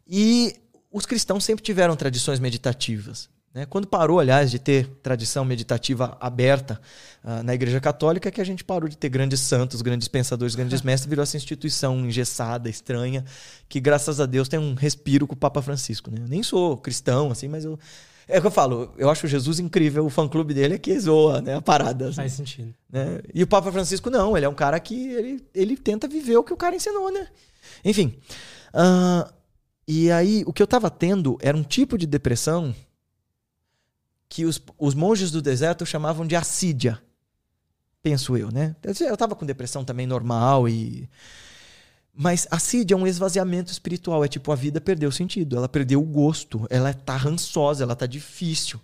E 0.06 0.56
os 0.90 1.06
cristãos 1.06 1.44
sempre 1.44 1.62
tiveram 1.62 1.94
tradições 1.96 2.40
meditativas. 2.40 3.28
Né? 3.52 3.66
Quando 3.66 3.86
parou, 3.86 4.20
aliás, 4.20 4.50
de 4.50 4.58
ter 4.58 4.86
tradição 5.02 5.44
meditativa 5.44 6.16
aberta 6.20 6.80
uh, 7.24 7.42
na 7.42 7.54
Igreja 7.54 7.80
Católica, 7.80 8.28
é 8.28 8.32
que 8.32 8.40
a 8.40 8.44
gente 8.44 8.62
parou 8.62 8.88
de 8.88 8.96
ter 8.96 9.08
grandes 9.08 9.40
santos, 9.40 9.82
grandes 9.82 10.08
pensadores, 10.08 10.54
grandes 10.54 10.82
mestres, 10.82 11.08
virou 11.08 11.22
essa 11.22 11.36
instituição 11.36 11.98
engessada, 12.06 12.68
estranha, 12.68 13.24
que 13.68 13.80
graças 13.80 14.20
a 14.20 14.26
Deus 14.26 14.48
tem 14.48 14.58
um 14.58 14.74
respiro 14.74 15.26
com 15.26 15.34
o 15.34 15.36
Papa 15.36 15.60
Francisco. 15.62 16.10
Né? 16.10 16.22
Eu 16.22 16.28
nem 16.28 16.42
sou 16.42 16.76
cristão, 16.76 17.30
assim, 17.30 17.48
mas 17.48 17.64
eu 17.64 17.78
é 18.28 18.38
o 18.38 18.40
que 18.40 18.46
eu 18.46 18.52
falo, 18.52 18.94
eu 18.96 19.10
acho 19.10 19.26
Jesus 19.26 19.58
incrível, 19.58 20.06
o 20.06 20.08
fã-clube 20.08 20.54
dele 20.54 20.76
é 20.76 20.78
que 20.78 20.96
zoa, 21.00 21.42
né, 21.42 21.56
a 21.56 21.60
parada. 21.60 22.06
Assim, 22.06 22.16
Faz 22.16 22.32
sentido. 22.34 22.72
Né? 22.88 23.20
E 23.34 23.42
o 23.42 23.46
Papa 23.46 23.72
Francisco 23.72 24.08
não, 24.08 24.36
ele 24.36 24.46
é 24.46 24.48
um 24.48 24.54
cara 24.54 24.78
que 24.78 25.08
ele, 25.08 25.44
ele 25.52 25.76
tenta 25.76 26.06
viver 26.06 26.36
o 26.36 26.44
que 26.44 26.52
o 26.52 26.56
cara 26.56 26.76
ensinou, 26.76 27.10
né? 27.10 27.26
Enfim. 27.84 28.14
Uh, 28.72 29.28
e 29.92 30.08
aí, 30.12 30.44
o 30.46 30.52
que 30.52 30.62
eu 30.62 30.68
tava 30.68 30.88
tendo 30.88 31.36
era 31.42 31.56
um 31.56 31.64
tipo 31.64 31.98
de 31.98 32.06
depressão 32.06 32.72
que 34.28 34.44
os, 34.44 34.62
os 34.78 34.94
monges 34.94 35.32
do 35.32 35.42
deserto 35.42 35.84
chamavam 35.84 36.24
de 36.24 36.36
assídia. 36.36 37.02
Penso 38.00 38.36
eu, 38.36 38.52
né? 38.52 38.76
Eu 39.00 39.16
tava 39.16 39.34
com 39.34 39.44
depressão 39.44 39.84
também 39.84 40.06
normal 40.06 40.68
e 40.68 41.08
mas 42.14 42.46
a 42.52 42.58
CID 42.60 42.92
é 42.92 42.96
um 42.96 43.04
esvaziamento 43.04 43.72
espiritual. 43.72 44.24
É 44.24 44.28
tipo, 44.28 44.52
a 44.52 44.54
vida 44.54 44.80
perdeu 44.80 45.10
sentido. 45.10 45.56
Ela 45.56 45.68
perdeu 45.68 46.00
o 46.00 46.06
gosto. 46.06 46.64
Ela 46.70 46.94
tá 46.94 47.16
rançosa, 47.16 47.82
ela 47.82 47.96
tá 47.96 48.06
difícil. 48.06 48.80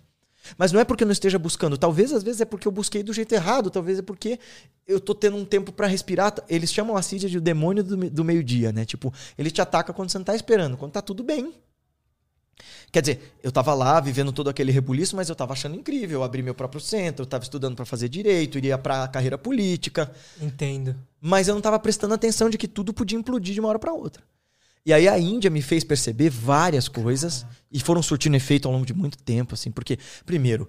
Mas 0.57 0.71
não 0.71 0.79
é 0.79 0.85
porque 0.85 1.03
eu 1.03 1.07
não 1.07 1.11
esteja 1.11 1.39
buscando. 1.39 1.77
Talvez, 1.77 2.13
às 2.13 2.23
vezes, 2.23 2.41
é 2.41 2.45
porque 2.45 2.67
eu 2.67 2.71
busquei 2.71 3.01
do 3.01 3.13
jeito 3.13 3.33
errado. 3.33 3.69
Talvez 3.69 3.99
é 3.99 4.01
porque 4.01 4.39
eu 4.87 4.99
tô 4.99 5.15
tendo 5.15 5.37
um 5.37 5.45
tempo 5.45 5.71
para 5.71 5.87
respirar. 5.87 6.35
Eles 6.47 6.71
chamam 6.71 6.95
a 6.95 7.01
CID 7.01 7.29
de 7.29 7.37
o 7.37 7.41
demônio 7.41 7.83
do, 7.83 7.97
do 8.09 8.23
meio-dia, 8.23 8.71
né? 8.71 8.85
Tipo, 8.85 9.13
ele 9.37 9.49
te 9.49 9.61
ataca 9.61 9.93
quando 9.93 10.09
você 10.09 10.17
não 10.17 10.25
tá 10.25 10.35
esperando. 10.35 10.77
Quando 10.77 10.91
tá 10.91 11.01
tudo 11.01 11.23
bem. 11.23 11.53
Quer 12.91 13.01
dizer, 13.01 13.37
eu 13.43 13.49
estava 13.49 13.73
lá 13.73 13.99
vivendo 13.99 14.31
todo 14.31 14.49
aquele 14.49 14.71
rebuliço, 14.71 15.15
mas 15.15 15.29
eu 15.29 15.33
estava 15.33 15.53
achando 15.53 15.75
incrível. 15.75 16.19
Eu 16.19 16.23
abri 16.23 16.41
meu 16.41 16.55
próprio 16.55 16.79
centro, 16.79 17.23
eu 17.23 17.25
estava 17.25 17.43
estudando 17.43 17.75
para 17.75 17.85
fazer 17.85 18.07
direito, 18.09 18.57
iria 18.57 18.77
para 18.77 19.03
a 19.03 19.07
carreira 19.07 19.37
política. 19.37 20.11
Entendo. 20.41 20.95
Mas 21.19 21.47
eu 21.47 21.53
não 21.53 21.59
estava 21.59 21.77
prestando 21.79 22.13
atenção 22.13 22.49
de 22.49 22.57
que 22.57 22.67
tudo 22.67 22.93
podia 22.93 23.17
implodir 23.17 23.53
de 23.53 23.59
uma 23.59 23.69
hora 23.69 23.79
para 23.79 23.93
outra. 23.93 24.23
E 24.87 24.93
aí 24.93 25.05
a 25.05 25.19
Índia 25.19 25.49
me 25.49 25.61
fez 25.61 25.83
perceber 25.83 26.29
várias 26.29 26.87
coisas 26.87 27.45
e 27.69 27.77
foram 27.77 28.01
surtindo 28.01 28.37
efeito 28.37 28.69
ao 28.69 28.73
longo 28.73 28.85
de 28.85 28.93
muito 28.93 29.17
tempo, 29.17 29.53
assim, 29.53 29.69
porque 29.69 29.99
primeiro, 30.25 30.65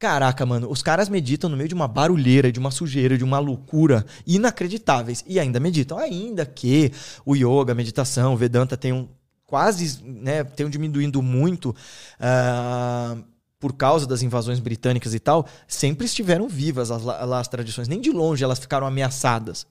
Caraca, 0.00 0.44
mano, 0.44 0.68
os 0.68 0.82
caras 0.82 1.08
meditam 1.08 1.48
no 1.48 1.56
meio 1.56 1.68
de 1.68 1.74
uma 1.76 1.86
barulheira, 1.86 2.50
de 2.50 2.58
uma 2.58 2.72
sujeira, 2.72 3.16
de 3.16 3.22
uma 3.22 3.38
loucura 3.38 4.04
inacreditáveis. 4.26 5.22
E 5.28 5.38
ainda 5.38 5.60
meditam. 5.60 5.96
Ainda 5.96 6.44
que 6.44 6.90
o 7.24 7.36
yoga, 7.36 7.70
a 7.70 7.74
meditação, 7.76 8.34
o 8.34 8.36
Vedanta 8.36 8.76
tem 8.76 8.92
um, 8.92 9.06
quase 9.46 10.02
né, 10.02 10.42
tenham 10.42 10.68
diminuindo 10.68 11.22
muito 11.22 11.70
uh, 12.18 13.22
por 13.60 13.74
causa 13.74 14.04
das 14.04 14.22
invasões 14.22 14.58
britânicas 14.58 15.14
e 15.14 15.20
tal, 15.20 15.46
sempre 15.68 16.04
estiveram 16.04 16.48
vivas 16.48 16.90
as, 16.90 17.06
as 17.06 17.46
tradições. 17.46 17.86
Nem 17.86 18.00
de 18.00 18.10
longe 18.10 18.42
elas 18.42 18.58
ficaram 18.58 18.88
ameaçadas. 18.88 19.68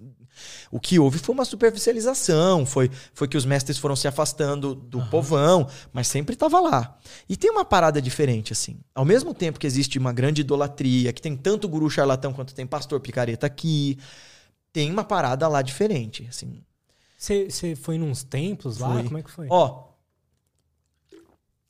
O 0.72 0.80
que 0.80 0.98
houve 1.00 1.20
foi 1.20 1.36
uma 1.36 1.46
superficialização, 1.46 2.66
foi, 2.66 2.90
foi 3.14 3.28
que 3.28 3.38
os 3.38 3.46
mestres 3.46 3.78
foram 3.78 3.96
se 3.96 4.08
afastando 4.08 4.74
do 4.74 5.00
uhum. 5.00 5.10
povão, 5.10 5.68
mas 5.92 6.08
sempre 6.08 6.34
estava 6.34 6.60
lá. 6.60 6.98
E 7.28 7.36
tem 7.36 7.52
uma 7.52 7.66
parada 7.66 8.02
diferente, 8.02 8.54
assim. 8.54 8.80
Ao 8.96 9.04
mesmo 9.06 9.34
tempo 9.34 9.60
que 9.60 9.68
existe 9.68 9.98
uma 10.00 10.14
grande 10.14 10.42
idolatria, 10.42 11.12
que 11.12 11.22
tem 11.22 11.36
tanto 11.36 11.68
guru 11.68 11.90
charlatão 11.90 12.34
quanto 12.34 12.54
tem 12.54 12.66
pastor 12.66 13.00
picareta 13.00 13.46
aqui, 13.46 13.98
tem 14.72 14.92
uma 14.92 15.04
parada 15.04 15.48
lá 15.48 15.62
diferente, 15.62 16.26
assim. 16.30 16.64
Você 17.18 17.76
foi 17.76 17.98
nos 17.98 18.24
templos 18.24 18.80
lá? 18.80 18.94
Fui. 18.94 19.04
Como 19.04 19.18
é 19.18 19.22
que 19.22 19.30
foi? 19.30 19.48
Ó, 19.50 19.84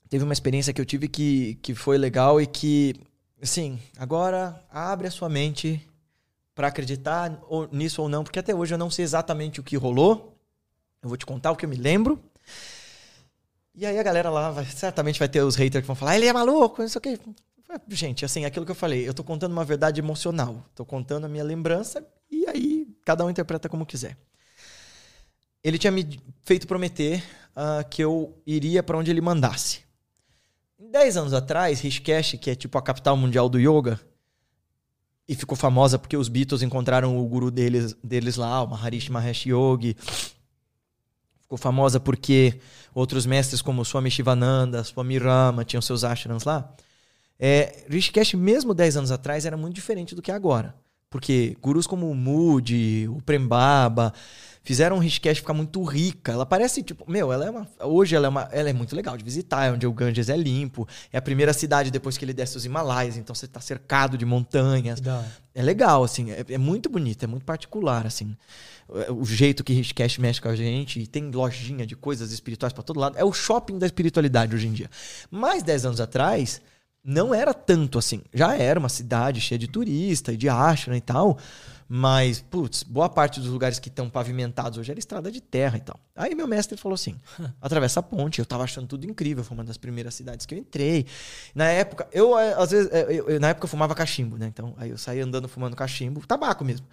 teve 0.09 0.23
uma 0.23 0.33
experiência 0.33 0.73
que 0.73 0.79
eu 0.79 0.85
tive 0.85 1.07
que, 1.07 1.55
que 1.61 1.75
foi 1.75 1.97
legal 1.97 2.39
e 2.39 2.45
que, 2.45 2.95
assim, 3.41 3.79
agora 3.97 4.63
abre 4.69 5.07
a 5.07 5.11
sua 5.11 5.27
mente 5.27 5.85
para 6.53 6.67
acreditar 6.67 7.41
nisso 7.71 8.01
ou 8.01 8.09
não, 8.09 8.23
porque 8.23 8.39
até 8.39 8.53
hoje 8.53 8.73
eu 8.73 8.77
não 8.77 8.89
sei 8.89 9.03
exatamente 9.03 9.59
o 9.59 9.63
que 9.63 9.75
rolou. 9.75 10.37
Eu 11.01 11.09
vou 11.09 11.17
te 11.17 11.25
contar 11.25 11.51
o 11.51 11.55
que 11.55 11.65
eu 11.65 11.69
me 11.69 11.75
lembro. 11.75 12.21
E 13.73 13.85
aí 13.85 13.97
a 13.97 14.03
galera 14.03 14.29
lá 14.29 14.51
vai, 14.51 14.65
certamente 14.65 15.17
vai 15.17 15.29
ter 15.29 15.41
os 15.41 15.55
haters 15.55 15.81
que 15.81 15.87
vão 15.87 15.95
falar, 15.95 16.17
ele 16.17 16.27
é 16.27 16.33
maluco, 16.33 16.81
não 16.81 16.89
sei 16.89 16.99
o 16.99 17.01
quê. 17.01 17.19
Gente, 17.87 18.25
assim, 18.25 18.43
aquilo 18.43 18.65
que 18.65 18.71
eu 18.71 18.75
falei, 18.75 19.07
eu 19.07 19.13
tô 19.13 19.23
contando 19.23 19.53
uma 19.53 19.63
verdade 19.63 20.01
emocional. 20.01 20.65
Tô 20.75 20.85
contando 20.85 21.25
a 21.25 21.29
minha 21.29 21.43
lembrança 21.43 22.05
e 22.29 22.45
aí 22.47 22.87
cada 23.05 23.25
um 23.25 23.29
interpreta 23.29 23.69
como 23.69 23.85
quiser 23.85 24.17
ele 25.63 25.77
tinha 25.77 25.91
me 25.91 26.19
feito 26.43 26.67
prometer 26.67 27.23
uh, 27.51 27.87
que 27.87 28.03
eu 28.03 28.35
iria 28.45 28.81
para 28.81 28.97
onde 28.97 29.11
ele 29.11 29.21
mandasse. 29.21 29.81
Dez 30.79 31.15
anos 31.15 31.33
atrás, 31.33 31.79
Rishikesh, 31.79 32.37
que 32.41 32.49
é 32.49 32.55
tipo 32.55 32.77
a 32.77 32.81
capital 32.81 33.15
mundial 33.15 33.47
do 33.47 33.59
yoga, 33.59 33.99
e 35.27 35.35
ficou 35.35 35.55
famosa 35.55 35.97
porque 35.97 36.17
os 36.17 36.27
Beatles 36.27 36.61
encontraram 36.61 37.17
o 37.17 37.25
guru 37.25 37.49
deles, 37.49 37.95
deles 38.03 38.35
lá, 38.35 38.63
o 38.63 38.67
Maharishi 38.67 39.11
Mahesh 39.11 39.45
Yogi. 39.45 39.95
Ficou 41.41 41.57
famosa 41.57 41.99
porque 41.99 42.59
outros 42.93 43.25
mestres 43.25 43.61
como 43.61 43.85
Swami 43.85 44.09
Shivananda, 44.11 44.83
Swami 44.83 45.17
Rama 45.17 45.63
tinham 45.65 45.81
seus 45.81 46.03
ashrams 46.03 46.43
lá. 46.43 46.73
É, 47.39 47.85
Rishikesh, 47.89 48.35
mesmo 48.35 48.73
10 48.73 48.97
anos 48.97 49.11
atrás, 49.11 49.45
era 49.45 49.57
muito 49.57 49.73
diferente 49.73 50.13
do 50.13 50.21
que 50.21 50.31
é 50.31 50.33
agora. 50.33 50.75
Porque 51.09 51.57
gurus 51.61 51.87
como 51.87 52.09
o 52.09 52.15
Moody, 52.15 53.07
o 53.09 53.21
Prembaba, 53.21 54.13
fizeram 54.63 54.97
o 54.97 54.99
Rishikesh 54.99 55.39
ficar 55.39 55.53
muito 55.53 55.83
rica. 55.83 56.31
Ela 56.31 56.45
parece, 56.45 56.83
tipo, 56.83 57.09
meu, 57.09 57.31
ela 57.31 57.45
é 57.45 57.49
uma. 57.49 57.67
Hoje 57.79 58.15
ela 58.15 58.27
é, 58.27 58.29
uma, 58.29 58.49
ela 58.51 58.69
é 58.69 58.73
muito 58.73 58.95
legal 58.95 59.17
de 59.17 59.23
visitar, 59.23 59.65
é 59.65 59.71
onde 59.71 59.87
o 59.87 59.93
Ganges 59.93 60.29
é 60.29 60.37
limpo. 60.37 60.87
É 61.11 61.17
a 61.17 61.21
primeira 61.21 61.53
cidade 61.53 61.91
depois 61.91 62.17
que 62.17 62.25
ele 62.25 62.33
desce 62.33 62.57
os 62.57 62.65
Himalaias, 62.65 63.17
então 63.17 63.33
você 63.33 63.45
está 63.45 63.59
cercado 63.59 64.17
de 64.17 64.25
montanhas. 64.25 65.01
É 65.53 65.61
legal, 65.61 66.03
assim, 66.03 66.31
é, 66.31 66.45
é, 66.47 66.57
muito 66.57 66.89
bonito, 66.89 67.23
é 67.23 67.27
muito 67.27 67.45
particular, 67.45 68.05
assim. 68.05 68.35
O 69.09 69.25
jeito 69.25 69.63
que 69.63 69.73
Rishikesh 69.73 70.17
mexe 70.17 70.41
com 70.41 70.49
a 70.49 70.55
gente, 70.55 71.07
tem 71.07 71.31
lojinha 71.31 71.85
de 71.85 71.95
coisas 71.95 72.31
espirituais 72.31 72.73
para 72.73 72.83
todo 72.83 72.99
lado. 72.99 73.17
É 73.17 73.23
o 73.23 73.31
shopping 73.31 73.79
da 73.79 73.85
espiritualidade 73.85 74.55
hoje 74.55 74.67
em 74.67 74.73
dia. 74.73 74.89
Mais 75.29 75.63
10 75.63 75.85
anos 75.85 76.01
atrás, 76.01 76.61
não 77.03 77.33
era 77.33 77.53
tanto 77.53 77.97
assim. 77.97 78.21
Já 78.33 78.55
era 78.55 78.79
uma 78.79 78.89
cidade 78.89 79.41
cheia 79.41 79.57
de 79.57 79.67
turista 79.67 80.31
e 80.31 80.37
de 80.37 80.47
ashram 80.47 80.95
e 80.95 81.01
tal. 81.01 81.37
Mas, 81.93 82.39
putz, 82.39 82.83
boa 82.83 83.09
parte 83.09 83.41
dos 83.41 83.49
lugares 83.49 83.77
que 83.77 83.89
estão 83.89 84.09
pavimentados 84.09 84.77
hoje 84.77 84.89
era 84.89 84.97
estrada 84.97 85.29
de 85.29 85.41
terra 85.41 85.75
e 85.75 85.81
tal. 85.81 85.99
Aí 86.15 86.33
meu 86.33 86.47
mestre 86.47 86.77
falou 86.77 86.93
assim: 86.93 87.19
atravessa 87.61 87.99
a 87.99 88.03
ponte. 88.03 88.39
Eu 88.39 88.45
tava 88.45 88.63
achando 88.63 88.87
tudo 88.87 89.05
incrível, 89.05 89.43
foi 89.43 89.57
uma 89.57 89.63
das 89.65 89.75
primeiras 89.75 90.15
cidades 90.15 90.45
que 90.45 90.55
eu 90.55 90.59
entrei. 90.59 91.05
Na 91.53 91.65
época, 91.65 92.07
eu 92.13 92.39
eh, 92.39 92.53
às 92.53 92.71
vezes, 92.71 92.89
eh, 92.93 93.07
eu, 93.09 93.29
eu, 93.31 93.39
na 93.41 93.49
época 93.49 93.65
eu 93.65 93.69
fumava 93.69 93.93
cachimbo, 93.93 94.37
né? 94.37 94.47
Então, 94.47 94.73
aí 94.77 94.89
eu 94.89 94.97
saía 94.97 95.25
andando 95.25 95.49
fumando 95.49 95.75
cachimbo, 95.75 96.25
tabaco 96.25 96.63
mesmo. 96.63 96.87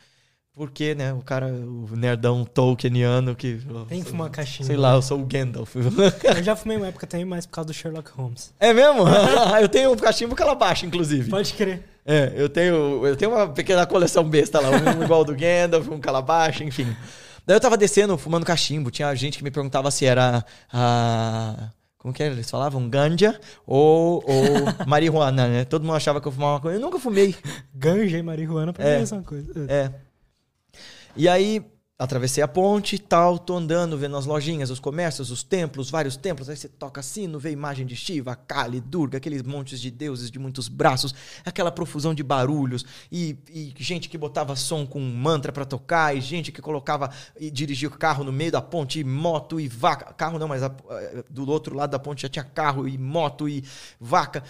Porque, 0.53 0.97
né, 0.97 1.13
o 1.13 1.23
cara, 1.23 1.47
o 1.47 1.95
nerdão 1.95 2.45
Tolkieniano 2.45 3.37
que. 3.37 3.61
Tem 3.89 4.03
que 4.03 4.11
fumar 4.11 4.29
cachimbo. 4.31 4.65
Sei 4.67 4.77
lá, 4.77 4.95
eu 4.95 5.03
sou 5.03 5.21
o 5.21 5.25
Gandalf. 5.25 5.77
eu 5.77 6.43
já 6.43 6.57
fumei 6.57 6.77
uma 6.77 6.89
época 6.89 7.07
também, 7.07 7.25
mais 7.25 7.47
por 7.47 7.53
causa 7.53 7.69
do 7.69 7.73
Sherlock 7.73 8.11
Holmes. 8.11 8.53
É 8.59 8.73
mesmo? 8.73 9.05
eu 9.63 9.69
tenho 9.69 9.93
um 9.93 9.97
cachimbo 9.97 10.35
calabash, 10.35 10.83
inclusive. 10.83 11.31
Pode 11.31 11.55
crer. 11.55 11.85
É, 12.11 12.33
eu 12.35 12.49
tenho, 12.49 13.07
eu 13.07 13.15
tenho 13.15 13.31
uma 13.31 13.47
pequena 13.49 13.85
coleção 13.85 14.25
besta 14.25 14.59
lá, 14.61 14.71
um 14.71 15.05
igual 15.05 15.27
do 15.27 15.37
Gandalf, 15.37 15.87
um 15.89 16.01
calabash, 16.01 16.63
enfim. 16.63 16.97
Daí 17.45 17.55
eu 17.55 17.61
tava 17.61 17.77
descendo, 17.77 18.17
fumando 18.17 18.47
cachimbo. 18.47 18.91
Tinha 18.91 19.15
gente 19.15 19.37
que 19.37 19.45
me 19.45 19.51
perguntava 19.51 19.91
se 19.91 20.07
era 20.07 20.43
a. 20.73 21.69
Como 21.99 22.15
que 22.15 22.23
era? 22.23 22.33
Eles 22.33 22.51
falavam 22.51 22.89
ganja 22.89 23.39
ou, 23.67 24.25
ou 24.27 24.45
marihuana, 24.89 25.49
né? 25.49 25.65
Todo 25.67 25.85
mundo 25.85 25.97
achava 25.97 26.19
que 26.19 26.27
eu 26.27 26.33
fumava 26.33 26.55
uma 26.55 26.61
coisa. 26.61 26.79
Eu 26.79 26.81
nunca 26.81 26.99
fumei. 26.99 27.35
Ganja 27.75 28.17
e 28.17 28.23
marihuana 28.23 28.73
pra 28.73 28.85
é, 28.85 28.87
mim 28.87 28.93
é 28.93 28.97
a 28.97 29.01
mesma 29.01 29.23
coisa. 29.23 29.53
É. 29.69 29.91
E 31.15 31.29
aí, 31.29 31.63
Atravessei 32.01 32.45
a 32.45 32.47
ponte 32.47 32.95
e 32.95 32.99
tal, 33.01 33.41
tô 33.41 33.57
andando, 33.57 33.99
vendo 33.99 34.17
as 34.17 34.25
lojinhas, 34.25 34.71
os 34.71 34.79
comércios, 34.79 35.33
os 35.33 35.43
templos, 35.43 35.91
vários 35.91 36.17
templos. 36.17 36.49
Aí 36.49 36.57
você 36.57 36.69
toca 36.69 37.03
sino, 37.03 37.41
vê 37.41 37.51
imagem 37.51 37.85
de 37.85 37.97
Shiva, 37.97 38.37
Kali, 38.37 38.81
Durga, 38.81 39.19
aqueles 39.19 39.43
montes 39.43 39.81
de 39.81 39.91
deuses 39.91 40.31
de 40.31 40.39
muitos 40.39 40.69
braços, 40.69 41.13
aquela 41.45 41.73
profusão 41.73 42.15
de 42.15 42.23
barulhos 42.23 42.85
e, 43.11 43.37
e 43.51 43.75
gente 43.79 44.09
que 44.09 44.17
botava 44.17 44.55
som 44.55 44.87
com 44.87 45.01
mantra 45.01 45.51
para 45.51 45.65
tocar, 45.65 46.17
e 46.17 46.21
gente 46.21 46.53
que 46.53 46.63
colocava 46.63 47.11
e 47.37 47.51
dirigia 47.51 47.89
o 47.89 47.99
carro 47.99 48.23
no 48.23 48.31
meio 48.31 48.53
da 48.53 48.63
ponte, 48.63 49.01
e 49.01 49.05
moto 49.05 49.59
e 49.59 49.67
vaca. 49.67 50.15
Carro 50.15 50.39
não, 50.39 50.47
mas 50.47 50.63
a, 50.63 50.73
do 51.29 51.51
outro 51.51 51.75
lado 51.75 51.91
da 51.91 51.99
ponte 51.99 52.23
já 52.23 52.29
tinha 52.29 52.45
carro 52.45 52.87
e 52.87 52.97
moto 52.97 53.49
e 53.49 53.65
vaca. 53.99 54.45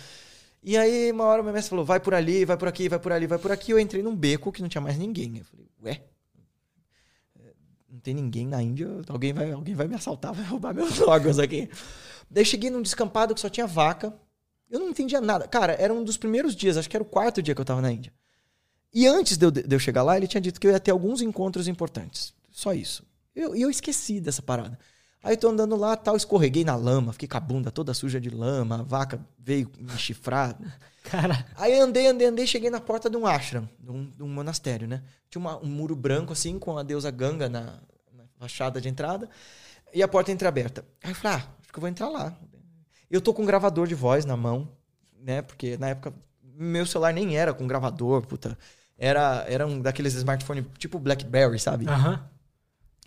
E 0.62 0.76
aí, 0.76 1.10
uma 1.12 1.24
hora 1.24 1.42
meu 1.42 1.54
mestre 1.54 1.70
falou: 1.70 1.84
vai 1.86 1.98
por 1.98 2.12
ali, 2.12 2.44
vai 2.44 2.58
por 2.58 2.68
aqui, 2.68 2.90
vai 2.90 2.98
por 2.98 3.10
ali, 3.10 3.26
vai 3.26 3.38
por 3.38 3.50
aqui. 3.50 3.72
Eu 3.72 3.78
entrei 3.78 4.02
num 4.02 4.14
beco 4.14 4.52
que 4.52 4.60
não 4.60 4.68
tinha 4.68 4.82
mais 4.82 4.98
ninguém. 4.98 5.38
Eu 5.38 5.44
falei, 5.46 5.66
ué? 5.82 6.17
Tem 8.08 8.14
ninguém 8.14 8.46
na 8.46 8.62
Índia, 8.62 8.88
alguém 9.06 9.34
vai, 9.34 9.52
alguém 9.52 9.74
vai 9.74 9.86
me 9.86 9.94
assaltar, 9.94 10.32
vai 10.34 10.44
roubar 10.46 10.72
meus 10.74 10.98
órgãos 11.02 11.38
aqui. 11.38 11.68
Daí 12.30 12.42
cheguei 12.44 12.70
num 12.70 12.80
descampado 12.80 13.34
que 13.34 13.40
só 13.40 13.50
tinha 13.50 13.66
vaca. 13.66 14.14
Eu 14.70 14.80
não 14.80 14.88
entendia 14.88 15.20
nada. 15.20 15.46
Cara, 15.46 15.74
era 15.74 15.92
um 15.92 16.02
dos 16.02 16.16
primeiros 16.16 16.56
dias, 16.56 16.76
acho 16.78 16.88
que 16.88 16.96
era 16.96 17.02
o 17.02 17.06
quarto 17.06 17.42
dia 17.42 17.54
que 17.54 17.60
eu 17.60 17.64
tava 17.66 17.82
na 17.82 17.92
Índia. 17.92 18.12
E 18.94 19.06
antes 19.06 19.36
de 19.36 19.44
eu, 19.44 19.50
de 19.50 19.74
eu 19.74 19.78
chegar 19.78 20.02
lá, 20.02 20.16
ele 20.16 20.26
tinha 20.26 20.40
dito 20.40 20.58
que 20.58 20.66
eu 20.66 20.70
ia 20.70 20.80
ter 20.80 20.90
alguns 20.90 21.20
encontros 21.20 21.68
importantes. 21.68 22.32
Só 22.50 22.72
isso. 22.72 23.02
E 23.36 23.40
eu, 23.40 23.54
eu 23.54 23.68
esqueci 23.70 24.20
dessa 24.20 24.40
parada. 24.40 24.78
Aí 25.22 25.34
eu 25.34 25.38
tô 25.38 25.48
andando 25.48 25.76
lá, 25.76 25.96
tal, 25.96 26.16
escorreguei 26.16 26.64
na 26.64 26.76
lama, 26.76 27.12
fiquei 27.12 27.28
com 27.28 27.36
a 27.36 27.40
bunda 27.40 27.70
toda 27.70 27.92
suja 27.92 28.18
de 28.20 28.30
lama, 28.30 28.80
a 28.80 28.82
vaca 28.82 29.20
veio 29.38 29.70
me 29.78 29.90
chifrar. 29.98 30.56
Cara, 31.04 31.44
Aí 31.56 31.78
andei, 31.78 32.06
andei, 32.06 32.26
andei, 32.28 32.46
cheguei 32.46 32.70
na 32.70 32.80
porta 32.80 33.10
de 33.10 33.16
um 33.16 33.26
ashram, 33.26 33.68
de 33.78 33.90
um, 33.90 34.10
de 34.10 34.22
um 34.22 34.28
monastério, 34.28 34.86
né? 34.88 35.02
Tinha 35.30 35.40
uma- 35.40 35.58
um 35.58 35.66
muro 35.66 35.96
branco 35.96 36.32
assim, 36.32 36.58
com 36.58 36.76
a 36.78 36.82
deusa 36.82 37.10
Ganga 37.10 37.48
na 37.48 37.78
fachada 38.39 38.81
de 38.81 38.89
entrada, 38.89 39.28
e 39.92 40.02
a 40.02 40.08
porta 40.08 40.33
entreaberta. 40.33 40.84
Aí 41.02 41.10
eu 41.10 41.15
falei, 41.15 41.39
ah, 41.39 41.47
acho 41.60 41.73
que 41.73 41.78
eu 41.78 41.81
vou 41.81 41.89
entrar 41.89 42.08
lá. 42.08 42.36
Eu 43.10 43.20
tô 43.20 43.33
com 43.33 43.42
um 43.42 43.47
gravador 43.47 43.86
de 43.86 43.94
voz 43.94 44.25
na 44.25 44.36
mão, 44.36 44.68
né? 45.20 45.42
Porque 45.42 45.76
na 45.78 45.89
época 45.89 46.12
meu 46.58 46.84
celular 46.84 47.12
nem 47.15 47.36
era 47.36 47.55
com 47.55 47.67
gravador, 47.67 48.26
puta. 48.26 48.58
Era, 48.99 49.44
era 49.49 49.67
um 49.67 49.81
daqueles 49.81 50.15
smartphones 50.15 50.65
tipo 50.76 50.99
Blackberry, 50.99 51.58
sabe? 51.58 51.89
aham. 51.89 52.28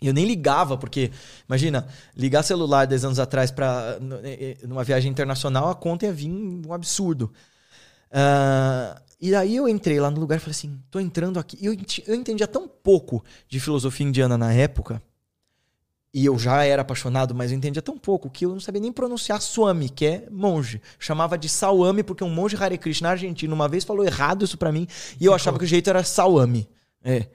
E 0.00 0.08
eu 0.08 0.12
nem 0.12 0.26
ligava, 0.26 0.76
porque, 0.76 1.12
imagina, 1.48 1.86
ligar 2.16 2.42
celular 2.42 2.88
10 2.88 3.04
anos 3.04 3.20
atrás 3.20 3.52
para 3.52 4.00
numa 4.64 4.82
viagem 4.82 5.08
internacional, 5.08 5.68
a 5.68 5.76
conta 5.76 6.06
ia 6.06 6.12
vir 6.12 6.28
um 6.28 6.72
absurdo. 6.72 7.32
Ah, 8.10 9.00
e 9.20 9.32
aí 9.32 9.54
eu 9.54 9.68
entrei 9.68 10.00
lá 10.00 10.10
no 10.10 10.18
lugar 10.18 10.36
e 10.36 10.40
falei 10.40 10.50
assim, 10.50 10.76
tô 10.90 10.98
entrando 10.98 11.38
aqui. 11.38 11.56
E 11.60 11.66
eu, 11.66 11.76
eu 12.08 12.14
entendia 12.16 12.48
tão 12.48 12.66
pouco 12.66 13.24
de 13.48 13.60
filosofia 13.60 14.04
indiana 14.04 14.36
na 14.36 14.52
época, 14.52 15.00
e 16.14 16.26
eu 16.26 16.38
já 16.38 16.62
era 16.64 16.82
apaixonado, 16.82 17.34
mas 17.34 17.50
eu 17.50 17.56
entendia 17.56 17.80
tão 17.80 17.96
pouco 17.96 18.28
que 18.28 18.44
eu 18.44 18.50
não 18.50 18.60
sabia 18.60 18.80
nem 18.80 18.92
pronunciar 18.92 19.40
Swami, 19.40 19.88
que 19.88 20.06
é 20.06 20.28
monge. 20.30 20.80
Chamava 20.98 21.38
de 21.38 21.48
Sawami, 21.48 22.02
porque 22.02 22.22
um 22.22 22.28
monge 22.28 22.56
Hare 22.56 22.76
Krishna 22.76 23.10
argentino 23.10 23.54
uma 23.54 23.68
vez 23.68 23.84
falou 23.84 24.04
errado 24.04 24.44
isso 24.44 24.58
pra 24.58 24.70
mim, 24.70 24.86
e 25.18 25.24
eu 25.24 25.32
achava 25.32 25.58
que 25.58 25.64
o 25.64 25.68
jeito 25.68 25.88
era 25.88 26.04
Sawami. 26.04 26.68
É. 27.02 27.26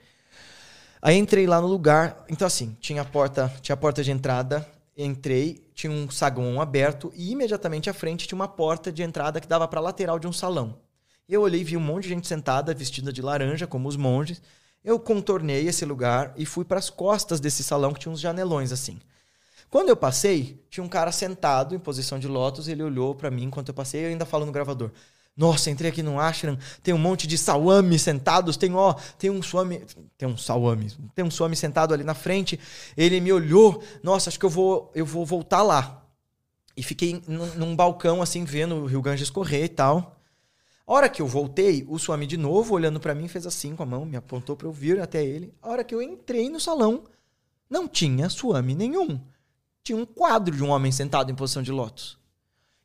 Aí 1.02 1.16
entrei 1.16 1.46
lá 1.46 1.60
no 1.60 1.66
lugar, 1.66 2.24
então 2.28 2.46
assim, 2.46 2.76
tinha 2.80 3.02
a 3.02 3.04
porta, 3.04 3.52
tinha 3.60 3.74
a 3.74 3.76
porta 3.76 4.02
de 4.02 4.10
entrada, 4.10 4.66
entrei, 4.96 5.62
tinha 5.74 5.92
um 5.92 6.10
saguão 6.10 6.60
aberto 6.60 7.12
e 7.14 7.30
imediatamente 7.30 7.88
à 7.88 7.94
frente 7.94 8.26
tinha 8.26 8.36
uma 8.36 8.48
porta 8.48 8.90
de 8.90 9.02
entrada 9.02 9.40
que 9.40 9.46
dava 9.46 9.66
para 9.68 9.80
lateral 9.80 10.18
de 10.18 10.26
um 10.26 10.32
salão. 10.32 10.76
Eu 11.28 11.42
olhei 11.42 11.60
e 11.60 11.64
vi 11.64 11.76
um 11.76 11.80
monte 11.80 12.04
de 12.04 12.08
gente 12.10 12.26
sentada, 12.26 12.72
vestida 12.72 13.12
de 13.12 13.20
laranja, 13.20 13.66
como 13.66 13.88
os 13.88 13.96
monges. 13.96 14.40
Eu 14.84 14.98
contornei 14.98 15.66
esse 15.66 15.84
lugar 15.84 16.32
e 16.36 16.46
fui 16.46 16.64
para 16.64 16.78
as 16.78 16.88
costas 16.88 17.40
desse 17.40 17.62
salão 17.62 17.92
que 17.92 18.00
tinha 18.00 18.12
uns 18.12 18.20
janelões 18.20 18.72
assim. 18.72 18.98
Quando 19.70 19.90
eu 19.90 19.96
passei, 19.96 20.64
tinha 20.70 20.82
um 20.82 20.88
cara 20.88 21.12
sentado 21.12 21.74
em 21.74 21.78
posição 21.78 22.18
de 22.18 22.26
lótus, 22.26 22.68
ele 22.68 22.82
olhou 22.82 23.14
para 23.14 23.30
mim 23.30 23.44
enquanto 23.44 23.68
eu 23.68 23.74
passei, 23.74 24.04
eu 24.04 24.08
ainda 24.08 24.24
falo 24.24 24.46
no 24.46 24.52
gravador. 24.52 24.90
Nossa, 25.36 25.70
entrei 25.70 25.90
aqui 25.90 26.02
no 26.02 26.18
ashram, 26.18 26.58
tem 26.82 26.92
um 26.92 26.98
monte 26.98 27.26
de 27.26 27.38
sawami 27.38 27.96
sentados, 27.96 28.56
tem 28.56 28.74
ó, 28.74 28.94
tem 29.16 29.30
um 29.30 29.40
swami, 29.40 29.82
tem 30.16 30.28
um 30.28 30.36
sawami, 30.36 30.90
tem 31.14 31.24
um 31.24 31.30
swami 31.30 31.54
sentado 31.54 31.94
ali 31.94 32.02
na 32.02 32.14
frente. 32.14 32.58
Ele 32.96 33.20
me 33.20 33.32
olhou, 33.32 33.80
nossa, 34.02 34.30
acho 34.30 34.38
que 34.38 34.44
eu 34.44 34.50
vou, 34.50 34.90
eu 34.94 35.06
vou 35.06 35.24
voltar 35.24 35.62
lá. 35.62 36.02
E 36.76 36.82
fiquei 36.82 37.22
num, 37.28 37.46
num 37.54 37.76
balcão 37.76 38.20
assim 38.20 38.44
vendo 38.44 38.76
o 38.76 38.86
Rio 38.86 39.02
Ganges 39.02 39.30
correr 39.30 39.64
e 39.64 39.68
tal. 39.68 40.17
Hora 40.90 41.10
que 41.10 41.20
eu 41.20 41.26
voltei, 41.26 41.84
o 41.86 41.98
swami 41.98 42.26
de 42.26 42.38
novo 42.38 42.72
olhando 42.72 42.98
para 42.98 43.14
mim 43.14 43.28
fez 43.28 43.46
assim 43.46 43.76
com 43.76 43.82
a 43.82 43.86
mão, 43.86 44.06
me 44.06 44.16
apontou 44.16 44.56
para 44.56 44.66
eu 44.66 44.72
vir 44.72 44.98
até 44.98 45.22
ele. 45.22 45.52
A 45.60 45.68
hora 45.68 45.84
que 45.84 45.94
eu 45.94 46.00
entrei 46.00 46.48
no 46.48 46.58
salão, 46.58 47.04
não 47.68 47.86
tinha 47.86 48.30
swami 48.30 48.74
nenhum. 48.74 49.20
Tinha 49.84 49.98
um 49.98 50.06
quadro 50.06 50.56
de 50.56 50.64
um 50.64 50.70
homem 50.70 50.90
sentado 50.90 51.30
em 51.30 51.34
posição 51.34 51.62
de 51.62 51.70
lótus. 51.70 52.16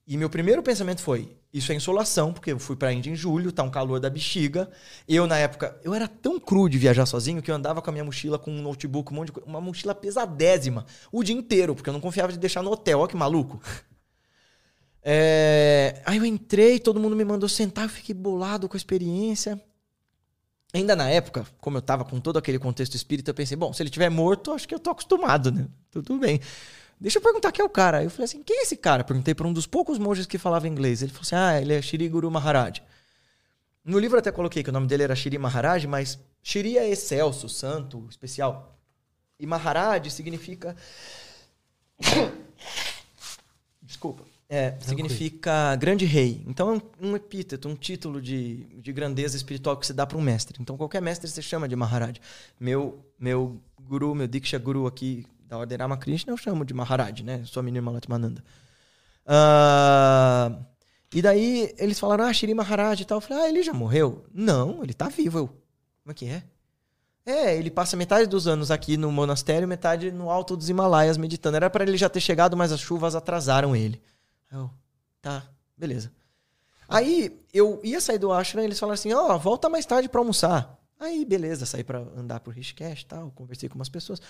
E 0.05 0.17
meu 0.17 0.29
primeiro 0.29 0.61
pensamento 0.61 1.01
foi: 1.01 1.33
isso 1.53 1.71
é 1.71 1.75
insolação, 1.75 2.33
porque 2.33 2.51
eu 2.51 2.59
fui 2.59 2.75
pra 2.75 2.91
Índia 2.91 3.09
em 3.09 3.15
julho, 3.15 3.53
tá 3.53 3.63
um 3.63 3.71
calor 3.71 4.01
da 4.01 4.09
bexiga. 4.09 4.69
Eu, 5.07 5.25
na 5.25 5.37
época, 5.37 5.79
eu 5.81 5.93
era 5.93 6.05
tão 6.05 6.37
cru 6.41 6.67
de 6.67 6.77
viajar 6.77 7.05
sozinho 7.05 7.41
que 7.41 7.49
eu 7.49 7.55
andava 7.55 7.81
com 7.81 7.89
a 7.89 7.93
minha 7.93 8.03
mochila 8.03 8.37
com 8.37 8.51
um 8.51 8.61
notebook, 8.61 9.13
um 9.13 9.15
monte 9.15 9.27
de 9.27 9.31
coisa, 9.31 9.49
uma 9.49 9.61
mochila 9.61 9.95
pesadésima, 9.95 10.85
o 11.09 11.23
dia 11.23 11.35
inteiro, 11.35 11.73
porque 11.73 11.89
eu 11.89 11.93
não 11.93 12.01
confiava 12.01 12.33
de 12.33 12.37
deixar 12.37 12.61
no 12.61 12.71
hotel. 12.71 12.99
Olha 12.99 13.07
que 13.07 13.15
maluco. 13.15 13.61
É, 15.03 16.01
Aí 16.05 16.17
eu 16.17 16.25
entrei, 16.25 16.79
todo 16.79 16.99
mundo 16.99 17.15
me 17.15 17.25
mandou 17.25 17.49
sentar, 17.49 17.85
eu 17.85 17.89
fiquei 17.89 18.15
bolado 18.15 18.69
com 18.69 18.75
a 18.75 18.77
experiência. 18.77 19.61
Ainda 20.73 20.95
na 20.95 21.09
época, 21.09 21.45
como 21.59 21.77
eu 21.77 21.81
tava 21.81 22.03
com 22.03 22.19
todo 22.19 22.37
aquele 22.37 22.57
contexto 22.57 22.95
espírita, 22.95 23.29
eu 23.29 23.35
pensei, 23.35 23.55
bom, 23.55 23.71
se 23.73 23.83
ele 23.83 23.89
tiver 23.89 24.09
morto, 24.09 24.51
acho 24.53 24.67
que 24.67 24.73
eu 24.73 24.79
tô 24.79 24.89
acostumado, 24.89 25.51
né? 25.51 25.67
Tudo 25.91 26.17
bem. 26.17 26.39
Deixa 26.99 27.19
eu 27.19 27.21
perguntar 27.21 27.51
quem 27.51 27.61
é 27.61 27.65
o 27.65 27.69
cara. 27.69 28.03
Eu 28.03 28.09
falei 28.09 28.25
assim, 28.25 28.41
quem 28.41 28.59
é 28.59 28.63
esse 28.63 28.75
cara? 28.77 29.03
Perguntei 29.03 29.35
para 29.35 29.47
um 29.47 29.53
dos 29.53 29.67
poucos 29.67 29.99
monges 29.99 30.25
que 30.25 30.37
falava 30.37 30.67
inglês. 30.67 31.01
Ele 31.01 31.11
falou 31.11 31.23
assim, 31.23 31.35
ah, 31.35 31.61
ele 31.61 31.73
é 31.73 31.81
Shri 31.81 32.09
Guru 32.09 32.31
Maharaj. 32.31 32.81
No 33.83 33.99
livro 33.99 34.17
até 34.17 34.31
coloquei 34.31 34.63
que 34.63 34.69
o 34.69 34.73
nome 34.73 34.87
dele 34.87 35.03
era 35.03 35.15
Shri 35.15 35.37
Maharaj, 35.37 35.85
mas 35.85 36.17
Shri 36.41 36.77
é 36.77 36.89
excelso, 36.89 37.49
santo, 37.49 38.07
especial. 38.09 38.79
E 39.39 39.45
Maharaj 39.45 40.09
significa... 40.09 40.75
Desculpa. 43.81 44.32
É, 44.55 44.77
significa 44.81 45.75
grande 45.77 46.05
rei. 46.05 46.43
Então 46.45 46.69
é 46.69 46.73
um, 46.73 47.09
um 47.09 47.15
epíteto, 47.15 47.67
um 47.67 47.75
título 47.75 48.21
de, 48.21 48.57
de 48.79 48.93
grandeza 48.93 49.35
espiritual 49.35 49.75
que 49.75 49.87
se 49.87 49.93
dá 49.93 50.05
para 50.05 50.15
um 50.15 50.21
mestre. 50.21 50.59
Então 50.61 50.77
qualquer 50.77 51.01
mestre 51.01 51.27
se 51.27 51.41
chama 51.41 51.67
de 51.67 51.75
Maharaj. 51.75 52.21
Meu, 52.59 53.03
meu 53.19 53.59
guru, 53.81 54.13
meu 54.13 54.27
Diksha 54.27 54.59
Guru 54.59 54.85
aqui 54.85 55.25
da 55.47 55.57
Ordem 55.57 55.75
Ramakrishna, 55.75 56.31
eu 56.31 56.37
chamo 56.37 56.63
de 56.63 56.71
Maharaj, 56.71 57.23
né? 57.23 57.41
Sou 57.45 57.61
a 57.61 57.63
menina 57.63 57.81
Malatmananda. 57.81 58.43
Ah, 59.25 60.55
e 61.11 61.19
daí 61.19 61.73
eles 61.79 61.99
falaram, 61.99 62.25
ah, 62.25 62.31
Shri 62.31 62.53
Maharaj 62.53 63.01
e 63.01 63.05
tal. 63.05 63.17
Eu 63.17 63.21
falei, 63.21 63.45
ah, 63.45 63.49
ele 63.49 63.63
já 63.63 63.73
morreu? 63.73 64.23
Não, 64.31 64.83
ele 64.83 64.93
tá 64.93 65.09
vivo. 65.09 65.39
Eu, 65.39 65.47
como 65.47 66.11
é 66.11 66.13
que 66.13 66.27
é? 66.27 66.43
É, 67.25 67.57
ele 67.57 67.71
passa 67.71 67.97
metade 67.97 68.27
dos 68.27 68.47
anos 68.47 68.69
aqui 68.69 68.97
no 68.97 69.11
monastério, 69.11 69.67
metade 69.67 70.11
no 70.11 70.29
alto 70.29 70.55
dos 70.55 70.69
Himalaias 70.69 71.17
meditando. 71.17 71.55
Era 71.55 71.71
para 71.71 71.83
ele 71.83 71.97
já 71.97 72.07
ter 72.07 72.19
chegado, 72.19 72.55
mas 72.55 72.71
as 72.71 72.79
chuvas 72.79 73.15
atrasaram 73.15 73.75
ele. 73.75 73.99
Eu, 74.53 74.69
tá, 75.21 75.43
beleza. 75.75 76.11
Aí 76.87 77.39
eu 77.53 77.79
ia 77.83 77.99
sair 77.99 78.19
do 78.19 78.31
ashram 78.31 78.61
e 78.61 78.65
eles 78.65 78.79
falaram 78.79 78.93
assim: 78.93 79.11
ó, 79.13 79.37
volta 79.37 79.67
mais 79.67 79.85
tarde 79.85 80.07
pra 80.07 80.21
almoçar. 80.21 80.79
Aí, 80.99 81.25
beleza, 81.25 81.65
saí 81.65 81.83
pra 81.83 81.99
andar 81.99 82.39
por 82.39 82.53
Rishikesh 82.53 83.01
e 83.01 83.05
tal, 83.05 83.31
conversei 83.31 83.67
com 83.67 83.75
umas 83.75 83.89
pessoas. 83.89 84.21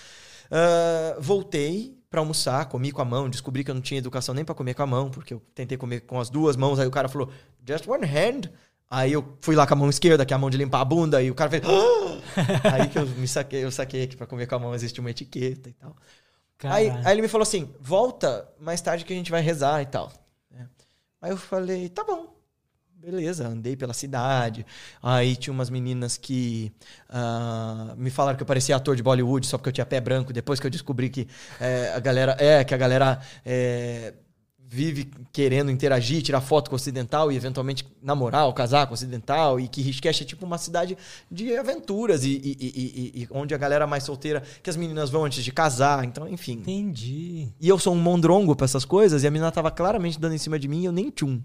Ah, 0.49 1.17
voltei 1.19 1.95
pra 2.09 2.21
almoçar, 2.21 2.65
comi 2.65 2.91
com 2.91 3.01
a 3.01 3.05
mão, 3.05 3.29
descobri 3.29 3.63
que 3.63 3.69
eu 3.69 3.75
não 3.75 3.81
tinha 3.81 3.97
educação 3.99 4.33
nem 4.33 4.45
pra 4.45 4.55
comer 4.55 4.73
com 4.73 4.81
a 4.83 4.87
mão, 4.87 5.11
porque 5.11 5.33
eu 5.33 5.41
tentei 5.53 5.77
comer 5.77 6.01
com 6.01 6.19
as 6.19 6.29
duas 6.29 6.55
mãos, 6.55 6.79
aí 6.79 6.87
o 6.87 6.91
cara 6.91 7.07
falou, 7.09 7.29
just 7.67 7.87
one 7.87 8.05
hand. 8.05 8.49
Aí 8.89 9.11
eu 9.11 9.37
fui 9.41 9.55
lá 9.55 9.67
com 9.67 9.73
a 9.73 9.77
mão 9.77 9.89
esquerda, 9.89 10.25
que 10.25 10.33
é 10.33 10.35
a 10.35 10.39
mão 10.39 10.49
de 10.49 10.57
limpar 10.57 10.81
a 10.81 10.85
bunda, 10.85 11.21
e 11.21 11.29
o 11.29 11.35
cara 11.35 11.49
fez. 11.49 11.63
"Ah!" 11.65 12.21
aí 12.73 12.87
que 12.87 12.97
eu 12.97 13.05
me 13.07 13.27
saquei, 13.27 13.63
eu 13.63 13.71
saquei 13.71 14.07
que 14.07 14.15
pra 14.15 14.25
comer 14.27 14.47
com 14.47 14.55
a 14.55 14.59
mão 14.59 14.73
existe 14.73 14.99
uma 14.99 15.11
etiqueta 15.11 15.69
e 15.69 15.73
tal. 15.73 15.95
Aí, 16.63 16.89
aí 16.89 17.13
ele 17.13 17.21
me 17.23 17.27
falou 17.27 17.43
assim: 17.43 17.73
volta 17.79 18.47
mais 18.59 18.81
tarde 18.81 19.03
que 19.05 19.13
a 19.13 19.15
gente 19.15 19.31
vai 19.31 19.41
rezar 19.41 19.81
e 19.81 19.85
tal. 19.85 20.11
né? 20.49 20.67
Aí 21.21 21.31
eu 21.31 21.37
falei: 21.37 21.89
tá 21.89 22.03
bom. 22.03 22.33
Beleza, 22.95 23.45
andei 23.49 23.75
pela 23.75 23.93
cidade. 23.93 24.65
Aí 25.01 25.35
tinha 25.35 25.53
umas 25.53 25.69
meninas 25.69 26.15
que 26.15 26.71
ah, 27.09 27.93
me 27.97 28.09
falaram 28.09 28.37
que 28.37 28.43
eu 28.43 28.47
parecia 28.47 28.77
ator 28.77 28.95
de 28.95 29.03
Bollywood 29.03 29.45
só 29.45 29.57
porque 29.57 29.67
eu 29.67 29.73
tinha 29.73 29.85
pé 29.85 29.99
branco. 29.99 30.31
Depois 30.31 30.57
que 30.57 30.65
eu 30.65 30.71
descobri 30.71 31.09
que 31.09 31.27
eh, 31.59 31.91
a 31.93 31.99
galera. 31.99 32.37
É, 32.39 32.63
que 32.63 32.73
a 32.73 32.77
galera 32.77 33.19
eh, 33.45 34.13
vive 34.75 35.11
querendo 35.31 35.69
interagir, 35.69 36.23
tirar 36.23 36.41
foto 36.41 36.69
com 36.69 36.75
o 36.75 36.77
ocidental 36.77 37.31
e 37.31 37.35
eventualmente 37.35 37.85
namorar 38.01 38.47
ou 38.47 38.53
casar 38.53 38.87
com 38.87 38.93
o 38.93 38.95
ocidental. 38.95 39.59
E 39.59 39.67
que 39.67 39.83
Rishikesh 39.83 40.21
é 40.21 40.25
tipo 40.25 40.45
uma 40.47 40.57
cidade 40.57 40.97
de 41.31 41.55
aventuras 41.55 42.23
e, 42.25 42.31
e- 42.31 42.57
e- 42.59 43.21
e- 43.21 43.27
onde 43.29 43.53
a 43.53 43.57
galera 43.57 43.85
mais 43.85 44.03
solteira, 44.03 44.41
que 44.63 44.69
as 44.71 44.75
meninas 44.75 45.11
vão 45.11 45.25
antes 45.25 45.43
de 45.43 45.51
casar. 45.51 46.03
Então, 46.05 46.27
enfim. 46.27 46.53
Entendi. 46.53 47.49
E 47.61 47.69
eu 47.69 47.77
sou 47.77 47.93
um 47.93 47.99
mondrongo 47.99 48.55
pra 48.55 48.65
essas 48.65 48.83
coisas, 48.83 49.23
e 49.23 49.27
a 49.27 49.31
menina 49.31 49.51
tava 49.51 49.69
claramente 49.69 50.19
dando 50.19 50.33
em 50.33 50.39
cima 50.39 50.57
de 50.57 50.67
mim 50.67 50.81
e 50.81 50.85
eu 50.85 50.91
nem 50.91 51.11
tchum. 51.11 51.39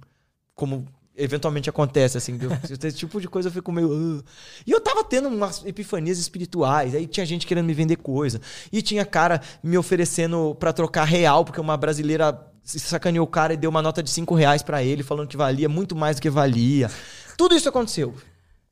Como 0.54 0.86
eventualmente 1.14 1.68
acontece, 1.68 2.16
assim. 2.16 2.38
viu? 2.38 2.50
Esse 2.64 2.92
tipo 2.92 3.20
de 3.20 3.28
coisa 3.28 3.48
eu 3.48 3.52
fico 3.52 3.70
meio. 3.70 4.24
E 4.66 4.70
eu 4.70 4.80
tava 4.80 5.04
tendo 5.04 5.28
umas 5.28 5.64
epifanias 5.66 6.18
espirituais. 6.18 6.94
Aí 6.94 7.06
tinha 7.06 7.26
gente 7.26 7.46
querendo 7.46 7.66
me 7.66 7.74
vender 7.74 7.96
coisa. 7.96 8.40
E 8.72 8.80
tinha 8.80 9.04
cara 9.04 9.42
me 9.62 9.76
oferecendo 9.76 10.56
pra 10.58 10.72
trocar 10.72 11.04
real, 11.04 11.44
porque 11.44 11.60
uma 11.60 11.76
brasileira 11.76 12.40
sacaneou 12.68 13.24
o 13.24 13.30
cara 13.30 13.54
e 13.54 13.56
deu 13.56 13.70
uma 13.70 13.80
nota 13.82 14.02
de 14.02 14.10
5 14.10 14.34
reais 14.34 14.62
pra 14.62 14.82
ele, 14.82 15.02
falando 15.02 15.28
que 15.28 15.36
valia 15.36 15.68
muito 15.68 15.94
mais 15.96 16.16
do 16.16 16.22
que 16.22 16.28
valia. 16.30 16.90
Tudo 17.36 17.54
isso 17.54 17.68
aconteceu 17.68 18.14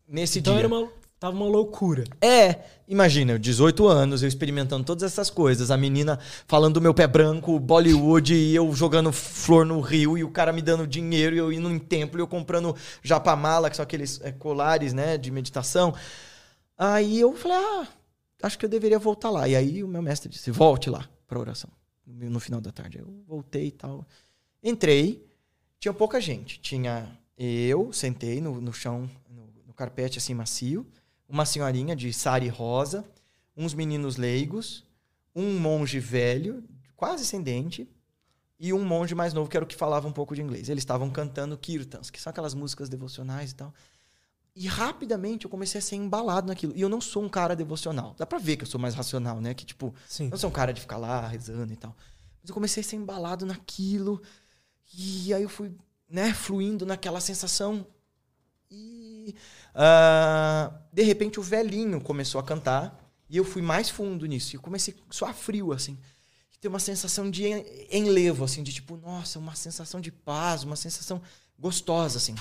nesse 0.09 0.41
Então 0.41 0.55
dia. 0.55 0.65
era 0.65 0.69
uma, 0.69 0.89
tava 1.19 1.37
uma 1.37 1.47
loucura. 1.47 2.05
É, 2.21 2.61
imagina, 2.87 3.33
eu 3.33 3.39
18 3.39 3.87
anos, 3.89 4.23
eu 4.23 4.29
experimentando 4.29 4.85
todas 4.85 5.03
essas 5.03 5.31
coisas, 5.31 5.71
a 5.71 5.77
menina 5.77 6.19
falando 6.47 6.75
do 6.75 6.81
meu 6.81 6.93
pé 6.93 7.07
branco, 7.07 7.59
Bollywood, 7.59 8.35
e 8.35 8.55
eu 8.55 8.73
jogando 8.75 9.13
flor 9.13 9.65
no 9.65 9.81
rio, 9.81 10.19
e 10.19 10.25
o 10.25 10.31
cara 10.31 10.53
me 10.53 10.61
dando 10.61 10.87
dinheiro, 10.87 11.35
e 11.35 11.39
eu 11.39 11.53
indo 11.53 11.71
em 11.71 11.79
templo, 11.79 12.19
e 12.19 12.23
eu 12.23 12.27
comprando 12.27 12.77
japamala, 13.03 13.71
que 13.71 13.77
são 13.77 13.83
aqueles 13.83 14.21
é, 14.23 14.33
colares, 14.33 14.93
né, 14.93 15.17
de 15.17 15.31
meditação. 15.31 15.95
Aí 16.77 17.19
eu 17.21 17.35
falei, 17.35 17.57
ah, 17.57 17.87
acho 18.43 18.59
que 18.59 18.67
eu 18.67 18.69
deveria 18.69 18.99
voltar 18.99 19.31
lá. 19.31 19.49
E 19.49 19.57
aí 19.57 19.83
o 19.83 19.89
meu 19.89 20.03
mestre 20.03 20.29
disse, 20.29 20.51
volte 20.51 20.91
lá 20.91 21.09
pra 21.27 21.39
oração, 21.39 21.71
no 22.07 22.41
final 22.41 22.61
da 22.61 22.71
tarde. 22.71 22.99
Eu 22.99 23.25
voltei 23.27 23.67
e 23.67 23.73
tal. 23.73 24.07
Entrei, 24.63 25.27
tinha 25.79 25.93
pouca 25.93 26.21
gente. 26.21 26.61
Tinha 26.61 27.19
eu, 27.37 27.93
sentei 27.93 28.41
no, 28.41 28.61
no 28.61 28.73
chão, 28.73 29.11
no, 29.29 29.49
no 29.67 29.75
carpete 29.75 30.19
assim 30.19 30.35
macio. 30.35 30.87
uma 31.29 31.45
senhorinha 31.45 31.95
de 31.95 32.13
sari 32.13 32.49
rosa, 32.49 33.05
uns 33.57 33.75
meninos 33.75 34.17
leigos, 34.17 34.85
um 35.35 35.59
monge 35.59 36.01
velho, 36.01 36.65
quase 36.97 37.27
sem 37.27 37.43
dente, 37.43 37.89
e 38.59 38.73
um 38.73 38.85
monge 38.85 39.15
mais 39.15 39.35
novo, 39.35 39.51
que 39.51 39.57
era 39.57 39.65
o 39.65 39.69
que 39.69 39.77
falava 39.77 40.09
um 40.09 40.13
pouco 40.13 40.35
de 40.35 40.41
inglês. 40.41 40.69
Eles 40.71 40.81
estavam 40.83 41.11
cantando 41.11 41.59
kirtans, 41.59 42.09
que 42.09 42.21
são 42.21 42.31
aquelas 42.31 42.55
músicas 42.55 42.89
devocionais 42.89 43.51
e 43.51 43.55
tal. 43.55 43.75
E 44.59 44.67
rapidamente 44.67 45.45
eu 45.45 45.51
comecei 45.51 45.79
a 45.79 45.83
ser 45.83 45.97
embalado 45.97 46.47
naquilo. 46.49 46.73
E 46.75 46.81
eu 46.81 46.89
não 46.89 46.99
sou 46.99 47.23
um 47.23 47.29
cara 47.29 47.55
devocional. 47.55 48.15
Dá 48.17 48.25
pra 48.25 48.39
ver 48.39 48.57
que 48.57 48.63
eu 48.63 48.67
sou 48.67 48.81
mais 48.81 48.95
racional, 48.95 49.39
né? 49.39 49.53
Que, 49.53 49.67
tipo, 49.67 49.95
Sim. 50.09 50.31
não 50.31 50.39
sou 50.39 50.49
um 50.49 50.53
cara 50.53 50.73
de 50.73 50.81
ficar 50.81 50.97
lá 50.97 51.27
rezando 51.29 51.71
e 51.75 51.77
tal. 51.77 51.95
Mas 52.41 52.49
eu 52.49 52.55
comecei 52.55 52.81
a 52.81 52.85
ser 52.85 52.97
embalado 52.97 53.45
naquilo. 53.45 54.23
E 54.97 55.35
aí 55.35 55.43
eu 55.43 55.49
fui, 55.51 55.71
né, 56.09 56.33
fluindo 56.33 56.87
naquela 56.87 57.21
sensação. 57.21 57.87
E 58.71 59.35
ah, 59.75 60.73
de 60.91 61.03
repente 61.03 61.39
o 61.39 61.43
velhinho 61.43 62.01
começou 62.01 62.41
a 62.41 62.45
cantar. 62.45 62.99
E 63.29 63.37
eu 63.37 63.45
fui 63.45 63.61
mais 63.61 63.91
fundo 63.91 64.25
nisso. 64.25 64.55
E 64.55 64.57
eu 64.57 64.63
comecei 64.63 64.95
a 65.09 65.13
suar 65.13 65.35
frio, 65.35 65.73
assim. 65.73 65.99
E 66.55 66.59
ter 66.59 66.69
uma 66.69 66.79
sensação 66.79 67.31
de 67.31 67.45
en- 67.47 67.65
enlevo, 67.91 68.45
assim, 68.45 68.63
de 68.63 68.73
tipo, 68.73 68.97
nossa, 68.97 69.39
uma 69.39 69.55
sensação 69.55 70.01
de 70.01 70.11
paz, 70.11 70.63
uma 70.65 70.77
sensação 70.77 71.21
gostosa, 71.59 72.17
assim. 72.17 72.35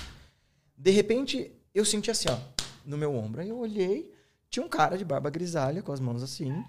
De 0.77 0.91
repente, 0.91 1.51
eu 1.77 1.85
senti 1.85 2.09
assim, 2.09 2.29
ó, 2.29 2.39
no 2.85 2.97
meu 2.97 3.13
ombro. 3.13 3.41
Aí 3.41 3.49
eu 3.49 3.57
olhei, 3.57 4.11
tinha 4.49 4.65
um 4.65 4.69
cara 4.69 4.97
de 4.97 5.05
barba 5.05 5.29
grisalha, 5.29 5.83
com 5.83 5.91
as 5.91 5.99
mãos 5.99 6.23
assim. 6.23 6.63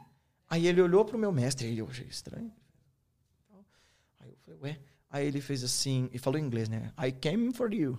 Aí 0.49 0.67
ele 0.67 0.81
olhou 0.81 1.05
pro 1.05 1.19
meu 1.19 1.33
mestre, 1.33 1.69
e 1.69 1.79
eu 1.79 1.89
achei 1.89 2.07
estranho. 2.07 2.53
Aí 4.21 4.31
eu 4.31 4.37
falei, 4.39 4.61
ué. 4.61 4.81
Aí 5.09 5.27
ele 5.27 5.41
fez 5.41 5.63
assim, 5.63 6.11
e 6.13 6.19
falou 6.19 6.39
em 6.39 6.45
inglês, 6.45 6.69
né? 6.69 6.93
I 6.99 7.13
came 7.13 7.53
for 7.53 7.73
you. 7.73 7.99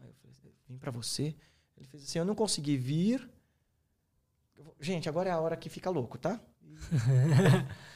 Aí 0.00 0.08
eu 0.08 0.14
falei, 0.14 0.54
vim 0.68 0.78
pra 0.78 0.90
você. 0.90 1.36
Ele 1.76 1.86
fez 1.86 2.02
assim, 2.02 2.18
eu 2.18 2.24
não 2.24 2.34
consegui 2.34 2.76
vir. 2.76 3.28
Gente, 4.80 5.08
agora 5.08 5.28
é 5.28 5.32
a 5.32 5.38
hora 5.38 5.56
que 5.56 5.68
fica 5.68 5.90
louco, 5.90 6.18
tá? 6.18 6.40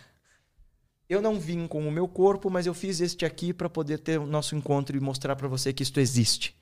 Eu 1.11 1.21
não 1.21 1.41
vim 1.41 1.67
com 1.67 1.89
o 1.89 1.91
meu 1.91 2.07
corpo, 2.07 2.49
mas 2.49 2.67
eu 2.67 2.73
fiz 2.73 3.01
este 3.01 3.27
aqui 3.27 3.53
pra 3.53 3.69
poder 3.69 3.99
ter 3.99 4.17
o 4.21 4.25
nosso 4.25 4.55
encontro 4.55 4.97
e 4.97 5.01
mostrar 5.01 5.35
pra 5.35 5.49
você 5.49 5.73
que 5.73 5.83
isto 5.83 5.99
existe. 5.99 6.57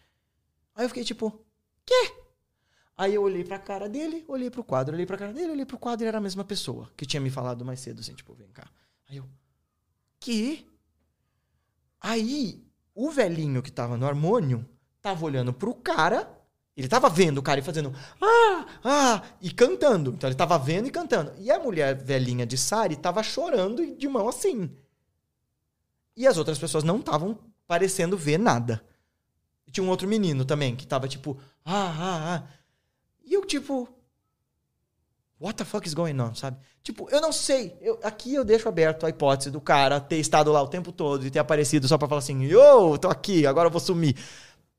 Aí 0.75 0.87
eu 0.87 0.89
fiquei 0.89 1.05
tipo, 1.05 1.45
quê? 1.89 2.13
Aí 2.97 3.15
eu 3.15 3.23
olhei 3.23 3.45
pra 3.45 3.59
cara 3.59 3.89
dele, 3.89 4.25
olhei 4.29 4.51
pro 4.51 4.65
quadro, 4.65 4.95
olhei 4.95 5.07
pra 5.07 5.17
cara 5.17 5.33
dele, 5.33 5.53
olhei 5.53 5.65
pro 5.65 5.79
quadro 5.79 6.05
e 6.05 6.09
era 6.09 6.19
a 6.19 6.21
mesma 6.21 6.45
pessoa 6.45 6.91
que 6.97 7.07
tinha 7.07 7.21
me 7.21 7.31
falado 7.31 7.65
mais 7.65 7.81
cedo, 7.81 8.01
assim, 8.01 8.13
tipo, 8.13 8.35
vem 8.35 8.49
cá. 8.49 8.69
Aí 9.09 9.17
eu, 9.17 9.25
que? 10.19 10.67
Aí, 12.01 12.65
o 12.95 13.11
velhinho 13.11 13.63
que 13.63 13.71
tava 13.71 13.97
no 13.97 14.07
harmônio 14.07 14.69
tava 15.01 15.25
olhando 15.25 15.53
pro 15.53 15.75
cara, 15.75 16.29
ele 16.77 16.89
tava 16.89 17.09
vendo 17.09 17.39
o 17.39 17.43
cara 17.43 17.61
e 17.61 17.63
fazendo 17.63 17.95
ah, 18.21 18.67
ah, 18.85 19.23
e 19.41 19.51
cantando. 19.51 20.13
Então 20.13 20.29
ele 20.29 20.37
tava 20.37 20.59
vendo 20.59 20.89
e 20.89 20.91
cantando. 20.91 21.33
E 21.39 21.51
a 21.51 21.59
mulher 21.59 21.95
velhinha 21.97 22.45
de 22.45 22.59
Sari 22.59 22.97
tava 22.97 23.23
chorando 23.23 23.83
e 23.83 23.95
de 23.95 24.09
mão 24.09 24.29
assim. 24.29 24.71
E 26.17 26.27
as 26.27 26.37
outras 26.37 26.59
pessoas 26.59 26.83
não 26.83 26.99
estavam 26.99 27.39
parecendo 27.67 28.17
ver 28.17 28.39
nada. 28.39 28.85
E 29.69 29.71
tinha 29.71 29.85
um 29.85 29.91
outro 29.91 30.09
menino 30.09 30.47
também 30.47 30.75
que 30.75 30.87
tava 30.87 31.07
tipo, 31.07 31.39
ah, 31.63 31.95
ah, 31.99 32.35
ah. 32.37 32.43
E 33.23 33.35
eu 33.35 33.45
tipo, 33.45 33.87
what 35.39 35.55
the 35.59 35.65
fuck 35.65 35.87
is 35.87 35.93
going 35.93 36.19
on, 36.19 36.35
sabe? 36.35 36.57
Tipo, 36.83 37.07
eu 37.11 37.21
não 37.21 37.31
sei. 37.31 37.77
Eu, 37.83 38.01
aqui 38.03 38.35
eu 38.35 38.47
deixo 38.47 38.67
aberto 38.67 39.05
a 39.05 39.11
hipótese 39.11 39.51
do 39.51 39.61
cara 39.61 40.01
ter 40.01 40.17
estado 40.17 40.51
lá 40.51 40.63
o 40.63 40.69
tempo 40.69 40.91
todo 40.91 41.27
e 41.27 41.31
ter 41.31 41.39
aparecido 41.39 41.87
só 41.87 41.99
pra 41.99 42.09
falar 42.09 42.21
assim, 42.21 42.45
yo, 42.45 42.97
tô 42.97 43.09
aqui, 43.09 43.47
agora 43.47 43.67
eu 43.67 43.71
vou 43.71 43.79
sumir. 43.81 44.17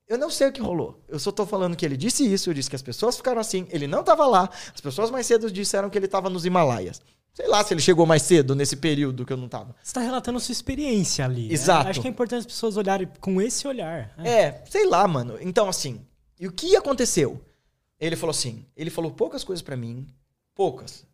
Eu 0.08 0.18
não 0.18 0.32
sei 0.32 0.48
o 0.48 0.51
que 0.51 0.59
rolou. 0.59 1.00
Eu 1.08 1.19
só 1.19 1.32
tô 1.32 1.45
falando 1.45 1.76
que 1.76 1.85
ele 1.85 1.95
disse 1.95 2.26
isso, 2.26 2.50
eu 2.50 2.53
disse 2.56 2.68
que 2.68 2.76
as 2.76 2.82
pessoas 2.82 3.16
ficaram 3.16 3.40
assim, 3.40 3.68
ele 3.69 3.85
não 3.85 4.03
tava 4.03 4.26
lá. 4.26 4.50
As 4.74 4.82
pessoas 4.82 5.11
mais 5.11 5.27
cedo 5.27 5.51
disseram 5.51 5.88
que 5.88 6.00
ele 6.00 6.08
tava 6.08 6.32
nos 6.32 6.45
Himalaias. 6.45 7.00
Sei 7.40 7.48
lá 7.48 7.64
se 7.64 7.74
ele 7.74 7.80
chegou 7.80 8.06
mais 8.06 8.22
cedo 8.24 8.53
nesse 8.53 8.76
período 8.76 9.26
que 9.26 9.32
eu 9.32 9.38
não 9.38 9.48
tava. 9.48 9.74
Você 9.82 9.93
tá 9.93 10.01
relatando 10.01 10.38
sua 10.42 10.51
experiência 10.51 11.24
ali. 11.24 11.48
né? 11.48 11.53
Exato. 11.53 11.88
Acho 11.90 12.01
que 12.01 12.08
é 12.08 12.11
importante 12.11 12.40
as 12.42 12.45
pessoas 12.45 12.76
olharem 12.76 13.08
com 13.22 13.42
esse 13.42 13.66
olhar. 13.66 14.14
né? 14.18 14.30
É, 14.30 14.64
sei 14.69 14.85
lá, 14.85 15.08
mano. 15.08 15.38
Então, 15.40 15.69
assim, 15.69 16.06
e 16.38 16.45
o 16.45 16.51
que 16.51 16.76
aconteceu? 16.76 17.42
Ele 17.98 18.18
falou 18.18 18.32
assim, 18.32 18.66
ele 18.76 18.90
falou 18.90 19.11
poucas 19.11 19.45
coisas 19.45 19.61
pra 19.61 19.77
mim, 19.77 20.06
poucas, 20.53 21.06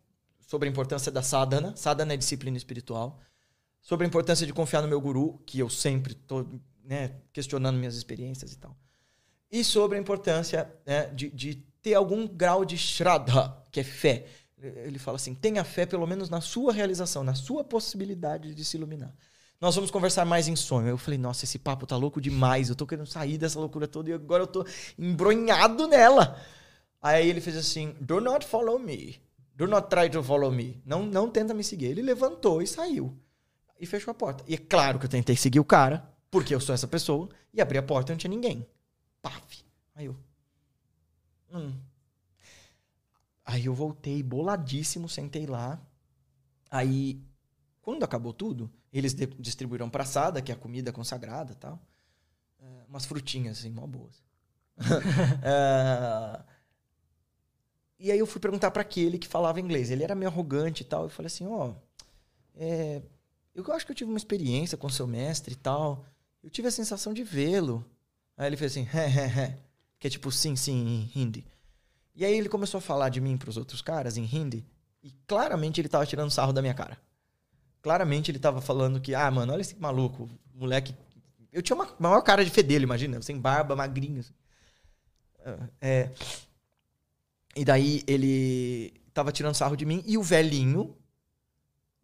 sobre 0.48 0.68
a 0.68 0.72
importância 0.72 1.12
da 1.12 1.22
sadhana, 1.22 1.74
sadhana 1.76 2.14
é 2.14 2.16
disciplina 2.16 2.56
espiritual, 2.56 3.20
sobre 3.80 4.04
a 4.04 4.08
importância 4.08 4.44
de 4.44 4.52
confiar 4.52 4.82
no 4.82 4.88
meu 4.88 5.00
guru, 5.00 5.40
que 5.46 5.60
eu 5.60 5.70
sempre 5.70 6.12
tô, 6.12 6.44
né, 6.84 7.12
questionando 7.32 7.76
minhas 7.76 7.94
experiências 7.94 8.52
e 8.52 8.58
tal, 8.58 8.76
e 9.50 9.62
sobre 9.62 9.96
a 9.96 10.00
importância 10.00 10.68
né, 10.84 11.06
de, 11.06 11.30
de 11.30 11.54
ter 11.80 11.94
algum 11.94 12.26
grau 12.26 12.64
de 12.64 12.76
shraddha, 12.76 13.56
que 13.70 13.78
é 13.78 13.84
fé. 13.84 14.26
Ele 14.60 14.98
fala 14.98 15.16
assim, 15.16 15.34
tenha 15.34 15.62
fé 15.64 15.84
pelo 15.84 16.06
menos 16.06 16.30
na 16.30 16.40
sua 16.40 16.72
realização, 16.72 17.22
na 17.22 17.34
sua 17.34 17.62
possibilidade 17.62 18.54
de 18.54 18.64
se 18.64 18.76
iluminar. 18.76 19.14
Nós 19.60 19.74
vamos 19.74 19.90
conversar 19.90 20.24
mais 20.24 20.48
em 20.48 20.56
sonho. 20.56 20.88
Eu 20.88 20.98
falei, 20.98 21.18
nossa, 21.18 21.44
esse 21.44 21.58
papo 21.58 21.86
tá 21.86 21.96
louco 21.96 22.20
demais. 22.20 22.68
Eu 22.68 22.74
tô 22.74 22.86
querendo 22.86 23.06
sair 23.06 23.38
dessa 23.38 23.58
loucura 23.58 23.86
toda 23.86 24.10
e 24.10 24.12
agora 24.12 24.42
eu 24.42 24.46
tô 24.46 24.66
embronhado 24.98 25.86
nela. 25.86 26.40
Aí 27.00 27.28
ele 27.28 27.40
fez 27.40 27.56
assim: 27.56 27.94
Do 28.00 28.20
not 28.20 28.44
follow 28.44 28.78
me. 28.78 29.20
Do 29.54 29.66
not 29.66 29.88
try 29.88 30.10
to 30.10 30.22
follow 30.22 30.50
me. 30.50 30.82
Não, 30.84 31.06
não 31.06 31.30
tenta 31.30 31.54
me 31.54 31.62
seguir. 31.62 31.86
Ele 31.86 32.02
levantou 32.02 32.60
e 32.60 32.66
saiu. 32.66 33.16
E 33.78 33.86
fechou 33.86 34.10
a 34.10 34.14
porta. 34.14 34.44
E 34.46 34.54
é 34.54 34.58
claro 34.58 34.98
que 34.98 35.06
eu 35.06 35.10
tentei 35.10 35.36
seguir 35.36 35.60
o 35.60 35.64
cara, 35.64 36.06
porque 36.30 36.54
eu 36.54 36.60
sou 36.60 36.74
essa 36.74 36.88
pessoa, 36.88 37.28
e 37.54 37.60
abri 37.60 37.78
a 37.78 37.82
porta 37.82 38.10
e 38.10 38.12
não 38.12 38.18
tinha 38.18 38.30
ninguém. 38.30 38.66
Paf. 39.22 39.64
Aí 39.94 40.06
eu. 40.06 40.16
Hum. 41.52 41.74
Aí 43.46 43.66
eu 43.66 43.74
voltei 43.74 44.24
boladíssimo, 44.24 45.08
sentei 45.08 45.46
lá. 45.46 45.80
Aí, 46.68 47.22
quando 47.80 48.02
acabou 48.02 48.32
tudo, 48.32 48.68
eles 48.92 49.14
distribuíram 49.38 49.88
praçada, 49.88 50.42
que 50.42 50.50
é 50.50 50.54
a 50.54 50.58
comida 50.58 50.92
consagrada 50.92 51.54
tal. 51.54 51.80
É, 52.58 52.84
umas 52.88 53.06
frutinhas, 53.06 53.58
assim, 53.58 53.70
mó 53.70 53.86
boas. 53.86 54.20
É, 55.42 56.44
e 57.98 58.12
aí 58.12 58.18
eu 58.18 58.26
fui 58.26 58.40
perguntar 58.40 58.70
para 58.72 58.82
aquele 58.82 59.18
que 59.18 59.28
falava 59.28 59.60
inglês. 59.60 59.90
Ele 59.90 60.02
era 60.02 60.14
meio 60.14 60.30
arrogante 60.30 60.82
e 60.82 60.84
tal. 60.84 61.04
Eu 61.04 61.08
falei 61.08 61.28
assim, 61.28 61.46
ó, 61.46 61.72
é, 62.54 63.00
eu 63.54 63.64
acho 63.72 63.86
que 63.86 63.92
eu 63.92 63.96
tive 63.96 64.10
uma 64.10 64.18
experiência 64.18 64.76
com 64.76 64.88
seu 64.88 65.06
mestre 65.06 65.54
e 65.54 65.56
tal. 65.56 66.04
Eu 66.42 66.50
tive 66.50 66.68
a 66.68 66.72
sensação 66.72 67.14
de 67.14 67.22
vê-lo. 67.22 67.84
Aí 68.36 68.48
ele 68.48 68.56
fez 68.56 68.72
assim, 68.72 68.86
que 69.98 70.06
é 70.08 70.10
tipo 70.10 70.30
sim, 70.30 70.56
sim, 70.56 71.10
hindi. 71.14 71.46
E 72.16 72.24
aí 72.24 72.36
ele 72.36 72.48
começou 72.48 72.78
a 72.78 72.80
falar 72.80 73.10
de 73.10 73.20
mim 73.20 73.36
pros 73.36 73.56
outros 73.56 73.82
caras 73.82 74.16
em 74.16 74.24
hindi. 74.24 74.64
E 75.02 75.12
claramente 75.26 75.80
ele 75.80 75.88
tava 75.88 76.06
tirando 76.06 76.30
sarro 76.30 76.52
da 76.52 76.62
minha 76.62 76.74
cara. 76.74 76.98
Claramente 77.82 78.30
ele 78.30 78.38
tava 78.38 78.60
falando 78.60 79.00
que, 79.00 79.14
ah, 79.14 79.30
mano, 79.30 79.52
olha 79.52 79.60
esse 79.60 79.76
maluco, 79.76 80.28
moleque. 80.54 80.94
Eu 81.52 81.62
tinha 81.62 81.76
uma 81.76 81.88
maior 81.98 82.20
cara 82.22 82.44
de 82.44 82.50
fedelho, 82.50 82.84
imagina, 82.84 83.20
sem 83.22 83.38
barba, 83.38 83.76
magrinho. 83.76 84.20
assim. 84.20 84.32
É, 85.80 86.10
e 87.54 87.64
daí 87.64 88.02
ele 88.06 88.92
tava 89.14 89.30
tirando 89.30 89.54
sarro 89.54 89.76
de 89.76 89.86
mim 89.86 90.02
e 90.06 90.18
o 90.18 90.22
velhinho 90.22 90.96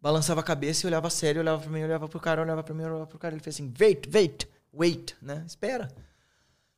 balançava 0.00 0.40
a 0.40 0.44
cabeça 0.44 0.86
e 0.86 0.88
olhava 0.88 1.10
sério, 1.10 1.40
olhava 1.40 1.62
pra 1.62 1.70
mim, 1.70 1.82
olhava 1.82 2.08
pro 2.08 2.20
cara, 2.20 2.42
olhava 2.42 2.62
pra 2.62 2.74
mim, 2.74 2.84
olhava 2.84 3.06
pro 3.06 3.18
cara. 3.18 3.34
Ele 3.34 3.42
fez 3.42 3.56
assim, 3.56 3.72
wait, 3.80 4.08
wait, 4.12 4.48
wait, 4.72 5.16
né? 5.20 5.44
Espera. 5.46 5.88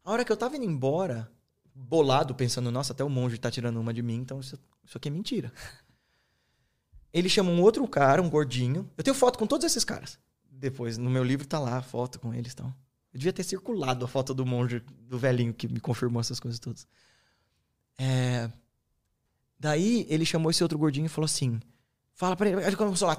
A 0.04 0.10
hora 0.12 0.24
que 0.24 0.32
eu 0.32 0.36
tava 0.36 0.56
indo 0.56 0.64
embora, 0.64 1.30
bolado, 1.75 2.35
pensando, 2.35 2.70
nossa, 2.70 2.93
até 2.93 3.03
o 3.03 3.09
monge 3.09 3.36
tá 3.39 3.51
tirando 3.51 3.81
uma 3.81 3.93
de 3.93 4.03
mim, 4.03 4.17
então 4.17 4.41
isso, 4.41 4.59
isso 4.85 4.97
aqui 4.97 5.09
é 5.09 5.11
mentira. 5.11 5.53
Ele 7.12 7.28
chama 7.28 7.51
um 7.51 7.61
outro 7.61 7.86
cara, 7.86 8.20
um 8.20 8.28
gordinho. 8.28 8.91
Eu 8.97 9.05
tenho 9.05 9.15
foto 9.15 9.39
com 9.39 9.47
todos 9.47 9.65
esses 9.65 9.85
caras. 9.85 10.19
Depois, 10.51 10.99
no 10.99 11.11
meu 11.11 11.23
livro 11.23 11.47
tá 11.47 11.59
lá 11.59 11.78
a 11.78 11.83
foto 11.83 12.19
com 12.19 12.35
eles 12.35 12.53
e 12.53 12.57
tal. 12.57 12.67
Eu 13.12 13.19
devia 13.19 13.33
ter 13.33 13.44
circulado 13.44 14.05
a 14.05 14.09
foto 14.09 14.35
do 14.35 14.44
monge, 14.44 14.81
do 14.81 15.17
velhinho 15.17 15.55
que 15.55 15.69
me 15.69 15.78
confirmou 15.78 16.20
essas 16.20 16.41
coisas 16.41 16.59
todas. 16.59 16.89
É... 17.97 18.51
Daí 19.59 20.05
ele 20.09 20.27
chamou 20.27 20.51
esse 20.51 20.62
outro 20.65 20.77
gordinho 20.77 21.07
e 21.07 21.09
falou 21.09 21.27
assim: 21.27 21.61
Fala 22.15 22.36
pra 22.36 22.49
ele. 22.49 22.65
Ele 22.65 22.77
começou 22.77 23.07
lá, 23.07 23.15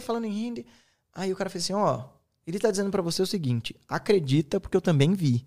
falando 0.00 0.24
em 0.24 0.46
hindi. 0.46 0.66
Aí 1.12 1.32
o 1.32 1.36
cara 1.36 1.50
fez 1.50 1.64
assim: 1.64 1.74
Ó, 1.74 2.08
ele 2.46 2.58
tá 2.58 2.70
dizendo 2.70 2.90
pra 2.90 3.02
você 3.02 3.20
o 3.20 3.26
seguinte: 3.26 3.74
acredita, 3.88 4.58
porque 4.58 4.76
eu 4.76 4.80
também 4.80 5.12
vi. 5.12 5.46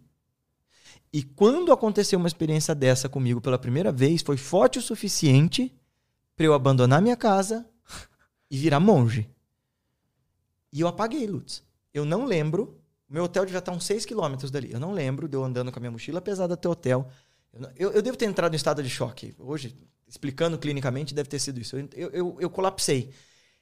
E 1.13 1.21
quando 1.21 1.71
aconteceu 1.71 2.17
uma 2.17 2.27
experiência 2.27 2.73
dessa 2.73 3.07
comigo 3.07 3.39
pela 3.39 3.59
primeira 3.59 3.91
vez, 3.91 4.23
foi 4.23 4.35
forte 4.35 4.79
o 4.79 4.81
suficiente 4.81 5.71
pra 6.35 6.47
eu 6.47 6.55
abandonar 6.55 7.03
minha 7.03 7.15
casa 7.15 7.63
e 8.49 8.57
virar 8.57 8.79
monge. 8.79 9.29
E 10.71 10.81
eu 10.81 10.87
apaguei, 10.87 11.27
Lutz. 11.27 11.63
Eu 11.93 12.03
não 12.03 12.25
lembro. 12.25 12.79
Meu 13.07 13.25
hotel 13.25 13.45
devia 13.45 13.59
estar 13.59 13.71
uns 13.71 13.85
6 13.85 14.05
quilômetros 14.05 14.49
dali. 14.49 14.71
Eu 14.71 14.79
não 14.79 14.91
lembro 14.91 15.27
de 15.27 15.37
eu 15.37 15.43
andando 15.43 15.71
com 15.71 15.77
a 15.77 15.81
minha 15.81 15.91
mochila 15.91 16.19
pesada 16.19 16.55
até 16.55 16.67
o 16.67 16.71
hotel. 16.71 17.07
Eu, 17.75 17.91
eu, 17.91 18.01
devo 18.01 18.17
ter 18.17 18.25
entrado 18.25 18.53
em 18.53 18.55
estado 18.55 18.81
de 18.81 18.89
choque. 18.89 19.35
Hoje, 19.37 19.77
explicando 20.07 20.57
clinicamente, 20.57 21.13
deve 21.13 21.29
ter 21.29 21.37
sido 21.37 21.61
isso. 21.61 21.77
Eu, 21.77 22.09
eu, 22.09 22.37
eu 22.39 22.49
colapsei. 22.49 23.13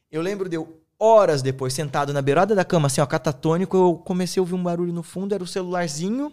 Eu 0.09 0.21
lembro 0.21 0.47
de 0.47 0.55
eu, 0.55 0.81
horas 0.97 1.41
depois, 1.41 1.73
sentado 1.73 2.13
na 2.13 2.21
beirada 2.21 2.55
da 2.55 2.63
cama, 2.63 2.88
assim, 2.88 3.01
ó, 3.01 3.05
catatônico, 3.05 3.75
eu 3.75 3.95
comecei 3.97 4.39
a 4.39 4.43
ouvir 4.43 4.53
um 4.53 4.63
barulho 4.63 4.93
no 4.93 5.03
fundo. 5.03 5.35
Era 5.35 5.43
o 5.43 5.47
celularzinho 5.47 6.31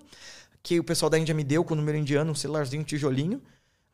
que 0.69 0.79
o 0.79 0.85
pessoal 0.85 1.09
da 1.09 1.19
Índia 1.19 1.35
me 1.35 1.43
deu 1.43 1.65
com 1.65 1.73
o 1.73 1.77
número 1.79 1.97
indiano, 1.97 2.31
um 2.31 2.35
celularzinho 2.35 2.85
tijolinho. 2.85 3.41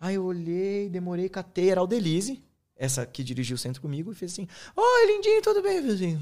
Aí 0.01 0.17
eu 0.17 0.25
olhei, 0.25 0.89
demorei, 0.89 1.29
catei, 1.29 1.71
era 1.71 1.81
a 1.81 1.83
Aldelise, 1.83 2.43
essa 2.75 3.07
que 3.07 3.23
dirigiu 3.23 3.55
o 3.55 3.59
centro 3.59 3.81
comigo, 3.81 4.11
e 4.11 4.15
fez 4.17 4.33
assim: 4.33 4.49
Oi, 4.75 5.07
lindinho, 5.07 5.41
tudo 5.41 5.63
bem? 5.63 5.77
Eu 5.77 5.95
assim. 5.95 6.19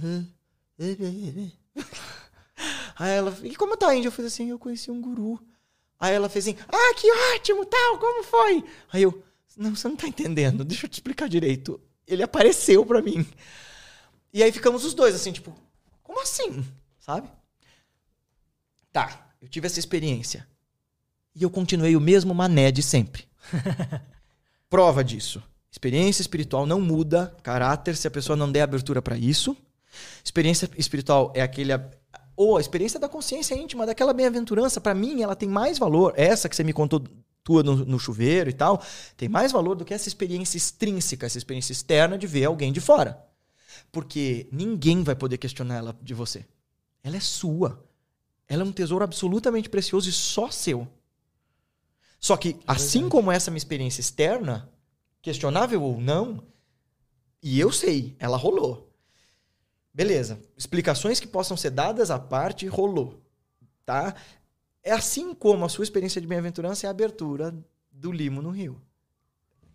Aí 2.96 3.12
ela, 3.12 3.34
e 3.42 3.56
como 3.56 3.78
tá, 3.78 3.94
Índia? 3.94 4.08
Eu 4.08 4.12
fiz 4.12 4.26
assim: 4.26 4.50
Eu 4.50 4.58
conheci 4.58 4.90
um 4.90 5.00
guru. 5.00 5.40
Aí 5.98 6.14
ela 6.14 6.28
fez 6.28 6.46
assim: 6.46 6.58
Ah, 6.68 6.94
que 6.96 7.10
ótimo, 7.34 7.64
tal, 7.64 7.98
como 7.98 8.22
foi? 8.22 8.62
Aí 8.92 9.04
eu, 9.04 9.24
não, 9.56 9.74
você 9.74 9.88
não 9.88 9.96
tá 9.96 10.06
entendendo, 10.06 10.66
deixa 10.66 10.84
eu 10.84 10.90
te 10.90 10.94
explicar 10.94 11.30
direito. 11.30 11.80
Ele 12.06 12.22
apareceu 12.22 12.84
pra 12.84 13.00
mim. 13.00 13.26
E 14.34 14.42
aí 14.42 14.52
ficamos 14.52 14.84
os 14.84 14.92
dois 14.92 15.14
assim, 15.14 15.32
tipo, 15.32 15.56
como 16.02 16.20
assim? 16.20 16.62
Sabe? 16.98 17.30
Tá, 18.92 19.31
eu 19.42 19.48
tive 19.48 19.66
essa 19.66 19.80
experiência. 19.80 20.46
E 21.34 21.42
eu 21.42 21.50
continuei 21.50 21.96
o 21.96 22.00
mesmo 22.00 22.32
mané 22.32 22.70
de 22.70 22.82
sempre. 22.82 23.24
Prova 24.70 25.02
disso. 25.02 25.42
Experiência 25.70 26.22
espiritual 26.22 26.64
não 26.64 26.80
muda 26.80 27.34
caráter 27.42 27.96
se 27.96 28.06
a 28.06 28.10
pessoa 28.10 28.36
não 28.36 28.50
der 28.50 28.62
abertura 28.62 29.02
pra 29.02 29.18
isso. 29.18 29.56
Experiência 30.24 30.70
espiritual 30.78 31.32
é 31.34 31.42
aquele 31.42 31.72
ou 32.36 32.56
a 32.56 32.60
experiência 32.60 32.98
da 32.98 33.08
consciência 33.08 33.54
íntima, 33.54 33.84
daquela 33.84 34.12
bem-aventurança, 34.12 34.80
pra 34.80 34.94
mim 34.94 35.22
ela 35.22 35.36
tem 35.36 35.48
mais 35.48 35.78
valor. 35.78 36.14
Essa 36.16 36.48
que 36.48 36.56
você 36.56 36.64
me 36.64 36.72
contou 36.72 37.02
tua 37.44 37.62
no, 37.62 37.76
no 37.84 37.98
chuveiro 37.98 38.48
e 38.48 38.52
tal, 38.52 38.82
tem 39.16 39.28
mais 39.28 39.52
valor 39.52 39.74
do 39.74 39.84
que 39.84 39.92
essa 39.92 40.08
experiência 40.08 40.56
extrínseca, 40.56 41.26
essa 41.26 41.38
experiência 41.38 41.72
externa 41.72 42.16
de 42.16 42.26
ver 42.26 42.44
alguém 42.44 42.72
de 42.72 42.80
fora. 42.80 43.22
Porque 43.90 44.48
ninguém 44.52 45.02
vai 45.02 45.14
poder 45.14 45.38
questionar 45.38 45.76
ela 45.76 45.98
de 46.00 46.14
você. 46.14 46.46
Ela 47.02 47.16
é 47.16 47.20
sua. 47.20 47.84
Ela 48.48 48.62
é 48.62 48.66
um 48.66 48.72
tesouro 48.72 49.04
absolutamente 49.04 49.68
precioso 49.68 50.08
e 50.08 50.12
só 50.12 50.50
seu. 50.50 50.86
Só 52.18 52.36
que, 52.36 52.56
assim 52.66 53.08
como 53.08 53.32
essa 53.32 53.50
minha 53.50 53.58
experiência 53.58 54.00
externa, 54.00 54.70
questionável 55.20 55.82
ou 55.82 56.00
não, 56.00 56.42
e 57.42 57.58
eu 57.58 57.72
sei, 57.72 58.14
ela 58.18 58.36
rolou. 58.36 58.92
Beleza. 59.92 60.40
Explicações 60.56 61.18
que 61.18 61.26
possam 61.26 61.56
ser 61.56 61.70
dadas 61.70 62.10
à 62.10 62.18
parte, 62.18 62.66
rolou. 62.66 63.20
Tá? 63.84 64.14
É 64.82 64.92
assim 64.92 65.34
como 65.34 65.64
a 65.64 65.68
sua 65.68 65.82
experiência 65.82 66.20
de 66.20 66.26
bem-aventurança 66.26 66.86
é 66.86 66.88
a 66.88 66.90
abertura 66.90 67.54
do 67.90 68.12
limo 68.12 68.40
no 68.40 68.50
rio. 68.50 68.80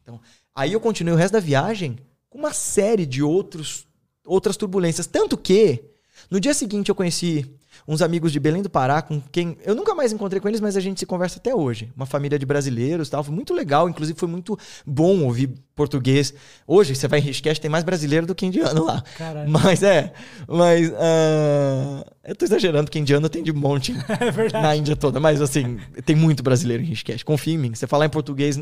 Então, 0.02 0.20
aí 0.56 0.72
eu 0.72 0.80
continuei 0.80 1.14
o 1.14 1.18
resto 1.18 1.34
da 1.34 1.40
viagem 1.40 2.00
com 2.30 2.38
uma 2.38 2.54
série 2.54 3.06
de 3.06 3.22
outros, 3.22 3.86
outras 4.26 4.56
turbulências. 4.56 5.06
Tanto 5.06 5.38
que, 5.38 5.84
no 6.32 6.40
dia 6.40 6.54
seguinte, 6.54 6.90
eu 6.90 6.96
conheci 6.96 7.46
uns 7.88 8.02
amigos 8.02 8.32
de 8.32 8.40
Belém 8.40 8.62
do 8.62 8.70
Pará, 8.70 9.02
com 9.02 9.22
quem 9.32 9.58
eu 9.66 9.76
nunca 9.76 9.94
mais 9.94 10.12
encontrei 10.12 10.40
com 10.40 10.48
eles, 10.48 10.62
mas 10.62 10.78
a 10.78 10.80
gente 10.80 11.00
se 11.00 11.06
conversa 11.06 11.40
até 11.40 11.54
hoje. 11.54 11.92
Uma 11.96 12.06
família 12.06 12.40
de 12.40 12.46
brasileiros, 12.46 13.10
tal, 13.10 13.24
foi 13.24 13.34
muito 13.34 13.54
legal, 13.54 13.90
inclusive 13.90 14.18
foi 14.18 14.28
muito 14.28 14.58
bom 14.86 15.24
ouvir 15.24 15.54
português. 15.76 16.34
Hoje 16.66 16.96
você 16.96 17.08
vai 17.08 17.20
em 17.20 17.24
Rishikesh, 17.24 17.60
tem 17.60 17.70
mais 17.70 17.84
brasileiro 17.84 18.26
do 18.26 18.34
que 18.34 18.46
indiano 18.46 18.86
lá. 18.86 19.04
Caralho. 19.18 19.50
Mas 19.50 19.84
é, 19.84 20.12
mas 20.48 20.92
ah, 20.98 22.06
eu 22.24 22.36
tô 22.36 22.46
exagerando 22.46 22.86
porque 22.86 23.00
indiano 23.00 23.30
tem 23.30 23.44
de 23.44 23.54
monte 23.54 23.94
É 24.20 24.32
verdade. 24.32 24.64
na 24.66 24.76
Índia 24.76 24.96
toda, 24.96 25.20
mas 25.20 25.42
assim, 25.42 25.80
tem 26.06 26.16
muito 26.16 26.42
brasileiro 26.42 26.84
em 26.84 26.88
Rishikesh. 26.88 27.24
Confia 27.24 27.54
em 27.54 27.58
mim. 27.58 27.76
Você 27.76 27.86
falar 27.88 28.06
em 28.06 28.10
português, 28.10 28.60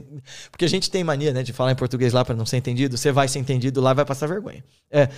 porque 0.52 0.66
a 0.66 0.70
gente 0.70 0.92
tem 0.92 1.04
mania, 1.04 1.34
né, 1.34 1.44
de 1.44 1.54
falar 1.54 1.72
em 1.72 1.76
português 1.76 2.14
lá 2.14 2.24
para 2.26 2.36
não 2.36 2.46
ser 2.46 2.58
entendido. 2.58 2.98
Você 2.98 3.12
vai 3.12 3.28
ser 3.28 3.40
entendido 3.40 3.82
lá, 3.82 3.92
e 3.92 3.96
vai 3.96 4.06
passar 4.06 4.28
vergonha. 4.28 4.64
É. 4.92 5.10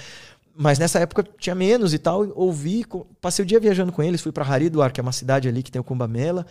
Mas 0.60 0.80
nessa 0.80 1.00
época 1.00 1.24
tinha 1.38 1.53
menos 1.53 1.94
e 1.94 2.00
tal. 2.00 2.32
Ouvi, 2.36 2.84
passei 3.22 3.44
o 3.44 3.45
dia 3.45 3.60
viajando 3.60 3.92
com 3.92 4.02
eles, 4.02 4.22
fui 4.22 4.32
para 4.32 4.44
Haridwar, 4.44 4.92
que 4.92 5.00
é 5.00 5.03
uma 5.03 5.11
cidade 5.11 5.48
ali 5.48 5.61
que 5.61 5.72
tem 5.72 5.80
o 5.80 5.84
Kumbamela. 5.84 6.45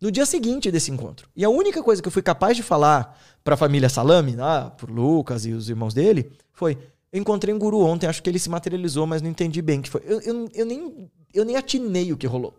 No 0.00 0.10
dia 0.10 0.24
seguinte 0.24 0.70
desse 0.70 0.90
encontro. 0.90 1.28
E 1.36 1.44
a 1.44 1.50
única 1.50 1.82
coisa 1.82 2.00
que 2.00 2.08
eu 2.08 2.12
fui 2.12 2.22
capaz 2.22 2.56
de 2.56 2.62
falar 2.62 3.18
para 3.42 3.54
a 3.54 3.56
família 3.56 3.88
Salame, 3.88 4.36
lá, 4.36 4.70
pro 4.70 4.92
Lucas 4.92 5.44
e 5.44 5.52
os 5.52 5.68
irmãos 5.68 5.92
dele, 5.92 6.30
foi: 6.52 6.78
eu 7.12 7.20
encontrei 7.20 7.52
um 7.52 7.58
guru 7.58 7.80
ontem, 7.80 8.06
acho 8.06 8.22
que 8.22 8.30
ele 8.30 8.38
se 8.38 8.48
materializou, 8.48 9.06
mas 9.06 9.20
não 9.20 9.28
entendi 9.28 9.60
bem 9.60 9.80
o 9.80 9.82
que 9.82 9.90
foi. 9.90 10.02
Eu, 10.04 10.20
eu, 10.20 10.48
eu 10.54 10.66
nem, 10.66 11.10
eu 11.34 11.44
nem 11.44 11.56
atinei 11.56 12.12
o 12.12 12.16
que 12.16 12.26
rolou. 12.26 12.54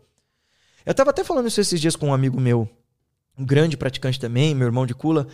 Eu 0.85 0.93
tava 0.93 1.11
até 1.11 1.23
falando 1.23 1.47
isso 1.47 1.61
esses 1.61 1.79
dias 1.79 1.95
com 1.95 2.07
um 2.07 2.13
amigo 2.13 2.39
meu, 2.39 2.67
um 3.37 3.45
grande 3.45 3.77
praticante 3.77 4.19
também, 4.19 4.53
meu 4.53 4.67
irmão 4.67 4.85
de 4.85 4.93
Kula, 4.93 5.27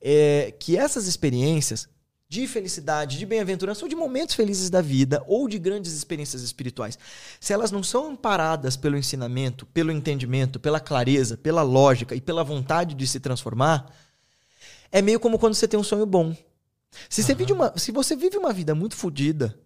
é, 0.00 0.52
que 0.58 0.76
essas 0.76 1.06
experiências 1.06 1.88
de 2.34 2.48
felicidade, 2.48 3.16
de 3.16 3.24
bem-aventurança, 3.24 3.84
ou 3.84 3.88
de 3.88 3.94
momentos 3.94 4.34
felizes 4.34 4.68
da 4.68 4.82
vida, 4.82 5.22
ou 5.28 5.46
de 5.46 5.56
grandes 5.56 5.92
experiências 5.92 6.42
espirituais, 6.42 6.98
se 7.38 7.52
elas 7.52 7.70
não 7.70 7.80
são 7.80 8.10
amparadas 8.10 8.76
pelo 8.76 8.96
ensinamento, 8.96 9.64
pelo 9.66 9.92
entendimento, 9.92 10.58
pela 10.58 10.80
clareza, 10.80 11.36
pela 11.36 11.62
lógica 11.62 12.12
e 12.12 12.20
pela 12.20 12.42
vontade 12.42 12.92
de 12.92 13.06
se 13.06 13.20
transformar, 13.20 13.88
é 14.90 15.00
meio 15.00 15.20
como 15.20 15.38
quando 15.38 15.54
você 15.54 15.68
tem 15.68 15.78
um 15.78 15.84
sonho 15.84 16.04
bom. 16.04 16.36
Se, 17.08 17.22
você, 17.22 17.36
vive 17.36 17.52
uma, 17.52 17.78
se 17.78 17.92
você 17.92 18.16
vive 18.16 18.36
uma 18.36 18.52
vida 18.52 18.74
muito 18.74 18.96
fodida, 18.96 19.56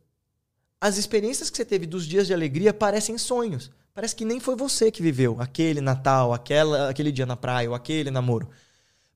as 0.78 0.98
experiências 0.98 1.48
que 1.48 1.56
você 1.56 1.64
teve 1.64 1.86
dos 1.86 2.06
dias 2.06 2.26
de 2.26 2.34
alegria 2.34 2.74
parecem 2.74 3.16
sonhos. 3.16 3.70
Parece 3.94 4.14
que 4.14 4.26
nem 4.26 4.40
foi 4.40 4.54
você 4.54 4.90
que 4.90 5.02
viveu 5.02 5.38
aquele 5.40 5.80
Natal, 5.80 6.34
aquela, 6.34 6.90
aquele 6.90 7.10
dia 7.10 7.24
na 7.24 7.36
praia, 7.36 7.70
ou 7.70 7.74
aquele 7.74 8.10
namoro. 8.10 8.50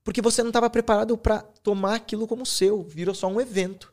Porque 0.04 0.20
você 0.20 0.42
não 0.42 0.50
estava 0.50 0.68
preparado 0.68 1.16
para 1.16 1.40
tomar 1.62 1.94
aquilo 1.94 2.26
como 2.26 2.44
seu, 2.44 2.82
virou 2.82 3.14
só 3.14 3.28
um 3.28 3.40
evento. 3.40 3.92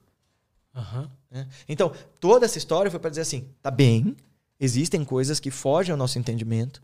Né? 1.30 1.48
Então, 1.68 1.92
toda 2.20 2.46
essa 2.46 2.58
história 2.58 2.90
foi 2.90 3.00
para 3.00 3.10
dizer 3.10 3.22
assim: 3.22 3.48
tá 3.62 3.70
bem, 3.70 4.16
existem 4.60 5.04
coisas 5.06 5.40
que 5.40 5.52
fogem 5.52 5.92
ao 5.92 5.98
nosso 5.98 6.18
entendimento. 6.18 6.82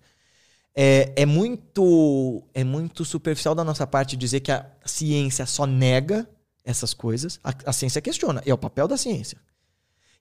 É, 0.77 1.13
é 1.15 1.25
muito 1.25 2.43
é 2.53 2.63
muito 2.63 3.05
superficial 3.05 3.55
da 3.55 3.63
nossa 3.63 3.87
parte 3.87 4.17
dizer 4.17 4.41
que 4.41 4.51
a 4.51 4.69
ciência 4.85 5.45
só 5.45 5.65
nega 5.65 6.27
essas 6.63 6.93
coisas. 6.93 7.39
A, 7.43 7.53
a 7.67 7.73
ciência 7.73 8.01
questiona. 8.01 8.43
É 8.45 8.53
o 8.53 8.57
papel 8.57 8.87
da 8.87 8.97
ciência. 8.97 9.37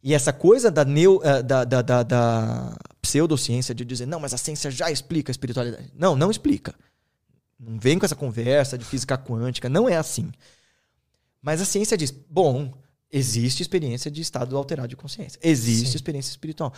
E 0.02 0.12
essa 0.12 0.34
coisa 0.34 0.70
da, 0.70 0.84
neo, 0.84 1.20
eh, 1.24 1.42
da, 1.42 1.64
da, 1.64 1.80
da, 1.80 2.02
da 2.02 2.76
pseudociência 3.00 3.74
de 3.74 3.86
dizer, 3.86 4.04
não, 4.04 4.20
mas 4.20 4.34
a 4.34 4.36
ciência 4.36 4.70
já 4.70 4.90
explica 4.90 5.30
a 5.30 5.32
espiritualidade. 5.32 5.90
Não, 5.94 6.14
não 6.14 6.30
explica. 6.30 6.74
Não 7.58 7.78
vem 7.78 7.98
com 7.98 8.04
essa 8.04 8.16
conversa 8.16 8.76
de 8.76 8.84
física 8.84 9.16
quântica, 9.16 9.68
não 9.68 9.88
é 9.88 9.96
assim. 9.96 10.30
Mas 11.40 11.60
a 11.60 11.64
ciência 11.64 11.96
diz, 11.96 12.10
bom, 12.10 12.72
existe 13.12 13.62
experiência 13.62 14.10
de 14.10 14.20
estado 14.20 14.56
alterado 14.56 14.88
de 14.88 14.96
consciência. 14.96 15.38
Existe 15.42 15.90
Sim. 15.90 15.96
experiência 15.96 16.30
espiritual. 16.30 16.72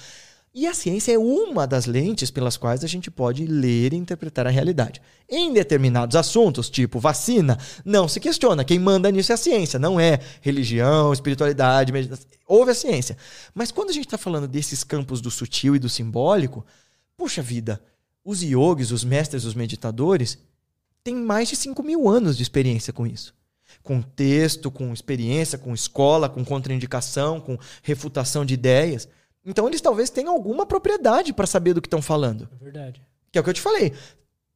E 0.59 0.67
a 0.67 0.73
ciência 0.73 1.13
é 1.13 1.19
uma 1.19 1.67
das 1.67 1.85
lentes 1.85 2.31
pelas 2.31 2.57
quais 2.57 2.83
a 2.83 2.87
gente 2.87 3.11
pode 3.11 3.45
ler 3.47 3.93
e 3.93 3.97
interpretar 3.97 4.47
a 4.47 4.51
realidade. 4.51 5.03
Em 5.29 5.53
determinados 5.53 6.17
assuntos, 6.17 6.71
tipo 6.71 6.99
vacina, 6.99 7.59
não 7.85 8.09
se 8.09 8.19
questiona. 8.19 8.65
Quem 8.65 8.79
manda 8.79 9.11
nisso 9.11 9.33
é 9.33 9.35
a 9.35 9.39
ciência, 9.39 9.79
não 9.79 10.01
é 10.01 10.19
religião, 10.41 11.13
espiritualidade, 11.13 11.93
meditação. 11.93 12.27
Houve 12.47 12.71
a 12.71 12.75
ciência. 12.75 13.19
Mas 13.55 13.71
quando 13.71 13.91
a 13.91 13.93
gente 13.93 14.07
está 14.07 14.17
falando 14.17 14.49
desses 14.49 14.83
campos 14.83 15.21
do 15.21 15.31
sutil 15.31 15.77
e 15.77 15.79
do 15.79 15.91
simbólico, 15.91 16.65
puxa 17.19 17.43
vida, 17.43 17.79
os 18.25 18.43
yogis, 18.43 18.93
os 18.93 19.05
mestres, 19.05 19.45
os 19.45 19.55
meditadores, 19.55 20.39
têm 21.07 21.15
mais 21.15 21.49
de 21.49 21.55
5 21.55 21.81
mil 21.85 22.09
anos 22.09 22.37
de 22.37 22.43
experiência 22.43 22.93
com 22.93 23.07
isso. 23.07 23.33
Com 23.81 24.03
texto, 24.03 24.73
com 24.73 24.93
experiência, 24.93 25.57
com 25.57 25.73
escola, 25.73 26.29
com 26.29 26.45
contraindicação, 26.45 27.41
com 27.41 27.57
refutação 27.83 28.45
de 28.45 28.55
ideias. 28.55 29.09
Então 29.45 29.69
eles 29.69 29.81
talvez 29.81 30.11
tenham 30.11 30.33
alguma 30.33 30.67
propriedade 30.67 31.33
para 31.33 31.47
saber 31.47 31.75
do 31.75 31.81
que 31.81 31.87
estão 31.87 32.03
falando. 32.03 32.49
É 32.61 32.65
verdade. 32.65 33.01
Que 33.31 33.39
é 33.39 33.41
o 33.41 33.45
que 33.45 33.51
eu 33.51 33.55
te 33.55 33.61
falei. 33.61 33.93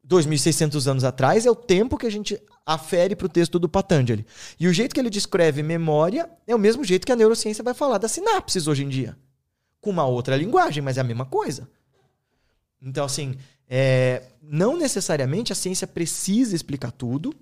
2.600 0.07 0.91
anos 0.91 1.05
atrás 1.05 1.47
é 1.47 1.51
o 1.51 1.55
tempo 1.55 1.97
que 1.97 2.07
a 2.07 2.11
gente 2.11 2.41
afere 2.67 3.15
para 3.15 3.27
o 3.27 3.29
texto 3.29 3.57
do 3.57 3.69
Patanjali. 3.69 4.27
E 4.59 4.67
o 4.67 4.73
jeito 4.73 4.93
que 4.93 5.01
ele 5.01 5.11
descreve 5.11 5.63
memória 5.63 6.29
é 6.49 6.55
o 6.55 6.59
mesmo 6.59 6.83
jeito 6.83 7.07
que 7.07 7.13
a 7.13 7.17
neurociência 7.17 7.63
vai 7.63 7.75
falar 7.75 7.99
das 7.99 8.11
sinapses 8.11 8.67
hoje 8.67 8.83
em 8.83 8.89
dia. 8.89 9.17
Com 9.81 9.91
uma 9.91 10.05
outra 10.05 10.37
linguagem, 10.37 10.83
mas 10.83 10.99
é 10.99 11.01
a 11.01 11.05
mesma 11.05 11.27
coisa. 11.27 11.69
Então, 12.83 13.05
assim, 13.05 13.37
é, 13.69 14.25
não 14.41 14.77
necessariamente 14.77 15.53
a 15.53 15.57
ciência 15.57 15.87
precisa 15.87 16.55
explicar 16.55 16.91
tudo, 16.91 17.35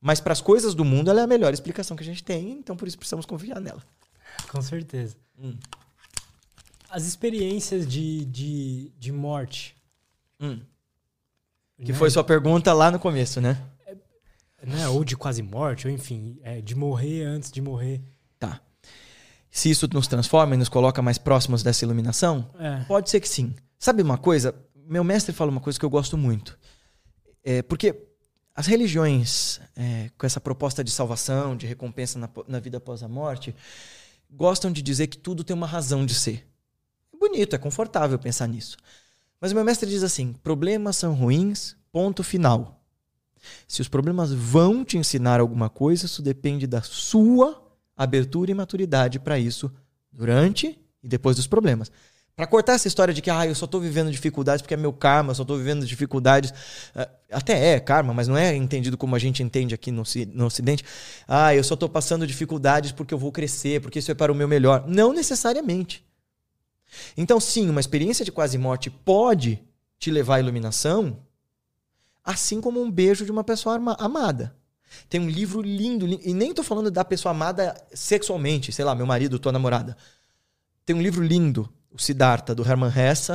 mas 0.00 0.20
para 0.20 0.32
as 0.32 0.40
coisas 0.40 0.74
do 0.74 0.84
mundo 0.84 1.10
ela 1.10 1.20
é 1.20 1.24
a 1.24 1.28
melhor 1.28 1.52
explicação 1.52 1.96
que 1.96 2.02
a 2.02 2.06
gente 2.06 2.22
tem, 2.24 2.52
então 2.52 2.76
por 2.76 2.88
isso 2.88 2.98
precisamos 2.98 3.26
confiar 3.26 3.60
nela. 3.60 3.82
Com 4.48 4.60
certeza. 4.60 5.16
Hum. 5.38 5.56
As 6.90 7.06
experiências 7.06 7.86
de, 7.86 8.24
de, 8.26 8.92
de 8.98 9.12
morte. 9.12 9.76
Hum. 10.40 10.60
Que 11.84 11.92
né? 11.92 11.98
foi 11.98 12.10
sua 12.10 12.22
pergunta 12.24 12.72
lá 12.72 12.90
no 12.90 12.98
começo, 12.98 13.40
né? 13.40 13.60
Né? 14.64 14.88
Ou 14.88 15.02
de 15.04 15.16
quase 15.16 15.42
morte, 15.42 15.88
ou 15.88 15.92
enfim, 15.92 16.38
é, 16.42 16.60
de 16.60 16.74
morrer 16.74 17.24
antes 17.24 17.50
de 17.50 17.60
morrer. 17.60 18.00
Tá. 18.38 18.60
Se 19.50 19.68
isso 19.70 19.88
nos 19.92 20.06
transforma 20.06 20.54
e 20.54 20.58
nos 20.58 20.68
coloca 20.68 21.02
mais 21.02 21.18
próximos 21.18 21.62
dessa 21.62 21.84
iluminação, 21.84 22.48
É. 22.58 22.84
Pode 22.84 23.10
ser 23.10 23.20
que 23.20 23.28
sim. 23.28 23.54
Sabe 23.78 24.02
uma 24.02 24.16
coisa? 24.16 24.54
Meu 24.86 25.04
mestre 25.04 25.32
fala 25.32 25.50
uma 25.50 25.60
coisa 25.60 25.78
que 25.78 25.84
eu 25.84 25.90
gosto 25.90 26.16
muito. 26.16 26.58
É, 27.42 27.62
porque 27.62 28.08
as 28.54 28.66
religiões, 28.66 29.60
é, 29.74 30.10
com 30.16 30.26
essa 30.26 30.40
proposta 30.40 30.84
de 30.84 30.90
salvação, 30.90 31.56
de 31.56 31.66
recompensa 31.66 32.18
na, 32.18 32.28
na 32.46 32.60
vida 32.60 32.78
após 32.78 33.02
a 33.02 33.08
morte, 33.08 33.54
gostam 34.30 34.70
de 34.70 34.82
dizer 34.82 35.06
que 35.06 35.18
tudo 35.18 35.44
tem 35.44 35.54
uma 35.54 35.66
razão 35.66 36.04
de 36.04 36.14
ser. 36.14 36.46
É 37.12 37.16
bonito, 37.16 37.54
é 37.56 37.58
confortável 37.58 38.18
pensar 38.18 38.46
nisso. 38.46 38.76
Mas 39.40 39.52
o 39.52 39.54
meu 39.54 39.64
mestre 39.64 39.88
diz 39.88 40.02
assim: 40.02 40.32
problemas 40.32 40.96
são 40.96 41.14
ruins, 41.14 41.76
ponto 41.90 42.22
final. 42.22 42.80
Se 43.66 43.80
os 43.80 43.88
problemas 43.88 44.32
vão 44.32 44.84
te 44.84 44.96
ensinar 44.96 45.40
alguma 45.40 45.68
coisa, 45.68 46.06
isso 46.06 46.22
depende 46.22 46.66
da 46.66 46.80
sua 46.80 47.60
abertura 47.96 48.50
e 48.50 48.54
maturidade 48.54 49.18
para 49.18 49.38
isso 49.38 49.72
durante 50.12 50.78
e 51.02 51.08
depois 51.08 51.36
dos 51.36 51.46
problemas. 51.46 51.90
Para 52.34 52.46
cortar 52.46 52.72
essa 52.74 52.88
história 52.88 53.12
de 53.12 53.20
que 53.20 53.30
ah, 53.30 53.46
eu 53.46 53.54
só 53.54 53.66
tô 53.66 53.78
vivendo 53.78 54.10
dificuldades 54.10 54.62
porque 54.62 54.72
é 54.74 54.76
meu 54.76 54.92
karma, 54.92 55.30
eu 55.32 55.34
só 55.34 55.44
tô 55.44 55.56
vivendo 55.56 55.84
dificuldades. 55.84 56.52
eh, 56.94 57.08
Até 57.30 57.74
é 57.74 57.80
karma, 57.80 58.14
mas 58.14 58.26
não 58.26 58.36
é 58.36 58.54
entendido 58.56 58.96
como 58.96 59.14
a 59.14 59.18
gente 59.18 59.42
entende 59.42 59.74
aqui 59.74 59.90
no, 59.92 60.02
no 60.32 60.46
Ocidente. 60.46 60.82
Ah, 61.28 61.54
eu 61.54 61.62
só 61.62 61.76
tô 61.76 61.88
passando 61.88 62.26
dificuldades 62.26 62.90
porque 62.90 63.12
eu 63.12 63.18
vou 63.18 63.30
crescer, 63.30 63.82
porque 63.82 63.98
isso 63.98 64.10
é 64.10 64.14
para 64.14 64.32
o 64.32 64.34
meu 64.34 64.48
melhor. 64.48 64.84
Não 64.88 65.12
necessariamente. 65.12 66.04
Então, 67.16 67.38
sim, 67.38 67.68
uma 67.68 67.80
experiência 67.80 68.24
de 68.24 68.32
quase 68.32 68.56
morte 68.56 68.88
pode 68.90 69.62
te 69.98 70.10
levar 70.10 70.36
à 70.36 70.40
iluminação, 70.40 71.18
assim 72.24 72.60
como 72.60 72.80
um 72.82 72.90
beijo 72.90 73.24
de 73.26 73.30
uma 73.30 73.44
pessoa 73.44 73.76
ama- 73.76 73.96
amada. 74.00 74.54
Tem 75.08 75.20
um 75.20 75.28
livro 75.28 75.60
lindo, 75.62 76.06
li- 76.06 76.20
e 76.24 76.32
nem 76.34 76.52
tô 76.54 76.62
falando 76.62 76.90
da 76.90 77.04
pessoa 77.04 77.30
amada 77.32 77.74
sexualmente, 77.94 78.72
sei 78.72 78.84
lá, 78.84 78.94
meu 78.94 79.06
marido, 79.06 79.38
tua 79.38 79.52
namorada. 79.52 79.96
Tem 80.84 80.94
um 80.96 81.02
livro 81.02 81.22
lindo, 81.24 81.68
o 81.94 81.98
Siddhartha, 81.98 82.54
do 82.54 82.62
Hermann 82.62 82.92
Hesse. 82.94 83.32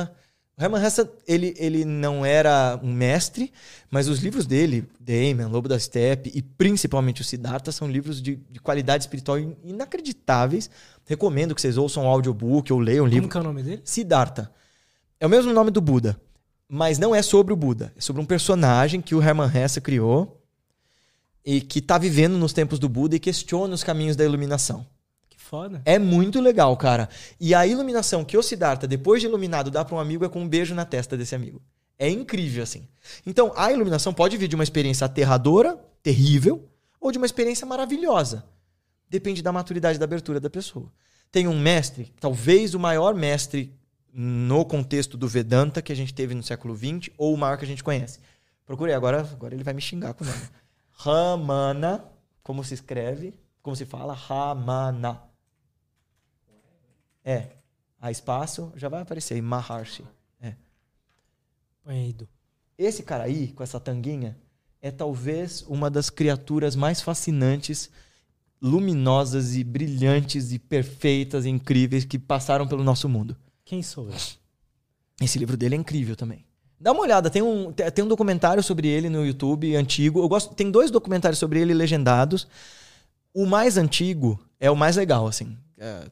O 0.56 0.62
Hermann 0.62 0.84
Hesse, 0.84 1.08
ele, 1.26 1.54
ele 1.56 1.84
não 1.84 2.26
era 2.26 2.78
um 2.82 2.92
mestre, 2.92 3.52
mas 3.90 4.08
os 4.08 4.18
livros 4.18 4.44
dele, 4.44 4.88
Damon, 4.98 5.48
Lobo 5.48 5.68
da 5.68 5.78
Steppe 5.78 6.32
e 6.34 6.42
principalmente 6.42 7.20
o 7.20 7.24
Siddhartha, 7.24 7.70
são 7.70 7.88
livros 7.88 8.20
de, 8.20 8.36
de 8.36 8.58
qualidade 8.58 9.04
espiritual 9.04 9.38
in- 9.38 9.56
inacreditáveis. 9.62 10.68
Recomendo 11.06 11.54
que 11.54 11.60
vocês 11.60 11.78
ouçam 11.78 12.04
um 12.04 12.08
audiobook 12.08 12.72
ou 12.72 12.80
leiam 12.80 13.04
o 13.04 13.08
livro. 13.08 13.28
Como 13.28 13.30
que 13.30 13.38
é 13.38 13.40
o 13.40 13.44
nome 13.44 13.62
dele? 13.62 13.82
Siddhartha. 13.84 14.50
É 15.20 15.26
o 15.26 15.30
mesmo 15.30 15.52
nome 15.52 15.70
do 15.70 15.80
Buda, 15.80 16.20
mas 16.68 16.98
não 16.98 17.14
é 17.14 17.22
sobre 17.22 17.52
o 17.52 17.56
Buda. 17.56 17.92
É 17.96 18.00
sobre 18.00 18.20
um 18.20 18.26
personagem 18.26 19.00
que 19.00 19.14
o 19.14 19.22
Hermann 19.22 19.50
Hesse 19.56 19.80
criou 19.80 20.42
e 21.44 21.60
que 21.60 21.78
está 21.78 21.98
vivendo 21.98 22.36
nos 22.36 22.52
tempos 22.52 22.78
do 22.78 22.88
Buda 22.88 23.16
e 23.16 23.20
questiona 23.20 23.74
os 23.74 23.82
caminhos 23.84 24.16
da 24.16 24.24
iluminação. 24.24 24.84
Foda. 25.48 25.80
É 25.86 25.98
muito 25.98 26.42
legal, 26.42 26.76
cara. 26.76 27.08
E 27.40 27.54
a 27.54 27.66
iluminação 27.66 28.22
que 28.22 28.36
o 28.36 28.42
Siddhartha, 28.42 28.86
depois 28.86 29.22
de 29.22 29.28
iluminado, 29.28 29.70
dá 29.70 29.82
para 29.82 29.96
um 29.96 29.98
amigo 29.98 30.22
é 30.22 30.28
com 30.28 30.42
um 30.42 30.48
beijo 30.48 30.74
na 30.74 30.84
testa 30.84 31.16
desse 31.16 31.34
amigo. 31.34 31.62
É 31.98 32.06
incrível, 32.06 32.62
assim. 32.62 32.86
Então, 33.24 33.50
a 33.56 33.72
iluminação 33.72 34.12
pode 34.12 34.36
vir 34.36 34.46
de 34.46 34.54
uma 34.54 34.62
experiência 34.62 35.06
aterradora, 35.06 35.82
terrível, 36.02 36.68
ou 37.00 37.10
de 37.10 37.16
uma 37.16 37.24
experiência 37.24 37.66
maravilhosa. 37.66 38.44
Depende 39.08 39.40
da 39.40 39.50
maturidade 39.50 39.98
da 39.98 40.04
abertura 40.04 40.38
da 40.38 40.50
pessoa. 40.50 40.92
Tem 41.32 41.48
um 41.48 41.58
mestre, 41.58 42.12
talvez 42.20 42.74
o 42.74 42.78
maior 42.78 43.14
mestre 43.14 43.74
no 44.12 44.66
contexto 44.66 45.16
do 45.16 45.26
Vedanta 45.26 45.80
que 45.80 45.92
a 45.92 45.96
gente 45.96 46.12
teve 46.12 46.34
no 46.34 46.42
século 46.42 46.76
XX, 46.76 47.08
ou 47.16 47.32
o 47.32 47.38
maior 47.38 47.56
que 47.56 47.64
a 47.64 47.68
gente 47.68 47.82
conhece. 47.82 48.20
Procurei, 48.66 48.94
agora, 48.94 49.20
agora 49.20 49.54
ele 49.54 49.64
vai 49.64 49.72
me 49.72 49.80
xingar 49.80 50.12
com 50.12 50.24
o 50.24 50.26
nome. 50.26 50.42
Ramana, 50.92 52.04
como 52.42 52.62
se 52.62 52.74
escreve, 52.74 53.32
como 53.62 53.74
se 53.74 53.86
fala? 53.86 54.12
Ramana. 54.12 55.27
É. 57.30 57.48
A 58.00 58.10
espaço, 58.10 58.72
já 58.76 58.88
vai 58.88 59.02
aparecer 59.02 59.34
aí, 59.34 59.42
Maharshi. 59.42 60.04
É. 60.40 60.54
Esse 62.78 63.02
cara 63.02 63.24
aí, 63.24 63.48
com 63.48 63.62
essa 63.62 63.78
tanguinha, 63.78 64.36
é 64.80 64.90
talvez 64.90 65.62
uma 65.68 65.90
das 65.90 66.08
criaturas 66.08 66.76
mais 66.76 67.02
fascinantes, 67.02 67.90
luminosas 68.62 69.56
e 69.56 69.64
brilhantes 69.64 70.52
e 70.52 70.58
perfeitas 70.58 71.44
e 71.44 71.50
incríveis 71.50 72.04
que 72.04 72.18
passaram 72.18 72.66
pelo 72.66 72.84
nosso 72.84 73.08
mundo. 73.08 73.36
Quem 73.64 73.82
sou 73.82 74.08
eu? 74.08 74.14
Esse 75.20 75.38
livro 75.38 75.56
dele 75.56 75.74
é 75.74 75.78
incrível 75.78 76.14
também. 76.16 76.44
Dá 76.80 76.92
uma 76.92 77.02
olhada, 77.02 77.28
tem 77.28 77.42
um, 77.42 77.72
te- 77.72 77.90
tem 77.90 78.04
um 78.04 78.08
documentário 78.08 78.62
sobre 78.62 78.86
ele 78.86 79.10
no 79.10 79.26
YouTube, 79.26 79.74
antigo. 79.74 80.20
Eu 80.20 80.28
gosto, 80.28 80.54
tem 80.54 80.70
dois 80.70 80.90
documentários 80.90 81.38
sobre 81.38 81.60
ele 81.60 81.74
legendados. 81.74 82.46
O 83.34 83.44
mais 83.44 83.76
antigo 83.76 84.38
é 84.60 84.70
o 84.70 84.76
mais 84.76 84.96
legal, 84.96 85.26
assim. 85.26 85.58
É, 85.76 86.08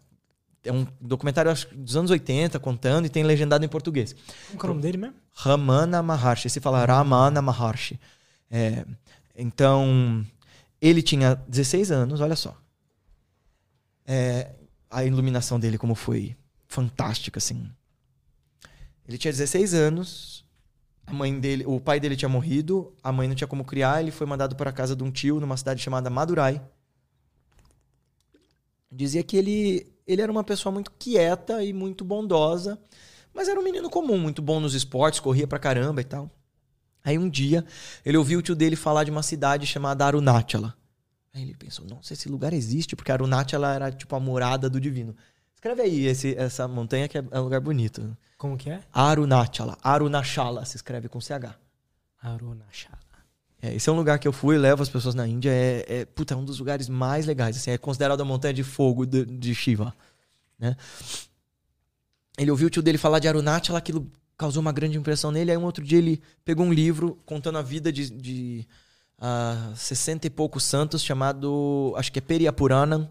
é 0.66 0.72
um 0.72 0.86
documentário 1.00 1.50
acho, 1.50 1.74
dos 1.74 1.96
anos 1.96 2.10
80, 2.10 2.58
contando, 2.58 3.06
e 3.06 3.08
tem 3.08 3.22
legendado 3.22 3.64
em 3.64 3.68
português. 3.68 4.14
Como 4.48 4.58
que 4.58 4.66
é 4.66 4.68
o 4.68 4.72
nome 4.72 4.82
dele 4.82 4.98
mesmo? 4.98 5.16
Ramana 5.32 6.02
Maharshi. 6.02 6.50
Se 6.50 6.60
fala 6.60 6.84
Ramana 6.84 7.40
Maharshi. 7.40 7.98
É, 8.50 8.84
então, 9.34 10.24
ele 10.80 11.02
tinha 11.02 11.34
16 11.48 11.90
anos, 11.90 12.20
olha 12.20 12.36
só. 12.36 12.56
É, 14.06 14.50
a 14.90 15.04
iluminação 15.04 15.58
dele 15.58 15.78
como 15.78 15.94
foi 15.94 16.36
fantástica, 16.68 17.38
assim. 17.38 17.70
Ele 19.08 19.18
tinha 19.18 19.32
16 19.32 19.74
anos, 19.74 20.44
a 21.06 21.12
mãe 21.12 21.38
dele, 21.38 21.64
o 21.66 21.80
pai 21.80 22.00
dele 22.00 22.16
tinha 22.16 22.28
morrido, 22.28 22.92
a 23.02 23.12
mãe 23.12 23.28
não 23.28 23.34
tinha 23.34 23.46
como 23.46 23.64
criar, 23.64 24.00
ele 24.00 24.10
foi 24.10 24.26
mandado 24.26 24.56
para 24.56 24.70
a 24.70 24.72
casa 24.72 24.96
de 24.96 25.04
um 25.04 25.10
tio 25.10 25.38
numa 25.38 25.56
cidade 25.56 25.80
chamada 25.80 26.10
Madurai. 26.10 26.60
Dizia 28.90 29.22
que 29.22 29.36
ele, 29.36 29.86
ele 30.06 30.22
era 30.22 30.30
uma 30.30 30.44
pessoa 30.44 30.72
muito 30.72 30.90
quieta 30.98 31.62
e 31.62 31.72
muito 31.72 32.04
bondosa, 32.04 32.78
mas 33.34 33.48
era 33.48 33.58
um 33.58 33.62
menino 33.62 33.90
comum, 33.90 34.18
muito 34.18 34.40
bom 34.40 34.60
nos 34.60 34.74
esportes, 34.74 35.20
corria 35.20 35.46
pra 35.46 35.58
caramba 35.58 36.00
e 36.00 36.04
tal. 36.04 36.30
Aí 37.04 37.18
um 37.18 37.28
dia 37.28 37.64
ele 38.04 38.16
ouviu 38.16 38.38
o 38.38 38.42
tio 38.42 38.54
dele 38.54 38.76
falar 38.76 39.04
de 39.04 39.10
uma 39.10 39.22
cidade 39.22 39.66
chamada 39.66 40.04
Arunachala. 40.04 40.74
Aí 41.34 41.42
ele 41.42 41.54
pensou, 41.54 41.84
nossa, 41.84 42.14
esse 42.14 42.28
lugar 42.28 42.52
existe, 42.52 42.96
porque 42.96 43.12
Arunachala 43.12 43.74
era 43.74 43.92
tipo 43.92 44.16
a 44.16 44.20
morada 44.20 44.70
do 44.70 44.80
divino. 44.80 45.14
Escreve 45.54 45.82
aí 45.82 46.06
esse, 46.06 46.34
essa 46.36 46.66
montanha 46.66 47.08
que 47.08 47.18
é, 47.18 47.24
é 47.30 47.40
um 47.40 47.44
lugar 47.44 47.60
bonito. 47.60 48.16
Como 48.38 48.56
que 48.56 48.70
é? 48.70 48.80
Arunachala. 48.92 49.76
Arunachala 49.82 50.64
se 50.64 50.76
escreve 50.76 51.08
com 51.08 51.20
CH. 51.20 51.58
Arunachala. 52.20 53.05
É, 53.66 53.74
esse 53.74 53.88
é 53.88 53.92
um 53.92 53.96
lugar 53.96 54.18
que 54.20 54.28
eu 54.28 54.32
fui, 54.32 54.56
levo 54.56 54.82
as 54.82 54.88
pessoas 54.88 55.14
na 55.14 55.26
Índia. 55.26 55.50
É, 55.50 55.84
é, 55.88 56.04
puta, 56.04 56.34
é 56.34 56.36
um 56.36 56.44
dos 56.44 56.60
lugares 56.60 56.88
mais 56.88 57.26
legais. 57.26 57.56
Assim, 57.56 57.72
é 57.72 57.78
considerado 57.78 58.20
a 58.20 58.24
montanha 58.24 58.54
de 58.54 58.62
fogo 58.62 59.04
de, 59.04 59.24
de 59.24 59.54
Shiva. 59.54 59.92
Né? 60.58 60.76
Ele 62.38 62.50
ouviu 62.50 62.68
o 62.68 62.70
tio 62.70 62.82
dele 62.82 62.98
falar 62.98 63.18
de 63.18 63.26
Arunachala, 63.26 63.78
aquilo 63.78 64.10
causou 64.36 64.60
uma 64.60 64.72
grande 64.72 64.96
impressão 64.96 65.32
nele. 65.32 65.50
Aí 65.50 65.56
um 65.56 65.64
outro 65.64 65.82
dia 65.82 65.98
ele 65.98 66.22
pegou 66.44 66.64
um 66.64 66.72
livro 66.72 67.18
contando 67.26 67.58
a 67.58 67.62
vida 67.62 67.92
de, 67.92 68.08
de 68.10 68.66
ah, 69.18 69.72
60 69.74 70.28
e 70.28 70.30
poucos 70.30 70.62
santos, 70.62 71.02
chamado, 71.02 71.92
acho 71.96 72.12
que 72.12 72.20
é 72.20 72.22
Periapuranam. 72.22 73.08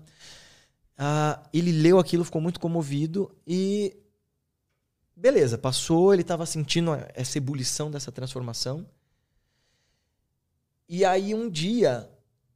Ah, 0.97 1.43
ele 1.53 1.73
leu 1.73 1.99
aquilo, 1.99 2.23
ficou 2.23 2.41
muito 2.41 2.59
comovido 2.59 3.29
e. 3.45 3.95
Beleza, 5.17 5.57
passou, 5.57 6.13
ele 6.13 6.23
estava 6.23 6.45
sentindo 6.45 6.91
essa 7.13 7.37
ebulição 7.37 7.89
dessa 7.89 8.11
transformação. 8.11 8.85
E 10.87 11.03
aí 11.03 11.33
um 11.33 11.49
dia 11.49 12.09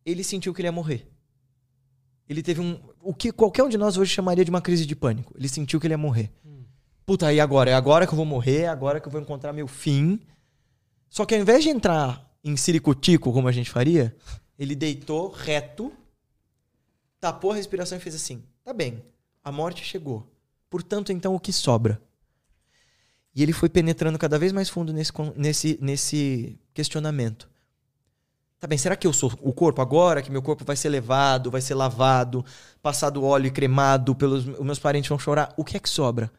ele 0.06 0.24
sentiu 0.24 0.54
que 0.54 0.62
ele 0.62 0.68
ia 0.68 0.72
morrer. 0.72 1.08
Ele 2.28 2.44
teve 2.44 2.62
um. 2.62 2.80
O 3.02 3.14
que 3.14 3.32
qualquer 3.32 3.64
um 3.64 3.70
de 3.70 3.78
nós 3.78 3.98
hoje 3.98 4.14
chamaria 4.14 4.46
de 4.46 4.52
uma 4.52 4.62
crise 4.62 4.86
de 4.86 4.96
pânico. 4.96 5.34
Ele 5.38 5.50
sentiu 5.50 5.80
que 5.80 5.88
ele 5.88 5.94
ia 5.94 5.98
morrer. 5.98 6.32
Puta, 7.06 7.34
e 7.34 7.40
agora? 7.40 7.72
É 7.72 7.74
agora 7.74 8.06
que 8.06 8.14
eu 8.14 8.18
vou 8.18 8.26
morrer, 8.26 8.62
é 8.62 8.68
agora 8.68 9.00
que 9.00 9.08
eu 9.08 9.12
vou 9.12 9.20
encontrar 9.20 9.52
meu 9.52 9.68
fim. 9.68 10.20
Só 11.10 11.26
que 11.26 11.34
ao 11.34 11.42
invés 11.42 11.64
de 11.64 11.70
entrar 11.70 12.32
em 12.44 12.56
ciricutico, 12.56 13.34
como 13.34 13.48
a 13.48 13.52
gente 13.52 13.72
faria, 13.72 14.16
ele 14.60 14.76
deitou 14.76 15.32
reto, 15.32 15.92
tapou 17.20 17.52
a 17.52 17.56
respiração 17.56 17.98
e 17.98 18.02
fez 18.02 18.14
assim: 18.14 18.44
tá 18.64 18.72
bem, 18.72 19.04
a 19.44 19.52
morte 19.52 19.84
chegou. 19.84 20.32
Portanto, 20.70 21.12
então, 21.12 21.34
o 21.34 21.40
que 21.40 21.52
sobra? 21.52 22.00
E 23.34 23.42
ele 23.42 23.54
foi 23.54 23.70
penetrando 23.70 24.20
cada 24.20 24.38
vez 24.38 24.52
mais 24.52 24.70
fundo 24.70 24.94
nesse, 24.94 25.12
nesse, 25.36 25.80
nesse 25.82 26.60
questionamento. 26.76 27.49
Tá 28.60 28.68
bem, 28.68 28.78
será 28.78 28.96
que 28.96 29.08
eu 29.08 29.14
sou 29.14 29.32
o 29.42 29.54
corpo 29.54 29.82
agora? 29.82 30.22
Que 30.22 30.30
meu 30.30 30.42
corpo 30.42 30.66
vai 30.66 30.76
ser 30.76 30.90
levado, 30.90 31.50
vai 31.50 31.62
ser 31.62 31.76
lavado, 31.76 32.44
passado 32.82 33.24
óleo 33.24 33.48
e 33.48 33.52
cremado, 33.52 34.14
pelos 34.14 34.46
os 34.48 34.66
meus 34.66 34.80
parentes 34.80 35.08
vão 35.08 35.18
chorar? 35.18 35.54
O 35.56 35.64
que 35.64 35.78
é 35.78 35.80
que 35.80 35.90
sobra? 35.90 36.30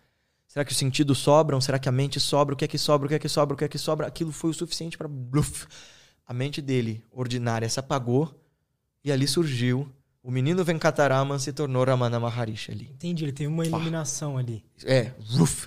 Será 0.47 0.65
que 0.65 0.73
os 0.73 0.77
sentidos 0.77 1.19
sobram? 1.19 1.61
Será 1.61 1.79
que 1.79 1.89
a 1.89 1.93
mente 1.93 2.21
sobra? 2.21 2.55
O 2.55 2.57
que 2.57 2.65
é 2.65 2.69
que 2.69 2.77
sobra? 2.77 3.07
O 3.07 3.09
que 3.09 3.15
é 3.15 3.19
que 3.19 3.29
sobra? 3.29 3.55
O 3.55 3.57
que 3.57 3.65
é 3.65 3.69
que 3.69 3.79
sobra? 3.79 4.07
Aquilo 4.07 4.33
foi 4.33 4.51
o 4.51 4.55
suficiente 4.55 4.99
para 4.99 5.09
a 6.27 6.35
mente 6.35 6.61
dele 6.61 7.03
ordinária 7.11 7.69
se 7.69 7.81
apagou 7.81 8.33
e 9.03 9.11
ali 9.11 9.27
surgiu 9.27 9.89
o 10.23 10.31
menino 10.31 10.63
Venkataraman 10.63 11.39
se 11.39 11.53
tornou 11.53 11.83
Ramana 11.83 12.21
Maharishi 12.21 12.71
ali. 12.71 12.91
Entendi, 12.93 13.25
ele 13.25 13.33
tem 13.33 13.47
uma 13.47 13.65
iluminação 13.65 14.37
ali. 14.37 14.63
É, 14.85 15.13
ruf. 15.19 15.67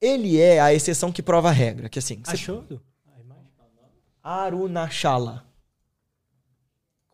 Ele 0.00 0.38
é 0.38 0.60
a 0.60 0.72
exceção 0.74 1.10
que 1.10 1.22
prova 1.22 1.48
a 1.48 1.52
regra, 1.52 1.88
que 1.88 1.98
assim, 1.98 2.20
Achou? 2.26 2.64
Arunachala. 4.22 5.47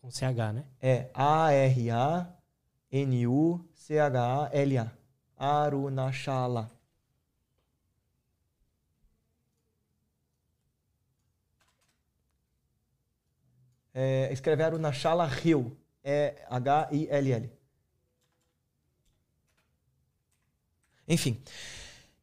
Com 0.04 0.10
CH, 0.10 0.52
né? 0.52 0.66
É 0.82 1.08
A-R-A-N-U-C-H-A-L-A. 1.14 2.36
Arunachala. 5.38 6.70
É, 13.94 14.30
escreve 14.30 14.62
Arunachala 14.62 15.26
Hill. 15.42 15.74
É 16.02 16.44
H-I-L-L. 16.50 17.50
Enfim. 21.08 21.42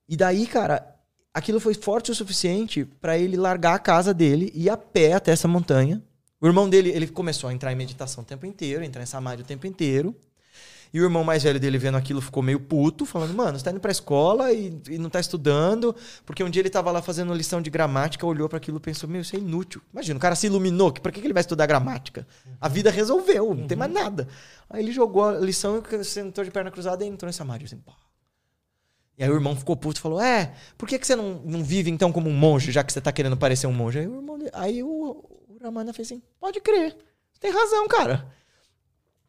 E 0.07 0.15
daí, 0.15 0.45
cara, 0.45 0.99
aquilo 1.33 1.59
foi 1.59 1.73
forte 1.73 2.11
o 2.11 2.15
suficiente 2.15 2.85
pra 2.85 3.17
ele 3.17 3.35
largar 3.35 3.73
a 3.73 3.79
casa 3.79 4.13
dele 4.13 4.51
e 4.53 4.65
ir 4.65 4.69
a 4.69 4.77
pé 4.77 5.13
até 5.13 5.31
essa 5.31 5.47
montanha 5.47 5.99
O 6.41 6.47
irmão 6.47 6.67
dele, 6.67 6.89
ele 6.89 7.07
começou 7.07 7.49
a 7.49 7.53
entrar 7.53 7.71
em 7.71 7.75
meditação 7.75 8.23
o 8.23 8.25
tempo 8.25 8.47
inteiro, 8.47 8.83
entrar 8.83 9.03
em 9.03 9.05
samadhi 9.05 9.43
o 9.43 9.45
tempo 9.45 9.67
inteiro. 9.67 10.15
E 10.93 10.99
o 10.99 11.03
irmão 11.03 11.23
mais 11.23 11.43
velho 11.43 11.57
dele 11.57 11.77
vendo 11.77 11.95
aquilo 11.95 12.19
ficou 12.19 12.43
meio 12.43 12.59
puto, 12.59 13.05
falando: 13.05 13.33
Mano, 13.33 13.57
você 13.57 13.63
tá 13.63 13.71
indo 13.71 13.79
pra 13.79 13.91
escola 13.91 14.51
e, 14.51 14.77
e 14.89 14.97
não 14.97 15.09
tá 15.09 15.19
estudando. 15.19 15.95
Porque 16.25 16.43
um 16.43 16.49
dia 16.49 16.61
ele 16.61 16.69
tava 16.69 16.91
lá 16.91 17.01
fazendo 17.01 17.33
lição 17.33 17.61
de 17.61 17.69
gramática, 17.69 18.25
olhou 18.25 18.49
para 18.49 18.57
aquilo 18.57 18.77
e 18.77 18.79
pensou: 18.81 19.07
Meu, 19.07 19.21
isso 19.21 19.35
é 19.35 19.39
inútil. 19.39 19.81
Imagina, 19.93 20.17
o 20.17 20.19
cara 20.19 20.35
se 20.35 20.47
iluminou, 20.47 20.91
que 20.91 20.99
pra 20.99 21.11
que 21.11 21.21
ele 21.21 21.33
vai 21.33 21.41
estudar 21.41 21.65
gramática? 21.65 22.27
A 22.59 22.67
vida 22.67 22.91
resolveu, 22.91 23.55
não 23.55 23.67
tem 23.67 23.77
mais 23.77 23.91
nada. 23.91 24.27
Aí 24.69 24.83
ele 24.83 24.91
jogou 24.91 25.23
a 25.23 25.33
lição 25.33 25.81
e 25.91 26.03
sentou 26.03 26.43
de 26.43 26.51
perna 26.51 26.69
cruzada 26.69 27.05
e 27.05 27.07
entrou 27.07 27.29
em 27.29 27.33
samadhi. 27.33 27.65
Assim, 27.65 27.77
pá. 27.77 27.93
E 29.17 29.23
aí 29.23 29.29
o 29.29 29.35
irmão 29.35 29.55
ficou 29.55 29.77
puto 29.77 29.99
e 29.99 30.01
falou: 30.01 30.19
É, 30.19 30.53
por 30.77 30.89
que, 30.89 30.99
que 30.99 31.07
você 31.07 31.15
não, 31.15 31.41
não 31.45 31.63
vive 31.63 31.89
então 31.89 32.11
como 32.11 32.29
um 32.29 32.35
monge, 32.35 32.69
já 32.69 32.83
que 32.83 32.91
você 32.91 32.99
tá 32.99 33.13
querendo 33.13 33.37
parecer 33.37 33.65
um 33.65 33.73
monge? 33.73 33.99
Aí 33.99 34.07
o, 34.07 34.15
irmão, 34.15 34.39
aí 34.51 34.83
o 34.83 35.30
Ramana 35.61 35.93
fez 35.93 36.07
assim: 36.07 36.21
Pode 36.39 36.59
crer, 36.59 36.95
você 37.31 37.39
tem 37.39 37.51
razão, 37.51 37.87
cara. 37.87 38.27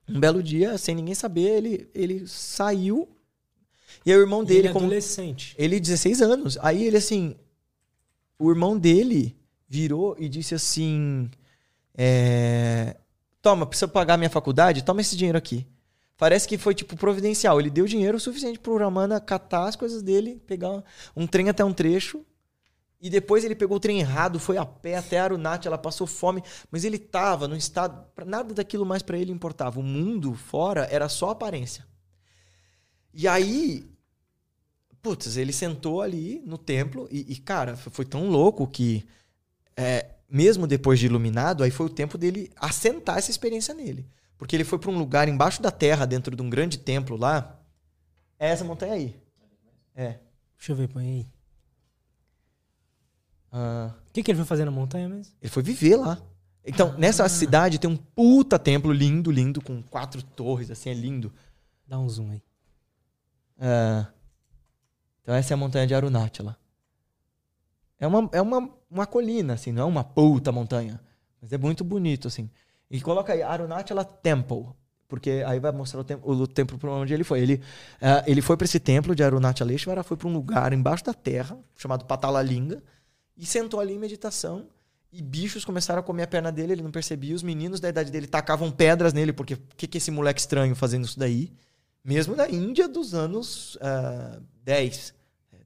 Um 0.09 0.19
belo 0.19 0.43
dia, 0.43 0.77
sem 0.78 0.94
ninguém 0.94 1.15
saber, 1.15 1.57
ele, 1.59 1.91
ele 1.94 2.27
saiu. 2.27 3.09
E 4.05 4.11
aí 4.11 4.17
o 4.17 4.20
irmão 4.20 4.43
dele, 4.43 4.61
ele 4.61 4.69
é 4.69 4.73
como. 4.73 4.86
adolescente. 4.86 5.55
Ele, 5.59 5.78
16 5.78 6.23
anos. 6.23 6.59
Aí 6.61 6.85
ele, 6.85 6.97
assim. 6.97 7.36
O 8.39 8.51
irmão 8.51 8.77
dele 8.77 9.36
virou 9.69 10.17
e 10.19 10.28
disse 10.28 10.55
assim: 10.55 11.31
é, 11.97 12.97
Toma, 13.41 13.67
precisa 13.67 13.89
pagar 13.89 14.17
minha 14.17 14.31
faculdade? 14.31 14.85
Toma 14.85 15.01
esse 15.01 15.17
dinheiro 15.17 15.39
aqui. 15.39 15.67
Parece 16.17 16.47
que 16.47 16.59
foi, 16.59 16.75
tipo, 16.75 16.97
providencial. 16.97 17.59
Ele 17.59 17.70
deu 17.70 17.86
dinheiro 17.86 18.19
suficiente 18.20 18.59
pro 18.59 18.77
Ramana 18.77 19.20
catar 19.20 19.69
as 19.69 19.77
coisas 19.77 20.02
dele, 20.02 20.41
pegar 20.47 20.83
um 21.17 21.27
trem 21.27 21.49
até 21.49 21.65
um 21.65 21.73
trecho. 21.73 22.25
E 23.03 23.11
depois 23.11 23.45
ele 23.45 23.57
pegou 23.57 23.79
o 23.79 23.81
trem 23.81 23.99
errado, 23.99 24.39
foi 24.39 24.57
a 24.57 24.65
pé 24.65 24.97
até 24.97 25.19
Arunati, 25.19 25.67
ela 25.67 25.77
passou 25.77 26.07
fome, 26.07 26.41
mas 26.71 26.85
ele 26.85 26.99
tava 26.99 27.49
num 27.49 27.57
estado, 27.57 28.07
nada 28.25 28.55
daquilo 28.55 28.87
mais 28.87 29.03
pra 29.03 29.19
ele 29.19 29.33
importava. 29.33 29.81
O 29.81 29.83
mundo 29.83 30.35
fora 30.35 30.87
era 30.89 31.09
só 31.09 31.31
aparência. 31.31 31.85
E 33.13 33.27
aí, 33.27 33.91
putz, 35.03 35.37
ele 35.37 35.53
sentou 35.53 36.01
ali 36.01 36.41
no 36.47 36.57
templo 36.57 37.09
e, 37.11 37.33
e, 37.33 37.37
cara, 37.39 37.77
foi, 37.77 38.05
tão 38.05 38.31
louco 38.31 38.69
que 38.69 39.05
é, 39.77 40.07
mesmo 40.29 40.65
depois 40.69 41.01
de 41.01 41.07
iluminado, 41.07 41.65
aí 41.65 41.73
foi 41.73 41.87
o 41.87 41.91
tempo 41.91 42.17
dele 42.17 42.53
assentar 42.55 43.19
essa 43.19 43.33
experiência 43.33 43.75
nele. 43.75 44.07
Porque 44.39 44.55
ele 44.55 44.65
foi 44.65 44.79
pra 44.79 44.93
um 44.93 44.99
lugar 44.99 45.29
embaixo 45.29 45.61
da 45.61 45.73
terra, 45.73 46.07
dentro 46.07 46.37
de 46.37 46.43
um 46.43 46.49
grande 46.49 46.79
templo 46.79 47.17
lá. 47.17 47.61
É 48.39 48.51
essa 48.51 48.65
montanha 48.65 48.93
aí. 48.93 49.17
É. 49.93 50.21
Deixa 50.57 50.71
eu 50.71 50.77
ver, 50.77 50.87
põe 50.87 51.05
aí. 51.05 51.42
Ah, 53.53 53.93
O 54.09 54.13
que, 54.13 54.23
que 54.23 54.31
ele 54.31 54.39
foi 54.39 54.47
fazer 54.47 54.65
na 54.65 54.71
montanha 54.71 55.09
mesmo? 55.09 55.33
Ele 55.41 55.51
foi 55.51 55.63
viver 55.63 55.97
lá. 55.97 56.19
Então, 56.65 56.97
nessa 56.97 57.29
cidade 57.29 57.79
tem 57.79 57.91
um 57.91 57.97
puta 57.97 58.59
templo 58.59 58.93
lindo, 58.93 59.31
lindo, 59.31 59.61
com 59.61 59.83
quatro 59.83 60.23
torres, 60.23 60.71
assim, 60.71 60.91
é 60.91 60.95
lindo. 60.95 61.33
Dá 61.87 61.99
um 61.99 62.09
zoom 62.09 62.31
aí. 62.31 62.43
É. 63.61 64.07
Então 65.23 65.35
essa 65.35 65.53
é 65.53 65.55
a 65.55 65.59
montanha 65.59 65.87
de 65.87 65.95
Arunachala. 65.95 66.57
É 67.99 68.07
uma, 68.07 68.29
é 68.33 68.43
uma, 68.43 68.71
uma 68.91 69.07
colina, 69.07 69.55
assim, 69.55 69.71
não 69.71 69.83
é 69.83 69.85
uma 69.85 70.03
puta 70.03 70.51
montanha. 70.51 71.01
Mas 71.41 71.53
é 71.53 71.59
muito 71.59 71.85
bonito, 71.85 72.27
assim. 72.29 72.51
E 72.91 73.01
coloca 73.01 73.33
aí, 73.33 73.43
Arunachala 73.43 74.05
Temple. 74.05 74.67
Porque 75.09 75.45
aí 75.47 75.61
vai 75.61 75.71
mostrar 75.73 76.01
o, 76.01 76.05
templo 76.05 76.33
o 76.33 76.47
templo 76.47 76.79
para 76.79 76.91
onde 76.91 77.13
ele 77.13 77.23
foi. 77.23 77.41
Ele, 77.41 77.61
eh, 78.01 78.25
ele 78.27 78.41
foi 78.41 78.57
para 78.57 78.65
esse 78.65 78.81
templo 78.81 79.15
de 79.15 79.23
Arunachaleshvara, 79.23 80.03
foi 80.03 80.17
para 80.17 80.27
um 80.27 80.33
lugar 80.33 80.73
embaixo 80.73 81.05
da 81.05 81.13
terra, 81.13 81.59
chamado 81.77 82.07
Patalalinga, 82.07 82.83
e 83.43 83.47
sentou 83.47 83.81
ali 83.81 83.93
em 83.93 83.99
meditação. 83.99 84.69
E 85.12 85.21
bichos 85.21 85.65
começaram 85.65 85.99
a 85.99 86.03
comer 86.03 86.23
a 86.23 86.27
perna 86.29 86.53
dele, 86.53 86.75
ele 86.75 86.83
não 86.83 86.93
percebia. 86.93 87.35
Os 87.35 87.43
meninos 87.43 87.81
da 87.81 87.89
idade 87.89 88.12
dele 88.12 88.29
tacavam 88.29 88.71
pedras 88.71 89.12
nele, 89.12 89.33
porque 89.33 89.55
o 89.55 89.59
que, 89.77 89.89
que 89.89 89.99
esse 89.99 90.12
moleque 90.12 90.41
estranho 90.41 90.77
fazendo 90.77 91.05
isso 91.05 91.19
daí? 91.19 91.53
Mesmo 92.05 92.37
na 92.37 92.49
Índia 92.49 92.87
dos 92.87 93.15
anos 93.15 93.77
ah, 93.81 94.41
10. 94.62 95.12
É, 95.53 95.57
é, 95.57 95.61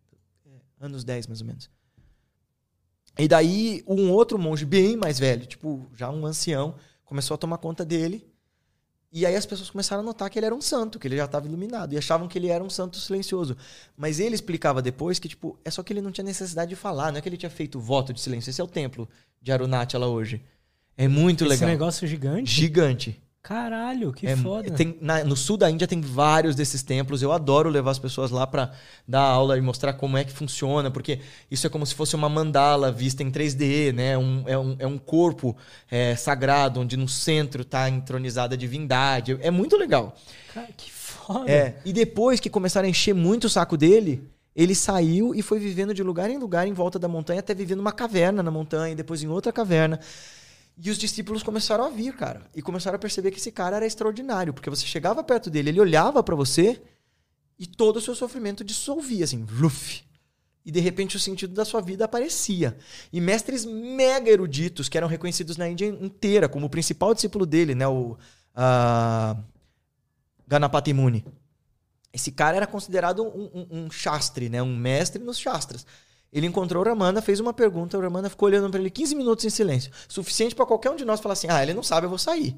anos 0.80 1.04
10, 1.04 1.26
mais 1.26 1.42
ou 1.42 1.46
menos. 1.46 1.70
E 3.18 3.28
daí, 3.28 3.84
um 3.86 4.10
outro 4.10 4.38
monge 4.38 4.64
bem 4.64 4.96
mais 4.96 5.18
velho, 5.18 5.44
tipo, 5.44 5.86
já 5.94 6.10
um 6.10 6.24
ancião, 6.24 6.76
começou 7.04 7.34
a 7.34 7.38
tomar 7.38 7.58
conta 7.58 7.84
dele. 7.84 8.26
E 9.16 9.24
aí 9.24 9.34
as 9.34 9.46
pessoas 9.46 9.70
começaram 9.70 10.02
a 10.02 10.04
notar 10.04 10.28
que 10.28 10.38
ele 10.38 10.44
era 10.44 10.54
um 10.54 10.60
santo, 10.60 10.98
que 10.98 11.08
ele 11.08 11.16
já 11.16 11.24
estava 11.24 11.46
iluminado. 11.46 11.94
E 11.94 11.96
achavam 11.96 12.28
que 12.28 12.38
ele 12.38 12.48
era 12.48 12.62
um 12.62 12.68
santo 12.68 12.98
silencioso. 12.98 13.56
Mas 13.96 14.20
ele 14.20 14.34
explicava 14.34 14.82
depois 14.82 15.18
que, 15.18 15.26
tipo, 15.26 15.58
é 15.64 15.70
só 15.70 15.82
que 15.82 15.90
ele 15.90 16.02
não 16.02 16.12
tinha 16.12 16.22
necessidade 16.22 16.68
de 16.68 16.76
falar. 16.76 17.10
Não 17.10 17.16
é 17.16 17.22
que 17.22 17.28
ele 17.30 17.38
tinha 17.38 17.48
feito 17.48 17.80
voto 17.80 18.12
de 18.12 18.20
silêncio. 18.20 18.50
Esse 18.50 18.60
é 18.60 18.64
o 18.64 18.66
templo 18.66 19.08
de 19.40 19.50
Arunachala 19.50 20.06
hoje. 20.06 20.42
É 20.98 21.08
muito 21.08 21.44
Esse 21.44 21.48
legal. 21.54 21.66
negócio 21.70 22.06
gigante? 22.06 22.50
Gigante. 22.50 23.18
Caralho, 23.46 24.12
que 24.12 24.26
É, 24.26 24.36
foda. 24.36 24.68
tem- 24.72 24.98
na- 25.00 25.22
no 25.22 25.36
sul 25.36 25.56
da 25.56 25.70
Índia 25.70 25.86
tem 25.86 26.00
vários 26.00 26.56
desses 26.56 26.82
templos. 26.82 27.22
Eu 27.22 27.30
adoro 27.30 27.70
levar 27.70 27.92
as 27.92 27.98
pessoas 27.98 28.32
lá 28.32 28.44
pra 28.44 28.72
dar 29.06 29.20
aula 29.20 29.56
e 29.56 29.60
mostrar 29.60 29.92
como 29.92 30.16
é 30.18 30.24
que 30.24 30.32
funciona, 30.32 30.90
porque 30.90 31.20
isso 31.48 31.64
é 31.64 31.70
como 31.70 31.86
se 31.86 31.94
fosse 31.94 32.16
uma 32.16 32.28
mandala 32.28 32.90
vista 32.90 33.22
em 33.22 33.30
3D, 33.30 33.92
né? 33.92 34.18
Um- 34.18 34.42
é, 34.48 34.58
um, 34.58 34.76
é 34.80 34.86
um 34.86 34.98
corpo 34.98 35.56
é, 35.88 36.16
sagrado, 36.16 36.80
onde 36.80 36.96
no 36.96 37.08
centro 37.08 37.64
tá 37.64 37.88
entronizada 37.88 38.56
a 38.56 38.58
divindade. 38.58 39.38
É 39.40 39.50
muito 39.50 39.76
legal. 39.76 40.16
Cara, 40.52 40.68
que 40.76 40.90
foda. 40.90 41.48
É. 41.48 41.76
E 41.84 41.92
depois 41.92 42.40
que 42.40 42.50
começaram 42.50 42.86
a 42.86 42.90
encher 42.90 43.14
muito 43.14 43.44
o 43.44 43.48
saco 43.48 43.76
dele, 43.76 44.24
ele 44.56 44.74
saiu 44.74 45.32
e 45.36 45.40
foi 45.40 45.60
vivendo 45.60 45.94
de 45.94 46.02
lugar 46.02 46.28
em 46.30 46.36
lugar 46.38 46.66
em 46.66 46.72
volta 46.72 46.98
da 46.98 47.06
montanha, 47.06 47.38
até 47.38 47.54
vivendo 47.54 47.78
numa 47.78 47.92
caverna 47.92 48.42
na 48.42 48.50
montanha, 48.50 48.90
e 48.92 48.96
depois 48.96 49.22
em 49.22 49.28
outra 49.28 49.52
caverna. 49.52 50.00
E 50.76 50.90
os 50.90 50.98
discípulos 50.98 51.42
começaram 51.42 51.84
a 51.84 51.88
vir, 51.88 52.14
cara. 52.14 52.42
E 52.54 52.60
começaram 52.60 52.96
a 52.96 52.98
perceber 52.98 53.30
que 53.30 53.38
esse 53.38 53.50
cara 53.50 53.76
era 53.76 53.86
extraordinário. 53.86 54.52
Porque 54.52 54.68
você 54.68 54.84
chegava 54.84 55.24
perto 55.24 55.48
dele, 55.48 55.70
ele 55.70 55.80
olhava 55.80 56.22
pra 56.22 56.36
você 56.36 56.82
e 57.58 57.66
todo 57.66 57.96
o 57.96 58.00
seu 58.00 58.14
sofrimento 58.14 58.62
dissolvia, 58.62 59.24
assim, 59.24 59.42
vluf. 59.44 60.04
E 60.64 60.70
de 60.70 60.80
repente 60.80 61.16
o 61.16 61.20
sentido 61.20 61.54
da 61.54 61.64
sua 61.64 61.80
vida 61.80 62.04
aparecia. 62.04 62.76
E 63.12 63.20
mestres 63.20 63.64
mega 63.64 64.30
eruditos, 64.30 64.88
que 64.88 64.98
eram 64.98 65.08
reconhecidos 65.08 65.56
na 65.56 65.68
Índia 65.68 65.86
inteira, 65.86 66.48
como 66.48 66.66
o 66.66 66.70
principal 66.70 67.14
discípulo 67.14 67.46
dele, 67.46 67.74
né? 67.74 67.86
O 67.86 68.18
ah, 68.54 69.36
Ganapati 70.46 70.92
Muni. 70.92 71.24
Esse 72.12 72.32
cara 72.32 72.56
era 72.56 72.66
considerado 72.66 73.22
um, 73.22 73.44
um, 73.54 73.66
um 73.70 73.88
né? 74.50 74.62
Um 74.62 74.76
mestre 74.76 75.22
nos 75.22 75.38
shastras. 75.38 75.86
Ele 76.36 76.46
encontrou 76.46 76.84
o 76.84 76.86
Ramana, 76.86 77.22
fez 77.22 77.40
uma 77.40 77.54
pergunta, 77.54 77.96
o 77.96 78.00
Ramana 78.02 78.28
ficou 78.28 78.46
olhando 78.46 78.68
para 78.68 78.78
ele 78.78 78.90
15 78.90 79.14
minutos 79.14 79.42
em 79.46 79.48
silêncio. 79.48 79.90
Suficiente 80.06 80.54
para 80.54 80.66
qualquer 80.66 80.90
um 80.90 80.94
de 80.94 81.02
nós 81.02 81.18
falar 81.18 81.32
assim: 81.32 81.46
ah, 81.48 81.62
ele 81.62 81.72
não 81.72 81.82
sabe, 81.82 82.04
eu 82.04 82.10
vou 82.10 82.18
sair. 82.18 82.54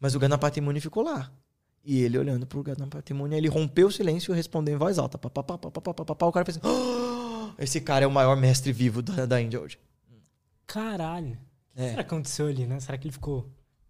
Mas 0.00 0.16
o 0.16 0.18
Ganapati 0.18 0.60
Muni 0.60 0.80
ficou 0.80 1.04
lá. 1.04 1.30
E 1.84 2.02
ele 2.02 2.18
olhando 2.18 2.44
pro 2.44 2.60
Ganapati 2.60 3.14
Muni, 3.14 3.36
ele 3.36 3.46
rompeu 3.46 3.86
o 3.86 3.92
silêncio 3.92 4.34
e 4.34 4.36
respondeu 4.36 4.74
em 4.74 4.76
voz 4.76 4.98
alta. 4.98 5.16
Pá, 5.16 5.30
pá, 5.30 5.44
pá, 5.44 5.56
pá, 5.56 5.70
pá, 5.70 5.80
pá, 5.80 5.94
pá, 5.94 6.14
pá. 6.16 6.26
O 6.26 6.32
cara 6.32 6.44
fez, 6.44 6.58
oh, 6.60 7.52
esse 7.56 7.80
cara 7.80 8.04
é 8.04 8.08
o 8.08 8.10
maior 8.10 8.36
mestre 8.36 8.72
vivo 8.72 9.00
da, 9.00 9.24
da 9.26 9.40
Índia 9.40 9.60
hoje. 9.60 9.78
Caralho. 10.66 11.38
O 11.74 11.76
que 11.76 11.82
é. 11.82 11.90
será 11.90 12.02
que 12.02 12.14
aconteceu 12.14 12.48
ali, 12.48 12.66
né? 12.66 12.80
Será 12.80 12.98
que 12.98 13.06
ele 13.06 13.12
ficou 13.12 13.48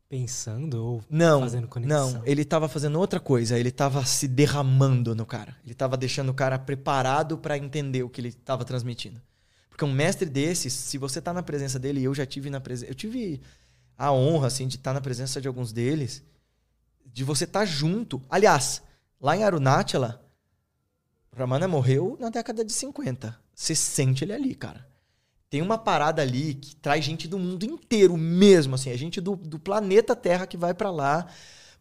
pensando 0.09 0.83
ou 0.83 1.05
Não, 1.11 1.41
fazendo 1.41 1.69
conexão? 1.69 2.13
não, 2.13 2.23
ele 2.25 2.45
tava 2.45 2.69
fazendo 2.69 2.99
outra 2.99 3.21
coisa, 3.21 3.59
ele 3.59 3.71
tava 3.71 4.05
se 4.05 4.27
derramando 4.27 5.15
no 5.15 5.27
cara. 5.27 5.57
Ele 5.65 5.75
tava 5.75 5.97
deixando 5.97 6.31
o 6.31 6.35
cara 6.35 6.59
preparado 6.59 7.37
pra 7.37 7.59
entender 7.59 8.03
o 8.03 8.09
que 8.09 8.21
ele 8.21 8.33
tava 8.33 8.65
transmitindo. 8.65 9.21
Porque 9.69 9.85
um 9.85 9.93
mestre 9.93 10.29
desses, 10.29 10.73
se 10.73 10.99
você 10.99 11.21
tá 11.21 11.33
na 11.33 11.43
presença 11.43 11.79
dele, 11.79 12.01
e 12.01 12.05
eu 12.05 12.15
já 12.15 12.27
tive 12.27 12.51
na 12.51 12.61
presença, 12.61 12.91
eu 12.91 12.95
tive 12.95 13.41
a 13.97 14.11
honra 14.13 14.47
assim 14.49 14.67
de 14.67 14.77
estar 14.77 14.93
na 14.95 15.01
presença 15.01 15.41
de 15.41 15.47
alguns 15.47 15.73
deles, 15.73 16.23
de 17.07 17.23
você 17.23 17.45
estar 17.45 17.65
junto. 17.65 18.21
Aliás, 18.31 18.83
lá 19.21 19.37
em 19.37 19.45
Arunachala, 19.45 20.25
Ramana 21.37 21.69
morreu 21.69 22.17
na 22.19 22.31
década 22.31 22.65
de 22.65 22.73
50. 22.73 23.39
Você 23.55 23.75
sente 23.75 24.25
ele 24.25 24.33
ali, 24.33 24.55
cara. 24.55 24.88
Tem 25.51 25.63
uma 25.63 25.79
parada 25.79 26.21
ali 26.21 26.55
que 26.55 26.77
traz 26.77 27.05
gente 27.05 27.27
do 27.27 27.39
mundo 27.39 27.65
inteiro 27.65 28.17
mesmo, 28.17 28.75
assim, 28.75 28.91
é 28.91 28.97
gente 28.97 29.21
do, 29.21 29.35
do 29.37 29.59
planeta 29.59 30.15
Terra 30.15 30.47
que 30.47 30.57
vai 30.57 30.75
pra 30.75 30.91
lá, 30.91 31.27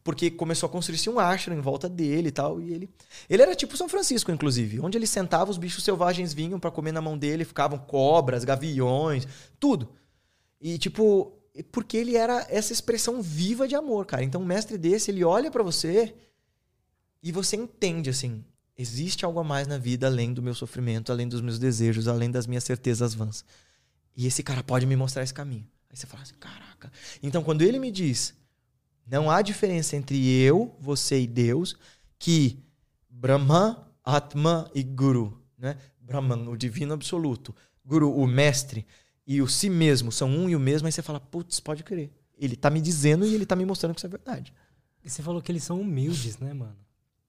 porque 0.04 0.32
começou 0.32 0.68
a 0.68 0.70
construir-se 0.72 1.10
um 1.10 1.20
ashram 1.20 1.58
em 1.58 1.60
volta 1.60 1.90
dele 1.90 2.30
e 2.30 2.32
tal, 2.32 2.62
e 2.62 2.74
ele... 2.74 2.90
Ele 3.30 3.42
era 3.42 3.54
tipo 3.56 3.76
São 3.76 3.90
Francisco, 3.90 4.32
inclusive, 4.32 4.80
onde 4.80 4.98
ele 4.98 5.08
sentava, 5.08 5.52
os 5.52 5.58
bichos 5.58 5.84
selvagens 5.84 6.34
vinham 6.34 6.60
pra 6.60 6.72
comer 6.72 6.94
na 6.94 7.02
mão 7.02 7.18
dele, 7.18 7.44
ficavam 7.44 7.78
cobras, 7.78 8.46
gaviões, 8.46 9.28
tudo. 9.60 9.90
E 10.62 10.78
tipo, 10.78 11.34
porque 11.72 11.98
ele 11.98 12.16
era 12.16 12.46
essa 12.50 12.72
expressão 12.74 13.22
viva 13.22 13.68
de 13.68 13.76
amor, 13.76 14.06
cara. 14.06 14.24
Então, 14.24 14.42
um 14.42 14.46
mestre 14.46 14.78
desse, 14.78 15.12
ele 15.12 15.24
olha 15.24 15.52
pra 15.52 15.64
você 15.64 16.16
e 17.22 17.32
você 17.32 17.56
entende, 17.56 18.10
assim, 18.10 18.44
existe 18.78 19.26
algo 19.26 19.40
a 19.40 19.44
mais 19.44 19.68
na 19.68 19.78
vida 19.78 20.08
além 20.08 20.34
do 20.34 20.42
meu 20.42 20.54
sofrimento, 20.54 21.12
além 21.12 21.28
dos 21.28 21.42
meus 21.42 21.58
desejos, 21.58 22.08
além 22.08 22.30
das 22.30 22.46
minhas 22.46 22.64
certezas 22.64 23.14
vãs. 23.14 23.44
E 24.16 24.28
esse 24.28 24.44
cara 24.44 24.64
pode 24.64 24.86
me 24.86 24.96
mostrar 24.96 25.24
esse 25.24 25.34
caminho. 25.34 25.68
Aí 25.90 25.98
você 25.98 26.06
fala 26.06 26.24
assim, 26.24 26.36
caraca. 26.40 26.92
Então, 27.24 27.44
quando 27.44 27.62
ele 27.62 27.80
me 27.80 27.92
diz, 27.92 28.34
não 29.06 29.32
há 29.32 29.42
diferença 29.42 29.96
entre 29.96 30.30
eu, 30.30 30.76
você 30.80 31.22
e 31.22 31.28
Deus, 31.28 31.76
que 32.20 32.60
Brahma, 33.10 33.88
Atma 34.04 34.70
e 34.76 34.84
Guru, 34.84 35.42
né? 35.58 35.78
Brahman, 36.00 36.48
o 36.48 36.56
divino 36.56 36.94
absoluto, 36.94 37.54
Guru, 37.84 38.14
o 38.16 38.26
mestre, 38.26 38.86
e 39.26 39.42
o 39.42 39.48
si 39.48 39.70
mesmo 39.70 40.12
são 40.12 40.30
um 40.30 40.50
e 40.50 40.56
o 40.56 40.60
mesmo, 40.60 40.88
aí 40.88 40.92
você 40.92 41.02
fala, 41.02 41.20
putz, 41.20 41.60
pode 41.60 41.84
crer. 41.84 42.10
Ele 42.38 42.56
tá 42.56 42.70
me 42.70 42.80
dizendo 42.80 43.26
e 43.26 43.34
ele 43.34 43.46
tá 43.46 43.56
me 43.56 43.66
mostrando 43.66 43.94
que 43.94 44.00
isso 44.00 44.06
é 44.06 44.10
verdade. 44.10 44.54
E 45.04 45.10
você 45.10 45.22
falou 45.22 45.42
que 45.42 45.52
eles 45.52 45.64
são 45.64 45.82
humildes, 45.82 46.38
né, 46.38 46.54
mano? 46.54 46.78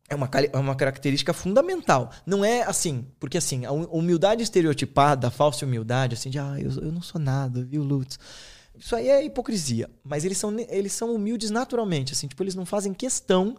É 0.08 0.14
uma, 0.14 0.30
é 0.52 0.56
uma 0.56 0.74
característica 0.74 1.34
fundamental. 1.34 2.10
Não 2.24 2.42
é 2.44 2.62
assim, 2.62 3.06
porque 3.20 3.36
assim, 3.36 3.66
a 3.66 3.72
hu- 3.72 3.84
humildade 3.92 4.42
estereotipada, 4.42 5.28
a 5.28 5.30
falsa 5.30 5.66
humildade, 5.66 6.14
assim, 6.14 6.30
de 6.30 6.38
ah, 6.38 6.56
eu, 6.58 6.70
eu 6.70 6.90
não 6.90 7.02
sou 7.02 7.20
nada, 7.20 7.62
viu, 7.62 7.82
Lutz? 7.82 8.18
Isso 8.78 8.96
aí 8.96 9.08
é 9.08 9.24
hipocrisia. 9.24 9.90
Mas 10.02 10.24
eles 10.24 10.38
são, 10.38 10.56
eles 10.58 10.92
são 10.92 11.14
humildes 11.14 11.50
naturalmente, 11.50 12.12
assim, 12.12 12.26
tipo, 12.26 12.42
eles 12.42 12.54
não 12.54 12.64
fazem 12.64 12.94
questão 12.94 13.56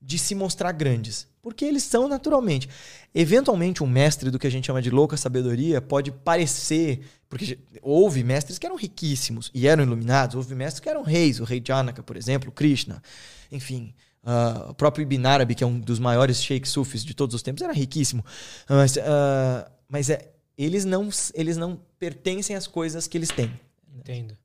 de 0.00 0.18
se 0.18 0.34
mostrar 0.34 0.72
grandes. 0.72 1.26
Porque 1.42 1.64
eles 1.64 1.82
são 1.82 2.08
naturalmente. 2.08 2.68
Eventualmente, 3.14 3.82
um 3.82 3.86
mestre 3.86 4.30
do 4.30 4.38
que 4.38 4.46
a 4.46 4.50
gente 4.50 4.66
chama 4.66 4.80
de 4.80 4.90
louca 4.90 5.16
sabedoria 5.16 5.80
pode 5.82 6.10
parecer. 6.10 7.02
Porque 7.28 7.58
houve 7.82 8.22
mestres 8.24 8.58
que 8.58 8.66
eram 8.66 8.76
riquíssimos 8.76 9.50
e 9.52 9.66
eram 9.66 9.82
iluminados, 9.82 10.36
houve 10.36 10.54
mestres 10.54 10.80
que 10.80 10.88
eram 10.88 11.02
reis, 11.02 11.38
o 11.40 11.44
rei 11.44 11.62
Janaka, 11.64 12.02
por 12.02 12.16
exemplo, 12.16 12.50
Krishna, 12.50 13.02
enfim. 13.50 13.92
Ah, 14.26 14.66
o 14.70 14.74
próprio 14.74 15.02
Ibn 15.04 15.24
Arabi, 15.26 15.54
que 15.54 15.62
é 15.62 15.66
um 15.66 15.78
dos 15.78 16.00
maiores 16.00 16.42
sheikhs 16.42 16.72
sufis 16.72 17.04
de 17.04 17.14
todos 17.14 17.34
os 17.34 17.42
tempos, 17.42 17.62
era 17.62 17.72
riquíssimo. 17.72 18.24
Mas, 18.68 18.98
ah, 18.98 19.70
mas 19.88 20.10
é, 20.10 20.32
eles, 20.58 20.84
não, 20.84 21.08
eles 21.32 21.56
não 21.56 21.80
pertencem 21.98 22.56
às 22.56 22.66
coisas 22.66 23.06
que 23.06 23.16
eles 23.16 23.30
têm. 23.30 23.50
Entendo. 23.94 24.36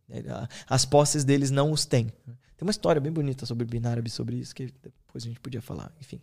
As 0.70 0.86
posses 0.86 1.24
deles 1.24 1.50
não 1.52 1.72
os 1.72 1.84
têm. 1.86 2.06
Tem 2.26 2.62
uma 2.68 2.72
história 2.72 3.02
bem 3.02 3.12
bonita 3.12 3.46
sobre 3.46 3.64
Ibn 3.66 3.88
Arabi, 3.88 4.10
sobre 4.10 4.36
isso, 4.36 4.54
que 4.54 4.66
depois 4.84 5.24
a 5.24 5.28
gente 5.28 5.40
podia 5.40 5.62
falar. 5.62 5.92
Enfim. 6.00 6.22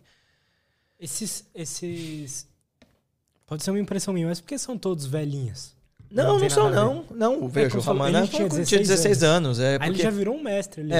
Esses, 0.99 1.45
esses... 1.53 2.47
Pode 3.45 3.63
ser 3.63 3.71
uma 3.71 3.79
impressão 3.79 4.13
minha, 4.13 4.27
mas 4.27 4.39
por 4.39 4.47
que 4.47 4.57
são 4.57 4.77
todos 4.77 5.05
velhinhos? 5.05 5.75
Não, 6.11 6.23
Não 6.33 6.39
não, 6.39 6.49
são, 6.49 6.69
não. 6.71 7.05
Não, 7.11 7.47
veja, 7.49 7.69
como 7.69 7.81
o 7.81 7.85
Ramana 7.85 8.27
tinha 8.27 8.47
tinha 8.49 8.49
16, 8.49 8.87
16 8.87 9.23
anos. 9.23 9.59
É, 9.59 9.69
Aí 9.69 9.75
ele 9.75 9.85
porque- 9.89 10.01
já 10.03 10.09
virou 10.09 10.35
um 10.35 10.41
mestre 10.41 10.81
ali. 10.81 10.91
É, 10.93 10.97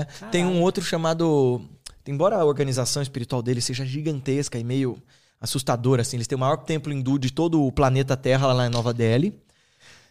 é. 0.00 0.04
Tem 0.30 0.44
um 0.44 0.48
Caralho. 0.48 0.64
outro 0.64 0.82
chamado. 0.82 1.62
Embora 2.06 2.36
a 2.36 2.44
organização 2.44 3.02
espiritual 3.02 3.42
deles 3.42 3.64
seja 3.64 3.84
gigantesca 3.84 4.58
e 4.58 4.64
meio 4.64 5.02
assustadora, 5.40 6.02
assim, 6.02 6.16
eles 6.16 6.26
têm 6.26 6.36
o 6.36 6.38
maior 6.38 6.58
templo 6.58 6.92
hindu 6.92 7.18
de 7.18 7.32
todo 7.32 7.64
o 7.64 7.72
planeta 7.72 8.16
Terra 8.16 8.52
lá 8.52 8.66
em 8.66 8.70
Nova 8.70 8.92
Delhi. 8.94 9.38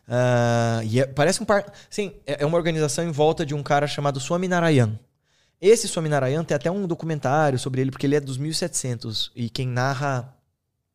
Ah, 0.08 0.82
e 0.84 1.00
é- 1.00 1.06
parece 1.08 1.42
um 1.42 1.46
par. 1.46 1.66
Sim, 1.90 2.14
é 2.26 2.44
é 2.44 2.46
uma 2.46 2.58
organização 2.58 3.04
em 3.04 3.12
volta 3.12 3.46
de 3.46 3.54
um 3.56 3.64
cara 3.64 3.88
chamado 3.88 4.20
Swaminarayan. 4.20 5.00
Esse 5.60 5.88
Swaminarayan 5.88 6.44
tem 6.44 6.56
até 6.56 6.70
um 6.70 6.86
documentário 6.86 7.58
sobre 7.58 7.82
ele, 7.82 7.90
porque 7.92 8.06
ele 8.06 8.16
é 8.16 8.20
dos 8.20 8.38
1700. 8.38 9.32
E 9.36 9.50
quem 9.50 9.68
narra. 9.68 10.32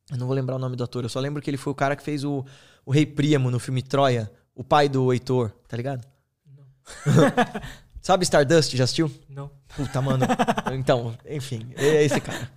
Eu 0.09 0.17
não 0.17 0.27
vou 0.27 0.35
lembrar 0.35 0.55
o 0.55 0.59
nome 0.59 0.75
do 0.75 0.83
ator, 0.83 1.03
eu 1.03 1.09
só 1.09 1.19
lembro 1.19 1.41
que 1.41 1.49
ele 1.49 1.57
foi 1.57 1.71
o 1.71 1.75
cara 1.75 1.95
que 1.95 2.03
fez 2.03 2.23
o, 2.23 2.45
o 2.85 2.91
Rei 2.91 3.05
Príamo 3.05 3.49
no 3.49 3.59
filme 3.59 3.81
Troia, 3.81 4.29
o 4.53 4.61
pai 4.63 4.89
do 4.89 5.11
Heitor, 5.13 5.51
tá 5.69 5.77
ligado? 5.77 6.05
Sabe 8.01 8.23
Stardust? 8.23 8.75
Já 8.75 8.83
assistiu? 8.83 9.11
Não. 9.29 9.51
Puta, 9.75 10.01
mano. 10.01 10.25
Então, 10.73 11.17
enfim, 11.29 11.73
é 11.75 12.03
esse 12.03 12.21
cara. 12.21 12.49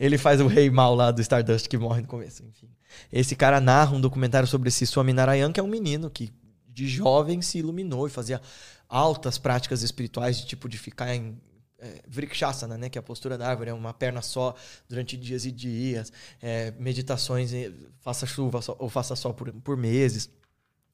Ele 0.00 0.18
faz 0.18 0.40
o 0.40 0.48
rei 0.48 0.68
mal 0.68 0.94
lá 0.94 1.12
do 1.12 1.20
Stardust 1.20 1.68
que 1.68 1.78
morre 1.78 2.02
no 2.02 2.08
começo, 2.08 2.42
enfim. 2.44 2.68
Esse 3.12 3.36
cara 3.36 3.60
narra 3.60 3.94
um 3.94 4.00
documentário 4.00 4.48
sobre 4.48 4.68
esse 4.68 4.84
Swaminarayan, 4.84 5.52
que 5.52 5.60
é 5.60 5.62
um 5.62 5.68
menino 5.68 6.10
que 6.10 6.32
de 6.68 6.88
jovem 6.88 7.40
se 7.40 7.58
iluminou 7.58 8.06
e 8.06 8.10
fazia 8.10 8.40
altas 8.88 9.38
práticas 9.38 9.82
espirituais, 9.82 10.38
de 10.38 10.46
tipo 10.46 10.68
de 10.68 10.76
ficar 10.76 11.14
em 11.14 11.40
é, 11.78 12.02
Vrikshasana, 12.08 12.76
né, 12.76 12.88
que 12.88 12.98
é 12.98 13.00
a 13.00 13.02
postura 13.02 13.38
da 13.38 13.48
árvore, 13.48 13.70
é 13.70 13.74
uma 13.74 13.94
perna 13.94 14.20
só 14.22 14.54
durante 14.88 15.16
dias 15.16 15.44
e 15.46 15.52
dias, 15.52 16.12
é, 16.42 16.72
meditações, 16.78 17.52
faça 18.00 18.26
chuva 18.26 18.60
ou 18.78 18.88
faça 18.88 19.14
sol 19.16 19.34
por, 19.34 19.52
por 19.52 19.76
meses. 19.76 20.28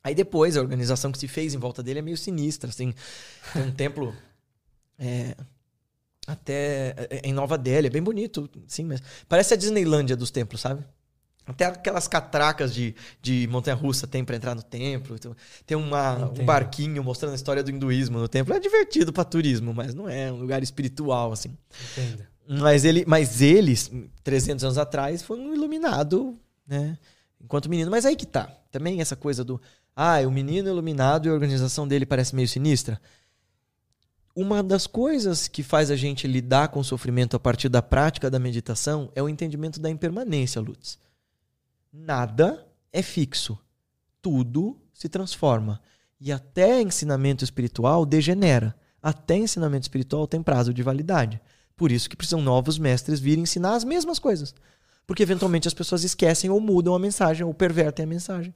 Aí 0.04 0.14
depois 0.14 0.56
a 0.56 0.60
organização 0.60 1.12
que 1.12 1.18
se 1.18 1.28
fez 1.28 1.54
em 1.54 1.58
volta 1.58 1.82
dele 1.82 2.00
é 2.00 2.02
meio 2.02 2.16
sinistra, 2.16 2.70
assim. 2.70 2.94
Tem 3.52 3.62
um 3.62 3.70
templo 3.72 4.14
é, 4.98 5.36
até 6.26 6.94
é, 7.10 7.20
em 7.24 7.32
Nova 7.32 7.56
Delhi, 7.58 7.86
é 7.86 7.90
bem 7.90 8.02
bonito, 8.02 8.48
sim, 8.66 8.84
mas 8.84 9.02
parece 9.28 9.54
a 9.54 9.56
Disneylândia 9.56 10.16
dos 10.16 10.30
templos, 10.30 10.60
sabe? 10.60 10.84
Até 11.44 11.64
aquelas 11.66 12.06
catracas 12.06 12.72
de, 12.72 12.94
de 13.20 13.48
montanha-russa 13.50 14.06
tem 14.06 14.24
pra 14.24 14.36
entrar 14.36 14.54
no 14.54 14.62
templo. 14.62 15.16
Então, 15.16 15.34
Tem 15.66 15.76
uma, 15.76 16.30
um 16.30 16.44
barquinho 16.44 17.02
mostrando 17.02 17.32
a 17.32 17.34
história 17.34 17.64
do 17.64 17.70
hinduísmo 17.70 18.20
no 18.20 18.28
templo. 18.28 18.54
É 18.54 18.60
divertido 18.60 19.12
pra 19.12 19.24
turismo, 19.24 19.74
mas 19.74 19.92
não 19.92 20.08
é 20.08 20.30
um 20.30 20.36
lugar 20.36 20.62
espiritual, 20.62 21.32
assim. 21.32 21.56
Entendo. 21.92 22.24
Mas, 22.48 22.84
ele, 22.84 23.04
mas 23.08 23.42
eles, 23.42 23.90
300 24.22 24.64
anos 24.64 24.78
atrás, 24.78 25.22
foi 25.22 25.38
um 25.38 25.52
iluminado, 25.52 26.38
né? 26.64 26.96
Enquanto 27.40 27.68
menino. 27.68 27.90
Mas 27.90 28.06
aí 28.06 28.14
que 28.14 28.26
tá. 28.26 28.48
Também 28.70 29.00
essa 29.00 29.16
coisa 29.16 29.42
do. 29.42 29.60
Ah, 29.94 30.20
o 30.26 30.30
menino 30.30 30.68
iluminado 30.68 31.26
e 31.26 31.30
a 31.30 31.32
organização 31.32 31.86
dele 31.86 32.06
parece 32.06 32.34
meio 32.34 32.48
sinistra. 32.48 33.00
Uma 34.34 34.62
das 34.62 34.86
coisas 34.86 35.46
que 35.46 35.62
faz 35.62 35.90
a 35.90 35.96
gente 35.96 36.26
lidar 36.26 36.68
com 36.68 36.80
o 36.80 36.84
sofrimento 36.84 37.36
a 37.36 37.40
partir 37.40 37.68
da 37.68 37.82
prática 37.82 38.30
da 38.30 38.38
meditação 38.38 39.12
é 39.14 39.22
o 39.22 39.28
entendimento 39.28 39.78
da 39.78 39.90
impermanência, 39.90 40.60
Lutz. 40.60 40.98
Nada 41.92 42.66
é 42.90 43.02
fixo. 43.02 43.58
Tudo 44.22 44.80
se 44.94 45.08
transforma. 45.08 45.82
E 46.18 46.32
até 46.32 46.80
ensinamento 46.80 47.44
espiritual 47.44 48.06
degenera. 48.06 48.74
Até 49.02 49.36
ensinamento 49.36 49.84
espiritual 49.84 50.26
tem 50.26 50.42
prazo 50.42 50.72
de 50.72 50.82
validade. 50.82 51.38
Por 51.76 51.92
isso 51.92 52.08
que 52.08 52.16
precisam 52.16 52.40
novos 52.40 52.78
mestres 52.78 53.20
vir 53.20 53.38
ensinar 53.38 53.74
as 53.74 53.84
mesmas 53.84 54.18
coisas. 54.18 54.54
Porque 55.06 55.22
eventualmente 55.22 55.68
as 55.68 55.74
pessoas 55.74 56.04
esquecem 56.04 56.48
ou 56.48 56.60
mudam 56.60 56.94
a 56.94 56.98
mensagem 56.98 57.44
ou 57.44 57.52
pervertem 57.52 58.04
a 58.04 58.08
mensagem. 58.08 58.54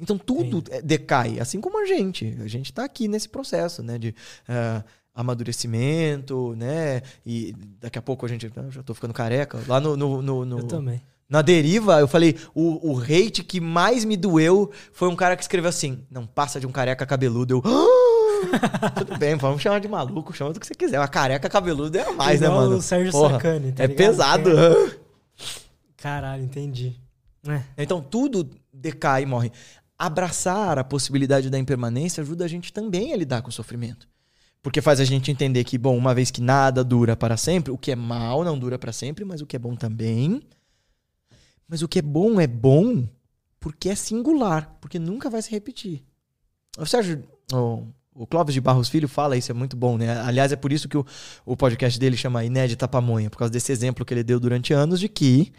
Então 0.00 0.18
tudo 0.18 0.62
é- 0.70 0.82
decai, 0.82 1.38
assim 1.38 1.60
como 1.60 1.80
a 1.80 1.86
gente. 1.86 2.36
A 2.42 2.46
gente 2.48 2.66
está 2.66 2.84
aqui 2.84 3.06
nesse 3.08 3.28
processo, 3.28 3.82
né? 3.82 3.96
De 3.98 4.14
ah, 4.48 4.82
amadurecimento, 5.14 6.54
né? 6.56 7.02
E 7.24 7.54
daqui 7.80 7.98
a 7.98 8.02
pouco 8.02 8.26
a 8.26 8.28
gente. 8.28 8.50
ah, 8.56 8.70
já 8.70 8.82
tô 8.82 8.94
ficando 8.94 9.14
careca. 9.14 9.60
Lá 9.68 9.80
no. 9.80 9.96
no, 9.96 10.20
no- 10.22 10.44
no- 10.44 10.58
Eu 10.58 10.64
também. 10.66 11.00
na 11.28 11.42
deriva, 11.42 12.00
eu 12.00 12.08
falei, 12.08 12.36
o, 12.54 12.92
o 12.92 12.98
hate 13.00 13.42
que 13.44 13.60
mais 13.60 14.04
me 14.04 14.16
doeu 14.16 14.70
foi 14.92 15.08
um 15.08 15.16
cara 15.16 15.36
que 15.36 15.42
escreveu 15.42 15.68
assim: 15.68 16.04
não 16.10 16.26
passa 16.26 16.58
de 16.58 16.66
um 16.66 16.72
careca 16.72 17.06
cabeludo. 17.06 17.54
Eu. 17.54 17.62
"Ah!" 17.64 18.90
Tudo 18.98 19.16
bem, 19.18 19.36
vamos 19.36 19.62
chamar 19.62 19.78
de 19.80 19.88
maluco, 19.88 20.32
chama 20.34 20.52
do 20.52 20.60
que 20.60 20.66
você 20.66 20.74
quiser. 20.74 20.98
Uma 20.98 21.08
careca 21.08 21.48
cabeludo 21.48 21.96
é 21.96 22.12
mais, 22.12 22.40
né, 22.40 22.46
Igual 22.46 22.62
mano? 22.62 22.76
o 22.76 22.82
Sérgio 22.82 23.10
Porra, 23.12 23.34
Sacani, 23.34 23.72
tá 23.72 23.84
é 23.84 23.86
ligado? 23.86 23.96
pesado. 23.96 24.50
Caralho, 25.96 26.42
entendi. 26.44 26.96
É. 27.48 27.62
Então 27.78 28.00
tudo 28.00 28.48
decai 28.72 29.22
e 29.22 29.26
morre. 29.26 29.50
Abraçar 29.98 30.78
a 30.78 30.84
possibilidade 30.84 31.50
da 31.50 31.58
impermanência 31.58 32.20
ajuda 32.20 32.44
a 32.44 32.48
gente 32.48 32.72
também 32.72 33.12
a 33.12 33.16
lidar 33.16 33.42
com 33.42 33.48
o 33.48 33.52
sofrimento. 33.52 34.08
Porque 34.62 34.80
faz 34.80 34.98
a 34.98 35.04
gente 35.04 35.30
entender 35.30 35.62
que, 35.62 35.76
bom, 35.76 35.96
uma 35.96 36.14
vez 36.14 36.30
que 36.30 36.40
nada 36.40 36.82
dura 36.82 37.14
para 37.14 37.36
sempre, 37.36 37.70
o 37.70 37.78
que 37.78 37.92
é 37.92 37.96
mal 37.96 38.42
não 38.42 38.58
dura 38.58 38.78
para 38.78 38.92
sempre, 38.92 39.24
mas 39.24 39.40
o 39.40 39.46
que 39.46 39.56
é 39.56 39.58
bom 39.58 39.76
também. 39.76 40.42
Mas 41.68 41.82
o 41.82 41.88
que 41.88 41.98
é 41.98 42.02
bom 42.02 42.40
é 42.40 42.46
bom 42.46 43.06
porque 43.60 43.88
é 43.88 43.94
singular, 43.94 44.76
porque 44.80 44.98
nunca 44.98 45.30
vai 45.30 45.40
se 45.40 45.50
repetir. 45.50 46.02
O 46.78 46.84
Sérgio, 46.84 47.24
o, 47.52 47.86
o 48.14 48.26
Clóvis 48.26 48.54
de 48.54 48.60
Barros 48.60 48.88
Filho 48.88 49.08
fala 49.08 49.36
isso, 49.36 49.50
é 49.50 49.54
muito 49.54 49.76
bom, 49.76 49.96
né? 49.96 50.20
Aliás, 50.20 50.52
é 50.52 50.56
por 50.56 50.72
isso 50.72 50.88
que 50.88 50.96
o, 50.96 51.06
o 51.44 51.56
podcast 51.56 51.98
dele 51.98 52.16
chama 52.16 52.44
Inédita 52.44 52.86
Pamonha, 52.86 53.30
por 53.30 53.38
causa 53.38 53.52
desse 53.52 53.72
exemplo 53.72 54.04
que 54.04 54.12
ele 54.14 54.22
deu 54.22 54.38
durante 54.38 54.72
anos 54.72 55.00
de 55.00 55.08
que 55.08 55.52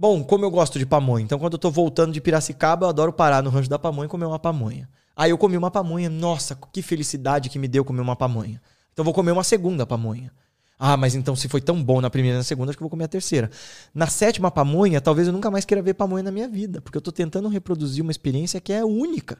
Bom, 0.00 0.22
como 0.22 0.44
eu 0.44 0.50
gosto 0.52 0.78
de 0.78 0.86
pamonha, 0.86 1.24
então 1.24 1.40
quando 1.40 1.54
eu 1.54 1.58
tô 1.58 1.72
voltando 1.72 2.12
de 2.12 2.20
Piracicaba, 2.20 2.86
eu 2.86 2.88
adoro 2.88 3.12
parar 3.12 3.42
no 3.42 3.50
rancho 3.50 3.68
da 3.68 3.80
pamonha 3.80 4.06
e 4.06 4.08
comer 4.08 4.26
uma 4.26 4.38
pamonha. 4.38 4.88
Aí 5.16 5.30
eu 5.32 5.36
comi 5.36 5.56
uma 5.56 5.72
pamonha, 5.72 6.08
nossa, 6.08 6.56
que 6.72 6.80
felicidade 6.82 7.48
que 7.48 7.58
me 7.58 7.66
deu 7.66 7.84
comer 7.84 8.00
uma 8.00 8.14
pamonha. 8.14 8.62
Então 8.92 9.04
vou 9.04 9.12
comer 9.12 9.32
uma 9.32 9.42
segunda 9.42 9.84
pamonha. 9.84 10.30
Ah, 10.78 10.96
mas 10.96 11.16
então 11.16 11.34
se 11.34 11.48
foi 11.48 11.60
tão 11.60 11.82
bom 11.82 12.00
na 12.00 12.08
primeira 12.08 12.36
e 12.36 12.38
na 12.38 12.44
segunda, 12.44 12.70
acho 12.70 12.78
que 12.78 12.82
eu 12.82 12.84
vou 12.84 12.90
comer 12.90 13.06
a 13.06 13.08
terceira. 13.08 13.50
Na 13.92 14.06
sétima 14.06 14.52
pamonha, 14.52 15.00
talvez 15.00 15.26
eu 15.26 15.32
nunca 15.32 15.50
mais 15.50 15.64
queira 15.64 15.82
ver 15.82 15.94
pamonha 15.94 16.22
na 16.22 16.30
minha 16.30 16.48
vida, 16.48 16.80
porque 16.80 16.96
eu 16.96 17.02
tô 17.02 17.10
tentando 17.10 17.48
reproduzir 17.48 18.00
uma 18.00 18.12
experiência 18.12 18.60
que 18.60 18.72
é 18.72 18.84
única. 18.84 19.36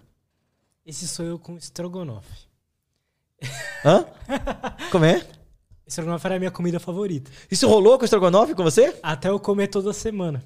Esse 0.85 1.07
sou 1.07 1.25
eu 1.25 1.39
com 1.39 1.57
estrogonofe. 1.57 2.49
Hã? 3.85 4.05
Como 4.91 5.05
é? 5.05 5.25
Estrogonofe 5.89 6.27
era 6.27 6.37
a 6.37 6.39
minha 6.39 6.51
comida 6.51 6.79
favorita. 6.79 7.31
Isso 7.51 7.67
rolou 7.67 7.97
com 7.97 8.03
o 8.03 8.05
estrogonofe 8.05 8.55
com 8.55 8.63
você? 8.63 8.95
Até 9.03 9.31
eu 9.31 9.41
comer 9.41 9.69
toda 9.69 9.93
semana. 9.93 10.45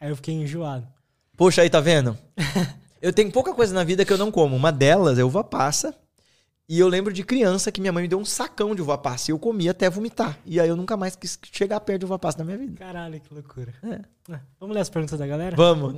Aí 0.00 0.10
eu 0.10 0.16
fiquei 0.16 0.34
enjoado. 0.34 0.86
Poxa, 1.36 1.62
aí 1.62 1.70
tá 1.70 1.80
vendo? 1.80 2.18
Eu 3.00 3.12
tenho 3.12 3.30
pouca 3.30 3.54
coisa 3.54 3.72
na 3.74 3.84
vida 3.84 4.04
que 4.04 4.12
eu 4.12 4.18
não 4.18 4.30
como. 4.30 4.56
Uma 4.56 4.72
delas 4.72 5.18
é 5.18 5.24
uva 5.24 5.44
passa. 5.44 5.94
E 6.68 6.78
eu 6.78 6.88
lembro 6.88 7.12
de 7.12 7.22
criança 7.22 7.70
que 7.70 7.80
minha 7.80 7.92
mãe 7.92 8.02
me 8.02 8.08
deu 8.08 8.18
um 8.18 8.24
sacão 8.24 8.74
de 8.74 8.80
uva 8.80 8.96
passa 8.96 9.30
e 9.30 9.32
eu 9.32 9.38
comia 9.38 9.70
até 9.72 9.88
vomitar. 9.90 10.38
E 10.46 10.58
aí 10.58 10.68
eu 10.68 10.76
nunca 10.76 10.96
mais 10.96 11.14
quis 11.14 11.38
chegar 11.52 11.78
perto 11.80 12.00
de 12.00 12.04
uva 12.06 12.18
passa 12.18 12.38
na 12.38 12.44
minha 12.44 12.56
vida. 12.56 12.78
Caralho, 12.78 13.20
que 13.20 13.32
loucura. 13.32 13.74
É. 13.82 14.00
Ah, 14.32 14.40
Vamos 14.58 14.74
ler 14.74 14.80
as 14.80 14.88
perguntas 14.88 15.18
da 15.18 15.26
galera? 15.26 15.54
Vamos. 15.54 15.94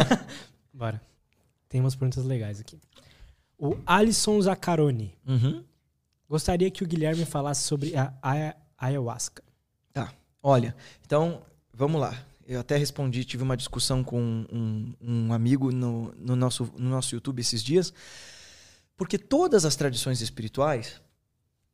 Bora. 0.74 1.00
Tem 1.68 1.80
umas 1.80 1.94
perguntas 1.94 2.24
legais 2.24 2.60
aqui. 2.60 2.78
O 3.58 3.76
Alisson 3.86 4.40
Zaccaroni. 4.40 5.14
Uhum. 5.26 5.62
Gostaria 6.28 6.70
que 6.70 6.82
o 6.82 6.86
Guilherme 6.86 7.24
falasse 7.24 7.64
sobre 7.64 7.96
a 7.96 8.12
aya- 8.22 8.56
ayahuasca. 8.78 9.42
Tá. 9.92 10.12
Olha, 10.42 10.74
então, 11.04 11.42
vamos 11.72 12.00
lá. 12.00 12.18
Eu 12.46 12.60
até 12.60 12.76
respondi, 12.76 13.24
tive 13.24 13.42
uma 13.42 13.56
discussão 13.56 14.04
com 14.04 14.20
um, 14.20 14.94
um 15.00 15.32
amigo 15.32 15.70
no, 15.72 16.14
no 16.16 16.36
nosso, 16.36 16.70
no 16.76 16.90
nosso 16.90 17.14
YouTube 17.14 17.40
esses 17.40 17.62
dias. 17.62 17.92
Porque 18.96 19.18
todas 19.18 19.64
as 19.64 19.76
tradições 19.76 20.20
espirituais 20.20 21.00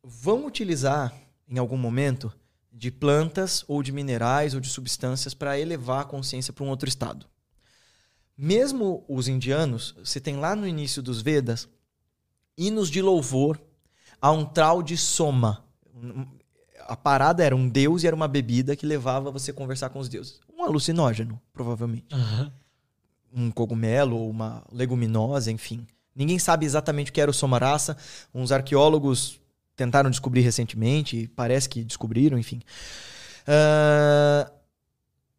vão 0.02 0.46
utilizar, 0.46 1.14
em 1.48 1.58
algum 1.58 1.76
momento, 1.76 2.32
de 2.72 2.90
plantas 2.90 3.64
ou 3.66 3.82
de 3.82 3.92
minerais 3.92 4.54
ou 4.54 4.60
de 4.60 4.68
substâncias 4.68 5.34
para 5.34 5.58
elevar 5.58 6.02
a 6.02 6.04
consciência 6.04 6.52
para 6.52 6.64
um 6.64 6.68
outro 6.68 6.88
estado. 6.88 7.26
Mesmo 8.36 9.04
os 9.08 9.28
indianos, 9.28 9.94
você 9.98 10.20
tem 10.20 10.36
lá 10.36 10.56
no 10.56 10.66
início 10.66 11.02
dos 11.02 11.20
Vedas 11.20 11.68
hinos 12.56 12.88
de 12.88 13.02
louvor 13.02 13.60
a 14.20 14.30
um 14.30 14.44
trau 14.44 14.82
de 14.82 14.96
soma. 14.96 15.64
A 16.86 16.96
parada 16.96 17.44
era 17.44 17.54
um 17.54 17.68
deus 17.68 18.02
e 18.02 18.06
era 18.06 18.16
uma 18.16 18.28
bebida 18.28 18.74
que 18.74 18.84
levava 18.84 19.30
você 19.30 19.50
a 19.50 19.54
conversar 19.54 19.90
com 19.90 19.98
os 19.98 20.08
deuses. 20.08 20.40
Um 20.56 20.64
alucinógeno, 20.64 21.40
provavelmente. 21.52 22.12
Aham. 22.12 22.52
Um 23.32 23.50
cogumelo 23.50 24.16
ou 24.16 24.28
uma 24.28 24.64
leguminosa, 24.72 25.52
enfim. 25.52 25.86
Ninguém 26.14 26.38
sabe 26.38 26.66
exatamente 26.66 27.10
o 27.10 27.14
que 27.14 27.20
era 27.20 27.30
o 27.30 27.34
somarasa. 27.34 27.96
Uns 28.34 28.50
arqueólogos 28.50 29.40
tentaram 29.76 30.10
descobrir 30.10 30.40
recentemente, 30.40 31.30
parece 31.34 31.68
que 31.68 31.84
descobriram, 31.84 32.38
enfim. 32.38 32.60
Ah, 33.46 34.50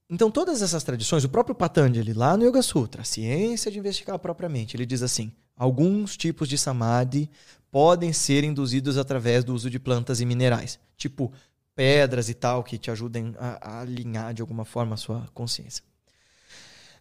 então, 0.10 0.30
todas 0.30 0.62
essas 0.62 0.84
tradições, 0.84 1.24
o 1.24 1.30
próprio 1.30 1.56
Patanjali, 1.56 2.14
lá 2.14 2.36
no 2.36 2.46
Yoga 2.46 2.62
Sutra, 2.62 3.02
a 3.02 3.06
ciência 3.06 3.72
de 3.72 3.80
investigar 3.80 4.20
propriamente, 4.20 4.76
ele 4.76 4.86
diz 4.86 5.02
assim: 5.02 5.32
alguns 5.56 6.18
tipos 6.18 6.50
de 6.50 6.58
samadhi 6.58 7.30
podem 7.72 8.12
ser 8.12 8.44
induzidos 8.44 8.98
através 8.98 9.44
do 9.44 9.56
uso 9.56 9.70
de 9.70 9.80
plantas 9.80 10.20
e 10.20 10.26
minerais, 10.26 10.80
tipo 10.98 11.32
pedras 11.74 12.30
e 12.30 12.34
tal, 12.34 12.64
que 12.64 12.78
te 12.78 12.92
ajudem 12.92 13.34
a, 13.40 13.78
a 13.78 13.82
alinhar 13.82 14.34
de 14.34 14.42
alguma 14.42 14.66
forma 14.66 14.94
a 14.96 14.98
sua 14.98 15.28
consciência. 15.34 15.84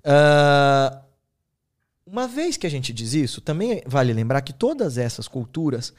Ah, 0.04 1.02
uma 2.06 2.26
vez 2.26 2.56
que 2.56 2.66
a 2.66 2.70
gente 2.70 2.92
diz 2.92 3.12
isso, 3.12 3.40
também 3.40 3.82
vale 3.86 4.12
lembrar 4.12 4.40
que 4.42 4.52
todas 4.52 4.96
essas 4.96 5.28
culturas 5.28 5.92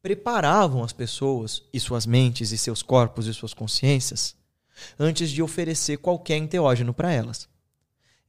preparavam 0.00 0.84
as 0.84 0.92
pessoas 0.92 1.62
e 1.72 1.80
suas 1.80 2.06
mentes 2.06 2.52
e 2.52 2.58
seus 2.58 2.82
corpos 2.82 3.26
e 3.26 3.34
suas 3.34 3.52
consciências 3.52 4.36
antes 4.98 5.30
de 5.30 5.42
oferecer 5.42 5.96
qualquer 5.98 6.36
enteógeno 6.36 6.94
para 6.94 7.12
elas. 7.12 7.48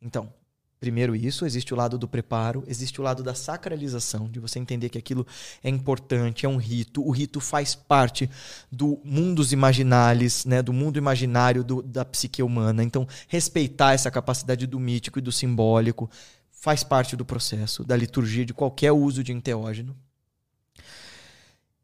Então, 0.01 0.33
primeiro 0.79 1.15
isso, 1.15 1.45
existe 1.45 1.73
o 1.73 1.77
lado 1.77 1.97
do 1.97 2.07
preparo, 2.07 2.63
existe 2.65 3.01
o 3.01 3.03
lado 3.03 3.21
da 3.21 3.35
sacralização, 3.35 4.29
de 4.29 4.39
você 4.39 4.59
entender 4.59 4.89
que 4.89 4.97
aquilo 4.97 5.27
é 5.63 5.69
importante, 5.69 6.45
é 6.45 6.49
um 6.49 6.57
rito, 6.57 7.05
o 7.05 7.11
rito 7.11 7.41
faz 7.41 7.75
parte 7.75 8.29
do 8.71 8.99
mundos 9.03 9.51
imaginales, 9.51 10.45
né, 10.45 10.61
do 10.61 10.71
mundo 10.71 10.97
imaginário 10.97 11.63
do- 11.63 11.81
da 11.81 12.05
psique 12.05 12.41
humana. 12.41 12.83
Então, 12.83 13.07
respeitar 13.27 13.93
essa 13.93 14.09
capacidade 14.09 14.65
do 14.65 14.79
mítico 14.79 15.19
e 15.19 15.21
do 15.21 15.31
simbólico 15.31 16.09
faz 16.49 16.83
parte 16.83 17.15
do 17.15 17.25
processo, 17.25 17.83
da 17.83 17.95
liturgia 17.95 18.45
de 18.45 18.53
qualquer 18.53 18.91
uso 18.91 19.23
de 19.23 19.33
enteógeno. 19.33 19.95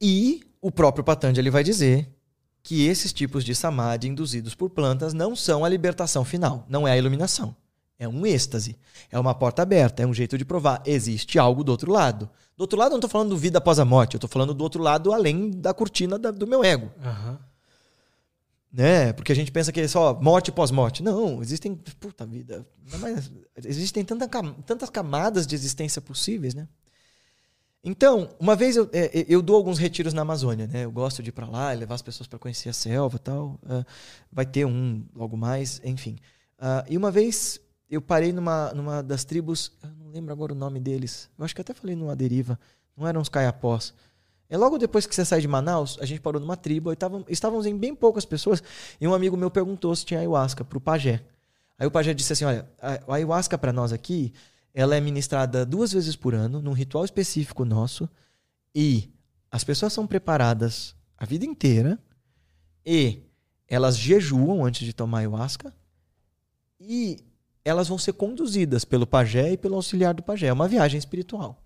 E 0.02 0.42
o 0.62 0.72
próprio 0.72 1.04
Patanjali 1.04 1.50
vai 1.50 1.64
dizer 1.64 2.10
que 2.64 2.86
esses 2.86 3.14
tipos 3.14 3.44
de 3.44 3.54
samadhi 3.54 4.08
induzidos 4.08 4.56
por 4.56 4.70
plantas 4.70 5.14
não 5.14 5.36
são 5.36 5.64
a 5.64 5.70
libertação 5.70 6.26
final, 6.26 6.66
não 6.68 6.88
é 6.88 6.92
a 6.92 6.98
iluminação. 6.98 7.56
É 7.98 8.08
um 8.08 8.26
êxtase, 8.26 8.78
é 9.10 9.18
uma 9.18 9.34
porta 9.34 9.62
aberta, 9.62 10.04
é 10.04 10.06
um 10.06 10.14
jeito 10.14 10.38
de 10.38 10.44
provar. 10.44 10.82
Existe 10.86 11.40
algo 11.40 11.64
do 11.64 11.72
outro 11.72 11.92
lado. 11.92 12.30
Do 12.58 12.62
outro 12.62 12.78
lado, 12.78 12.90
eu 12.90 12.96
não 12.96 12.98
estou 13.00 13.10
falando 13.10 13.30
do 13.30 13.38
vida 13.38 13.58
após 13.58 13.80
a 13.80 13.86
morte, 13.86 14.16
eu 14.16 14.18
estou 14.18 14.30
falando 14.30 14.54
do 14.54 14.62
outro 14.64 14.82
lado 14.84 15.14
além 15.14 15.50
da 15.52 15.74
cortina 15.74 16.20
da- 16.20 16.32
do 16.32 16.46
meu 16.46 16.64
ego. 16.64 16.92
Aham. 17.04 17.40
Né? 18.72 19.14
Porque 19.14 19.32
a 19.32 19.36
gente 19.36 19.52
pensa 19.52 19.72
que 19.72 19.80
é 19.80 19.88
só 19.88 20.14
morte 20.22 20.52
pós-morte. 20.52 21.02
Não, 21.02 21.42
existem. 21.42 21.76
Puta 22.00 22.26
vida. 22.26 22.66
mais- 23.00 23.32
existem 23.64 24.04
tanta 24.04 24.28
tantas 24.66 24.90
camadas 24.90 25.48
de 25.48 25.56
existência 25.56 26.02
possíveis, 26.02 26.54
né? 26.54 26.68
Então, 27.84 28.30
uma 28.40 28.56
vez 28.56 28.76
eu, 28.76 28.90
é, 28.92 29.26
eu 29.30 29.42
dou 29.42 29.56
alguns 29.56 29.78
retiros 29.78 30.14
na 30.14 30.24
Amazônia, 30.24 30.68
né? 30.68 30.84
Eu 30.86 30.92
gosto 30.92 31.22
de 31.24 31.30
ir 31.30 31.32
pra 31.32 31.48
lá, 31.48 31.72
levar 31.72 31.96
as 31.96 32.02
pessoas 32.02 32.28
para 32.28 32.38
conhecer 32.40 32.68
a 32.70 32.74
selva 32.74 33.16
e 33.16 33.20
tal. 33.20 33.60
Ah, 33.66 33.86
vai 34.32 34.46
ter 34.46 34.66
um 34.66 35.06
logo 35.16 35.38
mais, 35.38 35.80
enfim. 35.84 36.18
Ah, 36.60 36.84
e 36.90 36.98
uma 36.98 37.12
vez 37.12 37.60
eu 37.90 38.02
parei 38.02 38.34
numa, 38.34 38.74
numa 38.74 39.02
das 39.04 39.24
tribos, 39.24 39.72
eu 39.84 39.90
não 39.92 40.10
lembro 40.10 40.32
agora 40.34 40.54
o 40.54 40.56
nome 40.56 40.80
deles. 40.80 41.30
Eu 41.38 41.46
acho 41.46 41.54
que 41.54 41.62
até 41.62 41.74
falei 41.74 41.96
numa 41.96 42.16
deriva. 42.16 42.60
Não 42.98 43.08
eram 43.08 43.22
os 43.22 43.30
caiapós. 43.30 43.94
É 44.50 44.58
logo 44.58 44.78
depois 44.78 45.06
que 45.06 45.16
você 45.16 45.26
sai 45.26 45.42
de 45.42 45.48
Manaus, 45.48 45.98
a 46.00 46.06
gente 46.06 46.22
parou 46.22 46.40
numa 46.40 46.56
tribo, 46.56 46.92
e 46.92 46.96
tavam- 46.96 47.26
estávamos 47.28 47.66
em 47.66 47.78
bem 47.78 47.96
poucas 47.96 48.26
pessoas, 48.26 48.62
e 49.02 49.08
um 49.08 49.14
amigo 49.14 49.36
meu 49.36 49.50
perguntou 49.50 49.96
se 49.96 50.06
tinha 50.06 50.20
ayahuasca 50.20 50.64
pro 50.64 50.80
pajé. 50.80 51.24
Aí 51.78 51.88
o 51.88 51.92
pajé 51.92 52.14
disse 52.14 52.34
assim: 52.34 52.46
olha, 52.46 52.70
a 52.80 52.94
a 53.12 53.16
ayahuasca 53.16 53.58
para 53.58 53.74
nós 53.74 53.92
aqui, 53.92 54.32
ela 54.74 54.96
é 54.96 55.02
ministrada 55.02 55.66
duas 55.66 55.92
vezes 55.92 56.16
por 56.16 56.36
ano, 56.36 56.62
num 56.62 56.74
ritual 56.74 57.04
específico 57.04 57.66
nosso, 57.66 58.08
e 58.74 59.12
as 59.50 59.64
pessoas 59.64 59.94
são 59.94 60.06
preparadas 60.06 60.96
a 61.18 61.26
vida 61.26 61.46
inteira, 61.46 61.98
e 62.86 63.24
elas 63.68 63.98
jejuam 63.98 64.64
antes 64.64 64.86
de 64.86 64.94
tomar 64.94 65.20
ayahuasca, 65.20 65.74
e 66.80 67.18
elas 67.66 67.88
vão 67.88 67.98
ser 67.98 68.14
conduzidas 68.14 68.86
pelo 68.86 69.08
pajé 69.08 69.54
e 69.54 69.58
pelo 69.58 69.76
auxiliar 69.76 70.14
do 70.14 70.22
pajé. 70.22 70.48
É 70.48 70.54
uma 70.54 70.68
viagem 70.68 71.00
espiritual. 71.00 71.64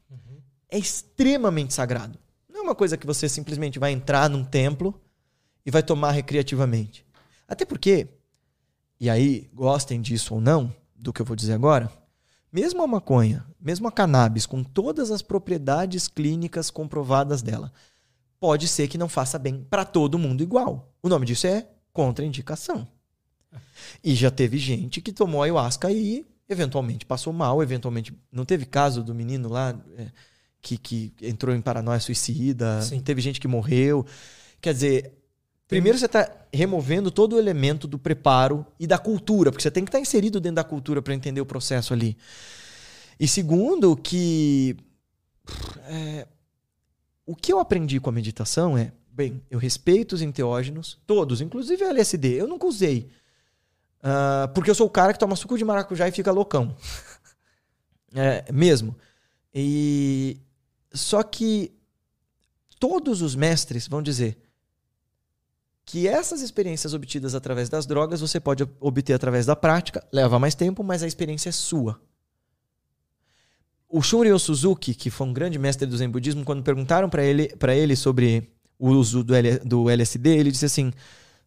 É 0.70 0.80
extremamente 0.80 1.74
sagrado. 1.74 2.18
Não 2.48 2.62
é 2.62 2.64
uma 2.64 2.76
coisa 2.76 2.96
que 2.96 3.06
você 3.06 3.28
simplesmente 3.28 3.78
vai 3.78 3.92
entrar 3.92 4.30
num 4.30 4.46
templo 4.46 5.00
e 5.66 5.70
vai 5.70 5.84
tomar 5.84 6.12
recreativamente. 6.12 7.06
Até 7.46 7.66
porque, 7.66 8.08
e 8.98 9.10
aí, 9.10 9.50
gostem 9.54 10.02
disso 10.02 10.36
ou 10.36 10.42
não, 10.42 10.74
do 10.96 11.12
que 11.12 11.22
eu 11.22 11.26
vou 11.26 11.36
dizer 11.36 11.54
agora, 11.54 11.92
mesmo 12.52 12.82
a 12.82 12.88
maconha, 12.88 13.46
mesmo 13.60 13.88
a 13.88 13.92
cannabis, 13.92 14.46
com 14.46 14.64
todas 14.64 15.12
as 15.12 15.22
propriedades 15.22 16.08
clínicas 16.08 16.72
comprovadas 16.72 17.42
dela, 17.42 17.74
pode 18.40 18.68
ser 18.68 18.88
que 18.88 18.98
não 18.98 19.10
faça 19.10 19.38
bem 19.38 19.66
para 19.70 19.84
todo 19.84 20.18
mundo 20.18 20.42
igual. 20.42 20.94
O 21.04 21.10
nome 21.10 21.26
disso 21.26 21.46
é 21.46 21.68
contraindicação. 21.92 22.88
E 24.04 24.16
já 24.16 24.32
teve 24.32 24.58
gente 24.58 25.02
que 25.02 25.12
tomou 25.12 25.44
ayahuasca 25.44 25.92
e 25.92 26.26
eventualmente 26.48 27.06
passou 27.06 27.32
mal, 27.32 27.62
eventualmente. 27.62 28.14
Não 28.32 28.46
teve 28.46 28.66
caso 28.66 29.04
do 29.04 29.14
menino 29.14 29.50
lá 29.50 29.80
é, 29.98 30.08
que, 30.62 30.78
que 30.78 31.14
entrou 31.22 31.56
em 31.56 31.62
paranoia 31.62 32.00
suicida, 32.00 32.82
Sim. 32.82 33.00
teve 33.00 33.22
gente 33.22 33.40
que 33.40 33.48
morreu. 33.48 34.06
Quer 34.62 34.74
dizer, 34.74 35.14
primeiro 35.68 35.98
você 35.98 36.06
está 36.06 36.30
removendo 36.52 37.12
todo 37.12 37.34
o 37.34 37.40
elemento 37.40 37.88
do 37.88 38.00
preparo 38.00 38.66
e 38.80 38.88
da 38.88 38.98
cultura, 38.98 39.52
porque 39.52 39.62
você 39.62 39.72
tem 39.72 39.84
que 39.84 39.90
estar 39.90 40.00
inserido 40.00 40.40
dentro 40.40 40.56
da 40.56 40.64
cultura 40.64 41.02
para 41.02 41.14
entender 41.14 41.42
o 41.42 41.46
processo 41.46 41.94
ali. 41.94 42.18
E 43.20 43.28
segundo, 43.28 43.96
que 43.96 44.78
é, 45.88 46.28
o 47.26 47.36
que 47.36 47.54
eu 47.54 47.60
aprendi 47.60 48.00
com 48.00 48.10
a 48.10 48.14
meditação 48.14 48.78
é, 48.78 48.92
bem, 49.12 49.42
eu 49.52 49.60
respeito 49.60 50.14
os 50.14 50.22
enteógenos, 50.22 50.98
todos, 51.06 51.42
inclusive 51.42 51.84
a 51.84 51.90
LSD. 51.90 52.42
Eu 52.42 52.48
nunca 52.48 52.66
usei. 52.66 53.10
Ah, 54.02 54.50
porque 54.54 54.70
eu 54.70 54.76
sou 54.76 54.88
o 54.88 54.90
cara 54.90 55.14
que 55.14 55.20
toma 55.20 55.36
suco 55.36 55.58
de 55.58 55.66
maracujá 55.66 56.08
e 56.08 56.12
fica 56.12 56.32
loucão. 56.32 56.76
É, 58.12 58.52
mesmo. 58.52 58.96
E 59.54 60.42
só 60.92 61.22
que 61.22 61.72
todos 62.80 63.22
os 63.22 63.36
mestres 63.36 63.88
vão 63.88 64.02
dizer 64.02 64.36
que 65.86 66.08
essas 66.08 66.42
experiências 66.42 66.96
obtidas 66.96 67.36
através 67.36 67.70
das 67.70 67.86
drogas 67.86 68.20
você 68.22 68.40
pode 68.40 68.68
obter 68.80 69.14
através 69.14 69.46
da 69.46 69.56
prática, 69.56 70.04
leva 70.12 70.40
mais 70.40 70.56
tempo, 70.56 70.84
mas 70.84 71.04
a 71.04 71.08
experiência 71.08 71.50
é 71.50 71.52
sua. 71.52 72.02
O 73.88 74.02
Shunryo 74.02 74.38
Suzuki, 74.40 74.94
que 74.94 75.10
foi 75.10 75.28
um 75.28 75.34
grande 75.34 75.58
mestre 75.58 75.88
do 75.88 75.98
Zen 75.98 76.10
budismo, 76.10 76.44
quando 76.44 76.64
perguntaram 76.64 77.10
para 77.10 77.24
ele, 77.24 77.52
ele 77.76 77.96
sobre 77.96 78.52
o 78.78 78.90
uso 78.90 79.24
do, 79.24 79.36
L- 79.36 79.60
do 79.60 79.90
LSD, 79.90 80.30
ele 80.30 80.52
disse 80.52 80.66
assim: 80.66 80.92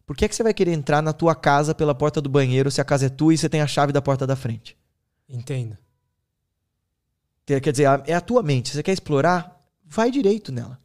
por 0.05 0.15
que, 0.15 0.25
é 0.25 0.27
que 0.27 0.35
você 0.35 0.43
vai 0.43 0.53
querer 0.53 0.73
entrar 0.73 1.01
na 1.01 1.13
tua 1.13 1.33
casa 1.33 1.73
pela 1.73 1.95
porta 1.95 2.21
do 2.21 2.29
banheiro 2.29 2.69
se 2.69 2.81
a 2.81 2.85
casa 2.85 3.05
é 3.05 3.09
tua 3.09 3.33
e 3.33 3.37
você 3.37 3.47
tem 3.47 3.61
a 3.61 3.67
chave 3.67 3.93
da 3.93 4.01
porta 4.01 4.27
da 4.27 4.35
frente? 4.35 4.77
Entendo. 5.29 5.77
Quer 7.45 7.71
dizer, 7.71 7.87
é 8.05 8.13
a 8.13 8.21
tua 8.21 8.43
mente. 8.43 8.69
Você 8.69 8.83
quer 8.83 8.93
explorar? 8.93 9.59
Vai 9.85 10.11
direito 10.11 10.51
nela. 10.51 10.77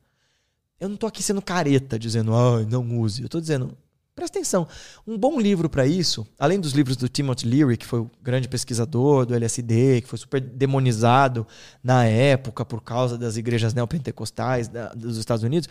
Eu 0.79 0.89
não 0.89 0.97
tô 0.97 1.07
aqui 1.07 1.23
sendo 1.23 1.43
careta, 1.43 1.99
dizendo, 1.99 2.35
ah, 2.35 2.63
não 2.65 3.01
use. 3.01 3.23
Eu 3.23 3.29
tô 3.29 3.41
dizendo, 3.41 3.77
presta 4.19 4.39
atenção. 4.39 4.67
Um 5.07 5.17
bom 5.17 5.39
livro 5.41 5.69
para 5.71 5.87
isso, 5.87 6.27
além 6.39 6.59
dos 6.59 6.73
livros 6.73 6.97
do 6.97 7.09
Timothy 7.09 7.47
Leary, 7.47 7.77
que 7.77 7.87
foi 7.87 8.01
o 8.01 8.11
grande 8.21 8.49
pesquisador 8.49 9.25
do 9.25 9.35
LSD, 9.35 10.01
que 10.03 10.09
foi 10.09 10.19
super 10.19 10.41
demonizado 10.41 11.47
na 11.83 12.05
época 12.05 12.65
por 12.65 12.83
causa 12.83 13.17
das 13.17 13.37
igrejas 13.37 13.73
neopentecostais 13.75 14.67
da- 14.67 14.89
dos 14.89 15.17
Estados 15.19 15.45
Unidos. 15.45 15.69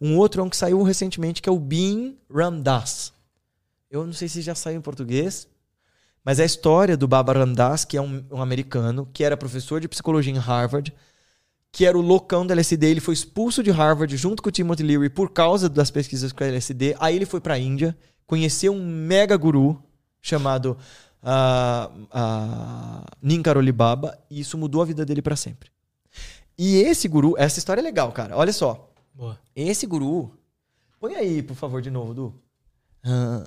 Um 0.00 0.16
outro 0.18 0.42
é 0.42 0.44
um 0.44 0.50
que 0.50 0.56
saiu 0.56 0.82
recentemente, 0.82 1.40
que 1.40 1.48
é 1.48 1.52
o 1.52 1.58
Bean 1.58 2.12
Ramdas. 2.30 3.12
Eu 3.90 4.04
não 4.04 4.12
sei 4.12 4.28
se 4.28 4.42
já 4.42 4.54
saiu 4.54 4.76
em 4.78 4.82
português, 4.82 5.48
mas 6.22 6.38
é 6.38 6.42
a 6.42 6.46
história 6.46 6.96
do 6.96 7.08
Baba 7.08 7.32
Ramdas, 7.32 7.84
que 7.84 7.96
é 7.96 8.02
um, 8.02 8.22
um 8.30 8.42
americano, 8.42 9.08
que 9.12 9.24
era 9.24 9.36
professor 9.36 9.80
de 9.80 9.88
psicologia 9.88 10.32
em 10.32 10.38
Harvard, 10.38 10.92
que 11.76 11.84
era 11.84 11.98
o 11.98 12.00
loucão 12.00 12.46
da 12.46 12.54
LSD. 12.54 12.86
Ele 12.86 13.00
foi 13.02 13.12
expulso 13.12 13.62
de 13.62 13.70
Harvard 13.70 14.16
junto 14.16 14.42
com 14.42 14.48
o 14.48 14.52
Timothy 14.52 14.82
Leary 14.82 15.10
por 15.10 15.30
causa 15.30 15.68
das 15.68 15.90
pesquisas 15.90 16.32
com 16.32 16.42
a 16.42 16.46
LSD. 16.46 16.96
Aí 16.98 17.14
ele 17.14 17.26
foi 17.26 17.38
para 17.38 17.52
a 17.52 17.58
Índia, 17.58 17.94
conheceu 18.26 18.72
um 18.72 18.82
mega 18.82 19.36
guru 19.36 19.78
chamado 20.22 20.78
uh, 21.22 21.92
uh, 22.06 23.04
Ninkaroli 23.20 23.72
Baba, 23.72 24.18
e 24.30 24.40
isso 24.40 24.56
mudou 24.56 24.80
a 24.80 24.86
vida 24.86 25.04
dele 25.04 25.20
para 25.20 25.36
sempre. 25.36 25.70
E 26.56 26.78
esse 26.78 27.06
guru, 27.08 27.34
essa 27.36 27.58
história 27.58 27.82
é 27.82 27.84
legal, 27.84 28.10
cara. 28.10 28.34
Olha 28.34 28.54
só. 28.54 28.90
Boa. 29.12 29.38
Esse 29.54 29.86
guru. 29.86 30.32
Põe 30.98 31.14
aí, 31.14 31.42
por 31.42 31.56
favor, 31.56 31.82
de 31.82 31.90
novo, 31.90 32.14
Du. 32.14 32.34
Ah, 33.04 33.46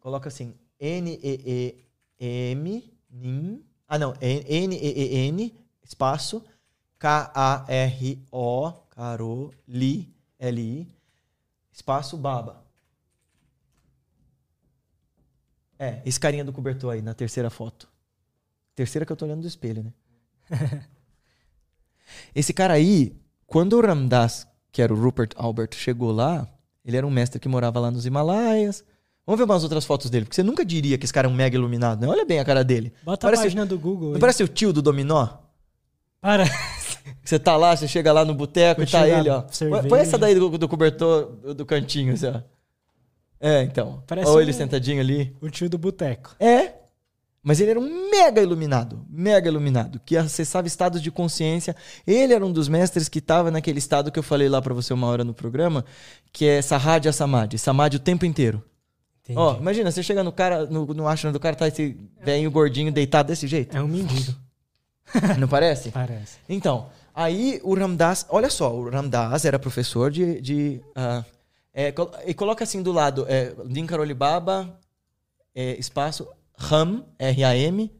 coloca 0.00 0.26
assim. 0.26 0.52
N-E-E-M. 0.80 1.72
Ah, 3.86 4.00
não. 4.00 4.14
N-E-E-N. 4.20 5.54
Espaço. 5.84 6.42
K-A-R-O. 6.98 8.72
Caroli. 8.90 10.14
L-I. 10.38 10.88
Espaço 11.72 12.16
Baba. 12.16 12.64
É, 15.78 16.00
esse 16.06 16.18
carinha 16.18 16.44
do 16.44 16.52
cobertor 16.52 16.94
aí 16.94 17.02
na 17.02 17.12
terceira 17.14 17.50
foto. 17.50 17.88
Terceira 18.74 19.04
que 19.04 19.12
eu 19.12 19.16
tô 19.16 19.24
olhando 19.26 19.42
do 19.42 19.46
espelho, 19.46 19.82
né? 19.84 19.92
esse 22.34 22.52
cara 22.54 22.74
aí, 22.74 23.14
quando 23.46 23.74
o 23.74 23.80
Ramdas, 23.80 24.46
que 24.72 24.80
era 24.80 24.92
o 24.92 24.96
Rupert 24.98 25.32
Albert, 25.36 25.74
chegou 25.74 26.12
lá, 26.12 26.48
ele 26.84 26.96
era 26.96 27.06
um 27.06 27.10
mestre 27.10 27.38
que 27.40 27.48
morava 27.48 27.78
lá 27.80 27.90
nos 27.90 28.06
Himalaias. 28.06 28.84
Vamos 29.26 29.38
ver 29.38 29.44
umas 29.44 29.64
outras 29.64 29.84
fotos 29.84 30.08
dele, 30.08 30.24
porque 30.24 30.36
você 30.36 30.42
nunca 30.42 30.64
diria 30.64 30.96
que 30.96 31.04
esse 31.04 31.12
cara 31.12 31.26
é 31.28 31.30
um 31.30 31.34
mega 31.34 31.56
iluminado, 31.56 32.00
né? 32.00 32.08
Olha 32.08 32.24
bem 32.24 32.38
a 32.38 32.44
cara 32.44 32.62
dele. 32.64 32.92
Bota 33.02 33.26
Parece- 33.26 33.42
a 33.42 33.44
página 33.46 33.66
do 33.66 33.78
Google. 33.78 34.08
Não 34.10 34.14
aí. 34.14 34.20
parece 34.20 34.42
o 34.44 34.48
tio 34.48 34.72
do 34.72 34.80
Dominó? 34.80 35.28
Para. 36.20 36.44
Você 37.28 37.38
tá 37.40 37.56
lá, 37.56 37.76
você 37.76 37.88
chega 37.88 38.12
lá 38.12 38.24
no 38.24 38.32
boteco 38.34 38.82
e 38.82 38.86
tá 38.86 39.06
ele, 39.08 39.28
ó. 39.28 39.42
cerveja. 39.50 39.88
Põe- 39.88 39.98
essa 40.00 40.16
daí 40.16 40.34
do, 40.34 40.56
do 40.56 40.68
cobertor 40.68 41.26
do, 41.54 41.66
cantinho, 41.66 42.14
assim, 42.14 42.28
ó. 42.28 42.40
É, 43.40 43.62
então. 43.62 44.02
Parece 44.06 44.30
um- 44.30 44.40
ele 44.40 44.52
sentadinho 44.52 45.00
ali. 45.00 45.36
O 45.40 45.50
tio 45.50 45.68
do 45.68 45.76
boteco. 45.76 46.36
É. 46.38 46.72
Mas 47.42 47.60
ele 47.60 47.70
era 47.72 47.80
um 47.80 48.10
mega 48.10 48.40
iluminado, 48.42 49.04
mega 49.08 49.48
iluminado, 49.48 50.00
que 50.04 50.16
acessava 50.16 50.66
estados 50.66 51.00
de 51.02 51.10
consciência. 51.12 51.76
Ele 52.06 52.32
era 52.32 52.44
um 52.44 52.50
dos 52.52 52.68
mestres 52.68 53.08
que 53.08 53.18
estava 53.20 53.50
naquele 53.50 53.78
estado 53.78 54.10
que 54.10 54.18
eu 54.18 54.22
falei 54.22 54.48
lá 54.48 54.60
pra 54.60 54.74
você 54.74 54.92
uma 54.92 55.06
hora 55.06 55.22
no 55.22 55.32
programa, 55.34 55.84
que 56.32 56.44
é 56.44 56.60
Samadhi 56.62 57.12
Samadhi, 57.12 57.58
Samadhi 57.58 57.96
o 57.96 58.00
tempo 58.00 58.24
inteiro. 58.24 58.62
Entendi. 59.22 59.38
Ó, 59.38 59.56
imagina, 59.58 59.90
você 59.92 60.02
chega 60.02 60.24
no 60.24 60.32
cara, 60.32 60.66
no, 60.66 60.86
no 60.86 61.06
ashrama 61.06 61.32
do 61.32 61.40
cara, 61.40 61.54
tá 61.54 61.68
esse 61.68 61.96
velho 62.24 62.50
gordinho 62.50 62.90
deitado 62.92 63.26
desse 63.28 63.46
jeito. 63.46 63.76
É 63.76 63.82
um 63.82 63.88
mendigo. 63.88 64.32
Não 65.38 65.46
parece? 65.46 65.90
Parece. 65.92 66.38
Então, 66.48 66.88
aí 67.16 67.60
o 67.64 67.74
Ramdas, 67.74 68.26
olha 68.28 68.50
só, 68.50 68.72
o 68.72 68.88
Ramdas 68.88 69.44
era 69.44 69.58
professor 69.58 70.10
de. 70.10 70.40
de 70.40 70.80
ah, 70.94 71.24
é, 71.72 71.92
e 72.26 72.34
coloca 72.34 72.62
assim 72.62 72.82
do 72.82 72.92
lado: 72.92 73.26
é, 73.28 73.54
Baba, 74.14 74.78
é, 75.54 75.76
espaço, 75.78 76.28
Ram, 76.56 77.04
R-A-M, 77.18 77.90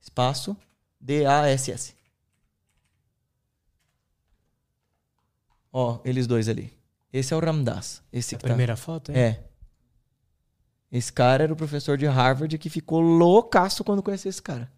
espaço, 0.00 0.56
D-A-S-S. 1.00 1.94
Ó, 5.72 6.00
eles 6.04 6.26
dois 6.26 6.48
ali. 6.48 6.72
Esse 7.12 7.32
é 7.32 7.36
o 7.36 7.40
Ramdas. 7.40 8.02
Esse 8.12 8.34
A 8.34 8.38
tá- 8.38 8.48
primeira 8.48 8.76
foto, 8.76 9.12
é? 9.12 9.20
É. 9.20 9.44
Esse 10.92 11.12
cara 11.12 11.44
era 11.44 11.52
o 11.52 11.56
professor 11.56 11.96
de 11.96 12.06
Harvard 12.06 12.58
que 12.58 12.68
ficou 12.68 13.00
loucaço 13.00 13.84
quando 13.84 14.02
conheceu 14.02 14.28
esse 14.28 14.42
cara. 14.42 14.70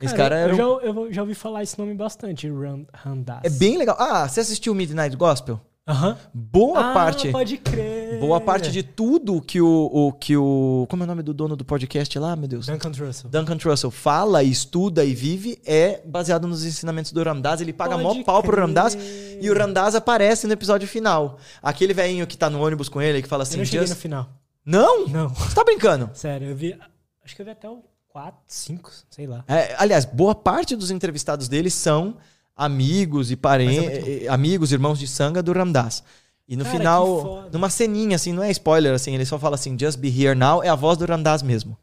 Esse 0.00 0.14
cara 0.14 0.48
eu, 0.48 0.54
um- 0.54 0.56
já, 0.56 0.62
eu 0.62 1.12
já 1.12 1.22
ouvi 1.22 1.34
falar 1.34 1.62
esse 1.62 1.78
nome 1.78 1.94
bastante, 1.94 2.48
Ram, 2.50 2.84
Ramdas. 2.92 3.38
É 3.42 3.48
bem 3.48 3.78
legal. 3.78 3.96
Ah, 3.98 4.28
você 4.28 4.40
assistiu 4.40 4.74
Midnight 4.74 5.16
Gospel? 5.16 5.60
Aham. 5.88 6.18
Boa 6.34 6.90
ah, 6.90 6.92
parte. 6.92 7.30
pode 7.30 7.56
crer. 7.58 8.18
Boa 8.18 8.40
parte 8.40 8.72
de 8.72 8.82
tudo 8.82 9.40
que 9.40 9.60
o, 9.60 9.88
o 9.92 10.12
que 10.12 10.36
o 10.36 10.84
como 10.90 11.04
é 11.04 11.04
o 11.04 11.06
nome 11.06 11.22
do 11.22 11.32
dono 11.32 11.54
do 11.54 11.64
podcast 11.64 12.18
lá, 12.18 12.34
meu 12.34 12.48
Deus? 12.48 12.66
Duncan 12.66 12.90
Trussell. 12.90 13.30
Duncan 13.30 13.56
Trussell 13.56 13.90
fala, 13.92 14.42
estuda 14.42 15.04
e 15.04 15.14
vive 15.14 15.60
é 15.64 16.02
baseado 16.04 16.48
nos 16.48 16.64
ensinamentos 16.64 17.12
do 17.12 17.22
Ramdas. 17.22 17.60
Ele 17.60 17.72
paga 17.72 17.96
mó 17.96 18.08
Pode 18.08 18.24
pau 18.24 18.42
pro 18.42 18.52
crer. 18.52 18.64
Ramdas 18.66 18.98
e 19.40 19.48
o 19.48 19.56
Ramdas 19.56 19.94
aparece 19.94 20.46
no 20.48 20.52
episódio 20.52 20.88
final. 20.88 21.38
Aquele 21.62 21.94
velhinho 21.94 22.26
que 22.26 22.36
tá 22.36 22.50
no 22.50 22.60
ônibus 22.60 22.88
com 22.88 23.00
ele 23.00 23.22
que 23.22 23.28
fala 23.28 23.42
Eu 23.42 23.44
assim, 23.44 23.58
não 23.58 23.64
cheguei 23.64 23.80
"Just-" 23.86 23.94
no 23.96 24.00
final. 24.02 24.28
não? 24.64 25.06
Não. 25.06 25.28
Você 25.28 25.54
tá 25.54 25.62
brincando? 25.62 26.10
Sério, 26.14 26.48
eu 26.48 26.56
vi. 26.56 26.76
Acho 27.24 27.36
que 27.36 27.42
eu 27.42 27.46
vi 27.46 27.52
até 27.52 27.68
o 27.70 27.80
4, 28.16 28.40
5, 28.46 28.92
sei 29.10 29.26
lá. 29.26 29.44
É, 29.46 29.74
aliás, 29.76 30.06
boa 30.06 30.34
parte 30.34 30.74
dos 30.74 30.90
entrevistados 30.90 31.48
dele 31.48 31.68
são 31.68 32.16
amigos 32.56 33.30
e 33.30 33.34
Mas 33.34 33.38
é 33.38 33.42
parentes, 33.42 34.28
amigos, 34.28 34.72
irmãos 34.72 34.98
de 34.98 35.06
sanga 35.06 35.42
do 35.42 35.52
Ramdas. 35.52 36.02
E 36.48 36.56
no 36.56 36.64
Cara, 36.64 36.78
final, 36.78 37.50
numa 37.52 37.68
ceninha, 37.68 38.16
assim, 38.16 38.32
não 38.32 38.42
é 38.42 38.50
spoiler, 38.50 38.94
assim, 38.94 39.14
ele 39.14 39.26
só 39.26 39.38
fala 39.38 39.56
assim, 39.56 39.76
just 39.78 39.98
be 39.98 40.08
here 40.08 40.34
now, 40.34 40.62
é 40.62 40.70
a 40.70 40.74
voz 40.74 40.96
do 40.96 41.04
Ramdas 41.04 41.42
mesmo. 41.42 41.76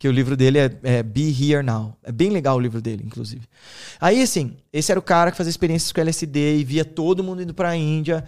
Que 0.00 0.08
o 0.08 0.10
livro 0.10 0.36
dele 0.36 0.58
é, 0.58 0.78
é 0.82 1.02
Be 1.02 1.30
Here 1.30 1.62
Now. 1.62 1.96
É 2.02 2.10
bem 2.10 2.28
legal 2.28 2.56
o 2.56 2.60
livro 2.60 2.82
dele, 2.82 3.04
inclusive. 3.06 3.46
Aí, 4.00 4.20
assim, 4.20 4.56
esse 4.72 4.90
era 4.90 4.98
o 4.98 5.02
cara 5.02 5.30
que 5.30 5.36
fazia 5.38 5.50
experiências 5.50 5.92
com 5.92 6.00
LSD 6.00 6.58
e 6.58 6.64
via 6.64 6.84
todo 6.84 7.22
mundo 7.24 7.40
indo 7.40 7.54
pra 7.54 7.74
Índia. 7.76 8.24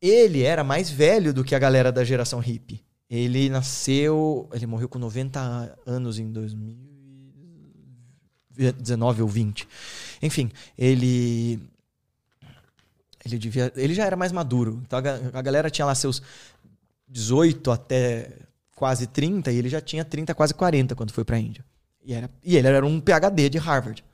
Ele 0.00 0.42
era 0.42 0.62
mais 0.62 0.88
velho 0.88 1.34
do 1.34 1.44
que 1.44 1.54
a 1.54 1.58
galera 1.58 1.90
da 1.90 2.04
geração 2.04 2.38
hippie. 2.38 2.85
Ele 3.08 3.48
nasceu. 3.48 4.48
Ele 4.52 4.66
morreu 4.66 4.88
com 4.88 4.98
90 4.98 5.78
anos 5.86 6.18
em 6.18 6.32
2019 6.32 9.22
ou 9.22 9.28
20. 9.28 9.68
Enfim, 10.22 10.50
ele. 10.76 11.60
Ele 13.24 13.38
devia. 13.38 13.72
Ele 13.76 13.94
já 13.94 14.04
era 14.04 14.16
mais 14.16 14.32
maduro. 14.32 14.82
Então 14.84 14.98
a, 14.98 15.38
a 15.38 15.42
galera 15.42 15.70
tinha 15.70 15.86
lá 15.86 15.94
seus 15.94 16.20
18 17.08 17.70
até 17.70 18.30
quase 18.74 19.06
30 19.06 19.50
e 19.50 19.56
ele 19.56 19.68
já 19.68 19.80
tinha 19.80 20.04
30, 20.04 20.34
quase 20.34 20.52
40 20.52 20.94
quando 20.94 21.12
foi 21.12 21.24
pra 21.24 21.38
Índia. 21.38 21.64
E, 22.04 22.12
era, 22.12 22.30
e 22.44 22.56
ele 22.56 22.68
era 22.68 22.86
um 22.86 23.00
PhD 23.00 23.48
de 23.48 23.58
Harvard. 23.58 24.04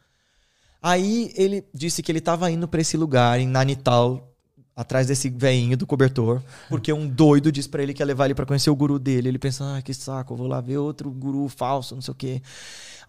Aí 0.80 1.32
ele 1.36 1.64
disse 1.74 2.02
que 2.02 2.10
ele 2.10 2.18
estava 2.18 2.50
indo 2.50 2.66
para 2.66 2.80
esse 2.80 2.96
lugar 2.96 3.38
em 3.38 3.46
Nanital, 3.46 4.31
atrás 4.74 5.06
desse 5.06 5.28
veinho 5.28 5.76
do 5.76 5.86
cobertor, 5.86 6.42
porque 6.68 6.92
um 6.92 7.06
doido 7.06 7.52
disse 7.52 7.68
para 7.68 7.82
ele 7.82 7.92
que 7.92 8.02
ia 8.02 8.06
levar 8.06 8.24
ele 8.24 8.34
para 8.34 8.46
conhecer 8.46 8.70
o 8.70 8.76
guru 8.76 8.98
dele. 8.98 9.28
Ele 9.28 9.38
pensou, 9.38 9.66
ah, 9.66 9.82
que 9.82 9.92
saco, 9.92 10.32
eu 10.32 10.36
vou 10.36 10.46
lá 10.46 10.60
ver 10.60 10.78
outro 10.78 11.10
guru 11.10 11.46
falso, 11.48 11.94
não 11.94 12.02
sei 12.02 12.12
o 12.12 12.14
quê. 12.14 12.42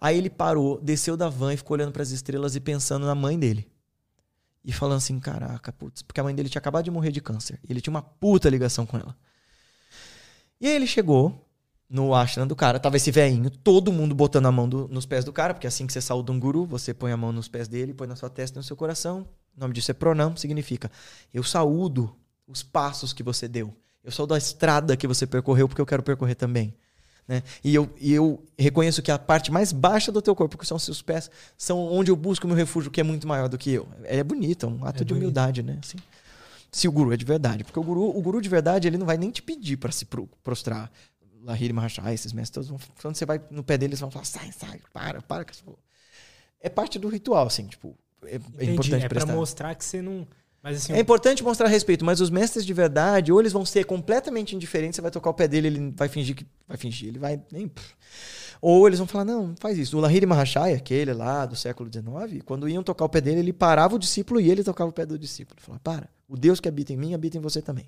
Aí 0.00 0.18
ele 0.18 0.28
parou, 0.28 0.78
desceu 0.80 1.16
da 1.16 1.28
van 1.28 1.54
e 1.54 1.56
ficou 1.56 1.74
olhando 1.76 1.92
para 1.92 2.02
as 2.02 2.10
estrelas 2.10 2.54
e 2.54 2.60
pensando 2.60 3.06
na 3.06 3.14
mãe 3.14 3.38
dele. 3.38 3.66
E 4.62 4.72
falando 4.72 4.98
assim, 4.98 5.18
caraca, 5.18 5.72
putz, 5.72 6.02
porque 6.02 6.20
a 6.20 6.24
mãe 6.24 6.34
dele 6.34 6.48
tinha 6.48 6.58
acabado 6.60 6.84
de 6.84 6.90
morrer 6.90 7.12
de 7.12 7.20
câncer. 7.20 7.58
Ele 7.68 7.80
tinha 7.80 7.92
uma 7.92 8.02
puta 8.02 8.48
ligação 8.48 8.84
com 8.84 8.96
ela. 8.98 9.16
E 10.60 10.66
aí 10.66 10.74
ele 10.74 10.86
chegou 10.86 11.46
no 11.88 12.14
ashram 12.14 12.46
do 12.46 12.56
cara, 12.56 12.80
tava 12.80 12.96
esse 12.96 13.10
velhinho, 13.10 13.50
todo 13.50 13.92
mundo 13.92 14.14
botando 14.14 14.46
a 14.46 14.52
mão 14.52 14.68
do- 14.68 14.88
nos 14.88 15.04
pés 15.06 15.24
do 15.24 15.32
cara, 15.32 15.54
porque 15.54 15.66
assim 15.66 15.86
que 15.86 15.92
você 15.92 16.00
saúda 16.00 16.32
um 16.32 16.40
guru, 16.40 16.66
você 16.66 16.92
põe 16.94 17.12
a 17.12 17.16
mão 17.16 17.30
nos 17.30 17.46
pés 17.46 17.68
dele, 17.68 17.92
põe 17.92 18.08
na 18.08 18.16
sua 18.16 18.30
testa 18.30 18.58
e 18.58 18.60
no 18.60 18.64
seu 18.64 18.76
coração. 18.76 19.28
O 19.56 19.60
nome 19.60 19.74
disso 19.74 19.90
é 19.90 19.94
pronam, 19.94 20.36
significa 20.36 20.90
eu 21.32 21.42
saúdo 21.42 22.14
os 22.46 22.62
passos 22.62 23.12
que 23.12 23.22
você 23.22 23.46
deu. 23.48 23.74
Eu 24.02 24.12
saúdo 24.12 24.34
a 24.34 24.38
estrada 24.38 24.96
que 24.96 25.06
você 25.06 25.26
percorreu, 25.26 25.66
porque 25.68 25.80
eu 25.80 25.86
quero 25.86 26.02
percorrer 26.02 26.34
também. 26.34 26.74
Né? 27.26 27.42
E, 27.62 27.74
eu, 27.74 27.88
e 27.98 28.12
eu 28.12 28.44
reconheço 28.58 29.00
que 29.00 29.10
a 29.10 29.18
parte 29.18 29.50
mais 29.50 29.72
baixa 29.72 30.12
do 30.12 30.20
teu 30.20 30.34
corpo, 30.36 30.58
que 30.58 30.66
são 30.66 30.76
os 30.76 30.82
seus 30.82 31.00
pés, 31.00 31.30
são 31.56 31.78
onde 31.90 32.10
eu 32.10 32.16
busco 32.16 32.44
o 32.46 32.48
meu 32.48 32.56
refúgio, 32.56 32.90
que 32.90 33.00
é 33.00 33.04
muito 33.04 33.26
maior 33.26 33.48
do 33.48 33.56
que 33.56 33.70
eu. 33.70 33.88
É 34.02 34.22
bonito, 34.22 34.66
é 34.66 34.68
um 34.68 34.84
ato 34.84 35.02
É 35.02 35.04
de 35.04 35.04
bonito. 35.04 35.22
humildade, 35.22 35.62
né? 35.62 35.78
Assim, 35.82 35.96
se 36.70 36.86
o 36.86 36.92
guru 36.92 37.14
é 37.14 37.16
de 37.16 37.24
verdade. 37.24 37.64
Porque 37.64 37.78
o 37.78 37.82
guru, 37.82 38.14
o 38.14 38.20
guru 38.20 38.42
de 38.42 38.48
verdade, 38.48 38.86
ele 38.86 38.98
não 38.98 39.06
vai 39.06 39.16
nem 39.16 39.30
te 39.30 39.40
pedir 39.42 39.78
para 39.78 39.90
se 39.90 40.04
pro- 40.04 40.28
prostrar. 40.42 40.90
Lahiri 41.42 41.72
Mahashai, 41.72 42.12
esses 42.14 42.32
mestres 42.32 42.68
todos, 42.68 42.84
quando 43.00 43.14
você 43.16 43.24
vai 43.26 43.40
no 43.50 43.62
pé 43.62 43.78
deles, 43.78 44.00
vão 44.00 44.10
falar, 44.10 44.24
sai, 44.26 44.50
sai, 44.52 44.80
para, 44.92 45.22
para. 45.22 45.44
com 45.44 45.52
isso." 45.52 45.64
É 46.60 46.68
parte 46.68 46.98
do 46.98 47.08
ritual, 47.08 47.46
assim, 47.46 47.66
tipo, 47.66 47.96
é, 48.26 48.34
é 48.34 48.36
Entendi. 48.36 48.72
importante 48.72 49.04
é 49.04 49.08
pra 49.08 49.20
prestar. 49.20 49.32
mostrar 49.34 49.74
que 49.74 49.84
você 49.84 50.02
não. 50.02 50.26
Mas 50.62 50.78
assim, 50.78 50.94
É 50.94 51.00
importante 51.00 51.42
mostrar 51.42 51.68
respeito, 51.68 52.04
mas 52.04 52.20
os 52.20 52.30
mestres 52.30 52.64
de 52.64 52.72
verdade, 52.72 53.30
ou 53.30 53.38
eles 53.38 53.52
vão 53.52 53.66
ser 53.66 53.84
completamente 53.84 54.56
indiferentes, 54.56 54.96
você 54.96 55.02
vai 55.02 55.10
tocar 55.10 55.28
o 55.30 55.34
pé 55.34 55.46
dele, 55.46 55.66
ele 55.66 55.92
vai 55.94 56.08
fingir 56.08 56.34
que. 56.34 56.46
Vai 56.66 56.76
fingir, 56.78 57.08
ele 57.08 57.18
vai. 57.18 57.40
Nem, 57.52 57.70
ou 58.66 58.86
eles 58.86 58.98
vão 58.98 59.06
falar, 59.06 59.26
não, 59.26 59.48
não 59.48 59.54
faz 59.60 59.76
isso. 59.76 59.98
O 59.98 60.00
Lahiri 60.00 60.24
Mahashai, 60.24 60.72
aquele 60.72 61.12
lá 61.12 61.44
do 61.44 61.54
século 61.54 61.90
XIX, 61.92 62.42
quando 62.46 62.66
iam 62.66 62.82
tocar 62.82 63.04
o 63.04 63.08
pé 63.10 63.20
dele, 63.20 63.40
ele 63.40 63.52
parava 63.52 63.94
o 63.94 63.98
discípulo 63.98 64.40
e 64.40 64.50
ele 64.50 64.64
tocava 64.64 64.88
o 64.88 64.92
pé 64.92 65.04
do 65.04 65.18
discípulo. 65.18 65.60
Falava, 65.60 65.80
para, 65.84 66.08
o 66.26 66.34
Deus 66.34 66.60
que 66.60 66.68
habita 66.68 66.90
em 66.90 66.96
mim 66.96 67.12
habita 67.12 67.36
em 67.36 67.42
você 67.42 67.60
também. 67.60 67.86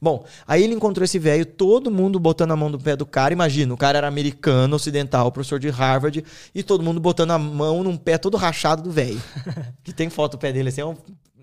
Bom, 0.00 0.24
aí 0.46 0.62
ele 0.62 0.74
encontrou 0.74 1.04
esse 1.04 1.18
velho, 1.18 1.46
todo 1.46 1.90
mundo 1.90 2.18
botando 2.18 2.52
a 2.52 2.56
mão 2.56 2.68
no 2.68 2.78
pé 2.78 2.96
do 2.96 3.06
cara. 3.06 3.32
Imagina, 3.32 3.72
o 3.72 3.76
cara 3.76 3.98
era 3.98 4.08
americano, 4.08 4.76
ocidental, 4.76 5.30
professor 5.32 5.58
de 5.58 5.68
Harvard, 5.68 6.24
e 6.54 6.62
todo 6.62 6.82
mundo 6.82 7.00
botando 7.00 7.30
a 7.32 7.38
mão 7.38 7.82
num 7.82 7.96
pé 7.96 8.18
todo 8.18 8.36
rachado 8.36 8.82
do 8.82 8.90
velho. 8.90 9.20
que 9.82 9.92
tem 9.92 10.10
foto 10.10 10.32
do 10.32 10.38
pé 10.38 10.52
dele 10.52 10.68
assim, 10.68 10.80
é 10.80 10.86
um, 10.86 10.96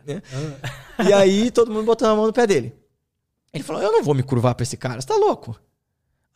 né? 0.05 0.21
E 1.07 1.13
aí 1.13 1.51
todo 1.51 1.71
mundo 1.71 1.85
botando 1.85 2.11
a 2.11 2.15
mão 2.15 2.27
no 2.27 2.33
pé 2.33 2.45
dele. 2.45 2.73
Ele 3.53 3.63
falou: 3.63 3.81
Eu 3.81 3.91
não 3.91 4.03
vou 4.03 4.13
me 4.13 4.23
curvar 4.23 4.55
pra 4.55 4.63
esse 4.63 4.77
cara, 4.77 4.99
você 4.99 5.07
tá 5.07 5.15
louco? 5.15 5.59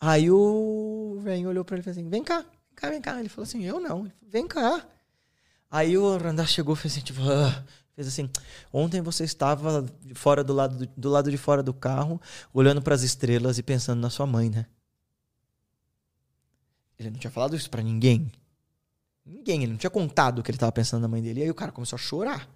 Aí 0.00 0.30
o 0.30 1.18
velho 1.20 1.48
olhou 1.48 1.64
pra 1.64 1.76
ele 1.76 1.80
e 1.80 1.84
falou 1.84 1.98
assim: 1.98 2.08
Vem 2.08 2.22
cá, 2.22 2.38
vem 2.38 2.74
cá, 2.74 2.90
vem 2.90 3.00
cá. 3.00 3.20
Ele 3.20 3.28
falou 3.28 3.42
assim: 3.44 3.64
Eu 3.64 3.80
não, 3.80 3.88
falou, 3.88 4.12
vem 4.26 4.46
cá. 4.46 4.86
Aí 5.70 5.98
o 5.98 6.16
Randá 6.16 6.46
chegou 6.46 6.74
e 6.74 6.78
fez 6.78 6.94
assim: 6.94 7.02
tipo, 7.02 7.20
"Ah." 7.22 7.64
Fez 7.98 8.06
assim: 8.06 8.30
Ontem 8.72 9.00
você 9.00 9.24
estava 9.24 9.84
fora 10.14 10.44
do 10.44 10.52
lado, 10.52 10.86
do, 10.86 10.92
do 10.96 11.10
lado 11.10 11.30
de 11.30 11.36
fora 11.36 11.64
do 11.64 11.74
carro, 11.74 12.20
olhando 12.54 12.80
pras 12.80 13.02
estrelas 13.02 13.58
e 13.58 13.62
pensando 13.62 14.00
na 14.00 14.08
sua 14.08 14.24
mãe, 14.24 14.48
né? 14.48 14.66
Ele 16.96 17.10
não 17.10 17.18
tinha 17.18 17.30
falado 17.30 17.56
isso 17.56 17.68
pra 17.68 17.82
ninguém. 17.82 18.30
Ninguém, 19.26 19.62
ele 19.62 19.72
não 19.72 19.78
tinha 19.78 19.90
contado 19.90 20.38
o 20.38 20.42
que 20.42 20.50
ele 20.50 20.58
tava 20.58 20.70
pensando 20.70 21.02
na 21.02 21.08
mãe 21.08 21.20
dele. 21.20 21.40
E 21.40 21.42
aí 21.42 21.50
o 21.50 21.54
cara 21.54 21.72
começou 21.72 21.96
a 21.96 22.00
chorar. 22.00 22.48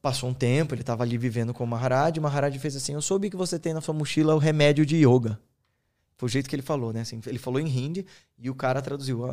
Passou 0.00 0.30
um 0.30 0.34
tempo, 0.34 0.74
ele 0.74 0.84
tava 0.84 1.02
ali 1.02 1.18
vivendo 1.18 1.52
com 1.52 1.64
o 1.64 1.66
Maharaj, 1.66 2.16
e 2.16 2.20
o 2.20 2.22
Maharaj 2.22 2.56
fez 2.60 2.76
assim: 2.76 2.94
Eu 2.94 3.02
soube 3.02 3.28
que 3.28 3.36
você 3.36 3.58
tem 3.58 3.74
na 3.74 3.80
sua 3.80 3.92
mochila 3.92 4.36
o 4.36 4.38
remédio 4.38 4.86
de 4.86 4.96
yoga. 4.96 5.38
Foi 6.16 6.28
o 6.28 6.30
jeito 6.30 6.48
que 6.48 6.54
ele 6.54 6.62
falou, 6.62 6.92
né? 6.92 7.00
Assim, 7.00 7.20
ele 7.26 7.38
falou 7.38 7.60
em 7.60 7.66
hindi 7.66 8.06
e 8.38 8.48
o 8.48 8.54
cara 8.54 8.80
traduziu: 8.80 9.26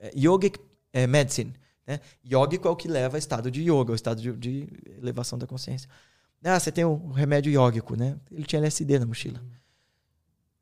é, 0.00 0.12
Yogic 0.16 0.58
é, 0.92 1.06
Medicine. 1.06 1.54
Né? 1.86 2.00
Yogico 2.24 2.66
é 2.66 2.70
o 2.70 2.76
que 2.76 2.88
leva 2.88 3.16
a 3.16 3.18
estado 3.18 3.50
de 3.50 3.62
yoga, 3.62 3.92
o 3.92 3.94
estado 3.94 4.20
de, 4.20 4.32
de 4.32 4.68
elevação 4.98 5.38
da 5.38 5.46
consciência. 5.46 5.88
Ah, 6.42 6.58
você 6.58 6.70
tem 6.70 6.84
o 6.84 7.10
remédio 7.10 7.52
yógico, 7.52 7.96
né? 7.96 8.18
Ele 8.30 8.44
tinha 8.44 8.60
LSD 8.60 8.98
na 8.98 9.06
mochila. 9.06 9.42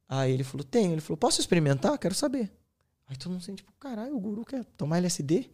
Aí 0.08 0.32
ele 0.32 0.44
falou: 0.44 0.64
Tenho. 0.64 0.92
Ele 0.92 1.00
falou: 1.00 1.16
Posso 1.16 1.40
experimentar? 1.40 1.98
Quero 1.98 2.14
saber. 2.14 2.50
Aí 3.06 3.16
todo 3.16 3.32
mundo 3.32 3.42
sente, 3.42 3.58
tipo, 3.58 3.72
caralho, 3.78 4.16
o 4.16 4.20
guru 4.20 4.44
quer 4.44 4.64
tomar 4.76 4.98
LSD? 4.98 5.50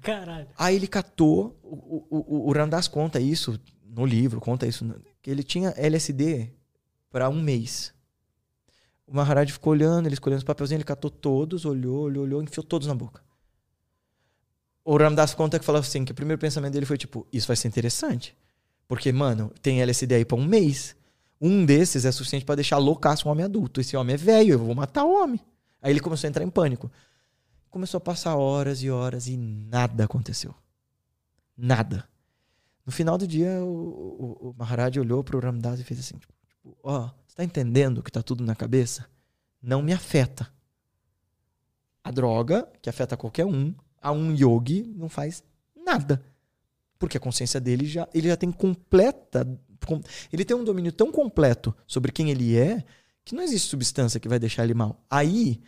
Caralho. 0.00 0.48
Aí 0.56 0.76
ele 0.76 0.86
catou, 0.86 1.58
o, 1.62 2.06
o, 2.10 2.48
o 2.48 2.52
Ramdas 2.52 2.88
conta 2.88 3.20
isso 3.20 3.60
no 3.84 4.06
livro, 4.06 4.40
conta 4.40 4.66
isso, 4.66 4.84
que 5.20 5.30
ele 5.30 5.42
tinha 5.42 5.74
LSD 5.76 6.50
para 7.10 7.28
um 7.28 7.40
mês. 7.40 7.92
O 9.06 9.14
Maharaj 9.14 9.52
ficou 9.52 9.72
olhando, 9.72 10.06
ele 10.06 10.14
escolhendo 10.14 10.38
os 10.38 10.44
papelzinhos, 10.44 10.78
ele 10.78 10.86
catou 10.86 11.10
todos, 11.10 11.66
olhou, 11.66 12.04
olhou, 12.04 12.24
olhou, 12.24 12.42
enfiou 12.42 12.64
todos 12.64 12.88
na 12.88 12.94
boca. 12.94 13.22
O 14.84 14.96
Ramdas 14.96 15.34
conta 15.34 15.58
que 15.58 15.64
falou 15.64 15.80
assim, 15.80 16.04
que 16.04 16.12
o 16.12 16.14
primeiro 16.14 16.40
pensamento 16.40 16.72
dele 16.72 16.86
foi 16.86 16.98
tipo, 16.98 17.26
isso 17.32 17.46
vai 17.46 17.56
ser 17.56 17.68
interessante. 17.68 18.36
Porque, 18.88 19.12
mano, 19.12 19.52
tem 19.62 19.80
LSD 19.80 20.16
aí 20.16 20.24
pra 20.24 20.36
um 20.36 20.44
mês. 20.44 20.96
Um 21.40 21.64
desses 21.64 22.04
é 22.04 22.12
suficiente 22.12 22.44
pra 22.44 22.54
deixar 22.54 22.78
loucaço 22.78 23.28
um 23.28 23.32
homem 23.32 23.44
adulto. 23.44 23.80
Esse 23.80 23.96
homem 23.96 24.14
é 24.14 24.16
velho, 24.16 24.52
eu 24.52 24.58
vou 24.58 24.74
matar 24.74 25.04
o 25.04 25.22
homem. 25.22 25.40
Aí 25.80 25.92
ele 25.92 26.00
começou 26.00 26.26
a 26.26 26.30
entrar 26.30 26.44
em 26.44 26.50
pânico. 26.50 26.90
Começou 27.70 27.98
a 27.98 28.00
passar 28.00 28.36
horas 28.36 28.82
e 28.82 28.90
horas 28.90 29.26
e 29.28 29.36
nada 29.36 30.04
aconteceu. 30.04 30.54
Nada. 31.56 32.08
No 32.84 32.92
final 32.92 33.16
do 33.16 33.26
dia, 33.26 33.60
o, 33.62 33.68
o, 34.42 34.50
o 34.50 34.54
Maharaj 34.58 34.98
olhou 34.98 35.22
pro 35.22 35.40
Ramdas 35.40 35.80
e 35.80 35.84
fez 35.84 36.00
assim: 36.00 36.18
tipo, 36.18 36.32
tipo, 36.48 36.76
ó, 36.82 37.10
você 37.26 37.36
tá 37.36 37.44
entendendo 37.44 38.02
que 38.02 38.12
tá 38.12 38.22
tudo 38.22 38.44
na 38.44 38.54
cabeça? 38.54 39.08
Não 39.60 39.80
me 39.80 39.92
afeta. 39.92 40.52
A 42.04 42.10
droga, 42.10 42.68
que 42.82 42.90
afeta 42.90 43.16
qualquer 43.16 43.46
um, 43.46 43.74
a 44.02 44.10
um 44.12 44.34
yogi 44.34 44.82
não 44.96 45.08
faz 45.08 45.42
nada. 45.86 46.22
Porque 46.98 47.16
a 47.16 47.20
consciência 47.20 47.60
dele 47.60 47.86
já, 47.86 48.08
ele 48.12 48.28
já 48.28 48.36
tem 48.36 48.50
completa. 48.52 49.46
com- 49.86 50.00
Ele 50.32 50.44
tem 50.44 50.56
um 50.56 50.62
domínio 50.64 50.92
tão 50.92 51.10
completo 51.10 51.74
sobre 51.86 52.12
quem 52.12 52.30
ele 52.30 52.56
é 52.56 52.84
que 53.24 53.34
não 53.34 53.42
existe 53.42 53.68
substância 53.68 54.18
que 54.20 54.28
vai 54.28 54.38
deixar 54.38 54.64
ele 54.64 54.74
mal. 54.74 55.00
Aí, 55.10 55.60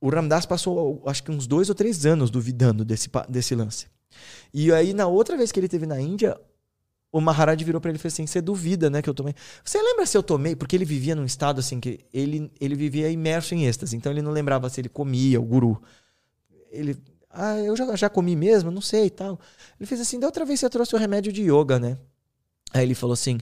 o 0.00 0.08
Ramdas 0.10 0.46
passou, 0.46 1.02
acho 1.06 1.22
que 1.22 1.30
uns 1.30 1.46
dois 1.46 1.68
ou 1.68 1.74
três 1.74 2.06
anos 2.06 2.30
duvidando 2.30 2.84
desse, 2.84 3.08
desse 3.28 3.54
lance. 3.54 3.86
E 4.54 4.72
aí, 4.72 4.94
na 4.94 5.06
outra 5.06 5.36
vez 5.36 5.50
que 5.52 5.58
ele 5.60 5.68
teve 5.68 5.86
na 5.86 6.00
Índia, 6.00 6.38
o 7.12 7.20
Maharaj 7.20 7.62
virou 7.64 7.80
pra 7.80 7.90
ele 7.90 7.98
e 7.98 8.00
falou 8.00 8.12
assim: 8.12 8.26
Você 8.26 8.40
duvida, 8.40 8.88
né, 8.90 9.00
que 9.02 9.08
eu 9.08 9.14
tomei? 9.14 9.34
Você 9.64 9.80
lembra 9.80 10.06
se 10.06 10.16
eu 10.16 10.22
tomei? 10.22 10.54
Porque 10.56 10.76
ele 10.76 10.84
vivia 10.84 11.14
num 11.14 11.24
estado 11.24 11.58
assim 11.60 11.80
que 11.80 12.00
ele, 12.12 12.50
ele 12.60 12.74
vivia 12.74 13.10
imerso 13.10 13.54
em 13.54 13.64
êxtase, 13.66 13.96
então 13.96 14.10
ele 14.12 14.22
não 14.22 14.30
lembrava 14.32 14.68
se 14.68 14.80
ele 14.80 14.88
comia, 14.88 15.40
o 15.40 15.44
guru. 15.44 15.80
Ele, 16.70 16.96
ah, 17.30 17.56
eu 17.58 17.76
já, 17.76 17.94
já 17.96 18.08
comi 18.08 18.34
mesmo, 18.36 18.70
não 18.70 18.80
sei 18.80 19.06
e 19.06 19.10
tal. 19.10 19.38
Ele 19.78 19.86
fez 19.86 20.00
assim: 20.00 20.18
Da 20.18 20.26
outra 20.26 20.44
vez 20.44 20.60
você 20.60 20.68
trouxe 20.70 20.94
o 20.94 20.98
remédio 20.98 21.32
de 21.32 21.42
yoga, 21.42 21.78
né? 21.78 21.98
Aí 22.72 22.82
ele 22.84 22.94
falou 22.94 23.14
assim: 23.14 23.38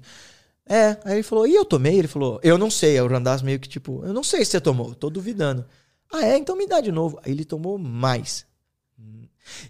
É. 0.67 0.97
Aí 1.05 1.15
ele 1.15 1.23
falou: 1.23 1.47
E 1.47 1.55
eu 1.55 1.65
tomei? 1.65 1.99
Ele 1.99 2.09
falou: 2.09 2.41
Eu 2.43 2.57
não 2.59 2.71
sei. 2.71 2.97
Aí 2.99 3.01
o 3.03 3.07
Randas 3.09 3.43
meio 3.43 3.59
que 3.61 3.69
tipo: 3.69 4.05
Eu 4.05 4.13
não 4.13 4.23
sei 4.25 4.45
se 4.45 4.53
você 4.53 4.61
tomou, 4.61 4.95
tô 4.95 5.09
duvidando. 5.11 5.65
Ah, 6.13 6.25
é? 6.25 6.37
Então 6.37 6.57
me 6.57 6.67
dá 6.67 6.81
de 6.81 6.93
novo. 6.93 7.19
Aí 7.25 7.33
ele 7.33 7.45
tomou 7.45 7.79
mais. 7.79 8.47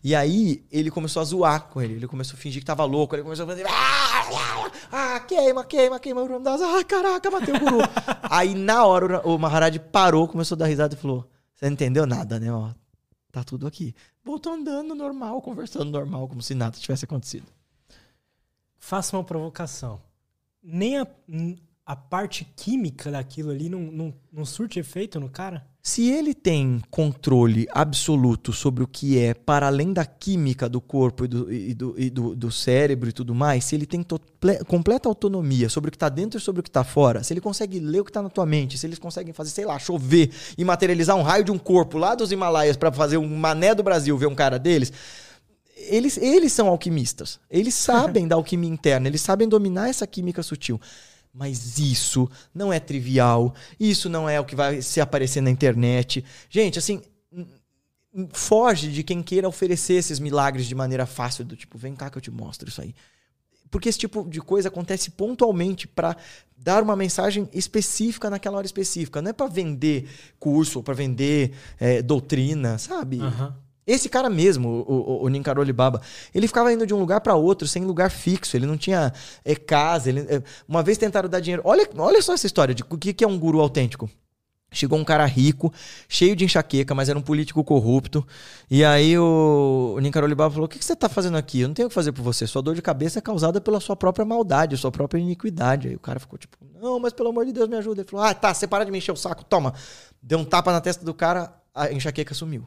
E 0.03 0.15
aí 0.15 0.65
ele 0.73 0.91
começou 0.91 1.21
a 1.21 1.25
zoar 1.25 1.69
com 1.69 1.83
ele. 1.83 1.95
Ele 1.95 2.07
começou 2.09 2.35
a 2.35 2.41
fingir 2.41 2.61
que 2.63 2.67
tava 2.67 2.85
louco. 2.85 3.15
Ele 3.15 3.23
começou 3.23 3.45
a 3.45 3.49
fazer. 3.49 3.67
Ah, 3.69 4.71
ah, 4.91 5.21
queima, 5.21 5.65
queima, 5.65 6.01
queima. 6.01 6.23
O 6.23 6.27
Ramdas, 6.27 6.63
ah, 6.63 6.83
caraca, 6.85 7.31
bateu 7.31 7.55
o 7.57 7.59
guru. 7.61 7.79
aí 8.23 8.55
na 8.55 8.85
hora 8.87 9.05
o 9.05 9.09
Ra- 9.09 9.23
o 9.27 9.39
Maharaj 9.39 9.79
parou, 9.79 10.27
começou 10.29 10.55
a 10.57 10.59
dar 10.61 10.67
risada 10.67 10.95
e 10.95 10.97
falou: 10.99 11.29
Você 11.55 11.67
não 11.67 11.73
entendeu 11.73 12.07
nada, 12.07 12.41
né? 12.41 12.51
Ó, 12.51 12.71
tá 13.37 13.45
tudo 13.45 13.67
aqui. 13.67 13.95
Voltou 14.25 14.55
andando 14.55 14.95
normal, 14.95 15.43
conversando 15.43 15.91
normal, 15.91 16.27
como 16.27 16.41
se 16.41 16.55
nada 16.55 16.79
tivesse 16.79 17.05
acontecido. 17.05 17.47
Faça 18.79 19.17
uma 19.17 19.25
provocação. 19.25 20.01
Nem 20.63 20.99
a, 20.99 21.07
a 21.85 21.95
parte 21.95 22.45
química 22.57 23.11
daquilo 23.11 23.51
ali 23.51 23.69
não, 23.69 23.81
não, 23.81 24.15
não 24.33 24.47
surte 24.47 24.79
efeito 24.79 25.21
no 25.21 25.29
cara? 25.29 25.67
Se 25.87 26.11
ele 26.11 26.35
tem 26.35 26.83
controle 26.91 27.69
absoluto 27.71 28.53
sobre 28.53 28.83
o 28.83 28.89
que 28.89 29.21
é 29.21 29.33
para 29.33 29.69
além 29.69 29.93
da 29.93 30.05
química 30.05 30.69
do 30.69 30.81
corpo 30.81 31.25
e 31.25 31.29
do, 31.29 31.53
e 31.53 31.75
do, 31.75 31.95
e 31.97 32.11
do, 32.11 32.35
do 32.35 32.51
cérebro 32.51 33.09
e 33.09 33.13
tudo 33.13 33.33
mais, 33.33 33.67
se 33.67 33.77
ele 33.77 33.87
tem 33.87 34.03
tople- 34.03 34.65
completa 34.65 35.09
autonomia 35.09 35.69
sobre 35.69 35.87
o 35.87 35.93
que 35.93 35.97
está 35.97 36.09
dentro 36.09 36.39
e 36.39 36.43
sobre 36.43 36.59
o 36.59 36.63
que 36.65 36.69
está 36.69 36.83
fora, 36.83 37.23
se 37.23 37.33
ele 37.33 37.41
consegue 37.41 37.79
ler 37.79 38.01
o 38.01 38.05
que 38.05 38.11
está 38.11 38.21
na 38.21 38.29
tua 38.29 38.45
mente, 38.45 38.77
se 38.77 38.85
eles 38.85 38.99
conseguem 38.99 39.33
fazer, 39.33 39.51
sei 39.51 39.65
lá, 39.65 39.79
chover 39.79 40.29
e 40.59 40.65
materializar 40.65 41.15
um 41.17 41.23
raio 41.23 41.45
de 41.45 41.53
um 41.53 41.59
corpo 41.59 41.99
lá 41.99 42.17
dos 42.17 42.33
Himalaias 42.33 42.77
para 42.77 42.91
fazer 42.91 43.19
um 43.19 43.37
mané 43.37 43.73
do 43.73 43.85
Brasil 43.85 44.19
ver 44.19 44.27
um 44.27 44.35
cara 44.35 44.59
deles, 44.59 44.93
eles, 45.77 46.17
eles 46.17 46.53
são 46.53 46.67
alquimistas. 46.67 47.39
Eles 47.49 47.75
sabem 47.79 48.27
da 48.27 48.35
alquimia 48.35 48.69
interna, 48.69 49.07
eles 49.07 49.23
sabem 49.23 49.49
dominar 49.49 49.89
essa 49.89 50.05
química 50.05 50.43
sutil. 50.43 50.81
Mas 51.37 51.79
isso 51.79 52.31
não 52.55 52.73
é 52.73 52.81
trivial, 52.81 53.55
isso 53.79 54.09
não 54.09 54.27
é 54.27 54.41
o 54.41 54.45
que 54.45 54.57
vai 54.57 54.81
se 54.81 55.03
aparecer 55.03 55.43
na 55.43 55.51
internet. 55.51 56.25
Gente, 56.49 56.79
assim, 56.79 57.03
foge 58.33 58.91
de 58.91 59.03
quem 59.03 59.23
queira 59.23 59.47
oferecer 59.47 59.95
esses 59.95 60.19
milagres 60.19 60.67
de 60.67 60.75
maneira 60.75 61.05
fácil, 61.05 61.45
do 61.45 61.55
tipo, 61.55 61.77
vem 61.77 61.95
cá 61.95 62.09
que 62.09 62.17
eu 62.17 62.23
te 62.23 62.31
mostro 62.31 62.71
isso 62.71 62.81
aí. 62.81 62.95
Porque 63.71 63.89
esse 63.89 63.99
tipo 63.99 64.27
de 64.27 64.41
coisa 64.41 64.69
acontece 64.69 65.11
pontualmente 65.11 65.87
para 65.87 66.17
dar 66.57 66.83
uma 66.83 66.97
mensagem 66.97 67.47
específica 67.53 68.31
naquela 68.31 68.57
hora 68.57 68.67
específica. 68.67 69.21
Não 69.21 69.31
é 69.31 69.35
para 69.35 69.47
vender 69.47 70.09
curso 70.39 70.79
ou 70.79 70.83
para 70.83 70.95
vender 70.95 71.53
eh, 71.79 72.01
doutrina, 72.01 72.79
sabe? 72.79 73.21
Aham. 73.21 73.55
Esse 73.87 74.09
cara 74.09 74.29
mesmo, 74.29 74.69
o, 74.69 74.93
o, 74.93 75.25
o 75.25 75.29
Ninkaroli 75.29 75.73
Baba, 75.73 76.03
ele 76.35 76.49
ficava 76.49 76.73
indo 76.73 76.85
de 76.85 76.93
um 76.93 76.99
lugar 76.99 77.21
para 77.21 77.37
outro 77.37 77.69
sem 77.69 77.85
lugar 77.85 78.11
fixo. 78.11 78.57
Ele 78.57 78.67
não 78.67 78.77
tinha 78.77 79.13
eh, 79.45 79.55
casa. 79.55 80.09
Ele, 80.09 80.21
eh, 80.29 80.43
uma 80.67 80.83
vez 80.83 80.99
tentaram 80.99 81.29
dar 81.29 81.39
dinheiro. 81.39 81.63
Olha, 81.65 81.89
olha 81.97 82.21
só 82.21 82.35
essa 82.35 82.47
história 82.47 82.75
de 82.75 82.83
o 82.83 82.99
que, 82.99 83.13
que 83.13 83.23
é 83.23 83.29
um 83.29 83.39
guru 83.39 83.61
autêntico. 83.61 84.11
Chegou 84.73 84.99
um 84.99 85.05
cara 85.05 85.25
rico, 85.25 85.73
cheio 86.09 86.35
de 86.35 86.45
enxaqueca, 86.45 86.93
mas 86.97 87.09
era 87.09 87.17
um 87.17 87.23
político 87.23 87.63
corrupto. 87.63 88.27
E 88.69 88.85
aí 88.85 89.17
o, 89.17 89.95
o 89.97 90.01
Ninkaroli 90.01 90.35
Baba 90.35 90.51
falou: 90.51 90.67
O 90.67 90.69
que, 90.69 90.81
que 90.81 90.85
você 90.85 90.97
tá 90.97 91.09
fazendo 91.09 91.37
aqui? 91.37 91.61
Eu 91.61 91.69
não 91.69 91.75
tenho 91.75 91.87
o 91.87 91.89
que 91.89 91.95
fazer 91.95 92.11
por 92.11 92.23
você. 92.23 92.45
Sua 92.47 92.61
dor 92.61 92.75
de 92.75 92.83
cabeça 92.83 93.21
é 93.21 93.23
causada 93.23 93.61
pela 93.61 93.79
sua 93.79 93.95
própria 93.95 94.25
maldade, 94.25 94.77
sua 94.77 94.91
própria 94.91 95.21
iniquidade. 95.21 95.89
Aí 95.89 95.95
o 95.95 96.01
cara 96.01 96.19
ficou 96.19 96.37
tipo: 96.37 96.59
Não, 96.83 96.99
mas 96.99 97.13
pelo 97.13 97.29
amor 97.29 97.47
de 97.47 97.53
Deus, 97.53 97.69
me 97.69 97.77
ajuda. 97.77 98.03
Ele 98.03 98.11
falou: 98.11 98.27
Ah, 98.27 98.35
tá, 98.35 98.53
você 98.53 98.67
para 98.67 98.85
de 98.85 98.91
me 98.91 98.99
encher 98.99 99.13
o 99.13 99.17
saco, 99.17 99.45
toma. 99.45 99.73
Deu 100.21 100.41
um 100.41 100.45
tapa 100.45 100.73
na 100.73 100.81
testa 100.81 101.05
do 101.05 101.15
cara, 101.15 101.55
a 101.73 101.93
enxaqueca 101.93 102.35
sumiu. 102.35 102.67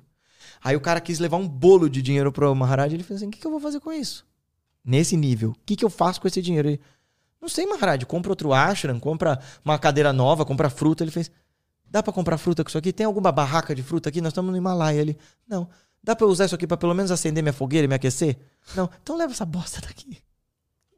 Aí 0.64 0.76
o 0.76 0.82
cara 0.82 1.00
quis 1.00 1.20
levar 1.20 1.38
um 1.38 1.48
bolo 1.48 1.90
de 1.90 2.02
dinheiro 2.02 2.32
pro 2.32 2.54
Maharaj. 2.56 2.94
Ele 2.94 3.04
fez 3.04 3.18
assim: 3.20 3.28
O 3.28 3.32
que, 3.32 3.40
que 3.40 3.48
eu 3.48 3.52
vou 3.52 3.60
fazer 3.60 3.80
com 3.80 3.92
isso? 3.92 4.26
Nesse 4.84 5.16
nível, 5.18 5.52
o 5.52 5.56
que, 5.66 5.76
que 5.76 5.86
eu 5.86 5.90
faço 5.90 6.20
com 6.22 6.28
esse 6.28 6.42
dinheiro? 6.42 6.68
Ele, 6.70 6.80
não 7.42 7.48
sei, 7.50 7.66
Maharaj, 7.66 8.04
compra 8.06 8.32
outro 8.32 8.54
ashram, 8.54 9.00
compra 9.00 9.40
uma 9.64 9.78
cadeira 9.78 10.12
nova, 10.12 10.46
compra 10.46 10.70
fruta. 10.70 11.04
Ele 11.04 11.12
fez: 11.12 11.30
Dá 11.90 12.04
pra 12.04 12.12
comprar 12.14 12.38
fruta 12.38 12.64
com 12.64 12.70
isso 12.70 12.78
aqui? 12.78 12.92
Tem 12.94 13.06
alguma 13.06 13.32
barraca 13.32 13.74
de 13.74 13.82
fruta 13.84 14.10
aqui? 14.10 14.22
Nós 14.22 14.32
estamos 14.32 14.52
no 14.52 14.58
Himalaia. 14.58 15.00
Ele: 15.00 15.18
Não. 15.48 15.70
Dá 16.02 16.16
pra 16.16 16.26
eu 16.26 16.30
usar 16.30 16.46
isso 16.46 16.56
aqui 16.56 16.66
pra 16.66 16.78
pelo 16.78 16.94
menos 16.96 17.12
acender 17.12 17.44
minha 17.44 17.52
fogueira 17.52 17.84
e 17.84 17.88
me 17.88 17.94
aquecer? 17.96 18.38
Não. 18.74 18.90
Então 19.04 19.18
leva 19.18 19.34
essa 19.34 19.46
bosta 19.46 19.82
daqui. 19.82 20.18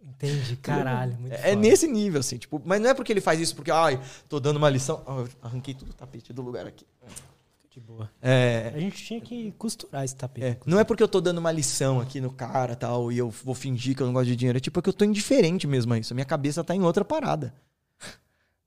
Entendi, 0.03 0.55
caralho. 0.57 1.17
Muito 1.17 1.33
É 1.33 1.37
foda. 1.37 1.55
nesse 1.55 1.87
nível, 1.87 2.19
assim. 2.19 2.37
Tipo, 2.37 2.61
mas 2.63 2.79
não 2.79 2.89
é 2.91 2.93
porque 2.93 3.11
ele 3.11 3.21
faz 3.21 3.39
isso 3.39 3.55
porque, 3.55 3.71
ai, 3.71 3.99
tô 4.29 4.39
dando 4.39 4.57
uma 4.57 4.69
lição. 4.69 5.03
Eu 5.07 5.27
arranquei 5.41 5.73
tudo 5.73 5.89
o 5.89 5.93
tapete 5.93 6.31
do 6.31 6.43
lugar 6.43 6.67
aqui. 6.67 6.85
De 7.71 7.79
boa. 7.79 8.11
É, 8.21 8.73
A 8.75 8.79
gente 8.79 9.01
tinha 9.01 9.21
que 9.21 9.53
costurar 9.53 10.03
esse 10.03 10.13
tapete. 10.13 10.45
É, 10.45 10.59
não 10.65 10.77
é 10.77 10.83
porque 10.83 11.01
eu 11.01 11.07
tô 11.07 11.21
dando 11.21 11.37
uma 11.37 11.53
lição 11.53 12.01
aqui 12.01 12.19
no 12.19 12.29
cara 12.29 12.75
tal, 12.75 13.09
e 13.13 13.17
eu 13.17 13.29
vou 13.29 13.55
fingir 13.55 13.95
que 13.95 14.03
eu 14.03 14.05
não 14.05 14.13
gosto 14.13 14.27
de 14.27 14.35
dinheiro. 14.35 14.57
É 14.57 14.59
tipo 14.59 14.73
porque 14.73 14.89
eu 14.89 14.93
tô 14.93 15.05
indiferente 15.05 15.65
mesmo 15.65 15.93
a 15.93 15.97
isso. 15.97 16.11
A 16.11 16.15
minha 16.15 16.25
cabeça 16.25 16.65
tá 16.65 16.75
em 16.75 16.81
outra 16.83 17.05
parada. 17.05 17.53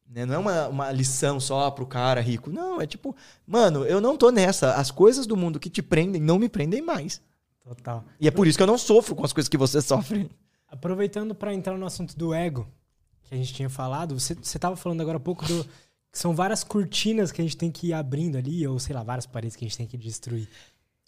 Né? 0.06 0.24
Não 0.24 0.34
é 0.34 0.38
uma, 0.38 0.68
uma 0.68 0.92
lição 0.92 1.40
só 1.40 1.68
pro 1.72 1.86
cara 1.86 2.20
rico. 2.20 2.48
Não, 2.48 2.80
é 2.80 2.86
tipo, 2.86 3.16
mano, 3.44 3.84
eu 3.84 4.00
não 4.00 4.16
tô 4.16 4.30
nessa. 4.30 4.74
As 4.74 4.90
coisas 4.90 5.26
do 5.26 5.36
mundo 5.36 5.58
que 5.58 5.68
te 5.68 5.82
prendem 5.82 6.22
não 6.22 6.38
me 6.38 6.48
prendem 6.48 6.80
mais. 6.80 7.20
Total. 7.64 8.04
E 8.20 8.28
é 8.28 8.30
por 8.30 8.46
isso 8.46 8.56
que 8.56 8.62
eu 8.62 8.66
não 8.66 8.78
sofro 8.78 9.16
com 9.16 9.24
as 9.24 9.32
coisas 9.32 9.48
que 9.48 9.56
você 9.56 9.82
sofre. 9.82 10.30
Aproveitando 10.68 11.34
para 11.34 11.52
entrar 11.52 11.76
no 11.76 11.84
assunto 11.84 12.16
do 12.16 12.32
ego, 12.32 12.68
que 13.24 13.34
a 13.34 13.36
gente 13.36 13.52
tinha 13.52 13.68
falado, 13.68 14.18
você, 14.18 14.34
você 14.34 14.58
tava 14.58 14.76
falando 14.76 15.00
agora 15.00 15.16
há 15.16 15.20
pouco 15.20 15.44
do. 15.46 15.66
Que 16.14 16.20
são 16.20 16.32
várias 16.32 16.62
cortinas 16.62 17.32
que 17.32 17.40
a 17.40 17.44
gente 17.44 17.56
tem 17.56 17.72
que 17.72 17.88
ir 17.88 17.92
abrindo 17.92 18.38
ali, 18.38 18.64
ou 18.68 18.78
sei 18.78 18.94
lá, 18.94 19.02
várias 19.02 19.26
paredes 19.26 19.56
que 19.56 19.64
a 19.64 19.68
gente 19.68 19.76
tem 19.76 19.86
que 19.86 19.98
destruir. 19.98 20.48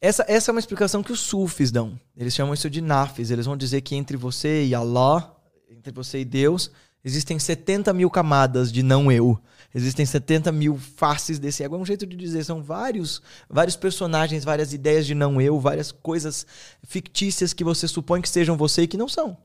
Essa, 0.00 0.24
essa 0.26 0.50
é 0.50 0.52
uma 0.52 0.58
explicação 0.58 1.00
que 1.00 1.12
os 1.12 1.20
sufis 1.20 1.70
dão. 1.70 1.98
Eles 2.16 2.34
chamam 2.34 2.52
isso 2.52 2.68
de 2.68 2.80
nafis. 2.80 3.30
Eles 3.30 3.46
vão 3.46 3.56
dizer 3.56 3.80
que 3.82 3.94
entre 3.94 4.16
você 4.16 4.64
e 4.64 4.74
Allah, 4.74 5.32
entre 5.70 5.92
você 5.92 6.18
e 6.18 6.24
Deus, 6.24 6.72
Existem 7.06 7.38
70 7.38 7.92
mil 7.92 8.10
camadas 8.10 8.72
de 8.72 8.82
não 8.82 9.12
eu. 9.12 9.40
Existem 9.72 10.04
70 10.04 10.50
mil 10.50 10.76
faces 10.76 11.38
desse 11.38 11.62
ego. 11.62 11.76
É 11.76 11.78
um 11.78 11.86
jeito 11.86 12.04
de 12.04 12.16
dizer, 12.16 12.42
são 12.42 12.60
vários, 12.60 13.22
vários 13.48 13.76
personagens, 13.76 14.42
várias 14.42 14.72
ideias 14.72 15.06
de 15.06 15.14
não 15.14 15.40
eu, 15.40 15.60
várias 15.60 15.92
coisas 15.92 16.44
fictícias 16.82 17.52
que 17.52 17.62
você 17.62 17.86
supõe 17.86 18.20
que 18.20 18.28
sejam 18.28 18.56
você 18.56 18.82
e 18.82 18.86
que 18.88 18.96
não 18.96 19.06
são. 19.06 19.38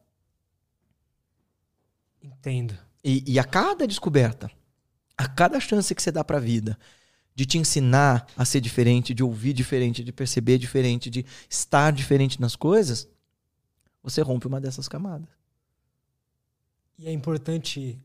Entendo. 2.19 2.75
E, 3.03 3.23
e 3.31 3.37
a 3.37 3.43
cada 3.43 3.85
descoberta, 3.85 4.49
a 5.17 5.27
cada 5.27 5.59
chance 5.59 5.93
que 5.93 6.01
você 6.01 6.11
dá 6.11 6.23
pra 6.23 6.39
vida 6.39 6.77
de 7.33 7.45
te 7.45 7.57
ensinar 7.57 8.27
a 8.35 8.43
ser 8.43 8.59
diferente, 8.59 9.13
de 9.13 9.23
ouvir 9.23 9.53
diferente, 9.53 10.03
de 10.03 10.11
perceber 10.11 10.57
diferente, 10.57 11.09
de 11.09 11.25
estar 11.49 11.91
diferente 11.91 12.39
nas 12.41 12.55
coisas, 12.55 13.07
você 14.03 14.21
rompe 14.21 14.47
uma 14.47 14.59
dessas 14.59 14.87
camadas. 14.87 15.29
E 16.99 17.07
é 17.07 17.11
importante. 17.11 17.97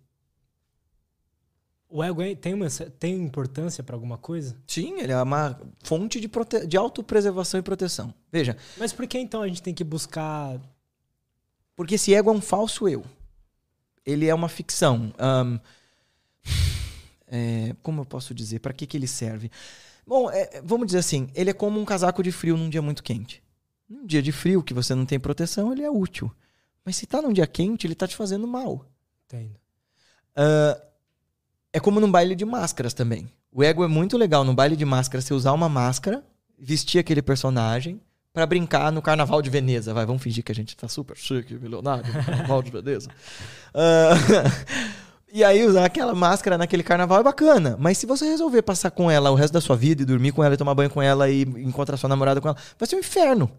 O 1.89 2.03
ego 2.03 2.21
é- 2.23 2.35
tem, 2.35 2.55
uma, 2.55 2.69
tem 2.69 3.15
importância 3.23 3.83
pra 3.83 3.95
alguma 3.97 4.17
coisa? 4.19 4.57
Sim, 4.67 5.01
ele 5.01 5.13
é 5.13 5.23
uma 5.23 5.61
fonte 5.83 6.21
de, 6.21 6.29
prote... 6.29 6.67
de 6.67 6.77
autopreservação 6.77 7.59
e 7.61 7.63
proteção. 7.63 8.13
Veja, 8.31 8.57
Mas 8.77 8.93
por 8.93 9.07
que 9.07 9.19
então 9.19 9.43
a 9.43 9.49
gente 9.49 9.63
tem 9.63 9.75
que 9.75 9.85
buscar. 9.85 10.61
porque 11.75 11.95
esse 11.97 12.15
ego 12.15 12.31
é 12.31 12.33
um 12.33 12.41
falso 12.41 12.89
eu. 12.89 13.05
Ele 14.05 14.27
é 14.27 14.35
uma 14.35 14.49
ficção. 14.49 15.13
Ahn, 15.19 15.59
é, 17.37 17.77
como 17.83 18.01
eu 18.01 18.05
posso 18.05 18.35
dizer? 18.35 18.61
Para 18.61 18.73
que, 18.73 18.87
que 18.87 18.97
ele 18.97 19.07
serve? 19.07 19.51
Bom, 20.07 20.31
é, 20.31 20.61
vamos 20.65 20.87
dizer 20.87 20.99
assim: 20.99 21.29
ele 21.35 21.51
é 21.51 21.53
como 21.53 21.81
um 21.81 21.85
casaco 21.85 22.23
de 22.23 22.33
frio 22.33 22.57
num 22.57 22.71
dia 22.71 22.83
muito 22.83 23.03
quente. 23.03 23.43
Num 23.89 24.07
dia 24.07 24.23
de 24.23 24.33
frio 24.33 24.63
que 24.63 24.75
você 24.75 24.95
não 24.95 25.07
tem 25.07 25.21
proteção, 25.21 25.73
ele 25.73 25.83
é 25.83 25.91
útil. 25.91 26.33
Mas 26.85 26.97
se 26.97 27.07
tá 27.07 27.21
num 27.21 27.33
dia 27.33 27.47
quente, 27.47 27.87
ele 27.87 27.95
tá 27.95 28.07
te 28.07 28.17
fazendo 28.17 28.47
mal. 28.47 28.87
Entendo. 29.27 29.57
Ah, 30.37 30.81
é 31.73 31.81
como 31.81 32.01
num 32.01 32.11
baile 32.11 32.35
de 32.35 32.45
máscaras 32.45 32.95
também. 32.95 33.31
O 33.51 33.63
ego 33.65 33.83
é 33.83 33.89
muito 33.89 34.17
legal 34.17 34.45
no 34.45 34.55
baile 34.55 34.77
de 34.77 34.85
máscaras 34.85 35.25
você 35.25 35.35
usar 35.35 35.53
uma 35.53 35.69
máscara, 35.69 36.23
vestir 36.59 36.99
aquele 36.99 37.23
personagem 37.23 38.01
pra 38.33 38.47
brincar 38.47 38.93
no 38.93 39.01
carnaval 39.01 39.41
de 39.41 39.49
Veneza. 39.49 39.95
Vai, 39.95 40.05
vamos 40.05 40.23
fingir 40.23 40.45
que 40.45 40.53
a 40.53 40.55
gente 40.55 40.77
tá 40.77 40.89
super 40.89 41.17
chique, 41.17 41.55
milionário, 41.55 42.07
no 42.07 42.25
carnaval 42.25 42.63
de 42.63 42.71
Veneza. 42.71 43.11
Ah, 43.79 44.15
e 45.37 45.45
aí 45.45 45.67
usar 45.67 45.85
aquela 45.85 46.15
máscara 46.15 46.57
naquele 46.57 46.83
carnaval 46.83 47.21
é 47.21 47.23
bacana. 47.23 47.77
Mas 47.79 47.99
se 47.99 48.07
você 48.07 48.25
resolver 48.25 48.63
passar 48.63 48.91
com 48.91 49.11
ela 49.11 49.31
o 49.31 49.35
resto 49.35 49.53
da 49.53 49.61
sua 49.61 49.77
vida 49.77 50.01
e 50.01 50.07
dormir 50.07 50.33
com 50.33 50.43
ela 50.43 50.55
e 50.55 50.57
tomar 50.57 50.75
banho 50.75 50.89
com 50.89 51.03
ela 51.03 51.29
e 51.29 51.43
encontrar 51.43 51.99
sua 51.99 52.09
namorada 52.09 52.41
com 52.41 52.49
ela, 52.49 52.57
vai 52.79 52.89
ser 52.89 52.97
um 52.97 53.01
inferno. 53.01 53.51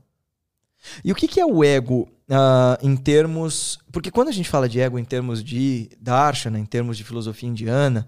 E 1.05 1.11
o 1.11 1.15
que, 1.15 1.27
que 1.27 1.39
é 1.39 1.45
o 1.45 1.63
ego 1.63 2.07
ah, 2.31 2.79
em 2.81 2.95
termos. 2.95 3.77
Porque 3.91 4.09
quando 4.09 4.29
a 4.29 4.31
gente 4.31 4.49
fala 4.49 4.67
de 4.67 4.79
ego 4.79 4.97
em 4.97 5.05
termos 5.05 5.43
de 5.43 5.91
Darshana, 6.01 6.57
em 6.57 6.65
termos 6.65 6.97
de 6.97 7.03
filosofia 7.03 7.47
indiana, 7.47 8.07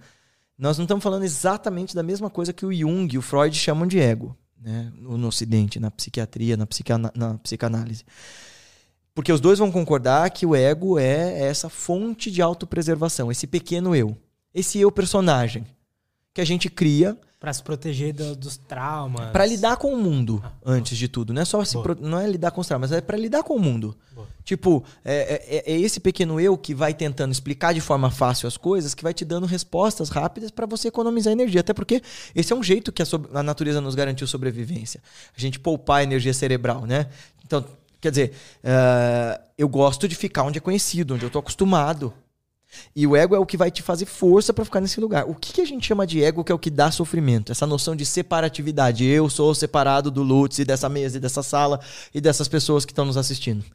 nós 0.57 0.79
não 0.79 0.85
estamos 0.85 1.03
falando 1.03 1.23
exatamente 1.23 1.93
da 1.93 2.01
mesma 2.01 2.27
coisa 2.27 2.51
que 2.51 2.65
o 2.65 2.73
Jung 2.73 3.13
e 3.13 3.19
o 3.19 3.21
Freud 3.21 3.55
chamam 3.55 3.85
de 3.85 3.99
ego, 3.99 4.35
né? 4.59 4.91
no, 4.95 5.15
no 5.15 5.27
Ocidente, 5.27 5.79
na 5.79 5.91
psiquiatria, 5.91 6.57
na, 6.57 6.65
psiquiana- 6.65 7.11
na 7.15 7.37
psicanálise. 7.37 8.03
Porque 9.19 9.33
os 9.33 9.41
dois 9.41 9.59
vão 9.59 9.69
concordar 9.69 10.29
que 10.29 10.45
o 10.45 10.55
ego 10.55 10.97
é 10.97 11.41
essa 11.41 11.67
fonte 11.67 12.31
de 12.31 12.41
autopreservação, 12.41 13.29
esse 13.29 13.45
pequeno 13.45 13.93
eu, 13.93 14.15
esse 14.55 14.79
eu 14.79 14.89
personagem 14.89 15.65
que 16.33 16.39
a 16.39 16.45
gente 16.45 16.69
cria 16.69 17.17
Pra 17.37 17.51
se 17.53 17.61
proteger 17.63 18.13
do- 18.13 18.35
dos 18.35 18.55
traumas. 18.57 19.31
Pra 19.31 19.45
lidar 19.45 19.75
com 19.77 19.93
o 19.93 19.97
mundo, 19.97 20.41
Ah, 20.43 20.51
antes 20.65 20.97
de 20.97 21.07
tudo. 21.07 21.33
Não 21.33 21.41
é 21.41 21.45
só 21.45 21.61
Boa. 21.63 21.83
pro- 21.83 21.97
não 22.01 22.17
é 22.19 22.27
lidar 22.29 22.51
com 22.51 22.59
os 22.61 22.67
traumas, 22.67 22.91
é 22.93 22.99
pra 23.01 23.17
lidar 23.17 23.43
com 23.43 23.55
o 23.55 23.59
mundo. 23.59 23.95
Boa. 24.13 24.27
Tipo, 24.43 24.83
é, 25.05 25.63
é- 25.67 25.73
é 25.73 25.79
esse 25.79 25.99
pequeno 26.01 26.37
eu 26.39 26.57
que 26.57 26.73
vai 26.73 26.93
tentando 26.93 27.31
explicar 27.31 27.73
de 27.73 27.79
forma 27.81 28.09
fácil 28.11 28.45
as 28.47 28.55
coisas, 28.57 28.93
que 28.93 29.03
vai 29.03 29.13
te 29.13 29.23
dando 29.25 29.45
respostas 29.45 30.09
rápidas 30.09 30.49
pra 30.51 30.65
você 30.65 30.87
economizar 30.89 31.31
energia. 31.31 31.61
Até 31.61 31.73
porque 31.73 32.01
esse 32.35 32.51
é 32.51 32.55
um 32.55 32.63
jeito 32.63 32.89
que 32.91 33.01
a, 33.01 33.05
a 33.33 33.41
natureza 33.43 33.79
nos 33.81 33.95
garantiu 33.95 34.27
sobrevivência. 34.27 35.01
A 35.35 35.39
gente 35.39 35.59
poupar 35.61 36.03
energia 36.03 36.33
cerebral, 36.33 36.85
né? 36.85 37.07
Então, 37.45 37.65
quer 37.99 38.09
dizer, 38.09 38.33
eh, 38.63 39.41
eu 39.57 39.67
gosto 39.67 40.07
de 40.07 40.15
ficar 40.15 40.43
onde 40.43 40.57
é 40.57 40.61
conhecido, 40.61 41.15
onde 41.15 41.25
eu 41.25 41.29
tô 41.29 41.39
acostumado. 41.39 42.13
E 42.95 43.07
o 43.07 43.15
ego 43.15 43.35
é 43.35 43.39
o 43.39 43.45
que 43.45 43.57
vai 43.57 43.71
te 43.71 43.81
fazer 43.81 44.05
força 44.05 44.53
pra 44.53 44.63
ficar 44.63 44.79
nesse 44.79 44.99
lugar. 44.99 45.27
O 45.27 45.33
que, 45.33 45.53
que 45.53 45.61
a 45.61 45.65
gente 45.65 45.87
chama 45.87 46.05
de 46.05 46.23
ego 46.23 46.43
que 46.43 46.51
é 46.51 46.55
o 46.55 46.59
que 46.59 46.69
dá 46.69 46.91
sofrimento? 46.91 47.51
Essa 47.51 47.65
noção 47.65 47.95
de 47.95 48.05
separatividade. 48.05 49.05
Eu 49.05 49.29
sou 49.29 49.55
separado 49.55 50.11
do 50.11 50.21
Lutz 50.21 50.59
e 50.59 50.65
dessa 50.65 50.87
mesa 50.87 51.17
e 51.17 51.19
dessa 51.19 51.41
sala 51.41 51.79
e 52.13 52.21
dessas 52.21 52.47
pessoas 52.47 52.85
que 52.85 52.91
estão 52.91 53.05
nos 53.05 53.17
assistindo. 53.17 53.65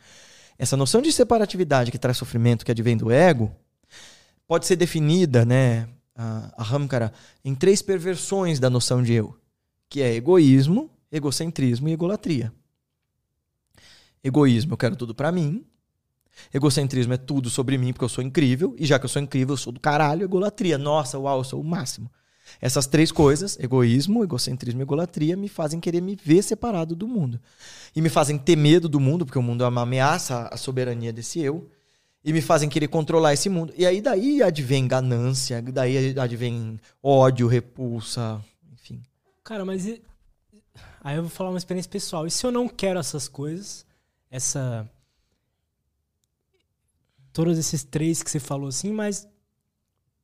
Essa 0.57 0.77
noção 0.77 1.03
de 1.03 1.11
separatividade 1.11 1.91
que 1.91 1.99
traz 1.99 2.17
sofrimento, 2.17 2.65
que 2.65 2.71
advém 2.71 2.97
do 2.97 3.11
ego, 3.11 3.51
pode 4.47 4.67
ser 4.67 4.77
definida, 4.77 5.45
né, 5.45 5.89
a, 6.15 6.55
a 6.57 6.63
Ramkara, 6.63 7.13
em 7.45 7.55
três 7.55 7.83
perversões 7.83 8.61
da 8.61 8.71
noção 8.71 9.03
de 9.03 9.13
eu, 9.13 9.35
que 9.89 10.01
é 10.01 10.15
egoísmo, 10.15 10.89
egocentrismo 11.11 11.89
e 11.89 11.93
egolatria. 11.93 12.53
Egoísmo, 14.25 14.73
eu 14.73 14.77
quero 14.79 14.97
tudo 14.97 15.15
pra 15.15 15.31
mim. 15.31 15.65
Egocentrismo 16.53 17.13
é 17.13 17.17
tudo 17.17 17.49
sobre 17.51 17.79
mim, 17.79 17.93
porque 17.93 18.05
eu 18.05 18.09
sou 18.09 18.25
incrível. 18.25 18.75
E 18.79 18.87
já 18.87 18.99
que 18.99 19.05
eu 19.05 19.09
sou 19.09 19.23
incrível, 19.23 19.53
eu 19.53 19.59
sou 19.59 19.73
do 19.73 19.79
caralho. 19.79 20.25
Egolatria, 20.25 20.77
nossa, 20.79 21.19
uau, 21.19 21.39
eu 21.39 21.45
sou 21.45 21.61
o 21.61 21.65
máximo. 21.65 22.11
Essas 22.61 22.87
três 22.87 23.11
coisas, 23.13 23.59
egoísmo, 23.59 24.23
egocentrismo 24.25 24.81
e 24.81 24.83
egolatria, 24.83 25.37
me 25.37 25.49
fazem 25.49 25.79
querer 25.81 26.01
me 26.01 26.17
ver 26.17 26.43
separado 26.43 26.95
do 26.97 27.07
mundo. 27.07 27.41
E 27.95 28.01
me 28.03 28.09
fazem 28.09 28.37
ter 28.39 28.57
medo 28.57 28.89
do 28.89 28.99
mundo, 28.99 29.25
porque 29.25 29.39
o 29.39 29.43
mundo 29.43 29.65
é 29.65 29.69
uma 29.69 29.83
ameaça 29.83 30.49
à 30.53 30.57
soberania 30.57 31.13
desse 31.13 31.41
eu. 31.41 31.71
E 32.25 32.33
me 32.33 32.41
fazem 32.41 32.69
querer 32.69 32.89
controlar 32.89 33.35
esse 33.35 33.49
mundo. 33.51 33.73
E 33.77 33.85
aí 33.85 34.01
daí 34.01 34.43
advém 34.43 34.89
ganância, 34.89 35.61
daí 35.61 36.19
advém 36.19 36.81
ódio, 37.03 37.47
repulsa, 37.47 38.43
enfim. 38.73 39.03
Cara, 39.43 39.65
mas. 39.65 39.87
e- 39.87 40.03
Aí 41.03 41.17
eu 41.17 41.23
vou 41.23 41.31
falar 41.31 41.51
uma 41.51 41.59
experiência 41.59 41.91
pessoal. 41.91 42.27
E 42.27 42.31
se 42.31 42.45
eu 42.47 42.51
não 42.51 42.67
quero 42.67 42.99
essas 42.99 43.29
coisas, 43.29 43.85
essa. 44.35 44.91
Todos 47.33 47.57
esses 47.59 47.85
três 47.85 48.23
que 48.23 48.31
você 48.31 48.41
falou 48.41 48.69
assim, 48.69 48.93
mas 48.93 49.29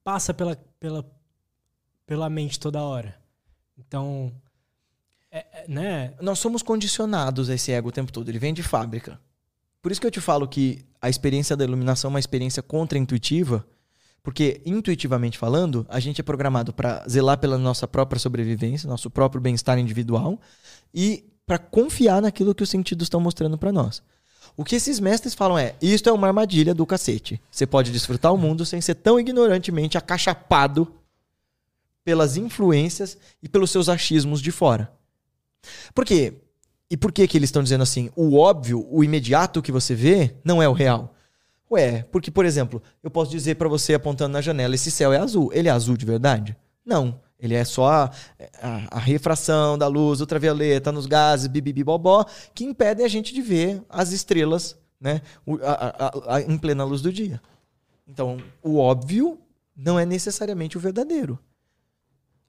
passa 0.03 0.35
pela, 0.35 0.57
pela, 0.79 1.09
pela 2.07 2.29
mente 2.29 2.59
toda 2.59 2.83
hora. 2.83 3.21
Então. 3.79 4.33
é- 5.31 5.63
é, 5.63 5.69
né? 5.69 6.15
Nós 6.21 6.39
somos 6.39 6.63
condicionados 6.63 7.49
a 7.49 7.55
esse 7.55 7.71
ego 7.71 7.89
o 7.89 7.93
tempo 7.93 8.13
todo. 8.13 8.29
Ele 8.29 8.39
vem 8.39 8.53
de 8.53 8.63
fábrica. 8.63 9.21
Por 9.81 9.93
isso 9.93 10.01
que 10.01 10.07
eu 10.07 10.11
te 10.11 10.21
falo 10.21 10.47
que 10.49 10.85
a 11.01 11.09
experiência 11.09 11.57
da 11.57 11.65
iluminação 11.65 12.09
é 12.09 12.13
uma 12.15 12.21
experiência 12.21 12.63
contra-intuitiva, 12.63 13.67
porque 14.23 14.61
intuitivamente 14.67 15.39
falando, 15.39 15.87
a 15.89 15.99
gente 16.01 16.21
é 16.21 16.25
programado 16.25 16.73
para 16.75 17.07
zelar 17.09 17.39
pela 17.39 17.57
nossa 17.57 17.89
própria 17.89 18.19
sobrevivência, 18.19 18.89
nosso 18.89 19.09
próprio 19.09 19.41
bem-estar 19.41 19.79
individual 19.79 20.39
e 20.93 21.30
para 21.51 21.59
confiar 21.59 22.23
naquilo 22.23 22.55
que 22.55 22.63
os 22.63 22.71
sentidos 22.71 23.07
estão 23.07 23.19
mostrando 23.19 23.59
para 23.59 23.73
nós. 23.73 24.05
O 24.57 24.65
que 24.65 24.77
esses 24.77 25.01
mestres 25.01 25.35
falam 25.35 25.59
é: 25.59 25.75
isto 25.83 26.09
é 26.09 26.13
uma 26.13 26.29
armadilha 26.29 26.73
do 26.73 26.87
cacete. 26.87 27.43
Você 27.51 27.67
pode 27.67 27.91
desfrutar 27.91 28.33
o 28.33 28.39
mundo 28.39 28.65
sem 28.65 28.81
ser 28.81 28.95
tão 28.95 29.19
ignorantemente 29.19 29.99
acachapado 29.99 30.95
pelas 32.05 32.37
influências 32.37 33.19
e 33.43 33.49
pelos 33.49 33.73
seus 33.73 33.89
achismos 33.89 34.41
de 34.41 34.53
fora. 34.53 34.93
Por 35.93 36.05
quê? 36.05 36.35
E 36.89 36.97
por 36.97 37.11
que 37.11 37.27
que 37.27 37.37
eles 37.37 37.49
estão 37.49 37.65
dizendo 37.65 37.83
assim? 37.83 38.13
O 38.15 38.39
óbvio, 38.39 38.87
o 38.89 39.03
imediato 39.03 39.61
que 39.61 39.73
você 39.73 39.93
vê, 39.93 40.37
não 40.45 40.63
é 40.63 40.69
o 40.69 40.73
real. 40.73 41.17
Ué, 41.69 42.05
porque, 42.13 42.31
por 42.31 42.45
exemplo, 42.45 42.81
eu 43.03 43.11
posso 43.11 43.33
dizer 43.33 43.57
pra 43.57 43.69
você 43.69 43.95
apontando 43.95 44.35
na 44.35 44.41
janela, 44.41 44.77
esse 44.77 44.91
céu 44.93 45.13
é 45.13 45.19
azul. 45.19 45.51
Ele 45.53 45.67
é 45.67 45.73
azul 45.73 45.97
de 45.97 46.07
verdade? 46.07 46.57
Não. 46.87 47.21
Ele 47.43 47.55
é 47.55 47.65
só 47.65 47.87
a, 47.89 48.11
a- 48.63 48.89
a 48.91 48.99
refração 48.99 49.79
da 49.79 49.87
luz 49.87 50.21
ultravioleta 50.21 50.93
nos 50.93 51.07
gases, 51.07 51.47
bibibibobó, 51.47 52.25
que 52.55 52.65
impedem 52.65 53.05
a 53.05 53.09
gente 53.09 53.33
de 53.33 53.41
ver 53.43 53.83
as 53.89 54.13
estrelas 54.13 54.77
né, 55.01 55.23
a- 55.63 56.07
a- 56.07 56.37
a- 56.37 56.41
em 56.43 56.59
plena 56.59 56.85
luz 56.85 57.01
do 57.01 57.11
dia. 57.13 57.41
Então, 58.07 58.39
o 58.63 58.77
óbvio 58.77 59.39
não 59.75 59.99
é 59.99 60.05
necessariamente 60.05 60.77
o 60.77 60.81
verdadeiro. 60.81 61.39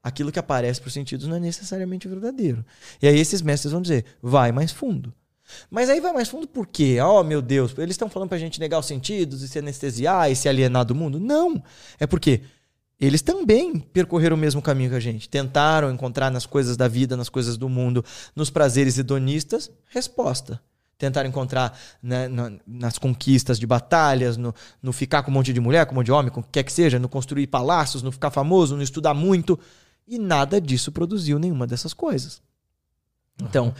Aquilo 0.04 0.32
que 0.32 0.40
aparece 0.40 0.82
por 0.82 0.92
sentidos 0.92 1.28
não 1.28 1.36
é 1.38 1.40
necessariamente 1.40 2.08
o 2.08 2.10
verdadeiro. 2.10 2.66
E 3.02 3.08
aí 3.08 3.20
esses 3.20 3.42
mestres 3.42 3.72
vão 3.72 3.82
dizer, 3.82 4.04
vai 4.22 4.52
mais 4.52 4.72
fundo. 4.72 5.14
Mas 5.70 5.90
aí 5.90 6.00
vai 6.02 6.12
mais 6.12 6.28
fundo 6.28 6.48
por 6.48 6.66
quê? 6.66 6.98
Oh, 7.02 7.24
meu 7.24 7.42
Deus, 7.42 7.74
eles 7.78 7.94
estão 7.94 8.10
falando 8.10 8.30
pra 8.30 8.38
gente 8.38 8.60
negar 8.60 8.80
os 8.80 8.86
sentidos 8.86 9.42
e 9.44 9.48
se 9.48 9.60
anestesiar 9.60 10.32
e 10.32 10.36
se 10.36 10.50
alienar 10.50 10.86
do 10.86 10.96
mundo? 10.96 11.20
Não. 11.20 11.62
É 12.00 12.08
porque 12.08 12.42
eles 13.02 13.22
também 13.24 13.80
percorreram 13.80 14.36
o 14.36 14.40
mesmo 14.40 14.62
caminho 14.62 14.92
que 14.92 14.96
a 14.96 15.00
gente. 15.00 15.28
Tentaram 15.28 15.92
encontrar 15.92 16.30
nas 16.30 16.46
coisas 16.46 16.78
da 16.78 16.88
vida, 16.88 17.18
nas 17.18 17.30
coisas 17.30 17.58
do 17.58 17.68
mundo, 17.68 18.06
nos 18.36 18.50
prazeres 18.52 18.98
hedonistas, 18.98 19.72
resposta. 19.88 20.62
Tentaram 21.00 21.28
encontrar 21.28 21.76
né, 22.02 22.28
na- 22.28 22.52
nas 22.68 23.00
conquistas 23.00 23.58
de 23.58 23.66
batalhas, 23.66 24.38
no, 24.38 24.54
no 24.84 24.94
ficar 24.94 25.24
com 25.24 25.32
um 25.32 25.34
monte 25.34 25.52
de 25.52 25.60
mulher, 25.60 25.86
com 25.88 25.94
um 25.94 25.96
monte 25.96 26.06
de 26.06 26.12
homem, 26.12 26.32
com 26.32 26.42
o 26.42 26.44
que 26.44 26.50
quer 26.52 26.64
que 26.64 26.72
seja, 26.72 27.00
no 27.00 27.10
construir 27.10 27.48
palácios, 27.48 28.04
no 28.04 28.12
ficar 28.12 28.30
famoso, 28.30 28.76
no 28.78 28.84
estudar 28.84 29.16
muito. 29.16 29.60
E 30.08 30.20
nada 30.20 30.62
disso 30.62 30.92
produziu 30.92 31.40
nenhuma 31.40 31.66
dessas 31.66 31.94
coisas. 31.96 32.40
Então, 33.42 33.74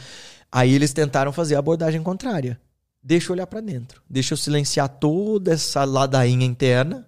aí 0.50 0.74
eles 0.74 0.92
tentaram 0.92 1.32
fazer 1.32 1.54
a 1.54 1.60
abordagem 1.60 2.02
contrária. 2.02 2.60
Deixa 3.00 3.30
eu 3.30 3.34
olhar 3.34 3.46
pra 3.46 3.60
dentro. 3.60 4.02
Deixa 4.10 4.32
eu 4.34 4.38
silenciar 4.38 4.88
toda 4.88 5.52
essa 5.52 5.84
ladainha 5.84 6.44
interna 6.46 7.06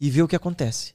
e 0.00 0.10
ver 0.10 0.22
o 0.22 0.28
que 0.28 0.36
acontece. 0.36 0.94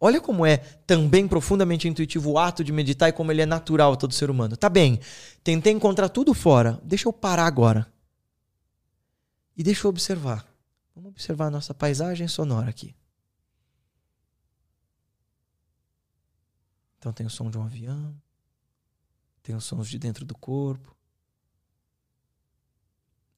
Olha 0.00 0.20
como 0.20 0.44
é 0.44 0.56
também 0.56 1.28
profundamente 1.28 1.86
intuitivo 1.86 2.32
o 2.32 2.38
ato 2.38 2.64
de 2.64 2.72
meditar 2.72 3.08
e 3.08 3.12
como 3.12 3.30
ele 3.30 3.42
é 3.42 3.46
natural 3.46 3.92
a 3.92 3.96
todo 3.96 4.12
ser 4.12 4.30
humano. 4.30 4.56
Tá 4.56 4.68
bem, 4.68 4.98
tentei 5.44 5.72
encontrar 5.72 6.08
tudo 6.08 6.34
fora. 6.34 6.80
Deixa 6.82 7.08
eu 7.08 7.12
parar 7.12 7.46
agora. 7.46 7.86
E 9.56 9.62
deixa 9.62 9.86
eu 9.86 9.90
observar. 9.90 10.44
Vamos 10.94 11.10
observar 11.10 11.46
a 11.46 11.50
nossa 11.50 11.72
paisagem 11.72 12.26
sonora 12.26 12.68
aqui. 12.68 12.94
Então 16.98 17.12
tem 17.12 17.26
o 17.26 17.30
som 17.30 17.50
de 17.50 17.58
um 17.58 17.62
avião, 17.62 18.14
tem 19.42 19.56
os 19.56 19.64
sons 19.64 19.88
de 19.88 19.98
dentro 19.98 20.24
do 20.24 20.36
corpo, 20.36 20.96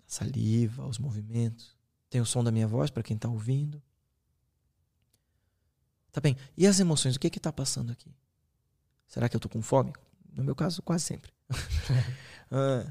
a 0.07 0.11
saliva, 0.11 0.87
os 0.87 0.99
movimentos. 0.99 1.75
Tem 2.11 2.21
o 2.21 2.27
som 2.27 2.45
da 2.45 2.51
minha 2.53 2.69
voz 2.69 2.91
para 2.91 3.03
quem 3.03 3.17
está 3.17 3.29
ouvindo. 3.29 3.83
Tá 6.15 6.21
bem. 6.21 6.37
E 6.57 6.65
as 6.65 6.79
emoções? 6.79 7.17
O 7.17 7.19
que 7.19 7.29
que 7.29 7.41
tá 7.41 7.53
passando 7.53 7.91
aqui? 7.91 8.09
Será 9.09 9.29
que 9.29 9.35
eu 9.35 9.41
tô 9.41 9.49
com 9.49 9.61
fome? 9.61 9.93
No 10.33 10.45
meu 10.45 10.55
caso, 10.55 10.81
quase 10.81 11.03
sempre. 11.03 11.33
ah, 12.53 12.87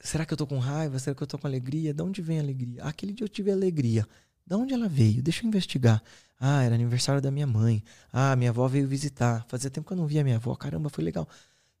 será 0.00 0.26
que 0.26 0.32
eu 0.32 0.36
tô 0.36 0.44
com 0.44 0.58
raiva? 0.58 0.98
Será 0.98 1.14
que 1.14 1.22
eu 1.22 1.26
tô 1.26 1.38
com 1.38 1.46
alegria? 1.46 1.94
De 1.94 2.02
onde 2.02 2.20
vem 2.20 2.40
a 2.40 2.42
alegria? 2.42 2.82
Ah, 2.82 2.88
aquele 2.88 3.12
dia 3.12 3.24
eu 3.24 3.28
tive 3.28 3.52
alegria. 3.52 4.04
De 4.44 4.56
onde 4.56 4.74
ela 4.74 4.88
veio? 4.88 5.22
Deixa 5.22 5.44
eu 5.44 5.46
investigar. 5.46 6.02
Ah, 6.36 6.64
era 6.64 6.74
aniversário 6.74 7.22
da 7.22 7.30
minha 7.30 7.46
mãe. 7.46 7.80
Ah, 8.12 8.34
minha 8.34 8.50
avó 8.50 8.66
veio 8.66 8.88
visitar. 8.88 9.46
Fazia 9.46 9.70
tempo 9.70 9.86
que 9.86 9.92
eu 9.92 9.96
não 9.96 10.08
via 10.08 10.24
minha 10.24 10.34
avó. 10.34 10.56
Caramba, 10.56 10.90
foi 10.90 11.04
legal. 11.04 11.28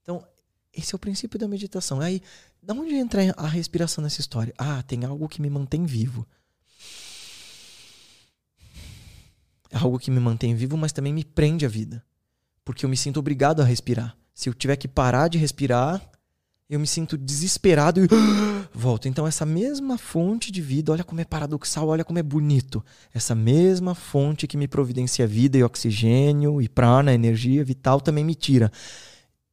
Então, 0.00 0.24
esse 0.72 0.94
é 0.94 0.96
o 0.96 0.98
princípio 0.98 1.40
da 1.40 1.48
meditação. 1.48 2.00
Aí, 2.00 2.22
de 2.62 2.72
onde 2.72 2.94
entra 2.94 3.34
a 3.36 3.48
respiração 3.48 4.04
nessa 4.04 4.20
história? 4.20 4.54
Ah, 4.56 4.80
tem 4.84 5.04
algo 5.04 5.28
que 5.28 5.42
me 5.42 5.50
mantém 5.50 5.84
vivo. 5.84 6.24
É 9.72 9.78
algo 9.78 9.98
que 9.98 10.10
me 10.10 10.20
mantém 10.20 10.54
vivo, 10.54 10.76
mas 10.76 10.92
também 10.92 11.12
me 11.12 11.24
prende 11.24 11.64
à 11.64 11.68
vida. 11.68 12.04
Porque 12.62 12.84
eu 12.84 12.90
me 12.90 12.96
sinto 12.96 13.18
obrigado 13.18 13.60
a 13.60 13.64
respirar. 13.64 14.14
Se 14.34 14.48
eu 14.48 14.54
tiver 14.54 14.76
que 14.76 14.86
parar 14.86 15.28
de 15.28 15.38
respirar, 15.38 16.00
eu 16.68 16.78
me 16.78 16.86
sinto 16.86 17.16
desesperado 17.16 18.04
e 18.04 18.08
volto. 18.72 19.08
Então, 19.08 19.26
essa 19.26 19.46
mesma 19.46 19.96
fonte 19.96 20.52
de 20.52 20.60
vida, 20.60 20.92
olha 20.92 21.02
como 21.02 21.22
é 21.22 21.24
paradoxal, 21.24 21.88
olha 21.88 22.04
como 22.04 22.18
é 22.18 22.22
bonito. 22.22 22.84
Essa 23.14 23.34
mesma 23.34 23.94
fonte 23.94 24.46
que 24.46 24.58
me 24.58 24.68
providencia 24.68 25.26
vida 25.26 25.56
e 25.56 25.64
oxigênio 25.64 26.60
e 26.60 26.68
prana, 26.68 27.14
energia 27.14 27.64
vital, 27.64 28.00
também 28.00 28.24
me 28.24 28.34
tira. 28.34 28.70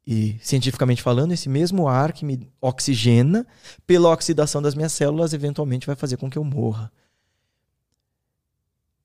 E, 0.06 0.38
cientificamente 0.42 1.02
falando, 1.02 1.32
esse 1.32 1.48
mesmo 1.48 1.88
ar 1.88 2.12
que 2.12 2.26
me 2.26 2.50
oxigena, 2.60 3.48
pela 3.88 4.10
oxidação 4.10 4.62
das 4.62 4.76
minhas 4.76 4.92
células, 4.92 5.34
eventualmente 5.34 5.88
vai 5.88 5.96
fazer 5.96 6.18
com 6.18 6.30
que 6.30 6.38
eu 6.38 6.44
morra. 6.44 6.92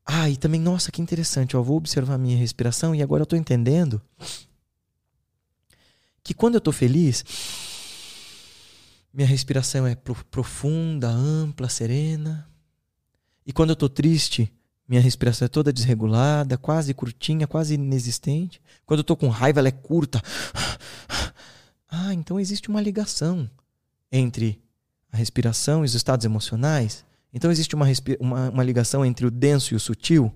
Ah, 0.05 0.29
e 0.29 0.37
também, 0.37 0.61
nossa, 0.61 0.93
que 0.93 1.01
interessante, 1.01 1.55
eu 1.55 1.65
vou 1.65 1.77
observar 1.77 2.15
a 2.15 2.19
minha 2.19 2.37
respiração 2.37 2.95
e 2.95 3.03
agora 3.03 3.23
eu 3.23 3.25
estou 3.25 3.39
entendendo 3.39 4.03
que 6.23 6.35
quando 6.35 6.55
eu 6.55 6.59
estou 6.59 6.73
feliz, 6.73 7.25
minha 9.13 9.27
respiração 9.27 9.87
é 9.87 9.95
profunda, 9.95 11.09
ampla, 11.09 11.69
serena. 11.69 12.49
E 13.47 13.53
quando 13.53 13.71
eu 13.71 13.75
estou 13.75 13.89
triste, 13.89 14.53
minha 14.89 15.01
respiração 15.01 15.47
é 15.47 15.49
toda 15.49 15.73
desregulada, 15.73 16.59
quase 16.59 16.93
curtinha, 16.93 17.47
quase 17.47 17.75
inexistente. 17.75 18.61
Quando 18.85 18.99
eu 18.99 19.03
estou 19.03 19.17
com 19.17 19.29
raiva, 19.29 19.61
ela 19.61 19.69
é 19.69 19.73
curta. 19.73 20.21
Ah, 21.97 22.13
então 22.13 22.41
existe 22.41 22.69
uma 22.69 22.81
ligação 22.81 23.49
entre 24.11 24.61
a 25.13 25.17
respiração 25.17 25.85
e 25.85 25.87
os 25.87 25.95
estados 25.95 26.27
emocionais. 26.27 27.05
Então 27.35 27.51
existe 27.51 27.75
uma, 27.75 27.87
uma, 28.21 28.51
uma, 28.51 28.63
ligação 28.63 29.05
entre 29.05 29.27
o 29.27 29.31
denso 29.31 29.75
e 29.75 29.77
o 29.77 29.81
sutil. 29.81 30.33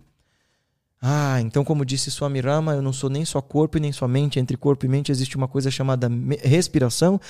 Ah, 1.01 1.41
então 1.41 1.65
como 1.65 1.85
disse 1.85 2.10
Swami 2.10 2.41
Rama, 2.41 2.75
eu 2.75 2.83
não 2.83 2.93
sou 2.93 3.09
nem 3.09 3.25
só 3.25 3.41
corpo 3.41 3.78
e 3.78 3.81
nem 3.81 3.93
só 3.93 4.09
mente. 4.09 4.41
Entre 4.41 4.57
corpo 4.57 4.85
e 4.85 4.89
mente 4.89 5.12
existe 5.12 5.36
uma 5.36 5.47
coisa 5.47 5.70
chamada 5.70 6.10
respiração. 6.43 7.20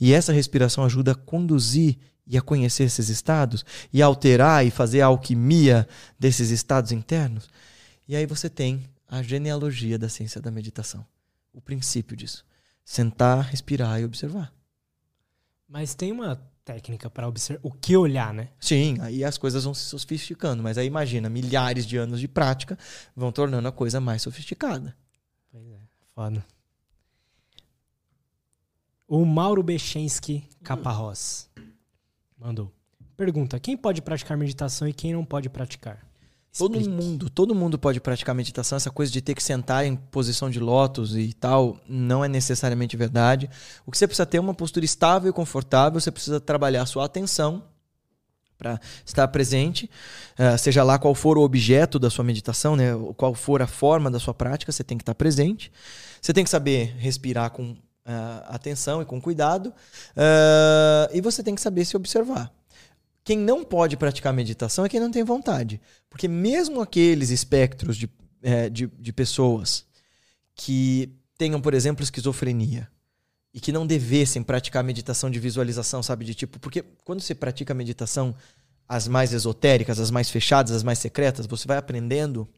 E 0.00 0.14
essa 0.14 0.32
respiração 0.32 0.84
ajuda 0.84 1.12
a 1.12 1.14
conduzir 1.14 1.98
e 2.26 2.38
a 2.38 2.40
conhecer 2.40 2.84
esses 2.84 3.10
estados. 3.10 3.62
E 3.92 4.00
alterar 4.00 4.64
e 4.64 4.70
fazer 4.70 5.02
a 5.02 5.06
alquimia 5.06 5.86
desses 6.18 6.48
estados 6.48 6.90
internos. 6.90 7.46
E 8.08 8.16
aí 8.16 8.24
você 8.24 8.48
tem 8.48 8.88
a 9.06 9.22
genealogia 9.22 9.98
da 9.98 10.08
ciência 10.08 10.40
da 10.40 10.50
meditação. 10.50 11.04
O 11.52 11.60
princípio 11.60 12.16
disso. 12.16 12.42
Sentar, 12.82 13.44
respirar 13.50 14.00
e 14.00 14.04
observar. 14.06 14.50
Mas 15.68 15.94
tem 15.94 16.10
uma 16.10 16.40
técnica 16.64 17.10
para 17.10 17.28
observar 17.28 17.60
o 17.62 17.70
que 17.70 17.96
olhar, 17.96 18.32
né? 18.32 18.48
Sim, 18.60 18.96
aí 19.00 19.24
as 19.24 19.38
coisas 19.38 19.64
vão 19.64 19.74
se 19.74 19.84
sofisticando, 19.84 20.62
mas 20.62 20.78
aí 20.78 20.86
imagina, 20.86 21.28
milhares 21.28 21.86
de 21.86 21.96
anos 21.96 22.20
de 22.20 22.28
prática 22.28 22.78
vão 23.14 23.32
tornando 23.32 23.66
a 23.66 23.72
coisa 23.72 24.00
mais 24.00 24.22
sofisticada. 24.22 24.96
Pois 25.50 25.66
é, 25.66 25.80
foda. 26.14 26.44
O 29.06 29.24
Mauro 29.24 29.62
Bechenski 29.62 30.48
Caparrós 30.62 31.50
mandou. 32.38 32.72
Pergunta: 33.16 33.58
quem 33.58 33.76
pode 33.76 34.00
praticar 34.00 34.36
meditação 34.36 34.86
e 34.86 34.92
quem 34.92 35.12
não 35.12 35.24
pode 35.24 35.48
praticar? 35.48 36.09
Todo 36.56 36.80
mundo, 36.90 37.30
todo 37.30 37.54
mundo 37.54 37.78
pode 37.78 38.00
praticar 38.00 38.34
meditação. 38.34 38.76
Essa 38.76 38.90
coisa 38.90 39.10
de 39.12 39.20
ter 39.20 39.34
que 39.34 39.42
sentar 39.42 39.86
em 39.86 39.94
posição 39.94 40.50
de 40.50 40.58
lótus 40.58 41.16
e 41.16 41.32
tal, 41.32 41.78
não 41.88 42.24
é 42.24 42.28
necessariamente 42.28 42.96
verdade. 42.96 43.48
O 43.86 43.90
que 43.90 43.96
você 43.96 44.06
precisa 44.06 44.26
ter 44.26 44.38
é 44.38 44.40
uma 44.40 44.54
postura 44.54 44.84
estável 44.84 45.30
e 45.30 45.32
confortável. 45.32 46.00
Você 46.00 46.10
precisa 46.10 46.40
trabalhar 46.40 46.82
a 46.82 46.86
sua 46.86 47.04
atenção 47.04 47.62
para 48.58 48.78
estar 49.06 49.26
presente, 49.28 49.88
uh, 50.38 50.58
seja 50.58 50.84
lá 50.84 50.98
qual 50.98 51.14
for 51.14 51.38
o 51.38 51.40
objeto 51.40 51.98
da 51.98 52.10
sua 52.10 52.22
meditação, 52.22 52.76
né, 52.76 52.90
qual 53.16 53.34
for 53.34 53.62
a 53.62 53.66
forma 53.66 54.10
da 54.10 54.18
sua 54.18 54.34
prática, 54.34 54.70
você 54.70 54.84
tem 54.84 54.98
que 54.98 55.02
estar 55.02 55.14
presente. 55.14 55.72
Você 56.20 56.34
tem 56.34 56.44
que 56.44 56.50
saber 56.50 56.94
respirar 56.98 57.52
com 57.52 57.70
uh, 57.70 57.76
atenção 58.48 59.00
e 59.00 59.06
com 59.06 59.18
cuidado, 59.18 59.68
uh, 59.68 61.08
e 61.10 61.22
você 61.22 61.42
tem 61.42 61.54
que 61.54 61.60
saber 61.62 61.86
se 61.86 61.96
observar. 61.96 62.52
Quem 63.22 63.38
não 63.38 63.64
pode 63.64 63.96
praticar 63.96 64.32
meditação 64.32 64.84
é 64.84 64.88
quem 64.88 65.00
não 65.00 65.10
tem 65.10 65.22
vontade. 65.22 65.80
Porque 66.08 66.26
mesmo 66.26 66.80
aqueles 66.80 67.30
espectros 67.30 67.96
de, 67.96 68.08
é, 68.42 68.68
de, 68.68 68.86
de 68.86 69.12
pessoas 69.12 69.84
que 70.54 71.12
tenham, 71.36 71.60
por 71.60 71.74
exemplo, 71.74 72.02
esquizofrenia 72.02 72.88
e 73.52 73.60
que 73.60 73.72
não 73.72 73.86
devessem 73.86 74.42
praticar 74.42 74.84
meditação 74.84 75.30
de 75.30 75.40
visualização, 75.40 76.02
sabe? 76.02 76.24
De 76.24 76.34
tipo, 76.34 76.58
porque 76.58 76.84
quando 77.04 77.20
você 77.20 77.34
pratica 77.34 77.74
meditação, 77.74 78.34
as 78.88 79.06
mais 79.08 79.32
esotéricas, 79.32 79.98
as 80.00 80.10
mais 80.10 80.30
fechadas, 80.30 80.72
as 80.72 80.82
mais 80.82 80.98
secretas, 80.98 81.46
você 81.46 81.66
vai 81.66 81.76
aprendendo 81.76 82.48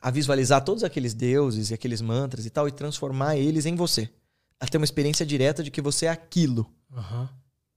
a 0.00 0.10
visualizar 0.10 0.64
todos 0.64 0.84
aqueles 0.84 1.12
deuses 1.12 1.70
e 1.70 1.74
aqueles 1.74 2.00
mantras 2.00 2.46
e 2.46 2.50
tal 2.50 2.68
e 2.68 2.72
transformar 2.72 3.36
eles 3.36 3.66
em 3.66 3.74
você. 3.74 4.08
A 4.60 4.66
ter 4.66 4.78
uma 4.78 4.84
experiência 4.84 5.26
direta 5.26 5.62
de 5.62 5.70
que 5.70 5.80
você 5.80 6.06
é 6.06 6.10
aquilo. 6.10 6.72
Uhum. 6.92 7.28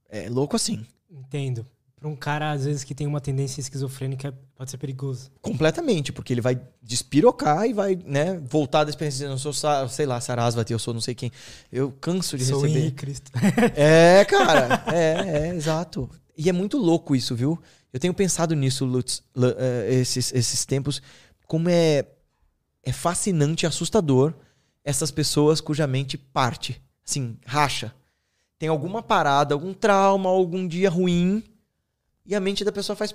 É 0.08 0.28
louco 0.28 0.56
assim. 0.56 0.86
Entendo. 1.12 1.66
Para 1.94 2.08
um 2.08 2.16
cara, 2.16 2.50
às 2.50 2.64
vezes, 2.64 2.82
que 2.82 2.96
tem 2.96 3.06
uma 3.06 3.20
tendência 3.20 3.60
esquizofrênica, 3.60 4.36
pode 4.56 4.70
ser 4.70 4.78
perigoso. 4.78 5.30
Completamente, 5.40 6.10
porque 6.10 6.32
ele 6.32 6.40
vai 6.40 6.60
despirocar 6.82 7.64
e 7.64 7.72
vai, 7.72 7.94
né, 8.04 8.40
voltar 8.44 8.82
da 8.82 8.90
experiência. 8.90 9.26
Eu 9.26 9.38
sou, 9.38 9.52
sei 9.88 10.04
lá, 10.04 10.20
Sarasvati, 10.20 10.72
eu 10.72 10.80
sou 10.80 10.92
não 10.92 11.00
sei 11.00 11.14
quem. 11.14 11.30
Eu 11.70 11.92
canso 11.92 12.36
de 12.36 12.44
sou 12.44 12.62
receber. 12.62 12.80
Henrique 12.80 12.96
Cristo. 12.96 13.30
É, 13.76 14.24
cara. 14.24 14.82
É, 14.92 15.48
é, 15.48 15.54
exato. 15.54 16.10
E 16.36 16.48
é 16.48 16.52
muito 16.52 16.76
louco 16.76 17.14
isso, 17.14 17.36
viu? 17.36 17.56
Eu 17.92 18.00
tenho 18.00 18.14
pensado 18.14 18.56
nisso, 18.56 18.84
Lutz, 18.84 19.22
é, 19.58 19.94
esses, 19.94 20.32
esses 20.32 20.64
tempos, 20.64 21.00
como 21.46 21.68
é, 21.68 22.04
é 22.82 22.92
fascinante 22.92 23.64
e 23.64 23.66
assustador 23.66 24.34
essas 24.82 25.12
pessoas 25.12 25.60
cuja 25.60 25.86
mente 25.86 26.18
parte, 26.18 26.82
assim, 27.06 27.36
racha 27.46 27.94
tem 28.62 28.68
alguma 28.68 29.02
parada, 29.02 29.56
algum 29.56 29.74
trauma, 29.74 30.30
algum 30.30 30.68
dia 30.68 30.88
ruim, 30.88 31.42
e 32.24 32.32
a 32.32 32.38
mente 32.38 32.64
da 32.64 32.70
pessoa 32.70 32.94
faz 32.94 33.12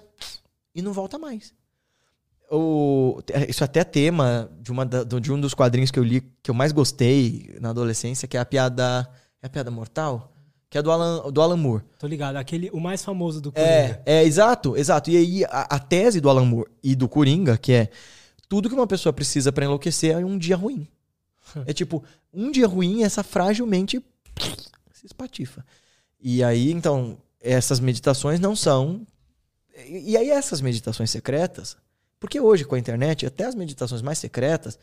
e 0.75 0.81
não 0.81 0.91
volta 0.91 1.17
mais. 1.17 1.53
O, 2.51 3.21
isso 3.47 3.63
até 3.63 3.79
é 3.79 3.83
tema 3.85 4.51
de, 4.59 4.73
uma, 4.73 4.85
de 4.85 5.31
um 5.31 5.39
dos 5.39 5.53
quadrinhos 5.53 5.89
que 5.89 5.97
eu 5.97 6.03
li 6.03 6.19
que 6.43 6.51
eu 6.51 6.53
mais 6.53 6.73
gostei 6.73 7.55
na 7.61 7.69
adolescência, 7.69 8.27
que 8.27 8.35
é 8.35 8.41
a 8.41 8.45
piada. 8.45 9.09
É 9.41 9.47
a 9.47 9.49
piada 9.49 9.71
mortal? 9.71 10.33
Que 10.69 10.77
é 10.77 10.81
do 10.81 10.91
Alan, 10.91 11.31
do 11.31 11.41
Alan 11.41 11.55
Moore. 11.55 11.85
Tô 11.97 12.07
ligado, 12.07 12.35
aquele, 12.35 12.69
o 12.71 12.79
mais 12.81 13.01
famoso 13.01 13.39
do 13.39 13.49
Coringa. 13.49 14.01
É, 14.05 14.17
é 14.17 14.23
exato, 14.25 14.75
exato. 14.75 15.09
E 15.09 15.15
aí 15.15 15.45
a, 15.45 15.75
a 15.75 15.79
tese 15.79 16.19
do 16.19 16.29
Alan 16.29 16.43
Moore 16.43 16.69
e 16.83 16.93
do 16.93 17.07
Coringa, 17.07 17.57
que 17.57 17.71
é 17.71 17.89
tudo 18.49 18.67
que 18.67 18.75
uma 18.75 18.85
pessoa 18.85 19.13
precisa 19.13 19.49
para 19.53 19.63
enlouquecer 19.63 20.11
é 20.11 20.25
um 20.25 20.37
dia 20.37 20.57
ruim. 20.57 20.85
é 21.65 21.71
tipo, 21.71 22.03
um 22.33 22.51
dia 22.51 22.67
ruim, 22.67 23.03
essa 23.03 23.23
frágilmente 23.23 24.03
se 24.97 25.05
espatifa. 25.05 25.65
E 26.19 26.43
aí, 26.43 26.71
então, 26.71 27.17
essas 27.39 27.79
meditações 27.79 28.39
não 28.39 28.55
são. 28.55 29.05
E 29.87 30.17
aí, 30.17 30.29
essas 30.29 30.59
meditações 30.61 31.11
secretas, 31.11 31.77
porque 32.19 32.39
hoje 32.39 32.65
com 32.65 32.75
a 32.75 32.79
internet, 32.79 33.25
até 33.25 33.45
as 33.45 33.53
meditações 33.55 34.01
mais 34.01 34.17
secretas 34.17 34.77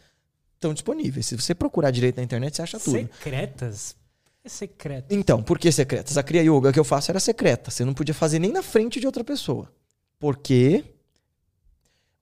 estão 0.55 0.73
disponíveis. 0.73 1.27
Se 1.27 1.37
você 1.37 1.55
procurar 1.55 1.91
direito 1.91 2.17
na 2.17 2.23
internet, 2.23 2.57
você 2.57 2.63
acha 2.63 2.79
tudo. 2.79 2.97
Secretas? 2.97 3.97
É 4.45 4.49
secreto. 4.49 5.13
Então, 5.13 5.43
por 5.43 5.59
que 5.59 5.73
secretas? 5.73 6.17
A 6.17 6.23
Kriya 6.23 6.43
Yoga 6.43 6.73
que 6.73 6.79
eu 6.79 6.85
faço 6.85 7.11
era 7.11 7.19
secreta. 7.19 7.71
Você 7.71 7.85
não 7.85 7.95
podia 7.95 8.15
fazer 8.15 8.39
nem 8.39 8.53
na 8.53 8.63
frente 8.63 9.01
de 9.01 9.07
outra 9.07 9.25
pessoa. 9.25 9.73
Porque. 10.19 10.85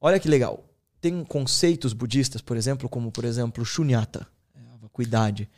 Olha 0.01 0.19
que 0.19 0.29
legal. 0.29 0.65
tem 1.03 1.25
conceitos 1.25 1.93
budistas, 1.93 2.41
por 2.41 2.57
exemplo, 2.57 2.89
como, 2.89 3.11
por 3.11 3.25
exemplo, 3.25 3.65
shunyata, 3.65 4.27
é 4.55 4.61
a 4.73 4.77
vacuidade. 4.77 5.51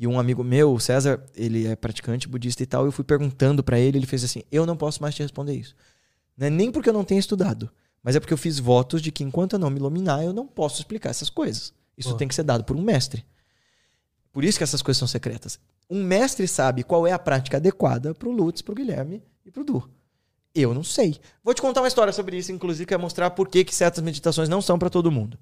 E 0.00 0.06
um 0.06 0.18
amigo 0.18 0.42
meu, 0.42 0.72
o 0.72 0.80
César, 0.80 1.22
ele 1.36 1.66
é 1.66 1.76
praticante 1.76 2.26
budista 2.26 2.62
e 2.62 2.66
tal, 2.66 2.86
eu 2.86 2.90
fui 2.90 3.04
perguntando 3.04 3.62
para 3.62 3.78
ele, 3.78 3.98
ele 3.98 4.06
fez 4.06 4.24
assim: 4.24 4.42
"Eu 4.50 4.64
não 4.64 4.74
posso 4.74 5.02
mais 5.02 5.14
te 5.14 5.22
responder 5.22 5.54
isso". 5.54 5.76
Não 6.38 6.46
é 6.46 6.50
nem 6.50 6.72
porque 6.72 6.88
eu 6.88 6.94
não 6.94 7.04
tenho 7.04 7.18
estudado, 7.18 7.70
mas 8.02 8.16
é 8.16 8.20
porque 8.20 8.32
eu 8.32 8.38
fiz 8.38 8.58
votos 8.58 9.02
de 9.02 9.12
que 9.12 9.22
enquanto 9.22 9.52
eu 9.52 9.58
não 9.58 9.68
me 9.68 9.76
iluminar, 9.76 10.24
eu 10.24 10.32
não 10.32 10.46
posso 10.46 10.80
explicar 10.80 11.10
essas 11.10 11.28
coisas. 11.28 11.74
Isso 11.98 12.16
tem 12.16 12.26
que 12.26 12.34
ser 12.34 12.44
dado 12.44 12.64
por 12.64 12.74
um 12.74 12.80
mestre. 12.80 13.26
Por 14.32 14.42
isso 14.42 14.56
que 14.56 14.64
essas 14.64 14.80
coisas 14.80 14.98
são 14.98 15.06
secretas. 15.06 15.60
Um 15.90 16.02
mestre 16.02 16.48
sabe 16.48 16.82
qual 16.82 17.06
é 17.06 17.12
a 17.12 17.18
prática 17.18 17.58
adequada 17.58 18.14
pro 18.14 18.30
Lutz, 18.30 18.62
pro 18.62 18.74
Guilherme 18.74 19.22
e 19.44 19.50
pro 19.50 19.64
Du. 19.64 19.86
Eu 20.54 20.72
não 20.72 20.82
sei. 20.82 21.20
Vou 21.44 21.52
te 21.52 21.60
contar 21.60 21.82
uma 21.82 21.88
história 21.88 22.12
sobre 22.12 22.38
isso, 22.38 22.50
inclusive, 22.50 22.86
que 22.86 22.94
vai 22.94 23.02
mostrar 23.02 23.30
por 23.32 23.48
que, 23.48 23.64
que 23.64 23.74
certas 23.74 24.02
meditações 24.02 24.48
não 24.48 24.62
são 24.62 24.78
para 24.78 24.88
todo 24.88 25.10
mundo. 25.10 25.38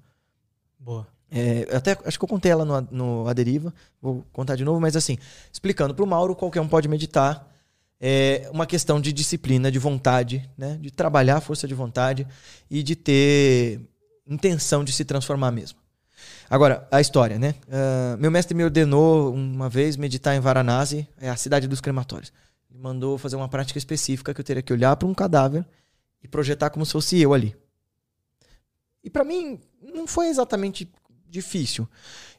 Boa. 0.77 1.07
É, 1.31 1.67
até 1.75 1.97
acho 2.05 2.17
que 2.17 2.25
eu 2.25 2.29
contei 2.29 2.51
ela 2.51 2.65
no, 2.65 2.81
no 2.91 3.27
A 3.27 3.33
Deriva, 3.33 3.73
vou 4.01 4.25
contar 4.33 4.55
de 4.55 4.65
novo, 4.65 4.79
mas 4.79 4.95
assim, 4.95 5.17
explicando 5.51 5.93
para 5.93 6.03
o 6.03 6.07
Mauro, 6.07 6.35
qualquer 6.35 6.61
um 6.61 6.67
pode 6.67 6.87
meditar. 6.87 7.47
É 8.01 8.49
uma 8.53 8.65
questão 8.65 9.01
de 9.01 9.11
disciplina, 9.11 9.69
de 9.69 9.77
vontade, 9.77 10.49
né? 10.57 10.77
de 10.79 10.89
trabalhar 10.89 11.37
a 11.37 11.41
força 11.41 11.67
de 11.67 11.73
vontade 11.73 12.25
e 12.71 12.81
de 12.81 12.95
ter 12.95 13.81
intenção 14.25 14.83
de 14.83 14.93
se 14.93 15.03
transformar 15.03 15.51
mesmo. 15.51 15.79
Agora, 16.49 16.87
a 16.91 17.01
história, 17.01 17.37
né? 17.37 17.55
Ah, 17.69 18.15
meu 18.17 18.31
mestre 18.31 18.55
me 18.55 18.63
ordenou 18.63 19.33
uma 19.33 19.69
vez 19.69 19.97
meditar 19.97 20.35
em 20.35 20.39
Varanasi, 20.39 21.07
é 21.19 21.29
a 21.29 21.35
cidade 21.35 21.67
dos 21.67 21.81
crematórios. 21.81 22.31
Ele 22.69 22.79
mandou 22.79 23.17
fazer 23.17 23.35
uma 23.35 23.49
prática 23.49 23.77
específica 23.77 24.33
que 24.33 24.39
eu 24.39 24.45
teria 24.45 24.63
que 24.63 24.73
olhar 24.73 24.95
para 24.95 25.07
um 25.07 25.13
cadáver 25.13 25.65
e 26.23 26.27
projetar 26.27 26.69
como 26.69 26.85
se 26.85 26.91
fosse 26.91 27.19
eu 27.19 27.33
ali. 27.33 27.55
E 29.03 29.09
para 29.09 29.23
mim 29.23 29.59
não 29.81 30.05
foi 30.07 30.27
exatamente 30.27 30.91
difícil. 31.29 31.87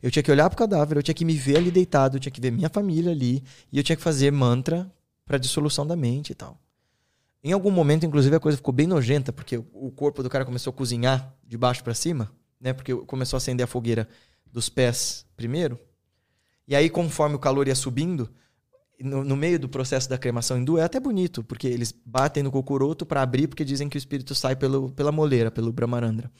Eu 0.02 0.10
tinha 0.10 0.22
que 0.22 0.30
olhar 0.30 0.48
pro 0.48 0.58
cadáver, 0.58 0.96
eu 0.96 1.02
tinha 1.02 1.14
que 1.14 1.24
me 1.24 1.34
ver 1.34 1.56
ali 1.58 1.70
deitado, 1.70 2.16
eu 2.16 2.20
tinha 2.20 2.32
que 2.32 2.40
ver 2.40 2.50
minha 2.50 2.68
família 2.68 3.12
ali 3.12 3.42
e 3.72 3.78
eu 3.78 3.84
tinha 3.84 3.96
que 3.96 4.02
fazer 4.02 4.30
mantra 4.30 4.90
para 5.24 5.38
dissolução 5.38 5.86
da 5.86 5.94
mente 5.94 6.30
e 6.30 6.34
tal. 6.34 6.58
Em 7.42 7.52
algum 7.52 7.70
momento, 7.70 8.04
inclusive, 8.04 8.36
a 8.36 8.40
coisa 8.40 8.56
ficou 8.56 8.74
bem 8.74 8.86
nojenta, 8.86 9.32
porque 9.32 9.56
o 9.56 9.90
corpo 9.90 10.22
do 10.22 10.28
cara 10.28 10.44
começou 10.44 10.70
a 10.70 10.74
cozinhar 10.74 11.34
de 11.46 11.56
baixo 11.56 11.82
para 11.82 11.94
cima, 11.94 12.30
né? 12.60 12.72
Porque 12.72 12.94
começou 12.94 13.36
a 13.36 13.38
acender 13.38 13.64
a 13.64 13.66
fogueira 13.66 14.06
dos 14.44 14.68
pés 14.68 15.24
primeiro. 15.36 15.78
E 16.68 16.76
aí, 16.76 16.90
conforme 16.90 17.36
o 17.36 17.38
calor 17.38 17.66
ia 17.66 17.74
subindo, 17.74 18.28
no, 19.00 19.24
no 19.24 19.36
meio 19.36 19.58
do 19.58 19.68
processo 19.68 20.08
da 20.08 20.18
cremação 20.18 20.58
hindu, 20.58 20.76
é 20.76 20.82
até 20.82 21.00
bonito, 21.00 21.42
porque 21.42 21.66
eles 21.66 21.94
batem 22.04 22.42
no 22.42 22.50
cocuroto 22.50 23.06
para 23.06 23.22
abrir, 23.22 23.48
porque 23.48 23.64
dizem 23.64 23.88
que 23.88 23.96
o 23.96 23.98
espírito 23.98 24.34
sai 24.34 24.54
pelo, 24.54 24.90
pela 24.90 25.10
moleira, 25.10 25.50
pelo 25.50 25.72
Brahmarandra. 25.72 26.30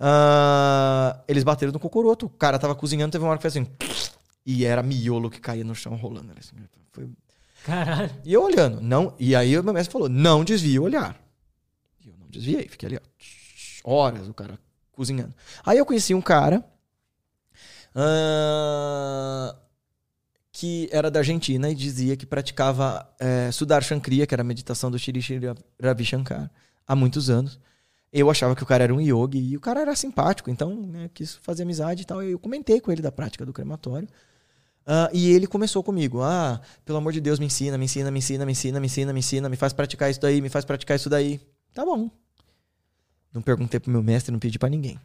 Ah, 0.00 1.22
eles 1.26 1.42
bateram 1.42 1.72
no 1.72 1.80
cocuroto, 1.80 2.26
o 2.26 2.30
cara 2.30 2.58
tava 2.58 2.74
cozinhando, 2.74 3.12
teve 3.12 3.24
uma 3.24 3.30
hora 3.30 3.38
que 3.38 3.42
fez 3.42 3.56
assim. 3.56 3.66
E 4.46 4.64
era 4.64 4.82
miolo 4.82 5.30
que 5.30 5.40
caía 5.40 5.64
no 5.64 5.74
chão 5.74 5.96
rolando. 5.96 6.32
assim. 6.38 6.56
Foi 6.92 7.08
Caralho. 7.64 8.10
e 8.24 8.32
eu 8.32 8.42
olhando, 8.42 8.80
não. 8.80 9.14
E 9.18 9.34
aí 9.34 9.58
o 9.58 9.64
meu 9.64 9.74
mestre 9.74 9.92
falou: 9.92 10.08
não 10.08 10.44
desvie 10.44 10.78
o 10.78 10.84
olhar. 10.84 11.20
E 12.04 12.08
eu 12.08 12.14
não 12.18 12.28
desviei, 12.28 12.68
fiquei 12.68 12.86
ali, 12.86 13.00
ó, 13.84 13.90
horas 13.92 14.28
o 14.28 14.34
cara 14.34 14.58
cozinhando. 14.92 15.34
Aí 15.64 15.78
eu 15.78 15.86
conheci 15.86 16.14
um 16.14 16.22
cara 16.22 16.64
ah, 17.94 19.54
que 20.52 20.88
era 20.92 21.10
da 21.10 21.20
Argentina 21.20 21.70
e 21.70 21.74
dizia 21.74 22.16
que 22.16 22.26
praticava 22.26 23.08
é, 23.18 23.50
Sudarshan 23.52 24.00
Kriya, 24.00 24.26
que 24.26 24.34
era 24.34 24.42
a 24.42 24.44
meditação 24.44 24.90
do 24.90 24.98
Shri 24.98 25.20
Shri 25.20 25.40
Ravi 25.82 26.04
Shankar, 26.04 26.50
há 26.86 26.96
muitos 26.96 27.28
anos. 27.30 27.58
Eu 28.12 28.30
achava 28.30 28.56
que 28.56 28.62
o 28.62 28.66
cara 28.66 28.84
era 28.84 28.94
um 28.94 29.00
yogi 29.00 29.38
e 29.38 29.56
o 29.56 29.60
cara 29.60 29.80
era 29.80 29.94
simpático, 29.94 30.50
então 30.50 30.74
né, 30.74 31.10
quis 31.12 31.34
fazer 31.36 31.64
amizade 31.64 32.02
e 32.02 32.04
tal. 32.04 32.22
Eu 32.22 32.38
comentei 32.38 32.80
com 32.80 32.90
ele 32.90 33.02
da 33.02 33.12
prática 33.12 33.44
do 33.44 33.52
crematório. 33.52 34.08
Ah, 34.86 35.10
e 35.12 35.30
ele 35.30 35.46
começou 35.46 35.82
comigo. 35.82 36.22
Ah, 36.22 36.60
pelo 36.84 36.96
amor 36.96 37.12
de 37.12 37.20
Deus, 37.20 37.38
me 37.38 37.44
ensina, 37.44 37.76
me 37.76 37.84
ensina, 37.84 38.10
me 38.10 38.18
ensina, 38.18 38.46
me 38.46 38.52
ensina, 38.52 38.80
me 38.80 38.86
ensina, 38.86 39.12
me 39.12 39.18
ensina, 39.18 39.48
me 39.50 39.56
faz 39.56 39.74
praticar 39.74 40.10
isso 40.10 40.18
daí, 40.18 40.40
me 40.40 40.48
faz 40.48 40.64
praticar 40.64 40.96
isso 40.96 41.10
daí. 41.10 41.38
Tá 41.74 41.84
bom. 41.84 42.10
Não 43.30 43.42
perguntei 43.42 43.78
pro 43.78 43.90
meu 43.90 44.02
mestre, 44.02 44.32
não 44.32 44.38
pedi 44.38 44.58
pra 44.58 44.70
ninguém. 44.70 44.98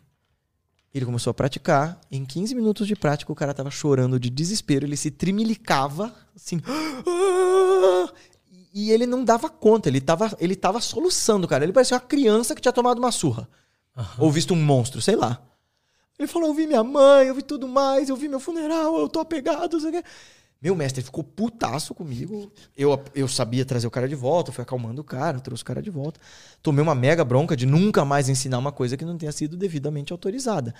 Ele 0.93 1.05
começou 1.05 1.31
a 1.31 1.33
praticar. 1.33 1.99
Em 2.09 2.23
15 2.23 2.55
minutos 2.55 2.87
de 2.87 2.95
prática, 2.95 3.31
o 3.31 3.35
cara 3.35 3.53
tava 3.53 3.69
chorando 3.69 4.17
de 4.17 4.29
desespero. 4.29 4.85
Ele 4.85 4.95
se 4.95 5.11
trimilicava, 5.11 6.15
assim. 6.35 6.61
E 8.73 8.91
ele 8.91 9.05
não 9.05 9.23
dava 9.23 9.49
conta. 9.49 9.87
Ele 9.87 10.01
tava, 10.01 10.35
ele 10.39 10.55
tava 10.55 10.81
soluçando, 10.81 11.47
cara. 11.47 11.63
Ele 11.63 11.71
parecia 11.71 11.95
uma 11.95 12.01
criança 12.01 12.55
que 12.55 12.61
tinha 12.61 12.73
tomado 12.73 12.97
uma 12.97 13.11
surra. 13.11 13.47
Ou 14.17 14.31
visto 14.31 14.53
um 14.53 14.61
monstro, 14.61 15.01
sei 15.01 15.15
lá. 15.15 15.41
Ele 16.17 16.27
falou: 16.27 16.49
Eu 16.49 16.53
vi 16.53 16.65
minha 16.65 16.83
mãe, 16.83 17.27
eu 17.27 17.35
vi 17.35 17.43
tudo 17.43 17.67
mais, 17.67 18.09
eu 18.09 18.15
vi 18.15 18.27
meu 18.27 18.39
funeral, 18.39 18.97
eu 18.97 19.07
tô 19.07 19.19
apegado, 19.19 19.79
sei 19.79 19.89
o 19.89 19.93
quê. 19.93 20.03
Meu 20.61 20.75
mestre 20.75 21.03
ficou 21.03 21.25
putaço 21.25 21.93
comigo. 21.93 22.49
Eu, 22.75 22.97
eu 23.13 23.27
sabia 23.27 23.65
trazer 23.65 23.85
o 23.85 23.91
cara 23.91 24.07
de 24.07 24.15
volta, 24.15 24.49
fui 24.49 24.61
acalmando 24.61 25.01
o 25.01 25.03
cara, 25.03 25.37
trouxe 25.41 25.61
o 25.61 25.65
cara 25.65 25.81
de 25.81 25.89
volta. 25.89 26.21
Tomei 26.61 26.81
uma 26.81 26.95
mega 26.95 27.25
bronca 27.25 27.53
de 27.53 27.65
nunca 27.65 28.05
mais 28.05 28.29
ensinar 28.29 28.59
uma 28.59 28.71
coisa 28.71 28.95
que 28.95 29.03
não 29.03 29.17
tenha 29.17 29.31
sido 29.33 29.57
devidamente 29.57 30.13
autorizada. 30.13 30.73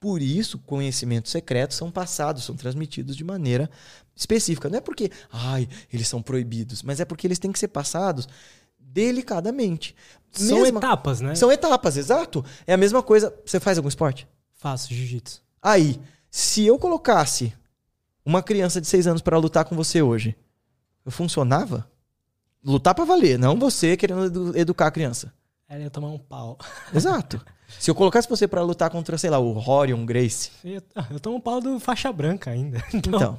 Por 0.00 0.22
isso, 0.22 0.58
conhecimentos 0.60 1.30
secretos 1.30 1.76
são 1.76 1.90
passados, 1.90 2.42
são 2.44 2.56
transmitidos 2.56 3.14
de 3.14 3.22
maneira 3.22 3.70
específica. 4.16 4.68
Não 4.70 4.78
é 4.78 4.80
porque, 4.80 5.10
ai, 5.30 5.68
eles 5.92 6.08
são 6.08 6.22
proibidos, 6.22 6.82
mas 6.82 7.00
é 7.00 7.04
porque 7.04 7.26
eles 7.26 7.38
têm 7.38 7.52
que 7.52 7.58
ser 7.58 7.68
passados 7.68 8.26
delicadamente. 8.78 9.94
São 10.32 10.60
Mesma- 10.62 10.78
etapas, 10.78 11.20
né? 11.20 11.34
São 11.34 11.52
etapas, 11.52 11.96
exato. 11.96 12.44
É 12.66 12.72
a 12.72 12.76
mesma 12.78 13.02
coisa. 13.02 13.34
Você 13.44 13.60
faz 13.60 13.76
algum 13.78 13.88
esporte? 13.88 14.26
Faço 14.54 14.92
jiu-jitsu. 14.94 15.42
Aí, 15.62 16.00
se 16.30 16.64
eu 16.64 16.78
colocasse 16.78 17.52
uma 18.24 18.42
criança 18.42 18.80
de 18.80 18.86
6 18.86 19.06
anos 19.06 19.20
pra 19.22 19.36
lutar 19.38 19.64
com 19.66 19.76
você 19.76 20.00
hoje, 20.00 20.34
eu 21.04 21.12
funcionava? 21.12 21.90
Lutar 22.64 22.94
pra 22.94 23.04
valer, 23.04 23.38
não 23.38 23.58
você 23.58 23.96
querendo 23.96 24.24
edu- 24.26 24.56
educar 24.56 24.86
a 24.86 24.90
criança. 24.90 25.32
Ela 25.70 25.84
ia 25.84 25.90
tomar 25.90 26.08
um 26.08 26.18
pau. 26.18 26.58
Exato. 26.92 27.40
se 27.78 27.88
eu 27.88 27.94
colocasse 27.94 28.28
você 28.28 28.48
pra 28.48 28.60
lutar 28.62 28.90
contra, 28.90 29.16
sei 29.16 29.30
lá, 29.30 29.38
o 29.38 29.56
Horion 29.56 30.04
Grace, 30.04 30.50
Eu, 30.64 30.82
eu 31.12 31.20
tomo 31.20 31.36
um 31.36 31.40
pau 31.40 31.60
do 31.60 31.78
faixa 31.78 32.12
branca 32.12 32.50
ainda. 32.50 32.82
Então, 32.92 33.14
então, 33.16 33.38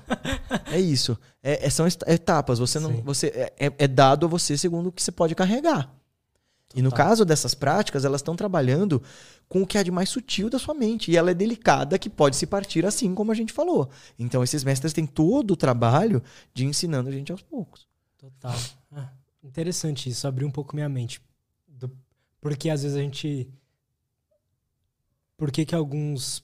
é 0.72 0.80
isso. 0.80 1.18
É, 1.44 1.68
é- 1.68 1.70
são 1.70 1.86
etapas. 2.08 2.58
Você 2.58 2.80
não, 2.80 2.90
Sim. 2.92 3.02
você 3.02 3.28
é, 3.28 3.68
é- 3.68 3.74
é 3.80 3.88
dado 3.88 4.26
a 4.26 4.30
você 4.30 4.58
segundo 4.58 4.88
o 4.88 4.92
que 4.94 5.04
você 5.04 5.12
pode 5.12 5.36
carregar. 5.36 5.94
E 6.74 6.82
no 6.82 6.90
Total. 6.90 7.06
caso 7.08 7.26
dessas 7.26 7.54
práticas, 7.54 8.06
elas 8.06 8.22
estão 8.22 8.34
trabalhando 8.34 9.04
com 9.50 9.62
o 9.62 9.68
que 9.68 9.78
há 9.78 9.84
de 9.84 9.92
mais 9.92 10.08
sutil 10.08 10.50
da 10.50 10.58
sua 10.58 10.74
mente. 10.74 11.12
E 11.12 11.18
ela 11.18 11.32
é 11.32 11.34
delicada, 11.34 12.00
que 12.00 12.10
pode 12.10 12.38
se 12.38 12.48
partir 12.48 12.86
assim, 12.86 13.14
como 13.14 13.30
a 13.30 13.36
gente 13.36 13.52
falou. 13.52 13.90
Então, 14.18 14.42
esses 14.42 14.64
mestres 14.64 14.94
têm 14.94 15.06
todo 15.06 15.52
o 15.52 15.58
trabalho 15.58 16.24
de 16.54 16.66
ensinando 16.66 17.10
a 17.10 17.12
gente 17.12 17.30
aos 17.30 17.42
poucos. 17.42 17.86
Total. 18.18 18.56
Ah, 18.96 19.10
interessante 19.44 20.10
isso, 20.10 20.26
abriu 20.26 20.48
um 20.48 20.52
pouco 20.52 20.74
minha 20.74 20.88
mente. 20.88 21.20
Porque 22.42 22.70
às 22.70 22.82
vezes 22.82 22.98
a 22.98 23.02
gente. 23.02 23.48
Por 25.38 25.52
que 25.52 25.64
que 25.64 25.76
alguns. 25.76 26.44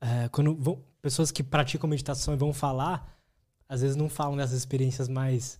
é, 0.00 0.28
quando 0.28 0.54
vão, 0.54 0.82
pessoas 1.02 1.30
que 1.30 1.42
praticam 1.42 1.90
meditação 1.90 2.32
e 2.32 2.36
vão 2.36 2.52
falar, 2.52 3.20
às 3.68 3.80
vezes 3.80 3.96
não 3.96 4.08
falam 4.08 4.36
dessas 4.36 4.56
experiências 4.56 5.08
mais. 5.08 5.58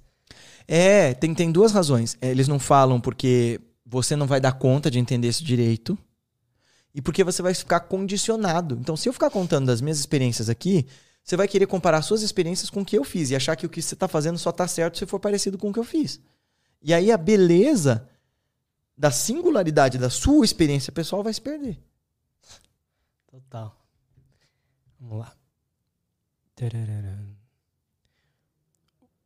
É, 0.66 1.12
tem, 1.14 1.34
tem 1.34 1.52
duas 1.52 1.72
razões. 1.72 2.16
É, 2.20 2.30
Eles 2.30 2.48
não 2.48 2.58
falam 2.58 3.00
porque 3.00 3.60
você 3.84 4.16
não 4.16 4.26
vai 4.26 4.40
dar 4.40 4.52
conta 4.52 4.90
de 4.90 4.98
entender 4.98 5.28
isso 5.28 5.44
direito. 5.44 5.98
E 6.94 7.02
porque 7.02 7.22
você 7.22 7.42
vai 7.42 7.52
ficar 7.52 7.80
condicionado. 7.80 8.78
Então, 8.80 8.96
se 8.96 9.08
eu 9.08 9.12
ficar 9.12 9.30
contando 9.30 9.66
das 9.66 9.80
minhas 9.80 9.98
experiências 9.98 10.48
aqui, 10.48 10.86
você 11.22 11.36
vai 11.36 11.46
querer 11.46 11.66
comparar 11.66 12.00
suas 12.02 12.22
experiências 12.22 12.70
com 12.70 12.80
o 12.80 12.84
que 12.84 12.96
eu 12.96 13.04
fiz 13.04 13.30
e 13.30 13.36
achar 13.36 13.54
que 13.54 13.66
o 13.66 13.68
que 13.68 13.82
você 13.82 13.94
está 13.94 14.08
fazendo 14.08 14.38
só 14.38 14.50
está 14.50 14.66
certo 14.66 14.96
se 14.96 15.06
for 15.06 15.20
parecido 15.20 15.58
com 15.58 15.68
o 15.68 15.72
que 15.72 15.78
eu 15.78 15.84
fiz. 15.84 16.20
E 16.82 16.94
aí 16.94 17.12
a 17.12 17.16
beleza 17.16 18.08
da 18.96 19.10
singularidade 19.10 19.98
da 19.98 20.08
sua 20.08 20.44
experiência 20.44 20.92
pessoal 20.92 21.22
vai 21.22 21.32
se 21.32 21.40
perder. 21.40 21.78
Total. 23.30 23.76
Vamos 24.98 25.18
lá. 25.18 25.32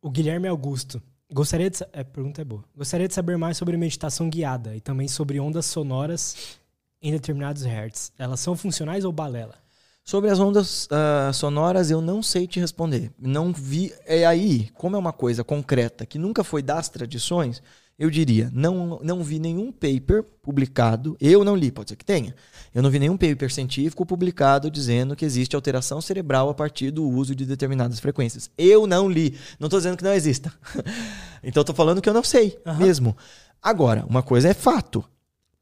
O 0.02 0.10
Guilherme 0.10 0.49
Augusto. 0.49 1.00
Gostaria 1.32 1.70
de. 1.70 1.81
É, 1.92 2.00
a 2.00 2.05
pergunta 2.05 2.40
é 2.40 2.44
boa. 2.44 2.65
Gostaria 2.76 3.07
de 3.07 3.15
saber 3.15 3.39
mais 3.39 3.57
sobre 3.57 3.76
meditação 3.76 4.28
guiada 4.28 4.74
e 4.74 4.81
também 4.81 5.07
sobre 5.07 5.39
ondas 5.39 5.66
sonoras 5.66 6.58
em 7.00 7.12
determinados 7.12 7.62
hertz. 7.62 8.12
Elas 8.18 8.40
são 8.40 8.57
funcionais 8.57 9.05
ou 9.05 9.12
balela? 9.12 9.55
Sobre 10.02 10.28
as 10.28 10.40
ondas 10.40 10.89
ah, 10.90 11.31
sonoras, 11.32 11.89
eu 11.89 12.00
não 12.00 12.20
sei 12.20 12.49
te 12.49 12.58
responder. 12.58 13.12
Não 13.16 13.52
vi. 13.52 13.94
É 14.05 14.26
aí, 14.26 14.70
como 14.70 14.97
é 14.97 14.99
uma 14.99 15.12
coisa 15.12 15.44
concreta 15.44 16.05
que 16.05 16.18
nunca 16.18 16.42
foi 16.42 16.62
das 16.62 16.89
tradições, 16.89 17.62
eu 18.01 18.09
diria, 18.09 18.51
não, 18.55 18.99
não 19.03 19.23
vi 19.23 19.39
nenhum 19.39 19.70
paper 19.70 20.25
publicado. 20.41 21.19
Eu 21.20 21.45
não 21.45 21.55
li, 21.55 21.70
pode 21.70 21.91
ser 21.91 21.97
que 21.97 22.05
tenha. 22.05 22.35
Eu 22.75 22.83
não 22.83 22.89
vi 22.89 22.99
nenhum 22.99 23.15
paper 23.15 23.53
científico 23.53 24.07
publicado 24.07 24.70
dizendo 24.70 25.15
que 25.15 25.23
existe 25.23 25.55
alteração 25.55 26.01
cerebral 26.01 26.49
a 26.49 26.55
partir 26.55 26.91
do 26.91 27.07
uso 27.07 27.35
de 27.35 27.45
determinadas 27.45 28.01
frequências. 28.01 28.51
Eu 28.57 28.87
não 28.87 29.07
li. 29.07 29.37
Não 29.59 29.67
estou 29.67 29.79
dizendo 29.79 29.99
que 29.99 30.03
não 30.03 30.15
exista. 30.15 30.51
então 31.45 31.61
estou 31.61 31.77
falando 31.77 32.01
que 32.01 32.09
eu 32.09 32.15
não 32.15 32.25
sei 32.25 32.59
Aham. 32.65 32.79
mesmo. 32.79 33.15
Agora, 33.62 34.07
uma 34.09 34.23
coisa 34.23 34.49
é 34.49 34.55
fato. 34.55 35.05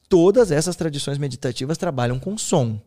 todas 0.09 0.53
essas 0.53 0.77
tradições 0.77 1.19
meditativas 1.19 1.77
trabalham 1.77 2.21
com 2.21 2.39
som, 2.39 2.81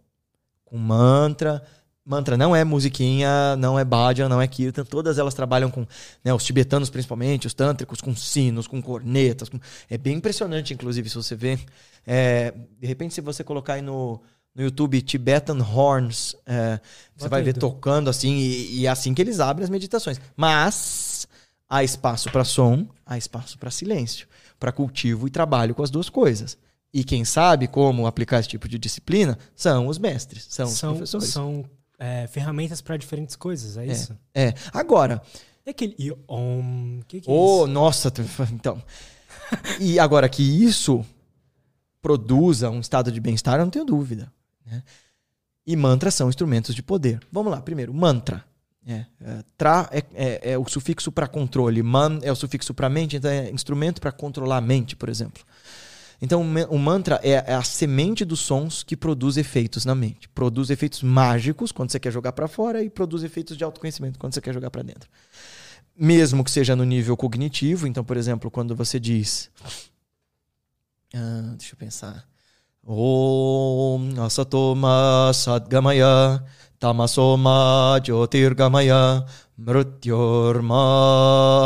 com 0.64 0.78
mantra. 0.78 1.62
Mantra 2.12 2.36
não 2.38 2.54
é 2.56 2.64
musiquinha, 2.64 3.56
não 3.58 3.80
é 3.80 3.86
bhajan, 3.86 4.28
não 4.28 4.42
é 4.42 4.48
kirtan. 4.48 4.84
Todas 4.84 5.18
elas 5.18 5.34
trabalham 5.34 5.72
com 5.72 5.88
né, 6.24 6.34
os 6.34 6.44
tibetanos, 6.44 6.90
principalmente, 6.90 7.48
os 7.48 7.54
tântricos, 7.54 8.02
com 8.02 8.14
sinos, 8.16 8.68
com 8.68 8.82
cornetas. 8.82 9.48
com- 9.50 9.60
É 9.90 9.98
bem 9.98 10.18
impressionante, 10.18 10.74
inclusive, 10.74 11.08
se 11.10 11.16
você 11.16 11.36
ver. 11.36 11.60
É, 12.06 12.54
de 12.80 12.86
repente, 12.88 13.14
se 13.14 13.22
você 13.22 13.44
colocar 13.44 13.74
aí 13.76 13.82
no, 13.82 14.22
no 14.54 14.62
YouTube 14.64 15.02
Tibetan 15.02 15.58
Horns, 15.64 16.36
é, 16.46 16.80
você 17.16 17.30
vai 17.30 17.42
ver 17.42 17.54
tocando 17.60 18.10
assim, 18.10 18.34
e, 18.36 18.80
e 18.80 18.86
é 18.86 18.90
assim 18.90 19.14
que 19.14 19.22
eles 19.22 19.40
abrem 19.40 19.64
as 19.64 19.70
meditações. 19.70 20.20
Mas 20.36 21.28
há 21.70 21.82
espaço 21.84 22.30
para 22.30 22.44
som, 22.44 22.86
há 23.06 23.18
espaço 23.18 23.58
para 23.58 23.72
silêncio, 23.72 24.28
para 24.60 24.72
cultivo 24.72 25.28
e 25.28 25.30
trabalho 25.32 25.74
com 25.74 25.82
as 25.84 25.90
duas 25.90 26.10
coisas. 26.10 26.58
E 26.94 27.06
quem 27.06 27.24
sabe 27.24 27.70
como 27.70 28.06
aplicar 28.06 28.40
esse 28.42 28.50
tipo 28.50 28.68
de 28.68 28.78
disciplina 28.78 29.38
são 29.56 29.88
os 29.88 29.98
mestres, 29.98 30.46
são, 30.50 30.66
os 30.68 30.74
São, 30.74 30.92
professores. 30.92 31.30
são 31.30 31.64
é, 32.04 32.26
ferramentas 32.28 32.82
para 32.82 32.98
diferentes 32.98 33.36
coisas, 33.36 33.78
é, 33.78 33.86
isso? 33.86 34.18
É. 34.34 34.54
Agora, 34.74 35.22
É 35.66 35.70
aquele 35.70 35.96
e 36.00 36.12
om, 36.28 37.00
que 37.08 37.22
que 37.22 37.30
é 37.30 37.34
oh, 37.34 37.60
isso? 37.66 37.68
nossa, 37.68 38.12
então. 38.52 38.82
e 39.80 40.00
agora 40.00 40.28
que 40.28 40.42
isso 40.42 41.06
produza 42.02 42.70
um 42.70 42.80
estado 42.80 43.12
de 43.12 43.20
bem-estar, 43.20 43.60
eu 43.60 43.66
não 43.66 43.70
tenho 43.70 43.86
dúvida. 43.86 44.32
né? 44.66 44.82
E 45.66 45.76
mantras 45.76 46.16
são 46.16 46.28
instrumentos 46.30 46.74
de 46.74 46.82
poder. 46.82 47.20
Vamos 47.32 47.52
lá, 47.52 47.62
primeiro, 47.62 47.94
mantra. 47.94 48.44
É, 48.84 49.06
é, 49.24 49.44
tra 49.56 49.88
é, 49.92 50.04
é- 50.16 50.52
é 50.54 50.58
o 50.58 50.68
sufixo 50.68 51.12
para 51.12 51.28
controle, 51.28 51.84
man 51.84 52.18
é 52.24 52.32
o 52.32 52.36
sufixo 52.36 52.74
para 52.74 52.90
mente, 52.90 53.16
então 53.16 53.30
é 53.30 53.52
instrumento 53.52 54.02
para 54.02 54.12
controlar 54.12 54.58
a 54.58 54.62
mente, 54.62 54.96
por 54.96 55.08
exemplo. 55.08 55.44
Então, 56.22 56.42
o 56.70 56.78
mantra 56.78 57.20
é, 57.24 57.32
é 57.32 57.56
a 57.56 57.64
semente 57.64 58.24
dos 58.24 58.42
sons 58.42 58.84
que 58.84 58.96
produz 58.96 59.38
efeitos 59.38 59.86
na 59.86 59.96
mente. 59.96 60.30
Produz 60.30 60.70
efeitos 60.70 61.02
mágicos 61.02 61.72
quando 61.72 61.92
você 61.92 62.00
quer 62.00 62.12
jogar 62.12 62.32
para 62.34 62.48
fora 62.48 62.84
e 62.84 62.92
produz 62.92 63.24
efeitos 63.24 63.58
de 63.58 63.64
autoconhecimento 63.64 64.20
quando 64.20 64.34
você 64.34 64.42
quer 64.42 64.54
jogar 64.54 64.70
para 64.70 64.84
dentro. 64.84 65.10
Mesmo 65.98 66.44
que 66.44 66.52
seja 66.52 66.76
no 66.76 66.84
nível 66.84 67.18
cognitivo, 67.18 67.88
então, 67.88 68.04
por 68.04 68.18
exemplo, 68.18 68.52
quando 68.52 68.76
você 68.76 69.00
diz. 69.00 69.50
Ah, 71.14 71.56
deixa 71.58 71.74
eu 71.74 71.78
pensar. 71.78 72.24
Om 72.86 74.14
Asatoma 74.24 75.32
Sadgamaya 75.34 76.44
Tamasoma 76.80 78.00
Jyotirgamaya 78.04 79.24
Mrityorma 79.58 80.76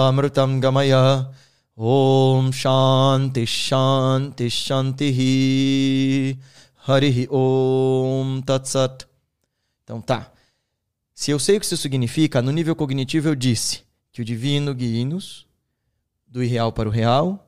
Amritam 0.10 0.60
Gamaya 0.60 1.30
Om 1.78 2.54
Shanti 2.54 3.46
Shanti 3.46 4.50
Shanti 4.50 6.40
Harihi 6.88 7.28
Om 7.30 8.42
Tatsat. 8.42 9.06
Então 9.84 10.00
tá. 10.02 10.32
Se 11.14 11.32
eu 11.32 11.40
sei 11.40 11.58
o 11.58 11.60
que 11.60 11.66
isso 11.66 11.76
significa, 11.76 12.42
no 12.42 12.52
nível 12.52 12.76
cognitivo 12.76 13.28
eu 13.28 13.36
disse 13.36 13.84
que 14.12 14.22
o 14.22 14.26
divino 14.26 14.74
guia-nos 14.74 15.46
do 16.26 16.42
irreal 16.42 16.72
para 16.72 16.88
o 16.88 16.92
real, 16.92 17.46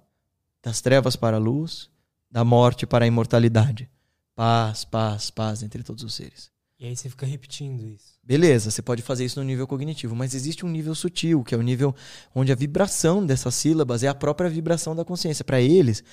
das 0.61 0.81
trevas 0.81 1.15
para 1.15 1.37
a 1.37 1.39
luz, 1.39 1.89
da 2.29 2.43
morte 2.43 2.85
para 2.85 3.05
a 3.05 3.07
imortalidade. 3.07 3.89
Paz, 4.35 4.83
paz, 4.83 5.29
paz 5.29 5.63
entre 5.63 5.83
todos 5.83 6.03
os 6.03 6.13
seres. 6.13 6.51
E 6.79 6.85
aí 6.85 6.95
você 6.95 7.09
fica 7.09 7.25
repetindo 7.25 7.87
isso. 7.87 8.13
Beleza, 8.23 8.69
você 8.69 8.81
pode 8.81 9.01
fazer 9.01 9.25
isso 9.25 9.39
no 9.39 9.45
nível 9.45 9.65
cognitivo, 9.65 10.15
mas 10.15 10.35
existe 10.35 10.63
um 10.65 10.69
nível 10.69 10.93
sutil, 10.93 11.43
que 11.43 11.55
é 11.55 11.57
o 11.57 11.61
nível 11.61 11.95
onde 12.35 12.51
a 12.51 12.55
vibração 12.55 13.25
dessas 13.25 13.55
sílabas 13.55 14.03
é 14.03 14.07
a 14.07 14.13
própria 14.13 14.49
vibração 14.49 14.95
da 14.95 15.03
consciência. 15.03 15.43
Para 15.43 15.59
eles, 15.59 16.03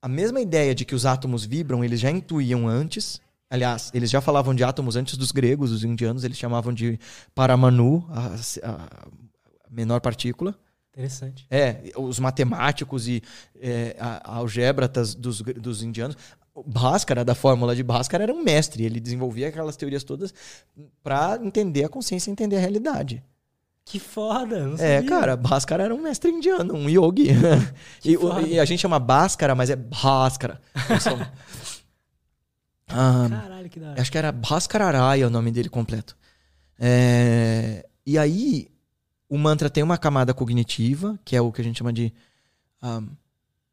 a 0.00 0.08
mesma 0.08 0.40
ideia 0.40 0.74
de 0.74 0.84
que 0.84 0.94
os 0.94 1.04
átomos 1.04 1.44
vibram, 1.44 1.84
eles 1.84 2.00
já 2.00 2.10
intuíam 2.10 2.66
antes. 2.66 3.20
Aliás, 3.50 3.90
eles 3.92 4.10
já 4.10 4.20
falavam 4.20 4.54
de 4.54 4.64
átomos 4.64 4.96
antes 4.96 5.16
dos 5.16 5.30
gregos, 5.30 5.70
os 5.70 5.84
indianos, 5.84 6.24
eles 6.24 6.38
chamavam 6.38 6.72
de 6.72 6.98
paramanu, 7.34 8.06
a, 8.08 8.34
a 8.62 9.70
menor 9.70 10.00
partícula. 10.00 10.58
Interessante. 10.92 11.46
É, 11.50 11.82
os 11.96 12.18
matemáticos 12.18 13.06
e 13.06 13.22
é, 13.60 13.94
algébratas 14.24 15.14
dos, 15.14 15.42
dos 15.42 15.82
indianos. 15.82 16.16
Bhaskara, 16.64 17.24
da 17.24 17.34
fórmula 17.34 17.74
de 17.74 17.82
Bhaskara, 17.82 18.22
era 18.24 18.32
um 18.32 18.42
mestre. 18.42 18.84
Ele 18.84 19.00
desenvolvia 19.00 19.48
aquelas 19.48 19.76
teorias 19.76 20.04
todas 20.04 20.32
para 21.02 21.38
entender 21.42 21.84
a 21.84 21.88
consciência 21.88 22.30
e 22.30 22.32
entender 22.32 22.56
a 22.56 22.60
realidade. 22.60 23.22
Que 23.84 24.00
foda, 24.00 24.74
É, 24.80 25.00
cara, 25.02 25.36
Bhaskara 25.36 25.84
era 25.84 25.94
um 25.94 26.02
mestre 26.02 26.30
indiano, 26.30 26.74
um 26.74 26.88
yogi. 26.88 27.28
e, 28.04 28.16
e 28.48 28.58
a 28.58 28.64
gente 28.64 28.80
chama 28.80 28.98
Bhaskara, 28.98 29.54
mas 29.54 29.70
é 29.70 29.76
Bhaskara. 29.76 30.60
São- 31.00 31.18
Ah, 32.88 33.26
Caralho, 33.28 33.68
que 33.68 33.80
da 33.80 33.90
hora. 33.90 34.00
Acho 34.00 34.12
que 34.12 34.18
era 34.18 34.30
Bhaskararaya 34.32 35.26
o 35.26 35.30
nome 35.30 35.50
dele 35.50 35.68
completo. 35.68 36.16
É, 36.78 37.84
E 38.06 38.16
aí, 38.16 38.68
o 39.28 39.36
mantra 39.36 39.68
tem 39.68 39.82
uma 39.82 39.98
camada 39.98 40.32
cognitiva, 40.32 41.18
que 41.24 41.34
é 41.34 41.40
o 41.40 41.50
que 41.50 41.60
a 41.60 41.64
gente 41.64 41.78
chama 41.78 41.92
de 41.92 42.12
um, 42.82 43.08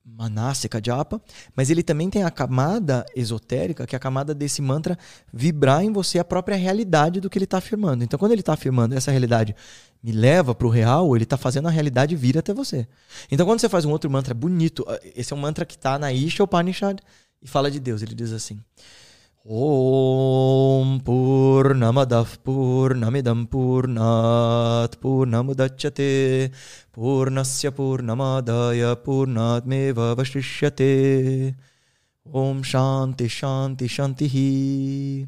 Manasika 0.06 0.82
Japa, 0.84 1.22
mas 1.56 1.70
ele 1.70 1.82
também 1.82 2.10
tem 2.10 2.24
a 2.24 2.32
camada 2.32 3.06
esotérica, 3.16 3.88
que 3.88 3.96
é 3.96 3.98
a 3.98 4.00
camada 4.00 4.36
desse 4.36 4.62
mantra 4.62 4.98
vibrar 5.32 5.84
em 5.84 5.92
você 5.94 6.20
a 6.20 6.26
própria 6.26 6.58
realidade 6.58 7.22
do 7.22 7.30
que 7.30 7.38
ele 7.38 7.46
está 7.46 7.58
afirmando. 7.58 8.04
Então, 8.04 8.20
quando 8.20 8.34
ele 8.34 8.42
está 8.42 8.54
afirmando 8.54 8.96
essa 8.96 9.12
realidade 9.12 9.56
me 10.04 10.12
leva 10.12 10.54
para 10.54 10.68
o 10.68 10.70
real, 10.70 11.16
ele 11.16 11.24
está 11.24 11.38
fazendo 11.38 11.70
a 11.70 11.72
realidade 11.72 12.16
vir 12.16 12.38
até 12.38 12.54
você. 12.54 12.86
Então, 13.32 13.46
quando 13.46 13.62
você 13.62 13.70
faz 13.70 13.86
um 13.86 13.92
outro 13.92 14.10
mantra 14.12 14.34
bonito, 14.34 14.86
esse 15.16 15.32
é 15.32 15.36
um 15.36 15.40
mantra 15.40 15.66
que 15.66 15.76
está 15.76 15.98
na 15.98 16.12
Isha 16.12 16.44
Upanishad 16.44 17.00
e 17.42 17.48
fala 17.48 17.72
de 17.72 17.80
Deus. 17.80 18.02
Ele 18.02 18.14
diz 18.14 18.34
assim: 18.34 18.60
Om 19.46 21.02
Purnamadav 21.04 22.38
Purnamidam 22.40 23.46
Purnat 23.46 24.96
Purnamudachyate 25.02 26.50
Purnasya 26.94 27.74
Purnamadaya 27.74 28.96
Purnatmeva 28.96 30.16
Vashishyate 30.16 31.54
Om 32.24 32.64
Shanti 32.64 33.28
Shanti 33.28 33.90
Shanti 33.90 35.28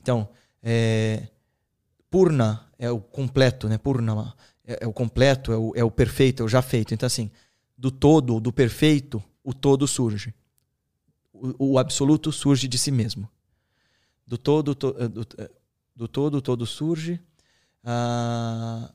Então, 0.00 0.28
é, 0.60 1.28
Purna 2.10 2.72
é 2.76 2.90
o 2.90 2.98
completo, 2.98 3.68
né? 3.68 3.78
Purnama 3.78 4.34
é, 4.66 4.78
é 4.80 4.86
o 4.88 4.92
completo, 4.92 5.52
é 5.52 5.56
o, 5.56 5.72
é 5.76 5.84
o 5.84 5.92
perfeito, 5.92 6.42
é 6.42 6.46
o 6.46 6.48
já 6.48 6.60
feito. 6.60 6.92
Então, 6.92 7.06
assim, 7.06 7.30
do 7.78 7.92
todo, 7.92 8.40
do 8.40 8.52
perfeito, 8.52 9.22
o 9.44 9.54
todo 9.54 9.86
surge. 9.86 10.34
O, 11.32 11.74
o 11.74 11.78
absoluto 11.78 12.32
surge 12.32 12.66
de 12.66 12.78
si 12.78 12.90
mesmo. 12.90 13.28
Do 14.26 14.38
todo, 14.38 14.74
to, 14.74 14.94
eh, 14.98 15.08
do, 15.08 15.26
eh, 15.38 15.50
do 15.94 16.08
todo, 16.08 16.36
o 16.36 16.42
todo 16.42 16.66
surge. 16.66 17.20
Ah, 17.82 18.92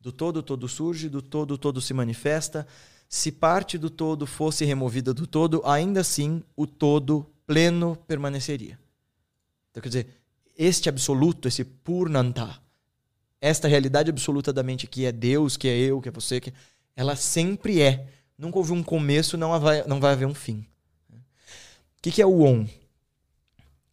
do 0.00 0.12
todo, 0.12 0.42
todo 0.42 0.68
surge, 0.68 1.08
do 1.08 1.22
todo, 1.22 1.58
todo 1.58 1.80
se 1.80 1.94
manifesta. 1.94 2.66
Se 3.08 3.30
parte 3.30 3.76
do 3.76 3.90
todo 3.90 4.26
fosse 4.26 4.64
removida 4.64 5.12
do 5.12 5.26
todo, 5.26 5.62
ainda 5.64 6.00
assim 6.00 6.42
o 6.56 6.66
todo 6.66 7.26
pleno 7.46 7.96
permaneceria. 8.06 8.78
Então, 9.70 9.82
quer 9.82 9.88
dizer, 9.88 10.06
este 10.56 10.88
absoluto, 10.88 11.48
esse 11.48 11.64
Purnanta, 11.64 12.60
esta 13.40 13.66
realidade 13.66 14.10
absoluta 14.10 14.52
da 14.52 14.62
mente 14.62 14.86
que 14.86 15.06
é 15.06 15.12
Deus, 15.12 15.56
que 15.56 15.68
é 15.68 15.76
eu, 15.76 16.00
que 16.00 16.08
é 16.08 16.12
você, 16.12 16.40
que 16.40 16.52
ela 16.94 17.16
sempre 17.16 17.80
é. 17.80 18.06
Nunca 18.36 18.58
houve 18.58 18.72
um 18.72 18.82
começo, 18.82 19.36
não 19.36 19.58
vai, 19.58 19.86
não 19.86 20.00
vai 20.00 20.12
haver 20.12 20.26
um 20.26 20.34
fim. 20.34 20.66
O 22.00 22.02
que, 22.02 22.10
que 22.10 22.22
é 22.22 22.26
o 22.26 22.40
Om? 22.40 22.66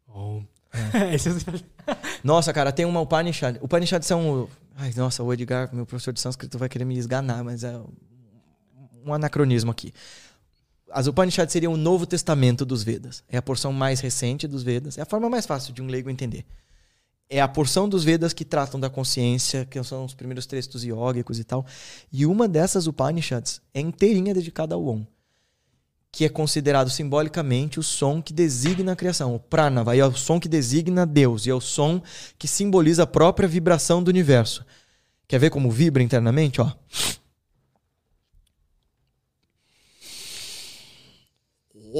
Om. 0.08 0.44
Eu- 0.74 1.96
Nossa, 2.24 2.54
cara, 2.54 2.72
tem 2.72 2.86
uma 2.86 3.02
Upanishad. 3.02 3.58
Upanishad 3.62 4.02
são. 4.04 4.48
Ai, 4.78 4.94
nossa, 4.96 5.22
o 5.24 5.34
Edgar, 5.34 5.74
meu 5.76 5.86
professor 5.86 6.14
de 6.14 6.22
sânscrito, 6.22 6.58
vai 6.58 6.70
querer 6.70 6.86
me 6.86 6.98
esganar, 6.98 7.44
mas 7.44 7.64
é 7.66 7.78
um 9.06 9.14
anacronismo 9.14 9.72
aqui. 9.72 9.94
As 10.90 11.06
Upanishads 11.08 11.52
seriam 11.52 11.74
o 11.74 11.78
Novo 11.78 12.06
Testamento 12.06 12.66
dos 12.66 12.82
Vedas. 12.84 13.24
É 13.28 13.38
a 13.38 13.42
porção 13.42 13.74
mais 13.74 14.00
recente 14.00 14.48
dos 14.48 14.64
Vedas. 14.64 14.98
É 14.98 15.02
a 15.02 15.06
forma 15.06 15.30
mais 15.30 15.46
fácil 15.46 15.74
de 15.74 15.82
um 15.82 15.88
leigo 15.88 16.10
entender. 16.10 16.46
É 17.30 17.42
a 17.42 17.48
porção 17.48 17.90
dos 17.90 18.06
Vedas 18.06 18.32
que 18.32 18.46
tratam 18.46 18.80
da 18.80 18.90
consciência, 18.90 19.66
que 19.66 19.84
são 19.84 20.06
os 20.06 20.14
primeiros 20.14 20.46
textos 20.46 20.86
iógicos 20.86 21.40
e 21.40 21.44
tal. 21.44 21.66
E 22.10 22.26
uma 22.26 22.48
dessas 22.48 22.88
Upanishads 22.88 23.60
é 23.74 23.82
inteirinha 23.82 24.34
dedicada 24.34 24.76
ao 24.76 24.86
Om, 24.88 25.06
que 26.12 26.26
é 26.26 26.30
considerado 26.30 26.90
simbolicamente 26.90 27.80
o 27.80 27.84
som 27.84 28.22
que 28.22 28.34
designa 28.34 28.94
a 28.94 28.96
criação. 28.96 29.36
O 29.36 29.40
Pranava 29.40 29.96
é 29.96 30.06
o 30.06 30.16
som 30.16 30.40
que 30.40 30.48
designa 30.48 31.06
Deus, 31.06 31.46
e 31.46 31.50
é 31.50 31.54
o 31.54 31.62
som 31.62 32.02
que 32.38 32.48
simboliza 32.48 33.04
a 33.04 33.08
própria 33.08 33.48
vibração 33.48 34.02
do 34.02 34.10
universo. 34.10 34.66
Quer 35.28 35.40
ver 35.40 35.50
como 35.50 35.70
vibra 35.70 36.02
internamente? 36.02 36.62
Ó. 36.62 36.72
que 41.74 41.98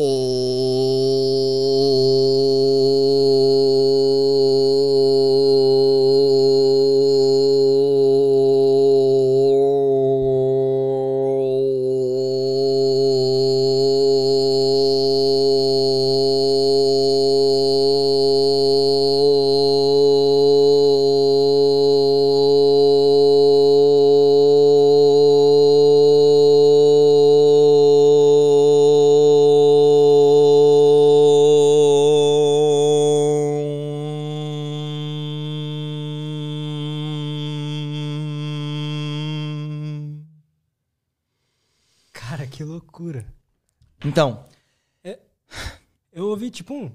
tipo, 46.58 46.74
um. 46.74 46.92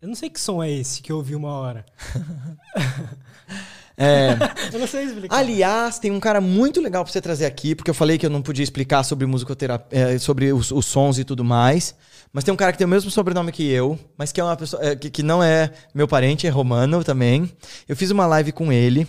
Eu 0.00 0.06
não 0.08 0.14
sei 0.14 0.30
que 0.30 0.38
som 0.40 0.62
é 0.62 0.70
esse 0.70 1.02
que 1.02 1.10
eu 1.10 1.16
ouvi 1.16 1.34
uma 1.34 1.50
hora. 1.50 1.84
é, 3.96 4.30
Eu 4.72 4.78
não 4.78 4.86
sei 4.86 5.04
explicar. 5.04 5.36
aliás, 5.36 5.98
tem 5.98 6.10
um 6.12 6.20
cara 6.20 6.40
muito 6.40 6.80
legal 6.80 7.02
pra 7.04 7.12
você 7.12 7.20
trazer 7.20 7.46
aqui, 7.46 7.74
porque 7.74 7.90
eu 7.90 7.94
falei 7.94 8.16
que 8.16 8.24
eu 8.24 8.30
não 8.30 8.40
podia 8.40 8.62
explicar 8.62 9.02
sobre 9.02 9.26
musicoterapia, 9.26 9.98
é, 10.14 10.18
sobre 10.18 10.52
os, 10.52 10.70
os 10.70 10.86
sons 10.86 11.18
e 11.18 11.24
tudo 11.24 11.44
mais. 11.44 11.96
Mas 12.32 12.44
tem 12.44 12.52
um 12.54 12.56
cara 12.56 12.70
que 12.72 12.78
tem 12.78 12.84
o 12.86 12.88
mesmo 12.88 13.10
sobrenome 13.10 13.50
que 13.50 13.68
eu, 13.68 13.98
mas 14.16 14.30
que 14.30 14.40
é 14.40 14.44
uma 14.44 14.56
pessoa 14.56 14.84
é, 14.84 14.94
que, 14.94 15.10
que 15.10 15.22
não 15.22 15.42
é 15.42 15.72
meu 15.94 16.06
parente, 16.06 16.46
é 16.46 16.50
romano 16.50 17.02
também. 17.02 17.50
Eu 17.88 17.96
fiz 17.96 18.10
uma 18.12 18.26
live 18.26 18.52
com 18.52 18.72
ele. 18.72 19.06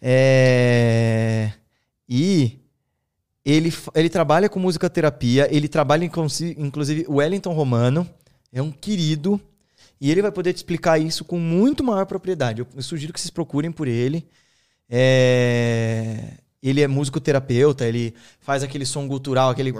é, 0.00 1.52
e 2.08 2.58
ele, 3.44 3.72
ele 3.94 4.08
trabalha 4.10 4.48
com 4.48 4.60
musicoterapia, 4.60 5.48
ele 5.50 5.68
trabalha 5.68 6.04
inclusi- 6.04 6.54
inclusive 6.58 7.06
o 7.08 7.14
Wellington 7.14 7.52
Romano, 7.52 8.06
é 8.52 8.60
um 8.62 8.70
querido. 8.70 9.40
E 10.00 10.10
ele 10.10 10.20
vai 10.20 10.32
poder 10.32 10.52
te 10.52 10.56
explicar 10.56 10.98
isso 10.98 11.24
com 11.24 11.38
muito 11.38 11.82
maior 11.84 12.04
propriedade. 12.06 12.60
Eu, 12.60 12.82
sugiro 12.82 13.12
que 13.12 13.20
vocês 13.20 13.30
procurem 13.30 13.70
por 13.70 13.86
ele. 13.86 14.26
É, 14.90 16.34
Ele 16.62 16.80
é 16.80 16.86
musicoterapeuta, 16.88 17.86
ele 17.86 18.14
faz 18.40 18.62
aquele 18.62 18.84
som 18.84 19.06
gutural, 19.08 19.50
aquele 19.50 19.72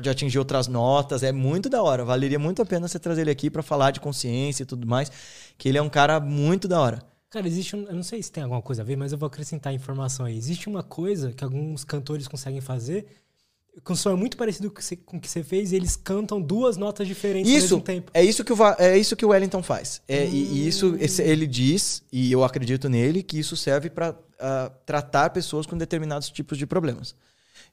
de 0.00 0.10
atingir 0.10 0.38
outras 0.38 0.68
notas. 0.68 1.22
É 1.22 1.32
muito 1.32 1.68
da 1.68 1.82
hora. 1.82 2.04
Valeria 2.04 2.38
muito 2.38 2.60
a 2.62 2.66
pena 2.66 2.86
você 2.86 2.98
trazer 2.98 3.22
ele 3.22 3.30
aqui 3.30 3.48
pra 3.48 3.62
falar 3.62 3.90
de 3.90 4.00
consciência 4.00 4.64
e 4.64 4.66
tudo 4.66 4.86
mais. 4.86 5.10
Que 5.56 5.68
ele 5.68 5.78
é 5.78 5.82
um 5.82 5.88
cara 5.88 6.20
muito 6.20 6.68
da 6.68 6.80
hora. 6.80 7.02
Cara, 7.30 7.46
existe 7.46 7.74
um. 7.74 7.84
Eu 7.84 7.94
não 7.94 8.02
sei 8.02 8.22
se 8.22 8.30
tem 8.30 8.42
alguma 8.42 8.62
coisa 8.62 8.82
a 8.82 8.84
ver, 8.84 8.96
mas 8.96 9.12
eu 9.12 9.18
vou 9.18 9.26
acrescentar 9.26 9.72
informação 9.72 10.26
aí. 10.26 10.36
Existe 10.36 10.68
uma 10.68 10.82
coisa 10.82 11.32
que 11.32 11.42
alguns 11.42 11.84
cantores 11.84 12.28
conseguem 12.28 12.60
fazer. 12.60 13.06
Que 13.84 13.92
o 13.92 13.96
som 13.96 14.10
é 14.10 14.16
muito 14.16 14.36
parecido 14.36 14.70
com 15.04 15.16
o 15.18 15.20
que 15.20 15.28
você- 15.28 15.42
fez 15.44 15.70
e 15.72 15.76
eles 15.76 15.96
cantam 15.96 16.40
duas 16.40 16.76
notas 16.76 17.06
diferentes 17.06 17.50
ao 17.52 17.58
Isso 17.58 17.74
mesmo 17.76 17.80
tempo. 17.82 18.10
é 18.14 18.24
isso 18.24 18.42
que 18.42 18.52
o, 18.52 18.56
é 18.78 18.96
isso 18.98 19.14
que 19.14 19.24
o 19.24 19.28
Wellington 19.28 19.62
faz. 19.62 20.00
É, 20.08 20.24
e, 20.26 20.30
e 20.30 20.66
isso 20.68 20.96
esse- 20.98 21.22
ele 21.22 21.46
diz 21.46 22.02
e 22.10 22.32
eu 22.32 22.42
acredito 22.42 22.88
nele 22.88 23.22
que 23.22 23.38
isso 23.38 23.56
serve 23.56 23.90
para 23.90 24.14
tratar 24.84 25.30
pessoas 25.30 25.66
com 25.66 25.76
determinados 25.76 26.30
tipos 26.30 26.56
de 26.58 26.66
problemas. 26.66 27.14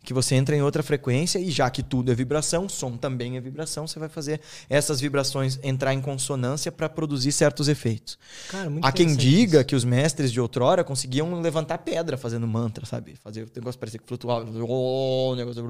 Que 0.03 0.13
você 0.13 0.35
entra 0.35 0.55
em 0.55 0.61
outra 0.61 0.83
frequência 0.83 1.39
e 1.39 1.49
já 1.49 1.69
que 1.69 1.81
tudo 1.81 2.11
é 2.11 2.15
vibração, 2.15 2.67
som 2.67 2.97
também 2.97 3.37
é 3.37 3.41
vibração, 3.41 3.87
você 3.87 3.97
vai 3.97 4.09
fazer 4.09 4.41
essas 4.69 4.99
vibrações 4.99 5.57
entrar 5.63 5.93
em 5.93 6.01
consonância 6.01 6.71
para 6.71 6.89
produzir 6.89 7.31
certos 7.31 7.67
efeitos. 7.67 8.19
Cara, 8.49 8.69
Há 8.81 8.91
quem 8.91 9.15
diga 9.15 9.59
isso. 9.59 9.65
que 9.65 9.75
os 9.75 9.85
mestres 9.85 10.31
de 10.31 10.41
outrora 10.41 10.83
conseguiam 10.83 11.41
levantar 11.41 11.77
pedra 11.79 12.17
fazendo 12.17 12.45
mantra, 12.45 12.85
sabe? 12.85 13.15
Fazer 13.15 13.43
o 13.43 13.51
negócio 13.55 13.79
parecer 13.79 13.97
que 13.97 14.05
flutuava. 14.05 14.45
o 14.49 15.35
negócio... 15.35 15.63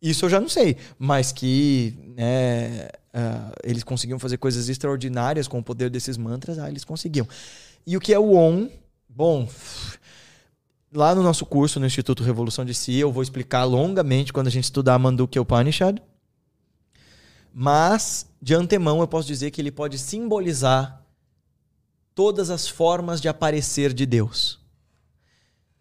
Isso 0.00 0.26
eu 0.26 0.30
já 0.30 0.40
não 0.40 0.48
sei. 0.48 0.76
Mas 0.98 1.32
que 1.32 1.94
né, 2.16 2.88
ah, 3.12 3.50
eles 3.64 3.82
conseguiam 3.82 4.18
fazer 4.18 4.36
coisas 4.36 4.68
extraordinárias 4.68 5.48
com 5.48 5.58
o 5.58 5.62
poder 5.62 5.88
desses 5.88 6.16
mantras, 6.16 6.58
ah, 6.58 6.68
eles 6.68 6.84
conseguiam. 6.84 7.26
E 7.86 7.96
o 7.96 8.00
que 8.00 8.12
é 8.12 8.18
o 8.18 8.32
OM? 8.32 8.68
Bom, 9.08 9.48
lá 10.92 11.14
no 11.14 11.22
nosso 11.22 11.44
curso 11.44 11.80
no 11.80 11.86
Instituto 11.86 12.22
Revolução 12.22 12.64
de 12.64 12.74
Si, 12.74 12.96
eu 12.96 13.12
vou 13.12 13.22
explicar 13.22 13.64
longamente 13.64 14.32
quando 14.32 14.46
a 14.46 14.50
gente 14.50 14.64
estudar 14.64 14.98
Mandukya 14.98 15.42
Upanishad. 15.42 15.98
Mas, 17.52 18.26
de 18.40 18.54
antemão, 18.54 19.00
eu 19.00 19.08
posso 19.08 19.26
dizer 19.26 19.50
que 19.50 19.60
ele 19.60 19.72
pode 19.72 19.98
simbolizar 19.98 21.02
todas 22.14 22.50
as 22.50 22.68
formas 22.68 23.20
de 23.20 23.28
aparecer 23.28 23.92
de 23.92 24.04
Deus. 24.04 24.58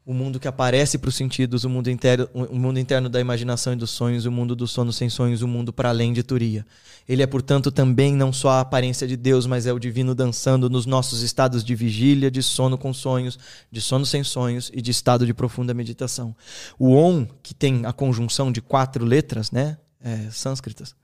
O 0.06 0.14
mundo 0.14 0.40
que 0.40 0.48
aparece 0.48 1.00
para 1.00 1.09
os 1.09 1.16
sentidos, 1.16 1.64
o 1.64 1.69
mundo, 1.69 1.90
interno, 1.90 2.30
o 2.34 2.59
mundo 2.59 2.77
interno 2.80 3.09
da 3.09 3.19
imaginação 3.19 3.74
e 3.74 3.75
dos 3.75 3.90
sonhos, 3.90 4.25
o 4.25 4.32
mundo 4.32 4.56
do 4.56 4.67
sono 4.67 4.93
sem 4.93 5.09
sonhos, 5.09 5.42
o 5.42 5.48
mundo 5.48 5.74
para 5.74 5.90
além 5.90 6.14
de 6.14 6.22
Turia. 6.22 6.64
Ele 7.09 7.24
é, 7.24 7.27
portanto, 7.27 7.72
também 7.72 8.14
não 8.14 8.32
só 8.32 8.50
a 8.50 8.59
aparência 8.59 9.08
de 9.08 9.17
Deus, 9.17 9.48
mas 9.48 9.66
é 9.66 9.74
o 9.74 9.80
divino 9.80 10.14
dançando 10.14 10.69
nos 10.69 10.85
nossos 10.85 11.24
estados 11.24 11.64
de 11.64 11.74
vigília, 11.74 12.30
de 12.30 12.43
sono 12.43 12.77
com 12.77 12.93
sonhos, 12.93 13.40
de 13.72 13.82
sono 13.82 14.06
sem 14.06 14.24
sonhos 14.24 14.69
e 14.72 14.80
de 14.80 14.92
estado 14.92 15.25
de 15.25 15.34
profunda 15.34 15.74
meditação. 15.74 16.35
O 16.77 16.93
Om, 16.93 17.25
que 17.42 17.56
tem 17.56 17.84
a 17.84 17.92
conjunção 17.92 18.51
de 18.51 18.61
quatro 18.61 19.03
letras, 19.03 19.50
né, 19.50 19.75
é, 20.00 20.30
sânscritas, 20.30 20.95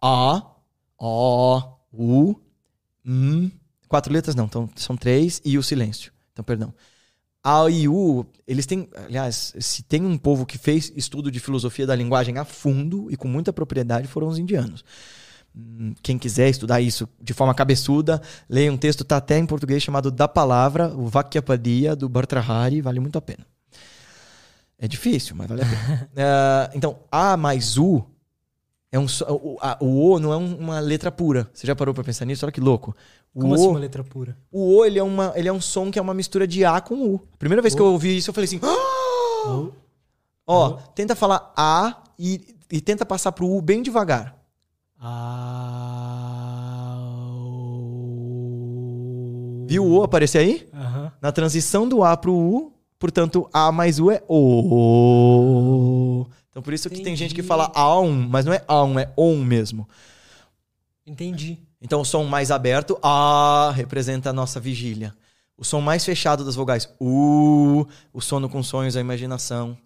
A, 0.00 0.42
O, 0.98 1.62
U, 1.92 2.36
M, 3.04 3.52
quatro 3.86 4.10
letras 4.10 4.34
não, 4.34 4.46
então 4.46 4.70
são 4.76 4.96
três, 4.96 5.42
e 5.44 5.58
o 5.58 5.62
silêncio. 5.62 6.10
Então, 6.32 6.42
perdão. 6.42 6.72
A 7.42 7.70
e 7.70 7.88
U, 7.88 8.26
eles 8.46 8.66
têm. 8.66 8.88
Aliás, 8.94 9.54
se 9.58 9.82
tem 9.82 10.04
um 10.04 10.18
povo 10.18 10.44
que 10.44 10.58
fez 10.58 10.92
estudo 10.94 11.30
de 11.30 11.40
filosofia 11.40 11.86
da 11.86 11.94
linguagem 11.96 12.36
a 12.38 12.44
fundo 12.44 13.06
e 13.10 13.16
com 13.16 13.28
muita 13.28 13.52
propriedade, 13.52 14.06
foram 14.06 14.28
os 14.28 14.38
indianos. 14.38 14.84
Hum, 15.56 15.94
Quem 16.02 16.18
quiser 16.18 16.48
estudar 16.50 16.80
isso 16.80 17.08
de 17.20 17.32
forma 17.32 17.54
cabeçuda, 17.54 18.20
leia 18.48 18.72
um 18.72 18.76
texto, 18.76 19.04
tá 19.04 19.16
até 19.16 19.38
em 19.38 19.46
português, 19.46 19.82
chamado 19.82 20.10
Da 20.10 20.28
Palavra, 20.28 20.94
o 20.94 21.06
Vakyapadia, 21.08 21.96
do 21.96 22.08
Bhartrahari, 22.08 22.80
vale 22.82 23.00
muito 23.00 23.16
a 23.16 23.22
pena. 23.22 23.46
É 24.78 24.88
difícil, 24.88 25.34
mas 25.36 25.46
vale 25.48 25.62
a 25.62 25.66
pena. 25.66 26.10
Ah, 26.16 26.70
então, 26.74 26.98
A 27.10 27.36
mais 27.36 27.76
U 27.78 28.04
é 28.92 28.98
um, 28.98 29.06
o, 29.28 29.56
a- 29.60 29.76
o 29.80 30.10
O 30.12 30.18
não 30.18 30.32
é 30.32 30.36
um- 30.36 30.56
uma 30.56 30.80
letra 30.80 31.10
pura. 31.12 31.48
Você 31.52 31.66
já 31.66 31.74
parou 31.76 31.94
pra 31.94 32.02
pensar 32.04 32.24
nisso? 32.24 32.44
Olha 32.44 32.52
que 32.52 32.60
louco. 32.60 32.94
O 33.34 33.40
Como 33.40 33.52
O, 33.52 33.54
assim 33.54 33.68
uma 33.68 33.78
letra 33.78 34.02
pura? 34.02 34.36
o 34.50 34.78
O, 34.78 34.84
ele 34.84 34.98
é, 34.98 35.02
uma, 35.02 35.32
ele 35.36 35.48
é 35.48 35.52
um 35.52 35.60
som 35.60 35.90
que 35.90 35.98
é 35.98 36.02
uma 36.02 36.12
mistura 36.14 36.46
de 36.46 36.64
A 36.64 36.80
com 36.80 36.94
U. 36.96 37.20
Primeira 37.38 37.62
vez 37.62 37.74
que 37.74 37.80
eu 37.80 37.86
ouvi 37.86 38.16
isso, 38.16 38.30
eu 38.30 38.34
falei 38.34 38.46
assim. 38.46 38.58
"Ah!" 38.62 39.48
Ou- 39.48 39.72
Ó, 40.46 40.70
tenta 40.94 41.14
falar 41.14 41.52
A 41.56 42.02
e, 42.18 42.56
e 42.70 42.80
tenta 42.80 43.06
passar 43.06 43.30
pro 43.32 43.46
U 43.48 43.62
bem 43.62 43.82
devagar. 43.82 44.34
Ah, 44.98 46.96
Viu 49.68 49.84
o 49.84 49.98
O 49.98 50.02
aparecer 50.02 50.38
aí? 50.38 50.68
Aham. 50.74 51.12
Na 51.22 51.30
transição 51.30 51.88
do 51.88 52.02
A 52.02 52.16
pro 52.16 52.34
U, 52.34 52.72
portanto, 52.98 53.48
A 53.52 53.70
mais 53.70 54.00
U 54.00 54.10
é 54.10 54.20
O. 54.28 54.36
Então 56.50 56.62
por 56.62 56.72
isso 56.72 56.90
que 56.90 57.00
tem 57.00 57.14
gente 57.16 57.34
que 57.34 57.40
Entendi. 57.40 57.48
fala 57.48 57.70
AUM, 57.74 58.28
mas 58.28 58.44
não 58.44 58.52
é 58.52 58.62
AUM, 58.66 58.98
é 58.98 59.12
OM 59.16 59.44
mesmo. 59.44 59.88
Entendi. 61.06 61.58
Então 61.80 62.00
o 62.00 62.04
som 62.04 62.24
mais 62.24 62.50
aberto, 62.50 62.98
A, 63.02 63.72
representa 63.74 64.30
a 64.30 64.32
nossa 64.32 64.60
vigília. 64.60 65.14
O 65.56 65.64
som 65.64 65.80
mais 65.80 66.04
fechado 66.04 66.44
das 66.44 66.54
vogais, 66.54 66.88
U, 67.00 67.86
o 68.12 68.20
sono 68.20 68.48
com 68.48 68.62
sonhos, 68.62 68.96
a 68.96 69.00
imaginação. 69.00 69.76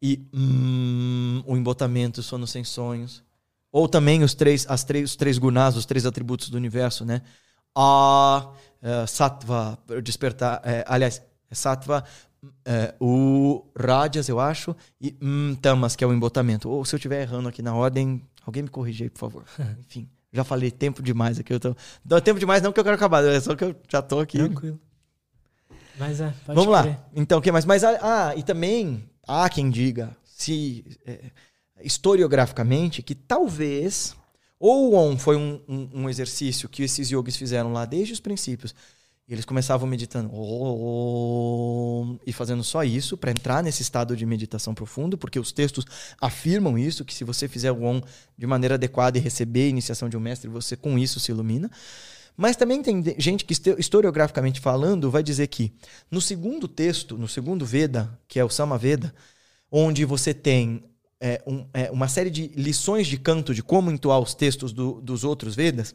E 0.00 0.26
hum, 0.34 1.42
o 1.46 1.56
embotamento, 1.56 2.20
o 2.20 2.22
sono 2.22 2.46
sem 2.46 2.62
sonhos. 2.62 3.22
Ou 3.72 3.88
também 3.88 4.22
os 4.22 4.34
três, 4.34 4.66
as 4.68 4.84
três, 4.84 5.10
os 5.10 5.16
três 5.16 5.38
gunas, 5.38 5.76
os 5.76 5.86
três 5.86 6.06
atributos 6.06 6.48
do 6.48 6.56
universo, 6.56 7.04
né? 7.04 7.22
A, 7.74 8.50
eh, 8.82 9.06
sattva, 9.06 9.78
despertar. 10.02 10.60
eh, 10.64 10.84
aliás, 10.86 11.22
é 11.50 11.54
sattva, 11.54 12.04
eh, 12.64 12.94
o 13.00 13.64
rajas, 13.78 14.28
eu 14.28 14.38
acho, 14.40 14.74
e 15.00 15.16
hum, 15.20 15.56
tamas, 15.60 15.94
que 15.96 16.02
é 16.04 16.06
o 16.06 16.12
embotamento. 16.12 16.68
Ou 16.68 16.84
se 16.84 16.94
eu 16.94 16.98
estiver 16.98 17.22
errando 17.22 17.48
aqui 17.48 17.62
na 17.62 17.74
ordem, 17.74 18.22
alguém 18.44 18.62
me 18.62 18.68
corrige 18.68 19.04
aí, 19.04 19.10
por 19.10 19.18
favor. 19.18 19.44
Enfim, 19.80 20.08
já 20.32 20.44
falei 20.44 20.70
tempo 20.70 21.02
demais 21.02 21.38
aqui. 21.38 21.52
Eu 21.52 21.60
tô... 21.60 21.76
Não, 22.04 22.20
tempo 22.20 22.40
demais 22.40 22.62
não 22.62 22.72
que 22.72 22.80
eu 22.80 22.84
quero 22.84 22.96
acabar, 22.96 23.24
é 23.24 23.40
só 23.40 23.54
que 23.54 23.64
eu 23.64 23.74
já 23.88 24.00
tô 24.02 24.20
aqui. 24.20 24.38
Tranquilo. 24.38 24.80
Mas 25.98 26.20
é, 26.20 26.32
pode 26.44 26.56
Vamos 26.56 26.72
lá. 26.72 27.04
Então, 27.14 27.38
o 27.38 27.42
que 27.42 27.52
mais? 27.52 27.64
Mas, 27.64 27.84
ah, 27.84 27.98
ah, 28.02 28.36
e 28.36 28.42
também 28.42 29.08
há 29.26 29.48
quem 29.48 29.70
diga, 29.70 30.16
se 30.24 30.84
é, 31.06 31.30
historiograficamente, 31.82 33.02
que 33.02 33.14
talvez 33.14 34.16
ou 34.58 34.94
Om 34.94 35.18
foi 35.18 35.36
um, 35.36 35.60
um- 35.68 35.90
um 35.94 36.08
exercício 36.08 36.68
que 36.68 36.82
esses 36.82 37.10
yogis 37.10 37.36
fizeram 37.36 37.72
lá 37.72 37.84
desde 37.84 38.12
os 38.14 38.20
princípios. 38.20 38.74
E 39.26 39.32
eles 39.32 39.46
começavam 39.46 39.88
meditando 39.88 40.30
e 42.26 42.32
fazendo 42.32 42.62
só 42.62 42.84
isso 42.84 43.16
para 43.16 43.30
entrar 43.30 43.62
nesse 43.62 43.80
estado 43.80 44.14
de 44.14 44.26
meditação 44.26 44.74
profundo, 44.74 45.16
porque 45.16 45.38
os 45.38 45.50
textos 45.50 45.86
afirmam 46.20 46.76
isso, 46.78 47.06
que 47.06 47.14
se 47.14 47.24
você 47.24 47.48
fizer 47.48 47.72
o 47.72 47.84
Om 47.84 48.02
de 48.36 48.46
maneira 48.46 48.74
adequada 48.74 49.16
e 49.16 49.20
receber 49.20 49.64
a 49.64 49.68
iniciação 49.68 50.10
de 50.10 50.16
um 50.16 50.20
mestre, 50.20 50.50
você 50.50 50.76
com 50.76 50.98
isso 50.98 51.18
se 51.18 51.32
ilumina. 51.32 51.70
Mas 52.36 52.54
também 52.56 52.82
tem 52.82 53.02
gente 53.16 53.46
que, 53.46 53.54
histo- 53.54 53.76
historiograficamente 53.78 54.60
falando, 54.60 55.10
vai 55.10 55.22
dizer 55.22 55.46
que 55.46 55.72
no 56.10 56.20
segundo 56.20 56.68
texto, 56.68 57.16
no 57.16 57.28
segundo 57.28 57.64
Veda, 57.64 58.18
que 58.28 58.38
é 58.38 58.44
o 58.44 58.50
Samaveda, 58.50 59.14
onde 59.70 60.04
você 60.04 60.34
tem 60.34 60.84
é, 61.20 61.42
um- 61.46 61.64
é, 61.72 61.90
uma 61.90 62.06
série 62.08 62.28
de 62.28 62.48
lições 62.48 63.06
de 63.06 63.16
canto 63.16 63.54
de 63.54 63.62
como 63.62 63.90
entoar 63.90 64.18
os 64.18 64.34
textos 64.34 64.72
do- 64.72 65.00
dos 65.00 65.24
outros 65.24 65.54
Vedas, 65.54 65.94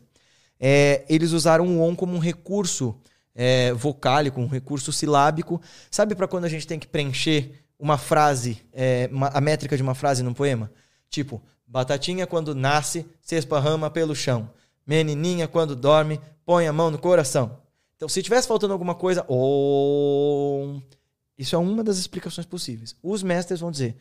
é, 0.59 1.05
eles 1.07 1.33
usaram 1.33 1.67
o 1.67 1.81
Om 1.81 1.93
como 1.93 2.15
um 2.15 2.19
recurso 2.19 2.95
é, 3.41 3.71
vocálico, 3.71 4.41
um 4.41 4.47
recurso 4.47 4.91
silábico. 4.91 5.61
Sabe 5.89 6.13
para 6.13 6.27
quando 6.27 6.43
a 6.43 6.49
gente 6.49 6.67
tem 6.67 6.77
que 6.77 6.85
preencher 6.85 7.63
uma 7.79 7.97
frase, 7.97 8.61
é, 8.73 9.09
uma- 9.09 9.29
a 9.29 9.39
métrica 9.39 9.77
de 9.77 9.81
uma 9.81 9.95
frase 9.95 10.21
num 10.21 10.33
poema? 10.33 10.69
Tipo, 11.09 11.41
batatinha 11.65 12.27
quando 12.27 12.53
nasce, 12.53 13.05
se 13.21 13.37
esparrama 13.37 13.89
pelo 13.89 14.13
chão. 14.13 14.49
Menininha 14.85 15.47
quando 15.47 15.73
dorme, 15.73 16.19
põe 16.45 16.67
a 16.67 16.73
mão 16.73 16.91
no 16.91 16.97
coração. 16.97 17.61
Então, 17.95 18.09
se 18.09 18.21
tivesse 18.21 18.45
faltando 18.45 18.73
alguma 18.73 18.93
coisa, 18.93 19.23
Om. 19.29 20.81
Isso 21.37 21.55
é 21.55 21.57
uma 21.59 21.81
das 21.81 21.97
explicações 21.97 22.45
possíveis. 22.45 22.93
Os 23.01 23.23
mestres 23.23 23.61
vão 23.61 23.71
dizer: 23.71 23.95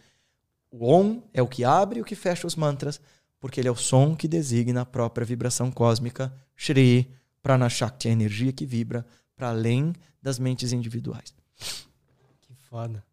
O 0.68 0.92
Om 0.92 1.22
é 1.32 1.40
o 1.40 1.46
que 1.46 1.62
abre 1.62 2.00
e 2.00 2.02
o 2.02 2.04
que 2.04 2.16
fecha 2.16 2.44
os 2.44 2.56
mantras, 2.56 3.00
porque 3.38 3.60
ele 3.60 3.68
é 3.68 3.70
o 3.70 3.76
som 3.76 4.16
que 4.16 4.26
designa 4.26 4.80
a 4.80 4.84
própria 4.86 5.24
vibração 5.24 5.70
cósmica, 5.70 6.32
Shri, 6.56 7.08
Pranashakti, 7.40 8.08
a 8.08 8.10
energia 8.12 8.52
que 8.52 8.66
vibra 8.66 9.06
para 9.38 9.50
além 9.50 9.94
das 10.20 10.38
mentes 10.38 10.72
individuais. 10.72 11.32
Que 12.40 12.52
foda. 12.68 13.04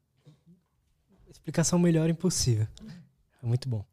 Explicação 1.30 1.78
melhor 1.78 2.10
impossível. 2.10 2.68
É 3.42 3.46
muito 3.46 3.70
bom. 3.70 3.86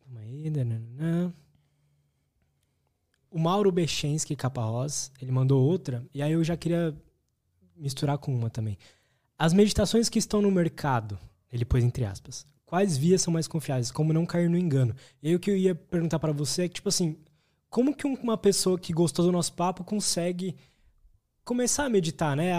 Calma 0.00 0.20
aí. 0.20 0.50
nananã. 0.50 1.32
O 3.30 3.38
Mauro 3.38 3.70
Bechenski 3.70 4.34
Caparrós, 4.34 5.12
ele 5.20 5.30
mandou 5.30 5.62
outra, 5.62 6.04
e 6.12 6.22
aí 6.22 6.32
eu 6.32 6.42
já 6.42 6.56
queria 6.56 6.96
misturar 7.76 8.18
com 8.18 8.34
uma 8.34 8.50
também. 8.50 8.76
As 9.38 9.52
meditações 9.52 10.08
que 10.08 10.18
estão 10.18 10.42
no 10.42 10.50
mercado, 10.50 11.18
ele 11.52 11.64
pôs 11.64 11.84
entre 11.84 12.04
aspas, 12.04 12.44
quais 12.66 12.96
vias 12.96 13.22
são 13.22 13.32
mais 13.32 13.46
confiáveis? 13.46 13.92
Como 13.92 14.12
não 14.12 14.26
cair 14.26 14.50
no 14.50 14.58
engano? 14.58 14.96
E 15.22 15.28
aí 15.28 15.34
o 15.36 15.38
que 15.38 15.50
eu 15.50 15.56
ia 15.56 15.74
perguntar 15.74 16.18
pra 16.18 16.32
você 16.32 16.62
é 16.62 16.68
que, 16.68 16.74
tipo 16.74 16.88
assim, 16.88 17.16
como 17.70 17.94
que 17.94 18.06
um- 18.06 18.14
uma 18.14 18.36
pessoa 18.36 18.78
que 18.78 18.92
gostou 18.92 19.24
do 19.24 19.32
nosso 19.32 19.52
papo 19.52 19.84
consegue 19.84 20.56
começar 21.44 21.84
a 21.84 21.88
meditar, 21.88 22.36
né? 22.36 22.52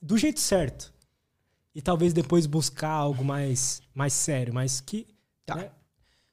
Do 0.00 0.16
jeito 0.16 0.40
certo. 0.40 0.92
E 1.74 1.82
talvez 1.82 2.12
depois 2.12 2.46
buscar 2.46 2.90
algo 2.90 3.24
mais, 3.24 3.82
mais 3.94 4.12
sério, 4.12 4.54
mas 4.54 4.80
que. 4.80 5.06
Tá. 5.44 5.56
né? 5.56 5.70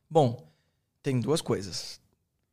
Bom, 0.09 0.47
tem 1.01 1.19
duas 1.19 1.41
coisas. 1.41 1.99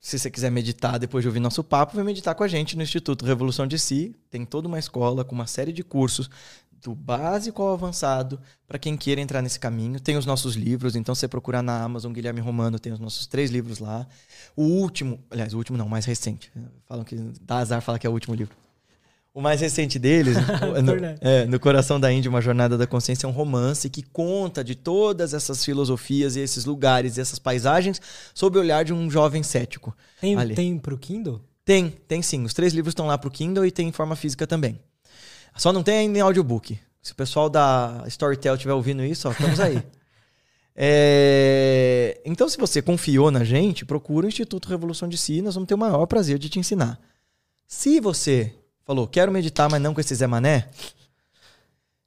Se 0.00 0.18
você 0.18 0.31
quiser 0.31 0.50
meditar 0.50 0.99
depois 0.99 1.23
de 1.23 1.28
ouvir 1.28 1.41
nosso 1.41 1.62
papo, 1.62 1.94
vem 1.94 2.05
meditar 2.05 2.34
com 2.34 2.42
a 2.42 2.49
gente 2.49 2.75
no 2.76 2.83
Instituto 2.83 3.25
Revolução 3.25 3.67
de 3.67 3.78
Si. 3.78 4.17
Tem 4.31 4.47
toda 4.47 4.67
uma 4.67 4.78
escola 4.78 5.25
com 5.25 5.34
uma 5.34 5.47
série 5.47 5.73
de 5.73 5.84
cursos, 5.84 6.31
do 6.83 6.94
básico 6.94 7.62
ao 7.62 7.75
avançado, 7.75 8.41
para 8.67 8.78
quem 8.78 8.97
queira 8.97 9.20
entrar 9.20 9.42
nesse 9.42 9.59
caminho. 9.59 10.00
Tem 10.00 10.17
os 10.17 10.26
nossos 10.26 10.55
livros, 10.55 10.97
então 10.97 11.15
você 11.15 11.28
procurar 11.28 11.62
na 11.62 11.83
Amazon 11.83 12.12
Guilherme 12.12 12.41
Romano, 12.41 12.78
tem 12.78 12.92
os 12.92 13.00
nossos 13.00 13.26
três 13.26 13.50
livros 13.50 13.78
lá. 13.78 14.07
O 14.57 14.62
último, 14.62 15.20
aliás, 15.31 15.55
o 15.55 15.59
último 15.59 15.76
não, 15.76 15.86
o 15.86 15.91
mais 15.91 16.05
recente. 16.05 16.52
Falam 16.86 17.05
que 17.05 17.17
dá 17.41 17.59
azar 17.59 17.83
falar 17.83 17.99
que 17.99 18.07
é 18.07 18.10
o 18.10 18.12
último 18.12 18.34
livro. 18.34 18.57
O 19.33 19.41
mais 19.41 19.60
recente 19.60 19.97
deles, 19.99 20.36
no, 20.83 20.92
é, 21.20 21.47
no 21.47 21.60
Coração 21.60 22.00
da 22.00 22.12
Índia, 22.12 22.28
uma 22.28 22.41
jornada 22.41 22.76
da 22.76 22.86
consciência, 22.86 23.26
é 23.26 23.28
um 23.28 23.33
romance 23.33 23.89
que 23.89 24.02
conta 24.02 24.65
de 24.65 24.75
todas 24.75 25.33
essas 25.33 25.65
filosofias 25.65 26.34
e 26.34 26.41
esses 26.41 26.65
lugares 26.65 27.17
e 27.17 27.20
essas 27.20 27.39
paisagens 27.39 28.00
sob 28.34 28.59
o 28.59 28.60
olhar 28.60 28.84
de 28.84 28.92
um 28.92 29.09
jovem 29.09 29.42
cético. 29.44 29.97
Tem, 30.20 30.36
Ali. 30.36 30.55
tem 30.55 30.76
pro 30.78 30.99
Kindle? 30.99 31.41
Tem, 31.65 31.91
tem 32.09 32.20
sim. 32.23 32.44
Os 32.44 32.52
três 32.52 32.73
livros 32.73 32.91
estão 32.91 33.07
lá 33.07 33.17
pro 33.17 33.31
Kindle 33.31 33.65
e 33.65 33.70
tem 33.70 33.89
em 33.89 33.92
forma 33.92 34.17
física 34.17 34.47
também. 34.47 34.81
Só 35.57 35.73
não 35.73 35.83
tem 35.83 35.99
ainda 35.99 36.19
em 36.19 36.23
audiobook. 36.23 36.79
Se 37.03 37.12
o 37.12 37.17
pessoal 37.17 37.49
da 37.49 38.05
Storytel 38.07 38.55
estiver 38.55 38.75
ouvindo 38.75 39.05
isso, 39.05 39.29
ó, 39.29 39.33
estamos 39.33 39.61
aí. 39.61 39.83
É, 40.83 42.19
Então, 42.25 42.49
se 42.49 42.57
você 42.57 42.81
confiou 42.81 43.31
na 43.31 43.45
gente, 43.45 43.85
procura 43.85 44.25
o 44.25 44.29
Instituto 44.29 44.69
Revolução 44.69 45.09
de 45.09 45.19
Si, 45.19 45.43
nós 45.43 45.55
vamos 45.55 45.69
ter 45.69 45.75
o 45.75 45.79
maior 45.79 46.07
prazer 46.07 46.39
de 46.39 46.49
te 46.49 46.59
ensinar. 46.59 46.99
Se 47.67 48.01
você 48.01 48.55
falou, 48.87 49.07
quero 49.07 49.31
meditar, 49.31 49.69
mas 49.69 49.83
não 49.83 49.93
com 49.93 50.01
esse 50.01 50.15
Zé 50.15 50.27
Mané, 50.27 50.70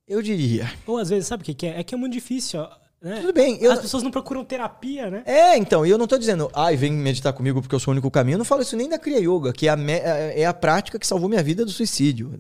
eu 0.08 0.24
diria, 0.24 0.72
Ou 0.88 0.98
às 0.98 1.10
vezes, 1.10 1.28
sabe 1.28 1.44
o 1.44 1.46
que, 1.46 1.54
que 1.54 1.68
é? 1.68 1.82
É 1.82 1.84
que 1.84 1.94
é 1.94 1.98
muito 1.98 2.14
difícil, 2.14 2.62
ó, 2.62 2.70
né? 3.04 3.20
tudo 3.20 3.34
bem, 3.34 3.58
eu, 3.62 3.72
As 3.72 3.80
pessoas 3.80 4.02
não 4.02 4.10
procuram 4.10 4.44
terapia, 4.46 5.10
né? 5.12 5.24
É, 5.26 5.58
então, 5.58 5.86
e 5.86 5.90
eu 5.90 5.98
não 5.98 6.08
tô 6.08 6.18
dizendo, 6.18 6.50
ai, 6.54 6.76
vem 6.78 6.92
meditar 6.94 7.34
comigo 7.34 7.62
porque 7.62 7.76
eu 7.76 7.80
sou 7.80 7.92
o 7.92 7.94
único 7.94 8.10
caminho. 8.10 8.36
Eu 8.36 8.40
não 8.40 8.46
falo 8.46 8.62
isso 8.62 8.76
nem 8.78 8.88
da 8.90 8.98
Kriya 8.98 9.20
Yoga, 9.20 9.52
que 9.52 9.68
é 9.68 9.72
a, 9.72 9.76
me- 9.76 9.92
é 10.00 10.46
a 10.46 10.54
prática 10.54 10.98
que 10.98 11.06
salvou 11.06 11.28
minha 11.30 11.44
vida 11.44 11.66
do 11.66 11.72
suicídio. 11.72 12.32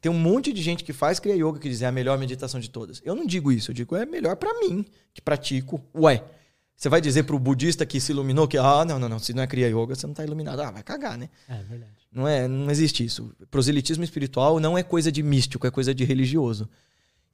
Tem 0.00 0.10
um 0.10 0.18
monte 0.18 0.52
de 0.52 0.60
gente 0.60 0.82
que 0.84 0.92
faz 0.92 1.18
Kriya 1.20 1.36
Yoga 1.36 1.58
que 1.60 1.68
diz 1.68 1.80
é 1.82 1.86
a 1.86 1.92
melhor 1.92 2.18
meditação 2.18 2.58
de 2.58 2.68
todas. 2.68 3.00
Eu 3.04 3.14
não 3.14 3.24
digo 3.24 3.52
isso, 3.52 3.70
eu 3.70 3.74
digo 3.74 3.94
é 3.96 4.04
melhor 4.04 4.34
pra 4.36 4.52
mim, 4.60 4.84
que 5.14 5.22
pratico. 5.22 5.80
Ué, 5.94 6.22
você 6.76 6.88
vai 6.88 7.00
dizer 7.00 7.22
pro 7.24 7.38
budista 7.38 7.86
que 7.86 8.00
se 8.00 8.12
iluminou 8.12 8.46
que, 8.46 8.56
ah, 8.58 8.84
não, 8.84 8.98
não, 8.98 9.08
não, 9.08 9.18
se 9.18 9.32
não 9.32 9.42
é 9.42 9.46
Kriya 9.46 9.68
Yoga, 9.68 9.94
você 9.94 10.06
não 10.06 10.14
tá 10.14 10.24
iluminado. 10.24 10.60
Ah, 10.60 10.70
vai 10.70 10.82
cagar, 10.82 11.16
né? 11.16 11.28
É 11.48 11.54
verdade. 11.62 11.92
Não, 12.12 12.26
é, 12.26 12.48
não 12.48 12.70
existe 12.70 13.04
isso. 13.04 13.32
Proselitismo 13.50 14.02
espiritual 14.02 14.58
não 14.58 14.76
é 14.78 14.82
coisa 14.82 15.12
de 15.12 15.22
místico, 15.22 15.66
é 15.66 15.70
coisa 15.70 15.94
de 15.94 16.04
religioso. 16.04 16.68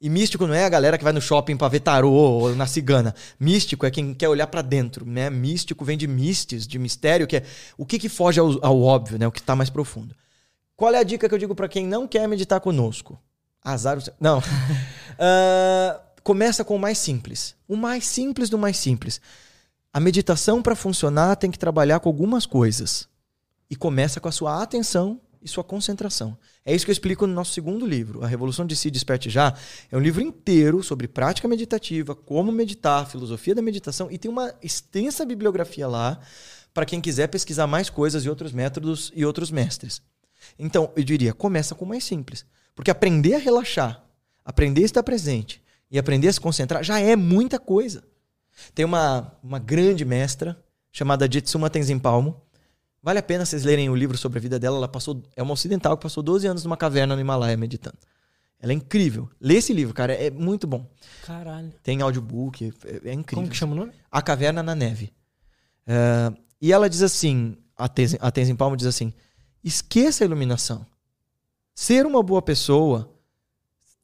E 0.01 0.11
místico 0.11 0.47
não 0.47 0.55
é 0.55 0.65
a 0.65 0.69
galera 0.69 0.99
que 0.99 1.05
vai 1.05 1.13
no 1.13 1.21
shopping 1.21 1.57
pra 1.57 1.69
ver 1.69 1.81
tarô 1.81 2.13
ou 2.13 2.55
na 2.55 2.67
cigana. 2.67 3.15
Místico 3.41 3.87
é 3.87 3.91
quem 3.91 4.13
quer 4.13 4.29
olhar 4.29 4.47
pra 4.47 4.61
dentro, 4.61 5.07
né? 5.07 5.31
Místico 5.31 5.85
vem 5.85 5.97
de 5.97 6.07
mistes, 6.07 6.67
de 6.67 6.79
mistério, 6.79 7.27
que 7.27 7.37
é 7.37 7.45
o 7.79 7.87
que, 7.87 7.99
que 7.99 8.09
foge 8.09 8.39
ao, 8.39 8.65
ao 8.65 8.83
óbvio, 8.83 9.19
né? 9.19 9.27
O 9.27 9.33
que 9.33 9.43
tá 9.43 9.57
mais 9.57 9.71
profundo. 9.71 10.15
Qual 10.77 10.93
é 10.93 10.99
a 10.99 11.05
dica 11.05 11.29
que 11.29 11.35
eu 11.35 11.39
digo 11.39 11.55
pra 11.55 11.69
quem 11.69 11.87
não 11.87 12.07
quer 12.07 12.29
meditar 12.29 12.61
conosco? 12.61 13.19
Azar 13.63 13.97
o 13.97 14.01
seu... 14.01 14.13
Não. 14.21 14.43
Ah, 15.17 16.01
começa 16.25 16.65
com 16.65 16.75
o 16.75 16.79
mais 16.79 16.99
simples. 16.99 17.55
O 17.69 17.77
mais 17.77 18.05
simples 18.05 18.51
do 18.51 18.59
mais 18.59 18.77
simples. 18.77 19.21
A 19.93 20.01
meditação 20.01 20.61
para 20.61 20.75
funcionar 20.75 21.37
tem 21.37 21.53
que 21.53 21.59
trabalhar 21.59 22.01
com 22.01 22.09
algumas 22.09 22.47
coisas 22.47 23.09
e 23.71 23.77
começa 23.77 24.19
com 24.19 24.29
a 24.29 24.33
sua 24.33 24.61
atenção 24.61 25.21
e 25.41 25.49
sua 25.49 25.63
concentração. 25.63 26.37
É 26.67 26.75
isso 26.75 26.86
que 26.86 26.91
eu 26.91 26.94
explico 26.94 27.26
no 27.26 27.34
nosso 27.34 27.52
segundo 27.52 27.86
livro, 27.86 28.25
A 28.25 28.26
Revolução 28.26 28.65
de 28.65 28.75
Si 28.75 28.91
Desperte 28.91 29.28
Já. 29.28 29.55
É 29.93 29.97
um 29.97 30.01
livro 30.01 30.23
inteiro 30.23 30.83
sobre 30.83 31.07
prática 31.07 31.47
meditativa, 31.47 32.15
como 32.15 32.51
meditar, 32.51 33.07
filosofia 33.07 33.55
da 33.55 33.60
meditação 33.60 34.10
e 34.10 34.17
tem 34.17 34.31
uma 34.31 34.55
extensa 34.62 35.26
bibliografia 35.26 35.86
lá 35.86 36.18
para 36.73 36.86
quem 36.86 37.01
quiser 37.01 37.28
pesquisar 37.28 37.67
mais 37.67 37.91
coisas 37.91 38.25
e 38.25 38.31
outros 38.31 38.52
métodos 38.52 39.12
e 39.15 39.26
outros 39.26 39.51
mestres. 39.51 40.01
Então, 40.59 40.91
eu 40.97 41.05
diria, 41.05 41.34
começa 41.34 41.75
com 41.75 41.84
o 41.84 41.89
mais 41.89 42.02
simples. 42.02 42.47
Porque 42.75 42.91
aprender 42.91 43.34
a 43.34 43.39
relaxar, 43.39 44.02
aprender 44.44 44.83
a 44.83 44.86
estar 44.86 45.02
presente 45.02 45.62
e 45.91 45.99
aprender 45.99 46.28
a 46.28 46.33
se 46.33 46.41
concentrar 46.41 46.83
já 46.83 46.99
é 46.99 47.15
muita 47.15 47.59
coisa. 47.59 48.02
Tem 48.75 48.84
uma, 48.84 49.33
uma 49.43 49.59
grande 49.59 50.05
mestra 50.05 50.59
chamada 50.91 51.31
Jitsuma 51.31 51.70
Tenzin 51.70 51.99
Palmo. 51.99 52.41
Vale 53.05 53.18
a 53.18 53.23
pena 53.23 53.44
vocês 53.44 53.65
lerem 53.65 53.91
o 53.91 53.94
livro 53.94 54.16
sobre 54.16 54.39
a 54.39 54.41
vida 54.41 54.58
dela. 54.58 54.78
Ela 54.78 54.89
passou, 54.89 55.23
é 55.36 55.42
uma 55.42 55.52
ocidental 55.52 55.94
que 55.94 56.02
passou 56.02 56.23
12 56.23 56.47
anos 56.47 56.65
numa 56.65 56.74
caverna 56.76 57.15
no 57.15 57.20
Himalaia 57.20 57.55
meditando. 57.55 57.99
Ela 58.58 58.73
é 58.73 58.74
incrível. 58.74 59.28
Lê 59.39 59.57
esse 59.57 59.74
livro, 59.74 59.92
cara, 59.92 60.15
é 60.15 60.31
muito 60.31 60.66
bom. 60.66 60.91
Caralho. 61.26 61.70
Tem 61.83 62.00
audiobook, 62.00 62.73
é, 62.83 63.10
é 63.10 63.12
incrível. 63.12 63.42
Como 63.42 63.49
que 63.50 63.55
chama 63.57 63.73
o 63.74 63.76
nome? 63.76 63.92
A 64.10 64.23
Caverna 64.23 64.62
na 64.62 64.74
Neve. 64.74 65.12
É, 65.86 66.33
e 66.62 66.73
ela 66.73 66.89
diz 66.89 67.02
assim, 67.02 67.58
a 67.76 67.86
Tenzin, 67.89 68.16
a 68.23 68.31
Tenzin 68.31 68.57
Palmo 68.57 68.74
diz 68.74 68.86
assim, 68.86 69.12
esqueça 69.62 70.24
a 70.24 70.26
iluminação. 70.26 70.86
Ser 71.74 72.07
uma 72.07 72.23
boa 72.23 72.41
pessoa, 72.41 73.12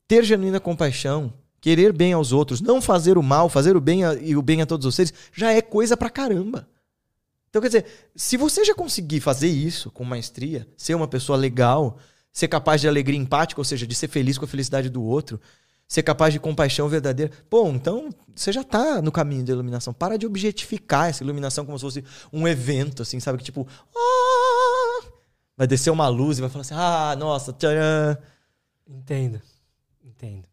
ter 0.06 0.24
genuína 0.24 0.60
compaixão, 0.60 1.32
querer 1.58 1.94
bem 1.94 2.12
aos 2.12 2.30
outros, 2.32 2.60
não 2.60 2.82
fazer 2.82 3.16
o 3.16 3.22
mal, 3.22 3.48
fazer 3.48 3.78
o 3.78 3.80
bem 3.80 4.04
a- 4.04 4.12
e 4.14 4.36
o 4.36 4.42
bem 4.42 4.60
a 4.60 4.66
todos 4.66 4.84
os 4.84 4.94
seres, 4.94 5.14
já 5.32 5.52
é 5.54 5.62
coisa 5.62 5.96
pra 5.96 6.10
caramba. 6.10 6.68
Então, 7.50 7.60
quer 7.60 7.68
dizer, 7.68 7.86
se 8.14 8.36
você 8.36 8.64
já 8.64 8.74
conseguir 8.74 9.20
fazer 9.20 9.48
isso 9.48 9.90
com 9.90 10.04
maestria, 10.04 10.66
ser 10.76 10.94
uma 10.94 11.08
pessoa 11.08 11.36
legal, 11.36 11.98
ser 12.32 12.46
capaz 12.48 12.80
de 12.80 12.86
alegria 12.88 13.18
empática, 13.18 13.60
ou 13.60 13.64
seja, 13.64 13.86
de 13.86 13.94
ser 13.94 14.08
feliz 14.08 14.38
com 14.38 14.44
a 14.44 14.48
felicidade 14.48 14.88
do 14.88 15.02
outro, 15.02 15.40
ser 15.88 16.04
capaz 16.04 16.32
de 16.32 16.38
compaixão 16.38 16.88
verdadeira, 16.88 17.32
pô, 17.50 17.66
então 17.68 18.10
você 18.32 18.52
já 18.52 18.62
tá 18.62 19.02
no 19.02 19.10
caminho 19.10 19.44
da 19.44 19.52
iluminação. 19.52 19.92
Para 19.92 20.16
de 20.16 20.24
objetificar 20.24 21.08
essa 21.08 21.24
iluminação 21.24 21.66
como 21.66 21.76
se 21.76 21.82
fosse 21.82 22.04
um 22.32 22.46
evento, 22.46 23.02
assim, 23.02 23.18
sabe? 23.18 23.38
Que 23.38 23.44
tipo, 23.44 23.66
"Ah!" 23.96 25.06
vai 25.56 25.66
descer 25.66 25.90
uma 25.90 26.06
luz 26.06 26.38
e 26.38 26.40
vai 26.40 26.48
falar 26.48 26.62
assim, 26.62 26.74
ah, 26.76 27.16
nossa, 27.18 27.52
tcharam. 27.52 28.16
Entendo. 28.88 29.42
Entendo. 30.04 30.46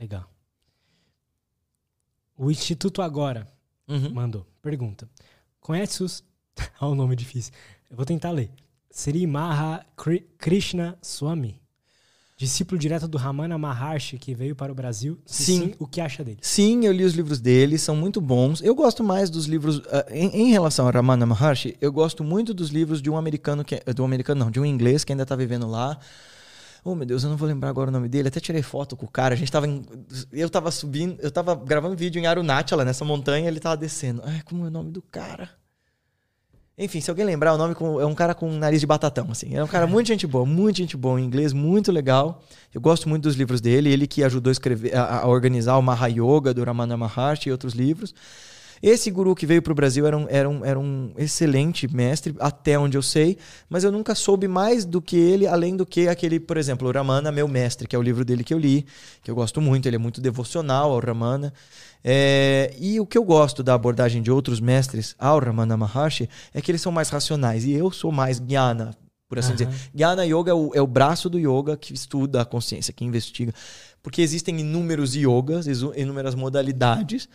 Legal. 0.00 0.28
O 2.36 2.50
Instituto 2.50 3.00
Agora 3.00 3.46
Uhum. 3.88 4.12
mandou. 4.12 4.44
Pergunta. 4.60 5.08
Conhece 5.66 6.04
os. 6.04 6.22
Olha 6.80 6.92
o 6.92 6.94
nome 6.94 7.16
difícil. 7.16 7.52
Eu 7.90 7.96
vou 7.96 8.06
tentar 8.06 8.30
ler. 8.30 8.50
Sri 8.88 9.26
Maha 9.26 9.84
Kri- 9.96 10.24
Krishna 10.38 10.96
Swami. 11.02 11.60
Discípulo 12.38 12.78
direto 12.78 13.08
do 13.08 13.18
Ramana 13.18 13.58
Maharshi 13.58 14.16
que 14.16 14.32
veio 14.32 14.54
para 14.54 14.70
o 14.70 14.74
Brasil. 14.74 15.18
Se 15.26 15.44
Sim. 15.56 15.74
o 15.78 15.86
que 15.86 16.00
acha 16.00 16.22
dele? 16.22 16.38
Sim, 16.40 16.84
eu 16.84 16.92
li 16.92 17.02
os 17.02 17.14
livros 17.14 17.40
dele, 17.40 17.78
são 17.78 17.96
muito 17.96 18.20
bons. 18.20 18.60
Eu 18.62 18.74
gosto 18.76 19.02
mais 19.02 19.28
dos 19.28 19.46
livros. 19.46 19.82
ah, 19.90 20.06
em, 20.10 20.28
em 20.42 20.50
relação 20.52 20.86
a 20.86 20.90
Ramana 20.90 21.26
Maharshi, 21.26 21.76
eu 21.80 21.90
gosto 21.90 22.22
muito 22.22 22.54
dos 22.54 22.68
livros 22.68 23.02
de 23.02 23.10
um 23.10 23.16
americano 23.16 23.64
que. 23.64 23.74
é- 23.84 23.92
Do 23.92 24.04
americano, 24.04 24.44
não, 24.44 24.50
de 24.52 24.60
um 24.60 24.64
inglês 24.66 25.02
que 25.02 25.12
ainda 25.12 25.26
tá 25.26 25.34
vivendo 25.34 25.66
lá. 25.66 25.98
Oh, 26.88 26.94
meu 26.94 27.04
Deus, 27.04 27.24
eu 27.24 27.30
não 27.30 27.36
vou 27.36 27.48
lembrar 27.48 27.68
agora 27.68 27.88
o 27.90 27.92
nome 27.92 28.08
dele. 28.08 28.28
Até 28.28 28.38
tirei 28.38 28.62
foto 28.62 28.96
com 28.96 29.06
o 29.06 29.10
cara. 29.10 29.34
A 29.34 29.36
gente 29.36 29.50
tava. 29.50 29.66
em- 29.66 29.84
eu 30.32 30.48
tava 30.48 30.70
subindo. 30.70 31.18
Eu 31.20 31.30
tava 31.32 31.54
gravando 31.56 31.96
vídeo 31.96 32.20
em 32.20 32.26
Arunachala, 32.26 32.84
nessa 32.84 33.04
montanha, 33.04 33.48
ele 33.48 33.58
tava 33.58 33.76
descendo. 33.76 34.22
Ai, 34.24 34.40
como 34.44 34.64
é 34.64 34.68
o 34.68 34.70
nome 34.70 34.92
do 34.92 35.02
cara? 35.02 35.50
Enfim, 36.78 37.00
se 37.00 37.08
alguém 37.08 37.24
lembrar, 37.24 37.54
o 37.54 37.56
nome 37.58 37.74
é 38.02 38.04
um 38.04 38.14
cara 38.14 38.34
com 38.34 38.50
nariz 38.52 38.80
de 38.80 38.86
batatão, 38.86 39.28
assim. 39.30 39.54
É 39.56 39.64
um 39.64 39.66
cara 39.66 39.86
muito 39.86 40.08
gente 40.08 40.26
boa, 40.26 40.44
muito 40.44 40.76
gente 40.76 40.94
boa, 40.96 41.18
em 41.18 41.24
inglês, 41.24 41.54
muito 41.54 41.90
legal. 41.90 42.42
Eu 42.72 42.82
gosto 42.82 43.08
muito 43.08 43.22
dos 43.22 43.34
livros 43.34 43.62
dele, 43.62 43.90
ele 43.90 44.06
que 44.06 44.22
ajudou 44.22 44.50
a 44.50 44.52
escrever, 44.52 44.94
a, 44.94 45.20
a 45.22 45.26
organizar 45.26 45.78
o 45.78 45.82
Mahayoga 45.82 46.52
do 46.52 46.62
Ramana 46.62 46.94
Maharshi 46.96 47.48
e 47.48 47.52
outros 47.52 47.72
livros. 47.72 48.14
Esse 48.82 49.10
guru 49.10 49.34
que 49.34 49.46
veio 49.46 49.62
pro 49.62 49.74
Brasil 49.74 50.06
era 50.06 50.16
um, 50.16 50.26
era, 50.28 50.48
um, 50.48 50.64
era 50.64 50.78
um 50.78 51.12
excelente 51.16 51.92
mestre, 51.92 52.34
até 52.38 52.78
onde 52.78 52.96
eu 52.96 53.02
sei, 53.02 53.38
mas 53.68 53.84
eu 53.84 53.92
nunca 53.92 54.14
soube 54.14 54.46
mais 54.46 54.84
do 54.84 55.00
que 55.00 55.16
ele, 55.16 55.46
além 55.46 55.76
do 55.76 55.86
que 55.86 56.08
aquele, 56.08 56.38
por 56.38 56.56
exemplo, 56.56 56.88
o 56.88 56.92
Ramana, 56.92 57.32
meu 57.32 57.48
mestre, 57.48 57.88
que 57.88 57.96
é 57.96 57.98
o 57.98 58.02
livro 58.02 58.24
dele 58.24 58.44
que 58.44 58.52
eu 58.52 58.58
li, 58.58 58.86
que 59.22 59.30
eu 59.30 59.34
gosto 59.34 59.60
muito, 59.60 59.86
ele 59.86 59.96
é 59.96 59.98
muito 59.98 60.20
devocional 60.20 60.92
ao 60.92 61.00
Ramana. 61.00 61.52
É, 62.04 62.74
e 62.78 63.00
o 63.00 63.06
que 63.06 63.18
eu 63.18 63.24
gosto 63.24 63.62
da 63.62 63.74
abordagem 63.74 64.22
de 64.22 64.30
outros 64.30 64.60
mestres 64.60 65.14
ao 65.18 65.38
Ramana 65.38 65.76
Maharshi 65.76 66.28
é 66.54 66.60
que 66.60 66.70
eles 66.70 66.80
são 66.80 66.92
mais 66.92 67.08
racionais, 67.08 67.64
e 67.64 67.72
eu 67.72 67.90
sou 67.90 68.12
mais 68.12 68.38
jnana, 68.38 68.94
por 69.28 69.38
assim 69.38 69.54
Aham. 69.54 69.56
dizer. 69.56 69.90
Jnana 69.94 70.24
Yoga 70.24 70.52
é 70.52 70.54
o, 70.54 70.70
é 70.74 70.80
o 70.80 70.86
braço 70.86 71.28
do 71.28 71.38
yoga 71.38 71.76
que 71.76 71.92
estuda 71.92 72.42
a 72.42 72.44
consciência, 72.44 72.92
que 72.92 73.04
investiga. 73.04 73.52
Porque 74.02 74.22
existem 74.22 74.60
inúmeros 74.60 75.16
yogas, 75.16 75.66
inúmeras 75.96 76.36
modalidades, 76.36 77.28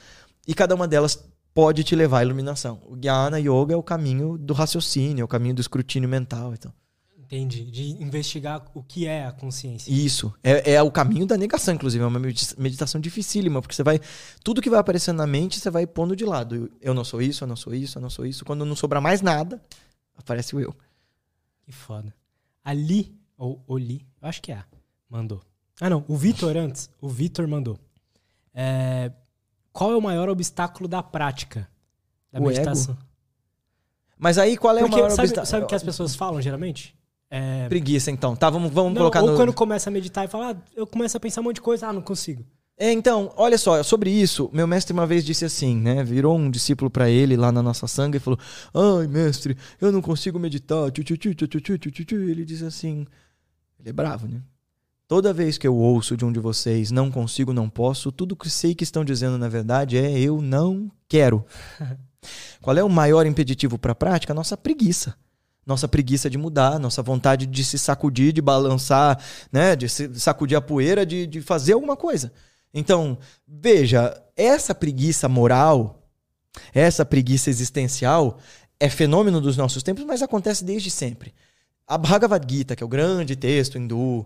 e 0.47 0.53
cada 0.53 0.73
uma 0.73 0.87
delas 0.87 1.21
pode 1.53 1.83
te 1.83 1.95
levar 1.95 2.19
à 2.19 2.23
iluminação. 2.23 2.81
O 2.88 2.95
Jnana 2.95 3.39
Yoga 3.39 3.73
é 3.73 3.77
o 3.77 3.83
caminho 3.83 4.38
do 4.38 4.53
raciocínio, 4.53 5.21
é 5.21 5.25
o 5.25 5.27
caminho 5.27 5.55
do 5.55 5.61
escrutínio 5.61 6.07
mental. 6.09 6.53
Então. 6.53 6.73
Entendi. 7.17 7.63
De 7.71 7.91
investigar 8.03 8.65
o 8.73 8.83
que 8.83 9.07
é 9.07 9.25
a 9.25 9.31
consciência. 9.31 9.89
Isso. 9.89 10.33
É, 10.43 10.73
é 10.73 10.81
o 10.83 10.91
caminho 10.91 11.25
da 11.25 11.38
negação, 11.38 11.73
inclusive. 11.73 12.03
É 12.03 12.07
uma 12.07 12.19
medita- 12.19 12.55
meditação 12.61 12.99
dificílima, 12.99 13.61
porque 13.61 13.73
você 13.73 13.83
vai. 13.83 13.99
Tudo 14.43 14.61
que 14.61 14.69
vai 14.69 14.80
aparecendo 14.80 15.17
na 15.17 15.27
mente, 15.27 15.59
você 15.59 15.69
vai 15.69 15.88
pondo 15.88 16.13
de 16.15 16.25
lado. 16.25 16.69
Eu- 16.81 16.93
não 16.93 17.05
sou 17.05 17.21
isso, 17.21 17.43
eu 17.43 17.47
não 17.47 17.55
sou 17.55 17.73
isso, 17.73 17.97
eu 17.97 18.01
não 18.01 18.09
sou 18.09 18.25
isso. 18.25 18.43
Quando 18.43 18.65
não 18.65 18.75
sobrar 18.75 19.01
mais 19.01 19.21
nada, 19.21 19.61
aparece 20.17 20.55
o 20.55 20.59
eu. 20.59 20.75
Que 21.63 21.71
foda. 21.71 22.13
Ali, 22.63 23.15
ou 23.38 23.63
Oli, 23.65 24.05
eu 24.21 24.27
acho 24.27 24.41
que 24.41 24.51
é, 24.51 24.61
mandou. 25.09 25.41
Ah, 25.80 25.89
não, 25.89 26.03
o 26.07 26.15
Vitor 26.17 26.55
antes. 26.57 26.89
O 26.99 27.07
Vitor 27.07 27.47
mandou. 27.47 27.80
É, 28.53 29.11
qual 29.72 29.91
é 29.91 29.98
o 29.98 30.01
maior 30.01 30.30
obstáculo 30.30 30.88
da 30.88 31.01
prática 31.01 31.67
da 32.32 32.40
O 32.40 32.43
meditação? 32.43 32.98
Mas 34.17 34.38
aí 34.38 34.56
qual 34.58 34.77
é 34.77 34.82
Porque 34.82 34.95
o 34.95 34.98
maior 34.98 35.09
sabe, 35.09 35.27
obstáculo? 35.27 35.48
sabe 35.48 35.64
o 35.64 35.67
que 35.67 35.75
as 35.75 35.83
pessoas 35.83 36.16
falam 36.16 36.41
geralmente? 36.41 36.95
É, 37.30 37.67
Preguiça, 37.69 38.11
então. 38.11 38.35
Tá, 38.35 38.50
vamos, 38.50 38.72
vamos 38.72 38.93
não, 38.93 39.01
colocar 39.01 39.22
ou 39.22 39.32
no. 39.32 39.35
quando 39.38 39.53
começa 39.53 39.90
a 39.90 39.93
meditar 39.93 40.25
e 40.25 40.27
fala, 40.27 40.51
ah, 40.51 40.56
eu 40.75 40.85
começo 40.85 41.16
a 41.16 41.19
pensar 41.19 41.40
um 41.40 41.45
monte 41.45 41.56
de 41.56 41.61
coisa, 41.61 41.88
ah, 41.88 41.93
não 41.93 42.01
consigo. 42.01 42.45
É, 42.77 42.91
então, 42.91 43.32
olha 43.38 43.58
só, 43.58 43.82
sobre 43.83 44.09
isso, 44.09 44.50
meu 44.51 44.66
mestre 44.66 44.91
uma 44.91 45.06
vez 45.06 45.24
disse 45.24 45.45
assim, 45.45 45.77
né? 45.77 46.03
Virou 46.03 46.35
um 46.38 46.50
discípulo 46.50 46.90
pra 46.90 47.09
ele 47.09 47.38
lá 47.38 47.51
na 47.51 47.61
nossa 47.61 47.88
sangue 47.88 48.17
e 48.17 48.19
falou: 48.19 48.40
Ai, 48.74 49.08
mestre, 49.08 49.56
eu 49.80 49.91
não 49.91 50.01
consigo 50.01 50.40
meditar. 50.40 50.91
Tchu, 50.91 51.03
tchu, 51.03 51.16
tchu, 51.16 51.35
tchu, 51.35 51.48
tchu, 51.48 51.77
tchu, 51.77 51.91
tchu, 51.91 52.06
tchu." 52.06 52.16
Ele 52.16 52.43
disse 52.43 52.66
assim: 52.66 53.06
Ele 53.80 53.90
é 53.90 53.93
bravo, 53.93 54.27
né? 54.27 54.41
Toda 55.11 55.33
vez 55.33 55.57
que 55.57 55.67
eu 55.67 55.75
ouço 55.75 56.15
de 56.15 56.23
um 56.23 56.31
de 56.31 56.40
vocês, 56.40 56.90
não 56.90 57.11
consigo, 57.11 57.51
não 57.51 57.69
posso, 57.69 58.14
tudo 58.14 58.33
que 58.33 58.49
sei 58.49 58.73
que 58.73 58.85
estão 58.85 59.03
dizendo 59.03 59.38
na 59.38 59.49
verdade 59.49 59.98
é 59.98 60.17
eu 60.17 60.41
não 60.41 60.90
quero. 61.06 61.45
Qual 62.61 62.77
é 62.77 62.81
o 62.81 62.88
maior 62.88 63.25
impeditivo 63.25 63.77
para 63.77 63.91
a 63.91 63.95
prática? 63.95 64.33
Nossa 64.33 64.56
preguiça. 64.56 65.14
Nossa 65.65 65.85
preguiça 65.85 66.30
de 66.30 66.38
mudar, 66.38 66.80
nossa 66.80 67.03
vontade 67.03 67.45
de 67.45 67.61
se 67.61 67.77
sacudir, 67.77 68.31
de 68.31 68.41
balançar, 68.41 69.22
né? 69.51 69.75
de 69.75 69.90
se 69.90 70.17
sacudir 70.17 70.57
a 70.57 70.61
poeira, 70.61 71.06
de, 71.06 71.27
de 71.27 71.41
fazer 71.41 71.73
alguma 71.73 71.98
coisa. 71.98 72.31
Então, 72.73 73.17
veja, 73.45 74.17
essa 74.33 74.73
preguiça 74.73 75.27
moral, 75.27 76.07
essa 76.73 77.03
preguiça 77.03 77.49
existencial, 77.49 78.40
é 78.80 78.88
fenômeno 78.88 79.41
dos 79.41 79.57
nossos 79.57 79.83
tempos, 79.83 80.06
mas 80.06 80.22
acontece 80.22 80.64
desde 80.64 80.90
sempre. 80.90 81.33
A 81.85 81.98
Bhagavad 81.98 82.48
Gita, 82.49 82.77
que 82.77 82.81
é 82.81 82.85
o 82.85 82.90
grande 82.90 83.35
texto 83.35 83.77
hindu, 83.77 84.25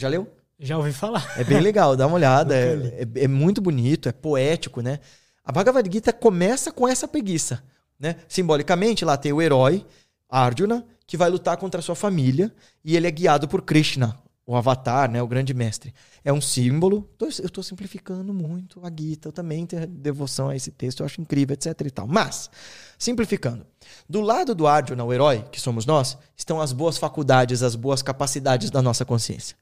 já 0.00 0.08
leu? 0.08 0.26
Já 0.58 0.76
ouvi 0.76 0.92
falar. 0.92 1.32
É 1.38 1.44
bem 1.44 1.60
legal, 1.60 1.96
dá 1.96 2.06
uma 2.06 2.16
olhada. 2.16 2.54
É, 2.56 3.02
é- 3.02 3.24
é 3.24 3.28
muito 3.28 3.60
bonito, 3.60 4.08
é 4.08 4.12
poético, 4.12 4.80
né? 4.80 4.98
A 5.44 5.50
Bhagavad 5.52 5.88
Gita 5.90 6.12
começa 6.12 6.70
com 6.70 6.86
essa 6.86 7.08
preguiça, 7.08 7.62
né? 7.98 8.16
Simbolicamente, 8.28 9.04
lá 9.04 9.16
tem 9.16 9.32
o 9.32 9.40
herói, 9.40 9.86
Arjuna, 10.28 10.84
que 11.06 11.16
vai 11.16 11.28
lutar 11.30 11.56
contra 11.56 11.80
a 11.80 11.82
sua 11.82 11.94
família 11.94 12.52
e 12.84 12.94
ele 12.96 13.06
é 13.06 13.10
guiado 13.10 13.48
por 13.48 13.62
Krishna, 13.62 14.16
o 14.46 14.54
avatar, 14.54 15.10
né? 15.10 15.22
O 15.22 15.26
grande 15.26 15.54
mestre. 15.54 15.94
É 16.22 16.30
um 16.32 16.40
símbolo. 16.40 17.08
Eu 17.18 17.28
estou 17.28 17.64
simplificando 17.64 18.32
muito 18.34 18.80
a 18.84 18.90
Gita, 18.90 19.28
eu 19.28 19.32
também 19.32 19.64
tenho 19.64 19.86
devoção 19.86 20.50
a 20.50 20.56
esse 20.56 20.70
texto, 20.70 21.00
eu 21.00 21.06
acho 21.06 21.20
incrível, 21.22 21.54
etc 21.54 21.74
e 21.86 21.90
tal. 21.90 22.06
Mas, 22.06 22.50
simplificando, 22.98 23.66
do 24.08 24.20
lado 24.20 24.54
do 24.54 24.66
Arjuna, 24.66 25.02
o 25.04 25.12
herói, 25.12 25.44
que 25.50 25.60
somos 25.60 25.86
nós, 25.86 26.18
estão 26.36 26.60
as 26.60 26.72
boas 26.72 26.98
faculdades, 26.98 27.62
as 27.62 27.74
boas 27.74 28.02
capacidades 28.02 28.70
da 28.70 28.82
nossa 28.82 29.04
consciência 29.04 29.56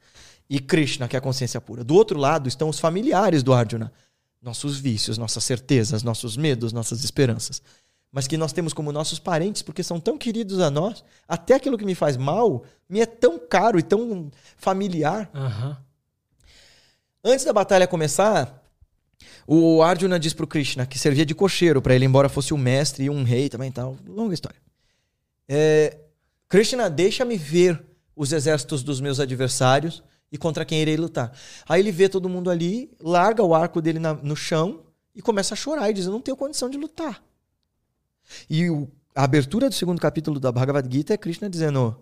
e 0.48 0.58
Krishna, 0.58 1.06
que 1.06 1.16
é 1.16 1.18
a 1.18 1.22
consciência 1.22 1.60
pura. 1.60 1.84
Do 1.84 1.94
outro 1.94 2.18
lado 2.18 2.48
estão 2.48 2.68
os 2.68 2.78
familiares 2.78 3.42
do 3.42 3.52
Arjuna, 3.52 3.92
nossos 4.40 4.78
vícios, 4.78 5.18
nossas 5.18 5.44
certezas, 5.44 6.02
nossos 6.02 6.36
medos, 6.36 6.72
nossas 6.72 7.04
esperanças. 7.04 7.60
Mas 8.10 8.26
que 8.26 8.38
nós 8.38 8.52
temos 8.52 8.72
como 8.72 8.90
nossos 8.90 9.18
parentes, 9.18 9.60
porque 9.60 9.82
são 9.82 10.00
tão 10.00 10.16
queridos 10.16 10.60
a 10.60 10.70
nós, 10.70 11.04
até 11.26 11.54
aquilo 11.54 11.76
que 11.76 11.84
me 11.84 11.94
faz 11.94 12.16
mal 12.16 12.64
me 12.88 13.00
é 13.00 13.06
tão 13.06 13.38
caro 13.38 13.78
e 13.78 13.82
tão 13.82 14.30
familiar. 14.56 15.30
Aham. 15.34 15.76
Antes 17.22 17.44
da 17.44 17.52
batalha 17.52 17.86
começar, 17.86 18.62
o 19.46 19.82
Arjuna 19.82 20.18
diz 20.18 20.32
pro 20.32 20.46
Krishna 20.46 20.86
que 20.86 20.98
servia 20.98 21.26
de 21.26 21.34
cocheiro 21.34 21.82
para 21.82 21.94
ele, 21.94 22.06
embora 22.06 22.28
fosse 22.28 22.54
um 22.54 22.58
mestre 22.58 23.04
e 23.04 23.10
um 23.10 23.24
rei 23.24 23.50
também 23.50 23.70
tal. 23.70 23.96
Longa 24.06 24.32
história. 24.32 24.58
É, 25.46 25.98
Krishna, 26.48 26.88
deixa-me 26.88 27.36
ver 27.36 27.84
os 28.16 28.32
exércitos 28.32 28.82
dos 28.82 29.00
meus 29.00 29.20
adversários 29.20 30.02
e 30.30 30.36
contra 30.38 30.64
quem 30.64 30.80
irei 30.80 30.96
lutar. 30.96 31.32
Aí 31.68 31.80
ele 31.80 31.92
vê 31.92 32.08
todo 32.08 32.28
mundo 32.28 32.50
ali, 32.50 32.90
larga 33.00 33.42
o 33.42 33.54
arco 33.54 33.80
dele 33.80 33.98
na- 33.98 34.14
no 34.14 34.36
chão 34.36 34.80
e 35.14 35.22
começa 35.22 35.54
a 35.54 35.56
chorar 35.56 35.90
e 35.90 35.94
diz: 35.94 36.06
Eu 36.06 36.12
não 36.12 36.20
tenho 36.20 36.36
condição 36.36 36.68
de 36.68 36.76
lutar. 36.78 37.22
E 38.48 38.68
o- 38.70 38.88
a 39.14 39.24
abertura 39.24 39.68
do 39.68 39.74
segundo 39.74 40.00
capítulo 40.00 40.38
da 40.38 40.52
Bhagavad 40.52 40.86
Gita 40.92 41.14
é 41.14 41.16
Krishna 41.16 41.48
dizendo: 41.48 41.96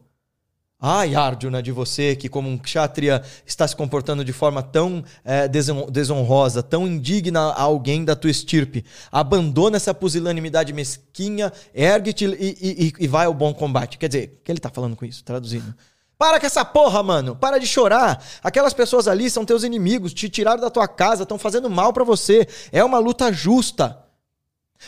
Ai, 0.79 1.15
Arjuna, 1.15 1.63
de 1.63 1.73
você 1.73 2.15
que, 2.15 2.29
como 2.29 2.51
um 2.51 2.59
kshatriya, 2.59 3.23
está 3.47 3.67
se 3.67 3.75
comportando 3.75 4.23
de 4.23 4.33
forma 4.33 4.63
tão 4.63 5.03
deson- 5.51 5.87
desonrosa, 5.91 6.63
tão 6.63 6.87
indigna 6.87 7.41
a 7.41 7.63
alguém 7.63 8.05
da 8.05 8.15
tua 8.15 8.31
estirpe. 8.31 8.85
Abandona 9.11 9.77
essa 9.79 9.95
pusilanimidade 9.95 10.75
mesquinha, 10.75 11.51
ergue-te 11.73 12.27
e, 12.27 12.89
e- 12.89 12.93
e- 13.05 13.09
vai 13.09 13.25
ao 13.25 13.33
bom 13.33 13.55
combate. 13.55 13.97
Quer 13.97 14.09
dizer, 14.09 14.39
o 14.39 14.45
que 14.45 14.53
ele 14.53 14.61
tá 14.61 14.69
falando 14.69 14.95
com 14.97 15.07
isso? 15.07 15.25
Traduzindo. 15.25 15.75
Para 16.19 16.41
com 16.41 16.47
essa 16.47 16.65
porra, 16.65 17.03
mano. 17.03 17.37
Para 17.37 17.59
de 17.59 17.67
chorar. 17.67 18.25
Aquelas 18.43 18.73
pessoas 18.73 19.07
ali 19.07 19.29
são 19.29 19.45
teus 19.45 19.63
inimigos, 19.63 20.15
te 20.15 20.29
tiraram 20.31 20.61
da 20.61 20.71
tua 20.71 20.89
casa, 20.89 21.25
estão 21.25 21.39
fazendo 21.39 21.69
mal 21.69 21.93
pra 21.93 22.05
você. 22.05 22.49
É 22.73 22.83
uma 22.83 22.99
luta 22.99 23.33
justa. 23.33 24.06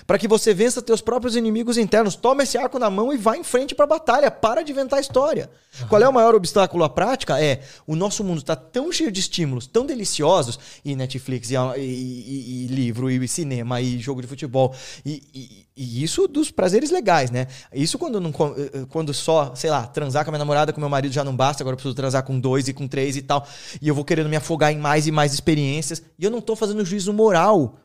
Para 0.06 0.18
que 0.18 0.28
você 0.28 0.52
vença 0.54 0.82
teus 0.82 1.00
próprios 1.00 1.34
inimigos 1.36 1.76
internos. 1.78 2.14
Toma 2.14 2.42
esse 2.42 2.56
arco 2.58 2.78
na 2.78 2.90
mão 2.90 3.12
e 3.12 3.16
vá 3.16 3.36
em 3.36 3.44
frente 3.44 3.74
para 3.74 3.84
a 3.84 3.88
batalha. 3.88 4.30
Para 4.30 4.62
de 4.62 4.72
inventar 4.72 5.00
história. 5.00 5.50
Qual 5.88 6.02
é 6.02 6.08
o 6.08 6.12
maior 6.12 6.34
obstáculo 6.34 6.82
à 6.84 6.88
prática? 6.88 7.40
É 7.42 7.60
o 7.86 7.94
nosso 7.94 8.24
mundo 8.24 8.38
está 8.38 8.56
tão 8.56 8.90
cheio 8.90 9.12
de 9.12 9.20
estímulos, 9.20 9.66
tão 9.66 9.86
deliciosos, 9.86 10.58
e 10.84 10.96
Netflix, 10.96 11.50
e, 11.50 11.54
e- 11.54 11.78
e- 11.78 12.64
e 12.64 12.66
livro, 12.68 13.08
e 13.10 13.28
cinema, 13.28 13.80
e 13.80 13.98
jogo 13.98 14.20
de 14.20 14.26
futebol, 14.26 14.74
e, 15.06 15.66
isso 15.76 16.26
dos 16.26 16.50
prazeres 16.50 16.90
legais, 16.90 17.30
né? 17.30 17.46
Isso 17.72 17.96
quando, 17.98 18.20
não, 18.20 18.32
co- 18.32 18.54
eh, 18.58 18.84
quando 18.88 19.14
só, 19.14 19.54
sei 19.54 19.70
lá, 19.70 19.86
transar 19.86 20.24
com 20.24 20.30
a 20.30 20.32
minha 20.32 20.38
namorada, 20.40 20.72
com 20.72 20.80
meu 20.80 20.90
marido 20.90 21.12
já 21.12 21.22
não 21.22 21.36
basta, 21.36 21.62
agora 21.62 21.74
eu 21.74 21.76
preciso 21.76 21.94
transar 21.94 22.24
com 22.24 22.40
dois 22.40 22.66
e 22.66 22.72
com 22.72 22.88
três 22.88 23.16
e 23.16 23.22
tal, 23.22 23.46
e 23.80 23.86
eu 23.86 23.94
vou 23.94 24.04
querendo 24.04 24.28
me 24.28 24.34
afogar 24.36 24.72
em 24.72 24.78
mais 24.78 25.06
e 25.06 25.12
mais 25.12 25.32
experiências, 25.32 26.02
e 26.18 26.24
eu 26.24 26.30
não 26.30 26.40
tô 26.40 26.56
fazendo 26.56 26.84
juízo 26.84 27.12
moral 27.12 27.78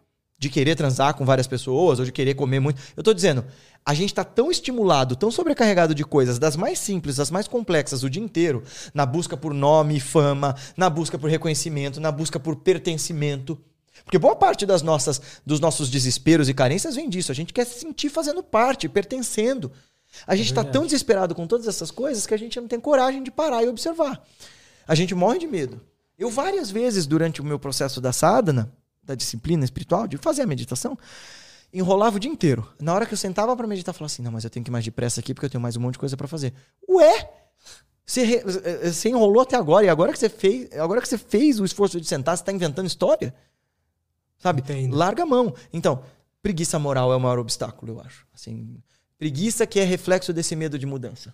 de 0.44 0.50
querer 0.50 0.76
transar 0.76 1.16
com 1.16 1.26
várias 1.26 1.48
pessoas 1.48 2.00
ou 2.00 2.06
de 2.06 2.12
querer 2.12 2.34
comer 2.34 2.60
muito. 2.60 2.82
Eu 2.96 3.02
tô 3.02 3.14
dizendo, 3.14 3.46
a 3.86 3.94
gente 3.94 4.14
tá 4.14 4.24
tão 4.24 4.52
estimulado, 4.52 5.16
tão 5.16 5.32
sobrecarregado 5.32 5.96
de 5.96 6.04
coisas, 6.04 6.38
das 6.38 6.56
mais 6.56 6.78
simples, 6.80 7.16
das 7.16 7.32
mais 7.32 7.48
complexas 7.48 8.04
o 8.04 8.10
dia 8.10 8.22
inteiro, 8.22 8.62
na 8.94 9.06
busca 9.06 9.38
por 9.38 9.54
nome 9.54 9.98
e 9.98 10.00
fama, 10.00 10.56
na 10.76 10.90
busca 10.90 11.18
por 11.18 11.30
reconhecimento, 11.30 12.02
na 12.02 12.12
busca 12.12 12.40
por 12.40 12.58
pertencimento. 12.58 13.58
Porque 14.04 14.20
boa 14.20 14.36
parte 14.36 14.66
das 14.66 14.82
nossas, 14.82 15.22
dos 15.46 15.62
nossos 15.62 15.90
desesperos 15.90 16.50
e 16.50 16.54
carências 16.54 16.96
vem 16.96 17.10
disso. 17.10 17.32
A 17.32 17.36
gente 17.36 17.54
quer 17.54 17.66
se 17.66 17.80
sentir 17.80 18.10
fazendo 18.10 18.44
parte, 18.44 18.90
pertencendo. 18.90 19.72
A 20.28 20.36
gente 20.36 20.54
tá 20.54 20.62
verdade. 20.62 20.74
tão 20.74 20.86
desesperado 20.86 21.34
com 21.34 21.48
todas 21.48 21.68
essas 21.68 21.90
coisas 21.90 22.28
que 22.28 22.34
a 22.34 22.38
gente 22.38 22.60
não 22.60 22.68
tem 22.68 22.80
coragem 22.80 23.24
de 23.24 23.32
parar 23.32 23.64
e 23.64 23.70
observar. 23.70 24.22
A 24.86 24.94
gente 24.94 25.16
morre 25.16 25.40
de 25.40 25.48
medo. 25.48 25.82
Eu 26.20 26.30
várias 26.30 26.70
vezes 26.70 27.08
durante 27.08 27.42
o 27.42 27.46
meu 27.46 27.58
processo 27.58 28.02
da 28.02 28.12
sadhana, 28.12 28.72
da 29.04 29.16
disciplina 29.16 29.64
espiritual, 29.66 30.08
de 30.08 30.18
fazer 30.18 30.44
a 30.44 30.48
meditação, 30.48 30.98
enrolava 31.74 32.18
o 32.18 32.20
dia 32.20 32.32
inteiro. 32.32 32.68
Na 32.80 32.94
hora 32.94 33.06
que 33.06 33.14
eu 33.14 33.18
sentava 33.18 33.56
para 33.56 33.68
meditar, 33.68 33.92
eu 33.94 33.98
falava 33.98 34.12
assim: 34.12 34.22
"Não, 34.22 34.32
mas 34.32 34.44
eu 34.44 34.50
tenho 34.50 34.64
que 34.64 34.70
ir 34.70 34.72
mais 34.72 34.86
depressa 34.86 35.20
aqui 35.20 35.34
porque 35.34 35.46
eu 35.46 35.50
tenho 35.50 35.62
mais 35.62 35.76
um 35.76 35.82
monte 35.82 35.94
de 35.94 36.00
coisa 36.00 36.16
para 36.16 36.28
fazer". 36.28 36.54
Ué, 36.90 37.30
você, 38.06 38.24
re- 38.24 38.44
eh, 38.64 38.92
você 38.92 39.10
enrolou 39.10 39.42
até 39.42 39.56
agora 39.56 39.86
e 39.86 39.90
agora 39.90 40.12
que 40.12 40.20
você 40.20 40.30
fez, 40.30 40.72
agora 40.74 41.02
que 41.02 41.08
você 41.08 41.18
fez 41.18 41.60
o 41.60 41.66
esforço 41.66 42.00
de 42.00 42.08
sentar, 42.08 42.38
você 42.38 42.44
tá 42.44 42.52
inventando 42.52 42.88
história? 42.88 43.34
Sabe? 44.38 44.62
Entendo. 44.62 44.96
Larga 44.96 45.24
a 45.24 45.26
mão. 45.26 45.54
Então, 45.72 46.04
preguiça 46.42 46.78
moral 46.78 47.14
é 47.14 47.16
o 47.16 47.20
maior 47.20 47.40
obstáculo, 47.40 47.94
eu 47.94 48.02
acho. 48.02 48.28
Assim, 48.34 48.78
preguiça 49.18 49.66
que 49.66 49.80
é 49.80 49.84
reflexo 49.84 50.34
desse 50.34 50.56
medo 50.56 50.78
de 50.78 50.86
mudança. 50.86 51.34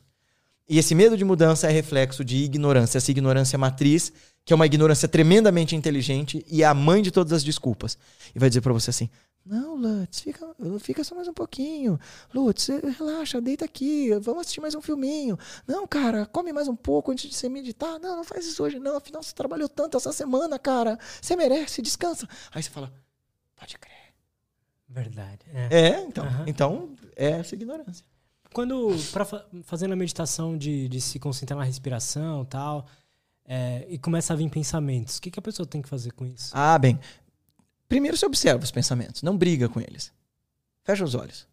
E 0.67 0.77
esse 0.77 0.93
medo 0.93 1.17
de 1.17 1.25
mudança 1.25 1.67
é 1.67 1.71
reflexo 1.71 2.23
de 2.23 2.37
ignorância, 2.43 2.99
essa 2.99 3.09
ignorância 3.09 3.57
matriz, 3.57 4.13
que 4.49 4.53
é 4.53 4.55
uma 4.55 4.65
ignorância 4.65 5.07
tremendamente 5.07 5.75
inteligente 5.75 6.43
e 6.49 6.63
é 6.63 6.65
a 6.65 6.73
mãe 6.73 7.03
de 7.03 7.11
todas 7.11 7.31
as 7.33 7.43
desculpas. 7.43 7.95
E 8.33 8.39
vai 8.39 8.49
dizer 8.49 8.61
pra 8.61 8.73
você 8.73 8.89
assim: 8.89 9.07
Não, 9.45 9.75
Lutz, 9.75 10.21
fica, 10.21 10.43
fica 10.79 11.03
só 11.03 11.13
mais 11.13 11.27
um 11.27 11.33
pouquinho. 11.35 11.99
Lutz, 12.33 12.67
relaxa, 12.97 13.39
deita 13.39 13.65
aqui, 13.65 14.09
vamos 14.19 14.41
assistir 14.41 14.59
mais 14.59 14.73
um 14.73 14.81
filminho. 14.81 15.37
Não, 15.67 15.85
cara, 15.85 16.25
come 16.25 16.51
mais 16.51 16.67
um 16.67 16.75
pouco 16.75 17.11
antes 17.11 17.29
de 17.29 17.35
você 17.35 17.47
meditar. 17.47 17.99
Não, 17.99 18.15
não 18.15 18.23
faz 18.23 18.43
isso 18.47 18.63
hoje, 18.63 18.79
não. 18.79 18.97
Afinal, 18.97 19.21
você 19.21 19.35
trabalhou 19.35 19.69
tanto 19.69 19.97
essa 19.97 20.11
semana, 20.11 20.57
cara. 20.57 20.97
Você 21.21 21.35
merece, 21.35 21.79
descansa. 21.83 22.27
Aí 22.51 22.63
você 22.63 22.71
fala, 22.71 22.91
pode 23.55 23.77
crer. 23.77 23.93
Verdade. 24.89 25.45
É. 25.53 25.89
É, 25.89 26.01
então, 26.01 26.25
Aham. 26.25 26.43
então 26.47 26.89
é 27.15 27.29
essa 27.33 27.53
ignorância. 27.53 28.03
Quando, 28.51 28.95
pra, 29.11 29.25
fa- 29.25 29.45
fazendo 29.61 29.93
a 29.93 29.95
meditação 29.95 30.57
de, 30.57 30.89
de 30.89 30.99
se 30.99 31.19
concentrar 31.19 31.59
na 31.59 31.63
respiração 31.65 32.41
e 32.41 32.45
tal, 32.47 32.87
é, 33.51 33.87
e 33.89 33.97
começa 33.97 34.31
a 34.31 34.35
vir 34.35 34.47
pensamentos, 34.47 35.17
o 35.17 35.21
que, 35.23 35.31
que 35.31 35.39
a 35.39 35.41
pessoa 35.41 35.65
tem 35.65 35.81
que 35.81 35.89
fazer 35.89 36.11
com 36.11 36.23
isso? 36.23 36.51
Ah, 36.53 36.77
bem. 36.77 36.99
Primeiro 37.87 38.15
você 38.15 38.27
observa 38.27 38.63
os 38.63 38.69
pensamentos, 38.69 39.23
não 39.23 39.35
briga 39.35 39.67
com 39.67 39.81
eles. 39.81 40.13
Fecha 40.83 41.03
os 41.03 41.15
olhos. 41.15 41.47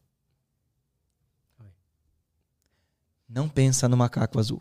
Não 3.27 3.49
pensa 3.49 3.89
no 3.89 3.97
macaco 3.97 4.39
azul. 4.39 4.61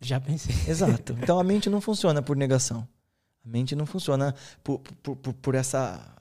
Já 0.00 0.20
pensei. 0.20 0.52
Exato. 0.68 1.16
Então 1.22 1.38
a 1.38 1.44
mente 1.44 1.70
não 1.70 1.80
funciona 1.80 2.20
por 2.20 2.36
negação. 2.36 2.86
A 3.44 3.48
mente 3.48 3.76
não 3.76 3.86
funciona 3.86 4.34
por, 4.64 4.80
por, 5.00 5.14
por, 5.14 5.32
por 5.32 5.54
essa. 5.54 6.15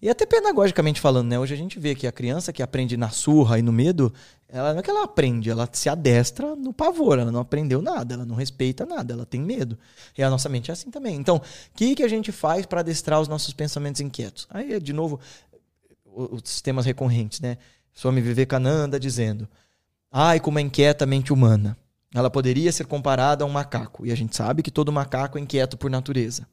E 0.00 0.10
até 0.10 0.26
pedagogicamente 0.26 1.00
falando, 1.00 1.28
né? 1.28 1.38
Hoje 1.38 1.54
a 1.54 1.56
gente 1.56 1.78
vê 1.78 1.94
que 1.94 2.06
a 2.06 2.12
criança 2.12 2.52
que 2.52 2.62
aprende 2.62 2.96
na 2.96 3.08
surra 3.08 3.58
e 3.58 3.62
no 3.62 3.72
medo, 3.72 4.12
ela 4.48 4.72
não 4.72 4.80
é 4.80 4.82
que 4.82 4.90
ela 4.90 5.04
aprende, 5.04 5.50
ela 5.50 5.68
se 5.72 5.88
adestra 5.88 6.54
no 6.54 6.72
pavor, 6.72 7.18
ela 7.18 7.32
não 7.32 7.40
aprendeu 7.40 7.80
nada, 7.80 8.14
ela 8.14 8.24
não 8.24 8.34
respeita 8.34 8.84
nada, 8.84 9.12
ela 9.14 9.24
tem 9.24 9.40
medo. 9.40 9.78
E 10.16 10.22
a 10.22 10.28
nossa 10.28 10.48
mente 10.48 10.70
é 10.70 10.72
assim 10.72 10.90
também. 10.90 11.16
Então, 11.16 11.36
o 11.36 11.42
que, 11.74 11.94
que 11.94 12.02
a 12.02 12.08
gente 12.08 12.30
faz 12.30 12.66
para 12.66 12.80
adestrar 12.80 13.20
os 13.20 13.28
nossos 13.28 13.52
pensamentos 13.54 14.00
inquietos? 14.00 14.46
Aí, 14.50 14.78
de 14.80 14.92
novo, 14.92 15.18
os 16.04 16.60
temas 16.60 16.84
recorrentes, 16.84 17.40
né? 17.40 17.56
Swami 17.94 18.20
Vivekananda 18.20 19.00
dizendo: 19.00 19.48
Ai, 20.12 20.40
como 20.40 20.58
é 20.58 20.62
inquieta 20.62 21.04
a 21.04 21.06
mente 21.06 21.32
humana. 21.32 21.76
Ela 22.14 22.30
poderia 22.30 22.72
ser 22.72 22.86
comparada 22.86 23.44
a 23.44 23.46
um 23.46 23.50
macaco. 23.50 24.06
E 24.06 24.12
a 24.12 24.14
gente 24.14 24.34
sabe 24.34 24.62
que 24.62 24.70
todo 24.70 24.92
macaco 24.92 25.36
é 25.36 25.40
inquieto 25.40 25.76
por 25.76 25.90
natureza. 25.90 26.46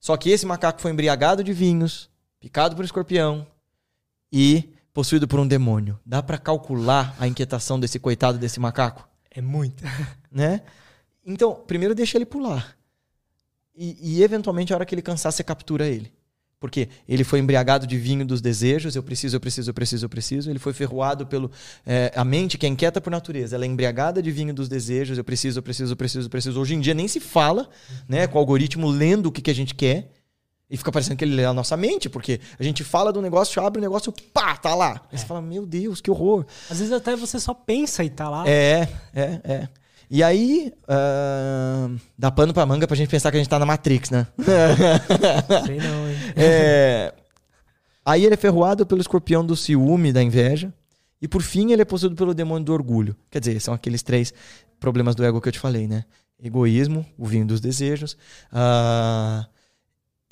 Só 0.00 0.16
que 0.16 0.30
esse 0.30 0.44
macaco 0.44 0.80
foi 0.80 0.90
embriagado 0.90 1.44
de 1.44 1.52
vinhos, 1.52 2.10
picado 2.44 2.76
por 2.76 2.84
escorpião 2.84 3.46
e 4.30 4.74
possuído 4.92 5.26
por 5.26 5.40
um 5.40 5.48
demônio. 5.48 5.98
Dá 6.04 6.22
pra 6.22 6.36
calcular 6.36 7.16
a 7.18 7.26
inquietação 7.26 7.80
desse 7.80 7.98
coitado 7.98 8.36
desse 8.36 8.60
macaco? 8.60 9.08
É 9.30 9.40
muito. 9.40 9.82
né? 10.30 10.60
Então, 11.24 11.54
primeiro 11.66 11.94
deixa 11.94 12.18
ele 12.18 12.26
pular. 12.26 12.76
E, 13.74 14.18
e, 14.18 14.22
eventualmente, 14.22 14.74
a 14.74 14.76
hora 14.76 14.84
que 14.84 14.94
ele 14.94 15.00
cansar, 15.00 15.32
você 15.32 15.42
captura 15.42 15.88
ele. 15.88 16.12
Porque 16.60 16.90
ele 17.08 17.24
foi 17.24 17.38
embriagado 17.38 17.86
de 17.86 17.96
vinho 17.96 18.26
dos 18.26 18.42
desejos, 18.42 18.94
eu 18.94 19.02
preciso, 19.02 19.36
eu 19.36 19.40
preciso, 19.40 19.70
eu 19.70 19.74
preciso, 19.74 20.04
eu 20.04 20.10
preciso. 20.10 20.50
Ele 20.50 20.58
foi 20.58 20.74
ferroado 20.74 21.26
pelo. 21.26 21.50
é, 21.86 22.12
a 22.14 22.26
mente, 22.26 22.58
que 22.58 22.66
é 22.66 22.68
inquieta 22.68 23.00
por 23.00 23.10
natureza, 23.10 23.56
ela 23.56 23.64
é 23.64 23.68
embriagada 23.68 24.22
de 24.22 24.30
vinho 24.30 24.52
dos 24.52 24.68
desejos, 24.68 25.16
eu 25.16 25.24
preciso, 25.24 25.60
eu 25.60 25.62
preciso, 25.62 25.92
eu 25.92 25.96
preciso, 25.96 26.26
eu 26.26 26.30
preciso. 26.30 26.60
Hoje 26.60 26.74
em 26.74 26.80
dia 26.80 26.92
nem 26.92 27.08
se 27.08 27.20
fala, 27.20 27.70
né, 28.06 28.26
com 28.26 28.36
o 28.36 28.38
algoritmo 28.38 28.90
lendo 28.90 29.26
o 29.26 29.32
que, 29.32 29.40
que 29.40 29.50
a 29.50 29.54
gente 29.54 29.74
quer. 29.74 30.12
E 30.74 30.76
fica 30.76 30.90
parecendo 30.90 31.16
que 31.16 31.24
ele 31.24 31.36
lê 31.36 31.44
a 31.44 31.52
nossa 31.52 31.76
mente, 31.76 32.08
porque 32.08 32.40
a 32.58 32.62
gente 32.64 32.82
fala 32.82 33.12
do 33.12 33.22
negócio, 33.22 33.62
abre 33.64 33.78
o 33.78 33.80
negócio, 33.80 34.12
pá, 34.32 34.56
tá 34.56 34.74
lá. 34.74 35.00
Aí 35.12 35.16
você 35.16 35.24
fala, 35.24 35.40
meu 35.40 35.64
Deus, 35.64 36.00
que 36.00 36.10
horror. 36.10 36.44
Às 36.68 36.80
vezes 36.80 36.92
até 36.92 37.14
você 37.14 37.38
só 37.38 37.54
pensa 37.54 38.02
e 38.02 38.10
tá 38.10 38.28
lá. 38.28 38.42
É, 38.44 38.88
é, 39.14 39.40
é. 39.44 39.68
E 40.10 40.20
aí, 40.20 40.72
ah, 40.88 41.90
dá 42.18 42.28
pano 42.32 42.52
pra 42.52 42.66
manga 42.66 42.88
pra 42.88 42.96
gente 42.96 43.08
pensar 43.08 43.30
que 43.30 43.36
a 43.36 43.38
gente 43.38 43.48
tá 43.48 43.56
na 43.56 43.64
Matrix, 43.64 44.10
né? 44.10 44.26
Sei 45.64 45.78
não, 45.78 46.08
hein? 46.08 46.16
É, 46.34 47.14
Aí 48.04 48.24
ele 48.24 48.34
é 48.34 48.36
ferroado 48.36 48.84
pelo 48.84 49.00
escorpião 49.00 49.46
do 49.46 49.54
ciúme, 49.54 50.12
da 50.12 50.24
inveja. 50.24 50.74
E 51.22 51.28
por 51.28 51.40
fim, 51.40 51.70
ele 51.70 51.82
é 51.82 51.84
possuído 51.84 52.16
pelo 52.16 52.34
demônio 52.34 52.64
do 52.64 52.72
orgulho. 52.72 53.14
Quer 53.30 53.38
dizer, 53.38 53.60
são 53.60 53.72
aqueles 53.72 54.02
três 54.02 54.34
problemas 54.80 55.14
do 55.14 55.24
ego 55.24 55.40
que 55.40 55.46
eu 55.46 55.52
te 55.52 55.60
falei, 55.60 55.86
né? 55.86 56.04
Egoísmo, 56.42 57.06
o 57.16 57.26
vinho 57.26 57.46
dos 57.46 57.60
desejos. 57.60 58.16
ah, 58.52 59.46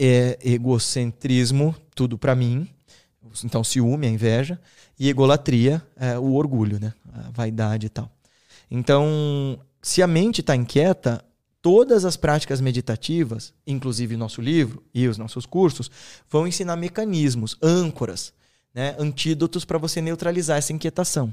é 0.05 0.39
egocentrismo, 0.42 1.74
tudo 1.94 2.18
pra 2.18 2.34
mim. 2.34 2.68
Então, 3.44 3.62
ciúme, 3.62 4.06
a 4.06 4.10
inveja. 4.10 4.60
E 4.98 5.08
egolatria, 5.08 5.82
é, 5.97 6.18
o 6.18 6.34
orgulho, 6.34 6.78
né? 6.81 6.92
A 7.12 7.31
vaidade 7.31 7.86
e 7.86 7.89
tal. 7.89 8.10
Então, 8.70 9.58
se 9.81 10.02
a 10.02 10.06
mente 10.06 10.40
está 10.40 10.55
inquieta, 10.55 11.24
todas 11.60 12.05
as 12.05 12.16
práticas 12.16 12.60
meditativas, 12.60 13.55
inclusive 13.66 14.16
nosso 14.16 14.40
livro 14.40 14.82
e 14.92 15.06
os 15.06 15.16
nossos 15.16 15.47
cursos, 15.47 15.90
vão 16.28 16.47
ensinar 16.47 16.76
mecanismos, 16.76 17.56
âncoras, 17.62 18.32
né? 18.74 18.97
antídotos 18.98 19.64
para 19.64 19.78
você 19.78 20.00
neutralizar 20.00 20.58
essa 20.58 20.72
inquietação. 20.72 21.32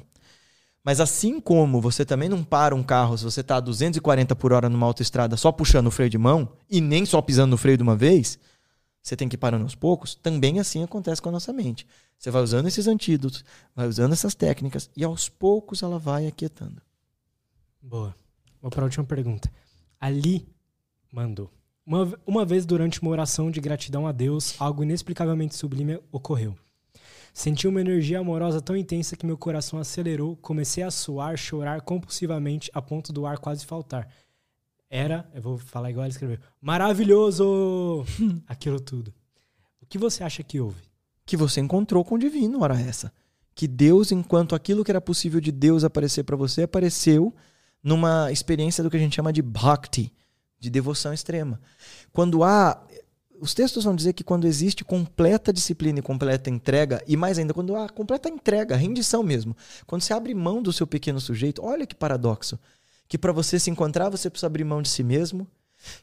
Mas 0.84 1.00
assim 1.00 1.42
como 1.42 1.82
você 1.82 2.06
também 2.06 2.30
não 2.30 2.44
para 2.44 2.74
um 2.74 2.84
carro 2.84 3.18
se 3.18 3.24
você 3.24 3.42
está 3.42 3.58
a 3.58 3.60
240 3.60 4.36
por 4.36 4.54
hora 4.54 4.70
numa 4.70 4.86
autoestrada 4.86 5.36
só 5.36 5.52
puxando 5.52 5.88
o 5.88 5.92
freio 5.92 6.10
de 6.10 6.18
mão 6.18 6.50
e 6.70 6.80
nem 6.80 7.06
só 7.06 7.22
pisando 7.22 7.52
no 7.52 7.58
freio 7.58 7.78
de 7.78 7.84
uma 7.84 7.96
vez, 7.96 8.40
você 9.02 9.16
tem 9.16 9.28
que 9.28 9.36
ir 9.36 9.40
parando 9.40 9.64
aos 9.64 9.76
poucos, 9.76 10.16
também 10.16 10.60
assim 10.60 10.84
acontece 10.84 11.22
com 11.22 11.30
a 11.30 11.32
nossa 11.32 11.54
mente. 11.54 11.88
Você 12.18 12.30
vai 12.30 12.42
usando 12.42 12.68
esses 12.68 12.88
antídotos, 12.88 13.46
vai 13.76 13.88
usando 13.88 14.12
essas 14.12 14.36
técnicas 14.36 14.90
e 14.96 15.04
aos 15.04 15.30
poucos 15.30 15.82
ela 15.82 15.98
vai 15.98 16.28
aquietando. 16.28 16.82
Boa. 17.82 18.16
Vou 18.62 18.70
para 18.70 18.82
a 18.82 18.86
última 18.86 19.06
pergunta. 19.06 19.50
Ali 20.00 20.48
mandou. 21.12 21.50
Uma, 21.86 22.14
uma 22.28 22.46
vez 22.46 22.66
durante 22.66 23.02
uma 23.02 23.10
oração 23.10 23.50
de 23.50 23.60
gratidão 23.62 24.06
a 24.06 24.12
Deus, 24.12 24.56
algo 24.60 24.84
inexplicavelmente 24.84 25.56
sublime 25.56 26.00
ocorreu. 26.12 26.56
Senti 27.34 27.68
uma 27.68 27.82
energia 27.82 28.20
amorosa 28.20 28.62
tão 28.62 28.76
intensa 28.76 29.16
que 29.16 29.26
meu 29.26 29.38
coração 29.38 29.80
acelerou, 29.80 30.36
comecei 30.38 30.84
a 30.84 30.92
suar, 30.92 31.38
chorar 31.38 31.82
compulsivamente 31.82 32.70
a 32.74 32.82
ponto 32.82 33.14
do 33.14 33.26
ar 33.26 33.38
quase 33.38 33.66
faltar. 33.66 34.08
Era, 34.90 35.30
eu 35.34 35.42
vou 35.42 35.58
falar 35.58 35.92
igual 35.92 36.06
ele 36.06 36.12
escreveu, 36.12 36.40
maravilhoso! 36.60 38.06
Aquilo 38.48 38.80
tudo. 38.80 39.14
O 39.82 39.86
que 39.86 39.98
você 39.98 40.24
acha 40.24 40.44
que 40.44 40.60
houve? 40.60 40.90
que 41.30 41.38
você 41.38 41.62
encontrou 41.62 42.04
com 42.04 42.16
o 42.16 42.18
divino, 42.18 42.64
ora 42.64 42.74
essa. 42.82 43.14
Que 43.54 43.68
Deus, 43.68 44.12
enquanto 44.12 44.56
aquilo 44.56 44.84
que 44.84 44.90
era 44.90 45.00
possível 45.00 45.40
de 45.40 45.52
Deus 45.52 45.84
aparecer 45.84 46.24
para 46.24 46.36
você, 46.36 46.64
apareceu 46.64 47.32
numa 47.84 48.32
experiência 48.32 48.84
do 48.84 48.90
que 48.90 48.98
a 48.98 49.00
gente 49.00 49.16
chama 49.16 49.32
de 49.32 49.44
bhakti, 49.44 50.12
de 50.60 50.72
devoção 50.72 51.14
extrema. 51.14 51.62
Quando 52.12 52.44
há. 52.44 52.84
Os 53.40 53.54
textos 53.54 53.86
vão 53.86 53.96
dizer 53.96 54.12
que 54.14 54.24
quando 54.24 54.48
existe 54.48 54.84
completa 54.84 55.54
disciplina 55.54 56.00
e 56.00 56.02
completa 56.02 56.50
entrega, 56.50 57.02
e 57.08 57.16
mais 57.16 57.38
ainda, 57.38 57.54
quando 57.54 57.74
há 57.76 57.88
completa 57.88 58.28
entrega, 58.28 58.76
rendição 58.76 59.24
mesmo, 59.24 59.56
quando 59.86 60.02
você 60.02 60.12
abre 60.12 60.34
mão 60.34 60.62
do 60.62 60.74
seu 60.74 60.86
pequeno 60.86 61.22
sujeito, 61.22 61.64
olha 61.64 61.86
que 61.86 61.96
paradoxo. 61.96 62.60
Que 63.10 63.18
para 63.18 63.34
você 63.34 63.60
se 63.60 63.70
encontrar, 63.70 64.08
você 64.10 64.30
precisa 64.30 64.48
abrir 64.48 64.64
mão 64.64 64.82
de 64.82 64.88
si 64.88 65.04
mesmo, 65.04 65.46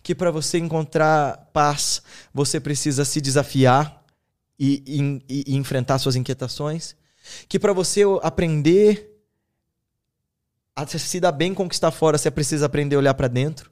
que 0.02 0.14
para 0.14 0.30
você 0.30 0.58
encontrar 0.58 1.48
paz, 1.52 2.02
você 2.34 2.60
precisa 2.60 3.04
se 3.04 3.20
desafiar 3.20 4.04
e, 4.58 5.20
e- 5.28 5.44
e 5.52 5.56
enfrentar 5.56 5.98
suas 5.98 6.16
inquietações, 6.16 6.94
que 7.48 7.58
para 7.58 7.72
você 7.72 8.02
aprender 8.22 9.12
a 10.74 10.86
se 10.86 11.20
dar 11.20 11.32
bem 11.32 11.54
com 11.54 11.64
o 11.64 11.68
que 11.68 11.74
está 11.74 11.90
fora, 11.90 12.18
você 12.18 12.30
precisa 12.30 12.66
aprender 12.66 12.96
a 12.96 12.98
olhar 12.98 13.14
para 13.14 13.28
dentro. 13.28 13.70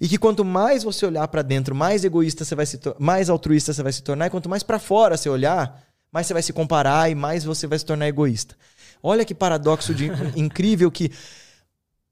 E 0.00 0.08
que 0.08 0.18
quanto 0.18 0.44
mais 0.44 0.82
você 0.82 1.04
olhar 1.06 1.26
para 1.28 1.42
dentro, 1.42 1.74
mais 1.74 2.04
egoísta 2.04 2.44
você 2.44 2.54
vai 2.54 2.64
se 2.66 2.80
mais 2.98 3.28
altruísta 3.28 3.72
você 3.72 3.82
vai 3.82 3.92
se 3.92 4.02
tornar, 4.02 4.26
e 4.26 4.30
quanto 4.30 4.48
mais 4.48 4.62
para 4.62 4.78
fora 4.78 5.16
você 5.16 5.28
olhar, 5.28 5.84
mais 6.10 6.26
você 6.26 6.32
vai 6.32 6.42
se 6.42 6.52
comparar 6.52 7.10
e 7.10 7.14
mais 7.14 7.44
você 7.44 7.66
vai 7.66 7.78
se 7.78 7.84
tornar 7.84 8.08
egoísta. 8.08 8.56
Olha 9.02 9.24
que 9.24 9.34
paradoxo 9.34 9.94
de- 9.94 10.10
incrível 10.34 10.90
que 10.90 11.10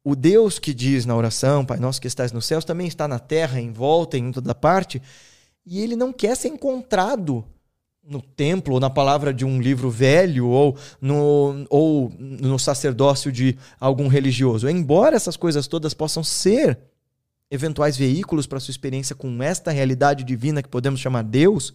o 0.05 0.17
Deus 0.17 0.59
que 0.59 0.75
diz 0.75 1.07
na 1.07 1.17
oração, 1.17 1.65
Pai 1.65 1.79
nosso 1.79 2.01
que 2.01 2.09
estás 2.09 2.33
nos 2.33 2.45
céus, 2.45 2.65
também 2.65 2.87
está 2.87 3.07
na 3.07 3.19
terra, 3.19 3.61
em 3.61 3.73
volta, 3.73 4.19
em 4.19 4.33
toda 4.33 4.55
parte, 4.55 5.01
e 5.65 5.81
ele 5.81 5.95
não 5.95 6.13
quer 6.13 6.37
ser 6.37 6.49
encontrado 6.49 7.45
no 8.03 8.21
templo, 8.21 8.75
ou 8.75 8.81
na 8.81 8.91
palavra 8.91 9.33
de 9.33 9.45
um 9.45 9.61
livro 9.61 9.89
velho, 9.89 10.49
ou 10.49 10.77
no, 11.01 11.65
ou 11.71 12.13
no 12.19 12.59
sacerdócio 12.59 13.31
de 13.31 13.57
algum 13.79 14.09
religioso. 14.09 14.69
Embora 14.69 15.15
essas 15.15 15.37
coisas 15.37 15.69
todas 15.69 15.95
possam 15.95 16.25
ser 16.25 16.79
eventuais 17.49 17.97
veículos 17.97 18.47
para 18.47 18.59
sua 18.59 18.73
experiência 18.73 19.15
com 19.15 19.41
esta 19.43 19.71
realidade 19.71 20.25
divina 20.25 20.63
que 20.63 20.69
podemos 20.69 20.99
chamar 20.99 21.23
Deus, 21.23 21.75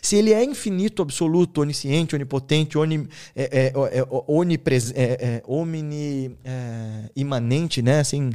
se 0.00 0.16
ele 0.16 0.32
é 0.32 0.44
infinito, 0.44 1.02
absoluto, 1.02 1.60
onisciente, 1.60 2.14
onipotente, 2.14 2.78
oni, 2.78 3.08
é, 3.34 3.42
é, 3.42 3.98
é, 3.98 4.06
onipres, 4.26 4.92
é, 4.92 5.02
é, 5.20 5.42
omni, 5.46 6.36
é, 6.44 7.10
imanente, 7.16 7.82
né? 7.82 8.00
Assim, 8.00 8.30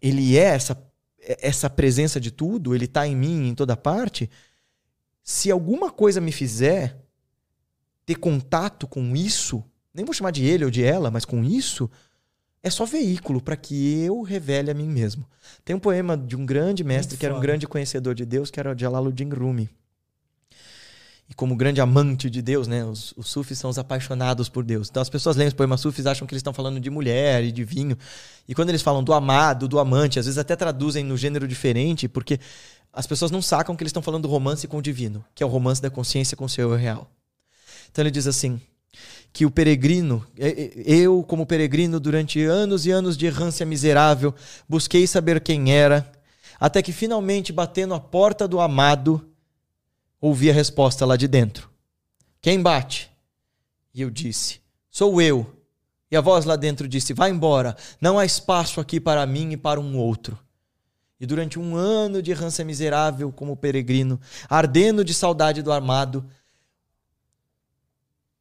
ele 0.00 0.36
é 0.36 0.44
essa, 0.44 0.80
essa 1.20 1.68
presença 1.68 2.20
de 2.20 2.30
tudo, 2.30 2.74
ele 2.74 2.84
está 2.84 3.06
em 3.06 3.16
mim, 3.16 3.48
em 3.48 3.54
toda 3.54 3.76
parte. 3.76 4.30
Se 5.22 5.50
alguma 5.50 5.90
coisa 5.90 6.20
me 6.20 6.32
fizer 6.32 6.96
ter 8.06 8.16
contato 8.16 8.86
com 8.86 9.14
isso, 9.14 9.62
nem 9.92 10.04
vou 10.04 10.14
chamar 10.14 10.30
de 10.30 10.44
ele 10.44 10.64
ou 10.64 10.70
de 10.70 10.82
ela, 10.82 11.10
mas 11.10 11.24
com 11.24 11.44
isso, 11.44 11.90
é 12.62 12.70
só 12.70 12.84
veículo 12.84 13.40
para 13.40 13.56
que 13.56 14.02
eu 14.02 14.22
revele 14.22 14.70
a 14.70 14.74
mim 14.74 14.88
mesmo. 14.88 15.26
Tem 15.64 15.76
um 15.76 15.80
poema 15.80 16.16
de 16.16 16.36
um 16.36 16.44
grande 16.46 16.82
mestre, 16.82 17.12
Muito 17.12 17.20
que 17.20 17.26
era 17.26 17.36
um 17.36 17.40
grande 17.40 17.66
conhecedor 17.66 18.14
de 18.14 18.24
Deus, 18.24 18.50
que 18.50 18.58
era 18.58 18.74
o 18.74 18.78
Jalaluddin 18.78 19.28
Rumi. 19.28 19.68
E 21.30 21.34
como 21.34 21.54
grande 21.54 21.80
amante 21.80 22.30
de 22.30 22.40
Deus, 22.40 22.66
né? 22.66 22.84
Os, 22.84 23.12
os 23.16 23.28
sufis 23.28 23.58
são 23.58 23.68
os 23.68 23.78
apaixonados 23.78 24.48
por 24.48 24.64
Deus. 24.64 24.88
Então 24.88 25.02
as 25.02 25.10
pessoas 25.10 25.36
leem 25.36 25.48
os 25.48 25.54
poemas 25.54 25.80
sufis 25.80 26.06
acham 26.06 26.26
que 26.26 26.32
eles 26.32 26.40
estão 26.40 26.54
falando 26.54 26.80
de 26.80 26.88
mulher 26.88 27.44
e 27.44 27.52
de 27.52 27.64
vinho. 27.64 27.96
E 28.48 28.54
quando 28.54 28.70
eles 28.70 28.80
falam 28.80 29.04
do 29.04 29.12
amado, 29.12 29.68
do 29.68 29.78
amante, 29.78 30.18
às 30.18 30.24
vezes 30.24 30.38
até 30.38 30.56
traduzem 30.56 31.04
no 31.04 31.16
gênero 31.16 31.46
diferente, 31.46 32.08
porque 32.08 32.40
as 32.92 33.06
pessoas 33.06 33.30
não 33.30 33.42
sacam 33.42 33.76
que 33.76 33.82
eles 33.82 33.90
estão 33.90 34.02
falando 34.02 34.22
do 34.22 34.28
romance 34.28 34.66
com 34.66 34.78
o 34.78 34.82
divino, 34.82 35.24
que 35.34 35.42
é 35.42 35.46
o 35.46 35.48
romance 35.50 35.82
da 35.82 35.90
consciência 35.90 36.36
com 36.36 36.46
o 36.46 36.48
seu 36.48 36.70
eu 36.70 36.76
real. 36.76 37.10
Então 37.90 38.02
ele 38.02 38.10
diz 38.10 38.26
assim: 38.26 38.60
que 39.32 39.44
o 39.44 39.50
peregrino, 39.50 40.26
eu, 40.36 41.22
como 41.22 41.46
peregrino, 41.46 42.00
durante 42.00 42.42
anos 42.42 42.86
e 42.86 42.90
anos 42.90 43.16
de 43.16 43.26
errância 43.26 43.66
miserável, 43.66 44.34
busquei 44.68 45.06
saber 45.06 45.40
quem 45.40 45.72
era, 45.72 46.10
até 46.58 46.82
que 46.82 46.92
finalmente, 46.92 47.52
batendo 47.52 47.94
a 47.94 48.00
porta 48.00 48.48
do 48.48 48.58
amado, 48.60 49.24
ouvi 50.20 50.50
a 50.50 50.52
resposta 50.52 51.04
lá 51.04 51.16
de 51.16 51.28
dentro: 51.28 51.70
Quem 52.40 52.62
bate? 52.62 53.10
E 53.94 54.02
eu 54.02 54.10
disse: 54.10 54.60
Sou 54.90 55.20
eu. 55.20 55.54
E 56.10 56.16
a 56.16 56.20
voz 56.20 56.44
lá 56.44 56.56
dentro 56.56 56.88
disse: 56.88 57.12
Vá 57.12 57.28
embora, 57.28 57.76
não 58.00 58.18
há 58.18 58.24
espaço 58.24 58.80
aqui 58.80 58.98
para 58.98 59.24
mim 59.26 59.52
e 59.52 59.56
para 59.56 59.80
um 59.80 59.96
outro. 59.96 60.38
E 61.20 61.26
durante 61.26 61.58
um 61.58 61.74
ano 61.74 62.22
de 62.22 62.30
errância 62.30 62.64
miserável 62.64 63.32
como 63.32 63.56
peregrino, 63.56 64.20
ardendo 64.48 65.04
de 65.04 65.12
saudade 65.12 65.62
do 65.62 65.72
armado, 65.72 66.24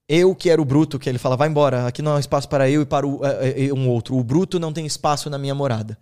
eu 0.08 0.34
que 0.36 0.50
era 0.50 0.62
o 0.62 0.66
bruto, 0.66 1.00
que 1.00 1.10
ele 1.10 1.18
fala, 1.18 1.36
vai 1.36 1.50
embora, 1.50 1.88
aqui 1.88 2.02
não 2.02 2.16
há 2.16 2.20
espaço 2.20 2.48
para 2.48 2.70
eu 2.70 2.84
e 2.84 2.86
para 2.86 3.06
o, 3.06 3.26
é, 3.26 3.66
é, 3.66 3.74
um 3.74 3.90
outro. 3.90 4.16
O 4.16 4.24
bruto 4.24 4.60
não 4.60 4.72
tem 4.72 4.86
espaço 4.86 5.30
na 5.30 5.38
minha 5.38 5.56
morada. 5.56 5.98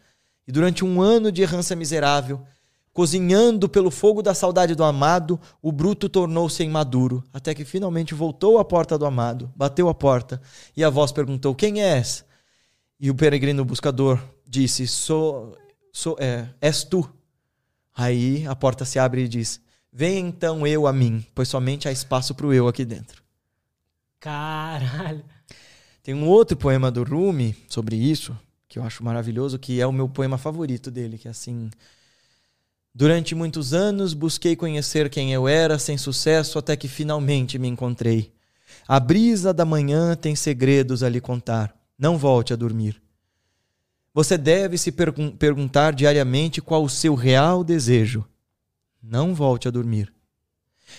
E 0.47 0.51
durante 0.51 0.85
um 0.85 1.01
ano 1.01 1.31
de 1.31 1.41
errância 1.41 1.75
miserável, 1.75 2.45
cozinhando 2.95 3.67
pelo 3.67 3.91
fogo 3.91 4.21
da 4.21 4.33
saudade 4.33 4.73
do 4.73 4.81
amado, 4.81 5.37
o 5.61 5.69
bruto 5.69 6.07
tornou-se 6.07 6.63
imaduro, 6.63 7.21
até 7.33 7.53
que 7.53 7.65
finalmente 7.65 8.13
voltou 8.13 8.57
à 8.57 8.63
porta 8.63 8.97
do 8.97 9.05
amado, 9.05 9.51
bateu 9.53 9.89
a 9.89 9.93
porta, 9.93 10.41
e 10.77 10.81
a 10.81 10.89
voz 10.89 11.11
perguntou: 11.11 11.53
Quem 11.53 11.83
és? 11.83 12.23
E 12.97 13.11
o 13.11 13.15
peregrino 13.15 13.65
buscador 13.65 14.17
disse: 14.47 14.87
Sou, 14.87 15.57
sou 15.91 16.15
é, 16.17 16.47
és 16.61 16.85
tu. 16.85 17.05
Aí 17.93 18.47
a 18.47 18.55
porta 18.55 18.85
se 18.85 18.97
abre 18.97 19.25
e 19.25 19.27
diz: 19.27 19.59
Vem 19.91 20.27
então 20.27 20.65
eu 20.65 20.87
a 20.87 20.93
mim, 20.93 21.25
pois 21.35 21.49
somente 21.49 21.89
há 21.89 21.91
espaço 21.91 22.33
para 22.33 22.47
o 22.47 22.53
eu 22.53 22.65
aqui 22.65 22.85
dentro. 22.85 23.21
Caralho. 24.21 25.25
Tem 26.01 26.13
um 26.13 26.25
outro 26.29 26.55
poema 26.55 26.89
do 26.89 27.03
Rumi 27.03 27.57
sobre 27.67 27.97
isso, 27.97 28.33
que 28.69 28.79
eu 28.79 28.83
acho 28.83 29.03
maravilhoso, 29.03 29.59
que 29.59 29.81
é 29.81 29.85
o 29.85 29.91
meu 29.91 30.07
poema 30.07 30.37
favorito 30.37 30.89
dele, 30.89 31.17
que 31.17 31.27
é 31.27 31.31
assim. 31.31 31.69
Durante 32.97 33.35
muitos 33.35 33.73
anos 33.73 34.13
busquei 34.13 34.55
conhecer 34.55 35.09
quem 35.09 35.33
eu 35.33 35.49
era, 35.49 35.77
sem 35.77 35.97
sucesso, 35.97 36.57
até 36.57 36.77
que 36.77 36.87
finalmente 36.87 37.59
me 37.59 37.67
encontrei. 37.67 38.31
A 38.87 39.01
brisa 39.01 39.53
da 39.53 39.65
manhã 39.65 40.15
tem 40.15 40.33
segredos 40.33 41.03
a 41.03 41.09
lhe 41.09 41.19
contar. 41.19 41.75
Não 41.99 42.17
volte 42.17 42.53
a 42.53 42.55
dormir. 42.55 43.01
Você 44.13 44.37
deve 44.37 44.77
se 44.77 44.93
pergun 44.93 45.31
perguntar 45.31 45.93
diariamente 45.93 46.61
qual 46.61 46.85
o 46.85 46.89
seu 46.89 47.15
real 47.15 47.65
desejo. 47.65 48.23
Não 49.03 49.35
volte 49.35 49.67
a 49.67 49.71
dormir. 49.71 50.13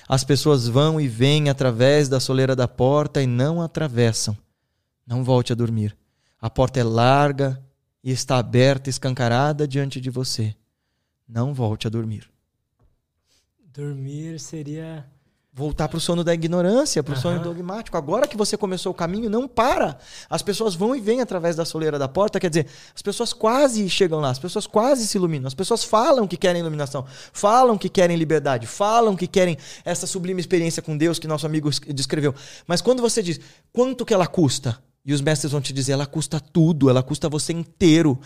As 0.06 0.22
pessoas 0.22 0.68
vão 0.68 1.00
e 1.00 1.08
vêm 1.08 1.48
através 1.48 2.10
da 2.10 2.20
soleira 2.20 2.54
da 2.54 2.68
porta 2.68 3.22
e 3.22 3.26
não 3.26 3.62
atravessam. 3.62 4.36
Não 5.06 5.24
volte 5.24 5.50
a 5.50 5.56
dormir. 5.56 5.96
A 6.38 6.50
porta 6.50 6.78
é 6.78 6.84
larga 6.84 7.58
e 8.04 8.10
está 8.10 8.36
aberta, 8.36 8.90
escancarada 8.90 9.66
diante 9.66 9.98
de 9.98 10.10
você. 10.10 10.54
Não 11.28 11.52
volte 11.52 11.86
a 11.86 11.90
dormir. 11.90 12.28
Dormir 13.72 14.38
seria 14.38 15.04
voltar 15.56 15.88
para 15.88 15.96
o 15.96 16.00
sono 16.00 16.22
da 16.22 16.34
ignorância, 16.34 17.02
para 17.02 17.12
o 17.12 17.16
uhum. 17.16 17.22
sonho 17.22 17.42
dogmático. 17.42 17.96
Agora 17.96 18.28
que 18.28 18.36
você 18.36 18.58
começou 18.58 18.92
o 18.92 18.94
caminho, 18.94 19.30
não 19.30 19.48
para. 19.48 19.98
As 20.28 20.42
pessoas 20.42 20.74
vão 20.74 20.94
e 20.94 21.00
vêm 21.00 21.22
através 21.22 21.56
da 21.56 21.64
soleira 21.64 21.98
da 21.98 22.06
porta, 22.06 22.38
quer 22.38 22.50
dizer, 22.50 22.66
as 22.94 23.00
pessoas 23.00 23.32
quase 23.32 23.88
chegam 23.88 24.20
lá, 24.20 24.28
as 24.28 24.38
pessoas 24.38 24.66
quase 24.66 25.06
se 25.06 25.16
iluminam, 25.16 25.46
as 25.46 25.54
pessoas 25.54 25.82
falam 25.82 26.28
que 26.28 26.36
querem 26.36 26.60
iluminação, 26.60 27.06
falam 27.32 27.78
que 27.78 27.88
querem 27.88 28.18
liberdade, 28.18 28.66
falam 28.66 29.16
que 29.16 29.26
querem 29.26 29.56
essa 29.82 30.06
sublime 30.06 30.40
experiência 30.40 30.82
com 30.82 30.94
Deus 30.94 31.18
que 31.18 31.26
nosso 31.26 31.46
amigo 31.46 31.70
descreveu. 31.94 32.34
Mas 32.66 32.82
quando 32.82 33.00
você 33.00 33.22
diz 33.22 33.40
quanto 33.72 34.04
que 34.04 34.12
ela 34.12 34.26
custa, 34.26 34.78
e 35.06 35.14
os 35.14 35.22
mestres 35.22 35.52
vão 35.52 35.60
te 35.60 35.72
dizer, 35.72 35.92
ela 35.92 36.04
custa 36.04 36.38
tudo, 36.38 36.90
ela 36.90 37.02
custa 37.02 37.30
você 37.30 37.54
inteiro. 37.54 38.20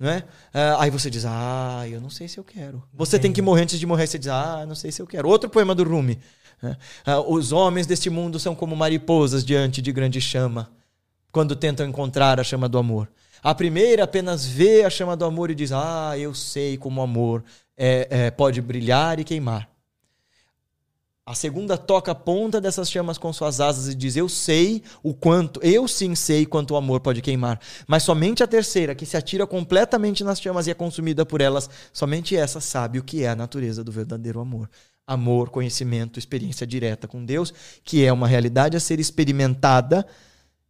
Não 0.00 0.08
é? 0.08 0.18
Uh, 0.54 0.78
aí 0.78 0.90
você 0.90 1.10
diz, 1.10 1.26
ah, 1.26 1.86
eu 1.86 2.00
não 2.00 2.08
sei 2.08 2.26
se 2.26 2.38
eu 2.38 2.44
quero. 2.44 2.82
Você 2.94 3.18
tem 3.18 3.30
que 3.30 3.42
morrer 3.42 3.64
antes 3.64 3.78
de 3.78 3.84
morrer, 3.84 4.06
você 4.06 4.18
diz, 4.18 4.28
ah, 4.28 4.64
não 4.66 4.74
sei 4.74 4.90
se 4.90 5.02
eu 5.02 5.06
quero. 5.06 5.28
Outro 5.28 5.50
poema 5.50 5.74
do 5.74 5.84
Rumi. 5.84 6.18
Né? 6.62 6.74
Ah, 7.04 7.20
os 7.20 7.52
homens 7.52 7.86
deste 7.86 8.08
mundo 8.08 8.38
são 8.38 8.54
como 8.54 8.74
mariposas 8.74 9.44
diante 9.44 9.82
de 9.82 9.92
grande 9.92 10.18
chama, 10.18 10.70
quando 11.30 11.54
tentam 11.54 11.86
encontrar 11.86 12.40
a 12.40 12.44
chama 12.44 12.66
do 12.66 12.78
amor. 12.78 13.10
A 13.42 13.54
primeira 13.54 14.04
apenas 14.04 14.46
vê 14.46 14.84
a 14.84 14.90
chama 14.90 15.14
do 15.14 15.24
amor 15.26 15.50
e 15.50 15.54
diz: 15.54 15.70
Ah, 15.70 16.16
eu 16.18 16.34
sei 16.34 16.76
como 16.76 17.00
o 17.00 17.04
amor 17.04 17.44
é, 17.76 18.08
é, 18.10 18.30
pode 18.30 18.60
brilhar 18.60 19.20
e 19.20 19.24
queimar. 19.24 19.69
A 21.26 21.34
segunda 21.34 21.76
toca 21.78 22.12
a 22.12 22.14
ponta 22.14 22.60
dessas 22.60 22.90
chamas 22.90 23.16
com 23.16 23.32
suas 23.32 23.60
asas 23.60 23.92
e 23.92 23.94
diz: 23.94 24.16
Eu 24.16 24.28
sei 24.28 24.82
o 25.02 25.14
quanto, 25.14 25.60
eu 25.62 25.86
sim 25.86 26.14
sei 26.14 26.44
quanto 26.44 26.72
o 26.72 26.76
amor 26.76 27.00
pode 27.00 27.22
queimar. 27.22 27.60
Mas 27.86 28.02
somente 28.02 28.42
a 28.42 28.46
terceira, 28.46 28.94
que 28.94 29.06
se 29.06 29.16
atira 29.16 29.46
completamente 29.46 30.24
nas 30.24 30.40
chamas 30.40 30.66
e 30.66 30.70
é 30.70 30.74
consumida 30.74 31.24
por 31.24 31.40
elas, 31.40 31.70
somente 31.92 32.34
essa 32.36 32.60
sabe 32.60 32.98
o 32.98 33.04
que 33.04 33.22
é 33.22 33.28
a 33.28 33.36
natureza 33.36 33.84
do 33.84 33.92
verdadeiro 33.92 34.40
amor 34.40 34.68
amor, 35.10 35.50
conhecimento, 35.50 36.20
experiência 36.20 36.64
direta 36.64 37.08
com 37.08 37.24
Deus, 37.24 37.52
que 37.82 38.04
é 38.04 38.12
uma 38.12 38.28
realidade 38.28 38.76
a 38.76 38.80
ser 38.80 39.00
experimentada 39.00 40.06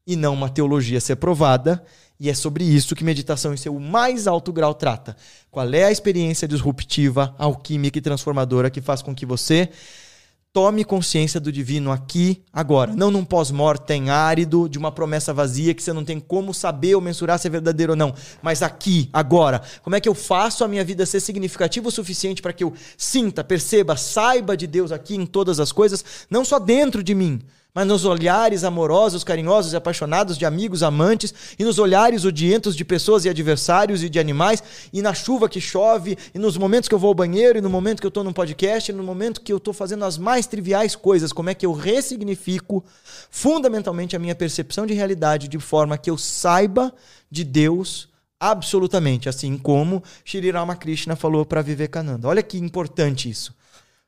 e 0.06 0.16
não 0.16 0.32
uma 0.32 0.48
teologia 0.48 0.96
a 0.96 1.00
ser 1.00 1.16
provada. 1.16 1.84
E 2.18 2.30
é 2.30 2.34
sobre 2.34 2.64
isso 2.64 2.94
que 2.94 3.04
meditação 3.04 3.52
em 3.52 3.58
seu 3.58 3.78
mais 3.78 4.26
alto 4.26 4.50
grau 4.50 4.72
trata. 4.72 5.14
Qual 5.50 5.68
é 5.74 5.84
a 5.84 5.92
experiência 5.92 6.48
disruptiva, 6.48 7.34
alquímica 7.38 7.98
e 7.98 8.02
transformadora 8.02 8.70
que 8.70 8.80
faz 8.80 9.02
com 9.02 9.14
que 9.14 9.26
você 9.26 9.68
Tome 10.52 10.84
consciência 10.84 11.38
do 11.38 11.52
divino 11.52 11.92
aqui, 11.92 12.42
agora. 12.52 12.92
Não 12.92 13.08
num 13.08 13.24
pós-mortem 13.24 14.10
árido, 14.10 14.68
de 14.68 14.78
uma 14.78 14.90
promessa 14.90 15.32
vazia 15.32 15.72
que 15.72 15.80
você 15.80 15.92
não 15.92 16.04
tem 16.04 16.18
como 16.18 16.52
saber 16.52 16.96
ou 16.96 17.00
mensurar 17.00 17.38
se 17.38 17.46
é 17.46 17.50
verdadeiro 17.50 17.92
ou 17.92 17.96
não. 17.96 18.12
Mas 18.42 18.60
aqui, 18.60 19.08
agora. 19.12 19.62
Como 19.80 19.94
é 19.94 20.00
que 20.00 20.08
eu 20.08 20.14
faço 20.14 20.64
a 20.64 20.68
minha 20.68 20.84
vida 20.84 21.06
ser 21.06 21.20
significativa 21.20 21.86
o 21.86 21.92
suficiente 21.92 22.42
para 22.42 22.52
que 22.52 22.64
eu 22.64 22.74
sinta, 22.98 23.44
perceba, 23.44 23.96
saiba 23.96 24.56
de 24.56 24.66
Deus 24.66 24.90
aqui 24.90 25.14
em 25.14 25.24
todas 25.24 25.60
as 25.60 25.70
coisas, 25.70 26.04
não 26.28 26.44
só 26.44 26.58
dentro 26.58 27.00
de 27.00 27.14
mim, 27.14 27.40
mas 27.74 27.86
nos 27.86 28.04
olhares 28.04 28.64
amorosos, 28.64 29.24
carinhosos 29.24 29.72
e 29.72 29.76
apaixonados 29.76 30.36
de 30.36 30.44
amigos, 30.44 30.82
amantes, 30.82 31.32
e 31.58 31.64
nos 31.64 31.78
olhares 31.78 32.24
odientos 32.24 32.76
de 32.76 32.84
pessoas 32.84 33.24
e 33.24 33.28
adversários 33.28 34.02
e 34.02 34.08
de 34.08 34.18
animais, 34.18 34.62
e 34.92 35.02
na 35.02 35.14
chuva 35.14 35.48
que 35.48 35.60
chove, 35.60 36.16
e 36.34 36.38
nos 36.38 36.56
momentos 36.56 36.88
que 36.88 36.94
eu 36.94 36.98
vou 36.98 37.08
ao 37.08 37.14
banheiro, 37.14 37.58
e 37.58 37.62
no 37.62 37.70
momento 37.70 38.00
que 38.00 38.06
eu 38.06 38.10
estou 38.10 38.24
num 38.24 38.32
podcast, 38.32 38.90
e 38.90 38.94
no 38.94 39.02
momento 39.02 39.40
que 39.40 39.52
eu 39.52 39.58
estou 39.58 39.72
fazendo 39.72 40.04
as 40.04 40.18
mais 40.18 40.46
triviais 40.46 40.96
coisas, 40.96 41.32
como 41.32 41.50
é 41.50 41.54
que 41.54 41.66
eu 41.66 41.72
ressignifico 41.72 42.84
fundamentalmente 43.30 44.16
a 44.16 44.18
minha 44.18 44.34
percepção 44.34 44.86
de 44.86 44.94
realidade 44.94 45.48
de 45.48 45.58
forma 45.58 45.96
que 45.96 46.10
eu 46.10 46.18
saiba 46.18 46.92
de 47.30 47.44
Deus 47.44 48.08
absolutamente, 48.40 49.28
assim 49.28 49.58
como 49.58 50.02
Shri 50.24 50.50
Ramakrishna 50.50 51.14
falou 51.14 51.44
para 51.44 51.60
Vivekananda. 51.60 52.26
Olha 52.26 52.42
que 52.42 52.56
importante 52.56 53.28
isso. 53.28 53.54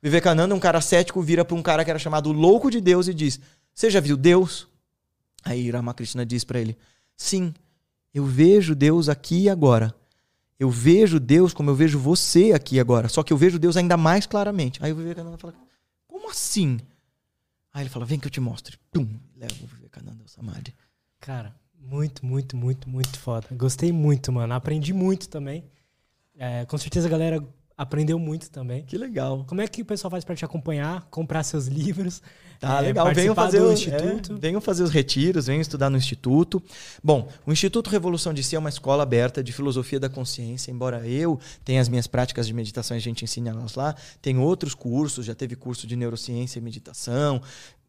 Vivekananda, 0.02 0.52
um 0.54 0.58
cara 0.58 0.80
cético, 0.80 1.22
vira 1.22 1.44
para 1.44 1.54
um 1.54 1.62
cara 1.62 1.84
que 1.84 1.90
era 1.90 1.98
chamado 1.98 2.32
louco 2.32 2.70
de 2.70 2.80
Deus 2.80 3.06
e 3.06 3.14
diz: 3.14 3.38
Você 3.72 3.88
já 3.88 4.00
viu 4.00 4.16
Deus? 4.16 4.66
Aí 5.44 5.70
Ramakrishna 5.70 6.26
diz 6.26 6.42
para 6.42 6.60
ele: 6.60 6.76
Sim, 7.16 7.54
eu 8.12 8.26
vejo 8.26 8.74
Deus 8.74 9.08
aqui 9.08 9.42
e 9.42 9.48
agora. 9.48 9.94
Eu 10.58 10.70
vejo 10.70 11.20
Deus 11.20 11.54
como 11.54 11.70
eu 11.70 11.74
vejo 11.74 11.98
você 11.98 12.52
aqui 12.52 12.80
agora. 12.80 13.08
Só 13.08 13.22
que 13.22 13.32
eu 13.32 13.36
vejo 13.36 13.58
Deus 13.58 13.76
ainda 13.76 13.96
mais 13.96 14.26
claramente. 14.26 14.84
Aí 14.84 14.92
o 14.92 14.96
Vivekananda 14.96 15.38
fala: 15.38 15.54
Como 16.08 16.28
assim? 16.28 16.80
Aí 17.72 17.84
ele 17.84 17.90
fala: 17.90 18.04
Vem 18.04 18.18
que 18.18 18.26
eu 18.26 18.30
te 18.30 18.40
mostro. 18.40 18.76
Tum, 18.90 19.08
leva 19.36 19.54
o 19.62 19.66
Vivekananda 19.66 20.20
ao 20.20 20.28
Samadhi. 20.28 20.74
Cara, 21.20 21.54
muito, 21.78 22.26
muito, 22.26 22.56
muito, 22.56 22.88
muito 22.88 23.18
foda. 23.20 23.46
Gostei 23.52 23.92
muito, 23.92 24.32
mano. 24.32 24.52
Aprendi 24.52 24.92
muito 24.92 25.28
também. 25.28 25.64
É, 26.36 26.64
com 26.64 26.76
certeza 26.76 27.06
a 27.06 27.10
galera 27.10 27.44
aprendeu 27.82 28.18
muito 28.18 28.50
também. 28.50 28.84
Que 28.84 28.96
legal. 28.96 29.44
Como 29.46 29.60
é 29.60 29.66
que 29.66 29.82
o 29.82 29.84
pessoal 29.84 30.10
faz 30.10 30.24
para 30.24 30.34
te 30.34 30.44
acompanhar, 30.44 31.06
comprar 31.10 31.42
seus 31.42 31.66
livros? 31.66 32.22
Tá, 32.60 32.78
é, 32.78 32.80
legal. 32.80 33.12
Venham 33.12 33.34
fazer, 33.34 33.60
o, 33.60 33.72
instituto. 33.72 34.34
É, 34.34 34.36
venham 34.36 34.60
fazer 34.60 34.84
os 34.84 34.90
retiros, 34.90 35.46
venham 35.46 35.60
estudar 35.60 35.90
no 35.90 35.96
Instituto. 35.96 36.62
Bom, 37.02 37.28
o 37.44 37.52
Instituto 37.52 37.90
Revolução 37.90 38.32
de 38.32 38.42
Si 38.44 38.54
é 38.54 38.58
uma 38.58 38.68
escola 38.68 39.02
aberta 39.02 39.42
de 39.42 39.52
filosofia 39.52 39.98
da 39.98 40.08
consciência, 40.08 40.70
embora 40.70 41.06
eu 41.06 41.40
tenha 41.64 41.80
as 41.80 41.88
minhas 41.88 42.06
práticas 42.06 42.46
de 42.46 42.54
meditação 42.54 42.96
e 42.96 42.98
a 42.98 43.00
gente 43.00 43.24
ensine 43.24 43.48
elas 43.48 43.74
lá. 43.74 43.96
Tem 44.20 44.38
outros 44.38 44.74
cursos, 44.74 45.26
já 45.26 45.34
teve 45.34 45.56
curso 45.56 45.88
de 45.88 45.96
neurociência 45.96 46.60
e 46.60 46.62
meditação, 46.62 47.42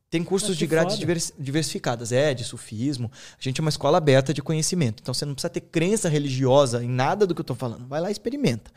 tem 0.09 0.23
cursos 0.23 0.55
ah, 0.55 0.59
de 0.59 0.67
grades 0.67 0.97
divers, 0.97 1.33
diversificadas, 1.39 2.11
é, 2.11 2.33
de 2.33 2.43
sufismo. 2.43 3.11
A 3.39 3.41
gente 3.41 3.59
é 3.59 3.61
uma 3.61 3.69
escola 3.69 3.97
aberta 3.99 4.33
de 4.33 4.41
conhecimento. 4.41 5.01
Então 5.01 5.13
você 5.13 5.25
não 5.25 5.33
precisa 5.33 5.49
ter 5.49 5.61
crença 5.61 6.09
religiosa 6.09 6.83
em 6.83 6.87
nada 6.87 7.25
do 7.25 7.33
que 7.33 7.41
eu 7.41 7.43
estou 7.43 7.55
falando. 7.55 7.87
Vai 7.87 7.99
lá 8.01 8.09
e 8.09 8.11
experimenta. 8.11 8.71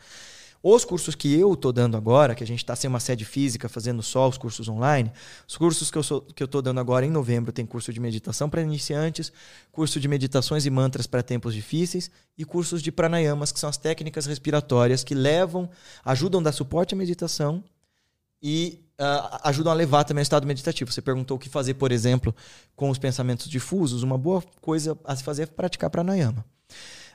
Os 0.61 0.83
cursos 0.83 1.15
que 1.15 1.33
eu 1.39 1.55
tô 1.55 1.71
dando 1.71 1.95
agora, 1.95 2.33
que 2.33 2.43
a 2.43 2.47
gente 2.47 2.59
está 2.59 2.75
sem 2.75 2.87
uma 2.87 2.99
sede 2.99 3.23
física, 3.25 3.69
fazendo 3.69 4.01
só 4.01 4.27
os 4.27 4.37
cursos 4.37 4.67
online, 4.67 5.11
os 5.47 5.55
cursos 5.55 5.91
que 5.91 6.43
eu, 6.43 6.47
tô 6.47 6.61
dando 6.61 6.79
agora 6.79 7.05
em 7.05 7.11
novembro 7.11 7.51
tem 7.51 7.65
curso 7.65 7.93
de 7.93 7.99
meditação 7.99 8.49
para 8.49 8.61
iniciantes, 8.61 9.31
curso 9.71 9.99
de 9.99 10.07
meditações 10.07 10.65
e 10.65 10.69
mantras 10.69 11.07
para 11.07 11.21
tempos 11.21 11.53
difíceis 11.53 12.09
e 12.37 12.43
cursos 12.43 12.81
de 12.81 12.91
pranayamas, 12.91 13.51
que 13.51 13.59
são 13.59 13.69
as 13.69 13.77
técnicas 13.77 14.25
respiratórias 14.25 15.03
que 15.03 15.13
levam, 15.13 15.69
ajudam 16.03 16.41
a 16.41 16.45
dar 16.45 16.51
suporte 16.51 16.93
à 16.93 16.97
meditação 16.97 17.63
e 18.41 18.79
uh, 18.99 19.39
ajudam 19.43 19.71
a 19.71 19.75
levar 19.75 20.03
também 20.03 20.21
ao 20.21 20.23
estado 20.23 20.45
meditativo. 20.45 20.91
Você 20.91 21.01
perguntou 21.01 21.37
o 21.37 21.39
que 21.39 21.49
fazer, 21.49 21.75
por 21.75 21.91
exemplo, 21.91 22.35
com 22.75 22.89
os 22.89 22.97
pensamentos 22.97 23.47
difusos. 23.49 24.03
Uma 24.03 24.17
boa 24.17 24.43
coisa 24.61 24.97
a 25.03 25.15
se 25.15 25.23
fazer 25.23 25.43
é 25.43 25.45
praticar 25.45 25.89
pranayama. 25.89 26.45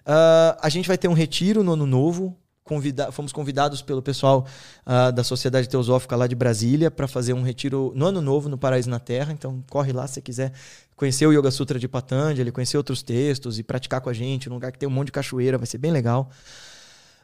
Uh, 0.06 0.58
a 0.60 0.68
gente 0.68 0.88
vai 0.88 0.98
ter 0.98 1.08
um 1.08 1.12
retiro 1.12 1.62
no 1.62 1.72
ano 1.72 1.86
novo. 1.86 2.36
Convida 2.64 3.10
fomos 3.10 3.32
convidados 3.32 3.82
pelo 3.82 4.00
pessoal 4.00 4.46
uh, 4.86 5.12
da 5.12 5.24
Sociedade 5.24 5.68
Teosófica 5.68 6.14
lá 6.14 6.26
de 6.26 6.34
Brasília 6.34 6.90
para 6.90 7.08
fazer 7.08 7.32
um 7.32 7.42
retiro 7.42 7.92
no 7.96 8.06
ano 8.06 8.20
novo 8.20 8.48
no 8.48 8.56
Paraíso 8.56 8.88
na 8.88 9.00
Terra. 9.00 9.32
Então 9.32 9.64
corre 9.68 9.92
lá 9.92 10.06
se 10.06 10.22
quiser 10.22 10.52
conhecer 10.94 11.26
o 11.26 11.32
Yoga 11.32 11.50
Sutra 11.50 11.78
de 11.78 11.88
Patanjali, 11.88 12.52
conhecer 12.52 12.76
outros 12.76 13.02
textos 13.02 13.58
e 13.58 13.62
praticar 13.64 14.00
com 14.00 14.08
a 14.08 14.12
gente 14.12 14.48
num 14.48 14.54
lugar 14.54 14.70
que 14.70 14.78
tem 14.78 14.88
um 14.88 14.92
monte 14.92 15.06
de 15.06 15.12
cachoeira, 15.12 15.58
vai 15.58 15.66
ser 15.66 15.78
bem 15.78 15.90
legal. 15.90 16.30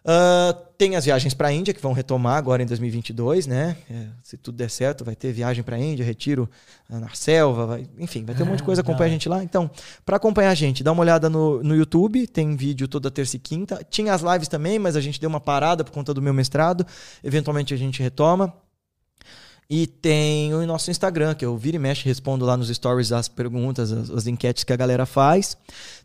Uh, 0.04 0.68
tem 0.78 0.94
as 0.96 1.04
viagens 1.04 1.34
para 1.34 1.48
a 1.48 1.52
Índia 1.52 1.74
que 1.74 1.82
vão 1.82 1.92
retomar 1.92 2.36
agora 2.36 2.62
em 2.62 2.66
2022, 2.66 3.46
né? 3.46 3.76
É, 3.90 4.06
se 4.22 4.36
tudo 4.36 4.56
der 4.56 4.70
certo, 4.70 5.04
vai 5.04 5.16
ter 5.16 5.32
viagem 5.32 5.62
para 5.62 5.76
a 5.76 5.78
Índia, 5.78 6.04
retiro 6.04 6.48
uh, 6.88 6.98
na 6.98 7.08
selva, 7.10 7.66
vai, 7.66 7.86
enfim, 7.98 8.24
vai 8.24 8.34
ter 8.34 8.42
um 8.42 8.46
monte 8.46 8.58
de 8.58 8.64
coisa. 8.64 8.80
Acompanha 8.80 9.08
a 9.08 9.12
gente 9.12 9.28
lá. 9.28 9.42
Então, 9.42 9.70
para 10.06 10.16
acompanhar 10.16 10.50
a 10.50 10.54
gente, 10.54 10.84
dá 10.84 10.92
uma 10.92 11.02
olhada 11.02 11.28
no, 11.28 11.62
no 11.62 11.74
YouTube, 11.74 12.26
tem 12.26 12.56
vídeo 12.56 12.86
toda 12.86 13.10
terça 13.10 13.36
e 13.36 13.38
quinta. 13.38 13.84
Tinha 13.90 14.14
as 14.14 14.22
lives 14.22 14.48
também, 14.48 14.78
mas 14.78 14.96
a 14.96 15.00
gente 15.00 15.20
deu 15.20 15.28
uma 15.28 15.40
parada 15.40 15.84
por 15.84 15.92
conta 15.92 16.14
do 16.14 16.22
meu 16.22 16.32
mestrado. 16.32 16.86
Eventualmente 17.22 17.74
a 17.74 17.76
gente 17.76 18.02
retoma. 18.02 18.54
E 19.70 19.86
tem 19.86 20.54
o 20.54 20.66
nosso 20.66 20.90
Instagram, 20.90 21.34
que 21.34 21.44
eu 21.44 21.54
vira 21.56 21.76
e 21.76 21.78
mexe, 21.78 22.06
respondo 22.06 22.42
lá 22.44 22.56
nos 22.56 22.68
stories 22.68 23.12
as 23.12 23.28
perguntas, 23.28 23.92
as, 23.92 24.08
as, 24.08 24.26
enquetes 24.26 24.64
que 24.64 24.72
a 24.72 24.76
galera 24.76 25.04
faz. 25.04 25.58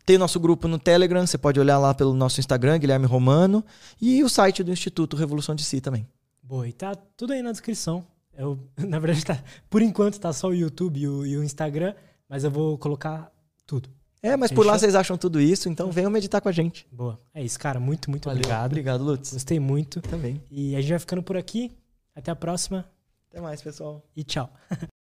Tem 0.04 0.16
o 0.16 0.18
nosso 0.18 0.38
grupo 0.38 0.68
no 0.68 0.78
Telegram, 0.78 1.26
você 1.26 1.38
pode 1.38 1.58
olhar 1.58 1.78
lá 1.78 1.94
pelo 1.94 2.12
nosso 2.12 2.40
Instagram, 2.40 2.78
Guilherme 2.78 3.06
Romano. 3.06 3.64
E 3.98 4.22
o 4.22 4.28
site 4.28 4.62
do 4.62 4.70
Instituto 4.70 5.16
Revolução 5.16 5.54
de 5.54 5.64
Si 5.64 5.80
também. 5.80 6.06
Boa, 6.42 6.68
e 6.68 6.72
tá 6.74 6.94
tudo 6.94 7.32
aí 7.32 7.40
na 7.40 7.52
descrição. 7.52 8.04
Eu, 8.36 8.58
na 8.76 8.98
verdade, 8.98 9.24
tá, 9.24 9.42
por 9.70 9.80
enquanto 9.80 10.20
tá 10.20 10.30
só 10.30 10.48
o 10.48 10.54
YouTube 10.54 11.00
e 11.00 11.08
o, 11.08 11.24
e 11.24 11.36
o 11.38 11.42
Instagram, 11.42 11.94
mas 12.28 12.44
eu 12.44 12.50
vou 12.50 12.76
colocar 12.76 13.32
tudo. 13.66 13.88
É, 14.22 14.36
mas 14.36 14.50
por 14.50 14.64
lá 14.64 14.78
vocês 14.78 14.94
acham 14.94 15.16
tudo 15.16 15.40
isso, 15.40 15.68
então 15.70 15.90
venham 15.90 16.10
meditar 16.10 16.40
com 16.40 16.48
a 16.48 16.52
gente. 16.52 16.86
Boa. 16.92 17.18
É 17.34 17.42
isso, 17.42 17.58
cara. 17.58 17.80
Muito, 17.80 18.10
muito 18.10 18.24
Valeu. 18.26 18.40
obrigado. 18.40 18.66
Obrigado, 18.66 19.04
Lutz. 19.04 19.32
Gostei 19.32 19.60
muito. 19.60 20.00
Também. 20.02 20.42
E 20.50 20.74
a 20.76 20.80
gente 20.80 20.90
vai 20.90 20.98
ficando 20.98 21.22
por 21.22 21.36
aqui. 21.36 21.72
Até 22.14 22.30
a 22.30 22.36
próxima. 22.36 22.86
Até 23.34 23.40
mais, 23.40 23.60
pessoal. 23.60 24.00
E 24.14 24.22
tchau. 24.22 24.48